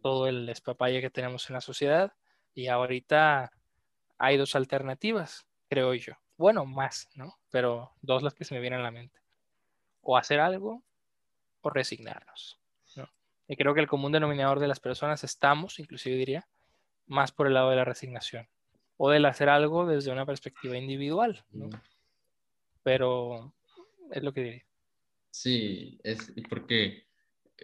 todo 0.02 0.26
el 0.26 0.46
despapalle 0.46 1.00
que 1.00 1.10
tenemos 1.10 1.48
en 1.48 1.54
la 1.54 1.60
sociedad. 1.60 2.12
Y 2.54 2.66
ahorita 2.66 3.52
hay 4.18 4.36
dos 4.36 4.54
alternativas, 4.56 5.46
creo 5.68 5.94
yo 5.94 6.14
bueno, 6.40 6.64
más, 6.64 7.10
¿no? 7.14 7.38
Pero 7.50 7.92
dos 8.00 8.22
las 8.22 8.32
que 8.32 8.46
se 8.46 8.54
me 8.54 8.62
vienen 8.62 8.80
a 8.80 8.84
la 8.84 8.90
mente. 8.90 9.20
O 10.00 10.16
hacer 10.16 10.40
algo 10.40 10.82
o 11.60 11.68
resignarnos. 11.68 12.58
Y 13.50 13.56
creo 13.56 13.74
que 13.74 13.80
el 13.80 13.88
común 13.88 14.12
denominador 14.12 14.60
de 14.60 14.68
las 14.68 14.78
personas 14.78 15.24
estamos, 15.24 15.80
inclusive 15.80 16.14
diría, 16.14 16.46
más 17.08 17.32
por 17.32 17.48
el 17.48 17.54
lado 17.54 17.70
de 17.70 17.74
la 17.74 17.84
resignación. 17.84 18.46
O 18.96 19.10
del 19.10 19.24
hacer 19.24 19.48
algo 19.48 19.86
desde 19.86 20.12
una 20.12 20.24
perspectiva 20.24 20.78
individual. 20.78 21.44
¿no? 21.50 21.68
Pero 22.84 23.52
es 24.12 24.22
lo 24.22 24.32
que 24.32 24.42
diría. 24.44 24.64
Sí, 25.32 25.98
es 26.04 26.32
porque 26.48 27.08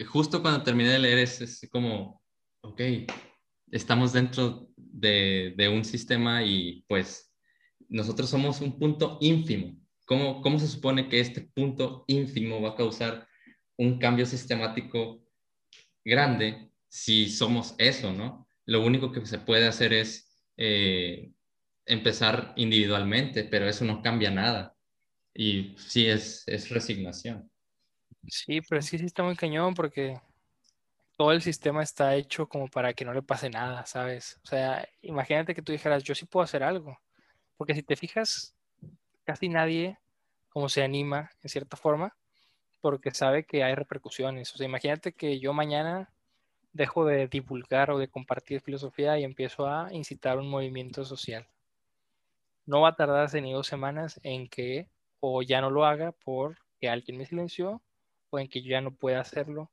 justo 0.09 0.43
cuando 0.43 0.65
terminé 0.65 0.91
de 0.91 0.99
leer 0.99 1.19
es, 1.19 1.41
es 1.41 1.69
como, 1.71 2.21
ok, 2.63 2.81
estamos 3.71 4.13
dentro 4.13 4.67
de, 4.77 5.55
de 5.57 5.69
un 5.69 5.85
sistema 5.85 6.43
y 6.43 6.85
pues 6.89 7.33
nosotros 7.89 8.29
somos 8.29 8.61
un 8.61 8.77
punto 8.77 9.19
ínfimo. 9.21 9.77
¿Cómo, 10.05 10.43
¿Cómo 10.43 10.59
se 10.59 10.67
supone 10.67 11.09
que 11.09 11.21
este 11.21 11.43
punto 11.43 12.05
ínfimo 12.09 12.61
va 12.61 12.71
a 12.71 12.77
causar 12.77 13.29
un 13.77 14.01
cambio 14.01 14.27
sistemático 14.27 15.26
grande 16.07 16.71
si 16.89 17.29
somos 17.29 17.75
eso, 17.79 18.13
¿no? 18.13 18.49
Lo 18.65 18.85
único 18.85 19.13
que 19.13 19.25
se 19.27 19.39
puede 19.39 19.67
hacer 19.67 19.93
es 19.93 20.47
eh, 20.57 21.33
empezar 21.85 22.53
individualmente, 22.57 23.45
pero 23.45 23.69
eso 23.69 23.85
no 23.85 24.03
cambia 24.03 24.31
nada. 24.31 24.75
Y 25.35 25.75
sí 25.77 26.07
es, 26.07 26.45
es 26.47 26.71
resignación. 26.71 27.51
Sí, 28.29 28.61
pero 28.63 28.81
sí, 28.81 28.99
sí 28.99 29.05
está 29.05 29.23
muy 29.23 29.37
cañón 29.37 29.75
porque 29.75 30.19
todo 31.17 31.33
el 31.33 31.43
sistema 31.43 31.83
está 31.83 32.15
hecho 32.15 32.49
como 32.49 32.69
para 32.69 32.95
que 32.95 33.05
no 33.05 33.13
le 33.13 33.23
pase 33.23 33.51
nada, 33.51 33.85
¿sabes? 33.87 34.41
O 34.45 34.47
sea, 34.47 34.89
imagínate 35.03 35.55
que 35.55 35.63
tú 35.63 35.73
dijeras, 35.73 36.03
yo 36.03 36.15
sí 36.15 36.25
puedo 36.25 36.45
hacer 36.45 36.63
algo. 36.63 36.99
Porque 37.57 37.75
si 37.75 37.83
te 37.83 37.97
fijas, 37.97 38.57
casi 39.25 39.49
nadie 39.49 39.99
como 40.49 40.69
se 40.69 40.83
anima 40.83 41.31
en 41.43 41.49
cierta 41.51 41.77
forma 41.77 42.17
porque 42.81 43.13
sabe 43.13 43.45
que 43.45 43.65
hay 43.65 43.75
repercusiones. 43.75 44.55
O 44.55 44.59
sea, 44.59 44.67
imagínate 44.67 45.13
que 45.13 45.39
yo 45.41 45.53
mañana 45.53 46.11
dejo 46.73 47.05
de 47.07 47.27
divulgar 47.27 47.91
o 47.91 47.99
de 47.99 48.09
compartir 48.09 48.61
filosofía 48.61 49.19
y 49.19 49.25
empiezo 49.25 49.67
a 49.67 49.93
incitar 49.93 50.39
un 50.39 50.49
movimiento 50.49 51.05
social. 51.05 51.47
No 52.67 52.83
va 52.83 52.91
a 52.91 52.97
tardar 52.97 53.33
ni 53.35 53.53
dos 53.53 53.67
semanas 53.67 54.21
en 54.23 54.49
que 54.49 54.89
o 55.21 55.43
ya 55.43 55.61
no 55.61 55.71
lo 55.71 55.87
haga 55.87 56.13
porque 56.13 56.89
alguien 56.89 57.19
me 57.19 57.27
silenció 57.27 57.81
o 58.31 58.39
en 58.39 58.49
que 58.49 58.63
yo 58.63 58.71
ya 58.71 58.81
no 58.81 58.91
pueda 58.91 59.21
hacerlo 59.21 59.71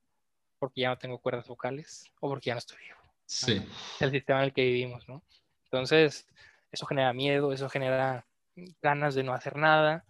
porque 0.59 0.81
ya 0.81 0.89
no 0.89 0.97
tengo 0.97 1.17
cuerdas 1.17 1.47
vocales 1.47 2.05
o 2.19 2.29
porque 2.29 2.47
ya 2.47 2.53
no 2.53 2.59
estoy 2.59 2.77
vivo. 2.77 2.99
Sí. 3.25 3.61
El 3.99 4.11
sistema 4.11 4.39
en 4.39 4.45
el 4.45 4.53
que 4.53 4.63
vivimos, 4.63 5.07
¿no? 5.09 5.21
Entonces, 5.65 6.27
eso 6.71 6.85
genera 6.85 7.11
miedo, 7.13 7.51
eso 7.51 7.67
genera 7.67 8.25
ganas 8.81 9.15
de 9.15 9.23
no 9.23 9.33
hacer 9.33 9.57
nada. 9.57 10.05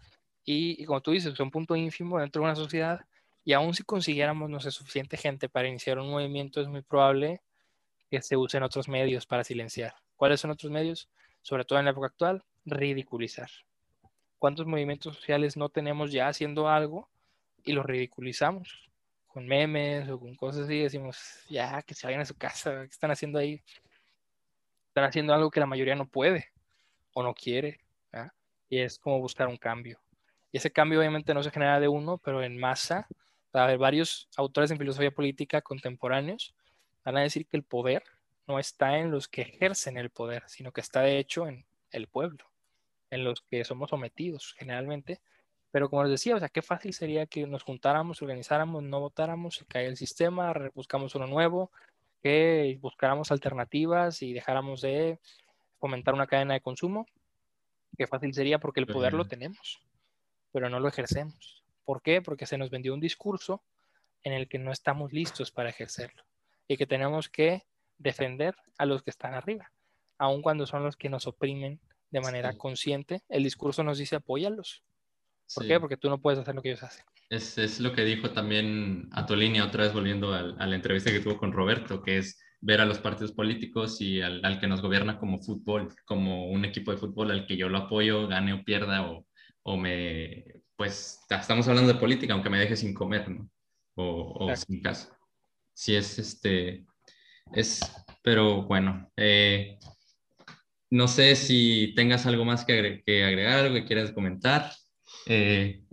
Y, 0.45 0.85
como 0.85 1.01
tú 1.01 1.11
dices, 1.11 1.33
es 1.33 1.39
un 1.39 1.51
punto 1.51 1.75
ínfimo 1.75 2.19
dentro 2.19 2.41
de 2.41 2.45
una 2.45 2.55
sociedad. 2.55 3.05
Y 3.45 3.53
aún 3.53 3.73
si 3.73 3.83
consiguiéramos, 3.83 4.49
no 4.49 4.59
sé, 4.59 4.71
suficiente 4.71 5.17
gente 5.17 5.49
para 5.49 5.67
iniciar 5.67 5.99
un 5.99 6.09
movimiento, 6.09 6.61
es 6.61 6.67
muy 6.67 6.81
probable 6.81 7.41
que 8.09 8.21
se 8.21 8.37
usen 8.37 8.63
otros 8.63 8.87
medios 8.87 9.25
para 9.25 9.43
silenciar. 9.43 9.95
¿Cuáles 10.17 10.39
son 10.39 10.51
otros 10.51 10.71
medios? 10.71 11.09
Sobre 11.41 11.65
todo 11.65 11.79
en 11.79 11.85
la 11.85 11.91
época 11.91 12.07
actual, 12.07 12.43
ridiculizar. 12.65 13.49
¿Cuántos 14.39 14.65
movimientos 14.65 15.15
sociales 15.15 15.57
no 15.57 15.69
tenemos 15.69 16.11
ya 16.11 16.27
haciendo 16.27 16.69
algo 16.69 17.09
y 17.63 17.71
los 17.73 17.85
ridiculizamos? 17.85 18.89
Con 19.27 19.47
memes 19.47 20.09
o 20.09 20.19
con 20.19 20.35
cosas 20.35 20.65
así, 20.65 20.79
decimos, 20.79 21.17
ya, 21.49 21.81
que 21.81 21.95
se 21.95 22.05
vayan 22.05 22.21
a 22.21 22.25
su 22.25 22.35
casa, 22.35 22.81
¿qué 22.81 22.91
están 22.91 23.11
haciendo 23.11 23.39
ahí? 23.39 23.61
Están 24.89 25.05
haciendo 25.05 25.33
algo 25.33 25.49
que 25.49 25.59
la 25.59 25.65
mayoría 25.65 25.95
no 25.95 26.05
puede 26.05 26.49
o 27.13 27.23
no 27.23 27.33
quiere. 27.33 27.79
Y 28.69 28.79
es 28.79 28.97
como 28.99 29.19
buscar 29.19 29.47
un 29.47 29.57
cambio. 29.57 29.99
Y 30.53 30.57
ese 30.57 30.71
cambio 30.71 30.99
obviamente 30.99 31.33
no 31.33 31.43
se 31.43 31.51
genera 31.51 31.81
de 31.81 31.89
uno, 31.89 32.17
pero 32.19 32.41
en 32.41 32.57
masa. 32.57 33.07
Hay 33.51 33.75
varios 33.75 34.29
autores 34.37 34.71
en 34.71 34.77
filosofía 34.77 35.11
política 35.11 35.61
contemporáneos 35.61 36.55
van 37.03 37.17
a 37.17 37.21
decir 37.21 37.45
que 37.45 37.57
el 37.57 37.63
poder 37.63 38.03
no 38.47 38.59
está 38.59 38.97
en 38.97 39.11
los 39.11 39.27
que 39.27 39.41
ejercen 39.41 39.97
el 39.97 40.09
poder, 40.09 40.43
sino 40.47 40.71
que 40.71 40.81
está 40.81 41.01
de 41.01 41.19
hecho 41.19 41.47
en 41.47 41.65
el 41.91 42.07
pueblo, 42.07 42.45
en 43.09 43.23
los 43.23 43.41
que 43.41 43.63
somos 43.63 43.89
sometidos 43.89 44.53
generalmente. 44.57 45.21
Pero 45.71 45.89
como 45.89 46.03
les 46.03 46.11
decía, 46.11 46.35
o 46.35 46.39
sea, 46.39 46.49
qué 46.49 46.61
fácil 46.61 46.93
sería 46.93 47.25
que 47.25 47.47
nos 47.47 47.63
juntáramos, 47.63 48.21
organizáramos, 48.21 48.83
no 48.83 48.99
votáramos, 48.99 49.55
se 49.55 49.65
cae 49.65 49.87
el 49.87 49.97
sistema, 49.97 50.53
buscamos 50.75 51.15
uno 51.15 51.27
nuevo, 51.27 51.71
que 52.21 52.77
buscáramos 52.79 53.31
alternativas 53.31 54.21
y 54.21 54.33
dejáramos 54.33 54.81
de 54.81 55.19
fomentar 55.79 56.13
una 56.13 56.27
cadena 56.27 56.53
de 56.53 56.61
consumo. 56.61 57.07
Qué 57.97 58.07
fácil 58.07 58.33
sería 58.33 58.59
porque 58.59 58.79
el 58.79 58.87
poder 58.87 59.13
lo 59.13 59.25
tenemos, 59.25 59.81
pero 60.53 60.69
no 60.69 60.79
lo 60.79 60.87
ejercemos. 60.87 61.63
¿Por 61.83 62.01
qué? 62.01 62.21
Porque 62.21 62.45
se 62.45 62.57
nos 62.57 62.69
vendió 62.69 62.93
un 62.93 63.01
discurso 63.01 63.61
en 64.23 64.31
el 64.31 64.47
que 64.47 64.59
no 64.59 64.71
estamos 64.71 65.11
listos 65.11 65.51
para 65.51 65.69
ejercerlo 65.69 66.23
y 66.67 66.77
que 66.77 66.87
tenemos 66.87 67.27
que 67.27 67.63
defender 67.97 68.55
a 68.77 68.85
los 68.85 69.03
que 69.03 69.09
están 69.09 69.33
arriba, 69.33 69.71
aun 70.17 70.41
cuando 70.41 70.65
son 70.65 70.83
los 70.83 70.95
que 70.95 71.09
nos 71.09 71.27
oprimen 71.27 71.81
de 72.11 72.21
manera 72.21 72.53
consciente. 72.53 73.23
El 73.27 73.43
discurso 73.43 73.83
nos 73.83 73.97
dice 73.97 74.15
apóyalos. 74.15 74.83
¿Por 75.53 75.67
qué? 75.67 75.79
Porque 75.79 75.97
tú 75.97 76.09
no 76.09 76.21
puedes 76.21 76.39
hacer 76.39 76.55
lo 76.55 76.61
que 76.61 76.69
ellos 76.69 76.83
hacen. 76.83 77.03
Es, 77.29 77.57
es 77.57 77.79
lo 77.79 77.91
que 77.91 78.05
dijo 78.05 78.31
también 78.31 79.09
a 79.11 79.25
tu 79.25 79.35
línea 79.35 79.65
otra 79.65 79.83
vez 79.83 79.93
volviendo 79.93 80.33
a, 80.33 80.39
a, 80.39 80.67
la 80.67 80.75
entrevista 80.75 81.11
que 81.11 81.19
tuvo 81.19 81.37
con 81.37 81.51
Roberto, 81.51 82.01
que 82.01 82.19
es 82.19 82.39
ver 82.61 82.79
a 82.79 82.85
los 82.85 82.99
partidos 82.99 83.33
políticos 83.33 83.99
y 83.99 84.21
al, 84.21 84.43
al, 84.45 84.59
que 84.59 84.67
nos 84.67 84.81
gobierna 84.81 85.19
como 85.19 85.39
fútbol, 85.39 85.93
como 86.05 86.47
un 86.49 86.63
equipo 86.63 86.91
de 86.91 86.97
fútbol 86.97 87.31
al 87.31 87.45
que 87.45 87.57
yo 87.57 87.67
lo 87.67 87.79
apoyo, 87.79 88.27
gane 88.27 88.53
o 88.53 88.63
pierda, 88.63 89.09
o, 89.09 89.25
o 89.63 89.77
me, 89.77 90.61
pues 90.75 91.19
estamos 91.29 91.67
hablando 91.67 91.93
de 91.93 91.99
política, 91.99 92.33
aunque 92.33 92.49
me 92.49 92.59
deje 92.59 92.75
sin 92.75 92.93
comer, 92.93 93.29
¿no? 93.29 93.49
O, 93.95 94.45
o 94.45 94.55
sin 94.55 94.81
casa. 94.81 95.17
Si 95.73 95.95
es 95.95 96.19
este, 96.19 96.85
es, 97.51 97.79
pero 98.21 98.63
bueno, 98.63 99.11
eh, 99.17 99.77
no 100.89 101.07
sé 101.07 101.35
si 101.35 101.93
tengas 101.95 102.25
algo 102.25 102.45
más 102.45 102.65
que, 102.65 102.73
agregar, 102.73 103.03
que 103.03 103.23
agregar 103.23 103.59
algo 103.59 103.75
que 103.75 103.85
quieras 103.85 104.11
comentar. 104.11 104.71
Eh, 105.25 105.83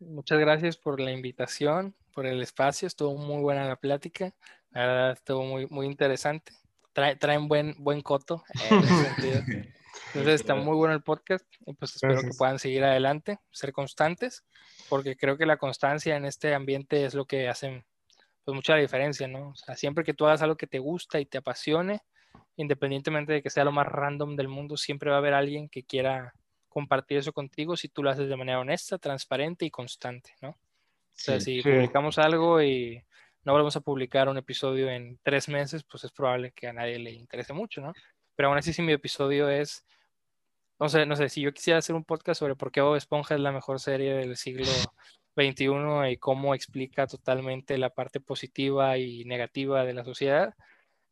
Muchas 0.00 0.38
gracias 0.38 0.76
por 0.76 1.00
la 1.00 1.12
invitación, 1.12 1.94
por 2.12 2.26
el 2.26 2.42
espacio. 2.42 2.86
Estuvo 2.86 3.16
muy 3.16 3.40
buena 3.40 3.66
la 3.66 3.76
plática. 3.76 4.34
La 4.70 4.86
verdad, 4.86 5.12
estuvo 5.12 5.44
muy, 5.44 5.66
muy 5.68 5.86
interesante. 5.86 6.52
Trae, 6.92 7.16
traen 7.16 7.48
buen, 7.48 7.74
buen 7.78 8.02
coto 8.02 8.44
en 8.70 8.78
ese 8.80 9.04
sentido. 9.04 9.42
Entonces 10.14 10.42
está 10.42 10.54
muy 10.54 10.76
bueno 10.76 10.94
el 10.94 11.02
podcast 11.02 11.44
y 11.66 11.74
pues 11.74 11.96
espero 11.96 12.12
Gracias. 12.12 12.32
que 12.32 12.38
puedan 12.38 12.58
seguir 12.60 12.84
adelante, 12.84 13.40
ser 13.50 13.72
constantes, 13.72 14.44
porque 14.88 15.16
creo 15.16 15.36
que 15.36 15.44
la 15.44 15.56
constancia 15.56 16.16
en 16.16 16.24
este 16.24 16.54
ambiente 16.54 17.04
es 17.04 17.14
lo 17.14 17.24
que 17.24 17.48
hace 17.48 17.84
pues 18.44 18.54
mucha 18.54 18.76
diferencia, 18.76 19.26
¿no? 19.26 19.48
O 19.48 19.54
sea, 19.56 19.74
siempre 19.74 20.04
que 20.04 20.14
tú 20.14 20.26
hagas 20.26 20.42
algo 20.42 20.56
que 20.56 20.68
te 20.68 20.78
gusta 20.78 21.18
y 21.18 21.26
te 21.26 21.38
apasione, 21.38 22.02
independientemente 22.56 23.32
de 23.32 23.42
que 23.42 23.50
sea 23.50 23.64
lo 23.64 23.72
más 23.72 23.88
random 23.88 24.36
del 24.36 24.46
mundo, 24.46 24.76
siempre 24.76 25.10
va 25.10 25.16
a 25.16 25.18
haber 25.18 25.34
alguien 25.34 25.68
que 25.68 25.82
quiera 25.82 26.32
compartir 26.68 27.18
eso 27.18 27.32
contigo 27.32 27.76
si 27.76 27.88
tú 27.88 28.04
lo 28.04 28.10
haces 28.10 28.28
de 28.28 28.36
manera 28.36 28.60
honesta, 28.60 28.98
transparente 28.98 29.64
y 29.64 29.70
constante, 29.70 30.32
¿no? 30.40 30.50
O 30.50 30.56
sea, 31.12 31.40
sí, 31.40 31.56
si 31.56 31.62
sí. 31.62 31.70
publicamos 31.70 32.18
algo 32.18 32.62
y 32.62 33.02
no 33.44 33.52
volvemos 33.52 33.74
a 33.74 33.80
publicar 33.80 34.28
un 34.28 34.38
episodio 34.38 34.88
en 34.88 35.18
tres 35.24 35.48
meses, 35.48 35.82
pues 35.82 36.04
es 36.04 36.12
probable 36.12 36.52
que 36.52 36.68
a 36.68 36.72
nadie 36.72 37.00
le 37.00 37.10
interese 37.10 37.52
mucho, 37.52 37.80
¿no? 37.80 37.92
Pero 38.36 38.48
aún 38.48 38.58
así, 38.58 38.72
si 38.72 38.82
mi 38.82 38.92
episodio 38.92 39.48
es, 39.48 39.84
no 40.78 40.88
sé, 40.88 41.06
no 41.06 41.16
sé, 41.16 41.28
si 41.28 41.40
yo 41.40 41.52
quisiera 41.52 41.78
hacer 41.78 41.94
un 41.94 42.04
podcast 42.04 42.40
sobre 42.40 42.56
por 42.56 42.72
qué 42.72 42.80
Bob 42.80 42.96
Esponja 42.96 43.34
es 43.34 43.40
la 43.40 43.52
mejor 43.52 43.80
serie 43.80 44.14
del 44.14 44.36
siglo 44.36 44.66
XXI 45.36 46.10
y 46.10 46.16
cómo 46.16 46.54
explica 46.54 47.06
totalmente 47.06 47.78
la 47.78 47.90
parte 47.90 48.20
positiva 48.20 48.98
y 48.98 49.24
negativa 49.24 49.84
de 49.84 49.94
la 49.94 50.04
sociedad, 50.04 50.54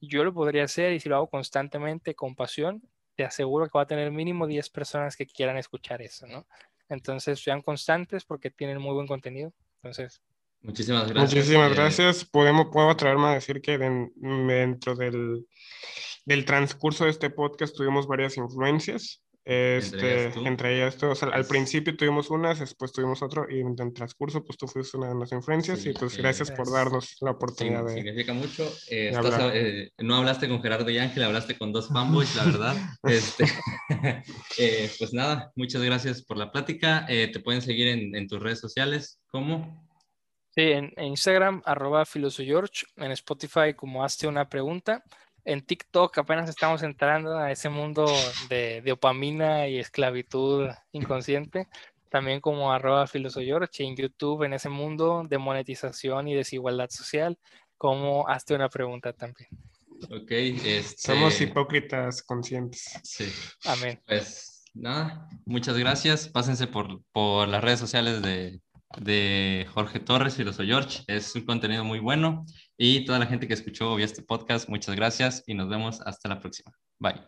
yo 0.00 0.24
lo 0.24 0.34
podría 0.34 0.64
hacer 0.64 0.92
y 0.92 1.00
si 1.00 1.08
lo 1.08 1.16
hago 1.16 1.30
constantemente, 1.30 2.14
con 2.14 2.34
pasión, 2.34 2.82
te 3.14 3.24
aseguro 3.24 3.66
que 3.66 3.78
va 3.78 3.82
a 3.82 3.86
tener 3.86 4.10
mínimo 4.10 4.46
10 4.46 4.70
personas 4.70 5.16
que 5.16 5.26
quieran 5.26 5.56
escuchar 5.56 6.02
eso, 6.02 6.26
¿no? 6.26 6.46
Entonces, 6.88 7.40
sean 7.40 7.62
constantes 7.62 8.24
porque 8.24 8.50
tienen 8.50 8.80
muy 8.80 8.94
buen 8.94 9.06
contenido. 9.06 9.52
Entonces, 9.76 10.22
Muchísimas 10.62 11.08
gracias. 11.08 11.34
Muchísimas 11.34 11.74
gracias. 11.74 12.24
Podemos, 12.24 12.68
puedo 12.72 12.90
atreverme 12.90 13.26
a 13.26 13.34
decir 13.34 13.60
que 13.60 13.78
dentro 13.78 14.94
del, 14.94 15.46
del 16.24 16.44
transcurso 16.44 17.04
de 17.04 17.10
este 17.10 17.30
podcast 17.30 17.76
tuvimos 17.76 18.06
varias 18.06 18.36
influencias. 18.36 19.21
Este, 19.44 20.26
entre, 20.26 20.48
entre 20.48 20.76
ellas, 20.76 20.96
tú, 20.96 21.08
o 21.08 21.14
sea, 21.16 21.30
al 21.30 21.44
principio 21.44 21.96
tuvimos 21.96 22.30
unas, 22.30 22.60
después 22.60 22.92
tuvimos 22.92 23.22
otro, 23.22 23.46
y 23.50 23.58
en 23.58 23.74
el 23.76 23.92
transcurso, 23.92 24.44
pues 24.44 24.56
tú 24.56 24.68
fuiste 24.68 24.96
una 24.96 25.08
de 25.08 25.16
las 25.16 25.32
influencias, 25.32 25.80
sí, 25.80 25.90
y 25.90 25.92
pues 25.94 26.16
gracias 26.16 26.50
eh, 26.50 26.54
por 26.56 26.70
darnos 26.70 27.16
la 27.20 27.32
oportunidad 27.32 27.80
sí, 27.88 27.94
de. 27.94 28.02
Significa 28.02 28.34
mucho. 28.34 28.64
Eh, 28.88 29.08
estás, 29.08 29.50
eh, 29.54 29.90
no 29.98 30.14
hablaste 30.14 30.48
con 30.48 30.62
Gerardo 30.62 30.88
y 30.90 30.98
Ángel, 30.98 31.24
hablaste 31.24 31.58
con 31.58 31.72
dos 31.72 31.88
fanboys, 31.88 32.36
la 32.36 32.44
verdad. 32.44 32.76
este, 33.02 33.46
pues 34.98 35.12
nada, 35.12 35.50
muchas 35.56 35.82
gracias 35.82 36.22
por 36.22 36.36
la 36.36 36.52
plática. 36.52 37.04
te 37.08 37.40
pueden 37.40 37.62
seguir 37.62 37.88
en, 37.88 38.14
en 38.14 38.28
tus 38.28 38.40
redes 38.40 38.60
sociales, 38.60 39.20
¿cómo? 39.26 39.88
Sí, 40.54 40.70
en, 40.70 40.92
en 40.96 41.06
Instagram, 41.06 41.62
arroba 41.64 42.04
filosogeorge, 42.04 42.84
en 42.96 43.10
Spotify 43.12 43.74
como 43.74 44.04
hazte 44.04 44.28
una 44.28 44.48
pregunta. 44.48 45.02
En 45.44 45.60
TikTok 45.62 46.18
apenas 46.18 46.48
estamos 46.48 46.82
entrando 46.82 47.36
a 47.36 47.50
ese 47.50 47.68
mundo 47.68 48.06
de, 48.48 48.80
de 48.80 48.90
dopamina 48.90 49.66
y 49.66 49.78
esclavitud 49.78 50.68
inconsciente, 50.92 51.68
también 52.10 52.40
como 52.40 52.72
arroba 52.72 53.06
filosogeorge, 53.06 53.84
en 53.84 53.96
YouTube 53.96 54.44
en 54.44 54.52
ese 54.52 54.68
mundo 54.68 55.24
de 55.28 55.38
monetización 55.38 56.28
y 56.28 56.34
desigualdad 56.34 56.90
social, 56.90 57.38
como 57.76 58.28
hazte 58.28 58.54
una 58.54 58.68
pregunta 58.68 59.12
también. 59.12 59.48
Ok, 60.10 60.30
este... 60.30 60.98
somos 60.98 61.40
hipócritas 61.40 62.22
conscientes. 62.22 63.00
Sí. 63.02 63.32
Amén. 63.64 64.00
Pues 64.06 64.64
nada, 64.74 65.28
muchas 65.44 65.76
gracias. 65.76 66.28
Pásense 66.28 66.66
por, 66.66 67.02
por 67.12 67.48
las 67.48 67.62
redes 67.62 67.80
sociales 67.80 68.20
de, 68.22 68.60
de 68.98 69.66
Jorge 69.72 70.00
Torres, 70.00 70.36
Filoso 70.36 70.64
George. 70.64 71.04
Es 71.06 71.34
un 71.34 71.44
contenido 71.44 71.84
muy 71.84 71.98
bueno. 71.98 72.44
Y 72.76 73.04
toda 73.04 73.18
la 73.18 73.26
gente 73.26 73.46
que 73.46 73.54
escuchó 73.54 73.94
vio 73.94 74.04
este 74.04 74.22
podcast, 74.22 74.68
muchas 74.68 74.96
gracias 74.96 75.42
y 75.46 75.54
nos 75.54 75.68
vemos 75.68 76.00
hasta 76.00 76.28
la 76.28 76.40
próxima. 76.40 76.72
Bye. 76.98 77.22